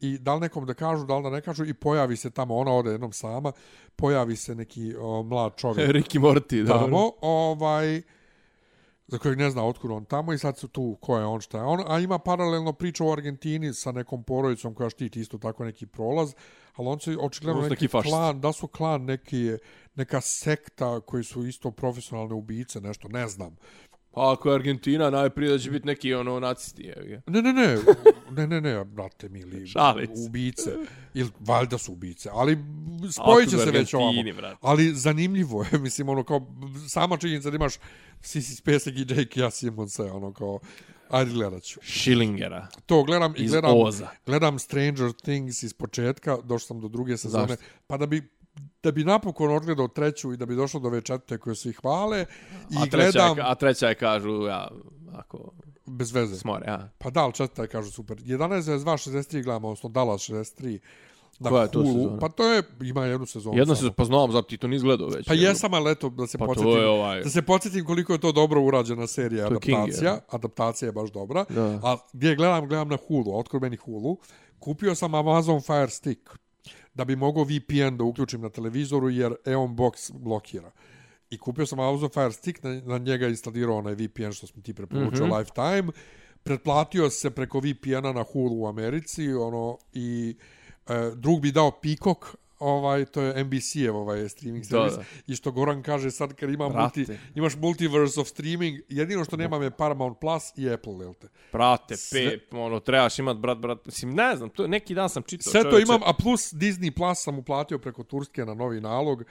i 0.00 0.18
da 0.18 0.34
li 0.34 0.40
nekom 0.40 0.66
da 0.66 0.74
kažu, 0.74 1.04
da 1.06 1.16
li 1.16 1.22
da 1.22 1.30
ne 1.30 1.40
kažu 1.40 1.64
i 1.64 1.74
pojavi 1.74 2.16
se 2.16 2.30
tamo, 2.30 2.56
ona 2.56 2.72
ode 2.72 2.90
jednom 2.90 3.12
sama, 3.12 3.52
pojavi 3.96 4.36
se 4.36 4.54
neki 4.54 4.94
o, 5.00 5.22
mlad 5.22 5.56
čovjek 5.56 5.90
Ricky 5.96 6.20
Morty, 6.20 6.62
dobro. 6.64 6.78
tamo, 6.78 7.12
ovaj, 7.20 8.02
za 9.10 9.18
kojeg 9.18 9.38
ne 9.38 9.50
zna 9.50 9.64
otkud 9.64 9.90
on 9.90 10.04
tamo 10.04 10.32
i 10.32 10.38
sad 10.38 10.58
su 10.58 10.68
tu 10.68 10.96
ko 11.00 11.18
je 11.18 11.24
on 11.24 11.40
šta 11.40 11.58
je 11.58 11.64
on, 11.64 11.84
a 11.86 11.98
ima 11.98 12.18
paralelno 12.18 12.72
priču 12.72 13.06
u 13.06 13.12
Argentini 13.12 13.74
sa 13.74 13.92
nekom 13.92 14.22
porodicom 14.22 14.74
koja 14.74 14.90
štiti 14.90 15.20
isto 15.20 15.38
tako 15.38 15.64
neki 15.64 15.86
prolaz, 15.86 16.34
ali 16.76 16.88
on 16.88 17.00
se 17.00 17.16
očigledno 17.20 17.62
neki 17.62 17.84
neki 17.84 18.08
klan, 18.08 18.40
da 18.40 18.52
su 18.52 18.68
klan 18.68 19.04
neki, 19.04 19.50
neka 19.94 20.20
sekta 20.20 21.00
koji 21.00 21.24
su 21.24 21.46
isto 21.46 21.70
profesionalne 21.70 22.34
ubice, 22.34 22.80
nešto, 22.80 23.08
ne 23.08 23.28
znam. 23.28 23.56
Pa 24.12 24.32
ako 24.32 24.48
je 24.48 24.54
Argentina, 24.54 25.10
najprije 25.10 25.52
da 25.52 25.58
će 25.58 25.70
biti 25.70 25.86
neki 25.86 26.14
ono 26.14 26.40
nacisti. 26.40 26.82
je. 26.82 27.22
Ne, 27.26 27.42
ne, 27.42 27.52
ne, 27.52 27.76
ne, 28.30 28.46
ne, 28.46 28.60
ne, 28.60 28.84
brate 28.84 29.28
mili, 29.28 29.66
se. 29.66 29.78
ubice, 30.26 30.70
ili 31.14 31.30
valjda 31.40 31.78
su 31.78 31.92
ubice, 31.92 32.28
ali 32.32 32.58
spojit 33.12 33.50
će 33.50 33.58
se 33.58 33.70
već 33.70 33.94
ovamo. 33.94 34.22
Brate. 34.36 34.56
Ali 34.60 34.94
zanimljivo 34.94 35.66
je, 35.72 35.78
mislim, 35.86 36.08
ono 36.08 36.24
kao, 36.24 36.46
sama 36.88 37.16
činjenica 37.16 37.50
da 37.50 37.56
imaš 37.56 37.74
Sissy 38.20 38.56
Spacek 38.56 38.94
i 38.96 39.06
Jake 39.08 39.40
ja 39.40 39.50
Simonsa, 39.50 40.04
ono 40.14 40.32
kao, 40.32 40.58
ajde 41.10 41.32
gledat 41.32 41.62
ću. 41.62 41.80
Schillingera. 41.82 42.68
To 42.86 43.02
gledam 43.02 43.34
i 43.36 43.46
gledam, 43.46 43.70
Oza. 43.74 44.08
gledam 44.26 44.58
Stranger 44.58 45.12
Things 45.12 45.62
iz 45.62 45.74
početka, 45.74 46.36
došao 46.36 46.66
sam 46.66 46.80
do 46.80 46.88
druge 46.88 47.16
sezone, 47.16 47.46
Zašto? 47.46 47.64
pa 47.86 47.96
da 47.96 48.06
bi 48.06 48.39
da 48.82 48.90
bi 48.90 49.04
napokon 49.04 49.50
odgledao 49.52 49.88
treću 49.88 50.32
i 50.32 50.36
da 50.36 50.46
bi 50.46 50.56
došao 50.56 50.80
do 50.80 50.88
ove 50.88 51.00
četvrte 51.00 51.38
koje 51.38 51.56
svi 51.56 51.72
hvale 51.72 52.26
i 52.70 52.76
A 52.78 52.86
treća, 52.86 53.10
gledam 53.12 53.36
je, 53.38 53.44
a 53.46 53.54
treća 53.54 53.88
je 53.88 53.94
kažu, 53.94 54.42
ja, 54.42 54.68
ako, 55.14 55.38
bez 55.86 56.12
veze. 56.12 56.36
smore, 56.36 56.64
ja. 56.66 56.88
Pa 56.98 57.10
da, 57.10 57.20
ali 57.20 57.32
četvrta 57.32 57.62
je 57.62 57.68
kažu 57.68 57.90
super. 57.90 58.16
11.22, 58.18 58.84
63 59.10 59.44
gledamo, 59.44 59.68
odnosno 59.68 59.88
Dallas 59.88 60.20
63 60.22 60.78
na 61.38 61.50
Koja 61.50 61.62
je 61.62 61.70
to 61.70 61.84
sezona? 61.86 62.18
Pa 62.18 62.28
to 62.28 62.44
je, 62.44 62.62
ima 62.82 63.04
jednu 63.04 63.26
sezonu. 63.26 63.58
Jedno 63.58 63.74
samo. 63.74 63.88
se 63.88 63.94
poznao, 63.94 64.28
zato 64.28 64.42
ti 64.42 64.56
to 64.56 64.68
nisi 64.68 64.84
gledao 64.84 65.08
već. 65.08 65.26
Pa 65.26 65.34
jel? 65.34 65.42
jesam, 65.44 65.74
ali 65.74 65.90
eto, 65.92 66.08
da 66.08 66.26
se 66.26 66.38
Pa 66.38 66.46
podsjetim, 66.46 66.72
je 66.72 66.86
ovaj- 66.88 67.22
da 67.22 67.30
se 67.30 67.42
podsjetim 67.42 67.84
koliko 67.84 68.12
je 68.12 68.20
to 68.20 68.32
dobro 68.32 68.62
urađena 68.62 69.06
serija, 69.06 69.48
To 69.48 69.54
je 69.54 69.60
King, 69.60 69.76
adaptacija. 69.76 70.12
je. 70.12 70.20
adaptacija 70.28 70.86
je 70.86 70.92
baš 70.92 71.10
dobra. 71.10 71.44
Da. 71.48 71.80
A 71.82 71.96
gdje 72.12 72.34
gledam, 72.36 72.68
gledam 72.68 72.88
na 72.88 72.98
Hulu, 72.98 73.38
otkud 73.38 73.62
meni 73.62 73.76
Hulu. 73.76 74.16
Kupio 74.58 74.94
sam 74.94 75.14
Amazon 75.14 75.60
Fire 75.60 75.88
Stick 75.88 76.28
da 77.00 77.04
bi 77.04 77.16
mogao 77.16 77.44
VPN 77.44 77.96
da 77.96 78.04
uključim 78.04 78.40
na 78.40 78.48
televizoru 78.48 79.10
jer 79.10 79.34
Eon 79.46 79.76
Box 79.76 80.12
blokira. 80.12 80.70
I 81.30 81.38
kupio 81.38 81.66
sam 81.66 81.80
Amazon 81.80 82.08
Fire 82.08 82.32
Stick, 82.32 82.62
na, 82.62 82.80
na 82.80 82.98
njega 82.98 83.28
instalirao 83.28 83.76
onaj 83.76 83.94
VPN 83.94 84.32
što 84.32 84.46
smo 84.46 84.62
ti 84.62 84.74
preporučio 84.74 85.26
mm 85.26 85.30
-hmm. 85.30 85.38
Lifetime. 85.38 85.92
Pretplatio 86.42 87.10
se 87.10 87.30
preko 87.30 87.58
VPN-a 87.58 88.12
na 88.12 88.22
Hulu 88.22 88.62
u 88.62 88.66
Americi 88.66 89.32
ono 89.32 89.78
i 89.92 90.36
e, 90.88 91.10
drug 91.16 91.40
bi 91.40 91.52
dao 91.52 91.70
Peacock, 91.70 92.24
ovaj 92.60 93.04
to 93.04 93.22
je 93.22 93.44
NBC-ev 93.44 93.96
ovaj 93.96 94.28
streaming 94.28 94.62
Da, 94.62 94.68
servis 94.68 94.94
da. 94.94 95.04
i 95.26 95.36
što 95.36 95.52
Goran 95.52 95.82
kaže 95.82 96.10
sad 96.10 96.34
kad 96.34 96.50
ima 96.50 96.68
Brate. 96.68 97.00
multi, 97.00 97.12
imaš 97.34 97.56
multiverse 97.56 98.20
of 98.20 98.28
streaming 98.28 98.80
jedino 98.88 99.24
što 99.24 99.36
nemam 99.36 99.62
je 99.62 99.70
Paramount 99.70 100.18
Plus 100.20 100.42
i 100.56 100.70
Apple 100.70 100.92
jel 100.94 101.14
te 101.14 101.28
Prate, 101.52 101.96
Sve- 101.96 102.30
pep, 102.30 102.54
ono, 102.54 102.80
trebaš 102.80 103.18
imat 103.18 103.36
brat, 103.36 103.58
brat, 103.58 103.86
mislim, 103.86 104.14
ne 104.14 104.36
znam, 104.36 104.48
to 104.50 104.66
neki 104.66 104.94
dan 104.94 105.08
sam 105.08 105.22
čitao. 105.22 105.50
Sve 105.50 105.62
to 105.62 105.70
čoveče. 105.70 105.82
imam, 105.84 106.00
a 106.02 106.12
plus 106.14 106.52
Disney 106.52 106.90
Plus 106.90 107.18
sam 107.18 107.38
uplatio 107.38 107.78
preko 107.78 108.02
Turske 108.02 108.44
na 108.44 108.54
novi 108.54 108.80
nalog. 108.80 109.24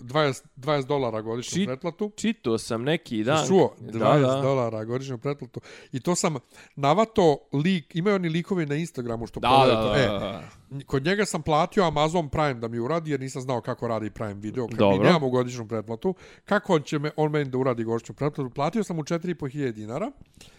20, 0.00 0.42
20 0.56 0.86
dolara 0.86 1.20
godišnju 1.20 1.56
Čit- 1.56 1.66
pretplatu. 1.66 2.12
Čitao 2.16 2.58
sam 2.58 2.82
neki 2.82 3.24
dan. 3.24 3.46
Čuo? 3.48 3.74
20 3.80 3.98
Da, 4.20 4.34
da. 4.34 4.40
dolara 4.42 4.84
godišnju 4.84 5.18
pretplatu. 5.18 5.60
I 5.92 6.00
to 6.00 6.14
sam 6.14 6.36
navato 6.76 7.20
lik, 7.54 7.96
imaju 7.96 8.16
oni 8.16 8.28
likovi 8.28 8.66
na 8.66 8.74
Instagramu 8.74 9.26
što 9.26 9.40
Da, 9.40 9.48
prodaju 9.48 10.08
da, 10.08 10.18
da, 10.18 10.42
E, 10.72 10.84
kod 10.84 11.04
njega 11.04 11.24
sam 11.24 11.42
platio 11.42 11.84
Amazon 11.84 12.28
Prime 12.28 12.54
da 12.54 12.68
mi 12.68 12.78
uradi, 12.78 13.10
jer 13.10 13.20
nisam 13.20 13.42
znao 13.42 13.60
kako 13.60 13.88
radi 13.88 14.10
Prime 14.10 14.34
video. 14.34 14.64
Kad 14.64 14.72
mi 14.72 14.78
Dobro. 14.78 15.04
nemamo 15.04 15.30
godišnju 15.30 15.68
pretplatu, 15.68 16.14
kako 16.44 16.74
on 16.74 16.82
će 16.82 16.98
me, 16.98 17.10
on 17.16 17.30
meni 17.30 17.50
da 17.50 17.58
uradi 17.58 17.84
godišnju 17.84 18.14
pretplatu? 18.14 18.50
Platio 18.50 18.84
sam 18.84 18.96
mu 18.96 19.02
4.500 19.02 19.72
dinara. 19.72 20.10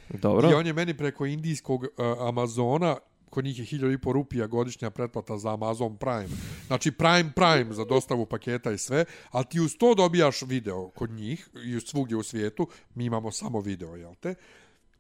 Dobro. 0.09 0.51
I 0.51 0.53
on 0.53 0.67
je 0.67 0.73
meni 0.73 0.93
preko 0.93 1.25
indijskog 1.25 1.83
uh, 1.83 1.89
Amazona 2.19 2.97
kod 3.31 3.45
njih 3.45 3.59
je 3.59 3.65
1000 3.79 4.11
rupija 4.11 4.47
godišnja 4.47 4.89
pretplata 4.89 5.37
za 5.37 5.53
Amazon 5.53 5.97
Prime. 5.97 6.29
Znači 6.67 6.91
Prime 6.91 7.31
Prime 7.35 7.73
za 7.73 7.85
dostavu 7.85 8.25
paketa 8.25 8.71
i 8.71 8.77
sve, 8.77 9.05
ali 9.29 9.45
ti 9.45 9.59
uz 9.59 9.77
to 9.77 9.95
dobijaš 9.95 10.41
video 10.41 10.89
kod 10.89 11.09
njih 11.09 11.49
i 11.65 11.79
svugdje 11.79 12.17
u 12.17 12.23
svijetu. 12.23 12.67
Mi 12.95 13.05
imamo 13.05 13.31
samo 13.31 13.59
video, 13.59 13.95
jel 13.95 14.15
te? 14.15 14.35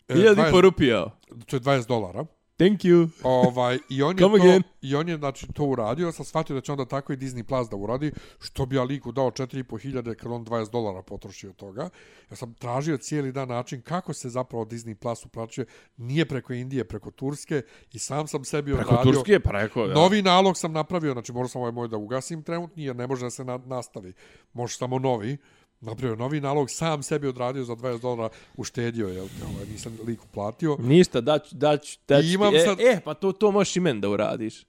E, 0.07 0.13
Hiljadi 0.13 0.41
20 0.41 0.51
porupija. 0.51 1.05
To 1.45 1.55
je 1.55 1.59
20 1.59 1.87
dolara. 1.87 2.25
Thank 2.61 2.81
you. 2.85 3.07
Ovaj 3.23 3.77
i 3.89 4.03
on 4.03 4.15
je 4.17 4.21
Come 4.23 4.37
to 4.37 4.43
again. 4.43 4.63
i 4.81 4.95
on 4.95 5.09
je 5.09 5.17
znači 5.17 5.47
to 5.53 5.63
uradio, 5.63 6.11
sam 6.11 6.25
shvatio 6.25 6.53
da 6.53 6.61
će 6.61 6.71
onda 6.71 6.85
tako 6.85 7.13
i 7.13 7.17
Disney 7.17 7.43
Plus 7.43 7.69
da 7.69 7.75
uradi, 7.75 8.11
što 8.39 8.65
bi 8.65 8.75
ja 8.75 8.83
liku 8.83 9.11
dao 9.11 9.31
4.500 9.31 10.15
kad 10.15 10.31
on 10.31 10.45
20 10.45 10.71
dolara 10.71 11.01
potroši 11.01 11.47
od 11.47 11.55
toga. 11.55 11.89
Ja 12.29 12.35
sam 12.35 12.53
tražio 12.53 12.97
cijeli 12.97 13.31
dan 13.31 13.47
način 13.47 13.81
kako 13.81 14.13
se 14.13 14.29
zapravo 14.29 14.65
Disney 14.65 14.93
Plus 14.93 15.25
uplaćuje, 15.25 15.65
nije 15.97 16.25
preko 16.25 16.53
Indije, 16.53 16.83
preko 16.83 17.11
Turske 17.11 17.61
i 17.93 17.99
sam 17.99 18.27
sam 18.27 18.43
sebi 18.43 18.73
Preko 18.73 18.89
odradio. 18.89 19.13
Turske, 19.13 19.39
preko, 19.39 19.85
ja. 19.85 19.93
Novi 19.93 20.21
nalog 20.21 20.57
sam 20.57 20.71
napravio, 20.71 21.13
znači 21.13 21.33
morao 21.33 21.47
sam 21.47 21.61
ovaj 21.61 21.71
moj 21.71 21.87
da 21.87 21.97
ugasim 21.97 22.43
trenutni 22.43 22.83
jer 22.83 22.95
ne 22.95 23.07
može 23.07 23.25
da 23.25 23.29
se 23.29 23.43
na, 23.43 23.57
nastavi. 23.57 24.13
Može 24.53 24.77
samo 24.77 24.99
novi. 24.99 25.37
Napravio 25.81 26.15
novi 26.17 26.41
nalog, 26.41 26.69
sam 26.69 27.03
sebi 27.03 27.27
odradio 27.27 27.63
za 27.63 27.73
20 27.73 27.99
dolara, 27.99 28.29
uštedio, 28.55 29.07
te, 29.07 29.19
ovaj, 29.45 29.65
nisam 29.67 29.97
liku 30.05 30.25
platio. 30.27 30.77
Ništa, 30.79 31.21
dać, 31.21 31.53
dać, 31.53 31.99
dać. 32.07 32.25
I 32.25 32.31
imam 32.31 32.55
e, 32.55 32.59
sad- 32.59 32.79
E, 32.81 33.01
pa 33.01 33.13
to, 33.13 33.31
to 33.31 33.51
možeš 33.51 33.75
i 33.75 33.79
men 33.79 34.01
da 34.01 34.09
uradiš. 34.09 34.65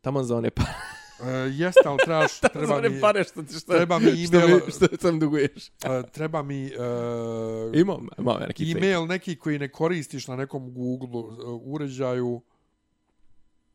Tamo 0.00 0.22
za 0.22 0.36
one 0.36 0.50
pare. 0.50 0.72
E, 1.22 1.30
jeste, 1.48 1.80
ali 1.84 1.98
trebaš, 1.98 2.40
treba 2.52 2.80
mi, 2.80 3.00
pare 3.00 3.24
što 3.24 3.42
ti 3.42 3.54
što, 3.54 3.72
treba 3.72 3.98
mi 3.98 4.26
što, 4.26 4.36
email- 4.36 4.66
mi, 4.66 4.72
što 4.72 4.86
sam 4.98 5.20
duguješ. 5.20 5.68
e, 5.68 5.70
treba 6.04 6.42
mi 6.42 6.64
e, 6.64 6.70
Imam, 7.74 8.08
imam 8.18 8.36
neki 8.40 8.62
e-mail. 8.64 8.76
email 8.78 9.06
neki 9.06 9.36
koji 9.36 9.58
ne 9.58 9.68
koristiš 9.68 10.26
na 10.28 10.36
nekom 10.36 10.72
Google 10.72 11.20
e, 11.20 11.34
uređaju. 11.62 12.40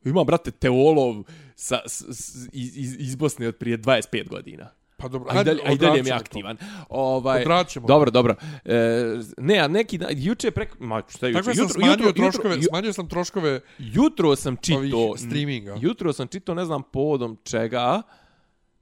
Imam, 0.04 0.26
brate, 0.26 0.50
teolov 0.50 1.24
sa, 1.56 1.80
s, 1.86 2.00
s, 2.02 2.48
iz- 2.52 2.96
iz 2.98 3.16
Bosne 3.16 3.48
od 3.48 3.56
prije 3.56 3.78
25 3.78 4.28
godina. 4.28 4.70
Pa 5.00 5.08
dobro, 5.08 5.30
A 5.32 5.40
i 5.40 5.44
dalje, 5.44 5.60
a 5.66 5.72
i 5.72 5.78
dalje 5.78 6.02
mi 6.02 6.08
je 6.08 6.14
odraćemo 6.14 6.18
to. 6.18 6.24
aktivan. 6.24 6.56
Ovaj, 6.88 7.40
Odraćemo. 7.40 7.86
Dobro, 7.86 8.10
dobro. 8.10 8.34
E, 8.64 9.04
ne, 9.38 9.58
a 9.58 9.68
neki 9.68 9.98
dan, 9.98 10.08
juče 10.16 10.50
preko, 10.50 10.76
ma 10.80 11.02
šta 11.08 11.26
je 11.26 11.30
juče? 11.32 11.42
Tako 11.42 11.54
sam 11.54 11.62
jutro, 11.64 11.74
smanjio 11.74 12.06
jutro, 12.06 12.12
troškove, 12.12 12.54
jutro, 12.54 12.68
smanjio 12.68 12.92
sam 12.92 13.08
troškove 13.08 13.60
jutro 13.78 14.36
sam 14.36 14.56
ovih 14.76 14.94
streaminga. 15.16 15.76
jutro 15.80 16.12
sam 16.12 16.28
čitao, 16.28 16.54
ne 16.54 16.64
znam 16.64 16.82
povodom 16.82 17.38
čega, 17.44 18.02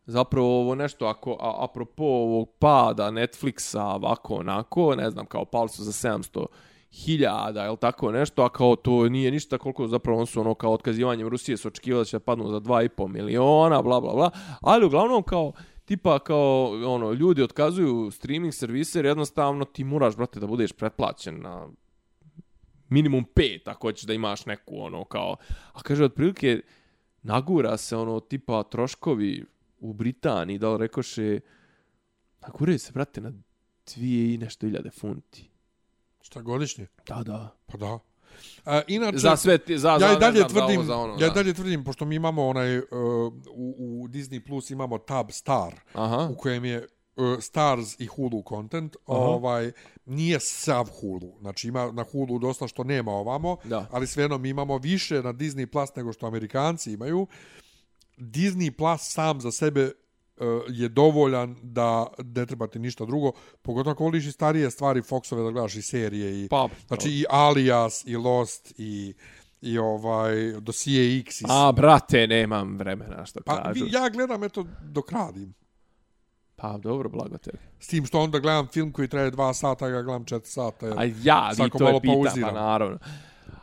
zapravo 0.06 0.60
ovo 0.60 0.74
nešto, 0.74 1.06
ako, 1.06 1.36
a, 1.40 1.64
apropo 1.64 2.04
ovog 2.04 2.48
pada 2.58 3.10
Netflixa, 3.10 3.82
ovako, 3.94 4.34
onako, 4.34 4.94
ne 4.94 5.10
znam, 5.10 5.26
kao 5.26 5.44
pali 5.44 5.68
su 5.68 5.84
za 5.84 5.92
700 5.92 6.46
hiljada, 6.92 7.64
jel 7.64 7.76
tako 7.76 8.12
nešto, 8.12 8.42
a 8.42 8.48
kao 8.48 8.76
to 8.76 9.08
nije 9.08 9.30
ništa 9.30 9.58
koliko 9.58 9.86
zapravo 9.86 10.20
on 10.20 10.26
su 10.26 10.40
ono 10.40 10.54
kao 10.54 10.72
otkazivanjem 10.72 11.28
Rusije 11.28 11.56
su 11.56 11.68
očekivali 11.68 12.00
da 12.00 12.04
će 12.04 12.18
padnu 12.18 12.48
za 12.48 12.60
2,5 12.60 13.08
miliona, 13.08 13.82
bla 13.82 14.00
bla 14.00 14.12
bla, 14.14 14.30
ali 14.60 14.86
uglavnom 14.86 15.22
kao 15.22 15.52
tipa 15.88 16.18
kao 16.18 16.72
ono 16.86 17.12
ljudi 17.12 17.42
otkazuju 17.42 18.10
streaming 18.10 18.54
servise 18.54 18.98
jer 18.98 19.06
jednostavno 19.06 19.64
ti 19.64 19.84
moraš 19.84 20.16
brate 20.16 20.40
da 20.40 20.46
budeš 20.46 20.72
pretplaćen 20.72 21.40
na 21.40 21.68
minimum 22.88 23.24
5 23.34 23.60
ako 23.64 23.86
hoćeš 23.88 24.04
da 24.04 24.12
imaš 24.12 24.46
neku 24.46 24.80
ono 24.80 25.04
kao 25.04 25.36
a 25.72 25.82
kaže 25.82 26.04
otprilike 26.04 26.60
nagura 27.22 27.76
se 27.76 27.96
ono 27.96 28.20
tipa 28.20 28.62
troškovi 28.62 29.44
u 29.80 29.92
Britaniji 29.92 30.58
da 30.58 30.72
li 30.72 30.78
rekoše 30.78 31.40
naguraju 32.40 32.78
se 32.78 32.92
brate 32.92 33.20
na 33.20 33.32
dvije 33.94 34.34
i 34.34 34.38
nešto 34.38 34.66
hiljade 34.66 34.90
funti 34.90 35.50
Šta 36.20 36.40
godišnje? 36.42 36.86
da 37.06 37.22
da 37.22 37.56
Pa 37.66 37.78
da. 37.78 37.98
A, 38.64 38.80
inače, 38.86 39.18
za 39.18 39.36
sve 39.36 39.58
ti, 39.58 39.78
za, 39.78 39.98
ja 40.00 40.12
i 40.12 40.16
dalje 40.20 40.38
znam, 40.38 40.50
tvrdim, 40.50 40.84
za, 40.84 40.96
ono, 40.96 41.12
ja 41.12 41.26
i 41.26 41.28
da. 41.28 41.34
dalje 41.34 41.54
tvrdim, 41.54 41.84
pošto 41.84 42.04
mi 42.04 42.14
imamo 42.14 42.46
onaj, 42.46 42.78
uh, 42.78 42.84
u, 43.50 43.74
u 43.78 44.08
Disney 44.08 44.46
Plus 44.46 44.70
imamo 44.70 44.98
tab 44.98 45.30
Star, 45.30 45.74
Aha. 45.92 46.28
u 46.32 46.36
kojem 46.36 46.64
je 46.64 46.86
uh, 47.16 47.38
Stars 47.40 48.00
i 48.00 48.06
Hulu 48.06 48.42
content, 48.48 48.96
Aha. 49.06 49.18
ovaj, 49.18 49.72
nije 50.04 50.40
sav 50.40 50.88
Hulu. 51.00 51.38
Znači 51.40 51.68
ima 51.68 51.92
na 51.92 52.04
Hulu 52.12 52.38
dosta 52.38 52.68
što 52.68 52.84
nema 52.84 53.12
ovamo, 53.12 53.56
Da. 53.64 53.86
ali 53.90 54.06
svejedno 54.06 54.38
mi 54.38 54.48
imamo 54.48 54.78
više 54.78 55.22
na 55.22 55.32
Disney 55.32 55.66
Plus 55.66 55.94
nego 55.94 56.12
što 56.12 56.26
Amerikanci 56.26 56.92
imaju. 56.92 57.26
Disney 58.16 58.70
Plus 58.70 59.00
sam 59.02 59.40
za 59.40 59.52
sebe 59.52 59.84
uh, 59.84 59.90
je 60.68 60.88
dovoljan 60.88 61.56
da 61.62 62.06
ne 62.24 62.46
treba 62.46 62.66
ti 62.66 62.78
ništa 62.78 63.04
drugo, 63.04 63.32
pogotovo 63.62 63.92
ako 63.92 64.04
voliš 64.04 64.26
i 64.26 64.32
starije 64.32 64.70
stvari 64.70 65.02
Foxove 65.02 65.44
da 65.44 65.50
gledaš 65.50 65.74
i 65.74 65.82
serije 65.82 66.44
i 66.44 66.48
Pa, 66.48 66.68
znači 66.86 67.10
i 67.10 67.24
Alias 67.30 68.04
i 68.06 68.16
Lost 68.16 68.74
i 68.78 69.14
i 69.60 69.78
ovaj 69.78 70.52
Dossier 70.60 71.20
X 71.20 71.40
i 71.40 71.44
A, 71.48 71.72
brate, 71.72 72.26
nemam 72.26 72.76
vremena 72.76 73.26
što 73.26 73.40
pa 73.46 73.62
kažu. 73.62 73.84
vi, 73.84 73.90
ja 73.92 74.08
gledam 74.08 74.44
eto 74.44 74.64
dok 74.82 75.12
radim. 75.12 75.54
Pa, 76.56 76.78
dobro, 76.78 77.08
blago 77.08 77.38
tebi. 77.38 77.58
S 77.80 77.86
tim 77.86 78.06
što 78.06 78.20
onda 78.20 78.38
gledam 78.38 78.66
film 78.66 78.92
koji 78.92 79.08
traje 79.08 79.30
dva 79.30 79.54
sata, 79.54 79.86
ja 79.86 79.90
ga 79.90 80.02
gledam 80.02 80.24
četiri 80.24 80.50
sata. 80.50 80.86
A 80.86 81.04
ja, 81.04 81.50
vi 81.58 81.70
to 81.70 81.88
je 81.88 82.00
pitam, 82.00 82.42
pa 82.42 82.52
naravno. 82.52 82.98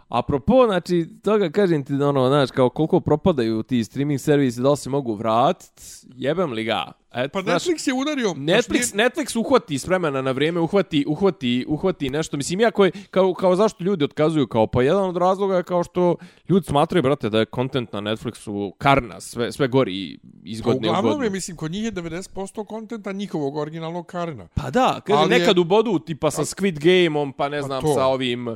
Apropo, 0.10 0.66
znači, 0.66 1.10
toga 1.24 1.50
kažem 1.50 1.84
ti, 1.84 1.94
da 1.94 2.10
ono, 2.10 2.28
znaš, 2.28 2.52
kao 2.52 2.70
koliko 2.70 3.00
propadaju 3.00 3.64
ti 3.64 3.84
streaming 3.84 4.20
servisi, 4.20 4.62
da 4.62 4.72
li 4.72 4.78
se 4.78 4.90
mogu 4.90 5.14
vratit, 5.14 5.82
jebem 6.16 6.52
li 6.52 6.64
ga. 6.64 6.92
Et, 7.16 7.32
Pa 7.32 7.42
znaš, 7.42 7.64
Netflix 7.64 7.88
je 7.88 7.94
udario. 7.94 8.30
Netflix, 8.30 8.84
znači, 8.84 8.98
Netflix 9.10 9.40
uhvati 9.40 9.80
s 9.80 9.88
vremena 9.88 10.22
na 10.22 10.32
vrijeme, 10.32 10.60
uhvati, 10.60 11.06
uhvati, 11.08 11.66
uhvati 11.68 12.10
nešto. 12.10 12.38
Mislim, 12.38 12.60
ja 12.60 12.72
koji, 12.72 12.92
kao, 13.12 13.34
kao 13.34 13.56
zašto 13.56 13.84
ljudi 13.84 14.04
otkazuju, 14.04 14.48
kao 14.48 14.68
pa 14.68 14.84
jedan 14.84 15.04
od 15.04 15.18
razloga 15.18 15.56
je 15.56 15.64
kao 15.64 15.84
što 15.84 16.16
ljudi 16.50 16.66
smatraju, 16.66 17.04
brate, 17.04 17.30
da 17.30 17.40
je 17.40 17.46
content 17.56 17.94
na 17.94 18.02
Netflixu 18.02 18.72
karna, 18.78 19.22
sve, 19.22 19.52
sve 19.52 19.68
gori 19.68 20.18
iz 20.44 20.62
Pa 20.62 20.66
godine 20.66 20.88
u 20.88 20.92
uglavnom 20.92 21.12
godinu. 21.12 21.24
je, 21.24 21.30
mislim, 21.30 21.58
kod 21.58 21.72
njih 21.72 21.84
je 21.84 21.92
90% 21.92 22.66
kontenta 22.66 23.12
njihovog 23.12 23.56
originalnog 23.56 24.06
Karina. 24.06 24.48
Pa 24.54 24.70
da, 24.70 25.02
kaže, 25.06 25.20
Ali 25.20 25.34
je- 25.34 25.40
nekad 25.40 25.58
u 25.58 25.64
bodu, 25.64 26.00
tipa 26.00 26.32
sa 26.32 26.42
Squid 26.44 26.80
Game-om, 26.80 27.34
pa 27.34 27.50
ne 27.50 27.62
znam, 27.62 27.82
to. 27.82 27.94
sa 27.94 28.06
ovim 28.06 28.48
uh, 28.48 28.56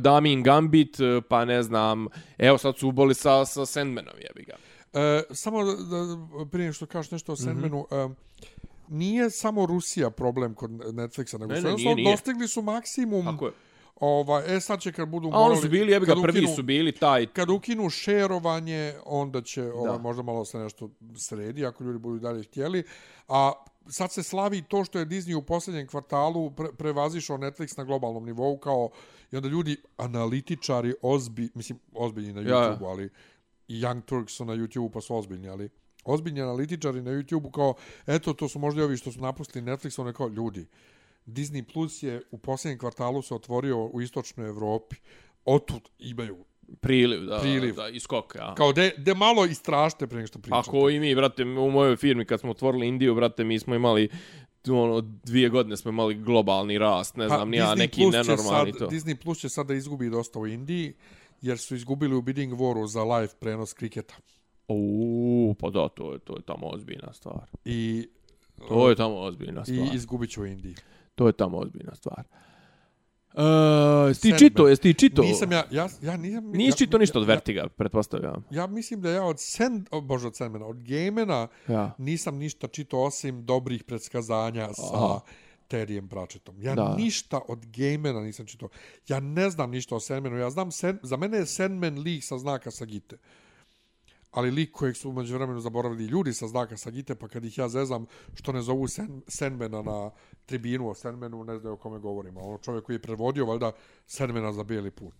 Damin 0.00 0.42
Gambit, 0.42 1.00
uh, 1.00 1.24
pa 1.28 1.44
ne 1.44 1.62
znam, 1.62 2.06
evo 2.38 2.58
sad 2.58 2.78
su 2.78 2.88
uboli 2.88 3.14
sa, 3.14 3.44
sa 3.44 3.66
Sandmanom, 3.66 4.14
jebi 4.18 4.44
ga. 4.44 4.54
E, 4.92 5.22
samo 5.30 5.64
da, 5.64 5.74
da 5.96 6.16
prije 6.46 6.72
što 6.72 6.86
kažeš 6.86 7.10
nešto 7.10 7.32
o 7.32 7.34
Mhm. 7.34 7.42
Sandmanu, 7.42 7.86
e, 7.90 8.08
nije 8.88 9.30
samo 9.30 9.66
Rusija 9.66 10.10
problem 10.10 10.54
kod 10.54 10.70
Netflixa, 10.70 11.38
nego 11.38 11.52
Ne, 11.52 11.60
ne, 11.60 11.74
nije, 11.74 11.94
nije. 11.94 12.10
dostigli 12.12 12.48
su 12.48 12.62
maksimum. 12.62 13.24
Tako 13.24 13.46
je. 13.46 13.52
Ovaj, 13.96 14.56
e, 14.56 14.60
sad 14.60 14.80
će 14.80 14.92
kad 14.92 15.08
budu 15.08 15.28
A 15.28 15.30
morali... 15.30 15.50
oni 15.50 15.60
su 15.60 15.68
bili, 15.68 15.92
jebi 15.92 16.06
ga, 16.06 16.12
kad 16.14 16.22
prvi 16.22 16.40
ukinu- 16.40 16.54
su 16.56 16.62
bili 16.62 16.92
taj... 16.92 17.26
Kad 17.26 17.50
ukinu 17.50 17.90
šerovanje, 17.90 18.94
onda 19.06 19.42
će 19.42 19.62
Da. 19.84 19.98
možda 19.98 20.22
malo 20.22 20.44
se 20.44 20.58
nešto 20.58 20.90
sredi, 21.16 21.66
ako 21.66 21.84
ljudi 21.84 21.98
budu 21.98 22.18
dalje 22.18 22.42
htjeli. 22.42 22.82
A 23.28 23.52
sad 23.88 24.12
se 24.12 24.22
slavi 24.22 24.62
to 24.62 24.84
što 24.84 24.98
je 24.98 25.06
Disney 25.06 25.34
u 25.34 25.42
posljednjem 25.42 25.86
kvartalu 25.86 26.50
pre, 26.50 26.68
prevazišao 26.72 27.38
Netflix 27.38 27.78
na 27.78 27.84
globalnom 27.84 28.24
nivou, 28.24 28.58
kao 28.58 28.90
i 29.32 29.36
onda 29.36 29.48
ljudi, 29.48 29.76
analitičari, 29.96 30.94
ozbi, 31.02 31.48
mislim, 31.54 31.78
ozbiljni 31.94 32.32
na 32.32 32.40
Ja, 32.40 32.48
ja. 32.48 32.54
YouTube-u, 32.54 32.86
ali 32.86 33.10
i 33.70 33.80
Young 33.80 34.02
Turks 34.04 34.32
su 34.32 34.44
na 34.44 34.54
YouTube-u 34.54 34.90
pa 34.90 35.00
su 35.00 35.16
ozbiljni, 35.16 35.48
ali 35.48 35.68
ozbiljni 36.04 36.42
analitičari 36.42 37.02
na 37.02 37.10
YouTube-u 37.10 37.50
kao, 37.50 37.74
eto, 38.06 38.32
to 38.32 38.48
su 38.48 38.58
možda 38.58 38.84
ovi 38.84 38.96
što 38.96 39.12
su 39.12 39.20
napustili 39.20 39.64
Netflix, 39.64 40.00
one 40.00 40.12
kao, 40.12 40.28
ljudi, 40.28 40.66
Disney 41.26 41.72
Plus 41.72 42.02
je 42.02 42.22
u 42.30 42.38
posljednjem 42.38 42.78
kvartalu 42.78 43.22
se 43.22 43.34
otvorio 43.34 43.84
u 43.84 44.00
istočnoj 44.00 44.48
Evropi, 44.48 44.96
otud 45.44 45.82
imaju 45.98 46.44
Priliv, 46.80 47.24
da, 47.24 47.38
Priliv. 47.40 47.74
da, 47.74 47.88
iskok, 47.88 48.34
ja. 48.34 48.54
Kao 48.54 48.72
de, 48.72 48.94
de 48.96 49.14
malo 49.14 49.44
istražite 49.44 50.06
prije 50.06 50.18
nego 50.18 50.26
što 50.26 50.38
pričate. 50.38 50.70
Ako 50.70 50.90
i 50.90 51.00
mi, 51.00 51.14
brate, 51.14 51.42
u 51.44 51.70
mojoj 51.70 51.96
firmi 51.96 52.24
kad 52.24 52.40
smo 52.40 52.50
otvorili 52.50 52.88
Indiju, 52.88 53.14
brate, 53.14 53.44
mi 53.44 53.58
smo 53.58 53.74
imali 53.74 54.08
ono, 54.68 55.00
dvije 55.00 55.48
godine 55.48 55.76
smo 55.76 55.88
imali 55.88 56.14
globalni 56.14 56.78
rast, 56.78 57.16
ne 57.16 57.28
znam, 57.28 57.50
nija, 57.50 57.74
neki 57.74 58.00
Pa 58.00 58.04
Plus 58.04 58.12
nenormalni 58.12 58.72
sad, 58.72 58.78
to. 58.78 58.88
Disney 58.88 59.14
Plus 59.14 59.38
će 59.38 59.48
sada 59.48 59.74
izgubi 59.74 60.10
dosta 60.10 60.38
u 60.38 60.46
Indiji, 60.46 60.94
jer 61.40 61.58
su 61.58 61.74
izgubili 61.74 62.14
u 62.14 62.22
bidding 62.22 62.52
waru 62.52 62.86
za 62.86 63.04
live 63.04 63.32
prenos 63.40 63.72
kriketa. 63.72 64.14
Uuu, 64.68 65.54
pa 65.54 65.70
da, 65.70 65.88
to 65.88 66.12
je, 66.12 66.18
to 66.18 66.36
je 66.36 66.42
tamo 66.42 66.66
ozbiljna 66.66 67.12
stvar. 67.12 67.50
I, 67.64 68.08
To 68.68 68.90
je 68.90 68.96
tamo 68.96 69.16
ozbiljna 69.16 69.64
stvar. 69.64 69.78
i 69.78 69.96
izgubit 69.96 70.30
će 70.30 70.40
u 70.40 70.46
Indiji. 70.46 70.74
To 71.14 71.26
je 71.26 71.32
tamo 71.32 71.58
ozbiljna 71.58 71.94
stvar. 71.94 72.24
Uh, 73.34 74.16
ti 74.22 74.32
čito, 74.38 74.68
jesi 74.68 74.82
ti 74.82 74.94
čito? 74.94 75.22
Nisam 75.22 75.52
ja, 75.52 75.64
ja, 75.70 75.88
ja 76.02 76.16
nisam... 76.16 76.50
Nisi 76.50 76.70
ja, 76.70 76.76
čito 76.76 76.98
ništa 76.98 77.18
od 77.18 77.28
ja, 77.28 77.34
Vertiga, 77.34 77.68
pretpostavljam. 77.68 78.44
Ja, 78.50 78.60
ja 78.60 78.66
mislim 78.66 79.00
da 79.00 79.10
ja 79.10 79.24
od 79.24 79.36
Sand, 79.38 79.86
oh, 79.90 80.04
bože, 80.04 80.26
od 80.26 80.36
Sandmana, 80.36 80.66
od 80.66 80.76
Gamena 80.82 81.48
Ja. 81.68 81.94
nisam 81.98 82.36
ništa 82.36 82.68
čito 82.68 82.98
osim 82.98 83.44
dobrih 83.46 83.84
predskazanja 83.84 84.68
Aha. 84.94 85.20
Terijem 85.70 86.08
Pratchettom. 86.08 86.62
Ja 86.62 86.74
Da. 86.74 86.94
ništa 86.98 87.40
od 87.48 87.66
Gamena 87.66 88.20
nisam 88.20 88.46
čito. 88.46 88.68
Ja 89.08 89.20
ne 89.20 89.50
znam 89.50 89.70
ništa 89.70 89.94
o 89.96 90.00
Sandmanu. 90.00 90.36
Ja 90.36 90.50
znam, 90.50 90.70
Sand, 90.70 90.98
za 91.02 91.16
mene 91.16 91.38
je 91.38 91.46
Sandman 91.46 91.98
lik 91.98 92.24
sa 92.24 92.38
znaka 92.38 92.70
Sagite. 92.70 93.18
Ali 94.30 94.50
lik 94.50 94.72
kojeg 94.72 94.96
su 94.96 95.10
umeđu 95.10 95.34
vremenu 95.34 95.60
zaboravili 95.60 96.04
ljudi 96.04 96.32
sa 96.32 96.46
znaka 96.46 96.76
Sagite, 96.76 97.14
pa 97.14 97.28
kad 97.28 97.44
ih 97.44 97.58
ja 97.58 97.68
zezam 97.68 98.06
što 98.34 98.52
ne 98.52 98.62
zovu 98.62 98.88
Sand, 98.88 99.22
Sandmana 99.28 99.82
na 99.82 100.10
tribinu 100.46 100.88
o 100.88 100.94
Sandmanu, 100.94 101.44
ne 101.44 101.58
znaju 101.58 101.74
o 101.74 101.76
kome 101.78 101.98
govorimo. 101.98 102.40
Ono 102.40 102.58
čovjek 102.58 102.84
koji 102.84 102.96
je 102.96 103.02
prevodio, 103.02 103.46
valjda, 103.46 103.72
Sandmana 104.06 104.52
za 104.52 104.64
bijeli 104.64 104.90
put. 104.90 105.14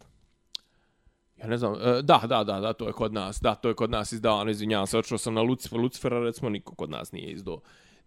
Ja 1.37 1.47
ne 1.47 1.59
znam, 1.59 1.75
e, 1.75 2.03
da, 2.03 2.23
da, 2.29 2.45
da, 2.45 2.61
da, 2.61 2.73
to 2.73 2.87
je 2.87 2.93
kod 2.93 3.13
nas, 3.13 3.39
da, 3.41 3.55
to 3.55 3.69
je 3.69 3.75
kod 3.75 3.91
nas 3.91 4.13
izdavano, 4.13 4.51
izvinjavam 4.51 4.87
se, 4.87 4.99
očeo 4.99 5.19
sam 5.19 5.35
na 5.35 5.43
Lucifer, 5.43 5.79
Lucifera, 5.79 6.21
recimo, 6.21 6.51
niko 6.51 6.75
kod 6.75 6.91
nas 6.91 7.13
nije 7.13 7.33
izdao 7.33 7.61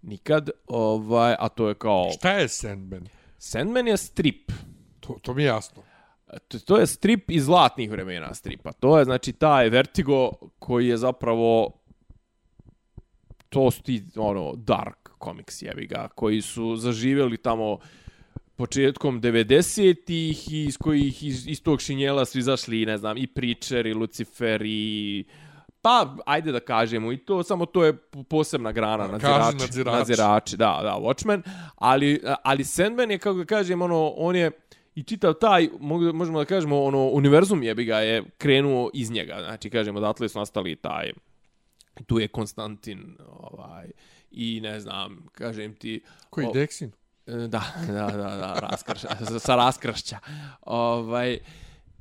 nikad, 0.04 0.50
ovaj, 0.68 1.36
a 1.40 1.50
to 1.50 1.68
je 1.70 1.76
kao, 1.76 2.10
Šta 2.18 2.32
je 2.32 2.48
Sandman? 2.48 3.08
Sandman 3.38 3.88
je 3.88 3.98
strip, 3.98 4.52
To, 5.00 5.18
to 5.22 5.34
mi 5.34 5.44
je 5.44 5.48
jasno. 5.48 5.84
to, 6.48 6.60
to 6.60 6.78
je 6.78 6.88
strip 6.88 7.32
iz 7.32 7.46
zlatnih 7.46 7.92
vremena 7.92 8.34
stripa, 8.34 8.72
to 8.72 9.00
je, 9.00 9.06
znači, 9.06 9.34
taj 9.34 9.70
Vertigo 9.70 10.32
koji 10.60 10.88
je 10.88 10.98
zapravo, 10.98 11.72
to 13.50 13.72
su 13.72 13.84
ti, 13.84 14.04
ono, 14.16 14.54
dark 14.56 15.10
komiks, 15.18 15.62
jebi 15.62 15.88
ga, 15.88 16.08
koji 16.16 16.42
su 16.42 16.76
zaživjeli 16.76 17.38
tamo 17.38 17.78
početkom 18.56 19.22
90-ih 19.22 20.54
i 20.54 20.64
iz 20.64 20.78
kojih 20.78 21.24
iz, 21.24 21.48
iz 21.48 21.64
tog 21.64 21.82
šinjela 21.82 22.26
su 22.26 22.40
izašli, 22.40 22.86
ne 22.86 22.98
znam, 22.98 23.18
i 23.18 23.28
Preacher, 23.28 23.86
i 23.86 23.94
Lucifer, 23.94 24.62
i... 24.66 25.24
Pa, 25.84 26.16
ajde 26.26 26.52
da 26.52 26.60
kažemo, 26.60 27.12
i 27.12 27.18
to, 27.18 27.44
samo 27.44 27.66
to 27.66 27.84
je 27.86 27.94
posebna 28.30 28.72
grana, 28.72 29.08
nadzirači, 29.08 29.58
nadzirači. 29.58 29.98
nadzirači, 29.98 30.58
da, 30.58 30.80
da, 30.84 30.98
Watchmen, 31.02 31.42
ali, 31.76 32.22
ali 32.44 32.64
Sandman 32.64 33.12
je, 33.12 33.18
kako 33.18 33.38
da 33.38 33.46
kažem, 33.46 33.82
ono, 33.82 34.08
on 34.08 34.36
je 34.36 34.52
i 34.96 35.04
čitav 35.04 35.34
taj, 35.34 35.70
možemo 36.14 36.40
da 36.40 36.46
kažemo, 36.46 36.84
ono, 36.84 37.08
univerzum 37.08 37.64
je 37.64 37.76
bi 37.76 37.86
ga 37.86 37.98
je 37.98 38.24
krenuo 38.38 38.90
iz 38.94 39.12
njega, 39.12 39.38
znači, 39.40 39.70
kažemo, 39.70 40.00
odatle 40.00 40.30
su 40.30 40.40
nastali 40.40 40.76
taj, 40.76 41.12
tu 42.06 42.20
je 42.20 42.28
Konstantin, 42.28 43.18
ovaj, 43.40 43.88
i 44.32 44.60
ne 44.64 44.80
znam, 44.80 45.26
kažem 45.32 45.76
ti... 45.76 46.02
Koji 46.30 46.48
o- 46.48 46.52
Dexin? 46.52 46.90
Da, 47.26 47.64
da, 47.88 47.94
da, 47.94 48.36
da, 48.36 48.68
raskršća, 48.70 49.08
sa 49.46 49.56
raskršća. 49.56 50.18
Ovaj, 50.62 51.40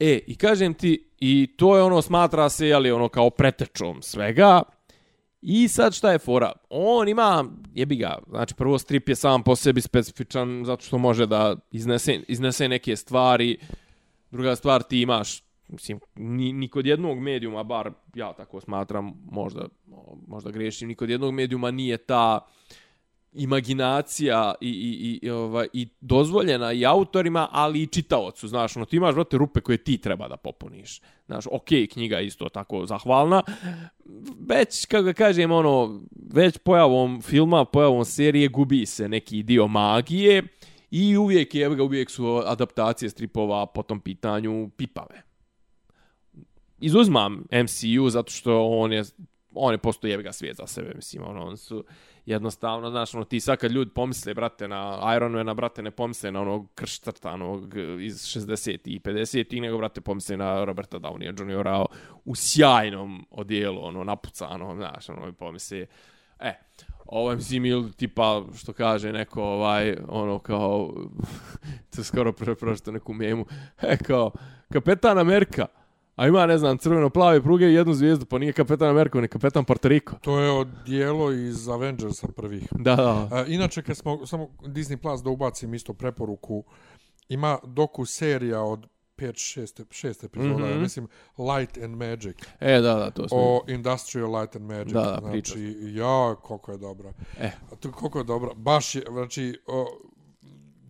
e, 0.02 0.18
i 0.26 0.36
kažem 0.36 0.74
ti, 0.74 1.10
i 1.20 1.54
to 1.56 1.76
je 1.76 1.82
ono, 1.82 2.02
smatra 2.02 2.48
se, 2.48 2.68
jeli, 2.68 2.90
ono, 2.90 3.08
kao 3.08 3.30
pretečom 3.30 4.02
svega, 4.02 4.62
I 5.42 5.68
sad 5.68 5.94
šta 5.94 6.12
je 6.12 6.18
fora? 6.18 6.52
On 6.70 7.08
ima, 7.08 7.44
jebi 7.74 7.96
ga, 7.96 8.18
znači 8.28 8.54
prvo 8.54 8.78
strip 8.78 9.08
je 9.08 9.16
sam 9.16 9.42
po 9.42 9.56
sebi 9.56 9.80
specifičan 9.80 10.62
zato 10.64 10.84
što 10.84 10.98
može 10.98 11.26
da 11.26 11.56
iznese, 11.70 12.20
iznese 12.28 12.68
neke 12.68 12.96
stvari. 12.96 13.58
Druga 14.30 14.56
stvar, 14.56 14.82
ti 14.82 15.00
imaš, 15.00 15.42
mislim, 15.68 16.00
ni, 16.14 16.52
ni 16.52 16.68
kod 16.68 16.86
jednog 16.86 17.18
medijuma, 17.18 17.62
bar 17.62 17.90
ja 18.14 18.32
tako 18.32 18.60
smatram, 18.60 19.12
možda, 19.30 19.68
možda 20.26 20.50
grešim, 20.50 20.88
ni 20.88 20.94
kod 20.94 21.10
jednog 21.10 21.34
medijuma 21.34 21.70
nije 21.70 21.96
ta 21.96 22.46
imaginacija 23.32 24.54
i, 24.60 24.68
i, 24.68 25.26
i, 25.26 25.30
ovaj, 25.30 25.66
i 25.72 25.88
dozvoljena 26.00 26.72
i 26.72 26.86
autorima, 26.86 27.48
ali 27.50 27.82
i 27.82 27.86
čitaocu, 27.86 28.48
znaš, 28.48 28.76
ono, 28.76 28.86
ti 28.86 28.96
imaš, 28.96 29.14
brate, 29.14 29.38
rupe 29.38 29.60
koje 29.60 29.78
ti 29.78 29.98
treba 29.98 30.28
da 30.28 30.36
popuniš. 30.36 31.00
Znaš, 31.26 31.44
okej, 31.50 31.80
okay, 31.80 31.92
knjiga 31.92 32.16
je 32.16 32.26
isto 32.26 32.48
tako 32.48 32.86
zahvalna. 32.86 33.42
Već, 34.48 34.86
kako 34.86 35.02
ga 35.02 35.12
kažem, 35.12 35.50
ono, 35.50 36.00
već 36.32 36.58
pojavom 36.58 37.22
filma, 37.22 37.64
pojavom 37.64 38.04
serije, 38.04 38.48
gubi 38.48 38.86
se 38.86 39.08
neki 39.08 39.42
dio 39.42 39.66
magije 39.66 40.42
i 40.90 41.16
uvijek, 41.16 41.54
je, 41.54 41.68
uvijek 41.82 42.10
su 42.10 42.42
adaptacije 42.46 43.10
stripova 43.10 43.66
po 43.66 43.82
tom 43.82 44.00
pitanju 44.00 44.70
pipave. 44.76 45.22
Izuzmam 46.80 47.44
MCU 47.52 48.10
zato 48.10 48.30
što 48.30 48.66
on 48.66 48.92
je 48.92 49.02
on 49.54 49.74
je 49.74 49.78
posto 49.78 50.06
jebiga 50.06 50.32
svijet 50.32 50.56
za 50.56 50.66
sebe, 50.66 50.92
mislim, 50.94 51.22
ono, 51.24 51.46
on 51.46 51.56
su 51.56 51.84
jednostavno, 52.26 52.90
znaš, 52.90 53.14
ono, 53.14 53.24
ti 53.24 53.40
sad 53.40 53.58
kad 53.58 53.70
ljudi 53.70 53.90
pomisle, 53.90 54.34
brate, 54.34 54.68
na 54.68 55.12
Iron 55.16 55.32
Man, 55.32 55.56
brate, 55.56 55.82
ne 55.82 55.90
pomisle 55.90 56.32
na 56.32 56.40
onog 56.40 56.68
krštrtanog 56.74 57.76
e, 57.76 58.04
iz 58.04 58.14
60 58.14 58.78
i 58.84 59.00
50 59.00 59.56
i 59.56 59.60
nego, 59.60 59.78
brate, 59.78 60.00
pomisle 60.00 60.36
na 60.36 60.64
Roberta 60.64 60.98
Downey 60.98 61.24
Jr. 61.24 61.86
u 62.24 62.34
sjajnom 62.34 63.26
odijelu, 63.30 63.84
ono, 63.84 64.04
napucano, 64.04 64.76
znaš, 64.76 65.08
ono, 65.08 65.28
i 65.28 65.32
pomisle, 65.32 65.86
e, 66.40 66.54
ovo 67.06 67.30
je, 67.30 67.36
mislim, 67.36 67.64
ili 67.64 67.92
tipa, 67.92 68.44
što 68.56 68.72
kaže 68.72 69.12
neko, 69.12 69.42
ovaj, 69.42 69.96
ono, 70.08 70.38
kao, 70.38 70.94
to 71.96 72.04
skoro 72.04 72.32
preprošto 72.32 72.92
neku 72.92 73.12
memu, 73.12 73.46
e, 73.82 73.96
kao, 73.96 74.30
Kapetan 74.72 75.18
Amerika, 75.18 75.66
A 76.22 76.26
ima, 76.26 76.46
ne 76.46 76.58
znam, 76.58 76.78
crveno-plave 76.78 77.42
pruge 77.42 77.66
i 77.66 77.74
jednu 77.74 77.94
zvijezdu, 77.94 78.26
pa 78.26 78.38
nije 78.38 78.52
kapetan 78.52 78.88
Amerika, 78.88 79.20
ni 79.20 79.28
kapetan 79.28 79.64
Puerto 79.64 79.88
Rico. 79.88 80.16
To 80.20 80.38
je 80.38 80.50
od 80.50 80.68
dijelo 80.86 81.32
iz 81.32 81.68
Avengersa 81.68 82.28
prvih. 82.36 82.68
Da, 82.70 82.96
da. 82.96 83.28
A, 83.30 83.44
inače, 83.46 83.82
kad 83.82 83.96
smo, 83.96 84.26
samo 84.26 84.48
Disney 84.60 84.96
Plus 84.96 85.22
da 85.22 85.30
ubacim 85.30 85.74
isto 85.74 85.94
preporuku, 85.94 86.64
ima 87.28 87.58
doku 87.64 88.04
serija 88.04 88.62
od 88.62 88.86
5 89.16 89.60
6 89.60 89.84
6 89.84 90.24
epizoda, 90.24 90.54
mm 90.54 90.68
-hmm. 90.68 90.80
mislim 90.80 91.08
Light 91.38 91.78
and 91.78 91.96
Magic. 91.96 92.36
E, 92.60 92.80
da, 92.80 92.94
da, 92.94 93.10
to 93.10 93.28
smo. 93.28 93.38
O 93.38 93.64
Industrial 93.68 94.40
Light 94.40 94.56
and 94.56 94.64
Magic. 94.64 94.92
Da, 94.92 95.00
da, 95.00 95.18
znači, 95.20 95.32
priča. 95.32 95.54
ja, 95.86 96.34
koliko 96.34 96.72
je 96.72 96.78
dobra. 96.78 97.12
E. 97.38 97.50
To, 97.80 97.92
koliko 97.92 98.18
je 98.18 98.24
dobra. 98.24 98.50
Baš 98.56 98.94
je, 98.94 99.02
znači, 99.10 99.58
o, 99.66 99.86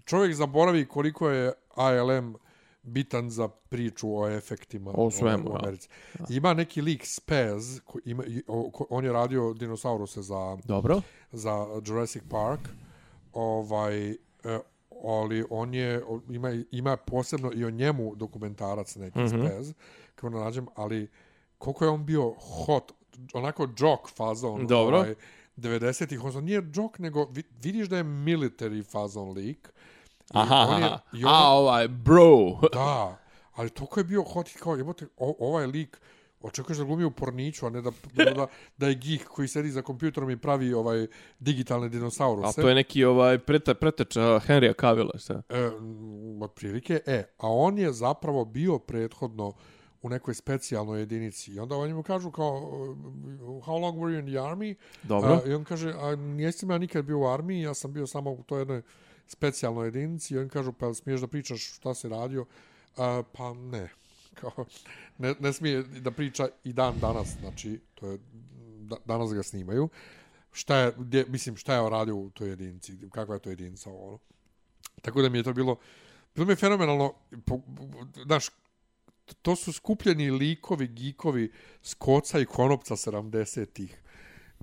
čovjek 0.04 0.34
zaboravi 0.34 0.86
koliko 0.86 1.30
je 1.30 1.52
ILM 1.76 2.36
bitan 2.82 3.30
za 3.30 3.48
priču 3.48 4.18
o 4.18 4.28
efektima 4.28 4.90
o 4.94 5.10
svemu, 5.10 5.50
u 5.50 5.56
Americi. 5.56 5.88
Ja. 6.18 6.26
Ima 6.28 6.54
neki 6.54 6.82
lik 6.82 7.06
Spaz, 7.06 7.80
ko 7.84 7.98
ima, 8.04 8.22
ko, 8.72 8.86
on 8.90 9.04
je 9.04 9.12
radio 9.12 9.52
dinosauruse 9.52 10.22
za, 10.22 10.58
Dobro. 10.64 11.00
za 11.32 11.66
Jurassic 11.86 12.22
Park, 12.30 12.60
ovaj, 13.32 14.10
e, 14.10 14.16
ali 15.04 15.44
on 15.50 15.74
je, 15.74 16.02
ima, 16.30 16.62
ima 16.70 16.96
posebno 16.96 17.50
i 17.54 17.64
o 17.64 17.70
njemu 17.70 18.14
dokumentarac 18.14 18.96
neki 18.96 19.18
mm 19.18 19.22
-hmm. 19.22 19.48
Spaz, 19.48 19.72
kako 20.14 20.30
ne 20.30 20.40
nađem, 20.40 20.66
ali 20.74 21.08
koliko 21.58 21.84
je 21.84 21.90
on 21.90 22.06
bio 22.06 22.34
hot, 22.38 22.92
onako 23.34 23.62
jock 23.62 24.16
fazon. 24.16 24.66
Dobro. 24.66 24.96
Ovaj, 24.96 25.14
90-ih, 25.56 26.24
on 26.24 26.44
nije 26.44 26.62
jock, 26.74 26.98
nego 26.98 27.32
vidiš 27.62 27.88
da 27.88 27.96
je 27.96 28.04
military 28.04 28.84
fazon 28.84 29.32
lik. 29.32 29.72
Aha, 30.32 30.66
on 30.68 30.82
je, 30.82 31.20
i 31.20 31.24
on, 31.24 31.30
a 31.34 31.48
ovaj, 31.48 31.88
bro. 31.88 32.36
da, 32.72 33.18
ali 33.54 33.70
toliko 33.70 34.00
je 34.00 34.04
bio 34.04 34.22
hot 34.22 34.48
kao, 34.58 34.76
jebote, 34.76 35.06
ovaj 35.18 35.66
lik, 35.66 36.00
očekuješ 36.40 36.78
da 36.78 36.84
glumi 36.84 37.04
u 37.04 37.10
porniću, 37.10 37.66
a 37.66 37.70
ne 37.70 37.82
da, 37.82 37.90
da, 38.12 38.46
da 38.78 38.88
je 38.88 38.94
gih 38.94 39.24
koji 39.24 39.48
sedi 39.48 39.70
za 39.70 39.82
kompjuterom 39.82 40.30
i 40.30 40.36
pravi 40.36 40.74
ovaj 40.74 41.06
digitalne 41.40 41.88
dinosauruse. 41.88 42.60
A 42.60 42.62
to 42.62 42.68
je 42.68 42.74
neki 42.74 43.04
ovaj 43.04 43.38
prete, 43.38 43.74
preteča 43.74 44.20
Henrya 44.20 44.80
Cavilla, 44.80 45.18
šta? 45.18 45.42
E, 45.48 45.70
od 46.40 46.52
prilike, 46.52 47.00
e, 47.06 47.24
a 47.38 47.48
on 47.48 47.78
je 47.78 47.92
zapravo 47.92 48.44
bio 48.44 48.78
prethodno 48.78 49.52
u 50.02 50.08
nekoj 50.08 50.34
specijalnoj 50.34 51.00
jedinici. 51.00 51.52
I 51.52 51.60
onda 51.60 51.76
oni 51.76 51.94
mu 51.94 52.02
kažu 52.02 52.30
kao, 52.30 52.54
how 53.66 53.80
long 53.80 53.98
were 53.98 54.14
you 54.14 54.18
in 54.18 54.26
the 54.26 54.38
army? 54.38 54.74
Dobro. 55.02 55.32
A, 55.32 55.50
I 55.50 55.54
on 55.54 55.64
kaže, 55.64 55.94
a 55.96 56.16
nijesam 56.16 56.70
ja 56.70 56.78
nikad 56.78 57.04
bio 57.04 57.18
u 57.18 57.26
armiji, 57.26 57.62
ja 57.62 57.74
sam 57.74 57.92
bio 57.92 58.06
samo 58.06 58.30
u 58.30 58.42
toj 58.42 58.60
jednoj 58.60 58.82
specijalnoj 59.32 59.86
jedinici 59.86 60.34
i 60.34 60.38
oni 60.38 60.48
kažu 60.48 60.72
pa 60.72 60.94
smiješ 60.94 61.20
da 61.20 61.26
pričaš 61.26 61.74
šta 61.74 61.94
se 61.94 62.08
radio? 62.08 62.46
A, 62.96 63.22
pa 63.32 63.54
ne. 63.54 63.88
Kao 64.40 64.66
ne, 65.18 65.34
ne 65.40 65.52
smije 65.52 65.82
da 65.82 66.10
priča 66.10 66.48
i 66.64 66.72
dan 66.72 67.00
danas 67.00 67.36
znači 67.40 67.80
to 67.94 68.10
je 68.10 68.18
da, 68.80 68.96
danas 69.04 69.34
ga 69.34 69.42
snimaju. 69.42 69.88
Šta 70.52 70.76
je 70.76 70.92
gdje, 70.98 71.24
mislim 71.28 71.56
šta 71.56 71.74
je 71.74 71.90
radio 71.90 72.16
u 72.16 72.30
toj 72.30 72.48
jedinici 72.48 72.98
kakva 73.10 73.34
je 73.34 73.40
to 73.40 73.50
jedinica 73.50 73.90
ono. 73.90 74.18
Tako 75.02 75.22
da 75.22 75.28
mi 75.28 75.38
je 75.38 75.44
to 75.44 75.52
bilo 75.52 75.76
bilo 76.34 76.46
mi 76.46 76.52
je 76.52 76.56
fenomenalno 76.56 77.14
znaš 78.24 78.48
to 79.42 79.56
su 79.56 79.72
skupljeni 79.72 80.30
likovi 80.30 80.88
gikovi 80.88 81.52
s 81.82 81.94
koca 81.94 82.38
i 82.40 82.46
konopca 82.46 82.96
70-ih 82.96 84.02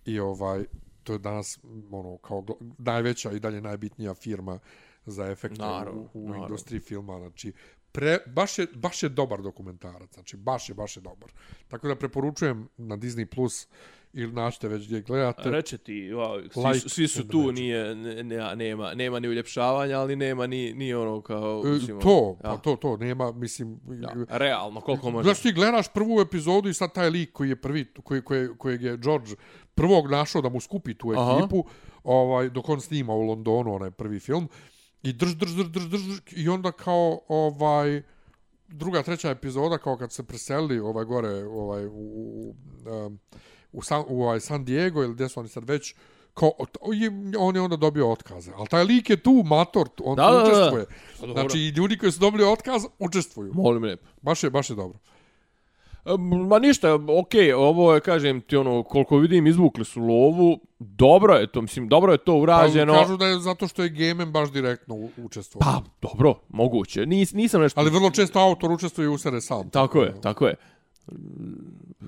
i 0.05 0.19
ovaj 0.19 0.65
to 1.03 1.13
je 1.13 1.19
danas 1.19 1.59
ono 1.91 2.17
kao 2.17 2.45
najveća 2.77 3.31
i 3.31 3.39
dalje 3.39 3.61
najbitnija 3.61 4.13
firma 4.13 4.59
za 5.05 5.27
efekte 5.27 5.61
naravno, 5.61 6.01
u, 6.01 6.09
u 6.13 6.27
naravno. 6.27 6.45
industriji 6.45 6.79
filma 6.79 7.17
znači 7.17 7.53
pre, 7.91 8.17
baš, 8.27 8.59
je, 8.59 8.67
baš 8.75 9.03
je 9.03 9.09
dobar 9.09 9.41
dokumentarac 9.41 10.13
znači 10.13 10.37
baš 10.37 10.69
je 10.69 10.75
baš 10.75 10.97
je 10.97 11.01
dobar 11.01 11.29
tako 11.67 11.87
da 11.87 11.95
preporučujem 11.95 12.67
na 12.77 12.97
Disney 12.97 13.25
Plus 13.25 13.67
ili 14.13 14.33
našte 14.33 14.67
već 14.67 14.85
gdje 14.85 15.01
gledate 15.01 15.49
reče 15.49 15.77
ti 15.77 16.09
wow, 16.11 16.79
svi, 16.79 16.89
svi 16.89 17.07
su 17.07 17.27
tu 17.27 17.51
nije 17.51 17.95
ne, 17.95 18.55
nema 18.55 18.93
nema 18.93 19.19
ni 19.19 19.27
uljepšavanja 19.27 19.99
ali 19.99 20.15
nema 20.15 20.47
ni 20.47 20.73
ni 20.73 20.93
ono 20.93 21.21
kao 21.21 21.63
e, 21.65 22.01
to 22.01 22.37
ja. 22.43 22.49
pa 22.49 22.57
to 22.57 22.75
to 22.75 22.97
nema 22.97 23.31
mislim 23.31 23.79
ja, 24.01 24.37
realno 24.37 24.81
koliko 24.81 25.11
može 25.11 25.23
znači 25.23 25.43
ti 25.43 25.51
gledaš 25.51 25.93
prvu 25.93 26.21
epizodu 26.21 26.69
i 26.69 26.73
sad 26.73 26.93
taj 26.93 27.09
lik 27.09 27.31
koji 27.33 27.49
je 27.49 27.55
prvi 27.55 27.85
koji 28.03 28.21
koji 28.21 28.47
kojeg 28.57 28.81
je 28.81 28.97
George 28.97 29.31
prvog 29.79 30.11
našao 30.11 30.41
da 30.41 30.49
mu 30.49 30.61
skupi 30.61 30.93
tu 30.93 31.11
ekipu, 31.11 31.63
Aha. 31.67 31.75
ovaj 32.03 32.49
dok 32.49 32.69
on 32.69 32.81
snima 32.81 33.13
u 33.13 33.21
Londonu 33.21 33.75
onaj 33.75 33.91
prvi 33.91 34.19
film 34.19 34.49
i 35.03 35.13
drž 35.13 35.35
drž 35.35 35.55
drž 35.55 35.67
drž, 35.67 35.85
drž 35.85 36.19
i 36.31 36.49
onda 36.49 36.71
kao 36.71 37.19
ovaj 37.27 38.01
druga 38.67 39.03
treća 39.03 39.29
epizoda 39.29 39.77
kao 39.77 39.97
kad 39.97 40.11
se 40.11 40.23
preseli 40.23 40.79
ovaj 40.79 41.05
gore 41.05 41.45
ovaj 41.45 41.85
u 41.85 41.91
u, 41.91 42.55
um, 43.05 43.19
u, 43.71 43.81
San, 43.81 44.03
u 44.07 44.23
ovaj 44.23 44.39
San 44.39 44.65
Diego 44.65 45.03
ili 45.03 45.13
gdje 45.13 45.29
su 45.29 45.39
oni 45.39 45.49
sad 45.49 45.69
već 45.69 45.95
kao, 46.33 46.51
on 47.39 47.55
je 47.55 47.61
onda 47.61 47.75
dobio 47.75 48.11
otkaze. 48.11 48.51
Ali 48.55 48.67
taj 48.67 48.83
lik 48.83 49.09
je 49.09 49.17
tu, 49.17 49.43
mator, 49.45 49.89
on 50.03 50.15
da, 50.15 50.29
tu 50.29 50.51
učestvuje. 50.51 50.85
Da, 51.19 51.27
da. 51.27 51.33
Znači, 51.33 51.57
ljudi 51.57 51.97
koji 51.97 52.11
su 52.11 52.19
dobili 52.19 52.43
otkaz, 52.43 52.85
učestvuju. 52.99 53.53
Molim 53.53 53.83
lijepo. 53.83 54.07
Baš 54.21 54.43
je, 54.43 54.49
baš 54.49 54.69
je 54.69 54.75
dobro. 54.75 54.99
Ma 56.17 56.59
ništa, 56.59 56.95
okej, 56.95 57.09
okay, 57.11 57.53
ovo 57.55 57.93
je, 57.93 57.99
kažem 57.99 58.41
ti, 58.41 58.57
ono, 58.57 58.83
koliko 58.83 59.17
vidim, 59.17 59.47
izvukli 59.47 59.85
su 59.85 60.01
lovu, 60.01 60.59
dobro 60.79 61.33
je 61.33 61.51
to, 61.51 61.61
mislim, 61.61 61.87
dobro 61.87 62.11
je 62.11 62.17
to 62.17 62.35
urađeno. 62.35 62.93
Pa, 62.93 62.99
kažu 62.99 63.17
da 63.17 63.25
je 63.25 63.39
zato 63.39 63.67
što 63.67 63.83
je 63.83 63.89
Gamen 63.89 64.31
baš 64.31 64.51
direktno 64.51 64.95
učestvovao. 65.17 65.71
Pa, 65.71 66.07
dobro, 66.07 66.33
moguće, 66.49 67.05
Nis, 67.05 67.33
nisam 67.33 67.61
nešto... 67.61 67.79
Ali 67.79 67.89
vrlo 67.89 68.11
često 68.11 68.39
autor 68.39 68.71
učestvuje 68.71 69.09
u 69.09 69.17
sere 69.17 69.41
sam. 69.41 69.69
Tako 69.69 70.01
je, 70.01 70.21
tako 70.21 70.47
je 70.47 70.55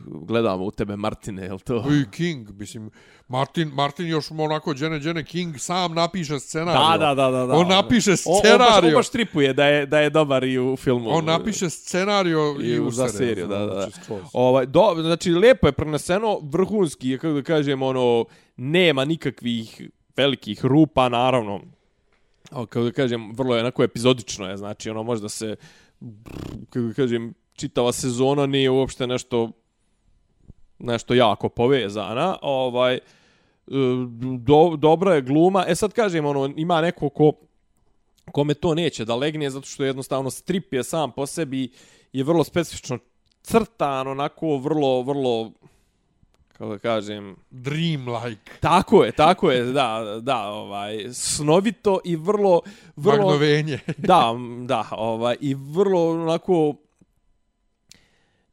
gledamo 0.05 0.63
u 0.63 0.71
tebe 0.71 0.95
Martine, 0.95 1.41
je 1.41 1.57
to? 1.63 1.85
I 1.91 2.11
King, 2.11 2.49
mislim, 2.59 2.91
Martin, 3.27 3.67
Martin 3.73 4.07
još 4.07 4.31
onako 4.31 4.73
Jene 4.77 4.99
Jene 5.03 5.25
King 5.25 5.59
sam 5.59 5.93
napiše 5.93 6.39
scenariju. 6.39 6.99
Da, 6.99 7.15
da, 7.15 7.15
da, 7.15 7.31
da. 7.31 7.45
da. 7.45 7.53
On 7.53 7.67
napiše 7.67 8.17
scenariju. 8.17 8.77
On, 8.77 8.85
on, 8.85 8.93
baš, 8.93 9.09
tripuje 9.09 9.53
da 9.53 9.65
je, 9.65 9.85
da 9.85 9.99
je 9.99 10.09
dobar 10.09 10.43
i 10.43 10.59
u 10.59 10.77
filmu. 10.77 11.09
On 11.09 11.25
napiše 11.25 11.69
scenariju 11.69 12.57
i, 12.61 12.67
i 12.67 12.79
u 12.79 12.91
za 12.91 13.07
seriju. 13.07 13.47
Da, 13.47 13.59
da, 13.59 13.65
da. 13.65 13.87
Ovaj, 14.33 14.65
do, 14.65 14.95
znači, 15.01 15.31
lepo 15.31 15.67
je 15.67 15.71
preneseno, 15.71 16.39
vrhunski, 16.43 17.17
kako 17.17 17.33
da 17.33 17.41
kažem, 17.41 17.81
ono, 17.81 18.25
nema 18.57 19.05
nikakvih 19.05 19.89
velikih 20.17 20.65
rupa, 20.65 21.09
naravno, 21.09 21.61
kako 22.49 22.83
da 22.83 22.91
kažem, 22.91 23.33
vrlo 23.35 23.55
je 23.55 23.61
onako 23.61 23.83
epizodično 23.83 24.49
je, 24.49 24.57
znači, 24.57 24.89
ono, 24.89 25.03
možda 25.03 25.29
se, 25.29 25.55
kako 26.69 26.85
da 26.85 26.93
kažem, 26.93 27.33
čitava 27.53 27.91
sezona 27.91 28.45
nije 28.45 28.69
uopšte 28.69 29.07
nešto 29.07 29.51
nešto 30.79 31.13
jako 31.13 31.49
povezana. 31.49 32.37
Ovaj 32.41 32.95
e, 32.95 33.01
do, 34.39 34.75
dobra 34.77 35.15
je 35.15 35.21
gluma. 35.21 35.65
E 35.67 35.75
sad 35.75 35.93
kažem 35.93 36.25
ono 36.25 36.53
ima 36.55 36.81
neko 36.81 37.09
ko 37.09 37.31
kome 38.31 38.53
to 38.53 38.75
neće 38.75 39.05
da 39.05 39.15
legne 39.15 39.49
zato 39.49 39.65
što 39.65 39.83
jednostavno 39.83 40.29
strip 40.29 40.73
je 40.73 40.83
sam 40.83 41.11
po 41.11 41.25
sebi 41.25 41.69
je 42.13 42.23
vrlo 42.23 42.43
specifično 42.43 42.97
crtan, 43.41 44.07
onako 44.07 44.57
vrlo 44.57 45.01
vrlo 45.01 45.51
kako 46.47 46.71
da 46.71 46.79
kažem 46.79 47.35
dream 47.49 48.07
like. 48.07 48.51
Tako 48.59 49.03
je, 49.03 49.11
tako 49.11 49.51
je, 49.51 49.63
da, 49.63 50.19
da, 50.21 50.47
ovaj 50.47 51.13
snovito 51.13 51.99
i 52.03 52.15
vrlo 52.15 52.61
vrlo 52.95 53.17
Magnovenje. 53.17 53.79
da, 53.97 54.35
da, 54.65 54.87
ovaj 54.91 55.35
i 55.39 55.53
vrlo 55.53 56.11
onako 56.11 56.75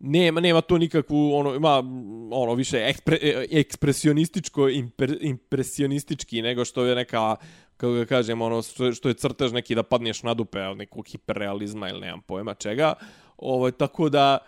nema 0.00 0.40
nema 0.40 0.60
to 0.60 0.78
nikakvu 0.78 1.34
ono 1.34 1.54
ima 1.54 1.82
ono 2.30 2.54
više 2.54 2.78
ekspre, 2.78 3.18
ekspresionističko 3.50 4.68
imper, 4.68 5.18
impresionistički 5.20 6.42
nego 6.42 6.64
što 6.64 6.84
je 6.84 6.94
neka 6.94 7.36
kako 7.76 7.92
ga 7.92 8.04
kažem 8.04 8.42
ono 8.42 8.62
što, 8.62 8.92
što 8.92 9.08
je 9.08 9.14
crtež 9.14 9.52
neki 9.52 9.74
da 9.74 9.82
padneš 9.82 10.22
na 10.22 10.34
dupe 10.34 10.60
al 10.60 10.76
nekog 10.76 11.08
hiperrealizma 11.08 11.88
ili 11.88 12.00
nemam 12.00 12.22
pojma 12.22 12.54
čega. 12.54 12.94
Ovaj 13.36 13.72
tako 13.72 14.08
da 14.08 14.38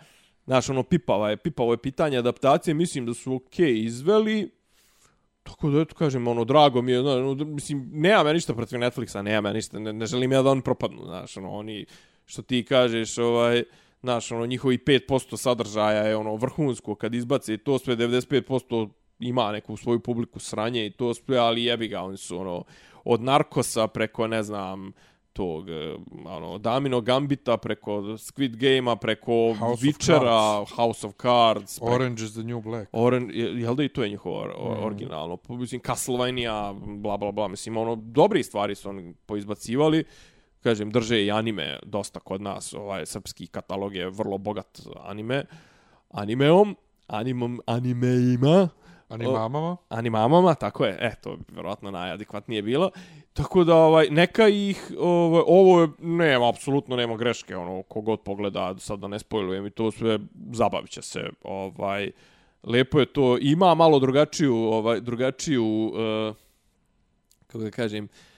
znaš 0.45 0.69
ono 0.69 0.83
pipava 0.83 1.29
je 1.29 1.37
pipavo 1.37 1.73
je 1.73 1.77
pitanje 1.77 2.17
adaptacije 2.17 2.73
mislim 2.73 3.05
da 3.05 3.13
su 3.13 3.35
okej 3.35 3.73
okay 3.73 3.85
izveli. 3.85 4.51
Tako 5.43 5.69
da, 5.69 5.81
eto, 5.81 5.95
kažem, 5.95 6.27
ono, 6.27 6.43
drago 6.45 6.81
mi 6.81 6.91
je, 6.91 7.03
no, 7.03 7.33
mislim, 7.33 7.89
nema 7.93 8.23
me 8.23 8.33
ništa 8.33 8.53
protiv 8.53 8.79
Netflixa, 8.79 9.21
nema 9.21 9.41
me 9.41 9.53
ništa, 9.53 9.79
ne, 9.79 9.93
ne 9.93 10.05
želim 10.05 10.31
ja 10.31 10.41
da 10.41 10.49
oni 10.49 10.61
propadnu, 10.61 11.05
znaš, 11.05 11.37
ono, 11.37 11.51
oni, 11.51 11.85
što 12.25 12.41
ti 12.41 12.65
kažeš, 12.65 13.17
ovaj, 13.17 13.63
znaš, 14.01 14.31
ono, 14.31 14.45
njihovi 14.45 14.77
5% 14.77 15.37
sadržaja 15.37 16.03
je, 16.03 16.15
ono, 16.15 16.35
vrhunsko, 16.35 16.95
kad 16.95 17.15
izbace 17.15 17.57
to 17.57 17.79
sve, 17.79 17.95
95% 17.95 18.89
ima 19.19 19.51
neku 19.51 19.77
svoju 19.77 19.99
publiku 19.99 20.39
sranje 20.39 20.85
i 20.85 20.91
to 20.91 21.13
sve, 21.13 21.37
ali 21.37 21.63
jebi 21.63 21.87
ga, 21.87 22.01
oni 22.01 22.17
su, 22.17 22.39
ono, 22.39 22.63
od 23.03 23.21
narkosa 23.21 23.87
preko, 23.87 24.27
ne 24.27 24.43
znam, 24.43 24.93
tog 25.33 25.69
eh, 25.69 25.95
ono 26.25 26.57
Damino 26.57 27.01
Gambita 27.01 27.57
preko 27.57 28.01
Squid 28.01 28.55
Gamea 28.55 28.95
preko 28.95 29.53
House 29.59 29.85
Witchera, 29.85 30.65
House 30.75 31.07
of 31.07 31.13
Cards, 31.21 31.79
preko, 31.79 31.95
Orange 31.95 32.23
is 32.23 32.33
the 32.33 32.43
new 32.43 32.61
black. 32.61 32.89
Orange, 32.91 33.33
je, 33.33 33.61
jel 33.61 33.75
da 33.75 33.83
i 33.83 33.89
to 33.89 34.03
je 34.03 34.09
njihovo 34.09 34.45
mm. 34.45 34.85
originalno? 34.85 35.37
Mislim, 35.49 35.81
Castlevania, 35.81 36.73
bla, 36.73 37.17
bla, 37.17 37.31
bla, 37.31 37.47
mislim, 37.47 37.77
ono, 37.77 37.95
dobri 37.95 38.43
stvari 38.43 38.75
su 38.75 38.89
oni 38.89 39.13
poizbacivali. 39.25 40.03
Kažem, 40.63 40.91
drže 40.91 41.25
i 41.25 41.31
anime 41.31 41.79
dosta 41.83 42.19
kod 42.19 42.41
nas, 42.41 42.73
ovaj, 42.73 43.05
srpski 43.05 43.47
katalog 43.47 43.95
je 43.95 44.09
vrlo 44.09 44.37
bogat 44.37 44.81
anime, 45.03 45.45
animeom, 46.09 46.75
animom, 47.07 47.61
animeima. 47.65 48.69
Animamama? 49.09 49.77
Animamama, 49.89 50.55
tako 50.55 50.85
je. 50.85 50.97
E, 51.01 51.11
to 51.21 51.35
bi 51.35 51.43
vjerojatno 51.53 51.91
najadekvatnije 51.91 52.61
bilo. 52.61 52.91
Tako 53.33 53.63
da, 53.63 53.75
ovaj, 53.75 54.07
neka 54.09 54.47
ih, 54.47 54.91
ovaj, 54.99 55.43
ovo 55.47 55.81
je, 55.81 55.87
nema, 55.99 56.49
apsolutno 56.49 56.95
nema 56.95 57.17
greške, 57.17 57.57
ono, 57.57 57.83
kogod 57.83 58.21
pogleda, 58.21 58.75
sad 58.77 58.99
da 58.99 59.07
ne 59.07 59.19
spojlujem 59.19 59.65
i 59.65 59.69
to 59.69 59.91
sve, 59.91 60.19
zabavit 60.51 60.89
će 60.89 61.01
se, 61.01 61.29
ovaj, 61.43 62.11
lepo 62.63 62.99
je 62.99 63.05
to, 63.05 63.37
ima 63.41 63.75
malo 63.75 63.99
drugačiju, 63.99 64.55
ovaj, 64.55 65.01
drugačiju, 65.01 65.65
uh, 65.65 66.35
kako 67.47 67.63
da 67.63 67.71
kažem, 67.71 68.05
uh, 68.05 68.30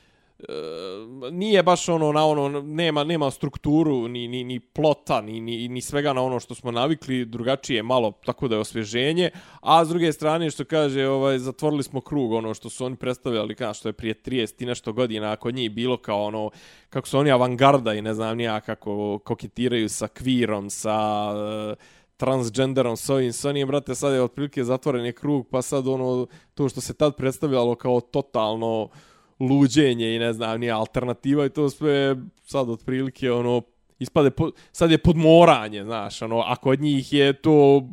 nije 1.32 1.64
baš 1.64 1.90
ono 1.90 2.11
na 2.11 2.26
ono 2.26 2.61
nema 2.61 3.03
nema 3.03 3.32
strukturu 3.32 4.07
ni 4.07 4.28
ni 4.28 4.44
ni 4.44 4.60
plota 4.60 5.22
ni 5.22 5.41
ni 5.41 5.68
ni 5.68 5.82
svega 5.82 6.14
na 6.14 6.22
ono 6.22 6.40
što 6.40 6.56
smo 6.56 6.72
navikli 6.72 7.26
drugačije 7.26 7.84
malo 7.84 8.11
tako 8.26 8.48
da 8.48 8.56
je 8.56 8.61
osvježenje. 8.61 9.30
A 9.61 9.86
s 9.86 9.90
druge 9.90 10.14
strane 10.14 10.52
što 10.52 10.65
kaže 10.65 11.07
ovaj 11.07 11.40
zatvorili 11.40 11.84
smo 11.84 12.02
krug 12.02 12.32
ono 12.32 12.53
što 12.53 12.70
su 12.70 12.86
oni 12.86 12.95
predstavljali 12.95 13.56
kao 13.56 13.74
što 13.74 13.90
je 13.90 13.94
prije 13.94 14.14
30 14.14 14.64
i 14.64 14.65
nešto 14.65 14.94
godina 14.94 15.32
ako 15.32 15.52
njih 15.52 15.72
bilo 15.72 15.98
kao 15.98 16.24
ono 16.24 16.49
kako 16.90 17.07
su 17.07 17.18
oni 17.18 17.32
avangarda 17.32 17.94
i 17.94 18.02
ne 18.02 18.14
znam 18.14 18.38
ni 18.38 18.48
kako 18.65 19.20
koketiraju 19.20 19.90
sa 19.90 20.07
kvirom 20.07 20.70
sa 20.70 21.30
uh, 21.34 21.78
transgenderom 22.18 22.98
s 22.98 23.10
ovim, 23.10 23.34
s 23.34 23.45
onim, 23.45 23.68
brate, 23.68 23.95
sad 23.95 24.14
je 24.14 24.22
otprilike 24.22 24.64
zatvoren 24.64 25.06
je 25.06 25.11
krug, 25.11 25.48
pa 25.52 25.61
sad 25.61 25.88
ono, 25.88 26.28
to 26.53 26.70
što 26.70 26.82
se 26.82 26.94
tad 26.94 27.15
predstavljalo 27.15 27.76
kao 27.76 28.02
totalno, 28.02 28.90
luđenje 29.39 30.15
i 30.15 30.19
ne 30.19 30.34
znam, 30.34 30.60
nije 30.60 30.72
alternativa 30.72 31.45
i 31.45 31.49
to 31.49 31.69
sve 31.69 32.15
sad 32.43 32.69
otprilike 32.69 33.31
ono 33.31 33.61
ispade 33.99 34.30
po, 34.30 34.51
sad 34.72 34.91
je 34.91 34.97
podmoranje, 34.97 35.84
znaš, 35.84 36.22
ono 36.22 36.43
a 36.47 36.55
kod 36.55 36.81
njih 36.81 37.14
je 37.14 37.34
to 37.34 37.88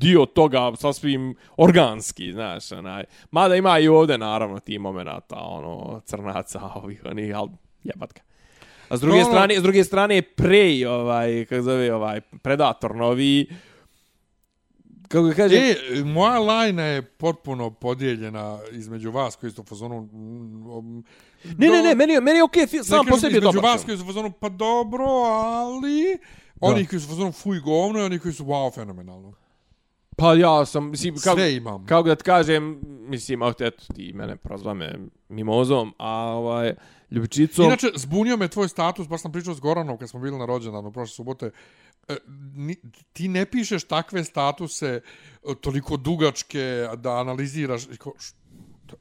dio 0.00 0.26
toga 0.26 0.72
sasvim 0.76 1.34
organski, 1.56 2.32
znaš, 2.32 2.72
onaj. 2.72 3.04
Mada 3.30 3.56
ima 3.56 3.78
i 3.78 3.88
ovde 3.88 4.18
naravno 4.18 4.60
ti 4.60 4.78
momenata, 4.78 5.36
ono 5.36 6.00
crnaca, 6.04 6.60
ovih 6.82 7.02
oni 7.04 7.32
al 7.32 7.48
jebatka. 7.84 8.22
A 8.88 8.96
s 8.96 9.00
druge 9.00 9.18
no, 9.18 9.24
strane, 9.24 9.58
s 9.58 9.62
druge 9.62 9.84
strane 9.84 10.22
Prey, 10.36 10.86
ovaj, 10.86 11.44
kako 11.44 11.62
zove, 11.62 11.94
ovaj 11.94 12.20
Predator 12.20 12.96
novi, 12.96 13.46
kako 15.08 15.32
kaže 15.36 15.56
e, 15.56 16.04
moja 16.04 16.38
lajna 16.38 16.82
je 16.82 17.02
potpuno 17.02 17.70
podijeljena 17.70 18.58
između 18.72 19.10
vas 19.10 19.36
koji 19.36 19.52
ste 19.52 19.60
u 19.60 19.64
fazonu 19.64 19.96
um, 19.96 21.04
ne, 21.58 21.68
ne, 21.68 21.82
ne, 21.82 21.94
meni, 21.94 22.20
meni 22.20 22.38
je 22.38 22.44
okej, 22.44 22.66
okay, 22.66 22.82
sam 22.82 23.06
po 23.06 23.16
sebi 23.16 23.34
je 23.34 23.40
dobro. 23.40 23.58
Između 23.58 23.66
vas 23.66 23.84
koji 23.84 23.96
su 23.96 24.04
u 24.04 24.06
fazonu, 24.06 24.32
pa 24.40 24.48
dobro, 24.48 25.04
ali... 25.04 26.18
Oni 26.60 26.86
koji 26.86 27.00
su 27.00 27.06
u 27.06 27.08
fazonu, 27.08 27.32
fuj 27.32 27.60
govno, 27.60 28.00
i 28.00 28.02
oni 28.02 28.18
koji 28.18 28.34
su, 28.34 28.44
wow, 28.44 28.74
fenomenalno. 28.74 29.32
Pa 30.16 30.34
ja 30.34 30.66
sam, 30.66 30.90
mislim, 30.90 31.14
kako, 31.14 31.36
Sve 31.36 31.54
imam. 31.54 31.86
Kako 31.86 32.08
da 32.08 32.14
ti 32.14 32.24
kažem, 32.24 32.80
mislim, 32.86 33.42
eto, 33.42 33.84
ti 33.94 34.12
mene 34.14 34.36
prozva 34.36 34.74
me 34.74 34.98
mimozom, 35.28 35.94
a 35.98 36.10
ovaj, 36.12 36.74
ljubičicom... 37.10 37.64
Inače, 37.64 37.90
zbunio 37.94 38.36
me 38.36 38.48
tvoj 38.48 38.68
status, 38.68 39.08
baš 39.08 39.22
sam 39.22 39.32
pričao 39.32 39.54
s 39.54 39.60
Goranom 39.60 39.98
kad 39.98 40.10
smo 40.10 40.20
bili 40.20 40.38
na 40.38 40.46
rođendanu 40.46 40.92
prošle 40.92 41.14
subote, 41.14 41.50
ti 43.12 43.28
ne 43.28 43.46
pišeš 43.46 43.84
takve 43.84 44.24
statuse 44.24 45.00
e, 45.50 45.54
toliko 45.60 45.96
dugačke 45.96 46.88
da 46.96 47.20
analiziraš 47.20 47.82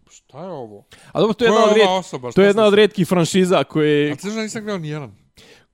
šta 0.10 0.44
je 0.44 0.50
ovo? 0.50 0.86
A 1.12 1.20
dobro, 1.20 1.34
to 1.34 1.46
je, 1.46 1.50
jedna, 1.50 1.64
od 1.64 1.78
red... 1.78 1.88
osoba, 1.90 2.32
to 2.32 2.42
je 2.42 2.48
jedna 2.48 2.64
od 2.64 2.74
redkih 2.74 3.08
franšiza 3.08 3.64
koje... 3.64 4.12
A 4.12 4.16
ti 4.16 4.22
znaš 4.22 4.36
da 4.36 4.42
nisam 4.42 4.64
gledao 4.64 4.80
nijedan? 4.80 5.16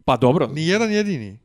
Pa 0.05 0.17
dobro. 0.17 0.47
Nijedan 0.47 0.91
jedini? 0.91 1.39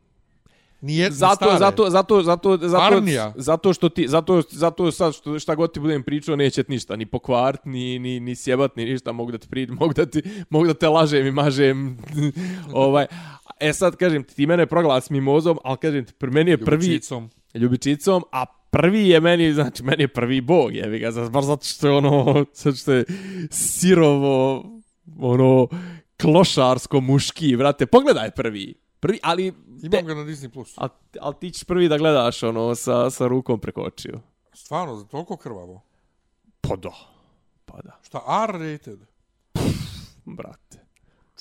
Nije 0.81 1.11
zato, 1.11 1.35
stare. 1.35 1.59
zato, 1.59 1.91
zato, 1.91 2.23
zato, 2.23 2.57
zato, 2.57 2.97
Armija. 2.97 3.33
zato 3.37 3.73
što 3.73 3.89
ti, 3.89 4.09
zato, 4.09 4.43
zato 4.51 4.91
sad 4.91 5.15
što, 5.15 5.39
šta 5.39 5.55
god 5.55 5.73
ti 5.73 5.81
budem 5.81 6.03
pričao, 6.03 6.37
neće 6.37 6.65
ništa, 6.69 6.97
ni 6.97 7.07
pokvart, 7.07 7.65
ni, 7.65 7.99
ni, 7.99 8.21
ni 8.21 8.37
sjebat, 8.37 8.77
ni 8.77 8.85
ništa, 8.85 9.13
mogu 9.13 9.33
da 9.33 9.39
ti 9.39 9.49
pri, 9.49 9.67
mogu 9.67 9.93
da 9.93 10.07
ti, 10.07 10.23
mogu 10.51 10.67
da 10.67 10.75
te 10.75 10.89
lažem 10.89 11.27
i 11.27 11.31
mažem, 11.31 11.99
ovaj, 12.73 13.07
E 13.61 13.73
sad 13.73 13.97
kažem 13.97 14.25
ti, 14.25 14.35
ti 14.35 14.47
mene 14.47 14.67
proglas 14.67 15.11
mimozom, 15.11 15.59
ali 15.65 15.79
kažem 15.79 16.05
ti, 16.05 16.13
pri 16.13 16.31
meni 16.31 16.51
je 16.51 16.59
prvi... 16.59 16.87
Ljubičicom. 16.87 17.31
Ljubičicom, 17.55 18.25
a 18.33 18.45
prvi 18.71 19.09
je 19.09 19.21
meni, 19.21 19.53
znači, 19.53 19.83
meni 19.83 20.03
je 20.03 20.09
prvi 20.09 20.41
bog, 20.41 20.75
je 20.75 20.99
ga, 20.99 21.29
bar 21.31 21.45
zato 21.45 21.65
što 21.65 21.87
je 21.87 21.93
ono, 21.93 22.45
zato 22.55 22.77
što 22.77 22.93
je 22.93 23.05
sirovo, 23.51 24.65
ono, 25.19 25.69
klošarsko 26.21 27.01
muški, 27.01 27.57
vrate, 27.57 27.87
pogledaj 27.87 28.31
prvi. 28.31 28.75
Prvi, 29.01 29.19
ali... 29.23 29.53
Imam 29.83 30.07
ga 30.07 30.15
na 30.15 30.25
Disney+. 30.25 30.49
Plus. 30.49 30.75
Ali, 30.77 30.91
ali 31.21 31.35
ti 31.41 31.51
ćeš 31.51 31.65
prvi 31.65 31.89
da 31.89 31.99
gledaš, 31.99 32.43
ono, 32.43 32.75
sa, 32.75 33.11
sa 33.11 33.27
rukom 33.27 33.61
preko 33.61 33.83
očiju. 33.83 34.21
Stvarno, 34.53 34.97
za 34.97 35.05
toliko 35.05 35.37
krvavo? 35.37 35.83
Pa 36.61 36.77
da. 36.77 36.93
Pa 37.65 37.81
da. 37.85 38.01
Šta, 38.03 38.23
R-rated? 38.49 38.99
Brate. 40.25 40.79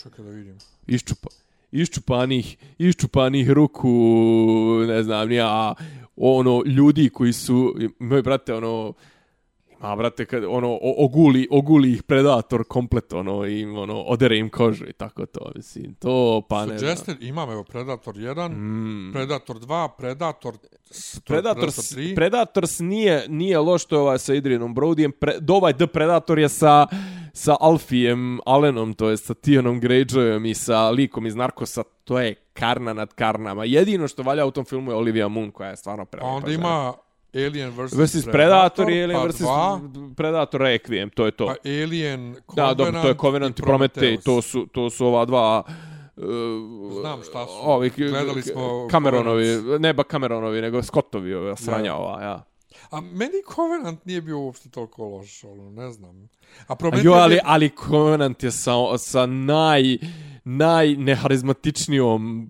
Čekaj 0.03 0.25
da 0.25 0.31
vidim. 0.31 0.57
Iščupa 0.87 1.29
iščupanih, 1.76 2.56
iščupanih 2.80 3.52
ruku, 3.52 3.91
ne 4.88 5.03
znam, 5.03 5.30
nija, 5.30 5.73
ono, 6.15 6.61
ljudi 6.65 7.10
koji 7.10 7.34
su, 7.34 7.76
moj 7.99 8.22
brate, 8.22 8.53
ono, 8.53 8.93
ima, 9.86 9.95
brate, 9.95 10.26
kad, 10.26 10.44
ono, 10.44 10.80
oguli, 10.82 11.48
oguli 11.52 11.94
ih 11.94 12.03
predator 12.03 12.64
komplet, 12.68 13.14
ono, 13.14 13.45
i, 13.45 13.66
ono, 13.66 14.02
odere 14.02 14.38
im 14.38 14.49
kožu 14.49 14.86
i 14.86 14.94
tako 14.94 15.26
to, 15.26 15.52
mislim, 15.56 15.95
to, 15.95 16.41
pa 16.49 16.66
ne 16.66 16.80
Suggested, 16.80 17.24
imam, 17.24 17.52
evo, 17.52 17.64
Predator 17.64 18.16
1, 18.16 18.49
mm. 18.49 19.14
Predator 19.14 19.56
2, 19.56 19.90
Predator, 19.98 20.53
Predator, 20.57 21.24
Predator 21.26 21.70
3. 21.70 22.16
Predator 22.16 22.64
nije, 22.80 23.26
nije 23.30 23.60
loš, 23.60 23.86
to 23.86 23.95
je 23.95 23.99
ovaj 23.99 24.20
sa 24.20 24.34
Adrianom 24.34 24.76
Brodyjem, 24.76 25.12
pre, 25.12 25.40
do 25.40 25.53
ovaj 25.53 25.74
The 25.74 25.88
Predator 25.88 26.40
je 26.40 26.49
sa, 26.49 26.88
sa 27.34 27.56
Alfijem 27.60 28.40
Allenom, 28.45 28.94
to 28.94 29.10
je 29.10 29.18
sa 29.18 29.34
Tionom 29.34 29.82
Greyjoyom 29.82 30.49
i 30.49 30.53
sa 30.53 30.90
likom 30.90 31.26
iz 31.26 31.36
Narkosa, 31.36 31.84
to 32.03 32.20
je 32.20 32.36
karna 32.53 32.94
nad 32.94 33.14
karnama. 33.14 33.64
Jedino 33.66 34.07
što 34.07 34.24
valja 34.24 34.46
u 34.46 34.52
tom 34.52 34.65
filmu 34.65 34.91
je 34.91 34.96
Olivia 34.96 35.28
Munn, 35.28 35.52
koja 35.52 35.70
je 35.70 35.76
stvarno 35.76 36.05
prelepa. 36.05 36.30
A 36.30 36.31
onda 36.31 36.52
ima 36.52 36.94
Alien 37.36 37.70
vs. 37.70 37.94
Versus 37.94 38.26
Predator, 38.26 38.89
i 38.89 39.04
Alien 39.04 39.28
vs. 39.28 39.41
Predator 40.15 40.62
Requiem, 40.62 41.10
to 41.10 41.26
je 41.26 41.31
to. 41.31 41.46
Pa 41.46 41.55
Alien, 41.65 42.34
Covenant 42.34 42.55
Da, 42.55 42.73
dobro, 42.73 43.02
to 43.02 43.07
je 43.07 43.15
Covenant 43.15 43.60
i 43.60 43.62
Prometheus. 43.62 44.23
To 44.23 44.41
su, 44.41 44.68
to 44.72 44.89
su 44.89 45.05
ova 45.05 45.26
dva... 45.26 45.64
Uh, 46.18 46.23
Znam 46.99 47.23
šta 47.23 47.46
su. 47.46 47.52
Ovi, 47.62 47.89
Gledali 47.89 48.41
smo... 48.41 48.88
Cameronovi, 48.91 49.46
ne 49.80 49.94
ba 49.94 50.04
Cameronovi, 50.04 50.62
nego 50.62 50.84
Scottovi, 50.84 51.34
ova 51.34 51.55
sranja 51.55 51.96
ova, 51.96 52.22
ja. 52.22 52.44
A 52.91 53.02
meni 53.02 53.41
Covenant 53.55 54.05
nije 54.05 54.22
bio 54.22 54.39
uopšte 54.39 54.70
toliko 54.70 55.05
loš, 55.05 55.44
ono, 55.44 55.70
ne 55.70 55.91
znam. 55.91 56.30
A 56.68 56.76
Prometheus... 56.76 57.05
jo, 57.05 57.14
ali, 57.14 57.39
ali 57.44 57.72
Covenant 57.88 58.44
je 58.44 58.52
sa, 58.52 58.73
sa 58.97 59.26
naj, 59.26 59.97
najneharizmatičnijom 60.44 62.47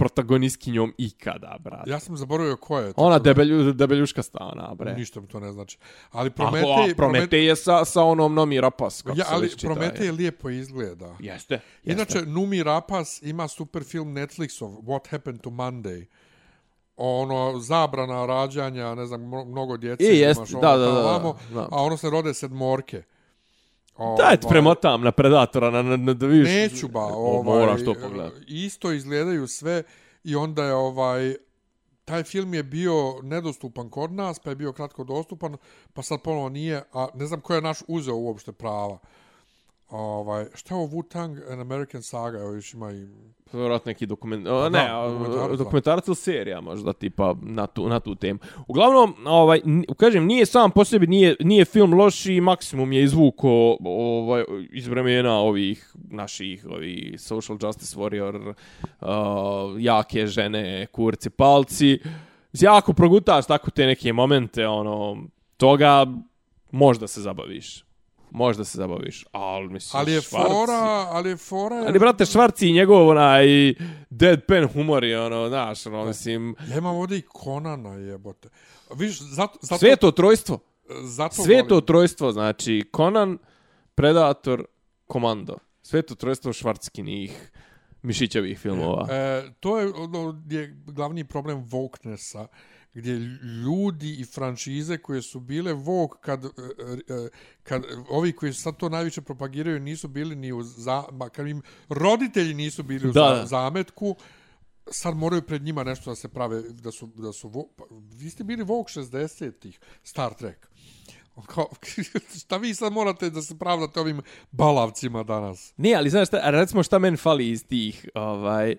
protagonistkinjom 0.00 0.94
ikada, 0.98 1.56
brate. 1.60 1.90
Ja 1.90 2.00
sam 2.00 2.16
zaboravio 2.16 2.56
ko 2.56 2.78
je. 2.78 2.92
Ona 2.96 3.18
debelju, 3.18 3.72
debeljuška 3.72 4.22
stana, 4.22 4.74
bre. 4.74 4.94
Ništa 4.94 5.20
mi 5.20 5.28
to 5.28 5.40
ne 5.40 5.52
znači. 5.52 5.78
Ali 6.10 6.30
Prometej... 6.30 6.90
A, 6.92 6.94
Prometej 6.96 7.46
je 7.46 7.56
sa, 7.56 7.84
sa 7.84 8.02
onom 8.02 8.34
Nomi 8.34 8.60
Rapas. 8.60 9.04
Ja, 9.14 9.24
ali 9.28 9.50
Prometej 9.62 10.06
je 10.06 10.12
lijepo 10.12 10.50
izgleda. 10.50 11.16
Jeste, 11.20 11.54
jeste. 11.54 11.60
Inače, 11.84 12.26
Numi 12.26 12.62
Rapas 12.62 13.22
ima 13.22 13.48
super 13.48 13.84
film 13.84 14.08
Netflixov, 14.08 14.68
What 14.68 15.10
Happened 15.10 15.40
to 15.40 15.50
Monday 15.50 16.06
ono 16.96 17.58
zabrana 17.58 18.26
rađanja, 18.26 18.94
ne 18.94 19.06
znam, 19.06 19.20
mno- 19.20 19.44
mnogo 19.44 19.76
djece, 19.76 20.04
E, 20.04 20.06
jest, 20.08 20.38
imaš 20.38 20.54
ovo, 20.54 20.60
da, 20.62 20.76
da, 20.76 20.84
tamo, 20.86 20.94
da, 20.94 21.02
da, 21.02 21.08
vamo, 21.08 21.36
da. 21.54 21.68
a 21.70 21.82
ono 21.82 21.96
se 21.96 22.10
rode 22.10 22.34
sedmorke. 22.34 23.02
Daj 24.00 24.36
ti 24.36 24.46
Ovaj, 24.46 24.50
premotam 24.50 25.02
na 25.02 25.12
Predatora, 25.12 25.70
na, 25.70 25.82
na, 25.82 25.96
na 25.96 26.14
da 26.14 26.26
vidiš. 26.26 26.48
Neću 26.48 26.88
ba, 26.88 27.04
ovaj, 27.04 27.60
moraš 27.60 27.84
to 27.84 27.94
pogledati. 27.94 28.44
Isto 28.48 28.92
izgledaju 28.92 29.46
sve 29.46 29.82
i 30.24 30.36
onda 30.36 30.64
je 30.64 30.74
ovaj 30.74 31.34
taj 32.04 32.24
film 32.24 32.54
je 32.54 32.62
bio 32.62 33.22
nedostupan 33.22 33.90
kod 33.90 34.12
nas, 34.12 34.38
pa 34.38 34.50
je 34.50 34.56
bio 34.56 34.72
kratko 34.72 35.04
dostupan, 35.04 35.56
pa 35.92 36.02
sad 36.02 36.22
ponovo 36.22 36.48
nije, 36.48 36.82
a 36.92 37.08
ne 37.14 37.26
znam 37.26 37.40
ko 37.40 37.54
je 37.54 37.60
naš 37.60 37.78
uzeo 37.88 38.16
uopšte 38.16 38.52
prava. 38.52 38.98
Ovaj, 39.90 40.46
šta 40.54 40.74
je 40.74 40.78
ovo 40.80 40.86
Wu-Tang 40.86 41.52
An 41.52 41.60
American 41.60 42.02
Saga, 42.02 42.38
evo 42.38 42.52
još 42.52 42.74
ima 42.74 42.92
i... 42.92 43.06
Vjerojatno 43.52 43.90
neki 43.90 44.06
dokument... 44.06 44.46
O, 44.46 44.60
Pa 44.60 44.68
ne, 44.68 44.88
da, 45.48 45.56
dokumentarac, 45.56 46.08
ili 46.08 46.16
serija 46.16 46.60
možda 46.60 46.92
tipa 46.92 47.34
na 47.42 47.66
tu, 47.66 47.88
na 47.88 48.00
tu 48.00 48.14
temu. 48.14 48.38
Uglavnom, 48.68 49.14
ovaj, 49.26 49.60
kažem, 49.96 50.26
nije 50.26 50.46
sam 50.46 50.70
po 50.70 50.84
sebi, 50.84 51.06
nije, 51.06 51.36
nije 51.40 51.64
film 51.64 51.94
loš 51.94 52.26
i 52.26 52.40
maksimum 52.40 52.92
je 52.92 53.02
izvuko 53.02 53.76
ovaj, 53.84 54.44
iz 54.70 54.88
vremena 54.88 55.38
ovih 55.38 55.94
naših 56.10 56.66
ovi 56.70 57.14
social 57.18 57.58
justice 57.62 57.96
warrior, 57.96 58.54
uh, 59.00 59.06
jake 59.78 60.26
žene, 60.26 60.86
kurci, 60.86 61.30
palci. 61.30 61.98
Jako 62.52 62.92
progutaš 62.92 63.46
tako 63.46 63.70
te 63.70 63.86
neke 63.86 64.12
momente, 64.12 64.68
ono, 64.68 65.24
toga 65.56 66.06
možda 66.70 67.06
se 67.06 67.20
zabaviš. 67.20 67.89
Možda 68.30 68.64
se 68.64 68.78
zabaviš, 68.78 69.24
ali 69.32 69.68
mislim, 69.68 70.00
Ali 70.00 70.12
je 70.12 70.20
Švarc- 70.20 70.48
fora, 70.48 71.06
ali 71.10 71.28
je 71.30 71.36
fora... 71.36 71.84
Ali, 71.86 71.98
brate, 71.98 72.26
Švarci 72.26 72.68
i 72.68 72.72
njegov 72.72 73.08
onaj 73.08 73.74
deadpan 74.10 74.66
humor 74.68 75.04
je 75.04 75.20
ono, 75.20 75.48
znaš, 75.48 75.86
ono, 75.86 76.04
mislim, 76.04 76.56
Ja 76.70 76.78
imam 76.78 76.96
ovdje 76.96 77.18
i 77.18 77.22
Konana 77.22 77.94
jebote. 77.94 78.48
Viš, 78.94 79.20
zato, 79.20 79.58
zato, 79.62 79.78
sveto 79.78 80.10
trojstvo. 80.10 80.58
zato 81.02 81.42
Sveto 81.42 81.74
volim. 81.74 81.86
trojstvo, 81.86 82.32
znači, 82.32 82.90
Conan, 82.96 83.38
Predator, 83.94 84.64
Komando. 85.06 85.58
Sveto 85.82 86.14
trojstvo 86.14 86.52
švarckinih 86.52 87.50
mišićevih 88.02 88.58
filmova. 88.58 89.06
E, 89.10 89.42
to 89.60 89.78
je 89.78 89.92
ono 89.96 90.42
je 90.50 90.76
glavni 90.86 91.24
problem 91.24 91.64
wokenessa, 91.64 92.46
gdje 92.94 93.12
ljudi 93.64 94.16
i 94.20 94.24
franšize 94.24 94.98
koje 94.98 95.22
su 95.22 95.40
bile 95.40 95.74
woke 95.74 96.16
kad, 96.20 96.44
e, 96.44 96.48
e, 97.08 97.28
kad 97.62 97.82
ovi 98.08 98.32
koji 98.32 98.52
sad 98.52 98.76
to 98.76 98.88
najviše 98.88 99.20
propagiraju 99.20 99.80
nisu 99.80 100.08
bili 100.08 100.36
ni 100.36 100.52
u 100.52 100.62
za, 100.62 101.04
kad 101.32 101.46
im 101.46 101.62
roditelji 101.88 102.54
nisu 102.54 102.82
bili 102.82 103.08
u 103.08 103.12
Da, 103.12 103.20
za, 103.20 103.34
da. 103.34 103.46
zametku, 103.46 104.16
sad 104.90 105.16
moraju 105.16 105.42
pred 105.42 105.62
njima 105.62 105.84
nešto 105.84 106.10
da 106.10 106.14
se 106.14 106.28
prave, 106.28 106.62
da 106.62 106.90
su, 106.90 107.06
da 107.06 107.32
su 107.32 107.68
pa, 107.76 107.84
vi 108.14 108.30
ste 108.30 108.44
bili 108.44 108.64
woke 108.64 109.00
60-ih, 109.00 109.80
Star 110.02 110.34
Trek. 110.34 110.68
Kao, 111.54 111.68
šta 112.38 112.56
vi 112.56 112.74
sad 112.74 112.92
morate 112.92 113.30
da 113.30 113.42
se 113.42 113.58
pravdate 113.58 114.00
ovim 114.00 114.22
balavcima 114.50 115.22
danas? 115.22 115.72
Ne, 115.76 115.94
ali 115.94 116.10
znaš 116.10 116.28
šta, 116.28 116.50
recimo 116.50 116.82
šta 116.82 116.98
meni 116.98 117.16
fali 117.16 117.50
iz 117.50 117.66
tih, 117.66 118.08
ovaj, 118.14 118.76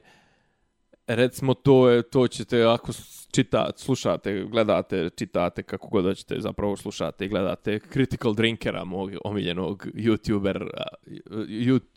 recimo 1.07 1.53
to 1.53 1.89
je, 1.89 2.03
to 2.03 2.27
ćete 2.27 2.63
ako 2.63 2.93
čitate, 3.31 3.77
slušate, 3.77 4.43
gledate, 4.43 5.09
čitate, 5.15 5.63
kako 5.63 5.87
god 5.87 6.05
hoćete, 6.05 6.35
zapravo 6.39 6.77
slušate 6.77 7.25
i 7.25 7.29
gledate 7.29 7.79
Critical 7.93 8.33
Drinkera, 8.33 8.83
mog 8.83 9.11
omiljenog 9.23 9.87
YouTuber, 9.93 10.63
uh, 10.63 11.37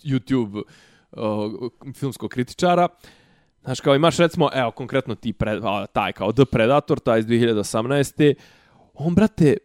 YouTube 0.04 0.62
uh, 1.12 1.70
filmskog 1.94 2.30
kritičara. 2.30 2.88
Znaš, 3.62 3.80
kao 3.80 3.94
imaš 3.94 4.16
recimo, 4.16 4.50
evo, 4.54 4.70
konkretno 4.70 5.14
ti, 5.14 5.32
pre, 5.32 5.60
a, 5.62 5.86
taj 5.86 6.12
kao 6.12 6.32
The 6.32 6.44
Predator, 6.44 6.98
taj 6.98 7.18
iz 7.18 7.26
2018. 7.26 8.34
On, 8.94 9.14
brate, 9.14 9.56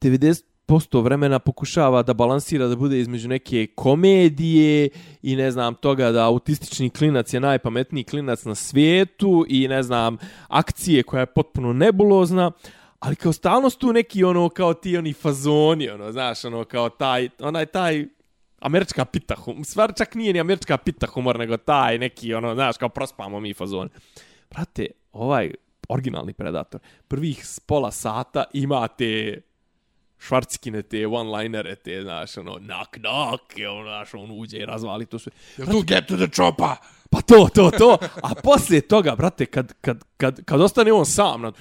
90% 0.00 0.55
posto 0.66 1.00
vremena 1.00 1.38
pokušava 1.38 2.02
da 2.02 2.14
balansira 2.14 2.66
da 2.66 2.76
bude 2.76 3.00
između 3.00 3.28
neke 3.28 3.66
komedije 3.66 4.88
i 5.22 5.36
ne 5.36 5.50
znam 5.50 5.74
toga 5.74 6.10
da 6.10 6.26
autistični 6.26 6.90
klinac 6.90 7.34
je 7.34 7.40
najpametniji 7.40 8.04
klinac 8.04 8.44
na 8.44 8.54
svijetu 8.54 9.46
i 9.48 9.68
ne 9.68 9.82
znam 9.82 10.16
akcije 10.48 11.02
koja 11.02 11.20
je 11.20 11.26
potpuno 11.26 11.72
nebulozna 11.72 12.52
ali 13.00 13.16
kao 13.16 13.32
stalno 13.32 13.70
su 13.70 13.78
tu 13.78 13.92
neki 13.92 14.24
ono 14.24 14.48
kao 14.48 14.74
ti 14.74 14.96
oni 14.96 15.12
fazoni 15.12 15.88
ono 15.88 16.12
znaš 16.12 16.44
ono 16.44 16.64
kao 16.64 16.88
taj 16.88 17.28
onaj 17.38 17.66
taj 17.66 18.06
američka 18.60 19.04
pita 19.04 19.34
humor 19.34 19.64
stvar 19.64 19.92
čak 19.96 20.14
nije 20.14 20.32
ni 20.32 20.40
američka 20.40 20.76
pita 20.76 21.06
humor 21.06 21.38
nego 21.38 21.56
taj 21.56 21.98
neki 21.98 22.34
ono 22.34 22.54
znaš 22.54 22.76
kao 22.76 22.88
prospamo 22.88 23.40
mi 23.40 23.54
fazoni. 23.54 23.90
Brate 24.50 24.86
ovaj 25.12 25.52
originalni 25.88 26.32
predator 26.32 26.80
prvih 27.08 27.44
pola 27.66 27.90
sata 27.90 28.44
imate 28.52 29.40
švarckine 30.18 30.82
te 30.82 31.06
one-linere, 31.06 31.74
te, 31.74 32.02
znaš, 32.02 32.36
ono, 32.36 32.54
knock, 32.54 32.90
knock, 32.90 33.58
i 33.58 33.66
ono, 33.66 33.82
znaš, 33.82 34.14
on 34.14 34.30
uđe 34.30 34.58
i 34.58 34.66
razvali 34.66 35.06
to 35.06 35.18
sve. 35.18 35.32
Jel 35.56 35.66
tu 35.66 35.82
get 35.82 36.06
to 36.06 36.16
the 36.16 36.28
chopper? 36.34 36.76
Pa 37.10 37.20
to, 37.20 37.48
to, 37.54 37.70
to. 37.70 37.98
A 38.22 38.34
poslije 38.42 38.80
toga, 38.80 39.16
brate, 39.16 39.46
kad, 39.46 39.72
kad, 39.80 40.04
kad, 40.16 40.44
kad 40.44 40.60
ostane 40.60 40.92
on 40.92 41.06
sam, 41.06 41.42
na, 41.42 41.52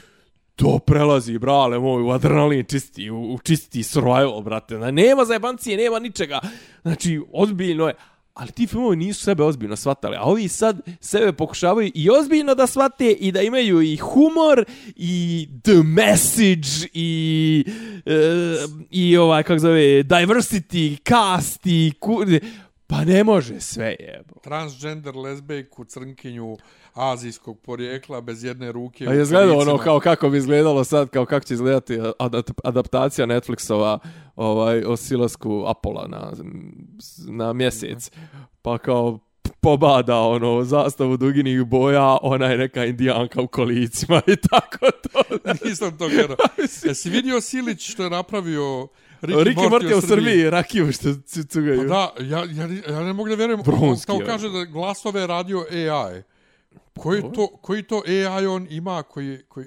to 0.55 0.79
prelazi, 0.79 1.37
brale 1.37 1.79
moj, 1.79 2.03
u 2.03 2.09
adrenalin 2.09 2.65
čisti, 2.65 3.09
u, 3.09 3.33
u 3.33 3.39
čisti 3.43 3.83
survival, 3.83 4.41
brate. 4.41 4.77
Znači, 4.77 4.91
nema 4.91 5.25
zajebancije, 5.25 5.77
nema 5.77 5.99
ničega. 5.99 6.39
Znači, 6.81 7.21
ozbiljno 7.33 7.87
je. 7.87 7.93
Ali 8.35 8.51
ti 8.51 8.67
filmovi 8.67 8.95
nisu 8.95 9.23
sebe 9.23 9.43
ozbiljno 9.43 9.75
shvatali, 9.75 10.15
a 10.15 10.21
ovi 10.21 10.47
sad 10.47 10.81
sebe 10.99 11.33
pokušavaju 11.33 11.91
i 11.95 12.09
ozbiljno 12.09 12.55
da 12.55 12.67
shvate 12.67 13.11
i 13.11 13.31
da 13.31 13.41
imaju 13.41 13.81
i 13.81 13.97
humor 13.97 14.65
i 14.95 15.47
the 15.63 15.83
message 15.83 16.89
i 16.93 17.65
e, 18.05 18.55
i 18.91 19.17
ovaj 19.17 19.43
kako 19.43 19.59
zove 19.59 20.03
diversity 20.03 20.97
cast 21.09 21.61
i 21.65 21.93
kur 21.99 22.27
pa 22.87 23.03
ne 23.03 23.23
može 23.23 23.59
sve 23.59 23.95
jebo. 23.99 24.39
Transgender 24.43 25.15
lesbejku, 25.15 25.85
crnkinju, 25.85 26.57
azijskog 26.93 27.59
porijekla, 27.59 28.21
bez 28.21 28.43
jedne 28.43 28.71
ruke. 28.71 29.05
A 29.07 29.13
je 29.13 29.21
izgledalo 29.21 29.59
ono 29.59 29.77
kao 29.77 29.99
kako 29.99 30.29
bi 30.29 30.37
izgledalo 30.37 30.83
sad, 30.83 31.09
kao 31.09 31.25
kako 31.25 31.45
će 31.45 31.53
izgledati 31.53 31.97
adap- 31.97 32.59
adaptacija 32.63 33.27
Netflixova 33.27 33.99
ovaj, 34.35 34.83
o 34.83 34.97
silasku 34.97 35.63
Apola 35.67 36.07
na, 36.07 36.31
na 37.27 37.53
mjesec. 37.53 38.11
Pa 38.61 38.77
kao 38.77 39.19
pobada 39.61 40.19
ono 40.19 40.63
zastavu 40.63 41.17
duginih 41.17 41.63
boja, 41.63 42.17
ona 42.21 42.45
je 42.45 42.57
neka 42.57 42.85
indijanka 42.85 43.41
u 43.41 43.47
kolicima 43.47 44.21
i 44.27 44.35
tako 44.35 44.91
to. 44.91 45.23
Nisam 45.65 45.97
to 45.97 46.09
gledao. 46.09 46.37
Jesi 46.83 47.09
vidio 47.09 47.41
Silić 47.41 47.91
što 47.91 48.03
je 48.03 48.09
napravio 48.09 48.87
Ricky, 49.21 49.43
Ricky 49.43 49.69
Morty 49.69 49.93
u 49.93 50.01
Srbiji, 50.01 50.49
rakiju 50.49 50.91
što 50.91 51.13
cu- 51.15 51.19
Pa 51.37 51.43
cugaju. 51.43 51.83
da, 51.83 52.13
ja, 52.19 52.39
ja, 52.39 52.67
ja 52.89 52.99
ne 52.99 53.13
mogu 53.13 53.29
da 53.29 53.35
vjerujem. 53.35 53.61
Bronski, 53.61 54.05
Kao 54.07 54.19
kaže 54.25 54.49
da 54.49 54.63
glasove 54.63 55.27
radio 55.27 55.65
AI. 55.71 56.21
Koji 56.95 57.21
to, 57.23 57.47
koji 57.47 57.83
to 57.83 58.01
AI 58.07 58.45
on 58.45 58.67
ima 58.69 59.03
koji, 59.03 59.39
koji, 59.47 59.65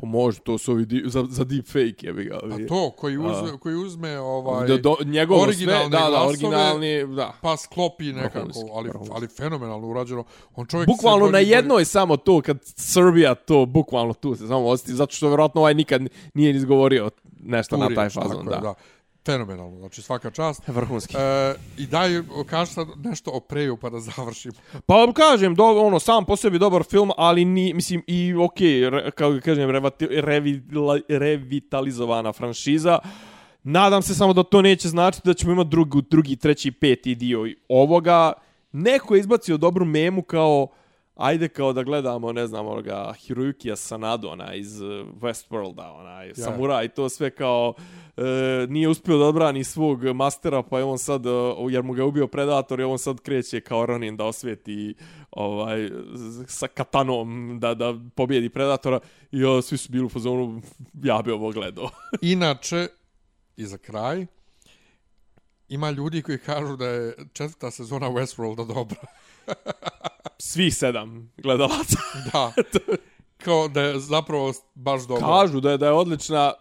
Pa 0.00 0.06
može, 0.06 0.40
to 0.40 0.58
su 0.58 0.72
ovi 0.72 0.86
di, 0.86 1.02
za, 1.06 1.26
za 1.30 1.44
deepfake, 1.44 2.06
jebi 2.06 2.24
ga. 2.24 2.34
a 2.42 2.66
to, 2.68 2.90
koji 2.90 3.18
uzme, 3.18 3.58
koji 3.60 3.74
uzme 3.74 4.18
ovaj, 4.20 4.68
do, 4.68 4.78
do, 4.78 4.96
njegovo 5.04 5.40
sve, 5.40 5.48
originalne 5.48 5.88
da, 5.88 5.98
da, 5.98 6.08
glasove, 6.08 6.28
originalni, 6.28 7.06
da. 7.16 7.32
pa 7.40 7.56
sklopi 7.56 8.12
nekako, 8.12 8.38
Vrhunski, 8.38 8.70
ali, 8.74 8.90
ali 9.12 9.28
fenomenalno 9.28 9.88
urađeno. 9.88 10.24
On 10.56 10.66
čovjek 10.66 10.88
Bukvalno 10.88 11.30
na 11.30 11.38
jednoj 11.38 11.84
samo 11.84 12.16
to, 12.16 12.40
kad 12.40 12.58
Srbija 12.64 13.34
to, 13.34 13.66
bukvalno 13.66 14.14
tu 14.14 14.34
se 14.34 14.46
samo 14.46 14.68
osjeti, 14.68 14.92
zato 14.92 15.14
što 15.14 15.28
vjerojatno 15.28 15.60
ovaj 15.60 15.74
nikad 15.74 16.02
nije 16.34 16.52
ni 16.52 16.58
izgovorio 16.58 17.10
nešto 17.40 17.76
bori- 17.76 17.88
na 17.88 17.94
taj 17.94 18.08
fazon, 18.08 18.46
je, 18.46 18.50
da. 18.50 18.60
da. 18.60 18.74
Fenomenalno, 19.28 19.78
znači 19.78 20.02
svaka 20.02 20.30
čast. 20.30 20.68
Vrhunski. 20.68 21.16
E, 21.16 21.54
I 21.78 21.86
daj, 21.86 22.10
kaži 22.46 22.72
sad 22.72 22.88
nešto 23.04 23.30
o 23.30 23.40
preju 23.40 23.76
pa 23.76 23.90
da 23.90 24.00
završimo. 24.00 24.54
Pa 24.86 25.12
kažem, 25.12 25.54
do, 25.54 25.64
ono, 25.64 25.98
sam 25.98 26.24
po 26.24 26.36
sebi 26.36 26.58
dobar 26.58 26.82
film, 26.82 27.10
ali 27.16 27.44
ni, 27.44 27.74
mislim, 27.74 28.02
i 28.06 28.34
okej, 28.34 28.68
okay, 28.68 29.10
kao 29.10 29.32
da 29.32 29.40
kažem, 29.40 29.70
revati, 29.70 30.08
revila, 30.10 30.98
revitalizovana 31.08 32.32
franšiza. 32.32 32.98
Nadam 33.62 34.02
se 34.02 34.14
samo 34.14 34.32
da 34.32 34.42
to 34.42 34.62
neće 34.62 34.88
značiti 34.88 35.28
da 35.28 35.34
ćemo 35.34 35.52
imati 35.52 35.70
drugi, 35.70 36.02
drugi, 36.10 36.36
treći, 36.36 36.72
peti 36.72 37.14
dio 37.14 37.46
ovoga. 37.68 38.32
Neko 38.72 39.14
je 39.14 39.20
izbacio 39.20 39.56
dobru 39.56 39.84
memu 39.84 40.22
kao 40.22 40.68
ajde 41.18 41.48
kao 41.48 41.72
da 41.72 41.82
gledamo, 41.82 42.32
ne 42.32 42.46
znam, 42.46 42.66
onoga 42.66 43.14
Hiroyukija 43.18 43.76
Sanado, 43.76 44.28
ona 44.28 44.54
iz 44.54 44.80
uh, 44.80 44.88
Westworlda, 45.20 45.92
ona 46.00 46.22
je 46.22 46.34
samuraj 46.34 46.84
i 46.84 46.88
to 46.88 47.08
sve 47.08 47.30
kao 47.30 47.74
e, 48.16 48.66
nije 48.68 48.88
uspio 48.88 49.18
da 49.18 49.24
odbrani 49.24 49.64
svog 49.64 50.04
mastera, 50.04 50.62
pa 50.62 50.78
je 50.78 50.84
on 50.84 50.98
sad, 50.98 51.26
e, 51.26 51.30
jer 51.70 51.82
mu 51.82 51.92
ga 51.92 52.02
je 52.02 52.06
ubio 52.06 52.26
predator, 52.26 52.80
i 52.80 52.84
on 52.84 52.98
sad 52.98 53.20
kreće 53.20 53.60
kao 53.60 53.86
Ronin 53.86 54.16
da 54.16 54.24
osvijeti 54.24 54.94
ovaj, 55.30 55.90
sa 56.46 56.66
katanom 56.66 57.58
da, 57.60 57.74
da 57.74 57.94
pobjedi 58.14 58.48
predatora 58.48 59.00
i 59.32 59.44
o, 59.44 59.62
svi 59.62 59.78
su 59.78 59.92
bili 59.92 60.04
u 60.04 60.08
fazonu, 60.08 60.62
ja 61.02 61.22
bi 61.24 61.30
ovo 61.30 61.50
gledao. 61.50 61.90
Inače, 62.22 62.88
i 63.56 63.66
za 63.66 63.78
kraj, 63.78 64.26
ima 65.68 65.90
ljudi 65.90 66.22
koji 66.22 66.38
kažu 66.38 66.76
da 66.76 66.86
je 66.86 67.14
četvrta 67.32 67.70
sezona 67.70 68.06
Westworlda 68.10 68.66
dobra. 68.66 69.00
Svih 70.38 70.76
sedam 70.76 71.32
gledalaca. 71.36 71.98
Da. 72.32 72.52
kao 73.44 73.68
da 73.68 73.82
je 73.82 73.98
zapravo 74.00 74.52
baš 74.74 75.02
dobro. 75.02 75.26
Kažu 75.26 75.60
da 75.60 75.70
je, 75.70 75.78
da 75.78 75.86
je 75.86 75.92
odlična, 75.92 76.52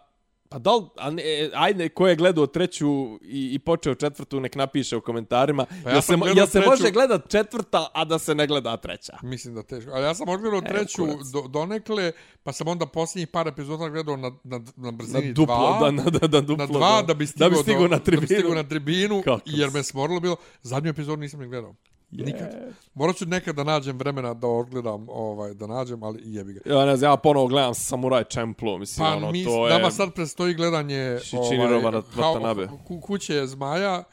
Pa 0.49 0.59
da 0.59 0.71
li, 0.71 0.85
a 0.97 1.09
ne, 1.09 1.23
e, 1.23 1.51
ajde, 1.53 1.89
ko 1.89 2.07
je 2.07 2.15
gledao 2.15 2.47
treću 2.47 2.87
i, 3.21 3.53
i 3.53 3.59
počeo 3.59 3.95
četvrtu, 3.95 4.39
nek 4.39 4.55
napiše 4.55 4.97
u 4.97 5.01
komentarima. 5.01 5.65
Pa 5.83 5.89
ja 5.89 5.95
ja 5.95 6.01
se, 6.01 6.13
ja 6.35 6.47
se 6.47 6.59
treću- 6.59 6.67
može 6.67 6.91
gledat 6.91 7.29
četvrta, 7.29 7.87
a 7.93 8.05
da 8.05 8.19
se 8.19 8.35
ne 8.35 8.47
gleda 8.47 8.77
treća. 8.77 9.17
Mislim 9.23 9.55
da 9.55 9.63
teško. 9.63 9.91
Ali 9.91 10.03
ja 10.03 10.15
sam 10.15 10.29
odgledao 10.29 10.59
E, 10.59 10.67
treću 10.67 11.05
do, 11.33 11.41
donekle, 11.43 12.11
pa 12.43 12.51
sam 12.53 12.67
onda 12.67 12.85
posljednjih 12.85 13.27
par 13.27 13.47
epizoda 13.47 13.89
gledao 13.89 14.17
na, 14.17 14.31
na, 14.43 14.57
na 14.57 14.61
Na 14.77 14.91
brzini 14.91 15.33
duplo, 15.33 15.55
dva. 15.57 15.79
da, 15.81 15.91
na, 15.93 16.03
da, 16.03 16.27
da, 16.27 16.41
duplo. 16.41 16.57
na 16.57 16.65
dva 16.67 17.01
da 17.01 17.13
bi 17.13 17.27
stigao, 17.27 17.49
da 17.49 17.55
bi 17.55 17.61
stigao 17.61 17.81
do, 17.81 17.87
na 17.87 17.99
tribinu. 17.99 18.21
Da 18.21 18.27
bi 18.27 18.35
stigao 18.35 18.55
na 18.55 18.63
tribinu, 18.63 19.21
Kako 19.21 19.41
jer 19.45 19.71
me 19.71 19.83
smorilo 19.83 20.19
bilo. 20.19 20.35
Zadnju 20.61 20.89
epizodu 20.89 21.17
nisam 21.17 21.39
ni 21.39 21.47
gledao. 21.47 21.75
Nikad. 22.11 22.55
Morat 22.93 23.15
ću 23.15 23.25
nekad 23.25 23.55
da 23.55 23.63
nađem 23.63 23.97
vremena 23.97 24.33
da 24.33 24.47
odgledam, 24.47 25.05
ovaj, 25.09 25.53
da 25.53 25.67
nađem, 25.67 26.03
ali 26.03 26.21
jebi 26.25 26.53
ga. 26.53 26.59
Ja 26.65 26.85
ne 26.85 26.97
znam, 26.97 27.11
ja 27.11 27.17
ponovo 27.17 27.47
gledam 27.47 27.73
Samurai 27.73 28.23
Champloo, 28.31 28.77
mislim, 28.77 29.05
Pa 29.07 29.15
ono, 29.15 29.31
mi, 29.31 29.43
to 29.43 29.67
je... 29.67 29.73
nama 29.73 29.91
sad 29.91 30.13
predstoji 30.13 30.53
gledanje 30.53 31.19
Shichirova 31.21 31.77
ovaj, 31.77 32.01
Watanabe. 32.15 32.67
Ku, 32.87 33.01
kuće 33.01 33.45
zmaja 33.45 34.03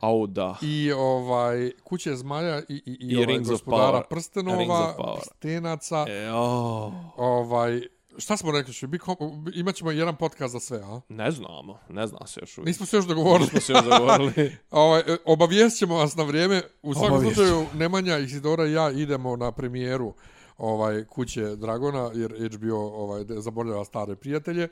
Au, 0.00 0.26
da. 0.26 0.56
i 0.62 0.92
ovaj 0.92 1.70
kuće 1.84 2.14
zmaja 2.14 2.58
i, 2.58 2.62
i, 2.68 2.82
i, 2.86 2.96
I 3.00 3.16
ovaj, 3.16 3.26
Rings 3.26 3.48
of 3.48 3.52
gospodara 3.52 4.02
prstenova, 4.10 4.90
of 4.90 4.96
Power. 4.96 5.16
prstenaca, 5.18 6.04
E, 6.08 6.30
oh. 6.32 6.92
ovaj, 7.16 7.82
šta 8.18 8.36
smo 8.36 8.52
rekli, 8.52 8.72
što 8.72 8.86
bi 8.86 8.98
kom, 8.98 9.16
imat 9.54 9.74
ćemo 9.74 9.90
jedan 9.90 10.16
podcast 10.16 10.52
za 10.52 10.60
sve, 10.60 10.78
a? 10.78 11.00
Ne 11.08 11.30
znamo, 11.30 11.78
ne 11.88 12.06
zna 12.06 12.26
se 12.26 12.40
još 12.42 12.58
uvijek. 12.58 12.66
Nismo 12.66 12.86
se 12.86 12.96
još 12.96 13.06
dogovorili. 13.06 13.44
Nismo 13.44 13.60
se 13.60 13.72
još 13.72 13.84
dogovorili. 13.84 14.56
Ovaj, 14.70 15.00
e, 15.00 15.16
obavijest 15.24 15.78
ćemo 15.78 15.96
vas 15.96 16.16
na 16.16 16.22
vrijeme. 16.22 16.62
U 16.82 16.94
svakom 16.94 17.12
Obavijest 17.12 17.36
slučaju, 17.36 17.66
Nemanja, 17.74 18.18
Isidora 18.18 18.66
i 18.66 18.72
ja 18.72 18.90
idemo 18.90 19.36
na 19.36 19.52
premijeru 19.52 20.14
ovaj 20.58 21.04
kuće 21.04 21.56
Dragona, 21.56 22.10
jer 22.14 22.52
HBO 22.54 22.76
ovaj, 22.76 23.24
zaboravlja 23.28 23.84
stare 23.84 24.16
prijatelje. 24.16 24.68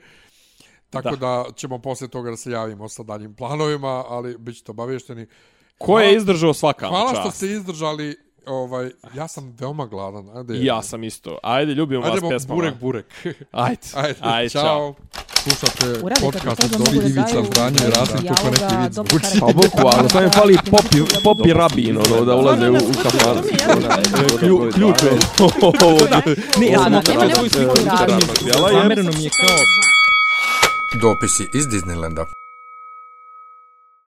Tako 0.89 1.15
da. 1.15 1.15
Da. 1.15 1.45
ćemo 1.55 1.79
poslije 1.79 2.09
toga 2.09 2.29
da 2.29 2.37
se 2.37 2.51
javimo 2.51 2.89
sa 2.89 3.03
daljim 3.03 3.35
planovima, 3.35 4.03
ali 4.07 4.37
bit 4.37 4.55
ćete 4.57 4.71
obavješteni. 4.71 5.27
Ko 5.77 5.99
je 5.99 6.15
izdržao 6.15 6.53
svaka 6.53 6.87
Hvala 6.87 7.09
čast? 7.09 7.21
što 7.21 7.31
ste 7.31 7.47
izdržali. 7.47 8.24
Ovaj, 8.47 8.91
ja 9.13 9.27
sam 9.27 9.55
veoma 9.59 9.85
gladan. 9.85 10.37
Ajde, 10.37 10.53
Ja 10.57 10.81
sam 10.81 11.03
isto. 11.03 11.37
Ajde, 11.43 11.73
ljubim 11.73 12.01
vas 12.01 12.09
Ajdemo 12.09 12.29
pesmama. 12.29 12.55
burek, 12.55 12.75
burek. 12.75 13.05
Ajde. 13.51 13.81
Ajde, 13.93 14.15
Ajde, 14.21 14.49
čao. 14.49 14.63
čao. 14.63 14.95
Slušate 15.37 16.01
podcast 16.21 16.63
od 16.63 16.71
mogu 16.71 16.85
Dovi 16.85 16.99
da 16.99 17.05
Ivica 17.05 17.33
daju 17.33 17.45
Zdanje 17.45 17.77
i 17.77 17.89
Rasim, 17.89 18.19
dijaloga, 18.19 18.35
kako 18.35 18.49
neki 18.51 18.75
vid 18.77 18.91
dobrog 18.93 19.21
zvuči. 19.21 19.39
Pa 19.39 19.45
bukvalno, 19.47 20.09
samo 20.09 20.21
je 20.21 20.29
fali 20.29 20.57
popi, 20.71 20.97
popi 21.23 21.53
rabin, 21.53 21.97
ono, 21.99 22.25
da 22.25 22.35
ulaze 22.35 22.69
u. 22.69 22.75
Klju- 24.39 24.73
Ključ 24.73 25.03
je. 25.03 25.11
Ne, 26.59 26.67
ja 26.67 26.79
sam 26.79 27.01
sliku. 27.49 27.73
Jel 28.45 28.67
je? 28.67 28.73
Zamereno 28.73 29.11
mi 29.11 29.23
je 29.23 29.29
kao... 29.31 29.57
Dopisi 31.01 31.49
iz 31.53 31.67
Disneylanda. 31.67 32.25